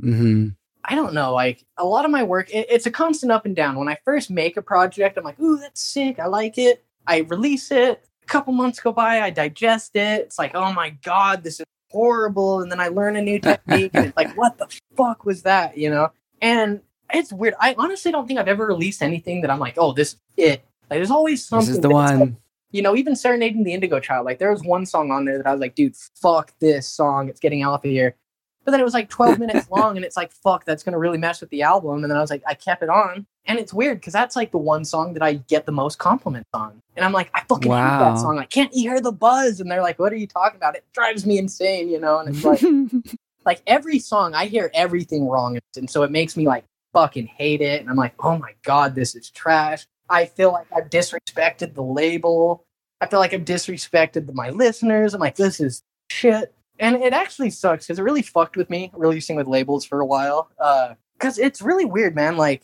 hmm 0.00 0.48
I 0.84 0.96
don't 0.96 1.14
know, 1.14 1.32
like 1.32 1.64
a 1.78 1.84
lot 1.84 2.04
of 2.04 2.10
my 2.10 2.24
work, 2.24 2.50
it, 2.50 2.66
it's 2.68 2.86
a 2.86 2.90
constant 2.90 3.30
up 3.30 3.46
and 3.46 3.54
down. 3.54 3.76
When 3.78 3.86
I 3.88 3.96
first 4.04 4.30
make 4.32 4.56
a 4.56 4.62
project, 4.62 5.16
I'm 5.16 5.22
like, 5.22 5.38
ooh, 5.38 5.56
that's 5.58 5.80
sick. 5.80 6.18
I 6.18 6.26
like 6.26 6.58
it. 6.58 6.84
I 7.06 7.18
release 7.18 7.70
it. 7.70 8.04
Couple 8.32 8.54
months 8.54 8.80
go 8.80 8.92
by, 8.92 9.20
I 9.20 9.28
digest 9.30 9.94
it. 9.94 10.22
It's 10.22 10.38
like, 10.38 10.54
oh 10.54 10.72
my 10.72 10.90
God, 11.04 11.44
this 11.44 11.60
is 11.60 11.66
horrible. 11.90 12.60
And 12.62 12.72
then 12.72 12.80
I 12.80 12.88
learn 12.88 13.16
a 13.16 13.20
new 13.22 13.38
technique, 13.50 13.90
and 13.92 14.06
it's 14.06 14.16
like, 14.16 14.34
what 14.38 14.56
the 14.56 14.66
fuck 14.96 15.26
was 15.26 15.42
that, 15.42 15.76
you 15.76 15.90
know? 15.90 16.10
And 16.40 16.80
it's 17.12 17.30
weird. 17.30 17.54
I 17.60 17.74
honestly 17.76 18.10
don't 18.10 18.26
think 18.26 18.40
I've 18.40 18.48
ever 18.48 18.66
released 18.66 19.02
anything 19.02 19.42
that 19.42 19.50
I'm 19.50 19.58
like, 19.58 19.74
oh, 19.76 19.92
this 19.92 20.14
is 20.14 20.20
it. 20.38 20.64
Like, 20.88 20.98
there's 20.98 21.10
always 21.10 21.44
something. 21.44 21.66
This 21.66 21.76
is 21.76 21.82
the 21.82 21.88
that's 21.88 22.10
like- 22.12 22.18
one. 22.20 22.36
you 22.70 22.80
know, 22.80 22.96
even 22.96 23.14
serenading 23.14 23.64
the 23.64 23.74
Indigo 23.74 24.00
Child, 24.00 24.24
like 24.24 24.38
there 24.38 24.50
was 24.50 24.62
one 24.62 24.86
song 24.86 25.10
on 25.10 25.26
there 25.26 25.36
that 25.36 25.46
I 25.46 25.52
was 25.52 25.60
like, 25.60 25.74
dude, 25.74 25.94
fuck 26.20 26.54
this 26.58 26.88
song. 26.88 27.28
It's 27.28 27.38
getting 27.38 27.62
off 27.66 27.84
of 27.84 27.90
here. 27.90 28.16
But 28.64 28.70
then 28.70 28.80
it 28.80 28.84
was 28.84 28.94
like 28.94 29.08
12 29.08 29.38
minutes 29.38 29.70
long, 29.70 29.96
and 29.96 30.04
it's 30.04 30.16
like, 30.16 30.32
fuck, 30.32 30.64
that's 30.64 30.82
gonna 30.82 30.98
really 30.98 31.18
mess 31.18 31.40
with 31.40 31.50
the 31.50 31.62
album. 31.62 32.02
And 32.02 32.10
then 32.10 32.16
I 32.16 32.20
was 32.20 32.30
like, 32.30 32.42
I 32.46 32.54
kept 32.54 32.82
it 32.82 32.88
on. 32.88 33.26
And 33.46 33.58
it's 33.58 33.74
weird 33.74 33.98
because 33.98 34.12
that's 34.12 34.36
like 34.36 34.52
the 34.52 34.58
one 34.58 34.84
song 34.84 35.14
that 35.14 35.22
I 35.22 35.34
get 35.34 35.66
the 35.66 35.72
most 35.72 35.98
compliments 35.98 36.48
on. 36.54 36.80
And 36.96 37.04
I'm 37.04 37.12
like, 37.12 37.30
I 37.34 37.42
fucking 37.48 37.70
hate 37.70 37.78
that 37.78 38.18
song. 38.18 38.36
Like, 38.36 38.50
can't 38.50 38.72
you 38.72 38.88
hear 38.88 39.00
the 39.00 39.10
buzz? 39.10 39.60
And 39.60 39.70
they're 39.70 39.82
like, 39.82 39.98
what 39.98 40.12
are 40.12 40.16
you 40.16 40.28
talking 40.28 40.56
about? 40.56 40.76
It 40.76 40.84
drives 40.92 41.26
me 41.26 41.38
insane, 41.38 41.88
you 41.88 41.98
know? 41.98 42.20
And 42.20 42.34
it's 42.34 42.44
like, 42.44 42.62
like 43.44 43.62
every 43.66 43.98
song, 43.98 44.34
I 44.34 44.46
hear 44.46 44.70
everything 44.74 45.26
wrong. 45.26 45.58
And 45.76 45.90
so 45.90 46.04
it 46.04 46.12
makes 46.12 46.36
me 46.36 46.46
like 46.46 46.64
fucking 46.92 47.26
hate 47.26 47.60
it. 47.60 47.80
And 47.80 47.90
I'm 47.90 47.96
like, 47.96 48.14
oh 48.20 48.38
my 48.38 48.52
God, 48.62 48.94
this 48.94 49.16
is 49.16 49.30
trash. 49.30 49.86
I 50.08 50.26
feel 50.26 50.52
like 50.52 50.66
I've 50.74 50.90
disrespected 50.90 51.74
the 51.74 51.82
label. 51.82 52.64
I 53.00 53.06
feel 53.06 53.18
like 53.18 53.34
I've 53.34 53.44
disrespected 53.44 54.26
the, 54.26 54.32
my 54.32 54.50
listeners. 54.50 55.14
I'm 55.14 55.20
like, 55.20 55.36
this 55.36 55.58
is 55.58 55.82
shit. 56.10 56.54
And 56.78 56.96
it 56.96 57.12
actually 57.12 57.50
sucks 57.50 57.86
because 57.86 57.98
it 57.98 58.02
really 58.02 58.22
fucked 58.22 58.56
with 58.56 58.70
me 58.70 58.90
releasing 58.94 59.36
with 59.36 59.46
labels 59.46 59.84
for 59.84 60.00
a 60.00 60.06
while. 60.06 60.50
Because 61.14 61.38
it's 61.38 61.62
really 61.62 61.84
weird, 61.84 62.14
man. 62.14 62.36
Like, 62.36 62.62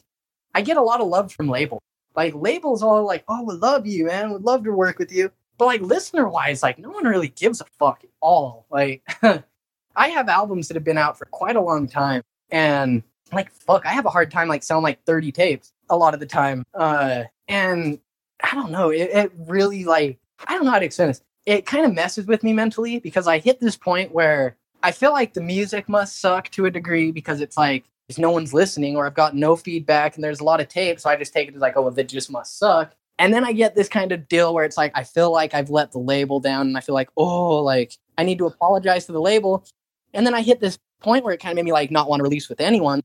I 0.54 0.62
get 0.62 0.76
a 0.76 0.82
lot 0.82 1.00
of 1.00 1.08
love 1.08 1.32
from 1.32 1.48
labels. 1.48 1.80
Like, 2.16 2.34
labels 2.34 2.82
all 2.82 3.04
like, 3.04 3.24
oh, 3.28 3.44
we 3.44 3.54
love 3.54 3.86
you, 3.86 4.06
man. 4.06 4.32
We'd 4.32 4.42
love 4.42 4.64
to 4.64 4.72
work 4.72 4.98
with 4.98 5.12
you. 5.12 5.30
But, 5.56 5.66
like, 5.66 5.80
listener 5.82 6.28
wise, 6.28 6.62
like, 6.62 6.78
no 6.78 6.90
one 6.90 7.04
really 7.04 7.28
gives 7.28 7.60
a 7.60 7.64
fuck 7.78 8.02
at 8.02 8.10
all. 8.20 8.66
Like, 8.70 9.02
I 9.96 10.08
have 10.08 10.28
albums 10.28 10.68
that 10.68 10.74
have 10.74 10.84
been 10.84 10.98
out 10.98 11.18
for 11.18 11.26
quite 11.26 11.56
a 11.56 11.60
long 11.60 11.88
time. 11.88 12.22
And, 12.50 13.02
like, 13.32 13.52
fuck, 13.52 13.84
I 13.84 13.90
have 13.90 14.06
a 14.06 14.10
hard 14.10 14.30
time, 14.30 14.48
like, 14.48 14.62
selling 14.62 14.84
like 14.84 15.04
30 15.04 15.32
tapes 15.32 15.72
a 15.90 15.96
lot 15.96 16.14
of 16.14 16.20
the 16.20 16.26
time. 16.26 16.64
Uh, 16.74 17.24
and 17.46 17.98
I 18.42 18.54
don't 18.54 18.70
know. 18.70 18.90
It, 18.90 19.10
it 19.10 19.32
really, 19.36 19.84
like, 19.84 20.18
I 20.46 20.54
don't 20.54 20.64
know 20.64 20.70
how 20.70 20.78
to 20.78 20.84
explain 20.84 21.08
this. 21.08 21.22
It 21.48 21.64
kind 21.64 21.86
of 21.86 21.94
messes 21.94 22.26
with 22.26 22.44
me 22.44 22.52
mentally 22.52 22.98
because 22.98 23.26
I 23.26 23.38
hit 23.38 23.58
this 23.58 23.74
point 23.74 24.12
where 24.12 24.58
I 24.82 24.92
feel 24.92 25.12
like 25.12 25.32
the 25.32 25.40
music 25.40 25.88
must 25.88 26.20
suck 26.20 26.50
to 26.50 26.66
a 26.66 26.70
degree 26.70 27.10
because 27.10 27.40
it's 27.40 27.56
like 27.56 27.86
if 28.10 28.18
no 28.18 28.30
one's 28.30 28.52
listening 28.52 28.96
or 28.98 29.06
I've 29.06 29.14
got 29.14 29.34
no 29.34 29.56
feedback 29.56 30.14
and 30.14 30.22
there's 30.22 30.40
a 30.40 30.44
lot 30.44 30.60
of 30.60 30.68
tape, 30.68 31.00
so 31.00 31.08
I 31.08 31.16
just 31.16 31.32
take 31.32 31.48
it 31.48 31.54
as 31.54 31.62
like, 31.62 31.74
oh, 31.74 31.80
well, 31.80 31.90
that 31.92 32.06
just 32.06 32.30
must 32.30 32.58
suck. 32.58 32.94
And 33.18 33.32
then 33.32 33.46
I 33.46 33.54
get 33.54 33.74
this 33.74 33.88
kind 33.88 34.12
of 34.12 34.28
deal 34.28 34.52
where 34.52 34.66
it's 34.66 34.76
like 34.76 34.92
I 34.94 35.04
feel 35.04 35.32
like 35.32 35.54
I've 35.54 35.70
let 35.70 35.90
the 35.90 35.98
label 35.98 36.38
down 36.38 36.66
and 36.66 36.76
I 36.76 36.80
feel 36.80 36.94
like, 36.94 37.08
oh, 37.16 37.62
like 37.62 37.94
I 38.18 38.24
need 38.24 38.36
to 38.38 38.46
apologize 38.46 39.06
to 39.06 39.12
the 39.12 39.20
label. 39.20 39.64
And 40.12 40.26
then 40.26 40.34
I 40.34 40.42
hit 40.42 40.60
this 40.60 40.78
point 41.00 41.24
where 41.24 41.32
it 41.32 41.40
kind 41.40 41.52
of 41.52 41.56
made 41.56 41.64
me 41.64 41.72
like 41.72 41.90
not 41.90 42.10
want 42.10 42.20
to 42.20 42.24
release 42.24 42.50
with 42.50 42.60
anyone 42.60 43.02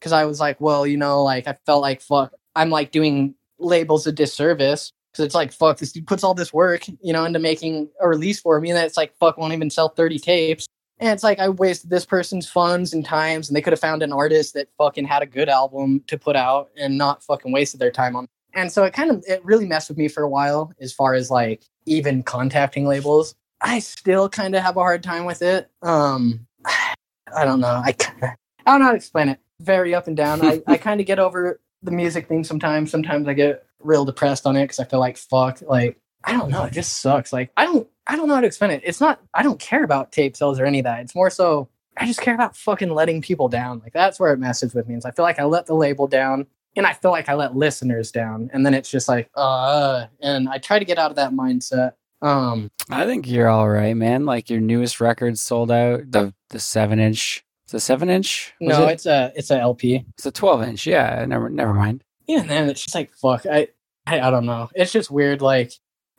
because 0.00 0.10
I 0.10 0.24
was 0.24 0.40
like, 0.40 0.60
well, 0.60 0.84
you 0.84 0.96
know, 0.96 1.22
like 1.22 1.46
I 1.46 1.56
felt 1.64 1.82
like 1.82 2.00
fuck, 2.00 2.32
I'm 2.56 2.70
like 2.70 2.90
doing 2.90 3.36
labels 3.60 4.04
a 4.08 4.10
disservice 4.10 4.92
because 5.14 5.26
it's 5.26 5.34
like 5.34 5.52
fuck, 5.52 5.78
this 5.78 5.92
dude 5.92 6.06
puts 6.06 6.24
all 6.24 6.34
this 6.34 6.52
work, 6.52 6.86
you 7.00 7.12
know, 7.12 7.24
into 7.24 7.38
making 7.38 7.88
a 8.00 8.08
release 8.08 8.40
for 8.40 8.60
me, 8.60 8.70
and 8.70 8.76
then 8.76 8.84
it's 8.84 8.96
like 8.96 9.14
fuck, 9.18 9.38
won't 9.38 9.52
even 9.52 9.70
sell 9.70 9.88
30 9.88 10.18
tapes. 10.18 10.66
And 10.98 11.10
it's 11.10 11.22
like 11.22 11.38
I 11.38 11.48
wasted 11.48 11.90
this 11.90 12.04
person's 12.04 12.48
funds 12.48 12.92
and 12.92 13.04
times, 13.04 13.48
and 13.48 13.56
they 13.56 13.62
could 13.62 13.72
have 13.72 13.80
found 13.80 14.02
an 14.02 14.12
artist 14.12 14.54
that 14.54 14.68
fucking 14.78 15.06
had 15.06 15.22
a 15.22 15.26
good 15.26 15.48
album 15.48 16.02
to 16.08 16.18
put 16.18 16.36
out 16.36 16.70
and 16.76 16.98
not 16.98 17.22
fucking 17.22 17.52
wasted 17.52 17.80
their 17.80 17.90
time 17.90 18.16
on. 18.16 18.26
and 18.54 18.70
so 18.72 18.84
it 18.84 18.92
kind 18.92 19.10
of 19.10 19.24
it 19.26 19.44
really 19.44 19.66
messed 19.66 19.88
with 19.88 19.98
me 19.98 20.08
for 20.08 20.22
a 20.22 20.28
while 20.28 20.72
as 20.80 20.92
far 20.92 21.14
as 21.14 21.30
like 21.30 21.64
even 21.86 22.22
contacting 22.22 22.86
labels. 22.86 23.34
I 23.60 23.78
still 23.78 24.28
kind 24.28 24.54
of 24.54 24.62
have 24.62 24.76
a 24.76 24.80
hard 24.80 25.02
time 25.02 25.24
with 25.24 25.42
it. 25.42 25.70
Um, 25.82 26.46
I 26.66 27.44
don't 27.44 27.60
know. 27.60 27.82
I 27.84 27.94
I 28.66 28.70
don't 28.70 28.80
know 28.80 28.86
how 28.86 28.90
to 28.92 28.96
explain 28.96 29.28
it. 29.28 29.40
Very 29.60 29.94
up 29.94 30.06
and 30.06 30.16
down. 30.16 30.44
I, 30.44 30.62
I 30.66 30.76
kind 30.76 31.00
of 31.00 31.06
get 31.06 31.18
over 31.18 31.60
the 31.82 31.90
music 31.90 32.28
thing 32.28 32.44
sometimes. 32.44 32.90
Sometimes 32.90 33.28
I 33.28 33.34
get 33.34 33.64
real 33.84 34.04
depressed 34.04 34.46
on 34.46 34.56
it 34.56 34.64
because 34.64 34.80
I 34.80 34.84
feel 34.84 35.00
like 35.00 35.16
fuck. 35.16 35.60
Like 35.62 35.98
I 36.24 36.32
don't 36.32 36.50
know. 36.50 36.64
It 36.64 36.72
just 36.72 37.00
sucks. 37.00 37.32
Like 37.32 37.50
I 37.56 37.66
don't 37.66 37.88
I 38.06 38.16
don't 38.16 38.28
know 38.28 38.34
how 38.34 38.40
to 38.40 38.46
explain 38.46 38.70
it. 38.70 38.82
It's 38.84 39.00
not 39.00 39.20
I 39.32 39.42
don't 39.42 39.60
care 39.60 39.84
about 39.84 40.12
tape 40.12 40.36
sales 40.36 40.58
or 40.58 40.66
any 40.66 40.80
of 40.80 40.84
that. 40.84 41.00
It's 41.00 41.14
more 41.14 41.30
so 41.30 41.68
I 41.96 42.06
just 42.06 42.20
care 42.20 42.34
about 42.34 42.56
fucking 42.56 42.90
letting 42.90 43.22
people 43.22 43.48
down. 43.48 43.80
Like 43.80 43.92
that's 43.92 44.18
where 44.18 44.32
it 44.32 44.38
messes 44.38 44.74
with 44.74 44.88
me. 44.88 44.96
Is 44.96 45.04
I 45.04 45.10
feel 45.10 45.24
like 45.24 45.38
I 45.38 45.44
let 45.44 45.66
the 45.66 45.74
label 45.74 46.06
down 46.06 46.46
and 46.76 46.86
I 46.86 46.92
feel 46.92 47.10
like 47.10 47.28
I 47.28 47.34
let 47.34 47.54
listeners 47.54 48.10
down. 48.10 48.50
And 48.52 48.66
then 48.66 48.74
it's 48.74 48.90
just 48.90 49.08
like, 49.08 49.30
uh 49.34 50.06
and 50.20 50.48
I 50.48 50.58
try 50.58 50.78
to 50.78 50.84
get 50.84 50.98
out 50.98 51.10
of 51.10 51.16
that 51.16 51.32
mindset. 51.32 51.92
Um 52.22 52.70
I 52.90 53.04
think 53.06 53.28
you're 53.28 53.48
all 53.48 53.68
right, 53.68 53.96
man. 53.96 54.24
Like 54.24 54.50
your 54.50 54.60
newest 54.60 55.00
record 55.00 55.38
sold 55.38 55.70
out. 55.70 56.10
The 56.10 56.34
the 56.50 56.58
seven 56.58 56.98
inch. 56.98 57.44
It's 57.64 57.74
a 57.74 57.80
seven 57.80 58.10
inch. 58.10 58.54
Was 58.60 58.78
no, 58.78 58.88
it? 58.88 58.92
it's 58.92 59.06
a 59.06 59.32
it's 59.36 59.50
a 59.50 59.58
LP. 59.58 60.04
it's 60.14 60.26
a 60.26 60.32
twelve 60.32 60.62
inch. 60.62 60.86
Yeah, 60.86 61.24
never 61.26 61.48
never 61.48 61.72
mind. 61.74 62.04
Yeah, 62.26 62.42
man, 62.42 62.68
it's 62.68 62.82
just 62.82 62.94
like 62.94 63.14
fuck. 63.14 63.46
I, 63.46 63.68
I 64.06 64.20
I 64.20 64.30
don't 64.30 64.46
know. 64.46 64.70
It's 64.74 64.92
just 64.92 65.10
weird. 65.10 65.42
Like, 65.42 65.72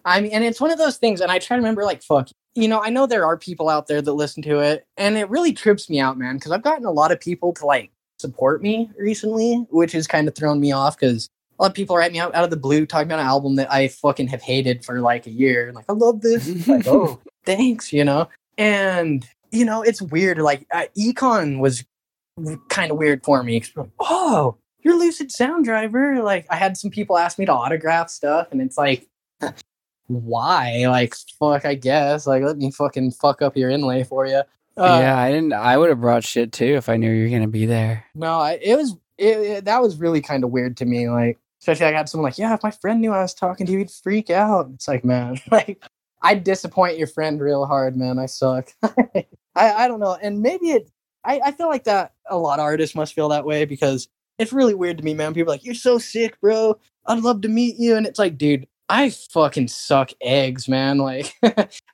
I 0.03 0.21
mean, 0.21 0.31
and 0.31 0.43
it's 0.43 0.61
one 0.61 0.71
of 0.71 0.77
those 0.77 0.97
things. 0.97 1.21
And 1.21 1.31
I 1.31 1.39
try 1.39 1.57
to 1.57 1.61
remember, 1.61 1.83
like, 1.83 2.03
fuck. 2.03 2.29
You 2.53 2.67
know, 2.67 2.81
I 2.81 2.89
know 2.89 3.05
there 3.05 3.25
are 3.25 3.37
people 3.37 3.67
out 3.67 3.87
there 3.87 4.01
that 4.01 4.13
listen 4.13 4.41
to 4.43 4.59
it, 4.59 4.85
and 4.97 5.17
it 5.17 5.29
really 5.29 5.51
trips 5.51 5.89
me 5.89 5.99
out, 5.99 6.17
man. 6.17 6.35
Because 6.35 6.51
I've 6.51 6.61
gotten 6.61 6.85
a 6.85 6.91
lot 6.91 7.11
of 7.11 7.19
people 7.19 7.53
to 7.53 7.65
like 7.65 7.91
support 8.19 8.61
me 8.61 8.89
recently, 8.97 9.65
which 9.71 9.91
has 9.91 10.07
kind 10.07 10.27
of 10.27 10.35
thrown 10.35 10.59
me 10.61 10.71
off. 10.71 10.97
Because 10.97 11.27
a 11.59 11.63
lot 11.63 11.71
of 11.71 11.75
people 11.75 11.97
write 11.97 12.13
me 12.13 12.19
out 12.19 12.33
out 12.33 12.43
of 12.43 12.49
the 12.49 12.57
blue 12.57 12.85
talking 12.85 13.07
about 13.07 13.19
an 13.19 13.25
album 13.25 13.55
that 13.55 13.71
I 13.71 13.89
fucking 13.89 14.27
have 14.27 14.41
hated 14.41 14.85
for 14.85 15.01
like 15.01 15.27
a 15.27 15.31
year. 15.31 15.73
Like, 15.73 15.85
I 15.89 15.93
love 15.93 16.21
this. 16.21 16.67
Like, 16.67 16.87
oh, 16.87 17.19
thanks. 17.45 17.91
You 17.91 18.05
know, 18.05 18.29
and 18.57 19.27
you 19.51 19.65
know, 19.65 19.81
it's 19.81 20.01
weird. 20.01 20.37
Like, 20.37 20.65
uh, 20.71 20.85
Econ 20.97 21.59
was 21.59 21.83
kind 22.69 22.91
of 22.91 22.97
weird 22.97 23.23
for 23.23 23.43
me. 23.43 23.63
Like, 23.75 23.89
oh, 23.99 24.55
you're 24.85 24.97
Lucid 24.97 25.31
Sound 25.31 25.65
Driver. 25.65 26.23
Like, 26.23 26.45
I 26.49 26.55
had 26.55 26.77
some 26.77 26.91
people 26.91 27.17
ask 27.17 27.37
me 27.37 27.45
to 27.45 27.51
autograph 27.53 28.09
stuff, 28.09 28.47
and 28.51 28.61
it's 28.61 28.77
like, 28.77 29.07
why? 30.07 30.85
Like, 30.87 31.15
fuck, 31.39 31.65
I 31.65 31.75
guess. 31.75 32.27
Like, 32.27 32.43
let 32.43 32.57
me 32.57 32.71
fucking 32.71 33.11
fuck 33.11 33.41
up 33.41 33.57
your 33.57 33.69
inlay 33.69 34.03
for 34.03 34.25
you. 34.27 34.43
Uh, 34.77 34.99
yeah, 35.01 35.17
I 35.17 35.31
didn't. 35.31 35.53
I 35.53 35.77
would 35.77 35.89
have 35.89 36.01
brought 36.01 36.23
shit 36.23 36.51
too 36.51 36.75
if 36.75 36.89
I 36.89 36.97
knew 36.97 37.09
you 37.11 37.23
were 37.23 37.29
gonna 37.29 37.47
be 37.47 37.65
there. 37.65 38.05
No, 38.13 38.39
I, 38.39 38.59
it 38.61 38.75
was 38.75 38.95
it, 39.17 39.37
it- 39.37 39.65
that 39.65 39.81
was 39.81 39.97
really 39.97 40.21
kind 40.21 40.43
of 40.43 40.51
weird 40.51 40.77
to 40.77 40.85
me. 40.85 41.09
Like, 41.09 41.39
especially 41.61 41.85
I 41.87 41.91
had 41.93 42.09
someone 42.09 42.25
like, 42.29 42.37
yeah, 42.37 42.53
if 42.53 42.61
my 42.61 42.71
friend 42.71 42.99
knew 43.01 43.11
I 43.13 43.21
was 43.21 43.33
talking 43.33 43.65
to 43.65 43.71
you, 43.71 43.79
he'd 43.79 43.91
freak 43.91 44.29
out. 44.29 44.69
It's 44.73 44.87
like, 44.87 45.05
man, 45.05 45.39
like 45.51 45.81
I'd 46.21 46.43
disappoint 46.43 46.97
your 46.97 47.07
friend 47.07 47.39
real 47.39 47.65
hard, 47.65 47.95
man. 47.95 48.19
I 48.19 48.25
suck. 48.25 48.69
I 48.83 49.25
I 49.55 49.87
don't 49.87 50.01
know, 50.01 50.17
and 50.21 50.41
maybe 50.41 50.71
it. 50.71 50.91
I 51.23 51.39
I 51.45 51.51
feel 51.53 51.69
like 51.69 51.85
that 51.85 52.13
a 52.29 52.37
lot 52.37 52.59
of 52.59 52.63
artists 52.63 52.95
must 52.95 53.13
feel 53.13 53.29
that 53.29 53.45
way 53.45 53.63
because 53.65 54.09
it's 54.37 54.53
really 54.53 54.73
weird 54.73 54.97
to 54.97 55.03
me, 55.03 55.13
man. 55.13 55.33
People 55.33 55.53
like, 55.53 55.65
you're 55.65 55.75
so 55.75 55.97
sick, 55.97 56.39
bro. 56.41 56.77
I'd 57.05 57.21
love 57.21 57.41
to 57.41 57.49
meet 57.49 57.77
you, 57.77 57.95
and 57.95 58.05
it's 58.05 58.19
like, 58.19 58.37
dude. 58.37 58.67
I 58.87 59.09
fucking 59.09 59.69
suck 59.69 60.11
eggs, 60.21 60.67
man. 60.67 60.99
Like, 60.99 61.33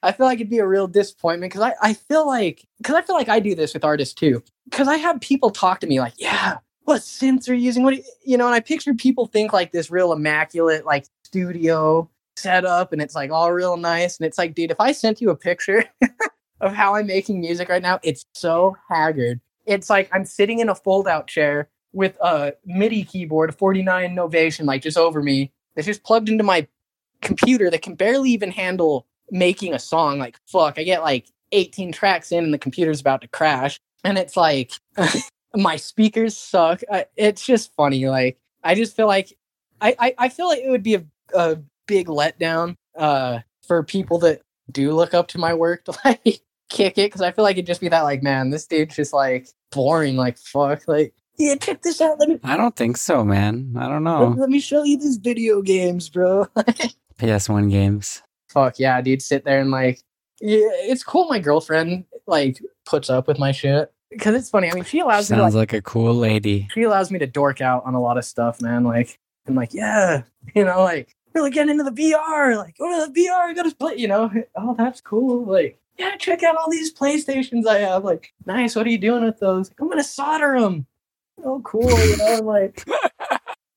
I 0.03 0.11
feel 0.11 0.26
like 0.26 0.39
it'd 0.39 0.49
be 0.49 0.57
a 0.57 0.68
real 0.68 0.88
disappointment 0.88 1.53
because 1.53 1.72
I, 1.81 1.89
I 1.89 1.93
feel 1.93 2.27
like, 2.27 2.68
because 2.80 2.95
I 2.95 3.01
feel 3.01 3.15
like 3.15 3.30
I 3.30 3.39
do 3.39 3.55
this 3.55 3.73
with 3.73 3.85
artists 3.85 4.13
too 4.13 4.43
because 4.72 4.88
I 4.88 4.97
have 4.97 5.19
people 5.22 5.51
talk 5.51 5.81
to 5.81 5.88
me 5.88 5.99
like, 5.99 6.13
yeah, 6.18 6.57
what 6.84 7.01
synths 7.01 7.49
are 7.49 7.53
you 7.53 7.65
using? 7.65 7.84
What 7.84 7.95
you, 7.95 8.03
you 8.26 8.38
know? 8.38 8.47
And 8.47 8.55
I 8.55 8.59
picture 8.59 8.93
people 8.93 9.27
think 9.27 9.53
like 9.53 9.72
this 9.72 9.91
real 9.91 10.13
immaculate 10.13 10.85
like 10.85 11.05
studio 11.23 12.09
setup, 12.38 12.93
and 12.93 13.01
it's 13.01 13.13
like 13.13 13.31
all 13.31 13.51
real 13.51 13.77
nice. 13.77 14.18
And 14.18 14.26
it's 14.26 14.38
like, 14.38 14.55
dude, 14.55 14.72
if 14.72 14.80
I 14.80 14.93
sent 14.93 15.22
you 15.22 15.30
a 15.30 15.35
picture 15.35 15.84
of 16.61 16.73
how 16.73 16.95
I'm 16.95 17.07
making 17.07 17.41
music 17.41 17.69
right 17.69 17.81
now, 17.81 17.99
it's 18.01 18.26
so 18.34 18.76
haggard. 18.89 19.39
It's 19.65 19.89
like 19.89 20.09
I'm 20.11 20.26
sitting 20.26 20.59
in 20.59 20.69
a 20.69 20.76
fold-out 20.76 21.27
chair 21.27 21.69
with 21.93 22.18
a 22.22 22.53
MIDI 22.65 23.03
keyboard, 23.03 23.49
a 23.49 23.53
49 23.53 24.15
Novation, 24.15 24.65
like 24.65 24.81
just 24.81 24.97
over 24.97 25.22
me. 25.22 25.51
That's 25.76 25.85
just 25.85 26.03
plugged 26.03 26.30
into 26.30 26.43
my 26.43 26.68
computer 27.22 27.69
that 27.69 27.81
can 27.81 27.95
barely 27.95 28.31
even 28.31 28.51
handle 28.51 29.07
making 29.30 29.73
a 29.73 29.80
song. 29.80 30.19
Like, 30.19 30.38
fuck, 30.45 30.77
I 30.77 30.84
get 30.84 31.01
like 31.01 31.27
18 31.51 31.91
tracks 31.91 32.31
in, 32.31 32.43
and 32.43 32.53
the 32.53 32.57
computer's 32.57 33.01
about 33.01 33.22
to 33.22 33.27
crash 33.27 33.80
and 34.03 34.18
it's 34.18 34.38
like 34.38 34.72
my 35.55 35.76
speakers 35.76 36.38
suck. 36.38 36.81
It's 37.15 37.45
just 37.45 37.73
funny. 37.76 38.07
Like 38.07 38.38
I 38.63 38.76
just 38.76 38.95
feel 38.95 39.07
like 39.07 39.38
I, 39.80 39.95
I, 39.99 40.15
I 40.18 40.30
feel 40.30 40.47
like 40.47 40.59
it 40.59 40.69
would 40.69 40.84
be 40.84 40.95
a, 40.95 41.03
a 41.34 41.57
big 41.88 42.07
letdown 42.07 42.76
uh, 42.97 43.39
for 43.68 43.84
people 43.84 44.19
that 44.19 44.41
do 44.72 44.93
look 44.93 45.13
up 45.13 45.27
to 45.30 45.38
my 45.38 45.53
work 45.53 45.85
to 45.85 45.97
like 46.05 46.41
kick 46.69 46.97
it 46.97 47.07
because 47.07 47.22
I 47.22 47.31
feel 47.31 47.43
like 47.43 47.57
it'd 47.57 47.68
just 47.68 47.81
be 47.81 47.89
that 47.89 48.01
like 48.01 48.23
man, 48.23 48.49
this 48.49 48.68
dude's 48.68 48.95
just 48.95 49.13
like 49.13 49.47
boring. 49.72 50.18
Like 50.18 50.38
fuck. 50.38 50.88
Like 50.88 51.13
yeah, 51.37 51.55
check 51.55 51.81
this 51.81 52.01
out. 52.01 52.19
Let 52.19 52.29
me 52.29 52.39
I 52.43 52.57
don't 52.57 52.75
think 52.75 52.97
so, 52.97 53.23
man. 53.23 53.75
I 53.77 53.87
don't 53.87 54.03
know. 54.03 54.35
let 54.37 54.49
me 54.49 54.59
show 54.59 54.83
you 54.83 54.97
these 54.97 55.17
video 55.17 55.61
games, 55.61 56.09
bro. 56.09 56.47
PS1 57.19 57.69
games. 57.69 58.21
fuck 58.49 58.79
yeah, 58.79 58.99
dude. 59.01 59.21
Sit 59.21 59.45
there 59.45 59.59
and 59.59 59.71
like 59.71 60.01
yeah, 60.39 60.67
it's 60.71 61.03
cool. 61.03 61.27
My 61.27 61.39
girlfriend 61.39 62.05
like 62.27 62.59
puts 62.85 63.09
up 63.09 63.27
with 63.27 63.37
my 63.37 63.51
shit 63.51 63.93
because 64.09 64.35
it's 64.35 64.49
funny. 64.49 64.69
I 64.71 64.73
mean, 64.73 64.83
she 64.83 64.99
allows 64.99 65.29
me 65.29 65.37
to 65.37 65.43
like, 65.43 65.51
Sounds 65.51 65.55
like 65.55 65.73
a 65.73 65.81
cool 65.81 66.13
lady. 66.13 66.67
she 66.73 66.83
allows 66.83 67.11
me 67.11 67.19
to 67.19 67.27
dork 67.27 67.61
out 67.61 67.83
on 67.85 67.93
a 67.93 68.01
lot 68.01 68.17
of 68.17 68.25
stuff, 68.25 68.61
man. 68.61 68.83
Like, 68.83 69.17
I'm 69.47 69.55
like, 69.55 69.73
yeah, 69.73 70.23
you 70.53 70.65
know, 70.65 70.81
like 70.83 71.15
really 71.33 71.51
getting 71.51 71.71
into 71.71 71.83
the 71.83 71.91
VR. 71.91 72.57
Like, 72.57 72.75
oh, 72.79 73.07
the 73.07 73.21
VR, 73.21 73.49
I 73.49 73.53
gotta 73.53 73.75
play. 73.75 73.95
You 73.95 74.07
know, 74.07 74.31
oh, 74.55 74.75
that's 74.77 75.01
cool. 75.01 75.45
Like, 75.45 75.79
yeah, 75.97 76.15
check 76.17 76.43
out 76.43 76.57
all 76.57 76.69
these 76.69 76.93
PlayStations 76.93 77.67
I 77.67 77.79
have. 77.79 78.03
Like, 78.03 78.33
nice. 78.45 78.75
What 78.75 78.85
are 78.85 78.89
you 78.89 78.97
doing 78.97 79.23
with 79.23 79.39
those? 79.39 79.69
Like, 79.69 79.79
I'm 79.79 79.89
gonna 79.89 80.03
solder 80.03 80.59
them. 80.59 80.85
Oh, 81.43 81.61
cool. 81.63 81.89
You 81.89 82.18
know, 82.18 82.39
like. 82.43 82.84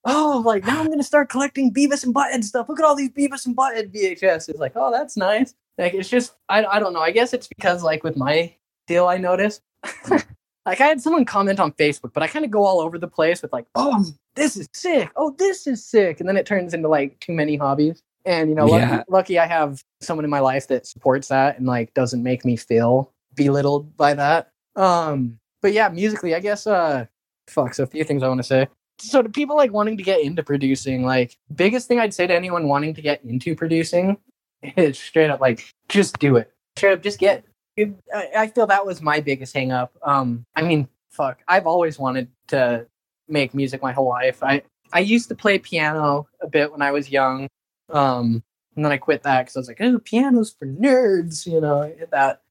Oh, 0.07 0.43
like 0.45 0.63
now 0.65 0.79
I'm 0.81 0.87
gonna 0.87 1.01
start 1.03 1.29
collecting 1.29 1.73
Beavis 1.73 2.03
and 2.03 2.13
Butthead 2.13 2.43
stuff. 2.43 2.69
Look 2.69 2.79
at 2.79 2.85
all 2.85 2.95
these 2.95 3.09
Beavis 3.09 3.47
and 3.47 3.57
Butthead 3.57 3.91
VHS. 3.91 4.49
It's 4.49 4.59
like, 4.59 4.73
oh, 4.75 4.91
that's 4.91 5.17
nice. 5.17 5.55
Like, 5.79 5.95
it's 5.95 6.07
just, 6.09 6.35
I, 6.47 6.63
I 6.63 6.79
don't 6.79 6.93
know. 6.93 6.99
I 7.01 7.09
guess 7.11 7.33
it's 7.33 7.47
because, 7.47 7.81
like, 7.83 8.03
with 8.03 8.15
my 8.15 8.53
deal, 8.87 9.07
I 9.07 9.17
noticed 9.17 9.61
like 10.09 10.79
I 10.79 10.85
had 10.85 11.01
someone 11.01 11.25
comment 11.25 11.59
on 11.59 11.71
Facebook, 11.73 12.13
but 12.13 12.21
I 12.23 12.27
kind 12.27 12.45
of 12.45 12.51
go 12.51 12.63
all 12.65 12.79
over 12.81 12.97
the 12.99 13.07
place 13.07 13.41
with 13.41 13.51
like, 13.51 13.65
oh, 13.75 14.05
this 14.35 14.55
is 14.57 14.67
sick. 14.73 15.09
Oh, 15.15 15.35
this 15.39 15.65
is 15.67 15.83
sick. 15.83 16.19
And 16.19 16.29
then 16.29 16.37
it 16.37 16.45
turns 16.45 16.73
into 16.75 16.87
like 16.87 17.19
too 17.19 17.33
many 17.33 17.55
hobbies. 17.55 18.01
And 18.25 18.49
you 18.49 18.55
know, 18.55 18.65
lucky, 18.65 18.81
Yeah. 18.85 19.03
lucky 19.07 19.39
I 19.39 19.47
have 19.47 19.83
someone 20.01 20.23
in 20.23 20.31
my 20.31 20.39
life 20.39 20.67
that 20.67 20.85
supports 20.87 21.27
that 21.29 21.57
and 21.57 21.65
like 21.67 21.93
doesn't 21.93 22.21
make 22.23 22.45
me 22.45 22.55
feel 22.57 23.11
belittled 23.35 23.95
by 23.97 24.13
that. 24.13 24.51
Um, 24.75 25.39
but 25.61 25.73
yeah, 25.73 25.89
musically, 25.89 26.33
I 26.35 26.39
guess 26.39 26.65
uh 26.67 27.05
fuck, 27.47 27.73
so 27.73 27.83
a 27.83 27.87
few 27.87 28.03
things 28.03 28.23
I 28.23 28.27
want 28.27 28.39
to 28.39 28.43
say. 28.43 28.67
So 28.99 29.21
to 29.21 29.29
people 29.29 29.55
like 29.55 29.73
wanting 29.73 29.97
to 29.97 30.03
get 30.03 30.21
into 30.21 30.43
producing, 30.43 31.05
like 31.05 31.37
biggest 31.53 31.87
thing 31.87 31.99
I'd 31.99 32.13
say 32.13 32.27
to 32.27 32.33
anyone 32.33 32.67
wanting 32.67 32.93
to 32.93 33.01
get 33.01 33.23
into 33.23 33.55
producing 33.55 34.17
is 34.61 34.97
straight 34.97 35.29
up 35.29 35.41
like 35.41 35.69
just 35.89 36.17
do 36.19 36.37
it. 36.37 36.51
Straight 36.77 36.93
up 36.93 37.03
just 37.03 37.19
get 37.19 37.43
it, 37.77 37.93
I, 38.13 38.29
I 38.37 38.47
feel 38.47 38.67
that 38.67 38.85
was 38.85 39.01
my 39.01 39.19
biggest 39.19 39.53
hang 39.53 39.71
up. 39.71 39.93
Um, 40.01 40.45
I 40.55 40.61
mean, 40.61 40.87
fuck, 41.11 41.39
I've 41.47 41.67
always 41.67 41.99
wanted 41.99 42.29
to 42.47 42.87
make 43.27 43.53
music 43.53 43.81
my 43.81 43.91
whole 43.91 44.07
life. 44.07 44.41
I, 44.43 44.61
I 44.93 44.99
used 44.99 45.29
to 45.29 45.35
play 45.35 45.59
piano 45.59 46.27
a 46.41 46.47
bit 46.47 46.71
when 46.71 46.81
I 46.81 46.91
was 46.91 47.09
young. 47.09 47.47
Um, 47.89 48.43
and 48.75 48.83
then 48.83 48.91
I 48.91 48.97
quit 48.97 49.23
that 49.23 49.43
because 49.43 49.55
I 49.55 49.59
was 49.59 49.67
like, 49.67 49.81
oh, 49.81 49.99
piano's 49.99 50.53
for 50.57 50.67
nerds, 50.67 51.45
you 51.45 51.61
know, 51.61 51.81
I 51.81 51.93
hit 51.93 52.11
that. 52.11 52.41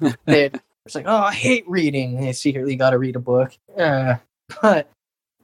It's 0.84 0.96
like, 0.96 1.06
oh, 1.06 1.16
I 1.16 1.32
hate 1.32 1.64
reading. 1.68 2.26
I 2.26 2.32
secretly 2.32 2.74
got 2.74 2.90
to 2.90 2.98
read 2.98 3.14
a 3.14 3.20
book. 3.20 3.52
Uh, 3.76 4.16
but 4.62 4.90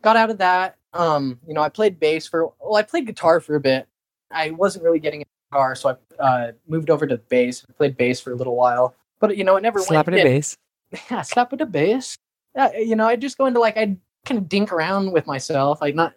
got 0.03 0.17
out 0.17 0.31
of 0.31 0.39
that. 0.39 0.77
Um, 0.93 1.39
you 1.47 1.55
know, 1.55 1.61
I 1.61 1.69
played 1.69 2.01
bass 2.01 2.27
for, 2.27 2.53
well, 2.61 2.77
I 2.77 2.83
played 2.83 3.07
guitar 3.07 3.41
for 3.41 3.55
a 3.55 3.61
bit. 3.61 3.87
I 4.31 4.51
wasn't 4.51 4.85
really 4.85 4.99
getting 4.99 5.21
into 5.21 5.31
guitar, 5.51 5.75
so 5.75 5.97
I 6.19 6.23
uh, 6.23 6.53
moved 6.67 6.91
over 6.91 7.07
to 7.07 7.17
bass. 7.17 7.65
I 7.69 7.73
played 7.73 7.97
bass 7.97 8.21
for 8.21 8.33
a 8.33 8.37
little 8.37 8.57
while, 8.57 8.95
but 9.21 9.37
you 9.37 9.45
know, 9.45 9.57
it 9.57 9.63
never 9.63 9.81
Slap 9.81 10.09
it 10.09 10.15
a 10.15 10.23
bass. 10.23 10.57
Yeah, 11.11 11.21
slap 11.21 11.51
with 11.51 11.61
a 11.61 11.67
bass. 11.67 12.17
Yeah, 12.57 12.75
you 12.79 12.97
know, 12.97 13.07
I 13.07 13.17
just 13.17 13.37
go 13.37 13.45
into 13.45 13.61
like 13.61 13.77
I'd 13.77 13.99
kind 14.25 14.39
of 14.39 14.49
dink 14.49 14.73
around 14.73 15.13
with 15.13 15.27
myself, 15.27 15.83
like 15.83 15.95
not 15.95 16.15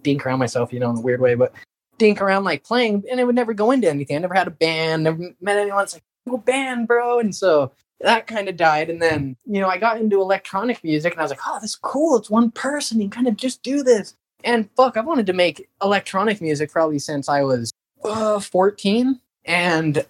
dink 0.00 0.24
around 0.24 0.38
myself, 0.38 0.72
you 0.72 0.78
know, 0.78 0.90
in 0.90 0.96
a 0.96 1.00
weird 1.00 1.20
way, 1.20 1.34
but 1.34 1.52
dink 1.98 2.20
around 2.20 2.44
like 2.44 2.62
playing, 2.62 3.02
and 3.10 3.18
it 3.18 3.24
would 3.24 3.34
never 3.34 3.52
go 3.52 3.72
into 3.72 3.90
anything. 3.90 4.16
I 4.16 4.20
never 4.20 4.34
had 4.34 4.46
a 4.46 4.52
band, 4.52 5.04
never 5.04 5.18
met 5.40 5.58
anyone. 5.58 5.82
It's 5.82 5.94
like, 5.94 6.04
go 6.28 6.36
band, 6.36 6.86
bro, 6.86 7.18
and 7.18 7.34
so 7.34 7.72
that 8.02 8.26
kind 8.26 8.48
of 8.48 8.56
died. 8.56 8.90
And 8.90 9.00
then 9.00 9.36
you 9.44 9.60
know, 9.60 9.68
I 9.68 9.78
got 9.78 10.00
into 10.00 10.20
electronic 10.20 10.82
music, 10.84 11.12
and 11.12 11.20
I 11.20 11.24
was 11.24 11.30
like, 11.30 11.40
oh, 11.46 11.58
this 11.60 11.70
is 11.70 11.76
cool. 11.76 12.16
It's 12.16 12.30
one 12.30 12.50
person. 12.50 13.00
You 13.00 13.08
kind 13.08 13.28
of 13.28 13.36
just 13.36 13.62
do 13.62 13.82
this. 13.82 14.14
And 14.44 14.68
fuck, 14.76 14.96
I've 14.96 15.06
wanted 15.06 15.26
to 15.26 15.32
make 15.32 15.68
electronic 15.82 16.40
music 16.40 16.70
probably 16.70 16.98
since 16.98 17.28
I 17.28 17.42
was 17.42 17.72
uh, 18.04 18.40
14, 18.40 19.20
and 19.44 20.04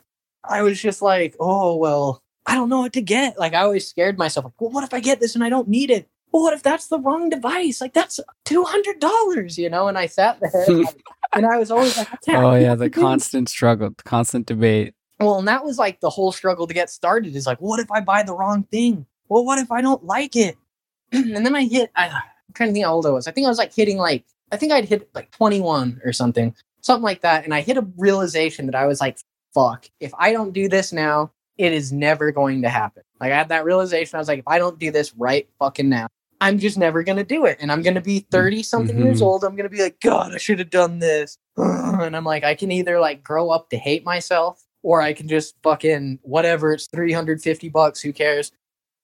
I 0.45 0.63
was 0.63 0.81
just 0.81 1.03
like, 1.03 1.37
oh 1.39 1.77
well, 1.77 2.23
I 2.47 2.55
don't 2.55 2.69
know 2.69 2.81
what 2.81 2.93
to 2.95 3.03
get. 3.03 3.39
Like 3.39 3.55
I 3.55 3.63
always 3.63 3.87
scared 3.89 4.19
myself. 4.19 4.45
Like, 4.45 4.61
well, 4.61 4.71
what 4.71 4.85
if 4.85 4.95
I 4.95 5.01
get 5.01 5.21
this 5.21 5.35
and 5.35 5.45
I 5.45 5.49
don't 5.49 5.69
need 5.69 5.91
it? 5.91 6.09
Well, 6.33 6.43
what 6.43 6.55
if 6.55 6.63
that's 6.63 6.89
the 6.89 6.99
wrong 6.99 7.29
device? 7.29 7.81
Like 7.81 7.93
that's 7.93 8.19
two 8.45 8.65
hundred 8.65 9.01
dollars, 9.01 9.59
you 9.59 9.69
know? 9.69 9.89
And 9.89 9.99
I 9.99 10.07
sat 10.07 10.41
there. 10.41 10.65
and 11.33 11.47
I 11.47 11.59
was 11.59 11.71
always 11.71 11.97
like. 11.97 12.09
Oh 12.29 12.55
yeah, 12.55 12.75
the 12.75 12.91
constant 12.91 13.49
struggle, 13.49 13.91
the 13.91 14.03
constant 14.03 14.47
debate. 14.47 14.95
Well, 15.25 15.39
and 15.39 15.49
that 15.49 15.65
was 15.65 15.79
like 15.79 16.01
the 16.01 16.11
whole 16.11 16.33
struggle 16.33 16.67
to 16.67 16.75
get 16.75 16.91
started 16.91 17.35
is 17.37 17.47
like, 17.47 17.61
what 17.61 17.81
if 17.81 17.91
I 17.91 18.01
buy 18.01 18.23
the 18.23 18.35
wrong 18.35 18.65
thing? 18.65 19.07
Well, 19.29 19.45
what 19.45 19.59
if 19.59 19.71
I 19.73 19.81
don't 19.81 20.05
like 20.05 20.37
it? 20.37 20.57
and 21.13 21.35
then 21.45 21.55
I 21.55 21.65
hit, 21.65 21.91
I, 21.97 22.09
I'm 22.09 22.23
trying 22.55 22.71
to 22.71 22.73
think 22.73 22.85
how 22.85 22.95
old 22.95 23.07
I 23.07 23.11
was. 23.11 23.27
I 23.27 23.33
think 23.33 23.47
I 23.47 23.51
was 23.51 23.59
like 23.59 23.75
hitting 23.75 23.99
like, 23.99 24.25
I 24.51 24.57
think 24.57 24.73
I'd 24.73 24.85
hit 24.85 25.09
like 25.15 25.31
21 25.31 26.01
or 26.05 26.13
something, 26.13 26.55
something 26.81 27.03
like 27.03 27.23
that. 27.23 27.45
And 27.45 27.55
I 27.55 27.61
hit 27.63 27.77
a 27.79 27.87
realization 27.97 28.67
that 28.67 28.75
I 28.75 28.87
was 28.87 29.01
like, 29.01 29.19
fuck, 29.55 29.89
if 30.01 30.13
I 30.19 30.33
don't 30.33 30.53
do 30.53 30.69
this 30.69 30.93
now, 30.93 31.31
it 31.59 31.73
is 31.73 31.93
never 31.93 32.33
going 32.33 32.63
to 32.63 32.69
happen. 32.69 33.03
Like 33.21 33.33
I 33.33 33.37
had 33.37 33.49
that 33.51 33.65
realization. 33.65 34.17
I 34.17 34.19
was 34.19 34.29
like, 34.29 34.41
if 34.41 34.49
I 34.49 34.59
don't 34.59 34.79
do 34.79 34.91
this 34.91 35.15
right 35.15 35.49
fucking 35.59 35.89
now, 35.89 36.09
I'm 36.41 36.59
just 36.59 36.77
never 36.77 37.03
going 37.03 37.19
to 37.19 37.25
do 37.25 37.45
it. 37.47 37.59
And 37.61 37.71
I'm 37.71 37.83
going 37.83 37.95
to 37.95 38.01
be 38.01 38.27
30 38.31 38.63
something 38.65 38.99
years 38.99 39.21
Mhm. 39.21 39.27
old. 39.27 39.45
I'm 39.45 39.55
going 39.55 39.69
to 39.71 39.75
be 39.75 39.83
like, 39.83 40.01
God, 40.01 40.35
I 40.35 40.39
should 40.39 40.59
have 40.59 40.71
done 40.71 40.99
this. 40.99 41.39
And 41.57 42.17
I'm 42.17 42.25
like, 42.25 42.43
I 42.43 42.55
can 42.55 42.73
either 42.73 42.99
like 42.99 43.23
grow 43.23 43.51
up 43.51 43.71
to 43.71 43.77
hate 43.77 44.05
myself 44.05 44.65
or 44.83 45.01
I 45.01 45.13
can 45.13 45.29
just 45.29 45.55
fucking 45.63 46.21
whatever. 46.23 46.73
It's 46.73 46.87
350 46.89 47.69
bucks. 47.69 48.01
Who 48.01 48.13
cares? 48.13 48.53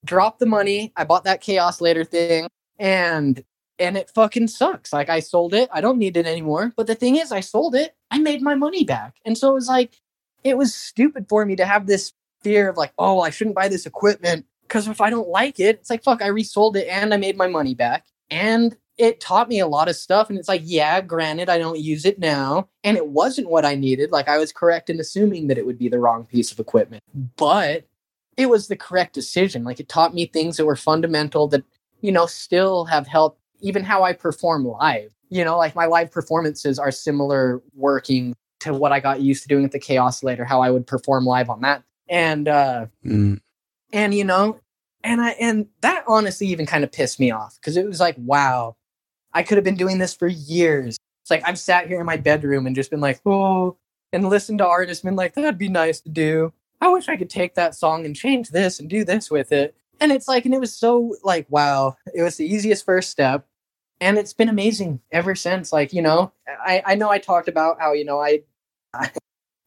Drop 0.04 0.38
the 0.38 0.46
money. 0.46 0.92
I 0.96 1.04
bought 1.04 1.24
that 1.24 1.42
Kaossilator 1.42 2.06
thing 2.06 2.48
and 2.78 3.42
and 3.78 3.96
it 3.96 4.10
fucking 4.10 4.48
sucks. 4.48 4.92
Like 4.92 5.08
I 5.08 5.20
sold 5.20 5.54
it. 5.54 5.68
I 5.72 5.80
don't 5.80 5.98
need 5.98 6.16
it 6.16 6.26
anymore. 6.26 6.72
But 6.76 6.86
the 6.86 6.94
thing 6.94 7.16
is, 7.16 7.30
I 7.30 7.40
sold 7.40 7.74
it. 7.74 7.94
I 8.10 8.18
made 8.18 8.42
my 8.42 8.54
money 8.54 8.84
back. 8.84 9.16
And 9.24 9.38
so 9.38 9.50
it 9.50 9.54
was 9.54 9.68
like, 9.68 10.00
it 10.44 10.56
was 10.56 10.74
stupid 10.74 11.26
for 11.28 11.44
me 11.44 11.56
to 11.56 11.64
have 11.64 11.86
this 11.86 12.12
fear 12.42 12.68
of 12.68 12.76
like, 12.76 12.92
oh, 12.98 13.20
I 13.20 13.30
shouldn't 13.30 13.56
buy 13.56 13.68
this 13.68 13.86
equipment 13.86 14.46
because 14.62 14.88
if 14.88 15.00
I 15.00 15.10
don't 15.10 15.28
like 15.28 15.60
it, 15.60 15.76
it's 15.76 15.90
like, 15.90 16.02
fuck, 16.02 16.22
I 16.22 16.28
resold 16.28 16.76
it 16.76 16.88
and 16.88 17.14
I 17.14 17.16
made 17.16 17.36
my 17.36 17.46
money 17.46 17.74
back. 17.74 18.06
And 18.30 18.76
it 18.98 19.20
taught 19.20 19.48
me 19.48 19.60
a 19.60 19.66
lot 19.66 19.88
of 19.88 19.94
stuff. 19.96 20.28
And 20.28 20.38
it's 20.38 20.48
like, 20.48 20.62
yeah, 20.64 21.00
granted, 21.00 21.48
I 21.48 21.58
don't 21.58 21.78
use 21.78 22.04
it 22.04 22.18
now. 22.18 22.68
And 22.82 22.96
it 22.96 23.06
wasn't 23.08 23.48
what 23.48 23.64
I 23.64 23.76
needed. 23.76 24.10
Like 24.10 24.28
I 24.28 24.38
was 24.38 24.52
correct 24.52 24.90
in 24.90 24.98
assuming 24.98 25.46
that 25.46 25.56
it 25.56 25.64
would 25.64 25.78
be 25.78 25.88
the 25.88 26.00
wrong 26.00 26.24
piece 26.24 26.50
of 26.50 26.58
equipment. 26.58 27.02
But 27.36 27.86
it 28.36 28.50
was 28.50 28.66
the 28.66 28.76
correct 28.76 29.14
decision. 29.14 29.62
Like 29.62 29.78
it 29.78 29.88
taught 29.88 30.14
me 30.14 30.26
things 30.26 30.56
that 30.56 30.66
were 30.66 30.76
fundamental 30.76 31.46
that, 31.48 31.64
you 32.00 32.10
know, 32.10 32.26
still 32.26 32.84
have 32.86 33.06
helped 33.06 33.40
even 33.60 33.84
how 33.84 34.02
I 34.02 34.12
perform 34.12 34.66
live. 34.66 35.14
You 35.28 35.44
know, 35.44 35.56
like 35.56 35.76
my 35.76 35.86
live 35.86 36.10
performances 36.10 36.78
are 36.78 36.90
similar 36.90 37.62
working 37.74 38.34
to 38.60 38.74
what 38.74 38.92
I 38.92 38.98
got 38.98 39.20
used 39.20 39.42
to 39.42 39.48
doing 39.48 39.64
at 39.64 39.72
the 39.72 39.80
Kaossilator, 39.80 40.46
how 40.46 40.60
I 40.60 40.70
would 40.70 40.86
perform 40.86 41.24
live 41.24 41.50
on 41.50 41.60
that. 41.60 41.84
And 42.08 42.48
uh 42.48 42.86
Mm. 43.04 43.40
and 43.92 44.14
you 44.14 44.24
know, 44.24 44.58
and 45.04 45.20
I 45.20 45.30
and 45.32 45.66
that 45.82 46.04
honestly 46.08 46.48
even 46.48 46.66
kind 46.66 46.82
of 46.82 46.90
pissed 46.90 47.20
me 47.20 47.30
off 47.30 47.56
because 47.60 47.76
it 47.76 47.86
was 47.86 48.00
like, 48.00 48.16
wow, 48.18 48.76
I 49.38 49.44
could 49.44 49.56
have 49.56 49.64
been 49.64 49.76
doing 49.76 49.98
this 49.98 50.16
for 50.16 50.26
years. 50.26 50.98
It's 51.22 51.30
like 51.30 51.44
I've 51.46 51.60
sat 51.60 51.86
here 51.86 52.00
in 52.00 52.06
my 52.06 52.16
bedroom 52.16 52.66
and 52.66 52.74
just 52.74 52.90
been 52.90 52.98
like, 52.98 53.20
oh, 53.24 53.76
and 54.12 54.28
listened 54.28 54.58
to 54.58 54.66
artists, 54.66 55.04
been 55.04 55.14
like, 55.14 55.34
that'd 55.34 55.56
be 55.56 55.68
nice 55.68 56.00
to 56.00 56.08
do. 56.08 56.52
I 56.80 56.88
wish 56.88 57.08
I 57.08 57.16
could 57.16 57.30
take 57.30 57.54
that 57.54 57.76
song 57.76 58.04
and 58.04 58.16
change 58.16 58.48
this 58.48 58.80
and 58.80 58.90
do 58.90 59.04
this 59.04 59.30
with 59.30 59.52
it. 59.52 59.76
And 60.00 60.10
it's 60.10 60.26
like, 60.26 60.44
and 60.44 60.52
it 60.52 60.58
was 60.58 60.74
so 60.74 61.14
like, 61.22 61.46
wow, 61.50 61.96
it 62.12 62.24
was 62.24 62.36
the 62.36 62.52
easiest 62.52 62.84
first 62.84 63.10
step. 63.10 63.46
And 64.00 64.18
it's 64.18 64.32
been 64.32 64.48
amazing 64.48 64.98
ever 65.12 65.36
since. 65.36 65.72
Like, 65.72 65.92
you 65.92 66.02
know, 66.02 66.32
I, 66.48 66.82
I 66.84 66.94
know 66.96 67.08
I 67.08 67.18
talked 67.18 67.46
about 67.46 67.80
how, 67.80 67.92
you 67.92 68.04
know, 68.04 68.20
I, 68.20 68.42
I 68.92 69.12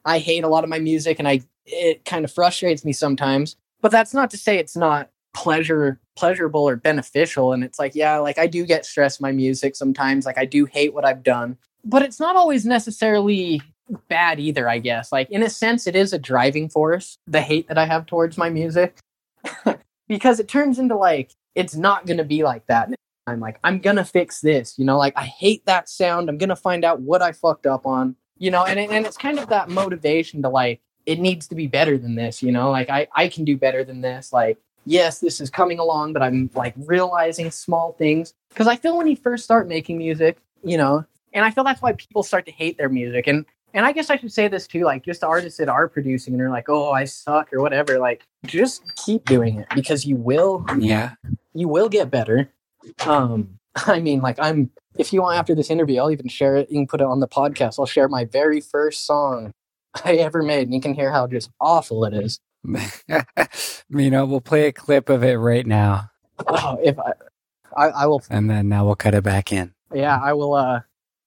I 0.03 0.19
hate 0.19 0.43
a 0.43 0.49
lot 0.49 0.65
of 0.65 0.69
my 0.69 0.80
music 0.80 1.18
and 1.18 1.30
I 1.30 1.43
it 1.65 2.03
kind 2.03 2.26
of 2.26 2.34
frustrates 2.34 2.84
me 2.84 2.91
sometimes. 2.91 3.56
But 3.80 3.91
that's 3.91 4.14
not 4.14 4.31
to 4.31 4.38
say 4.38 4.57
it's 4.57 4.76
not 4.76 5.11
pleasure 5.34 5.99
pleasurable 6.16 6.68
or 6.68 6.76
beneficial. 6.76 7.53
And 7.53 7.64
it's 7.64 7.80
like, 7.80 7.95
yeah, 7.95 8.18
like 8.18 8.38
I 8.38 8.48
do 8.48 8.66
get 8.66 8.86
stressed 8.86 9.22
my 9.22 9.32
music 9.32 9.76
sometimes. 9.76 10.26
Like 10.26 10.38
I 10.38 10.45
do 10.45 10.66
hate 10.66 10.94
what 10.94 11.06
I've 11.06 11.24
done. 11.24 11.58
But 11.84 12.03
it's 12.03 12.20
not 12.20 12.36
always 12.36 12.66
necessarily 12.66 13.62
bad 14.08 14.40
either, 14.40 14.70
I 14.70 14.80
guess. 14.80 15.12
Like 15.12 15.30
in 15.32 15.44
a 15.44 15.49
sense 15.49 15.88
it 15.88 15.95
is 15.95 16.14
a 16.14 16.20
driving 16.20 16.70
force, 16.70 17.18
the 17.26 17.41
hate 17.41 17.68
that 17.68 17.78
I 17.78 17.86
have 17.86 18.06
towards 18.06 18.38
my 18.38 18.49
music. 18.49 18.99
because 20.08 20.40
it 20.40 20.48
turns 20.48 20.78
into 20.78 20.95
like 20.95 21.32
it's 21.56 21.76
not 21.76 22.06
gonna 22.06 22.24
be 22.24 22.44
like 22.44 22.68
that. 22.68 22.90
I'm 23.28 23.40
like, 23.40 23.60
I'm 23.64 23.80
gonna 23.80 24.06
fix 24.06 24.41
this, 24.41 24.78
you 24.78 24.86
know, 24.86 24.98
like 24.98 25.14
I 25.18 25.26
hate 25.26 25.66
that 25.66 25.90
sound. 25.90 26.30
I'm 26.30 26.38
gonna 26.38 26.56
find 26.56 26.86
out 26.86 27.02
what 27.02 27.22
I 27.22 27.32
fucked 27.32 27.66
up 27.66 27.86
on, 27.86 28.16
you 28.38 28.52
know, 28.52 28.64
and 28.64 28.80
and 28.80 29.06
it's 29.06 29.18
kind 29.18 29.40
of 29.40 29.49
that 29.49 29.70
motivation 29.70 30.41
to 30.44 30.49
like 30.49 30.82
it 31.06 31.20
needs 31.20 31.48
to 31.48 31.56
be 31.56 31.66
better 31.66 31.98
than 31.98 32.16
this, 32.16 32.44
you 32.44 32.52
know, 32.52 32.70
like 32.70 32.90
I 32.90 33.08
I 33.16 33.28
can 33.28 33.44
do 33.44 33.58
better 33.58 33.84
than 33.84 34.02
this. 34.02 34.32
Like 34.32 34.60
yes, 34.86 35.20
this 35.20 35.40
is 35.41 35.49
coming 35.49 35.80
along, 35.80 36.14
but 36.14 36.22
I'm 36.22 36.49
like 36.56 36.74
realizing 36.78 37.52
small 37.52 37.94
things 37.94 38.34
because 38.49 38.68
I 38.68 38.76
feel 38.76 38.98
when 38.98 39.08
you 39.08 39.16
first 39.16 39.44
start 39.44 39.68
making 39.68 39.98
music, 39.98 40.38
you 40.64 40.78
know, 40.78 41.06
and 41.34 41.45
I 41.45 41.52
feel 41.52 41.64
that's 41.64 41.82
why 41.82 41.94
people 41.94 42.24
start 42.24 42.45
to 42.48 42.52
hate 42.52 42.78
their 42.78 42.90
music 42.90 43.28
and. 43.28 43.45
And 43.74 43.86
I 43.86 43.94
guess 43.94 44.10
I 44.10 44.18
should 44.18 44.34
say 44.34 44.49
this 44.49 44.68
too, 44.68 44.82
like 44.84 45.06
just 45.06 45.24
artists 45.24 45.58
that 45.60 45.70
are 45.70 45.88
producing 45.88 46.34
and 46.34 46.44
are 46.44 46.49
like, 46.49 46.68
"Oh, 46.68 46.91
I 46.91 47.06
suck" 47.06 47.53
or 47.53 47.62
whatever. 47.62 47.99
Like, 47.99 48.28
just 48.45 48.84
keep 48.98 49.24
doing 49.24 49.60
it 49.62 49.68
because 49.74 50.06
you 50.06 50.18
will 50.18 50.66
Yeah. 50.78 51.12
you 51.53 51.70
will 51.70 51.88
get 51.88 52.12
better. 52.12 52.52
Um, 53.06 53.58
I 53.88 54.02
mean, 54.02 54.20
like 54.20 54.36
I'm. 54.41 54.72
If 54.98 55.14
you 55.14 55.22
want 55.22 55.38
after 55.40 55.56
this 55.56 55.70
interview, 55.70 56.02
I'll 56.02 56.12
even 56.12 56.28
share 56.28 56.58
it. 56.58 56.70
You 56.70 56.80
can 56.80 56.88
put 56.88 56.99
it 56.99 57.06
on 57.08 57.22
the 57.22 57.30
podcast. 57.30 57.80
I'll 57.80 57.86
share 57.86 58.10
my 58.10 58.26
very 58.26 58.60
first 58.60 59.06
song 59.06 59.53
I 60.03 60.16
ever 60.16 60.44
made, 60.44 60.64
and 60.64 60.74
you 60.74 60.82
can 60.82 60.94
hear 60.94 61.10
how 61.14 61.28
just 61.28 61.49
awful 61.62 62.03
it 62.03 62.14
is. 62.14 62.41
you 63.90 64.10
know, 64.12 64.26
we'll 64.26 64.42
play 64.42 64.68
a 64.68 64.72
clip 64.72 65.10
of 65.10 65.24
it 65.24 65.36
right 65.38 65.66
now, 65.66 66.10
Oh, 66.48 66.78
if 66.84 66.98
I, 67.00 67.12
I, 67.76 67.86
I 67.90 68.06
will. 68.08 68.22
and 68.30 68.50
then 68.50 68.70
now 68.70 68.86
we'll 68.86 68.96
cut 68.96 69.14
it 69.14 69.24
back 69.24 69.52
in. 69.52 69.74
Yeah, 69.94 70.20
I 70.22 70.34
will. 70.34 70.54
Uh, 70.54 70.82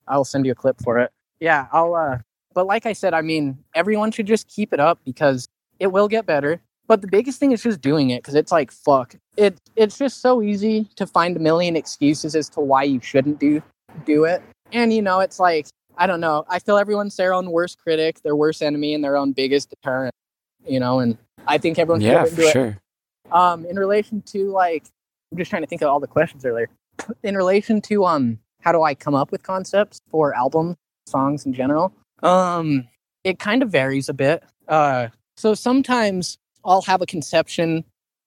I 0.07 0.17
will 0.17 0.25
send 0.25 0.47
you 0.47 0.53
a 0.53 0.55
clip 0.55 0.81
for 0.83 0.99
it. 0.99 1.11
Yeah, 1.41 1.67
I'll. 1.73 1.95
Uh, 1.95 2.19
but 2.55 2.67
like 2.67 2.87
I 2.87 2.93
said, 2.93 3.15
I 3.15 3.21
mean, 3.23 3.59
everyone 3.75 4.11
should 4.13 4.27
just 4.27 4.49
keep 4.49 4.73
it 4.73 4.81
up 4.81 5.01
because 5.05 5.49
it 5.81 5.89
will 5.89 6.09
get 6.09 6.25
better. 6.27 6.61
But 6.87 7.01
the 7.01 7.09
biggest 7.09 7.41
thing 7.41 7.53
is 7.53 7.63
just 7.63 7.81
doing 7.81 8.11
it 8.11 8.23
because 8.23 8.35
it's 8.35 8.53
like 8.53 8.71
fuck. 8.71 9.17
It 9.37 9.59
it's 9.75 9.99
just 9.99 10.21
so 10.21 10.43
easy 10.43 10.89
to 10.97 11.07
find 11.07 11.37
a 11.37 11.41
million 11.41 11.77
excuses 11.77 12.37
as 12.37 12.49
to 12.51 12.61
why 12.61 12.83
you 12.85 13.01
shouldn't 13.01 13.41
do 13.41 13.63
do 14.05 14.25
it. 14.25 14.43
And 14.73 14.93
you 14.93 15.01
know, 15.03 15.21
it's 15.21 15.41
like 15.41 15.67
I 15.97 16.07
don't 16.07 16.21
know. 16.21 16.45
I 16.49 16.59
feel 16.59 16.77
everyone's 16.77 17.17
their 17.17 17.33
own 17.33 17.51
worst 17.51 17.79
critic, 17.79 18.21
their 18.23 18.37
worst 18.37 18.63
enemy, 18.63 18.95
and 18.95 19.03
their 19.03 19.17
own 19.17 19.33
biggest 19.33 19.71
deterrent. 19.71 20.15
You 20.67 20.81
know, 20.81 21.01
and 21.01 21.19
I 21.47 21.59
think 21.59 21.79
everyone 21.79 22.01
should 22.01 22.07
Yeah, 22.09 22.25
do 22.25 22.31
for 22.31 22.43
it. 22.43 22.53
sure. 22.53 22.79
Um, 23.33 23.65
in 23.67 23.79
relation 23.79 24.23
to 24.23 24.51
like, 24.51 24.85
I'm 25.33 25.39
just 25.39 25.51
trying 25.51 25.63
to 25.63 25.69
think 25.69 25.83
of 25.83 25.89
all 25.89 26.01
the 26.01 26.07
questions 26.07 26.45
earlier. 26.45 26.69
In 27.23 27.37
relation 27.37 27.81
to 27.83 28.05
um, 28.05 28.39
how 28.61 28.73
do 28.73 28.83
I 28.83 28.95
come 28.95 29.15
up 29.15 29.33
with 29.33 29.43
concepts 29.43 29.99
for 30.11 30.35
albums, 30.35 30.77
songs 31.07 31.45
in 31.45 31.53
general? 31.53 31.93
Um, 32.23 32.89
it 33.25 33.39
kind 33.39 33.63
of 33.63 33.71
varies 33.71 34.09
a 34.09 34.15
bit. 34.15 34.45
Uh, 34.69 35.09
so 35.37 35.55
sometimes 35.55 36.39
I'll 36.65 36.83
have 36.83 37.03
a 37.03 37.07
conception 37.07 37.85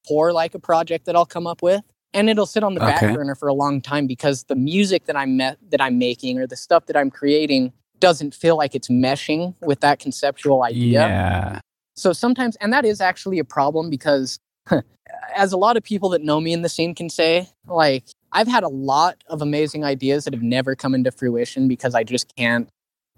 for 0.08 0.34
like 0.34 0.54
a 0.54 0.60
project 0.60 1.06
that 1.06 1.16
I'll 1.16 1.26
come 1.26 1.48
up 1.48 1.62
with, 1.62 1.82
and 2.14 2.30
it'll 2.30 2.46
sit 2.46 2.64
on 2.64 2.74
the 2.74 2.80
back 2.80 3.02
burner 3.02 3.36
for 3.36 3.48
a 3.48 3.54
long 3.54 3.82
time 3.82 4.06
because 4.08 4.44
the 4.44 4.56
music 4.56 5.06
that 5.06 5.16
I'm 5.16 5.38
met 5.38 5.58
that 5.72 5.82
I'm 5.82 5.98
making 5.98 6.38
or 6.40 6.46
the 6.48 6.56
stuff 6.58 6.86
that 6.88 6.98
I'm 6.98 7.10
creating 7.10 7.74
doesn't 8.00 8.36
feel 8.36 8.58
like 8.58 8.76
it's 8.76 8.90
meshing 8.90 9.56
with 9.62 9.80
that 9.80 10.00
conceptual 10.00 10.64
idea. 10.64 11.08
Yeah. 11.08 11.60
So 11.98 12.14
sometimes, 12.14 12.56
and 12.58 12.72
that 12.72 12.86
is 12.86 13.02
actually 13.02 13.40
a 13.40 13.44
problem 13.44 13.90
because, 13.90 14.40
as 15.36 15.52
a 15.52 15.58
lot 15.58 15.76
of 15.76 15.84
people 15.84 16.10
that 16.10 16.22
know 16.22 16.40
me 16.40 16.54
in 16.54 16.62
the 16.62 16.70
scene 16.70 16.94
can 16.94 17.10
say, 17.10 17.50
like, 17.68 18.06
I've 18.32 18.48
had 18.48 18.64
a 18.64 18.70
lot 18.70 19.24
of 19.28 19.42
amazing 19.42 19.84
ideas 19.84 20.26
that 20.26 20.34
have 20.34 20.44
never 20.44 20.76
come 20.76 20.94
into 20.94 21.12
fruition 21.12 21.68
because 21.68 21.96
I 21.96 22.04
just 22.04 22.34
can't 22.36 22.70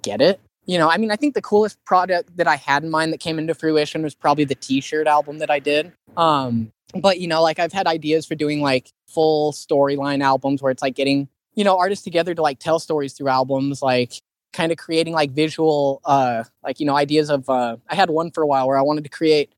get 0.01 0.21
it. 0.21 0.39
You 0.65 0.77
know, 0.77 0.89
I 0.89 0.97
mean, 0.97 1.11
I 1.11 1.15
think 1.15 1.33
the 1.33 1.41
coolest 1.41 1.83
product 1.85 2.37
that 2.37 2.47
I 2.47 2.55
had 2.55 2.83
in 2.83 2.89
mind 2.89 3.11
that 3.11 3.19
came 3.19 3.39
into 3.39 3.53
fruition 3.53 4.03
was 4.03 4.15
probably 4.15 4.45
the 4.45 4.55
t-shirt 4.55 5.07
album 5.07 5.39
that 5.39 5.49
I 5.49 5.59
did. 5.59 5.91
Um, 6.15 6.71
but 6.93 7.19
you 7.19 7.27
know, 7.27 7.41
like 7.41 7.59
I've 7.59 7.73
had 7.73 7.87
ideas 7.87 8.25
for 8.25 8.35
doing 8.35 8.61
like 8.61 8.91
full 9.07 9.51
storyline 9.51 10.21
albums 10.21 10.61
where 10.61 10.71
it's 10.71 10.81
like 10.81 10.95
getting, 10.95 11.27
you 11.55 11.63
know, 11.63 11.77
artists 11.77 12.03
together 12.03 12.35
to 12.35 12.41
like 12.41 12.59
tell 12.59 12.79
stories 12.79 13.13
through 13.13 13.29
albums, 13.29 13.81
like 13.81 14.13
kind 14.53 14.71
of 14.71 14.77
creating 14.77 15.13
like 15.13 15.31
visual 15.31 16.01
uh 16.05 16.43
like 16.63 16.79
you 16.79 16.85
know 16.85 16.95
ideas 16.95 17.29
of 17.29 17.49
uh 17.49 17.77
I 17.87 17.95
had 17.95 18.09
one 18.09 18.31
for 18.31 18.43
a 18.43 18.47
while 18.47 18.67
where 18.67 18.77
I 18.77 18.81
wanted 18.81 19.03
to 19.03 19.09
create 19.09 19.53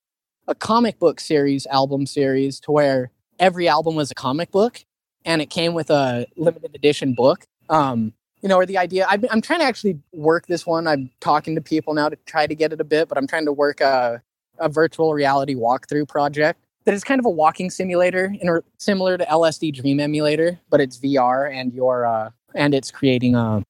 a 0.47 0.55
comic 0.55 0.99
book 0.99 1.19
series 1.19 1.65
album 1.67 2.05
series 2.05 2.59
to 2.61 2.71
where 2.71 3.11
every 3.39 3.67
album 3.67 3.95
was 3.95 4.11
a 4.11 4.15
comic 4.15 4.51
book 4.51 4.83
and 5.23 5.41
it 5.41 5.49
came 5.49 5.73
with 5.73 5.89
a 5.89 6.25
limited 6.35 6.75
edition 6.75 7.13
book. 7.13 7.45
Um 7.69 8.13
you 8.41 8.49
know 8.49 8.57
or 8.57 8.65
the 8.65 8.77
idea 8.77 9.05
I've, 9.09 9.23
I'm 9.29 9.41
trying 9.41 9.59
to 9.59 9.65
actually 9.65 9.99
work 10.13 10.47
this 10.47 10.65
one. 10.65 10.87
I'm 10.87 11.11
talking 11.19 11.55
to 11.55 11.61
people 11.61 11.93
now 11.93 12.09
to 12.09 12.17
try 12.25 12.47
to 12.47 12.55
get 12.55 12.73
it 12.73 12.81
a 12.81 12.83
bit 12.83 13.07
but 13.07 13.17
i'm 13.17 13.27
trying 13.27 13.45
to 13.45 13.53
work 13.53 13.81
a, 13.81 14.21
a 14.59 14.69
virtual 14.69 15.13
reality 15.13 15.55
walkthrough 15.55 16.07
project 16.07 16.59
that 16.85 16.93
is 16.93 17.03
kind 17.03 17.19
of 17.19 17.25
a 17.25 17.29
walking 17.29 17.69
simulator 17.69 18.33
in, 18.41 18.61
similar 18.77 19.17
to 19.17 19.25
lsd 19.25 19.73
dream 19.73 19.99
emulator 19.99 20.59
but 20.69 20.81
it's 20.81 20.97
vr 20.97 21.51
and 21.53 21.73
your 21.73 22.05
uh 22.05 22.29
and 22.55 22.73
it's 22.73 22.91
creating 22.91 23.35
a 23.35 23.63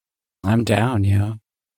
I'm 0.44 0.64
down, 0.64 1.04
yeah. 1.04 1.34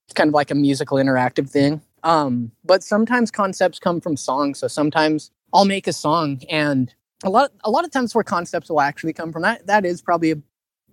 it's 0.07 0.13
kind 0.13 0.27
of 0.27 0.33
like 0.33 0.51
a 0.51 0.55
musical 0.55 0.97
interactive 0.97 1.49
thing. 1.49 1.81
Um, 2.03 2.51
but 2.63 2.83
sometimes 2.83 3.31
concepts 3.31 3.79
come 3.79 3.99
from 3.99 4.17
songs. 4.17 4.59
So 4.59 4.67
sometimes 4.67 5.31
I'll 5.53 5.65
make 5.65 5.87
a 5.87 5.93
song 5.93 6.41
and 6.49 6.93
a 7.23 7.29
lot 7.29 7.51
a 7.63 7.71
lot 7.71 7.85
of 7.85 7.91
times 7.91 8.13
where 8.13 8.23
concepts 8.23 8.69
will 8.69 8.81
actually 8.81 9.13
come 9.13 9.31
from 9.31 9.41
that 9.43 9.65
that 9.67 9.85
is 9.85 10.01
probably 10.01 10.31
a 10.31 10.35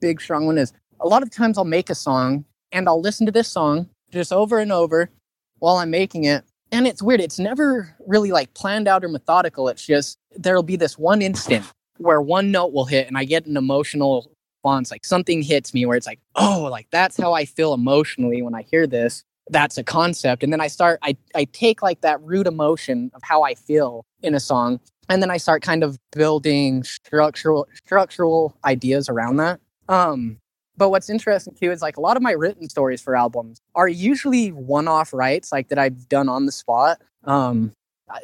big 0.00 0.20
strong 0.20 0.46
one 0.46 0.56
is 0.56 0.72
a 1.00 1.08
lot 1.08 1.22
of 1.22 1.30
times 1.30 1.58
I'll 1.58 1.64
make 1.64 1.90
a 1.90 1.94
song 1.94 2.44
and 2.70 2.88
I'll 2.88 3.00
listen 3.00 3.26
to 3.26 3.32
this 3.32 3.48
song 3.48 3.88
just 4.10 4.32
over 4.32 4.58
and 4.58 4.72
over 4.72 5.10
while 5.58 5.76
I'm 5.76 5.90
making 5.90 6.24
it. 6.24 6.44
And 6.70 6.86
it's 6.86 7.02
weird. 7.02 7.20
It's 7.20 7.38
never 7.38 7.94
really 8.06 8.32
like 8.32 8.54
planned 8.54 8.88
out 8.88 9.04
or 9.04 9.08
methodical. 9.08 9.68
It's 9.68 9.84
just 9.84 10.16
there'll 10.36 10.62
be 10.62 10.76
this 10.76 10.96
one 10.98 11.20
instant 11.22 11.66
where 11.98 12.20
one 12.20 12.50
note 12.50 12.72
will 12.72 12.86
hit 12.86 13.08
and 13.08 13.18
I 13.18 13.24
get 13.24 13.46
an 13.46 13.56
emotional 13.56 14.31
response. 14.62 14.90
Like 14.90 15.04
something 15.04 15.42
hits 15.42 15.74
me 15.74 15.86
where 15.86 15.96
it's 15.96 16.06
like, 16.06 16.20
oh, 16.36 16.68
like 16.70 16.86
that's 16.90 17.16
how 17.16 17.32
I 17.32 17.44
feel 17.44 17.74
emotionally 17.74 18.42
when 18.42 18.54
I 18.54 18.62
hear 18.62 18.86
this. 18.86 19.24
That's 19.50 19.76
a 19.76 19.84
concept. 19.84 20.42
And 20.42 20.52
then 20.52 20.60
I 20.60 20.68
start, 20.68 20.98
I, 21.02 21.16
I 21.34 21.44
take 21.44 21.82
like 21.82 22.00
that 22.02 22.22
root 22.22 22.46
emotion 22.46 23.10
of 23.14 23.22
how 23.24 23.42
I 23.42 23.54
feel 23.54 24.04
in 24.22 24.34
a 24.34 24.40
song. 24.40 24.80
And 25.08 25.20
then 25.20 25.30
I 25.30 25.36
start 25.36 25.62
kind 25.62 25.82
of 25.82 25.98
building 26.12 26.84
structural 26.84 27.66
structural 27.74 28.56
ideas 28.64 29.08
around 29.08 29.38
that. 29.38 29.60
Um, 29.88 30.38
but 30.76 30.90
what's 30.90 31.10
interesting 31.10 31.54
too 31.54 31.72
is 31.72 31.82
like 31.82 31.96
a 31.96 32.00
lot 32.00 32.16
of 32.16 32.22
my 32.22 32.30
written 32.32 32.68
stories 32.68 33.02
for 33.02 33.16
albums 33.16 33.60
are 33.74 33.88
usually 33.88 34.52
one-off 34.52 35.12
writes 35.12 35.52
like 35.52 35.68
that 35.68 35.78
I've 35.78 36.08
done 36.08 36.28
on 36.28 36.46
the 36.46 36.52
spot. 36.52 37.02
Um, 37.24 37.72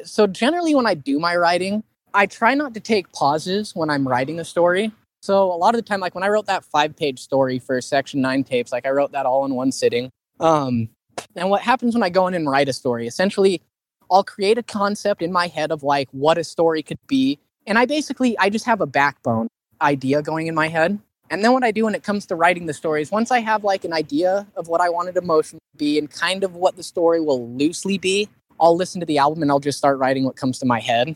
so 0.03 0.25
generally 0.25 0.73
when 0.73 0.87
I 0.87 0.93
do 0.93 1.19
my 1.19 1.35
writing, 1.35 1.83
I 2.13 2.25
try 2.25 2.55
not 2.55 2.73
to 2.73 2.79
take 2.79 3.11
pauses 3.11 3.75
when 3.75 3.89
I'm 3.89 4.07
writing 4.07 4.39
a 4.39 4.45
story. 4.45 4.91
So 5.21 5.51
a 5.51 5.55
lot 5.55 5.75
of 5.75 5.79
the 5.79 5.87
time, 5.87 5.99
like 5.99 6.15
when 6.15 6.23
I 6.23 6.29
wrote 6.29 6.45
that 6.45 6.63
five-page 6.65 7.19
story 7.19 7.59
for 7.59 7.81
Section 7.81 8.21
Nine 8.21 8.43
tapes, 8.43 8.71
like 8.71 8.85
I 8.85 8.89
wrote 8.89 9.11
that 9.11 9.25
all 9.25 9.45
in 9.45 9.55
one 9.55 9.71
sitting. 9.71 10.11
Um, 10.39 10.89
and 11.35 11.49
what 11.49 11.61
happens 11.61 11.93
when 11.93 12.03
I 12.03 12.09
go 12.09 12.27
in 12.27 12.33
and 12.33 12.49
write 12.49 12.69
a 12.69 12.73
story? 12.73 13.05
Essentially, 13.07 13.61
I'll 14.09 14.23
create 14.23 14.57
a 14.57 14.63
concept 14.63 15.21
in 15.21 15.31
my 15.31 15.47
head 15.47 15.71
of 15.71 15.83
like 15.83 16.07
what 16.11 16.37
a 16.37 16.43
story 16.43 16.81
could 16.81 16.99
be, 17.07 17.39
and 17.67 17.77
I 17.77 17.85
basically 17.85 18.37
I 18.37 18.49
just 18.49 18.65
have 18.65 18.81
a 18.81 18.87
backbone 18.87 19.49
idea 19.81 20.21
going 20.21 20.47
in 20.47 20.55
my 20.55 20.67
head 20.67 20.99
and 21.29 21.43
then 21.43 21.53
what 21.53 21.63
I 21.63 21.71
do 21.71 21.85
when 21.85 21.95
it 21.95 22.03
comes 22.03 22.25
to 22.27 22.35
writing 22.35 22.65
the 22.65 22.73
stories, 22.73 23.11
once 23.11 23.31
I 23.31 23.39
have 23.39 23.63
like 23.63 23.85
an 23.85 23.93
idea 23.93 24.47
of 24.55 24.67
what 24.67 24.81
I 24.81 24.89
wanted 24.89 25.15
emotion 25.15 25.59
to 25.59 25.77
be 25.77 25.99
and 25.99 26.09
kind 26.09 26.43
of 26.43 26.55
what 26.55 26.75
the 26.75 26.83
story 26.83 27.21
will 27.21 27.49
loosely 27.55 27.97
be, 27.97 28.27
I'll 28.59 28.75
listen 28.75 28.99
to 28.99 29.05
the 29.05 29.19
album 29.19 29.43
and 29.43 29.51
I'll 29.51 29.59
just 29.59 29.77
start 29.77 29.99
writing 29.99 30.25
what 30.25 30.35
comes 30.35 30.59
to 30.59 30.65
my 30.65 30.79
head 30.79 31.15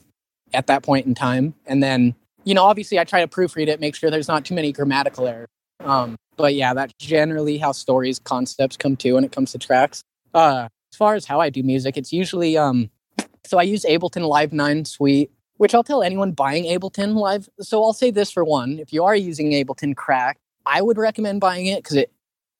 at 0.54 0.68
that 0.68 0.84
point 0.84 1.08
in 1.08 1.16
time. 1.16 1.56
And 1.66 1.82
then, 1.82 2.16
you 2.44 2.54
know, 2.54 2.64
obviously 2.64 3.00
I 3.00 3.04
try 3.04 3.22
to 3.22 3.28
proofread 3.28 3.68
it, 3.68 3.80
make 3.80 3.96
sure 3.96 4.10
there's 4.10 4.28
not 4.28 4.46
too 4.46 4.56
many 4.56 4.72
grammatical 4.72 5.28
errors. 5.28 5.50
Um, 5.80 6.16
but 6.38 6.56
yeah, 6.56 6.74
that's 6.74 6.94
generally 7.00 7.58
how 7.58 7.72
stories, 7.72 8.20
concepts 8.20 8.78
come 8.78 8.96
to 8.98 9.14
when 9.14 9.24
it 9.24 9.32
comes 9.32 9.52
to 9.52 9.58
tracks. 9.58 10.04
Uh, 10.34 10.68
as 10.92 10.98
far 10.98 11.16
as 11.16 11.26
how 11.26 11.40
I 11.40 11.50
do 11.50 11.64
music, 11.64 11.98
it's 11.98 12.14
usually 12.14 12.58
um, 12.58 12.90
so 13.46 13.58
I 13.60 13.64
use 13.64 13.86
Ableton 13.86 14.28
Live 14.28 14.54
9 14.54 14.86
Suite 14.86 15.32
which 15.58 15.74
I'll 15.74 15.84
tell 15.84 16.04
anyone 16.04 16.32
buying 16.32 16.66
Ableton 16.66 17.16
Live. 17.16 17.48
So 17.62 17.84
I'll 17.84 17.94
say 17.94 18.12
this 18.12 18.32
for 18.32 18.44
one: 18.44 18.80
if 18.80 18.92
you 18.92 19.04
are 19.04 19.16
using 19.16 19.52
Ableton 19.52 19.96
Crack, 19.96 20.38
I 20.66 20.82
would 20.82 20.98
recommend 20.98 21.42
buying 21.42 21.68
it 21.68 21.84
because 21.84 21.96
it. 21.96 22.12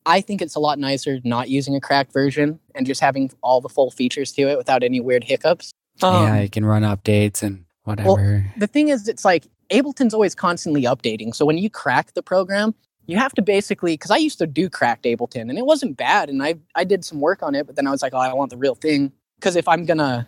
I 0.06 0.20
think 0.20 0.42
it's 0.42 0.56
a 0.56 0.60
lot 0.60 0.80
nicer 0.80 1.20
not 1.24 1.50
using 1.50 1.78
a 1.78 1.82
cracked 1.82 2.12
version 2.12 2.60
and 2.76 2.86
just 2.86 3.00
having 3.00 3.32
all 3.42 3.62
the 3.62 3.70
full 3.70 3.90
features 3.90 4.34
to 4.34 4.42
it 4.50 4.58
without 4.58 4.84
any 4.84 5.00
weird 5.00 5.24
hiccups. 5.24 5.72
Um, 6.02 6.24
yeah, 6.24 6.42
you 6.42 6.50
can 6.50 6.66
run 6.66 6.84
updates 6.84 7.42
and 7.42 7.64
whatever. 7.86 8.10
Well, 8.10 8.44
the 8.58 8.68
thing 8.68 8.90
is, 8.90 9.08
it's 9.08 9.24
like 9.24 9.48
Ableton's 9.70 10.14
always 10.14 10.36
constantly 10.36 10.84
updating. 10.84 11.34
So 11.34 11.46
when 11.46 11.58
you 11.58 11.70
crack 11.70 12.14
the 12.14 12.24
program, 12.24 12.76
you 13.06 13.18
have 13.18 13.34
to 13.34 13.42
basically 13.42 13.94
because 13.94 14.12
I 14.12 14.18
used 14.18 14.40
to 14.40 14.48
do 14.48 14.70
cracked 14.70 15.06
Ableton 15.06 15.50
and 15.50 15.58
it 15.58 15.66
wasn't 15.66 15.98
bad, 15.98 16.30
and 16.30 16.42
I 16.42 16.56
I 16.76 16.84
did 16.84 17.04
some 17.04 17.20
work 17.20 17.44
on 17.44 17.56
it, 17.56 17.66
but 17.68 17.76
then 17.76 17.88
I 17.88 17.92
was 17.92 18.02
like, 18.02 18.14
oh, 18.14 18.18
I 18.18 18.34
want 18.34 18.50
the 18.50 18.58
real 18.58 18.76
thing 18.76 19.12
because 19.40 19.56
if 19.56 19.68
I'm 19.68 19.86
gonna, 19.86 20.28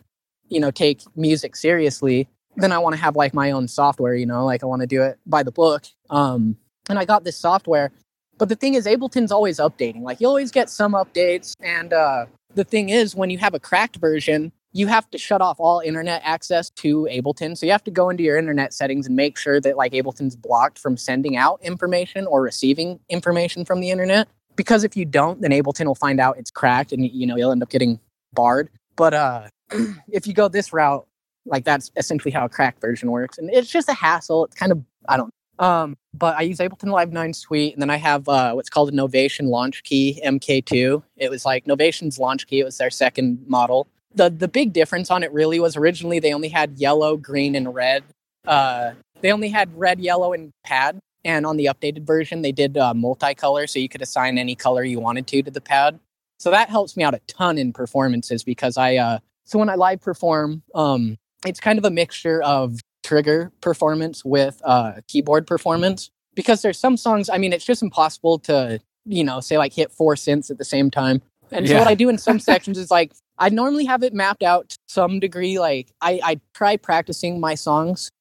you 0.49 0.59
know, 0.59 0.71
take 0.71 1.01
music 1.15 1.55
seriously, 1.55 2.27
then 2.57 2.71
I 2.71 2.79
want 2.79 2.95
to 2.95 3.01
have 3.01 3.15
like 3.15 3.33
my 3.33 3.51
own 3.51 3.67
software, 3.67 4.15
you 4.15 4.25
know, 4.25 4.45
like 4.45 4.63
I 4.63 4.65
want 4.65 4.81
to 4.81 4.87
do 4.87 5.01
it 5.03 5.17
by 5.25 5.43
the 5.43 5.51
book. 5.51 5.83
Um, 6.09 6.57
and 6.89 6.99
I 6.99 7.05
got 7.05 7.23
this 7.23 7.37
software. 7.37 7.91
But 8.37 8.49
the 8.49 8.55
thing 8.55 8.73
is, 8.73 8.85
Ableton's 8.85 9.31
always 9.31 9.59
updating. 9.59 10.01
Like 10.01 10.19
you 10.19 10.27
always 10.27 10.51
get 10.51 10.69
some 10.69 10.93
updates. 10.93 11.53
And 11.61 11.93
uh, 11.93 12.25
the 12.53 12.65
thing 12.65 12.89
is, 12.89 13.15
when 13.15 13.29
you 13.29 13.37
have 13.37 13.53
a 13.53 13.59
cracked 13.59 13.97
version, 13.97 14.51
you 14.75 14.87
have 14.87 15.09
to 15.09 15.17
shut 15.17 15.41
off 15.41 15.55
all 15.57 15.79
internet 15.79 16.21
access 16.25 16.69
to 16.69 17.07
Ableton. 17.09 17.57
So 17.57 17.65
you 17.65 17.71
have 17.71 17.85
to 17.85 17.91
go 17.91 18.09
into 18.09 18.23
your 18.23 18.35
internet 18.35 18.73
settings 18.73 19.07
and 19.07 19.15
make 19.15 19.37
sure 19.37 19.61
that 19.61 19.77
like 19.77 19.93
Ableton's 19.93 20.35
blocked 20.35 20.79
from 20.79 20.97
sending 20.97 21.37
out 21.37 21.61
information 21.63 22.27
or 22.27 22.41
receiving 22.41 22.99
information 23.07 23.63
from 23.63 23.79
the 23.79 23.89
internet. 23.89 24.27
Because 24.57 24.83
if 24.83 24.97
you 24.97 25.05
don't, 25.05 25.39
then 25.39 25.51
Ableton 25.51 25.85
will 25.85 25.95
find 25.95 26.19
out 26.19 26.37
it's 26.37 26.51
cracked 26.51 26.91
and 26.91 27.09
you 27.09 27.25
know 27.25 27.37
you'll 27.37 27.53
end 27.53 27.63
up 27.63 27.69
getting 27.69 28.01
barred. 28.33 28.69
But 28.97 29.13
uh, 29.13 29.47
if 30.09 30.27
you 30.27 30.33
go 30.33 30.49
this 30.49 30.73
route, 30.73 31.07
like 31.45 31.63
that's 31.63 31.89
essentially 31.95 32.31
how 32.31 32.43
a 32.43 32.49
cracked 32.49 32.81
version 32.81 33.11
works. 33.11 33.37
And 33.37 33.49
it's 33.53 33.71
just 33.71 33.87
a 33.87 33.93
hassle. 33.93 34.43
It's 34.43 34.55
kind 34.55 34.73
of 34.73 34.83
I 35.07 35.15
don't 35.15 35.31
um, 35.57 35.95
but 36.13 36.35
I 36.35 36.41
use 36.41 36.57
Ableton 36.57 36.91
Live 36.91 37.13
9 37.13 37.33
Suite, 37.33 37.71
and 37.73 37.81
then 37.81 37.89
I 37.89 37.95
have 37.95 38.27
uh, 38.27 38.51
what's 38.51 38.69
called 38.69 38.89
a 38.89 38.91
Novation 38.91 39.47
Launchkey 39.47 40.21
MK2. 40.21 41.01
It 41.15 41.29
was 41.29 41.45
like 41.45 41.63
Novation's 41.63 42.17
Launchkey. 42.17 42.59
It 42.59 42.65
was 42.65 42.77
their 42.77 42.89
second 42.89 43.45
model. 43.47 43.87
The 44.15 44.29
the 44.29 44.47
big 44.47 44.73
difference 44.73 45.11
on 45.11 45.23
it 45.23 45.31
really 45.31 45.59
was 45.59 45.75
originally 45.75 46.19
they 46.19 46.33
only 46.33 46.49
had 46.49 46.77
yellow, 46.77 47.17
green, 47.17 47.55
and 47.55 47.73
red. 47.73 48.03
Uh, 48.45 48.91
they 49.21 49.31
only 49.31 49.49
had 49.49 49.75
red, 49.77 49.99
yellow, 49.99 50.33
and 50.33 50.51
pad. 50.63 50.99
And 51.23 51.45
on 51.45 51.57
the 51.57 51.65
updated 51.65 52.05
version, 52.05 52.43
they 52.43 52.51
did 52.51 52.77
uh, 52.77 52.93
multicolor, 52.93 53.67
so 53.67 53.79
you 53.79 53.89
could 53.89 54.01
assign 54.01 54.37
any 54.37 54.55
color 54.55 54.83
you 54.83 54.99
wanted 54.99 55.25
to 55.27 55.41
to 55.43 55.51
the 55.51 55.61
pad. 55.61 55.99
So 56.37 56.51
that 56.51 56.69
helps 56.69 56.95
me 56.95 57.03
out 57.03 57.15
a 57.15 57.19
ton 57.27 57.57
in 57.57 57.73
performances 57.73 58.43
because 58.43 58.77
I 58.77 58.95
uh, 58.97 59.19
so 59.43 59.59
when 59.59 59.69
I 59.69 59.75
live 59.75 60.01
perform, 60.01 60.63
um, 60.73 61.17
it's 61.45 61.59
kind 61.59 61.77
of 61.79 61.85
a 61.85 61.91
mixture 61.91 62.41
of 62.43 62.79
trigger 63.03 63.51
performance 63.61 64.25
with 64.25 64.61
uh, 64.65 64.93
keyboard 65.07 65.45
performance 65.45 66.09
because 66.33 66.61
there's 66.61 66.77
some 66.77 66.97
songs 66.97 67.29
i 67.29 67.37
mean 67.37 67.53
it's 67.53 67.65
just 67.65 67.83
impossible 67.83 68.39
to 68.39 68.79
you 69.05 69.23
know 69.23 69.39
say 69.39 69.57
like 69.57 69.73
hit 69.73 69.91
four 69.91 70.15
synths 70.15 70.49
at 70.49 70.57
the 70.57 70.65
same 70.65 70.89
time 70.91 71.21
and 71.51 71.65
yeah. 71.65 71.73
so 71.73 71.79
what 71.79 71.87
i 71.87 71.95
do 71.95 72.09
in 72.09 72.17
some 72.17 72.39
sections 72.51 72.77
is 72.77 72.91
like 72.91 73.13
i 73.37 73.49
normally 73.49 73.85
have 73.85 74.03
it 74.03 74.13
mapped 74.13 74.43
out 74.43 74.69
to 74.69 74.77
some 74.87 75.19
degree 75.19 75.59
like 75.59 75.91
i 76.01 76.19
i 76.23 76.39
try 76.53 76.77
practicing 76.77 77.39
my 77.39 77.55
songs 77.55 78.11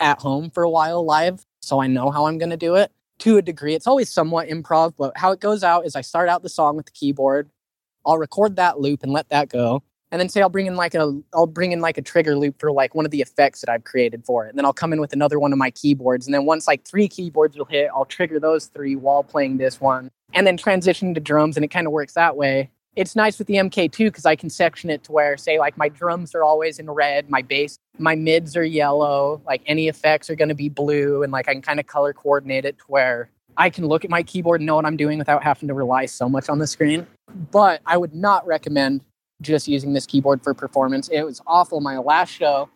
at 0.00 0.18
home 0.20 0.50
for 0.50 0.62
a 0.62 0.70
while 0.70 1.04
live 1.04 1.44
so 1.62 1.80
i 1.80 1.86
know 1.86 2.10
how 2.10 2.26
i'm 2.26 2.38
going 2.38 2.50
to 2.50 2.56
do 2.56 2.74
it 2.74 2.90
to 3.18 3.36
a 3.36 3.42
degree 3.42 3.74
it's 3.74 3.86
always 3.86 4.12
somewhat 4.12 4.48
improv 4.48 4.92
but 4.98 5.16
how 5.16 5.30
it 5.30 5.40
goes 5.40 5.62
out 5.62 5.86
is 5.86 5.94
i 5.94 6.00
start 6.00 6.28
out 6.28 6.42
the 6.42 6.48
song 6.48 6.76
with 6.76 6.86
the 6.86 6.92
keyboard 6.92 7.48
i'll 8.04 8.18
record 8.18 8.56
that 8.56 8.80
loop 8.80 9.02
and 9.02 9.12
let 9.12 9.28
that 9.28 9.48
go 9.48 9.82
and 10.14 10.20
then 10.20 10.28
say 10.28 10.40
I'll 10.40 10.48
bring 10.48 10.66
in 10.66 10.76
like 10.76 10.94
a 10.94 11.12
I'll 11.34 11.48
bring 11.48 11.72
in 11.72 11.80
like 11.80 11.98
a 11.98 12.02
trigger 12.02 12.36
loop 12.36 12.60
for 12.60 12.70
like 12.70 12.94
one 12.94 13.04
of 13.04 13.10
the 13.10 13.20
effects 13.20 13.60
that 13.62 13.68
I've 13.68 13.82
created 13.82 14.24
for 14.24 14.46
it. 14.46 14.50
And 14.50 14.56
then 14.56 14.64
I'll 14.64 14.72
come 14.72 14.92
in 14.92 15.00
with 15.00 15.12
another 15.12 15.40
one 15.40 15.52
of 15.52 15.58
my 15.58 15.72
keyboards. 15.72 16.24
And 16.24 16.32
then 16.32 16.44
once 16.44 16.68
like 16.68 16.84
three 16.84 17.08
keyboards 17.08 17.58
will 17.58 17.64
hit, 17.64 17.90
I'll 17.92 18.04
trigger 18.04 18.38
those 18.38 18.66
three 18.66 18.94
while 18.94 19.24
playing 19.24 19.56
this 19.56 19.80
one. 19.80 20.12
And 20.32 20.46
then 20.46 20.56
transition 20.56 21.14
to 21.14 21.20
drums 21.20 21.56
and 21.56 21.64
it 21.64 21.72
kind 21.72 21.88
of 21.88 21.92
works 21.92 22.12
that 22.12 22.36
way. 22.36 22.70
It's 22.96 23.16
nice 23.16 23.38
with 23.38 23.48
the 23.48 23.54
MK2 23.54 23.98
because 23.98 24.24
I 24.24 24.36
can 24.36 24.48
section 24.50 24.88
it 24.88 25.02
to 25.04 25.12
where 25.12 25.36
say 25.36 25.58
like 25.58 25.76
my 25.76 25.88
drums 25.88 26.34
are 26.34 26.44
always 26.44 26.78
in 26.78 26.88
red, 26.90 27.28
my 27.28 27.42
bass, 27.42 27.78
my 27.98 28.14
mids 28.14 28.56
are 28.56 28.64
yellow, 28.64 29.42
like 29.46 29.62
any 29.66 29.88
effects 29.88 30.30
are 30.30 30.36
gonna 30.36 30.54
be 30.54 30.68
blue, 30.68 31.22
and 31.22 31.32
like 31.32 31.48
I 31.48 31.52
can 31.54 31.62
kind 31.62 31.80
of 31.80 31.86
color 31.86 32.12
coordinate 32.12 32.64
it 32.64 32.78
to 32.78 32.84
where 32.86 33.30
I 33.56 33.70
can 33.70 33.86
look 33.86 34.04
at 34.04 34.10
my 34.10 34.22
keyboard 34.22 34.60
and 34.60 34.66
know 34.66 34.76
what 34.76 34.86
I'm 34.86 34.96
doing 34.96 35.18
without 35.18 35.42
having 35.42 35.68
to 35.68 35.74
rely 35.74 36.06
so 36.06 36.28
much 36.28 36.48
on 36.48 36.58
the 36.58 36.66
screen. 36.66 37.06
But 37.50 37.80
I 37.86 37.96
would 37.96 38.14
not 38.14 38.46
recommend 38.46 39.02
just 39.40 39.68
using 39.68 39.92
this 39.92 40.06
keyboard 40.06 40.42
for 40.42 40.54
performance. 40.54 41.08
It 41.08 41.22
was 41.22 41.40
awful 41.46 41.80
my 41.80 41.98
last 41.98 42.30
show. 42.30 42.68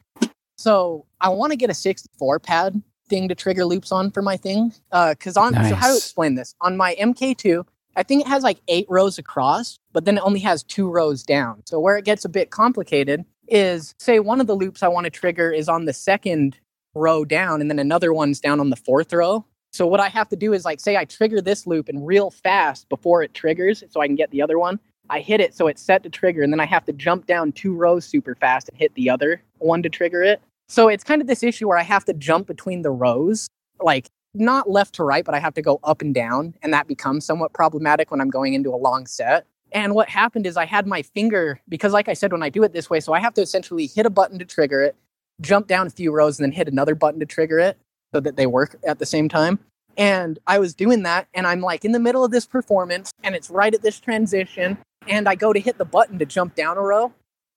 So 0.56 1.06
I 1.20 1.28
want 1.28 1.52
to 1.52 1.56
get 1.56 1.70
a 1.70 1.74
64 1.74 2.40
pad 2.40 2.82
thing 3.08 3.28
to 3.28 3.34
trigger 3.34 3.64
loops 3.64 3.92
on 3.92 4.10
for 4.10 4.22
my 4.22 4.36
thing. 4.36 4.72
Because 4.90 5.36
uh, 5.36 5.42
on 5.42 5.52
nice. 5.54 5.70
so 5.70 5.74
how 5.76 5.90
to 5.90 5.96
explain 5.96 6.34
this 6.34 6.54
on 6.60 6.76
my 6.76 6.94
MK2, 6.96 7.64
I 7.98 8.04
think 8.04 8.22
it 8.22 8.28
has 8.28 8.44
like 8.44 8.60
eight 8.68 8.86
rows 8.88 9.18
across, 9.18 9.80
but 9.92 10.04
then 10.04 10.18
it 10.18 10.22
only 10.24 10.38
has 10.40 10.62
two 10.62 10.88
rows 10.88 11.24
down. 11.24 11.62
So 11.66 11.80
where 11.80 11.96
it 11.96 12.04
gets 12.04 12.24
a 12.24 12.28
bit 12.28 12.50
complicated 12.50 13.24
is 13.48 13.92
say 13.98 14.20
one 14.20 14.40
of 14.40 14.46
the 14.46 14.54
loops 14.54 14.84
I 14.84 14.88
want 14.88 15.04
to 15.04 15.10
trigger 15.10 15.50
is 15.50 15.68
on 15.68 15.84
the 15.84 15.92
second 15.92 16.56
row 16.94 17.24
down, 17.24 17.60
and 17.60 17.68
then 17.68 17.80
another 17.80 18.12
one's 18.12 18.40
down 18.40 18.60
on 18.60 18.70
the 18.70 18.76
fourth 18.76 19.12
row. 19.12 19.44
So 19.72 19.84
what 19.84 19.98
I 19.98 20.08
have 20.10 20.28
to 20.28 20.36
do 20.36 20.52
is 20.52 20.64
like 20.64 20.78
say 20.78 20.96
I 20.96 21.06
trigger 21.06 21.40
this 21.40 21.66
loop 21.66 21.88
and 21.88 22.06
real 22.06 22.30
fast 22.30 22.88
before 22.88 23.24
it 23.24 23.34
triggers, 23.34 23.82
so 23.90 24.00
I 24.00 24.06
can 24.06 24.16
get 24.16 24.30
the 24.30 24.42
other 24.42 24.60
one. 24.60 24.78
I 25.10 25.18
hit 25.18 25.40
it 25.40 25.56
so 25.56 25.66
it's 25.66 25.82
set 25.82 26.04
to 26.04 26.08
trigger, 26.08 26.42
and 26.42 26.52
then 26.52 26.60
I 26.60 26.66
have 26.66 26.84
to 26.84 26.92
jump 26.92 27.26
down 27.26 27.50
two 27.50 27.74
rows 27.74 28.04
super 28.04 28.36
fast 28.36 28.68
and 28.68 28.78
hit 28.78 28.94
the 28.94 29.10
other 29.10 29.42
one 29.58 29.82
to 29.82 29.88
trigger 29.88 30.22
it. 30.22 30.40
So 30.68 30.86
it's 30.86 31.02
kind 31.02 31.20
of 31.20 31.26
this 31.26 31.42
issue 31.42 31.66
where 31.66 31.78
I 31.78 31.82
have 31.82 32.04
to 32.04 32.12
jump 32.12 32.46
between 32.46 32.82
the 32.82 32.92
rows, 32.92 33.48
like 33.80 34.06
not 34.38 34.70
left 34.70 34.94
to 34.96 35.04
right, 35.04 35.24
but 35.24 35.34
I 35.34 35.38
have 35.38 35.54
to 35.54 35.62
go 35.62 35.80
up 35.84 36.02
and 36.02 36.14
down, 36.14 36.54
and 36.62 36.72
that 36.72 36.88
becomes 36.88 37.24
somewhat 37.24 37.52
problematic 37.52 38.10
when 38.10 38.20
I'm 38.20 38.30
going 38.30 38.54
into 38.54 38.70
a 38.70 38.76
long 38.76 39.06
set. 39.06 39.46
And 39.72 39.94
what 39.94 40.08
happened 40.08 40.46
is 40.46 40.56
I 40.56 40.64
had 40.64 40.86
my 40.86 41.02
finger, 41.02 41.60
because 41.68 41.92
like 41.92 42.08
I 42.08 42.14
said, 42.14 42.32
when 42.32 42.42
I 42.42 42.48
do 42.48 42.62
it 42.62 42.72
this 42.72 42.88
way, 42.88 43.00
so 43.00 43.12
I 43.12 43.20
have 43.20 43.34
to 43.34 43.42
essentially 43.42 43.86
hit 43.86 44.06
a 44.06 44.10
button 44.10 44.38
to 44.38 44.44
trigger 44.44 44.80
it, 44.82 44.96
jump 45.40 45.66
down 45.66 45.86
a 45.86 45.90
few 45.90 46.12
rows, 46.12 46.38
and 46.38 46.44
then 46.44 46.52
hit 46.52 46.68
another 46.68 46.94
button 46.94 47.20
to 47.20 47.26
trigger 47.26 47.58
it 47.58 47.76
so 48.12 48.20
that 48.20 48.36
they 48.36 48.46
work 48.46 48.76
at 48.86 48.98
the 48.98 49.06
same 49.06 49.28
time. 49.28 49.58
And 49.96 50.38
I 50.46 50.58
was 50.58 50.74
doing 50.74 51.02
that, 51.02 51.28
and 51.34 51.46
I'm 51.46 51.60
like 51.60 51.84
in 51.84 51.92
the 51.92 51.98
middle 51.98 52.24
of 52.24 52.30
this 52.30 52.46
performance, 52.46 53.12
and 53.22 53.34
it's 53.34 53.50
right 53.50 53.74
at 53.74 53.82
this 53.82 53.98
transition, 54.00 54.78
and 55.06 55.28
I 55.28 55.34
go 55.34 55.52
to 55.52 55.60
hit 55.60 55.76
the 55.76 55.84
button 55.84 56.18
to 56.18 56.24
jump 56.24 56.54
down 56.54 56.78
a 56.78 56.80
row. 56.80 57.12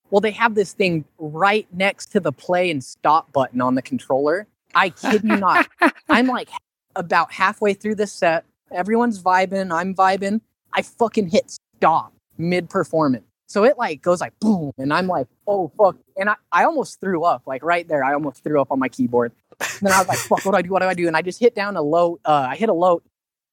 Well, 0.10 0.22
they 0.22 0.32
have 0.32 0.56
this 0.56 0.74
thing 0.74 1.06
right 1.20 1.68
next 1.72 2.08
to 2.14 2.20
the 2.20 2.34
play 2.34 2.70
and 2.70 2.84
stop 2.84 3.32
button 3.32 3.62
on 3.62 3.76
the 3.76 3.82
controller. 3.82 4.48
I 4.76 4.90
kid 4.90 5.24
you 5.24 5.38
not. 5.38 5.68
I'm 6.10 6.28
like 6.28 6.50
about 6.96 7.32
halfway 7.32 7.74
through 7.74 7.96
the 7.96 8.08
set. 8.08 8.46
Everyone's 8.72 9.22
vibing. 9.22 9.74
I'm 9.74 9.94
vibing. 9.94 10.42
I 10.74 10.82
fucking 10.82 11.30
hit 11.30 11.52
stop 11.78 12.14
mid 12.38 12.70
performance. 12.70 13.26
So 13.48 13.66
it 13.66 13.78
like 13.78 14.02
goes 14.02 14.22
like 14.22 14.40
boom, 14.40 14.72
and 14.78 14.94
I'm 14.94 15.08
like, 15.08 15.28
oh 15.46 15.72
fuck, 15.78 15.98
and 16.16 16.30
I, 16.30 16.36
I 16.54 16.64
almost 16.64 17.02
threw 17.02 17.24
up 17.24 17.44
like 17.46 17.64
right 17.64 17.86
there. 17.86 18.02
I 18.02 18.14
almost 18.14 18.44
threw 18.44 18.62
up 18.62 18.72
on 18.72 18.80
my 18.80 18.88
keyboard. 18.88 19.34
And 19.60 19.88
then 19.90 19.92
I 19.92 20.00
was 20.00 20.08
like, 20.08 20.18
fuck, 20.20 20.46
what 20.46 20.54
do 20.54 20.58
I 20.58 20.62
do? 20.62 20.70
What 20.70 20.82
do 20.82 20.88
I 20.88 20.94
do? 20.94 21.06
And 21.08 21.18
I 21.18 21.22
just 21.22 21.40
hit 21.40 21.54
down 21.54 21.76
a 21.76 21.82
low. 21.82 22.18
Uh, 22.24 22.48
I 22.50 22.56
hit 22.56 22.70
a 22.70 22.74
low 22.74 23.02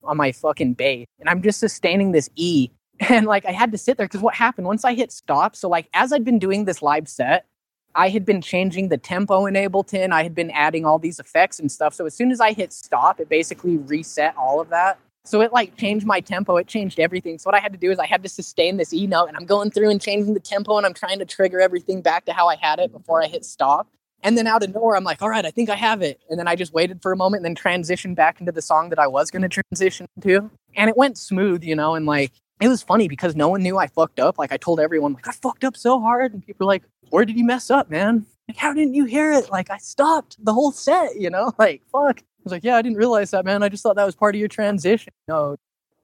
on 0.04 0.16
my 0.16 0.30
fucking 0.30 0.74
bass, 0.74 1.06
and 1.18 1.28
I'm 1.28 1.42
just 1.42 1.58
sustaining 1.58 2.12
this 2.12 2.30
E. 2.36 2.70
And 3.00 3.26
like 3.26 3.46
I 3.46 3.52
had 3.52 3.70
to 3.70 3.78
sit 3.78 3.96
there 3.96 4.06
because 4.06 4.22
what 4.22 4.34
happened 4.34 4.66
once 4.66 4.84
I 4.84 4.92
hit 4.92 5.12
stop. 5.12 5.54
So 5.54 5.68
like 5.68 5.88
as 5.94 6.12
I'd 6.12 6.24
been 6.24 6.40
doing 6.40 6.64
this 6.64 6.82
live 6.82 7.08
set, 7.08 7.46
I 7.94 8.08
had 8.08 8.24
been 8.24 8.40
changing 8.40 8.88
the 8.88 8.98
tempo 8.98 9.46
in 9.46 9.54
Ableton. 9.54 10.12
I 10.12 10.22
had 10.22 10.34
been 10.34 10.50
adding 10.50 10.84
all 10.84 10.98
these 10.98 11.18
effects 11.18 11.58
and 11.58 11.70
stuff. 11.70 11.94
So 11.94 12.06
as 12.06 12.14
soon 12.14 12.30
as 12.30 12.40
I 12.40 12.52
hit 12.52 12.72
stop, 12.72 13.20
it 13.20 13.28
basically 13.28 13.78
reset 13.78 14.36
all 14.36 14.60
of 14.60 14.68
that. 14.68 14.98
So 15.24 15.42
it 15.42 15.52
like 15.52 15.76
changed 15.76 16.06
my 16.06 16.20
tempo. 16.20 16.56
It 16.56 16.66
changed 16.66 16.98
everything. 16.98 17.38
So 17.38 17.48
what 17.48 17.54
I 17.54 17.60
had 17.60 17.72
to 17.72 17.78
do 17.78 17.90
is 17.90 17.98
I 17.98 18.06
had 18.06 18.22
to 18.22 18.28
sustain 18.28 18.76
this 18.78 18.94
E 18.94 19.06
note 19.06 19.26
and 19.26 19.36
I'm 19.36 19.44
going 19.44 19.70
through 19.70 19.90
and 19.90 20.00
changing 20.00 20.34
the 20.34 20.40
tempo 20.40 20.76
and 20.76 20.86
I'm 20.86 20.94
trying 20.94 21.18
to 21.18 21.26
trigger 21.26 21.60
everything 21.60 22.00
back 22.00 22.24
to 22.26 22.32
how 22.32 22.48
I 22.48 22.56
had 22.56 22.78
it 22.78 22.92
before 22.92 23.22
I 23.22 23.26
hit 23.26 23.44
stop. 23.44 23.88
And 24.22 24.36
then 24.36 24.46
out 24.46 24.64
of 24.64 24.74
nowhere, 24.74 24.96
I'm 24.96 25.04
like, 25.04 25.22
all 25.22 25.28
right, 25.28 25.44
I 25.44 25.50
think 25.50 25.70
I 25.70 25.76
have 25.76 26.02
it. 26.02 26.20
And 26.28 26.38
then 26.38 26.48
I 26.48 26.56
just 26.56 26.72
waited 26.72 27.02
for 27.02 27.12
a 27.12 27.16
moment 27.16 27.44
and 27.44 27.56
then 27.56 27.62
transitioned 27.62 28.16
back 28.16 28.40
into 28.40 28.52
the 28.52 28.62
song 28.62 28.88
that 28.88 28.98
I 28.98 29.06
was 29.06 29.30
going 29.30 29.42
to 29.42 29.48
transition 29.48 30.08
to. 30.22 30.50
And 30.74 30.88
it 30.88 30.96
went 30.96 31.18
smooth, 31.18 31.62
you 31.62 31.76
know, 31.76 31.94
and 31.94 32.06
like 32.06 32.32
it 32.60 32.68
was 32.68 32.82
funny 32.82 33.08
because 33.08 33.36
no 33.36 33.48
one 33.48 33.62
knew 33.62 33.78
I 33.78 33.86
fucked 33.86 34.20
up. 34.20 34.38
Like 34.38 34.52
I 34.52 34.56
told 34.56 34.80
everyone, 34.80 35.12
like 35.12 35.28
I 35.28 35.32
fucked 35.32 35.64
up 35.64 35.76
so 35.76 36.00
hard, 36.00 36.32
and 36.32 36.44
people 36.44 36.66
were 36.66 36.72
like, 36.72 36.82
"Where 37.10 37.24
did 37.24 37.38
you 37.38 37.44
mess 37.44 37.70
up, 37.70 37.90
man? 37.90 38.26
Like 38.48 38.56
how 38.56 38.72
didn't 38.72 38.94
you 38.94 39.04
hear 39.04 39.32
it? 39.32 39.50
Like 39.50 39.70
I 39.70 39.78
stopped 39.78 40.42
the 40.44 40.52
whole 40.52 40.72
set, 40.72 41.16
you 41.16 41.30
know? 41.30 41.52
Like 41.58 41.82
fuck." 41.92 42.20
I 42.20 42.42
was 42.44 42.52
like, 42.52 42.64
"Yeah, 42.64 42.76
I 42.76 42.82
didn't 42.82 42.98
realize 42.98 43.30
that, 43.30 43.44
man. 43.44 43.62
I 43.62 43.68
just 43.68 43.82
thought 43.82 43.96
that 43.96 44.06
was 44.06 44.16
part 44.16 44.34
of 44.34 44.38
your 44.38 44.48
transition." 44.48 45.12
No. 45.28 45.56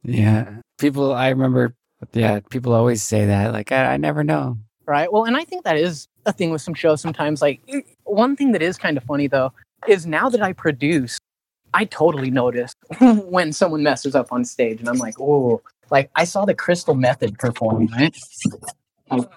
Yeah, 0.03 0.61
people. 0.79 1.13
I 1.13 1.31
remember. 1.31 1.75
Yeah, 2.13 2.41
people 2.51 2.75
always 2.75 3.03
say 3.03 3.25
that. 3.27 3.53
Like 3.53 3.73
I, 3.73 3.95
I 3.95 3.97
never 3.97 4.23
know. 4.23 4.59
Right. 4.87 5.11
Well, 5.11 5.25
and 5.25 5.37
I 5.37 5.45
think 5.45 5.65
that 5.65 5.79
is 5.79 6.07
a 6.27 6.33
thing 6.33 6.51
with 6.51 6.61
some 6.61 6.75
shows 6.75 7.01
sometimes. 7.01 7.41
Like 7.41 7.61
one 8.05 8.37
thing 8.37 8.53
that 8.53 8.63
is 8.63 8.77
kind 8.77 8.97
of 8.99 9.05
funny 9.05 9.27
though 9.27 9.53
is 9.89 10.05
now 10.07 10.29
that 10.29 10.43
I 10.43 10.53
produce, 10.53 11.19
I 11.73 11.87
totally 11.87 12.31
notice 12.31 12.75
when 13.01 13.53
someone 13.53 13.83
messes 13.83 14.15
up 14.15 14.31
on 14.31 14.45
stage, 14.45 14.81
and 14.81 14.89
I'm 14.89 14.99
like, 14.99 15.19
"Oh." 15.19 15.63
Like 15.95 16.11
I 16.17 16.25
saw 16.25 16.45
the 16.45 16.57
Crystal 16.57 16.97
Method 16.97 17.39
perform, 17.39 17.87
right? 17.87 18.19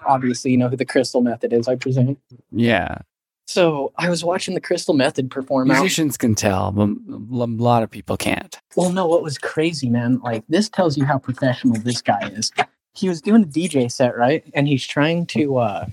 Obviously, 0.04 0.50
you 0.50 0.56
know 0.56 0.68
who 0.68 0.76
the 0.76 0.84
Crystal 0.84 1.20
Method 1.20 1.52
is, 1.52 1.68
I 1.68 1.76
presume. 1.76 2.16
Yeah. 2.50 2.98
So 3.46 3.92
I 3.96 4.10
was 4.10 4.24
watching 4.24 4.54
the 4.54 4.60
Crystal 4.60 4.92
Method 4.92 5.30
perform. 5.30 5.70
out. 5.70 5.74
Musicians 5.78 6.16
can 6.16 6.34
tell, 6.34 6.72
but 6.72 6.88
a 6.88 7.46
lot 7.46 7.84
of 7.84 7.92
people 7.92 8.16
can't. 8.16 8.58
Well, 8.74 8.90
no, 8.90 9.06
what 9.06 9.22
was 9.22 9.38
crazy, 9.38 9.88
man? 9.88 10.18
Like 10.18 10.42
this 10.48 10.68
tells 10.68 10.98
you 10.98 11.04
how 11.04 11.18
professional 11.18 11.80
this 11.80 12.02
guy 12.02 12.28
is. 12.30 12.50
He 12.94 13.08
was 13.08 13.20
doing 13.20 13.44
a 13.44 13.46
DJ 13.46 13.88
set, 13.88 14.16
right? 14.16 14.42
And 14.52 14.66
he's 14.66 14.84
trying 14.84 15.26
to 15.26 15.58
uh 15.58 15.86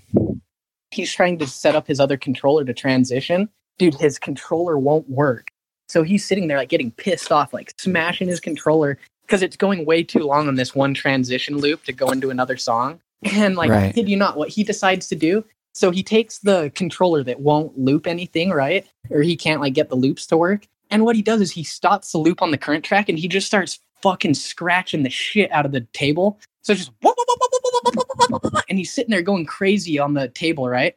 he's 0.89 1.13
trying 1.13 1.37
to 1.37 1.45
set 1.45 1.75
up 1.75 1.85
his 1.85 1.99
other 1.99 2.17
controller 2.17 2.65
to 2.65 2.73
transition. 2.73 3.49
Dude, 3.77 3.93
his 3.93 4.17
controller 4.17 4.79
won't 4.79 5.07
work. 5.11 5.49
So 5.89 6.01
he's 6.01 6.25
sitting 6.25 6.47
there 6.47 6.57
like 6.57 6.69
getting 6.69 6.89
pissed 6.89 7.31
off, 7.31 7.53
like 7.53 7.71
smashing 7.77 8.29
his 8.29 8.39
controller 8.39 8.97
because 9.25 9.41
it's 9.41 9.57
going 9.57 9.85
way 9.85 10.03
too 10.03 10.19
long 10.19 10.47
on 10.47 10.55
this 10.55 10.75
one 10.75 10.93
transition 10.93 11.57
loop 11.57 11.83
to 11.85 11.93
go 11.93 12.09
into 12.11 12.29
another 12.29 12.57
song. 12.57 12.99
And 13.23 13.55
like, 13.55 13.71
Right. 13.71 13.93
did 13.93 14.07
you 14.07 14.17
not 14.17 14.37
what 14.37 14.49
he 14.49 14.63
decides 14.63 15.07
to 15.07 15.15
do? 15.15 15.43
So 15.73 15.91
he 15.91 16.03
takes 16.03 16.39
the 16.39 16.71
controller 16.75 17.23
that 17.23 17.39
won't 17.41 17.77
loop 17.77 18.07
anything, 18.07 18.51
right? 18.51 18.85
Or 19.09 19.21
he 19.21 19.35
can't 19.35 19.61
like 19.61 19.73
get 19.73 19.89
the 19.89 19.95
loops 19.95 20.25
to 20.27 20.37
work. 20.37 20.67
And 20.89 21.03
what 21.03 21.15
he 21.15 21.21
does 21.21 21.41
is 21.41 21.51
he 21.51 21.63
stops 21.63 22.11
the 22.11 22.17
loop 22.19 22.41
on 22.41 22.51
the 22.51 22.57
current 22.57 22.85
track 22.85 23.09
and 23.09 23.17
he 23.17 23.27
just 23.27 23.47
starts 23.47 23.79
fucking 24.01 24.35
scratching 24.35 25.03
the 25.03 25.09
shit 25.09 25.51
out 25.51 25.65
of 25.65 25.71
the 25.71 25.81
table. 25.93 26.39
So 26.61 26.73
just 26.73 26.91
and 28.69 28.77
he's 28.77 28.93
sitting 28.93 29.11
there 29.11 29.21
going 29.21 29.45
crazy 29.45 29.99
on 29.99 30.13
the 30.13 30.27
table, 30.29 30.69
right? 30.69 30.95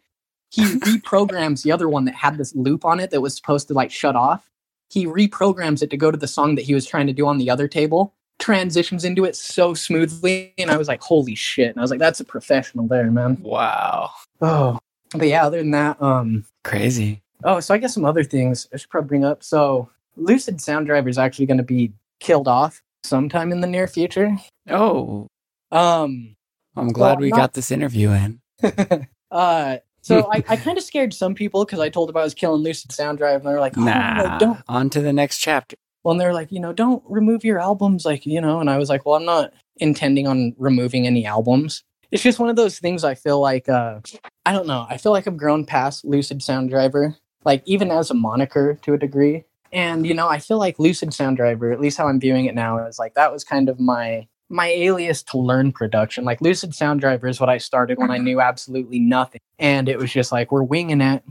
He 0.51 0.63
reprograms 0.79 1.63
the 1.63 1.73
other 1.73 1.89
one 1.89 2.05
that 2.05 2.15
had 2.15 2.39
this 2.39 2.55
loop 2.55 2.85
on 2.85 3.01
it 3.01 3.11
that 3.11 3.21
was 3.21 3.35
supposed 3.35 3.69
to 3.69 3.75
like 3.75 3.91
shut 3.91 4.17
off. 4.17 4.51
He 4.91 5.07
reprograms 5.07 5.83
it 5.83 5.91
to 5.91 5.97
go 5.97 6.11
to 6.11 6.17
the 6.17 6.29
song 6.29 6.55
that 6.55 6.63
he 6.63 6.75
was 6.75 6.87
trying 6.87 7.07
to 7.07 7.13
do 7.13 7.27
on 7.27 7.39
the 7.39 7.51
other 7.51 7.69
table, 7.69 8.15
transitions 8.39 9.05
into 9.05 9.25
it 9.25 9.37
so 9.37 9.75
smoothly. 9.75 10.55
And 10.59 10.71
I 10.71 10.77
was 10.77 10.89
like, 10.89 11.03
holy 11.03 11.35
shit. 11.35 11.71
And 11.71 11.79
I 11.79 11.83
was 11.83 11.91
like, 11.91 12.01
that's 12.01 12.21
a 12.21 12.25
professional 12.25 12.87
there, 12.87 13.11
man. 13.11 13.39
Wow. 13.41 14.11
Oh. 14.41 14.79
But 15.15 15.29
yeah, 15.29 15.45
other 15.47 15.59
than 15.59 15.71
that, 15.73 16.01
um, 16.03 16.45
Crazy. 16.65 17.23
Oh, 17.45 17.61
so 17.61 17.73
I 17.75 17.79
guess 17.79 17.95
some 17.95 18.05
other 18.05 18.25
things 18.25 18.69
I 18.73 18.77
should 18.77 18.91
probably 18.91 19.09
bring 19.09 19.25
up. 19.25 19.43
So 19.43 19.89
Lucid 20.17 20.61
Sound 20.61 20.87
Driver 20.87 21.09
is 21.09 21.19
actually 21.19 21.47
going 21.47 21.59
to 21.59 21.63
be 21.65 21.93
killed 22.21 22.49
off 22.49 22.83
sometime 23.05 23.53
in 23.53 23.61
the 23.61 23.67
near 23.67 23.87
future. 23.87 24.37
Oh, 24.69 25.29
Um, 25.71 26.35
I'm 26.77 26.89
glad 26.93 27.13
Well, 27.13 27.23
we 27.23 27.29
not- 27.31 27.37
got 27.37 27.55
this 27.55 27.71
interview 27.71 28.11
in. 28.11 28.41
uh, 29.31 29.77
so 30.03 30.29
I, 30.33 30.43
I 30.49 30.57
kind 30.57 30.79
of 30.79 30.85
scared 30.85 31.13
some 31.15 31.35
people 31.35 31.65
because 31.65 31.81
I 31.81 31.89
told 31.91 32.09
them 32.09 32.17
I 32.17 32.23
was 32.25 32.35
killing 32.35 32.63
Lucid 32.63 32.93
Sound 32.93 33.19
Drive, 33.19 33.41
and 33.41 33.47
they're 33.47 33.61
like, 33.61 33.77
"Oh, 33.77 33.83
Nah. 33.85 34.23
like, 34.23 34.39
don't." 34.41 34.61
On 34.69 34.89
to 34.91 35.01
the 35.01 35.13
next 35.13 35.39
chapter. 35.39 35.77
Well, 36.09 36.15
and 36.15 36.21
they're 36.23 36.33
like, 36.33 36.51
you 36.51 36.59
know, 36.59 36.73
don't 36.73 37.03
remove 37.07 37.45
your 37.45 37.59
albums, 37.59 38.07
like 38.07 38.25
you 38.25 38.41
know. 38.41 38.61
And 38.61 38.71
I 38.71 38.79
was 38.79 38.89
like, 38.89 39.05
well, 39.05 39.17
I'm 39.17 39.27
not 39.27 39.53
intending 39.77 40.27
on 40.27 40.55
removing 40.57 41.07
any 41.07 41.27
albums. 41.27 41.85
It's 42.11 42.23
just 42.23 42.39
one 42.39 42.49
of 42.49 42.57
those 42.57 42.79
things. 42.79 43.05
I 43.05 43.15
feel 43.15 43.43
like, 43.43 43.69
uh, 43.69 44.01
I 44.47 44.53
don't 44.55 44.67
know. 44.67 44.87
I 44.89 44.97
feel 44.97 45.13
like 45.13 45.29
I've 45.29 45.37
grown 45.37 45.67
past 45.67 46.07
Lucid 46.07 46.43
Sound 46.43 46.71
Driver, 46.71 47.15
like 47.45 47.63
even 47.67 47.91
as 47.91 48.11
a 48.11 48.15
moniker 48.15 48.79
to 48.85 48.95
a 48.95 48.99
degree. 48.99 49.45
And 49.71 50.07
you 50.07 50.15
know, 50.15 50.27
I 50.27 50.39
feel 50.39 50.59
like 50.59 50.79
Lucid 50.79 51.13
Sound 51.13 51.37
Driver, 51.37 51.73
at 51.73 51.79
least 51.79 51.99
how 51.99 52.09
I'm 52.09 52.19
viewing 52.19 52.47
it 52.47 52.55
now, 52.55 52.87
is 52.87 52.99
like 52.99 53.13
that 53.13 53.31
was 53.31 53.45
kind 53.45 53.69
of 53.69 53.79
my 53.79 54.27
my 54.49 54.69
alias 54.69 55.23
to 55.25 55.37
learn 55.37 55.73
production. 55.73 56.25
Like 56.25 56.41
Lucid 56.41 56.75
Sound 56.75 57.01
Driver 57.01 57.29
is 57.29 57.39
what 57.39 57.51
I 57.51 57.59
started 57.59 57.99
when 57.99 58.11
I 58.11 58.17
knew 58.17 58.41
absolutely 58.41 58.99
nothing, 58.99 59.43
and 59.59 59.91
it 59.91 59.99
was 59.99 60.11
just 60.11 60.33
like 60.33 60.51
we're 60.51 60.63
winging 60.63 61.03
it. 61.03 61.23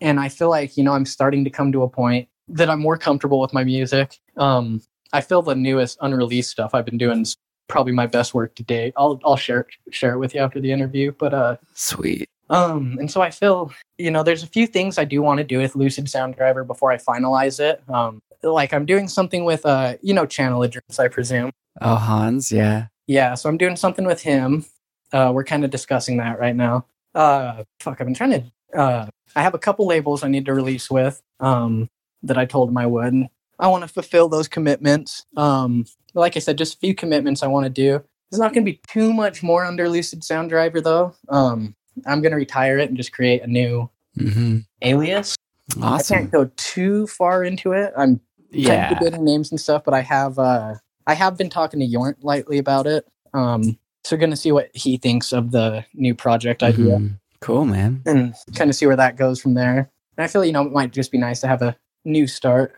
And 0.00 0.20
I 0.20 0.28
feel 0.28 0.50
like 0.50 0.76
you 0.76 0.84
know 0.84 0.92
I'm 0.92 1.04
starting 1.04 1.42
to 1.42 1.50
come 1.50 1.72
to 1.72 1.82
a 1.82 1.88
point 1.88 2.28
that 2.50 2.70
I'm 2.70 2.80
more 2.80 2.96
comfortable 2.96 3.40
with 3.40 3.52
my 3.52 3.64
music. 3.64 4.18
Um, 4.36 4.82
I 5.12 5.20
feel 5.20 5.42
the 5.42 5.54
newest 5.54 5.98
unreleased 6.00 6.50
stuff 6.50 6.74
I've 6.74 6.84
been 6.84 6.98
doing 6.98 7.22
is 7.22 7.36
probably 7.68 7.92
my 7.92 8.06
best 8.06 8.34
work 8.34 8.54
to 8.56 8.62
date. 8.62 8.92
I'll 8.96 9.20
I'll 9.24 9.36
share 9.36 9.66
share 9.90 10.14
it 10.14 10.18
with 10.18 10.34
you 10.34 10.40
after 10.40 10.60
the 10.60 10.72
interview, 10.72 11.12
but 11.18 11.34
uh. 11.34 11.56
Sweet. 11.74 12.28
Um, 12.50 12.96
and 12.98 13.08
so 13.08 13.22
I 13.22 13.30
feel, 13.30 13.72
you 13.96 14.10
know, 14.10 14.24
there's 14.24 14.42
a 14.42 14.48
few 14.48 14.66
things 14.66 14.98
I 14.98 15.04
do 15.04 15.22
want 15.22 15.38
to 15.38 15.44
do 15.44 15.58
with 15.58 15.76
Lucid 15.76 16.08
Sound 16.08 16.34
Driver 16.34 16.64
before 16.64 16.90
I 16.90 16.96
finalize 16.96 17.60
it. 17.60 17.80
Um, 17.88 18.20
like 18.42 18.74
I'm 18.74 18.86
doing 18.86 19.06
something 19.06 19.44
with, 19.44 19.64
uh, 19.64 19.94
you 20.02 20.12
know, 20.12 20.26
Channel 20.26 20.64
Address, 20.64 20.98
I 20.98 21.06
presume. 21.06 21.52
Oh, 21.80 21.94
Hans. 21.94 22.50
Yeah. 22.50 22.86
Yeah, 23.06 23.34
so 23.34 23.48
I'm 23.48 23.56
doing 23.56 23.76
something 23.76 24.04
with 24.04 24.22
him. 24.22 24.64
Uh, 25.12 25.30
we're 25.32 25.44
kind 25.44 25.64
of 25.64 25.70
discussing 25.70 26.16
that 26.16 26.40
right 26.40 26.56
now. 26.56 26.86
Uh, 27.14 27.64
fuck, 27.78 28.00
I've 28.00 28.06
been 28.06 28.14
trying 28.14 28.30
to. 28.30 28.78
Uh, 28.78 29.06
I 29.36 29.42
have 29.42 29.54
a 29.54 29.58
couple 29.58 29.86
labels 29.86 30.24
I 30.24 30.28
need 30.28 30.46
to 30.46 30.54
release 30.54 30.90
with. 30.90 31.22
Um, 31.38 31.88
that 32.22 32.38
I 32.38 32.44
told 32.44 32.68
him 32.68 32.76
I 32.78 32.86
would. 32.86 33.12
And 33.12 33.28
I 33.58 33.68
want 33.68 33.82
to 33.82 33.88
fulfill 33.88 34.28
those 34.28 34.48
commitments. 34.48 35.26
Um, 35.36 35.84
like 36.14 36.36
I 36.36 36.40
said, 36.40 36.58
just 36.58 36.74
a 36.76 36.78
few 36.78 36.94
commitments 36.94 37.42
I 37.42 37.46
want 37.46 37.64
to 37.64 37.70
do. 37.70 38.02
There's 38.30 38.40
not 38.40 38.52
going 38.54 38.64
to 38.64 38.72
be 38.72 38.80
too 38.88 39.12
much 39.12 39.42
more 39.42 39.64
under 39.64 39.88
Lucid 39.88 40.22
Sound 40.24 40.50
Driver 40.50 40.80
though. 40.80 41.14
Um, 41.28 41.74
I'm 42.06 42.20
going 42.22 42.30
to 42.32 42.36
retire 42.36 42.78
it 42.78 42.88
and 42.88 42.96
just 42.96 43.12
create 43.12 43.42
a 43.42 43.46
new 43.46 43.90
hmm 44.16 44.58
alias. 44.82 45.36
I 45.82 46.02
can't 46.02 46.30
go 46.30 46.50
too 46.56 47.06
far 47.06 47.44
into 47.44 47.72
it. 47.72 47.92
I'm 47.96 48.16
kind 48.16 48.20
of 48.56 48.62
Yeah. 48.62 48.88
debating 48.98 49.24
names 49.24 49.50
and 49.50 49.60
stuff, 49.60 49.84
but 49.84 49.94
I 49.94 50.00
have 50.00 50.38
uh 50.38 50.74
I 51.06 51.14
have 51.14 51.36
been 51.36 51.50
talking 51.50 51.78
to 51.80 51.86
Yorn 51.86 52.16
lightly 52.22 52.58
about 52.58 52.86
it. 52.86 53.06
Um 53.34 53.78
so 54.04 54.16
gonna 54.16 54.36
see 54.36 54.50
what 54.52 54.70
he 54.74 54.96
thinks 54.96 55.32
of 55.32 55.52
the 55.52 55.84
new 55.94 56.14
project 56.14 56.62
idea 56.62 56.96
Mhm. 56.98 57.18
Cool, 57.40 57.64
man. 57.66 58.02
and 58.06 58.34
kind 58.54 58.68
of 58.70 58.74
see 58.76 58.86
where 58.86 58.96
that 58.96 59.16
goes 59.16 59.40
from 59.40 59.54
there. 59.54 59.90
And 60.16 60.24
I 60.24 60.26
feel 60.26 60.44
you 60.44 60.52
know 60.52 60.62
it 60.62 60.72
might 60.72 60.92
just 60.92 61.12
be 61.12 61.18
nice 61.18 61.40
to 61.42 61.46
have 61.46 61.62
a 61.62 61.76
new 62.04 62.26
start. 62.26 62.74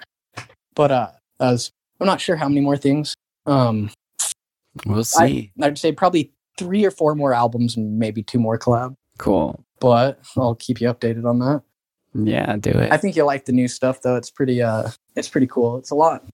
But 0.74 0.90
uh 0.90 1.10
as 1.40 1.70
I'm 2.00 2.06
not 2.06 2.20
sure 2.20 2.36
how 2.36 2.48
many 2.48 2.60
more 2.60 2.76
things. 2.76 3.14
Um 3.46 3.90
We'll 4.86 5.04
see. 5.04 5.52
I'd 5.60 5.78
say 5.78 5.92
probably 5.92 6.32
three 6.58 6.84
or 6.84 6.90
four 6.90 7.14
more 7.14 7.34
albums 7.34 7.76
and 7.76 7.98
maybe 7.98 8.22
two 8.22 8.38
more 8.38 8.58
collab. 8.58 8.94
cool. 9.18 9.64
But 9.80 10.20
I'll 10.36 10.54
keep 10.54 10.80
you 10.80 10.88
updated 10.88 11.24
on 11.28 11.40
that. 11.40 11.62
Yeah, 12.14 12.56
do 12.56 12.70
it. 12.70 12.92
I 12.92 12.96
think 12.98 13.16
you'll 13.16 13.26
like 13.26 13.46
the 13.46 13.52
new 13.52 13.68
stuff 13.68 14.00
though. 14.02 14.16
It's 14.16 14.30
pretty 14.30 14.62
uh 14.62 14.90
it's 15.16 15.28
pretty 15.28 15.46
cool. 15.46 15.76
It's 15.78 15.90
a 15.90 15.94
lot 15.94 16.24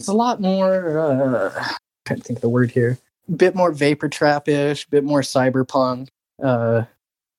it's 0.00 0.08
a 0.08 0.12
lot 0.14 0.40
more 0.40 0.98
uh 0.98 1.64
trying 2.04 2.20
to 2.20 2.24
think 2.24 2.38
of 2.38 2.42
the 2.42 2.48
word 2.48 2.70
here. 2.70 2.98
bit 3.36 3.54
more 3.54 3.72
vapor 3.72 4.08
trap-ish, 4.08 4.86
bit 4.88 5.04
more 5.04 5.20
cyberpunk. 5.22 6.08
Uh 6.42 6.82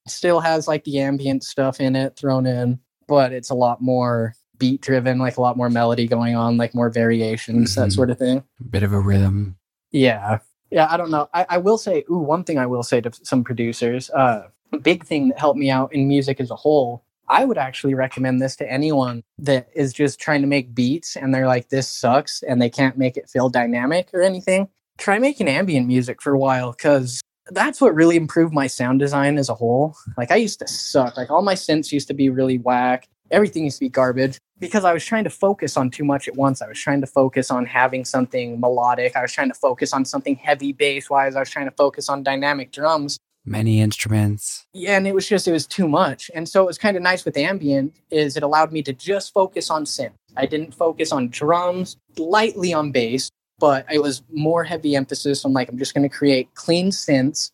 still 0.08 0.40
has 0.40 0.68
like 0.68 0.84
the 0.86 1.00
ambient 1.00 1.44
stuff 1.44 1.80
in 1.80 1.96
it 1.96 2.16
thrown 2.16 2.46
in, 2.48 2.80
but 3.08 3.32
it's 3.34 3.50
a 3.52 3.56
lot 3.56 3.82
more 3.82 4.34
beat 4.60 4.82
driven, 4.82 5.18
like 5.18 5.38
a 5.38 5.42
lot 5.42 5.58
more 5.58 5.70
melody 5.70 6.08
going 6.08 6.36
on, 6.36 6.58
like 6.58 6.76
more 6.76 6.90
variations, 6.90 7.74
that 7.76 7.88
Mhm. 7.90 7.94
sort 7.94 8.10
of 8.12 8.18
thing. 8.20 8.44
Bit 8.70 8.84
of 8.84 8.94
a 8.94 9.00
rhythm. 9.00 9.56
Yeah. 9.92 10.40
Yeah, 10.72 10.88
I 10.92 10.98
don't 10.98 11.10
know. 11.10 11.28
I, 11.34 11.46
I 11.50 11.58
will 11.58 11.78
say, 11.80 12.04
ooh, 12.12 12.20
one 12.20 12.44
thing 12.44 12.60
I 12.60 12.68
will 12.68 12.84
say 12.84 13.02
to 13.02 13.12
some 13.24 13.44
producers, 13.44 14.10
uh, 14.12 14.44
a 14.72 14.78
big 14.78 15.04
thing 15.04 15.30
that 15.30 15.40
helped 15.40 15.58
me 15.58 15.72
out 15.72 15.92
in 15.94 16.08
music 16.08 16.40
as 16.40 16.52
a 16.52 16.56
whole, 16.56 17.04
I 17.28 17.46
would 17.46 17.58
actually 17.58 17.96
recommend 17.96 18.40
this 18.42 18.56
to 18.58 18.72
anyone 18.72 19.24
that 19.40 19.70
is 19.76 19.94
just 19.94 20.20
trying 20.20 20.42
to 20.42 20.48
make 20.48 20.76
beats 20.76 21.16
and 21.16 21.34
they're 21.34 21.48
like, 21.48 21.70
this 21.70 21.88
sucks 21.88 22.44
and 22.44 22.62
they 22.62 22.70
can't 22.70 22.98
make 22.98 23.18
it 23.18 23.30
feel 23.30 23.50
dynamic 23.50 24.10
or 24.14 24.22
anything. 24.22 24.68
try 25.00 25.18
making 25.18 25.48
ambient 25.48 25.88
music 25.88 26.22
for 26.22 26.34
a 26.34 26.38
while 26.38 26.72
because 26.74 27.22
that's 27.52 27.80
what 27.80 27.96
really 27.96 28.18
improved 28.18 28.54
my 28.54 28.68
sound 28.68 29.00
design 29.00 29.38
as 29.38 29.48
a 29.48 29.56
whole. 29.56 29.96
Like 30.18 30.30
I 30.30 30.36
used 30.36 30.60
to 30.60 30.68
suck. 30.68 31.16
Like 31.18 31.30
all 31.32 31.42
my 31.42 31.56
synths 31.56 31.92
used 31.94 32.10
to 32.10 32.14
be 32.14 32.30
really 32.30 32.58
whack. 32.58 33.08
Everything 33.32 33.64
used 33.64 33.78
to 33.78 33.86
be 33.86 33.90
garbage 33.90 34.38
because 34.60 34.86
I 34.86 34.94
was 34.94 35.06
trying 35.06 35.24
to 35.24 35.30
focus 35.30 35.78
on 35.78 35.90
too 35.90 36.04
much 36.04 36.28
at 36.28 36.36
once. 36.36 36.62
I 36.62 36.68
was 36.68 36.80
trying 36.80 37.02
to 37.02 37.08
focus 37.08 37.52
on 37.52 37.66
having 37.66 38.06
something 38.06 38.60
melodic. 38.60 39.16
I 39.16 39.22
was 39.22 39.32
trying 39.32 39.50
to 39.50 39.54
focus 39.54 39.94
on 39.94 40.06
something 40.06 40.36
heavy 40.36 40.74
bass 40.74 41.10
wise. 41.10 41.36
I 41.36 41.40
was 41.40 41.50
trying 41.50 41.66
to 41.66 41.76
focus 41.76 42.10
on 42.10 42.24
dynamic 42.24 42.72
drums. 42.72 43.20
Many 43.46 43.82
instruments. 43.82 44.66
Yeah, 44.74 44.98
and 44.98 45.08
it 45.08 45.16
was 45.16 45.28
just 45.28 45.48
it 45.48 45.52
was 45.52 45.66
too 45.66 45.88
much. 45.88 46.30
And 46.36 46.48
so 46.48 46.62
it 46.64 46.68
was 46.68 46.78
kind 46.78 46.98
of 46.98 47.04
nice 47.04 47.26
with 47.26 47.38
ambient 47.38 47.96
is 48.12 48.36
it 48.36 48.44
allowed 48.44 48.72
me 48.72 48.84
to 48.84 48.94
just 48.94 49.34
focus 49.34 49.70
on 49.70 49.86
synth. 49.86 50.12
I 50.36 50.46
didn't 50.46 50.74
focus 50.74 51.12
on 51.12 51.30
drums, 51.30 51.98
lightly 52.18 52.74
on 52.74 52.92
bass, 52.92 53.32
but 53.60 53.86
it 53.92 54.02
was 54.02 54.24
more 54.32 54.64
heavy 54.64 54.96
emphasis 54.96 55.46
on 55.46 55.54
like 55.54 55.70
I'm 55.70 55.78
just 55.78 55.94
going 55.94 56.08
to 56.08 56.16
create 56.16 56.54
clean 56.54 56.92
synths 56.92 57.52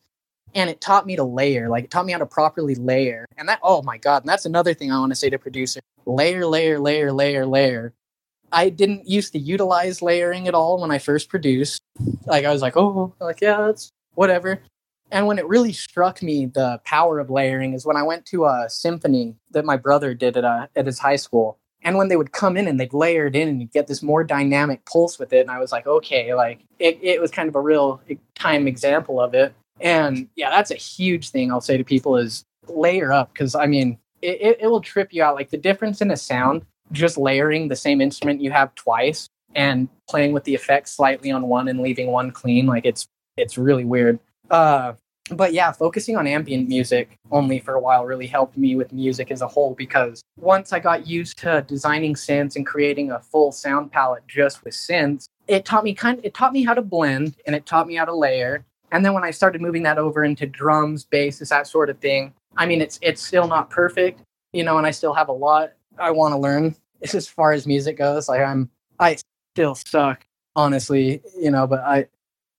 and 0.56 0.70
it 0.70 0.80
taught 0.80 1.06
me 1.06 1.16
to 1.18 1.24
layer 1.24 1.70
like 1.70 1.84
it 1.84 1.92
taught 1.92 2.06
me 2.06 2.14
how 2.14 2.18
to 2.18 2.26
properly 2.26 2.76
layer. 2.76 3.26
And 3.38 3.48
that 3.50 3.60
oh 3.62 3.84
my 3.84 3.98
god 3.98 4.24
and 4.24 4.30
that's 4.30 4.46
another 4.46 4.74
thing 4.74 4.92
i 4.92 4.98
want 4.98 5.12
to 5.12 5.16
say 5.16 5.30
to 5.30 5.38
producer 5.38 5.82
layer 6.06 6.48
layer 6.48 6.80
layer 6.80 7.12
layer 7.12 7.46
layer. 7.46 7.94
I 8.52 8.70
didn't 8.70 9.08
used 9.08 9.34
to 9.34 9.40
utilize 9.40 10.02
layering 10.02 10.48
at 10.48 10.56
all 10.56 10.82
when 10.82 10.90
i 10.92 10.98
first 10.98 11.30
produced. 11.30 11.82
Like 12.26 12.46
i 12.46 12.52
was 12.52 12.62
like 12.62 12.78
oh 12.78 13.14
like 13.20 13.42
yeah 13.42 13.62
that's 13.62 13.92
whatever. 14.16 14.62
And 15.12 15.28
when 15.28 15.38
it 15.38 15.48
really 15.48 15.72
struck 15.72 16.24
me 16.24 16.48
the 16.48 16.82
power 16.84 17.20
of 17.20 17.30
layering 17.30 17.74
is 17.74 17.86
when 17.86 17.98
i 17.98 18.04
went 18.04 18.26
to 18.28 18.46
a 18.46 18.66
symphony 18.70 19.36
that 19.52 19.66
my 19.66 19.78
brother 19.78 20.14
did 20.14 20.38
at, 20.38 20.46
a, 20.46 20.70
at 20.76 20.86
his 20.86 21.00
high 21.00 21.18
school. 21.18 21.60
And 21.84 21.98
when 21.98 22.08
they 22.08 22.16
would 22.16 22.32
come 22.32 22.58
in 22.58 22.68
and 22.68 22.80
they'd 22.80 22.94
layer 22.94 23.28
it 23.28 23.36
in 23.36 23.48
and 23.48 23.62
you'd 23.62 23.72
get 23.72 23.86
this 23.86 24.02
more 24.02 24.24
dynamic 24.24 24.84
pulse 24.86 25.20
with 25.20 25.34
it 25.34 25.42
and 25.42 25.52
i 25.52 25.60
was 25.60 25.72
like 25.72 25.86
okay 25.86 26.34
like 26.34 26.62
it, 26.80 26.98
it 27.02 27.22
was 27.22 27.30
kind 27.30 27.48
of 27.48 27.56
a 27.56 27.62
real 27.62 28.02
time 28.34 28.68
example 28.68 29.22
of 29.22 29.36
it 29.36 29.54
and 29.82 30.28
yeah 30.36 30.50
that's 30.50 30.72
a 30.72 30.76
huge 30.76 31.30
thing 31.30 31.52
i'll 31.52 31.62
say 31.62 31.78
to 31.78 31.84
people 31.84 32.18
is 32.18 32.44
layer 32.68 33.12
up 33.12 33.32
because 33.34 33.56
i 33.56 33.66
mean 33.66 33.98
it, 34.22 34.42
it, 34.42 34.58
it 34.62 34.68
will 34.68 34.82
trip 34.82 35.10
you 35.12 35.22
out 35.22 35.36
like 35.36 35.50
the 35.50 35.58
difference 35.58 36.02
in 36.02 36.12
a 36.12 36.18
sound 36.18 36.66
just 36.92 37.18
layering 37.18 37.68
the 37.68 37.76
same 37.76 38.02
instrument 38.02 38.42
you 38.42 38.52
have 38.52 38.74
twice 38.76 39.28
and 39.56 39.88
playing 40.10 40.34
with 40.34 40.44
the 40.44 40.54
effects 40.54 40.92
slightly 40.92 41.32
on 41.32 41.48
one 41.48 41.68
and 41.68 41.80
leaving 41.80 42.08
one 42.08 42.32
clean 42.32 42.66
like 42.66 42.86
it's 42.86 43.08
it's 43.38 43.58
really 43.58 43.86
weird 43.86 44.20
uh 44.50 44.94
but 45.32 45.54
yeah, 45.54 45.72
focusing 45.72 46.18
on 46.18 46.28
ambient 46.28 46.68
music 46.70 47.18
only 47.32 47.60
for 47.60 47.74
a 47.74 47.80
while 47.80 48.06
really 48.06 48.28
helped 48.28 48.58
me 48.58 48.76
with 48.76 48.94
music 48.94 49.32
as 49.32 49.42
a 49.42 49.48
whole 49.48 49.74
because 49.74 50.22
once 50.38 50.72
I 50.72 50.80
got 50.80 51.08
used 51.08 51.40
to 51.40 51.64
designing 51.68 52.14
synths 52.14 52.56
and 52.56 52.66
creating 52.66 53.12
a 53.12 53.20
full 53.20 53.52
sound 53.52 53.92
palette 53.92 54.28
just 54.28 54.64
with 54.64 54.76
synths, 54.76 55.26
it 55.48 55.66
taught 55.66 55.84
me 55.84 55.96
kind 55.96 56.20
of, 56.20 56.26
it 56.26 56.36
taught 56.36 56.54
me 56.54 56.64
how 56.64 56.76
to 56.76 56.82
blend 56.82 57.36
and 57.48 57.56
it 57.56 57.66
taught 57.66 57.88
me 57.88 57.96
how 57.96 58.06
to 58.06 58.14
layer. 58.14 58.64
And 58.92 59.04
then 59.06 59.14
when 59.14 59.24
I 59.24 59.32
started 59.32 59.62
moving 59.62 59.84
that 59.84 59.98
over 59.98 60.24
into 60.24 60.46
drums, 60.46 61.04
basses, 61.06 61.50
that 61.50 61.68
sort 61.68 61.90
of 61.90 62.00
thing, 62.00 62.34
I 62.58 62.66
mean 62.66 62.82
it's 62.82 63.00
it's 63.02 63.22
still 63.22 63.48
not 63.48 63.70
perfect, 63.70 64.22
you 64.54 64.64
know, 64.64 64.78
and 64.78 64.88
I 64.88 64.92
still 64.92 65.14
have 65.14 65.30
a 65.30 65.34
lot 65.34 65.72
I 65.98 66.12
want 66.12 66.34
to 66.34 66.38
learn 66.38 66.76
It's 67.02 67.16
as 67.16 67.28
far 67.28 67.52
as 67.52 67.68
music 67.68 67.98
goes. 67.98 68.30
Like 68.30 68.42
I'm 68.42 68.70
I 69.00 69.18
still 69.54 69.76
suck, 69.76 70.26
honestly, 70.56 71.22
you 71.40 71.52
know, 71.52 71.68
but 71.68 71.80
I 71.82 72.08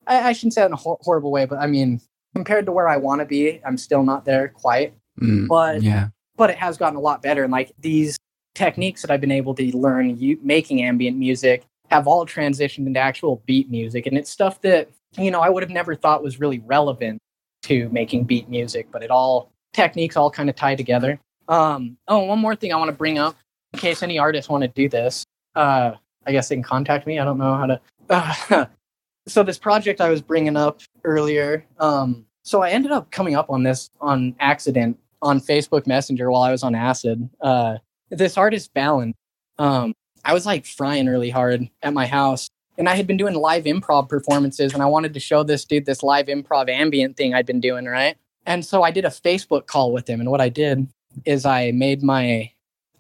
I, 0.07 0.29
I 0.29 0.33
shouldn't 0.33 0.55
say 0.55 0.63
that 0.63 0.69
in 0.69 0.73
a 0.73 0.77
hor- 0.77 0.99
horrible 1.01 1.31
way, 1.31 1.47
but 1.47 1.59
I 1.59 1.67
mean 1.67 2.01
compared 2.35 2.67
to 2.67 2.73
where 2.73 2.89
I 2.89 2.99
want 2.99 3.21
to 3.21 3.25
be, 3.25 3.61
I'm 3.65 3.79
still 3.79 4.03
not 4.03 4.25
there 4.27 4.49
quite. 4.49 4.95
Mm, 5.21 5.49
but 5.49 5.83
yeah, 5.83 6.09
but 6.37 6.51
it 6.51 6.57
has 6.57 6.77
gotten 6.77 6.97
a 6.97 7.01
lot 7.01 7.23
better. 7.23 7.43
And 7.43 7.53
like 7.53 7.73
these 7.79 8.19
techniques 8.55 9.03
that 9.03 9.11
I've 9.11 9.21
been 9.21 9.31
able 9.31 9.55
to 9.55 9.77
learn 9.77 10.19
you, 10.19 10.39
making 10.43 10.83
ambient 10.83 11.17
music 11.17 11.65
have 11.91 12.07
all 12.07 12.27
transitioned 12.27 12.87
into 12.87 13.01
actual 13.01 13.43
beat 13.47 13.71
music, 13.71 14.07
and 14.07 14.19
it's 14.19 14.31
stuff 14.31 14.61
that 14.63 14.91
you 15.19 15.31
know 15.31 15.41
I 15.41 15.49
would 15.49 15.63
have 15.63 15.71
never 15.71 15.95
thought 15.95 16.23
was 16.23 16.41
really 16.41 16.61
relevant 16.61 17.21
to 17.63 17.89
making 17.91 18.25
beat 18.25 18.49
music, 18.49 18.89
but 18.91 19.03
it 19.03 19.11
all 19.11 19.51
techniques 19.73 20.17
all 20.17 20.31
kind 20.31 20.49
of 20.49 20.57
tie 20.57 20.75
together. 20.75 21.21
Um, 21.49 21.97
oh, 22.09 22.25
one 22.25 22.39
more 22.39 22.57
thing 22.57 22.73
I 22.73 22.77
want 22.77 22.91
to 22.91 22.97
bring 22.97 23.19
up 23.19 23.37
in 23.73 23.79
case 23.79 24.03
any 24.03 24.19
artists 24.19 24.49
want 24.49 24.63
to 24.63 24.69
do 24.69 24.89
this. 24.89 25.25
Uh, 25.55 25.93
I 26.27 26.33
guess 26.33 26.49
they 26.49 26.57
can 26.57 26.63
contact 26.63 27.07
me. 27.07 27.19
I 27.19 27.25
don't 27.25 27.39
know 27.39 27.55
how 27.55 27.67
to. 27.67 27.81
Uh, 28.11 28.67
so 29.29 29.43
this 29.43 29.59
project 29.59 30.01
I 30.01 30.11
was 30.11 30.23
bringing 30.23 30.57
up 30.57 30.81
earlier, 31.05 31.65
um, 31.79 32.25
so 32.43 32.63
I 32.63 32.71
ended 32.71 32.93
up 32.93 33.11
coming 33.11 33.35
up 33.35 33.51
on 33.51 33.63
this 33.63 33.91
on 34.01 34.35
accident 34.41 34.99
on 35.23 35.41
Facebook 35.41 35.87
Messenger 35.87 36.31
while 36.31 36.43
I 36.43 36.51
was 36.51 36.63
on 36.63 36.75
acid. 36.75 37.29
Uh, 37.41 37.79
this 38.11 38.37
artist 38.37 38.73
Balin, 38.75 39.15
um, 39.59 39.93
I 40.25 40.33
was 40.33 40.47
like 40.47 40.67
frying 40.67 41.07
really 41.07 41.31
hard 41.31 41.69
at 41.83 41.93
my 41.93 42.07
house, 42.07 42.49
and 42.79 42.89
I 42.89 42.95
had 42.95 43.07
been 43.07 43.17
doing 43.17 43.35
live 43.35 43.65
improv 43.65 44.09
performances, 44.09 44.75
and 44.75 44.83
I 44.83 44.87
wanted 44.87 45.15
to 45.15 45.21
show 45.21 45.43
this 45.43 45.65
dude 45.65 45.87
this 45.87 46.03
live 46.03 46.27
improv 46.27 46.69
ambient 46.69 47.17
thing 47.17 47.35
I'd 47.35 47.47
been 47.47 47.61
doing, 47.61 47.87
right? 47.87 48.17
And 48.45 48.65
so 48.65 48.83
I 48.83 48.91
did 48.91 49.05
a 49.05 49.11
Facebook 49.11 49.67
call 49.67 49.93
with 49.93 50.09
him, 50.09 50.21
and 50.21 50.31
what 50.31 50.41
I 50.41 50.49
did 50.49 50.87
is 51.25 51.45
I 51.47 51.71
made 51.73 52.03
my, 52.03 52.51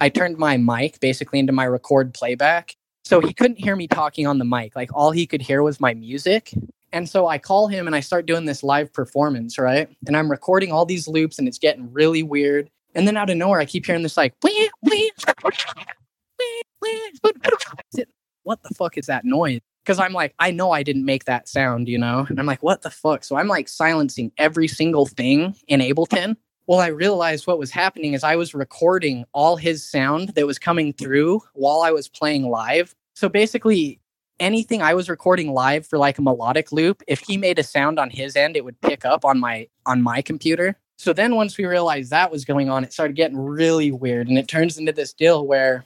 I 0.01 0.09
turned 0.09 0.39
my 0.39 0.57
mic 0.57 1.01
basically 1.01 1.39
into 1.39 1.53
my 1.53 1.67
record 1.67 2.15
playback, 2.15 2.77
so 3.05 3.21
he 3.21 3.33
couldn't 3.33 3.61
hear 3.61 3.77
me 3.77 3.87
talking 3.87 4.27
on 4.27 4.39
the 4.39 4.45
mic. 4.45 4.75
Like 4.75 4.91
all 4.93 5.13
he 5.13 5.27
could 5.27 5.43
hear 5.43 5.63
was 5.63 5.79
my 5.79 5.95
music. 5.95 6.53
And 6.93 7.09
so 7.09 7.29
I 7.29 7.39
call 7.39 7.69
him 7.69 7.87
and 7.87 7.95
I 7.95 8.01
start 8.01 8.27
doing 8.27 8.47
this 8.47 8.63
live 8.63 8.93
performance, 8.93 9.59
right? 9.59 9.89
And 10.07 10.17
I'm 10.17 10.31
recording 10.31 10.73
all 10.73 10.87
these 10.87 11.07
loops 11.07 11.39
and 11.39 11.47
it's 11.47 11.59
getting 11.59 11.93
really 11.93 12.23
weird. 12.23 12.71
And 12.97 13.07
then 13.07 13.17
out 13.17 13.31
of 13.31 13.37
nowhere, 13.37 13.61
I 13.61 13.65
keep 13.65 13.87
hearing 13.87 14.03
this 14.03 14.17
like, 14.17 14.35
wee, 14.43 14.71
wee, 14.83 15.13
what 18.47 18.63
the 18.63 18.75
fuck 18.75 18.97
is 18.97 19.07
that 19.07 19.25
noise? 19.25 19.61
Because 19.85 19.99
I'm 19.99 20.13
like, 20.13 20.35
I 20.39 20.51
know 20.51 20.71
I 20.71 20.83
didn't 20.83 21.05
make 21.05 21.25
that 21.25 21.49
sound, 21.49 21.89
you 21.89 21.99
know? 21.99 22.27
And 22.29 22.39
I'm 22.39 22.47
like, 22.47 22.63
what 22.63 22.83
the 22.83 22.91
fuck? 22.91 23.25
So 23.25 23.37
I'm 23.37 23.49
like 23.49 23.69
silencing 23.69 24.33
every 24.39 24.69
single 24.69 25.07
thing 25.07 25.55
in 25.69 25.81
Ableton. 25.81 26.37
Well, 26.67 26.81
I 26.81 26.89
realized 26.89 27.47
what 27.47 27.59
was 27.59 27.71
happening 27.71 28.15
is 28.15 28.25
I 28.25 28.37
was 28.37 28.55
recording 28.55 29.25
all 29.33 29.57
his 29.57 29.89
sound 29.89 30.31
that 30.31 30.47
was 30.47 30.59
coming 30.59 30.93
through 30.93 31.41
while 31.55 31.83
I 31.83 31.91
was 31.91 32.09
playing 32.09 32.49
live. 32.49 32.95
So 33.15 33.29
basically, 33.29 34.01
anything 34.41 34.83
I 34.83 34.95
was 34.95 35.09
recording 35.09 35.53
live 35.53 35.87
for 35.87 35.99
like 35.99 36.19
a 36.19 36.23
melodic 36.23 36.73
loop, 36.73 37.03
if 37.07 37.21
he 37.21 37.37
made 37.37 37.59
a 37.59 37.63
sound 37.63 37.99
on 37.99 38.11
his 38.11 38.37
end, 38.37 38.57
it 38.57 38.65
would 38.65 38.81
pick 38.81 39.05
up 39.05 39.25
on 39.25 39.39
my 39.39 39.69
on 39.87 40.03
my 40.03 40.23
computer. 40.23 40.77
So 40.99 41.13
then 41.13 41.37
once 41.37 41.59
we 41.59 41.67
realized 41.67 42.11
that 42.11 42.33
was 42.33 42.45
going 42.45 42.71
on, 42.71 42.83
it 42.83 42.93
started 42.93 43.17
getting 43.17 43.39
really 43.39 43.93
weird 43.93 44.29
and 44.29 44.39
it 44.39 44.49
turns 44.49 44.79
into 44.79 44.93
this 44.93 45.13
deal 45.13 45.47
where 45.47 45.85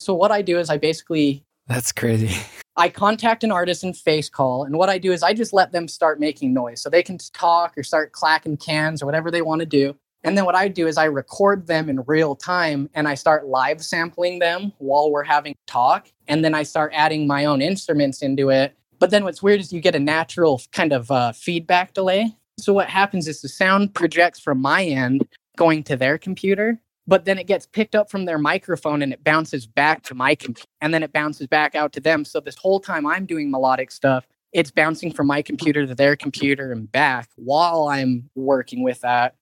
so 0.00 0.14
what 0.14 0.30
I 0.30 0.42
do 0.42 0.58
is 0.58 0.70
I 0.70 0.76
basically 0.78 1.44
That's 1.68 1.92
crazy. 1.92 2.36
I 2.76 2.88
contact 2.88 3.44
an 3.44 3.52
artist 3.52 3.84
in 3.84 3.92
face 3.92 4.28
call 4.28 4.64
and 4.64 4.78
what 4.78 4.88
I 4.88 4.98
do 4.98 5.12
is 5.12 5.22
I 5.22 5.34
just 5.34 5.52
let 5.52 5.72
them 5.72 5.88
start 5.88 6.20
making 6.20 6.54
noise. 6.54 6.80
So 6.80 6.88
they 6.88 7.02
can 7.02 7.18
talk 7.32 7.76
or 7.76 7.82
start 7.82 8.12
clacking 8.12 8.56
cans 8.56 9.02
or 9.02 9.06
whatever 9.06 9.30
they 9.30 9.42
want 9.42 9.60
to 9.60 9.66
do. 9.66 9.94
And 10.24 10.36
then 10.36 10.44
what 10.44 10.54
I 10.54 10.68
do 10.68 10.86
is 10.86 10.96
I 10.96 11.04
record 11.04 11.66
them 11.66 11.88
in 11.88 12.02
real 12.06 12.34
time 12.34 12.88
and 12.94 13.06
I 13.06 13.14
start 13.14 13.46
live 13.46 13.84
sampling 13.84 14.38
them 14.38 14.72
while 14.78 15.10
we're 15.10 15.24
having 15.24 15.54
talk. 15.66 16.10
And 16.26 16.44
then 16.44 16.54
I 16.54 16.62
start 16.64 16.92
adding 16.94 17.26
my 17.26 17.44
own 17.44 17.62
instruments 17.62 18.22
into 18.22 18.50
it. 18.50 18.76
But 18.98 19.10
then 19.10 19.24
what's 19.24 19.42
weird 19.42 19.60
is 19.60 19.72
you 19.72 19.80
get 19.80 19.94
a 19.94 20.00
natural 20.00 20.60
kind 20.72 20.92
of 20.92 21.10
uh, 21.10 21.32
feedback 21.32 21.94
delay. 21.94 22.36
So 22.58 22.72
what 22.72 22.88
happens 22.88 23.28
is 23.28 23.40
the 23.40 23.48
sound 23.48 23.94
projects 23.94 24.40
from 24.40 24.60
my 24.60 24.84
end 24.84 25.26
going 25.56 25.84
to 25.84 25.96
their 25.96 26.18
computer, 26.18 26.80
but 27.08 27.24
then 27.24 27.38
it 27.38 27.48
gets 27.48 27.66
picked 27.66 27.96
up 27.96 28.08
from 28.08 28.24
their 28.24 28.38
microphone 28.38 29.02
and 29.02 29.12
it 29.12 29.24
bounces 29.24 29.66
back 29.66 30.04
to 30.04 30.14
my 30.14 30.36
computer 30.36 30.68
and 30.80 30.94
then 30.94 31.02
it 31.02 31.12
bounces 31.12 31.48
back 31.48 31.74
out 31.74 31.92
to 31.94 32.00
them. 32.00 32.24
So 32.24 32.38
this 32.38 32.56
whole 32.56 32.78
time 32.78 33.04
I'm 33.06 33.26
doing 33.26 33.50
melodic 33.50 33.90
stuff, 33.90 34.28
it's 34.52 34.70
bouncing 34.70 35.12
from 35.12 35.26
my 35.26 35.42
computer 35.42 35.86
to 35.86 35.94
their 35.94 36.14
computer 36.14 36.70
and 36.70 36.90
back 36.92 37.30
while 37.34 37.88
I'm 37.88 38.30
working 38.36 38.84
with 38.84 39.00
that 39.00 39.34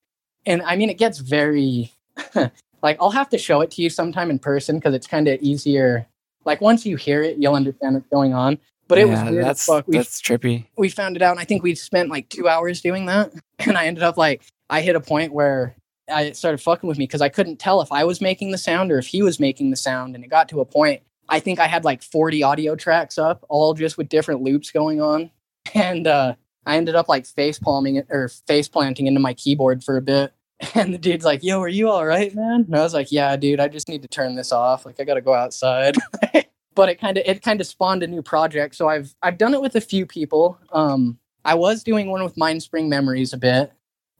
and 0.47 0.63
I 0.63 0.77
mean, 0.77 0.89
it 0.89 0.97
gets 0.97 1.19
very 1.19 1.93
like 2.83 2.97
I'll 3.01 3.11
have 3.11 3.29
to 3.31 3.39
show 3.39 3.61
it 3.61 3.71
to 3.73 3.83
you 3.83 3.91
sometime 3.91 4.31
in 4.31 4.39
person 4.39 4.77
because 4.77 4.95
it's 4.95 5.07
kind 5.07 5.29
of 5.29 5.41
easier. 5.43 6.07
Like 6.45 6.61
once 6.61 6.87
you 6.87 6.97
hear 6.97 7.23
it, 7.23 7.37
you'll 7.39 7.57
understand 7.57 7.95
what's 7.95 8.09
going 8.09 8.33
on. 8.33 8.59
But 8.89 8.99
it 8.99 9.09
yeah, 9.09 9.25
was 9.25 9.33
weird. 9.33 9.45
That's 9.45 9.65
fuck. 9.65 9.89
We, 9.89 9.97
that's 9.97 10.23
trippy. 10.23 10.67
we 10.79 10.89
found 10.89 11.17
it 11.17 11.23
out, 11.23 11.33
and 11.33 11.41
I 11.41 11.45
think 11.45 11.65
we 11.65 11.75
spent 11.75 12.09
like 12.09 12.29
two 12.29 12.49
hours 12.49 12.81
doing 12.81 13.07
that. 13.07 13.33
And 13.59 13.77
I 13.79 13.87
ended 13.87 14.05
up 14.05 14.19
like 14.19 14.43
I 14.69 14.83
hit 14.83 14.97
a 14.97 15.01
point 15.01 15.33
where 15.33 15.75
I 16.09 16.33
started 16.33 16.59
fucking 16.59 16.89
with 16.89 16.99
me 16.99 17.05
because 17.05 17.23
I 17.23 17.29
couldn't 17.29 17.59
tell 17.59 17.81
if 17.81 17.91
I 17.91 18.05
was 18.05 18.21
making 18.21 18.53
the 18.53 18.59
sound 18.59 18.93
or 18.93 18.99
if 18.99 19.07
he 19.07 19.23
was 19.23 19.41
making 19.41 19.71
the 19.71 19.77
sound. 19.77 20.15
And 20.15 20.25
it 20.25 20.29
got 20.29 20.49
to 20.51 20.61
a 20.61 20.65
point 20.65 21.03
I 21.29 21.41
think 21.41 21.59
I 21.59 21.67
had 21.67 21.85
like 21.85 22.03
40 22.03 22.43
audio 22.43 22.77
tracks 22.77 23.19
up, 23.19 23.45
all 23.49 23.75
just 23.75 23.99
with 23.99 24.09
different 24.09 24.43
loops 24.43 24.71
going 24.71 25.01
on. 25.01 25.31
And 25.75 26.07
uh, 26.07 26.37
I 26.65 26.77
ended 26.77 26.95
up 26.95 27.09
like 27.09 27.27
face 27.27 27.59
palming 27.59 27.97
it 27.97 28.07
or 28.09 28.29
face 28.29 28.69
planting 28.69 29.09
into 29.09 29.19
my 29.19 29.35
keyboard 29.35 29.83
for 29.83 29.97
a 29.97 30.01
bit. 30.01 30.33
And 30.77 30.95
the 30.95 30.99
dude's 30.99 31.25
like, 31.25 31.43
"Yo, 31.43 31.61
are 31.61 31.69
you 31.69 31.91
all 31.91 32.07
right, 32.07 32.33
man?" 32.33 32.65
And 32.69 32.77
I 32.77 32.83
was 32.83 32.95
like, 32.95 33.11
"Yeah, 33.11 33.35
dude, 33.37 33.59
I 33.59 33.67
just 33.67 33.89
need 33.89 34.03
to 34.03 34.09
turn 34.09 34.37
this 34.37 34.53
off. 34.53 34.87
Like, 34.87 35.01
I 35.01 35.05
got 35.05 35.15
to 35.15 35.21
go 35.21 35.35
outside." 35.35 35.97
but 36.77 36.89
it 36.89 37.01
kind 37.01 37.19
of 37.19 37.25
it 37.27 37.43
kind 37.43 37.61
of 37.61 37.67
spawned 37.67 38.05
a 38.05 38.07
new 38.07 38.23
project. 38.23 38.77
So 38.77 38.89
I've 38.89 39.13
I've 39.23 39.39
done 39.39 39.55
it 39.55 39.61
with 39.61 39.75
a 39.75 39.81
few 39.81 40.07
people. 40.07 40.57
Um, 40.71 41.19
I 41.45 41.55
was 41.55 41.83
doing 41.83 42.09
one 42.09 42.23
with 42.23 42.37
Mindspring 42.37 42.89
Memories 42.89 43.33
a 43.33 43.39
bit, 43.39 43.73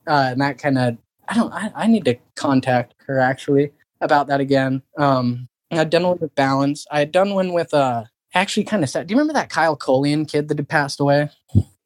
uh, 0.05 0.27
and 0.31 0.41
that 0.41 0.57
kind 0.57 0.77
of 0.77 0.97
I 1.27 1.33
don't 1.33 1.53
I, 1.53 1.71
I 1.75 1.87
need 1.87 2.05
to 2.05 2.15
contact 2.35 2.95
her 3.05 3.19
actually 3.19 3.71
about 4.01 4.27
that 4.27 4.39
again. 4.39 4.81
Um, 4.97 5.47
I'd 5.71 5.89
done 5.89 6.03
one 6.03 6.19
with 6.19 6.35
Balance. 6.35 6.85
I 6.91 6.99
had 6.99 7.11
done 7.11 7.33
one 7.33 7.53
with 7.53 7.73
uh 7.73 8.05
actually 8.33 8.63
kind 8.63 8.83
of 8.83 8.89
sad. 8.89 9.07
Do 9.07 9.13
you 9.13 9.17
remember 9.17 9.33
that 9.33 9.49
Kyle 9.49 9.75
Colian 9.75 10.25
kid 10.25 10.47
that 10.47 10.57
had 10.57 10.69
passed 10.69 10.99
away? 10.99 11.29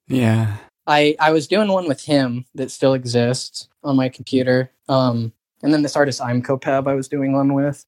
Yeah. 0.07 0.57
I 0.87 1.15
I 1.19 1.31
was 1.31 1.47
doing 1.47 1.69
one 1.69 1.87
with 1.87 2.03
him 2.03 2.45
that 2.55 2.71
still 2.71 2.93
exists 2.93 3.67
on 3.83 3.95
my 3.95 4.09
computer. 4.09 4.71
Um, 4.89 5.33
and 5.63 5.73
then 5.73 5.83
this 5.83 5.95
artist 5.95 6.21
Imcopeb 6.21 6.87
I 6.87 6.93
was 6.93 7.07
doing 7.07 7.33
one 7.33 7.53
with. 7.53 7.85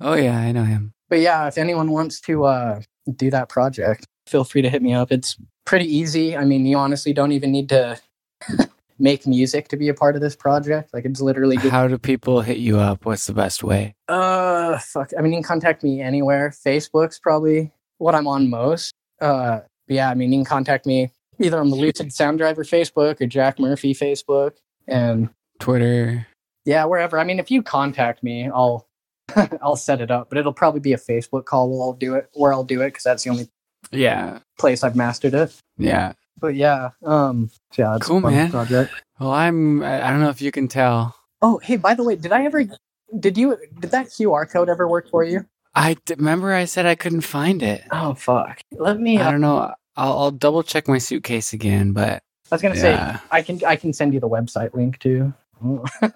Oh 0.00 0.14
yeah, 0.14 0.38
I 0.38 0.52
know 0.52 0.64
him. 0.64 0.92
But 1.08 1.20
yeah, 1.20 1.46
if 1.46 1.56
anyone 1.56 1.90
wants 1.90 2.20
to 2.22 2.44
uh, 2.44 2.80
do 3.14 3.30
that 3.30 3.48
project, 3.48 4.06
feel 4.26 4.44
free 4.44 4.62
to 4.62 4.70
hit 4.70 4.82
me 4.82 4.92
up. 4.92 5.12
It's 5.12 5.36
pretty 5.64 5.86
easy. 5.86 6.36
I 6.36 6.44
mean, 6.44 6.66
you 6.66 6.76
honestly 6.76 7.12
don't 7.12 7.32
even 7.32 7.52
need 7.52 7.68
to 7.68 8.00
make 8.98 9.26
music 9.26 9.68
to 9.68 9.76
be 9.76 9.88
a 9.88 9.94
part 9.94 10.14
of 10.16 10.22
this 10.22 10.34
project. 10.36 10.92
Like 10.94 11.04
it's 11.04 11.20
literally 11.20 11.56
just 11.56 11.68
How 11.68 11.86
do 11.88 11.98
people 11.98 12.40
hit 12.40 12.58
you 12.58 12.78
up? 12.78 13.04
What's 13.04 13.26
the 13.26 13.32
best 13.34 13.62
way? 13.64 13.94
uh 14.08 14.78
fuck. 14.78 15.10
I 15.18 15.22
mean, 15.22 15.32
you 15.32 15.36
can 15.38 15.44
contact 15.44 15.82
me 15.82 16.00
anywhere. 16.00 16.50
Facebook's 16.50 17.18
probably 17.18 17.72
what 17.98 18.14
I'm 18.14 18.26
on 18.26 18.48
most. 18.50 18.92
Uh, 19.20 19.60
yeah, 19.88 20.10
I 20.10 20.14
mean, 20.14 20.32
you 20.32 20.38
can 20.40 20.44
contact 20.44 20.84
me 20.86 21.10
either 21.38 21.58
on 21.60 21.70
the 21.70 21.76
Lucid 21.76 22.12
Sound 22.12 22.38
Driver 22.38 22.64
Facebook 22.64 23.20
or 23.20 23.26
Jack 23.26 23.58
Murphy 23.58 23.94
Facebook, 23.94 24.52
and 24.88 25.28
Twitter. 25.60 26.26
yeah, 26.64 26.84
wherever. 26.84 27.18
I 27.18 27.24
mean, 27.24 27.38
if 27.38 27.50
you 27.50 27.62
contact 27.62 28.22
me, 28.22 28.48
I'll 28.48 28.86
I'll 29.62 29.76
set 29.76 30.00
it 30.00 30.10
up. 30.10 30.28
But 30.28 30.38
it'll 30.38 30.52
probably 30.52 30.80
be 30.80 30.92
a 30.92 30.98
Facebook 30.98 31.44
call 31.46 31.70
where 31.70 31.82
I'll 31.82 31.92
do 31.92 32.14
it. 32.14 32.28
Where 32.34 32.52
I'll 32.52 32.64
do 32.64 32.82
it 32.82 32.88
because 32.88 33.04
that's 33.04 33.24
the 33.24 33.30
only 33.30 33.48
Yeah. 33.90 34.38
place 34.58 34.82
I've 34.84 34.96
mastered 34.96 35.34
it. 35.34 35.54
Yeah. 35.78 36.12
But 36.38 36.54
yeah, 36.54 36.90
um, 37.04 37.50
yeah, 37.76 37.96
it's 37.96 38.06
Cool, 38.06 38.18
a 38.18 38.30
man. 38.30 38.50
project. 38.50 38.92
Well, 39.18 39.30
I'm. 39.32 39.82
I 39.82 40.06
I 40.06 40.10
don't 40.10 40.20
know 40.20 40.28
if 40.28 40.42
you 40.42 40.52
can 40.52 40.68
tell. 40.68 41.14
Oh, 41.42 41.58
hey, 41.62 41.76
by 41.76 41.94
the 41.94 42.02
way, 42.04 42.16
did 42.16 42.32
I 42.32 42.44
ever? 42.44 42.64
Did 43.18 43.38
you? 43.38 43.56
Did 43.80 43.90
that 43.92 44.06
QR 44.08 44.50
code 44.50 44.68
ever 44.68 44.86
work 44.88 45.08
for 45.10 45.24
you? 45.24 45.46
I 45.74 45.94
d- 46.04 46.14
remember 46.18 46.52
I 46.52 46.64
said 46.66 46.86
I 46.86 46.94
couldn't 46.94 47.20
find 47.22 47.62
it. 47.62 47.82
Oh 47.90 48.14
fuck! 48.14 48.60
Let 48.72 49.00
me. 49.00 49.18
I 49.18 49.26
Uh, 49.28 49.30
don't 49.32 49.40
know. 49.40 49.74
I'll, 49.96 50.18
I'll 50.18 50.30
double 50.30 50.62
check 50.62 50.88
my 50.88 50.98
suitcase 50.98 51.52
again, 51.54 51.92
but 51.92 52.22
I 52.50 52.54
was 52.54 52.60
gonna 52.62 52.74
yeah. 52.76 53.16
say 53.16 53.22
I 53.30 53.42
can. 53.42 53.60
I 53.64 53.76
can 53.76 53.92
send 53.94 54.12
you 54.12 54.20
the 54.20 54.28
website 54.28 54.74
link 54.74 54.98
too. 54.98 55.32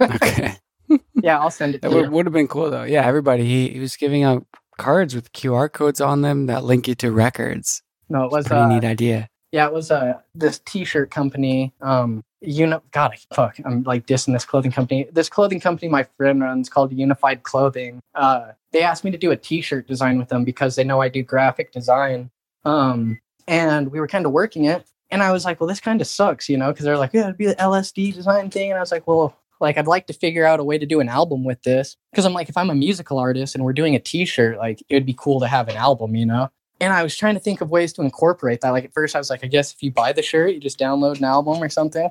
okay. 0.01 0.55
yeah, 1.23 1.39
I'll 1.39 1.51
send 1.51 1.75
it 1.77 1.83
to 1.83 1.89
That 1.89 1.95
would, 1.95 2.11
would 2.11 2.27
have 2.27 2.33
been 2.33 2.49
cool 2.49 2.71
though. 2.71 2.83
Yeah, 2.85 3.07
everybody. 3.07 3.45
He, 3.45 3.69
he 3.71 3.81
was 3.81 3.97
giving 3.97 4.23
out 4.23 4.47
cards 4.79 5.15
with 5.15 5.33
QR 5.33 5.73
codes 5.73 6.01
on 6.01 6.23
them 6.23 6.47
that 6.47 6.65
link 6.65 6.89
you 6.89 6.95
to 6.97 7.11
records. 7.11 7.83
No, 8.09 8.25
it 8.25 8.33
was. 8.33 8.47
Pretty 8.47 8.63
Uh, 8.63 8.69
neat 8.69 8.85
idea. 8.85 9.29
Yeah, 9.53 9.67
it 9.67 9.73
was. 9.73 9.91
Uh, 9.91 10.20
this 10.35 10.61
T-shirt 10.61 11.11
company. 11.11 11.73
Um, 11.81 12.25
uni- 12.41 12.77
God, 12.93 13.15
fuck, 13.35 13.57
I'm 13.65 13.83
like 13.83 14.07
dissing 14.07 14.33
this 14.33 14.45
clothing 14.45 14.70
company. 14.70 15.09
This 15.12 15.29
clothing 15.29 15.61
company 15.61 15.89
my 15.89 16.05
friend 16.17 16.41
runs 16.41 16.69
called 16.69 16.93
Unified 16.93 17.43
Clothing. 17.43 18.01
Uh, 18.15 18.53
they 18.73 18.83
asked 18.83 19.05
me 19.05 19.11
to 19.11 19.19
do 19.19 19.31
a 19.31 19.37
T-shirt 19.37 19.87
design 19.89 20.19
with 20.19 20.29
them 20.29 20.45
because 20.45 20.77
they 20.77 20.85
know 20.85 21.01
I 21.01 21.09
do 21.09 21.23
graphic 21.23 21.73
design. 21.73 22.31
Um, 22.65 23.20
and 23.49 23.91
we 23.91 23.99
were 23.99 24.07
kind 24.07 24.27
of 24.27 24.33
working 24.33 24.67
it, 24.67 24.87
and 25.11 25.23
I 25.23 25.33
was 25.33 25.45
like, 25.45 25.61
well, 25.61 25.67
this 25.69 25.81
kind 25.81 26.01
of 26.01 26.07
sucks, 26.07 26.49
you 26.49 26.57
know, 26.57 26.70
because 26.70 26.85
they're 26.85 26.99
like, 26.99 27.12
yeah, 27.12 27.25
it'd 27.25 27.37
be 27.37 27.47
the 27.47 27.57
LSD 27.57 28.15
design 28.15 28.51
thing, 28.51 28.70
and 28.70 28.79
I 28.79 28.81
was 28.81 28.93
like, 28.93 29.07
well. 29.07 29.37
Like 29.62 29.77
I'd 29.77 29.87
like 29.87 30.07
to 30.07 30.15
figure 30.15 30.47
out 30.47 30.59
a 30.59 30.65
way 30.65 30.79
to 30.79 30.87
do 30.87 31.01
an 31.01 31.11
album 31.11 31.45
with 31.45 31.62
this 31.65 31.95
because 32.11 32.25
I'm 32.25 32.33
like 32.33 32.49
if 32.49 32.57
I'm 32.57 32.70
a 32.70 32.75
musical 32.75 33.19
artist 33.19 33.55
and 33.55 33.62
we're 33.62 33.75
doing 33.75 33.95
a 33.95 33.99
T-shirt, 33.99 34.57
like 34.57 34.83
it 34.89 34.95
would 34.95 35.05
be 35.05 35.12
cool 35.12 35.39
to 35.41 35.47
have 35.47 35.69
an 35.69 35.77
album, 35.77 36.17
you 36.17 36.25
know 36.25 36.51
and 36.81 36.92
I 36.92 37.02
was 37.02 37.17
trying 37.17 37.34
to 37.34 37.41
think 37.41 37.60
of 37.60 37.70
ways 37.70 37.92
to 37.94 38.02
incorporate 38.02 38.62
that. 38.62 38.70
Like 38.70 38.84
at 38.84 38.94
first, 38.94 39.15
I 39.15 39.18
was 39.18 39.31
like, 39.31 39.44
I 39.44 39.49
guess 39.49 39.73
if 39.73 39.83
you 39.83 39.91
buy 39.91 40.12
the 40.12 40.23
shirt, 40.23 40.55
you 40.55 40.60
just 40.60 40.78
download 40.78 41.18
an 41.18 41.25
album 41.25 41.62
or 41.62 41.68
something. 41.68 42.10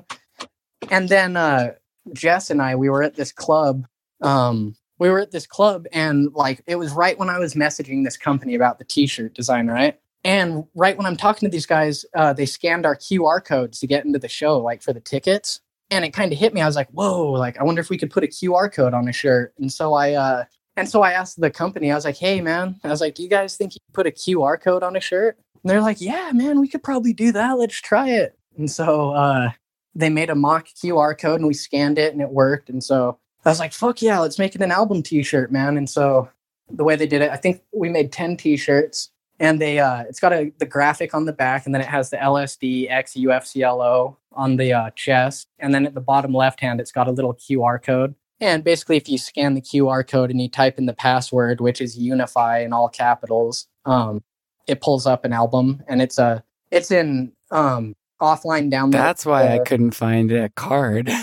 And 0.90 1.08
then 1.08 1.36
uh, 1.36 1.72
Jess 2.12 2.50
and 2.50 2.62
I, 2.62 2.76
we 2.76 2.88
were 2.88 3.02
at 3.02 3.16
this 3.16 3.32
club. 3.32 3.86
Um, 4.20 4.76
we 4.98 5.08
were 5.08 5.20
at 5.20 5.30
this 5.30 5.46
club, 5.46 5.86
and 5.92 6.32
like 6.34 6.62
it 6.66 6.76
was 6.76 6.92
right 6.92 7.18
when 7.18 7.30
I 7.30 7.38
was 7.38 7.54
messaging 7.54 8.04
this 8.04 8.18
company 8.18 8.54
about 8.54 8.78
the 8.78 8.84
T-shirt 8.84 9.34
design, 9.34 9.66
right? 9.66 9.98
And 10.24 10.64
right 10.74 10.96
when 10.96 11.06
I'm 11.06 11.16
talking 11.16 11.48
to 11.48 11.50
these 11.50 11.64
guys, 11.64 12.04
uh, 12.14 12.34
they 12.34 12.44
scanned 12.44 12.84
our 12.84 12.96
QR 12.96 13.42
codes 13.42 13.80
to 13.80 13.86
get 13.86 14.04
into 14.04 14.18
the 14.18 14.28
show, 14.28 14.58
like 14.58 14.82
for 14.82 14.92
the 14.92 15.00
tickets. 15.00 15.60
And 15.90 16.04
it 16.04 16.12
kind 16.12 16.32
of 16.32 16.38
hit 16.38 16.52
me. 16.52 16.60
I 16.60 16.66
was 16.66 16.76
like, 16.76 16.90
"Whoa! 16.90 17.32
Like, 17.32 17.58
I 17.58 17.64
wonder 17.64 17.80
if 17.80 17.88
we 17.88 17.98
could 17.98 18.10
put 18.10 18.22
a 18.22 18.28
QR 18.28 18.72
code 18.72 18.94
on 18.94 19.08
a 19.08 19.12
shirt." 19.12 19.54
And 19.58 19.72
so 19.72 19.94
I 19.94 20.12
uh, 20.12 20.44
and 20.80 20.88
so 20.88 21.02
I 21.02 21.12
asked 21.12 21.38
the 21.38 21.50
company, 21.50 21.92
I 21.92 21.94
was 21.94 22.06
like, 22.06 22.16
hey, 22.16 22.40
man, 22.40 22.80
I 22.82 22.88
was 22.88 23.02
like, 23.02 23.14
do 23.14 23.22
you 23.22 23.28
guys 23.28 23.54
think 23.54 23.74
you 23.74 23.80
put 23.92 24.06
a 24.06 24.10
QR 24.10 24.58
code 24.58 24.82
on 24.82 24.96
a 24.96 25.00
shirt? 25.00 25.36
And 25.62 25.68
they're 25.68 25.82
like, 25.82 26.00
yeah, 26.00 26.32
man, 26.32 26.58
we 26.58 26.68
could 26.68 26.82
probably 26.82 27.12
do 27.12 27.32
that. 27.32 27.58
Let's 27.58 27.78
try 27.78 28.08
it. 28.08 28.38
And 28.56 28.70
so 28.70 29.10
uh, 29.10 29.50
they 29.94 30.08
made 30.08 30.30
a 30.30 30.34
mock 30.34 30.68
QR 30.68 31.18
code 31.18 31.40
and 31.40 31.46
we 31.46 31.52
scanned 31.52 31.98
it 31.98 32.14
and 32.14 32.22
it 32.22 32.30
worked. 32.30 32.70
And 32.70 32.82
so 32.82 33.18
I 33.44 33.50
was 33.50 33.58
like, 33.58 33.74
fuck 33.74 34.00
yeah, 34.00 34.20
let's 34.20 34.38
make 34.38 34.54
it 34.54 34.62
an 34.62 34.72
album 34.72 35.02
t 35.02 35.22
shirt, 35.22 35.52
man. 35.52 35.76
And 35.76 35.88
so 35.88 36.30
the 36.70 36.84
way 36.84 36.96
they 36.96 37.06
did 37.06 37.20
it, 37.20 37.30
I 37.30 37.36
think 37.36 37.62
we 37.74 37.90
made 37.90 38.10
10 38.10 38.38
t 38.38 38.56
shirts 38.56 39.10
and 39.38 39.60
they, 39.60 39.80
uh, 39.80 40.04
it's 40.08 40.18
got 40.18 40.32
a, 40.32 40.50
the 40.60 40.66
graphic 40.66 41.12
on 41.14 41.26
the 41.26 41.32
back 41.34 41.66
and 41.66 41.74
then 41.74 41.82
it 41.82 41.88
has 41.88 42.08
the 42.08 42.16
LSD 42.16 42.90
X 42.90 43.12
UFCLO 43.14 44.16
on 44.32 44.56
the 44.56 44.72
uh, 44.72 44.90
chest. 44.96 45.48
And 45.58 45.74
then 45.74 45.84
at 45.84 45.92
the 45.92 46.00
bottom 46.00 46.32
left 46.32 46.60
hand, 46.60 46.80
it's 46.80 46.92
got 46.92 47.06
a 47.06 47.12
little 47.12 47.34
QR 47.34 47.82
code. 47.82 48.14
And 48.40 48.64
basically, 48.64 48.96
if 48.96 49.08
you 49.08 49.18
scan 49.18 49.54
the 49.54 49.60
QR 49.60 50.06
code 50.06 50.30
and 50.30 50.40
you 50.40 50.48
type 50.48 50.78
in 50.78 50.86
the 50.86 50.94
password, 50.94 51.60
which 51.60 51.80
is 51.80 51.98
Unify 51.98 52.60
in 52.60 52.72
all 52.72 52.88
capitals, 52.88 53.66
um, 53.84 54.22
it 54.66 54.80
pulls 54.80 55.06
up 55.06 55.24
an 55.24 55.32
album, 55.32 55.82
and 55.88 56.00
it's 56.00 56.18
a 56.18 56.42
it's 56.70 56.90
in 56.90 57.32
um, 57.50 57.94
offline 58.20 58.72
download. 58.72 58.92
That's 58.92 59.26
why 59.26 59.54
I 59.54 59.58
couldn't 59.58 59.92
find 59.92 60.32
a 60.32 60.48
card. 60.50 61.10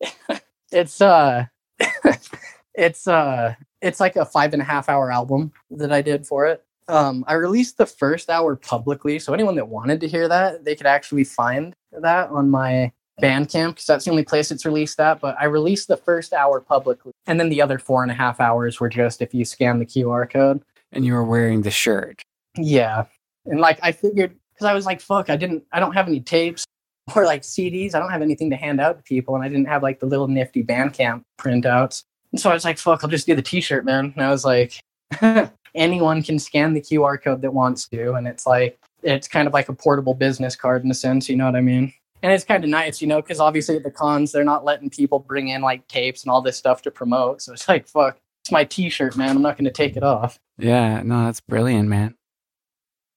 It's 0.72 1.02
uh, 1.02 1.44
it's 2.74 3.06
uh, 3.06 3.54
it's 3.82 4.00
like 4.00 4.16
a 4.16 4.24
five 4.24 4.54
and 4.54 4.62
a 4.62 4.64
half 4.64 4.88
hour 4.88 5.12
album 5.12 5.52
that 5.70 5.92
I 5.92 6.00
did 6.00 6.26
for 6.26 6.46
it. 6.46 6.64
Um, 6.88 7.24
I 7.28 7.34
released 7.34 7.76
the 7.76 7.86
first 7.86 8.30
hour 8.30 8.56
publicly, 8.56 9.18
so 9.18 9.34
anyone 9.34 9.54
that 9.56 9.68
wanted 9.68 10.00
to 10.00 10.08
hear 10.08 10.26
that, 10.28 10.64
they 10.64 10.74
could 10.74 10.86
actually 10.86 11.24
find 11.24 11.76
that 11.92 12.30
on 12.30 12.50
my 12.50 12.92
Bandcamp 13.20 13.70
because 13.70 13.86
that's 13.86 14.04
the 14.04 14.10
only 14.10 14.24
place 14.24 14.50
it's 14.50 14.64
released 14.64 14.96
that. 14.96 15.20
But 15.20 15.36
I 15.38 15.44
released 15.44 15.88
the 15.88 15.96
first 15.96 16.32
hour 16.32 16.60
publicly, 16.60 17.12
and 17.26 17.38
then 17.38 17.48
the 17.48 17.60
other 17.60 17.78
four 17.78 18.02
and 18.02 18.10
a 18.10 18.14
half 18.14 18.40
hours 18.40 18.80
were 18.80 18.88
just 18.88 19.20
if 19.20 19.34
you 19.34 19.44
scan 19.44 19.78
the 19.78 19.86
QR 19.86 20.30
code. 20.30 20.62
and 20.92 21.04
you 21.04 21.12
were 21.14 21.24
wearing 21.24 21.62
the 21.62 21.70
shirt. 21.70 22.22
Yeah, 22.56 23.04
and 23.46 23.60
like 23.60 23.78
I 23.82 23.92
figured 23.92 24.36
because 24.54 24.66
I 24.66 24.74
was 24.74 24.86
like, 24.86 25.00
fuck, 25.00 25.30
I 25.30 25.36
didn't, 25.36 25.64
I 25.72 25.80
don't 25.80 25.92
have 25.94 26.06
any 26.06 26.20
tapes 26.20 26.64
or 27.16 27.24
like 27.24 27.42
CDs. 27.42 27.94
I 27.94 27.98
don't 27.98 28.10
have 28.10 28.22
anything 28.22 28.50
to 28.50 28.56
hand 28.56 28.80
out 28.80 28.98
to 28.98 29.02
people, 29.02 29.34
and 29.34 29.44
I 29.44 29.48
didn't 29.48 29.68
have 29.68 29.82
like 29.82 30.00
the 30.00 30.06
little 30.06 30.28
nifty 30.28 30.62
Bandcamp 30.62 31.22
printouts. 31.38 32.04
And 32.32 32.40
so 32.40 32.50
I 32.50 32.54
was 32.54 32.64
like, 32.64 32.78
fuck, 32.78 33.04
I'll 33.04 33.10
just 33.10 33.26
do 33.26 33.34
the 33.34 33.42
T-shirt, 33.42 33.84
man. 33.84 34.12
And 34.16 34.24
I 34.24 34.30
was 34.30 34.44
like, 34.44 34.80
anyone 35.74 36.22
can 36.22 36.38
scan 36.38 36.72
the 36.72 36.80
QR 36.80 37.22
code 37.22 37.42
that 37.42 37.52
wants 37.52 37.88
to, 37.88 38.14
and 38.14 38.26
it's 38.26 38.46
like 38.46 38.78
it's 39.02 39.28
kind 39.28 39.48
of 39.48 39.52
like 39.52 39.68
a 39.68 39.74
portable 39.74 40.14
business 40.14 40.56
card 40.56 40.84
in 40.84 40.90
a 40.90 40.94
sense. 40.94 41.28
You 41.28 41.36
know 41.36 41.46
what 41.46 41.56
I 41.56 41.60
mean? 41.60 41.92
And 42.22 42.32
it's 42.32 42.44
kind 42.44 42.62
of 42.62 42.70
nice, 42.70 43.00
you 43.00 43.08
know, 43.08 43.20
because 43.20 43.40
obviously 43.40 43.76
at 43.76 43.82
the 43.82 43.90
cons 43.90 44.32
they're 44.32 44.44
not 44.44 44.64
letting 44.64 44.90
people 44.90 45.18
bring 45.18 45.48
in 45.48 45.60
like 45.60 45.88
tapes 45.88 46.22
and 46.22 46.30
all 46.30 46.40
this 46.40 46.56
stuff 46.56 46.82
to 46.82 46.90
promote. 46.90 47.42
So 47.42 47.52
it's 47.52 47.68
like, 47.68 47.88
fuck, 47.88 48.18
it's 48.44 48.52
my 48.52 48.64
T-shirt, 48.64 49.16
man. 49.16 49.30
I'm 49.30 49.42
not 49.42 49.56
going 49.56 49.64
to 49.64 49.72
take 49.72 49.96
it 49.96 50.02
off. 50.02 50.38
Yeah, 50.58 51.02
no, 51.02 51.24
that's 51.24 51.40
brilliant, 51.40 51.88
man. 51.88 52.14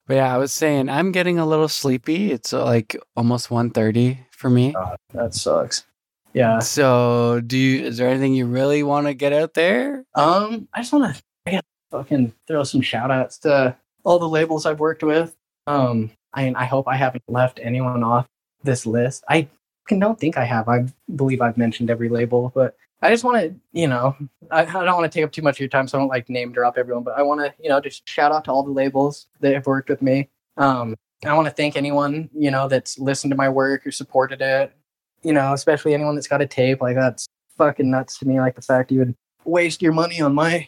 But 0.08 0.16
yeah, 0.16 0.34
I 0.34 0.38
was 0.38 0.54
saying 0.54 0.90
I'm 0.90 1.12
getting 1.12 1.40
a 1.40 1.46
little 1.46 1.68
sleepy. 1.68 2.32
It's 2.32 2.54
uh, 2.54 2.64
like 2.64 2.96
almost 3.16 3.50
1.30 3.50 4.20
for 4.32 4.50
me. 4.50 4.76
That 5.14 5.34
sucks. 5.34 5.86
Yeah. 6.34 6.60
So, 6.60 7.42
do 7.46 7.58
you? 7.58 7.86
Is 7.86 7.98
there 7.98 8.10
anything 8.10 8.36
you 8.36 8.46
really 8.46 8.84
want 8.84 9.08
to 9.08 9.14
get 9.14 9.32
out 9.32 9.54
there? 9.54 10.04
Um, 10.16 10.68
I 10.74 10.82
just 10.82 10.92
want 10.92 11.16
to 11.16 11.24
I 11.48 11.52
gotta 11.52 11.64
fucking 11.92 12.34
throw 12.46 12.64
some 12.64 12.82
shout 12.82 13.10
outs 13.10 13.40
to 13.40 13.76
all 14.04 14.20
the 14.20 14.28
labels 14.28 14.66
I've 14.66 14.82
worked 14.82 15.02
with. 15.02 15.34
Um, 15.66 16.12
I 16.34 16.54
I 16.54 16.66
hope 16.66 16.90
I 16.90 16.98
haven't 16.98 17.24
left 17.30 17.60
anyone 17.64 18.04
off 18.04 18.28
this 18.66 18.86
list. 18.86 19.24
I 19.30 19.48
don't 19.88 20.20
think 20.20 20.38
I 20.38 20.46
have. 20.46 20.68
I 20.68 20.86
believe 21.16 21.42
I've 21.42 21.58
mentioned 21.58 21.90
every 21.90 22.10
label, 22.10 22.52
but 22.56 22.76
I 23.02 23.10
just 23.10 23.24
want 23.24 23.38
to, 23.38 23.56
you 23.72 23.88
know, 23.88 24.16
I, 24.52 24.62
I 24.62 24.84
don't 24.84 24.98
want 24.98 25.12
to 25.12 25.16
take 25.16 25.26
up 25.26 25.32
too 25.32 25.42
much 25.42 25.58
of 25.58 25.60
your 25.60 25.70
time, 25.70 25.88
so 25.88 25.98
I 25.98 26.02
don't 26.02 26.08
like 26.08 26.30
name 26.30 26.52
drop 26.52 26.78
everyone, 26.78 27.04
but 27.04 27.18
I 27.18 27.22
want 27.22 27.42
to, 27.42 27.54
you 27.62 27.70
know, 27.70 27.80
just 27.80 28.08
shout 28.08 28.32
out 28.32 28.46
to 28.46 28.52
all 28.52 28.64
the 28.64 28.72
labels 28.72 29.28
that 29.42 29.54
have 29.54 29.68
worked 29.68 29.90
with 29.90 30.02
me. 30.02 30.30
Um, 30.58 30.96
I 31.24 31.34
want 31.34 31.48
to 31.48 31.54
thank 31.54 31.76
anyone, 31.76 32.30
you 32.34 32.52
know, 32.52 32.68
that's 32.68 33.00
listened 33.00 33.32
to 33.32 33.38
my 33.38 33.50
work 33.50 33.86
or 33.86 33.92
supported 33.92 34.42
it. 34.42 34.74
You 35.24 35.34
know, 35.34 35.54
especially 35.54 35.94
anyone 35.94 36.16
that's 36.16 36.28
got 36.28 36.42
a 36.42 36.48
tape. 36.48 36.82
Like 36.82 36.96
that's 36.96 37.28
fucking 37.58 37.90
nuts 37.90 38.20
to 38.20 38.28
me. 38.28 38.40
Like 38.40 38.56
the 38.56 38.62
fact 38.62 38.92
you 38.92 39.00
would 39.00 39.16
waste 39.44 39.82
your 39.82 39.94
money 39.94 40.22
on 40.22 40.36
my 40.36 40.68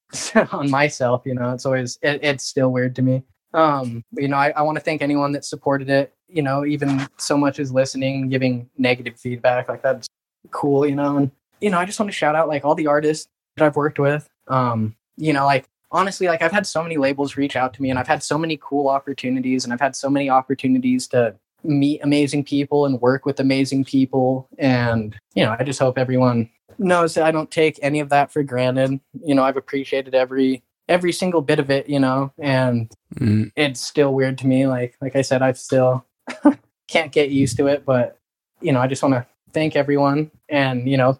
on 0.52 0.70
myself. 0.70 1.22
You 1.26 1.34
know, 1.34 1.52
it's 1.52 1.66
always 1.66 1.98
it, 2.02 2.20
it's 2.22 2.44
still 2.44 2.72
weird 2.72 2.96
to 2.96 3.02
me. 3.02 3.22
Um, 3.54 4.04
you 4.12 4.28
know, 4.28 4.36
I, 4.36 4.50
I 4.50 4.62
want 4.62 4.76
to 4.76 4.84
thank 4.84 5.02
anyone 5.02 5.32
that 5.32 5.44
supported 5.44 5.90
it. 5.90 6.14
You 6.28 6.42
know, 6.42 6.64
even 6.64 7.08
so 7.16 7.36
much 7.36 7.58
as 7.58 7.72
listening, 7.72 8.28
giving 8.28 8.68
negative 8.76 9.18
feedback. 9.18 9.68
Like 9.68 9.82
that's 9.82 10.08
cool. 10.50 10.86
You 10.86 10.94
know, 10.94 11.16
and 11.16 11.30
you 11.60 11.70
know, 11.70 11.78
I 11.78 11.84
just 11.84 11.98
want 11.98 12.08
to 12.10 12.16
shout 12.16 12.36
out 12.36 12.48
like 12.48 12.64
all 12.64 12.74
the 12.74 12.86
artists 12.86 13.28
that 13.56 13.64
I've 13.64 13.76
worked 13.76 13.98
with. 13.98 14.28
Um, 14.48 14.96
you 15.16 15.32
know, 15.32 15.44
like 15.44 15.66
honestly, 15.90 16.28
like 16.28 16.42
I've 16.42 16.52
had 16.52 16.66
so 16.66 16.82
many 16.82 16.96
labels 16.96 17.36
reach 17.36 17.56
out 17.56 17.74
to 17.74 17.82
me, 17.82 17.90
and 17.90 17.98
I've 17.98 18.08
had 18.08 18.22
so 18.22 18.38
many 18.38 18.58
cool 18.60 18.88
opportunities, 18.88 19.64
and 19.64 19.72
I've 19.72 19.80
had 19.80 19.96
so 19.96 20.10
many 20.10 20.30
opportunities 20.30 21.06
to 21.08 21.34
meet 21.64 22.00
amazing 22.02 22.44
people 22.44 22.86
and 22.86 23.00
work 23.00 23.26
with 23.26 23.40
amazing 23.40 23.84
people. 23.84 24.48
And, 24.58 25.16
you 25.34 25.44
know, 25.44 25.56
I 25.58 25.64
just 25.64 25.80
hope 25.80 25.98
everyone 25.98 26.48
knows 26.78 27.14
that 27.14 27.24
I 27.24 27.30
don't 27.32 27.50
take 27.50 27.78
any 27.82 28.00
of 28.00 28.10
that 28.10 28.32
for 28.32 28.42
granted. 28.42 29.00
You 29.24 29.34
know, 29.34 29.42
I've 29.44 29.56
appreciated 29.56 30.14
every 30.14 30.62
every 30.88 31.12
single 31.12 31.42
bit 31.42 31.58
of 31.58 31.70
it, 31.70 31.88
you 31.88 31.98
know, 32.00 32.32
and 32.38 32.90
Mm, 33.16 33.50
it's 33.56 33.80
still 33.80 34.12
weird 34.14 34.36
to 34.38 34.46
me. 34.46 34.66
Like 34.66 34.94
like 35.00 35.16
I 35.16 35.22
said, 35.22 35.40
I've 35.42 35.58
still 35.58 36.04
can't 36.88 37.12
get 37.12 37.30
used 37.30 37.56
to 37.58 37.66
it, 37.66 37.84
but 37.84 38.18
you 38.60 38.72
know, 38.72 38.80
I 38.80 38.86
just 38.86 39.02
want 39.02 39.14
to 39.14 39.26
thank 39.52 39.76
everyone 39.76 40.30
and 40.48 40.88
you 40.88 40.96
know, 40.96 41.18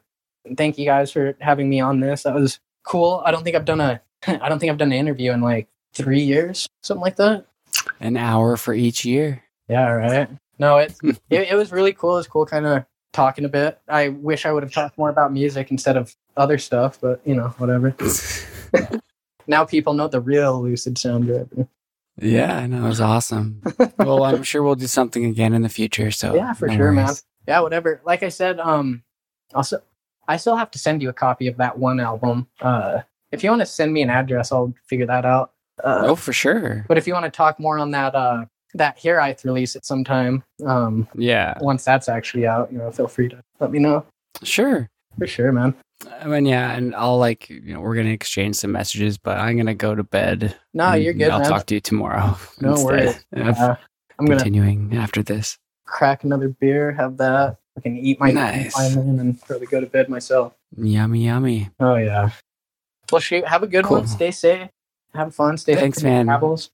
thank 0.56 0.78
you 0.78 0.84
guys 0.84 1.12
for 1.12 1.36
having 1.40 1.68
me 1.68 1.80
on 1.80 2.00
this. 2.00 2.22
That 2.22 2.34
was 2.34 2.60
cool. 2.82 3.22
I 3.24 3.30
don't 3.30 3.44
think 3.44 3.56
I've 3.56 3.64
done 3.64 3.80
a 3.80 4.00
I 4.26 4.48
don't 4.48 4.58
think 4.58 4.70
I've 4.70 4.78
done 4.78 4.92
an 4.92 4.98
interview 4.98 5.32
in 5.32 5.40
like 5.40 5.68
three 5.92 6.22
years, 6.22 6.68
something 6.82 7.02
like 7.02 7.16
that. 7.16 7.46
An 8.00 8.16
hour 8.16 8.56
for 8.56 8.74
each 8.74 9.04
year. 9.04 9.44
Yeah, 9.68 9.88
right. 9.90 10.28
No, 10.58 10.78
it 10.78 10.94
it, 11.02 11.18
it 11.30 11.56
was 11.56 11.72
really 11.72 11.92
cool. 11.92 12.14
It 12.14 12.18
was 12.18 12.28
cool 12.28 12.46
kind 12.46 12.66
of 12.66 12.84
talking 13.12 13.44
a 13.44 13.48
bit. 13.48 13.80
I 13.88 14.08
wish 14.08 14.46
I 14.46 14.52
would 14.52 14.62
have 14.62 14.72
talked 14.72 14.98
more 14.98 15.10
about 15.10 15.32
music 15.32 15.70
instead 15.70 15.96
of 15.96 16.14
other 16.36 16.58
stuff, 16.58 16.98
but 17.00 17.20
you 17.24 17.34
know, 17.34 17.48
whatever. 17.58 17.94
now 19.46 19.64
people 19.64 19.94
know 19.94 20.08
the 20.08 20.20
real 20.20 20.62
Lucid 20.62 20.98
Sound 20.98 21.26
Driver. 21.26 21.68
Yeah, 22.20 22.56
I 22.56 22.66
know. 22.66 22.84
It 22.84 22.88
was 22.88 23.00
awesome. 23.00 23.62
well, 23.98 24.24
I'm 24.24 24.42
sure 24.42 24.62
we'll 24.62 24.74
do 24.74 24.86
something 24.86 25.24
again 25.24 25.52
in 25.55 25.62
the 25.62 25.68
future. 25.68 26.10
So 26.10 26.34
yeah, 26.34 26.52
for 26.52 26.66
no 26.68 26.76
sure, 26.76 26.92
man. 26.92 27.14
Yeah, 27.47 27.60
whatever. 27.60 28.00
Like 28.05 28.22
I 28.22 28.28
said, 28.28 28.60
um, 28.60 29.02
also, 29.55 29.80
I 30.26 30.36
still 30.36 30.56
have 30.56 30.70
to 30.72 30.78
send 30.78 31.00
you 31.02 31.08
a 31.08 31.12
copy 31.12 31.47
of 31.47 31.56
that 31.56 31.78
one 31.78 32.00
album. 32.00 32.48
Uh, 32.60 33.00
if 33.32 33.42
you 33.44 33.50
want 33.50 33.60
to 33.60 33.66
send 33.66 33.92
me 33.92 34.02
an 34.02 34.10
address, 34.10 34.52
I'll 34.52 34.74
figure 34.86 35.06
that 35.06 35.24
out. 35.24 35.52
Uh, 35.82 36.02
Oh, 36.06 36.16
for 36.16 36.32
sure. 36.32 36.84
But 36.88 36.98
if 36.98 37.06
you 37.06 37.14
want 37.14 37.24
to 37.24 37.30
talk 37.30 37.58
more 37.60 37.78
on 37.78 37.90
that, 37.92 38.14
uh, 38.14 38.44
that 38.74 38.98
Here 38.98 39.18
I 39.20 39.34
release 39.44 39.76
at 39.76 39.86
some 39.86 40.05
time, 40.05 40.42
um, 40.66 41.08
Yeah, 41.14 41.56
once 41.60 41.84
that's 41.84 42.08
actually 42.08 42.47
out, 42.47 42.70
you 42.70 42.78
know, 42.78 42.90
feel 42.90 43.08
free 43.08 43.28
to 43.30 43.42
let 43.60 43.70
me 43.70 43.78
know. 43.78 44.05
sure. 44.42 44.88
For 45.18 45.26
sure, 45.26 45.50
man. 45.52 45.74
I 46.20 46.26
mean, 46.26 46.46
yeah, 46.46 46.72
and 46.72 46.94
I'll 46.94 47.18
like, 47.18 47.48
you 47.50 47.74
know, 47.74 47.80
we're 47.80 47.96
gonna 47.96 48.10
exchange 48.10 48.56
some 48.56 48.72
messages, 48.72 49.18
but 49.18 49.38
I'm 49.38 49.56
gonna 49.56 49.74
go 49.74 49.94
to 49.94 50.04
bed. 50.04 50.54
No, 50.74 50.94
you're 50.94 51.12
good, 51.12 51.30
I'll 51.30 51.40
man. 51.40 51.48
talk 51.48 51.66
to 51.66 51.74
you 51.74 51.80
tomorrow. 51.80 52.36
No 52.60 52.70
instead 52.72 52.84
worries. 53.34 53.58
Uh, 53.58 53.74
I'm 54.18 54.26
continuing 54.28 54.96
after 54.96 55.22
this. 55.22 55.58
crack 55.86 56.24
another 56.24 56.48
beer, 56.48 56.92
have 56.92 57.16
that. 57.18 57.56
I 57.76 57.80
can 57.80 57.96
eat 57.96 58.18
my 58.20 58.30
Nice. 58.32 58.76
and 58.96 59.18
then 59.18 59.34
probably 59.34 59.66
go 59.66 59.80
to 59.80 59.86
bed 59.86 60.08
myself. 60.08 60.54
Yummy, 60.76 61.24
yummy. 61.26 61.70
Oh 61.80 61.96
yeah. 61.96 62.30
Well, 63.10 63.20
shoot. 63.20 63.46
Have 63.46 63.62
a 63.62 63.66
good 63.68 63.84
Cool. 63.84 63.98
one. 63.98 64.06
Stay 64.06 64.30
safe. 64.30 64.68
Have 65.14 65.34
fun. 65.34 65.56
Stay 65.56 65.72
safe 65.74 65.80
Thanks, 65.80 66.02
man. 66.02 66.26
travels. 66.26 66.70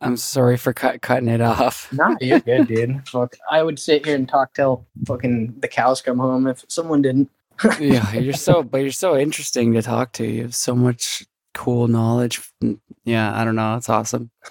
I'm 0.00 0.16
sorry 0.18 0.56
for 0.58 0.72
cut, 0.74 1.00
cutting 1.02 1.28
it 1.28 1.40
off. 1.40 1.90
No, 1.92 2.14
you're 2.20 2.40
good, 2.40 2.68
dude. 2.68 3.08
Fuck, 3.08 3.34
I 3.50 3.62
would 3.62 3.78
sit 3.78 4.04
here 4.04 4.14
and 4.14 4.28
talk 4.28 4.52
till 4.54 4.86
fucking 5.06 5.54
the 5.60 5.68
cows 5.68 6.02
come 6.02 6.18
home 6.18 6.46
if 6.46 6.64
someone 6.68 7.00
didn't. 7.02 7.30
Yeah, 7.80 8.14
you're 8.14 8.34
so, 8.34 8.62
but 8.62 8.78
you're 8.78 8.90
so 8.92 9.16
interesting 9.16 9.72
to 9.74 9.82
talk 9.82 10.12
to. 10.14 10.26
You 10.26 10.42
have 10.42 10.54
so 10.54 10.74
much 10.74 11.24
cool 11.54 11.88
knowledge. 11.88 12.40
Mm, 12.62 12.80
yeah, 13.04 13.38
I 13.38 13.44
don't 13.44 13.56
know. 13.56 13.76
It's 13.76 13.88
awesome. 13.88 14.30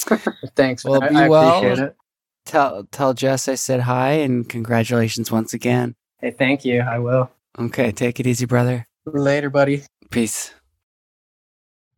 Thanks. 0.56 0.84
Well, 0.84 1.02
man. 1.02 1.14
be 1.14 1.20
I, 1.20 1.26
I 1.26 1.30
well. 1.30 1.58
appreciate 1.58 1.88
it. 1.88 1.96
Tell 2.46 2.84
tell 2.92 3.14
Jess 3.14 3.48
I 3.48 3.56
said 3.56 3.82
hi 3.82 4.12
and 4.12 4.48
congratulations 4.48 5.32
once 5.32 5.54
again. 5.54 5.96
Hey, 6.20 6.32
thank 6.32 6.64
you. 6.64 6.82
I 6.82 7.00
will. 7.00 7.32
Okay, 7.58 7.92
take 7.92 8.20
it 8.20 8.28
easy, 8.28 8.46
brother. 8.46 8.86
Later, 9.06 9.50
buddy. 9.50 9.84
Peace. 10.12 10.54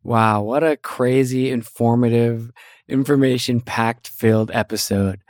Wow, 0.02 0.42
what 0.42 0.62
a 0.62 0.76
crazy, 0.76 1.50
informative, 1.50 2.50
information 2.88 3.60
packed 3.60 4.08
filled 4.08 4.50
episode. 4.52 5.20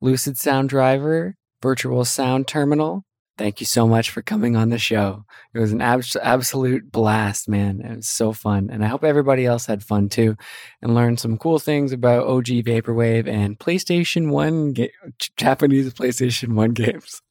Lucid 0.00 0.38
Sound 0.38 0.68
Driver, 0.68 1.36
Virtual 1.62 2.04
Sound 2.04 2.46
Terminal, 2.46 3.04
thank 3.36 3.60
you 3.60 3.66
so 3.66 3.86
much 3.86 4.10
for 4.10 4.22
coming 4.22 4.56
on 4.56 4.70
the 4.70 4.78
show. 4.78 5.24
It 5.52 5.58
was 5.58 5.72
an 5.72 5.80
abs- 5.80 6.16
absolute 6.16 6.90
blast, 6.90 7.48
man. 7.48 7.80
It 7.80 7.96
was 7.96 8.08
so 8.08 8.32
fun. 8.32 8.68
And 8.70 8.84
I 8.84 8.88
hope 8.88 9.04
everybody 9.04 9.46
else 9.46 9.66
had 9.66 9.82
fun 9.82 10.08
too 10.08 10.36
and 10.82 10.94
learned 10.94 11.20
some 11.20 11.38
cool 11.38 11.58
things 11.58 11.92
about 11.92 12.26
OG 12.26 12.46
Vaporwave 12.46 13.28
and 13.28 13.58
PlayStation 13.58 14.30
1, 14.30 14.72
ga- 14.72 14.92
Japanese 15.36 15.92
PlayStation 15.94 16.54
1 16.54 16.70
games. 16.72 17.22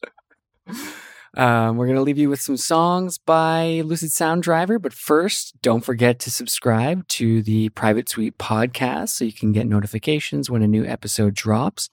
Um, 1.36 1.76
we're 1.76 1.86
going 1.86 1.96
to 1.96 2.02
leave 2.02 2.18
you 2.18 2.30
with 2.30 2.40
some 2.40 2.56
songs 2.56 3.18
by 3.18 3.82
Lucid 3.84 4.12
Sound 4.12 4.42
Driver. 4.42 4.78
But 4.78 4.92
first, 4.92 5.60
don't 5.62 5.84
forget 5.84 6.20
to 6.20 6.30
subscribe 6.30 7.06
to 7.08 7.42
the 7.42 7.70
Private 7.70 8.08
Suite 8.08 8.38
podcast 8.38 9.10
so 9.10 9.24
you 9.24 9.32
can 9.32 9.52
get 9.52 9.66
notifications 9.66 10.48
when 10.48 10.62
a 10.62 10.68
new 10.68 10.84
episode 10.84 11.34
drops. 11.34 11.90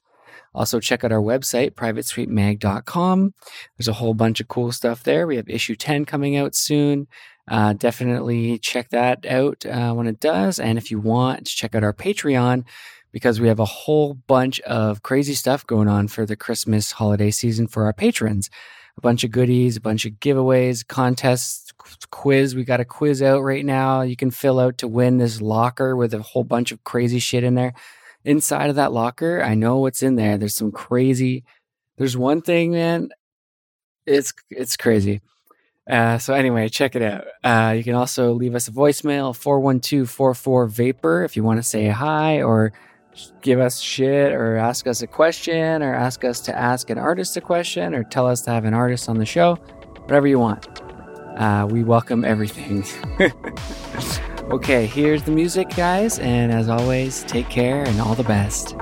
Also, 0.54 0.80
check 0.80 1.04
out 1.04 1.12
our 1.12 1.20
website, 1.20 1.72
privatesuitemag.com. 1.72 3.34
There's 3.76 3.88
a 3.88 3.94
whole 3.94 4.14
bunch 4.14 4.40
of 4.40 4.48
cool 4.48 4.72
stuff 4.72 5.02
there. 5.02 5.26
We 5.26 5.36
have 5.36 5.48
issue 5.48 5.74
10 5.74 6.04
coming 6.04 6.36
out 6.36 6.54
soon. 6.54 7.06
Uh, 7.48 7.72
definitely 7.72 8.58
check 8.58 8.90
that 8.90 9.26
out 9.26 9.64
uh, 9.66 9.92
when 9.92 10.06
it 10.06 10.20
does. 10.20 10.60
And 10.60 10.78
if 10.78 10.90
you 10.90 11.00
want, 11.00 11.46
to 11.46 11.56
check 11.56 11.74
out 11.74 11.84
our 11.84 11.94
Patreon 11.94 12.64
because 13.12 13.40
we 13.40 13.48
have 13.48 13.60
a 13.60 13.64
whole 13.64 14.14
bunch 14.14 14.60
of 14.60 15.02
crazy 15.02 15.34
stuff 15.34 15.66
going 15.66 15.88
on 15.88 16.08
for 16.08 16.24
the 16.24 16.36
Christmas 16.36 16.92
holiday 16.92 17.30
season 17.30 17.66
for 17.66 17.84
our 17.84 17.92
patrons 17.92 18.48
a 18.96 19.00
bunch 19.00 19.24
of 19.24 19.30
goodies, 19.30 19.76
a 19.76 19.80
bunch 19.80 20.04
of 20.04 20.12
giveaways, 20.14 20.86
contests, 20.86 21.72
quiz. 22.10 22.54
We 22.54 22.64
got 22.64 22.80
a 22.80 22.84
quiz 22.84 23.22
out 23.22 23.42
right 23.42 23.64
now. 23.64 24.02
You 24.02 24.16
can 24.16 24.30
fill 24.30 24.60
out 24.60 24.78
to 24.78 24.88
win 24.88 25.18
this 25.18 25.40
locker 25.40 25.96
with 25.96 26.12
a 26.14 26.22
whole 26.22 26.44
bunch 26.44 26.72
of 26.72 26.84
crazy 26.84 27.18
shit 27.18 27.44
in 27.44 27.54
there. 27.54 27.72
Inside 28.24 28.70
of 28.70 28.76
that 28.76 28.92
locker, 28.92 29.42
I 29.42 29.54
know 29.54 29.78
what's 29.78 30.02
in 30.02 30.16
there. 30.16 30.38
There's 30.38 30.54
some 30.54 30.72
crazy. 30.72 31.44
There's 31.96 32.16
one 32.16 32.40
thing, 32.40 32.72
man. 32.72 33.10
It's 34.06 34.32
it's 34.50 34.76
crazy. 34.76 35.20
Uh, 35.90 36.18
so 36.18 36.32
anyway, 36.32 36.68
check 36.68 36.94
it 36.94 37.02
out. 37.02 37.24
Uh, 37.42 37.72
you 37.72 37.82
can 37.82 37.94
also 37.94 38.32
leave 38.32 38.54
us 38.54 38.68
a 38.68 38.70
voicemail 38.70 39.34
412-44 39.36 40.70
vapor 40.70 41.24
if 41.24 41.36
you 41.36 41.42
want 41.42 41.58
to 41.58 41.62
say 41.62 41.88
hi 41.88 42.40
or 42.40 42.72
give 43.42 43.58
us 43.58 43.80
shit 43.80 44.32
or 44.32 44.56
ask 44.56 44.86
us 44.86 45.02
a 45.02 45.06
question 45.06 45.82
or 45.82 45.94
ask 45.94 46.24
us 46.24 46.40
to 46.42 46.56
ask 46.56 46.88
an 46.88 46.98
artist 46.98 47.36
a 47.36 47.40
question 47.40 47.94
or 47.94 48.04
tell 48.04 48.26
us 48.26 48.42
to 48.42 48.50
have 48.50 48.64
an 48.64 48.74
artist 48.74 49.08
on 49.08 49.18
the 49.18 49.26
show, 49.26 49.56
whatever 50.04 50.28
you 50.28 50.38
want. 50.38 50.68
Uh, 51.36 51.66
we 51.68 51.82
welcome 51.82 52.24
everything. 52.24 52.84
okay, 54.52 54.86
here's 54.86 55.22
the 55.22 55.32
music, 55.32 55.70
guys. 55.74 56.18
And 56.18 56.52
as 56.52 56.68
always, 56.68 57.22
take 57.24 57.48
care 57.48 57.84
and 57.84 58.00
all 58.00 58.14
the 58.14 58.24
best. 58.24 58.76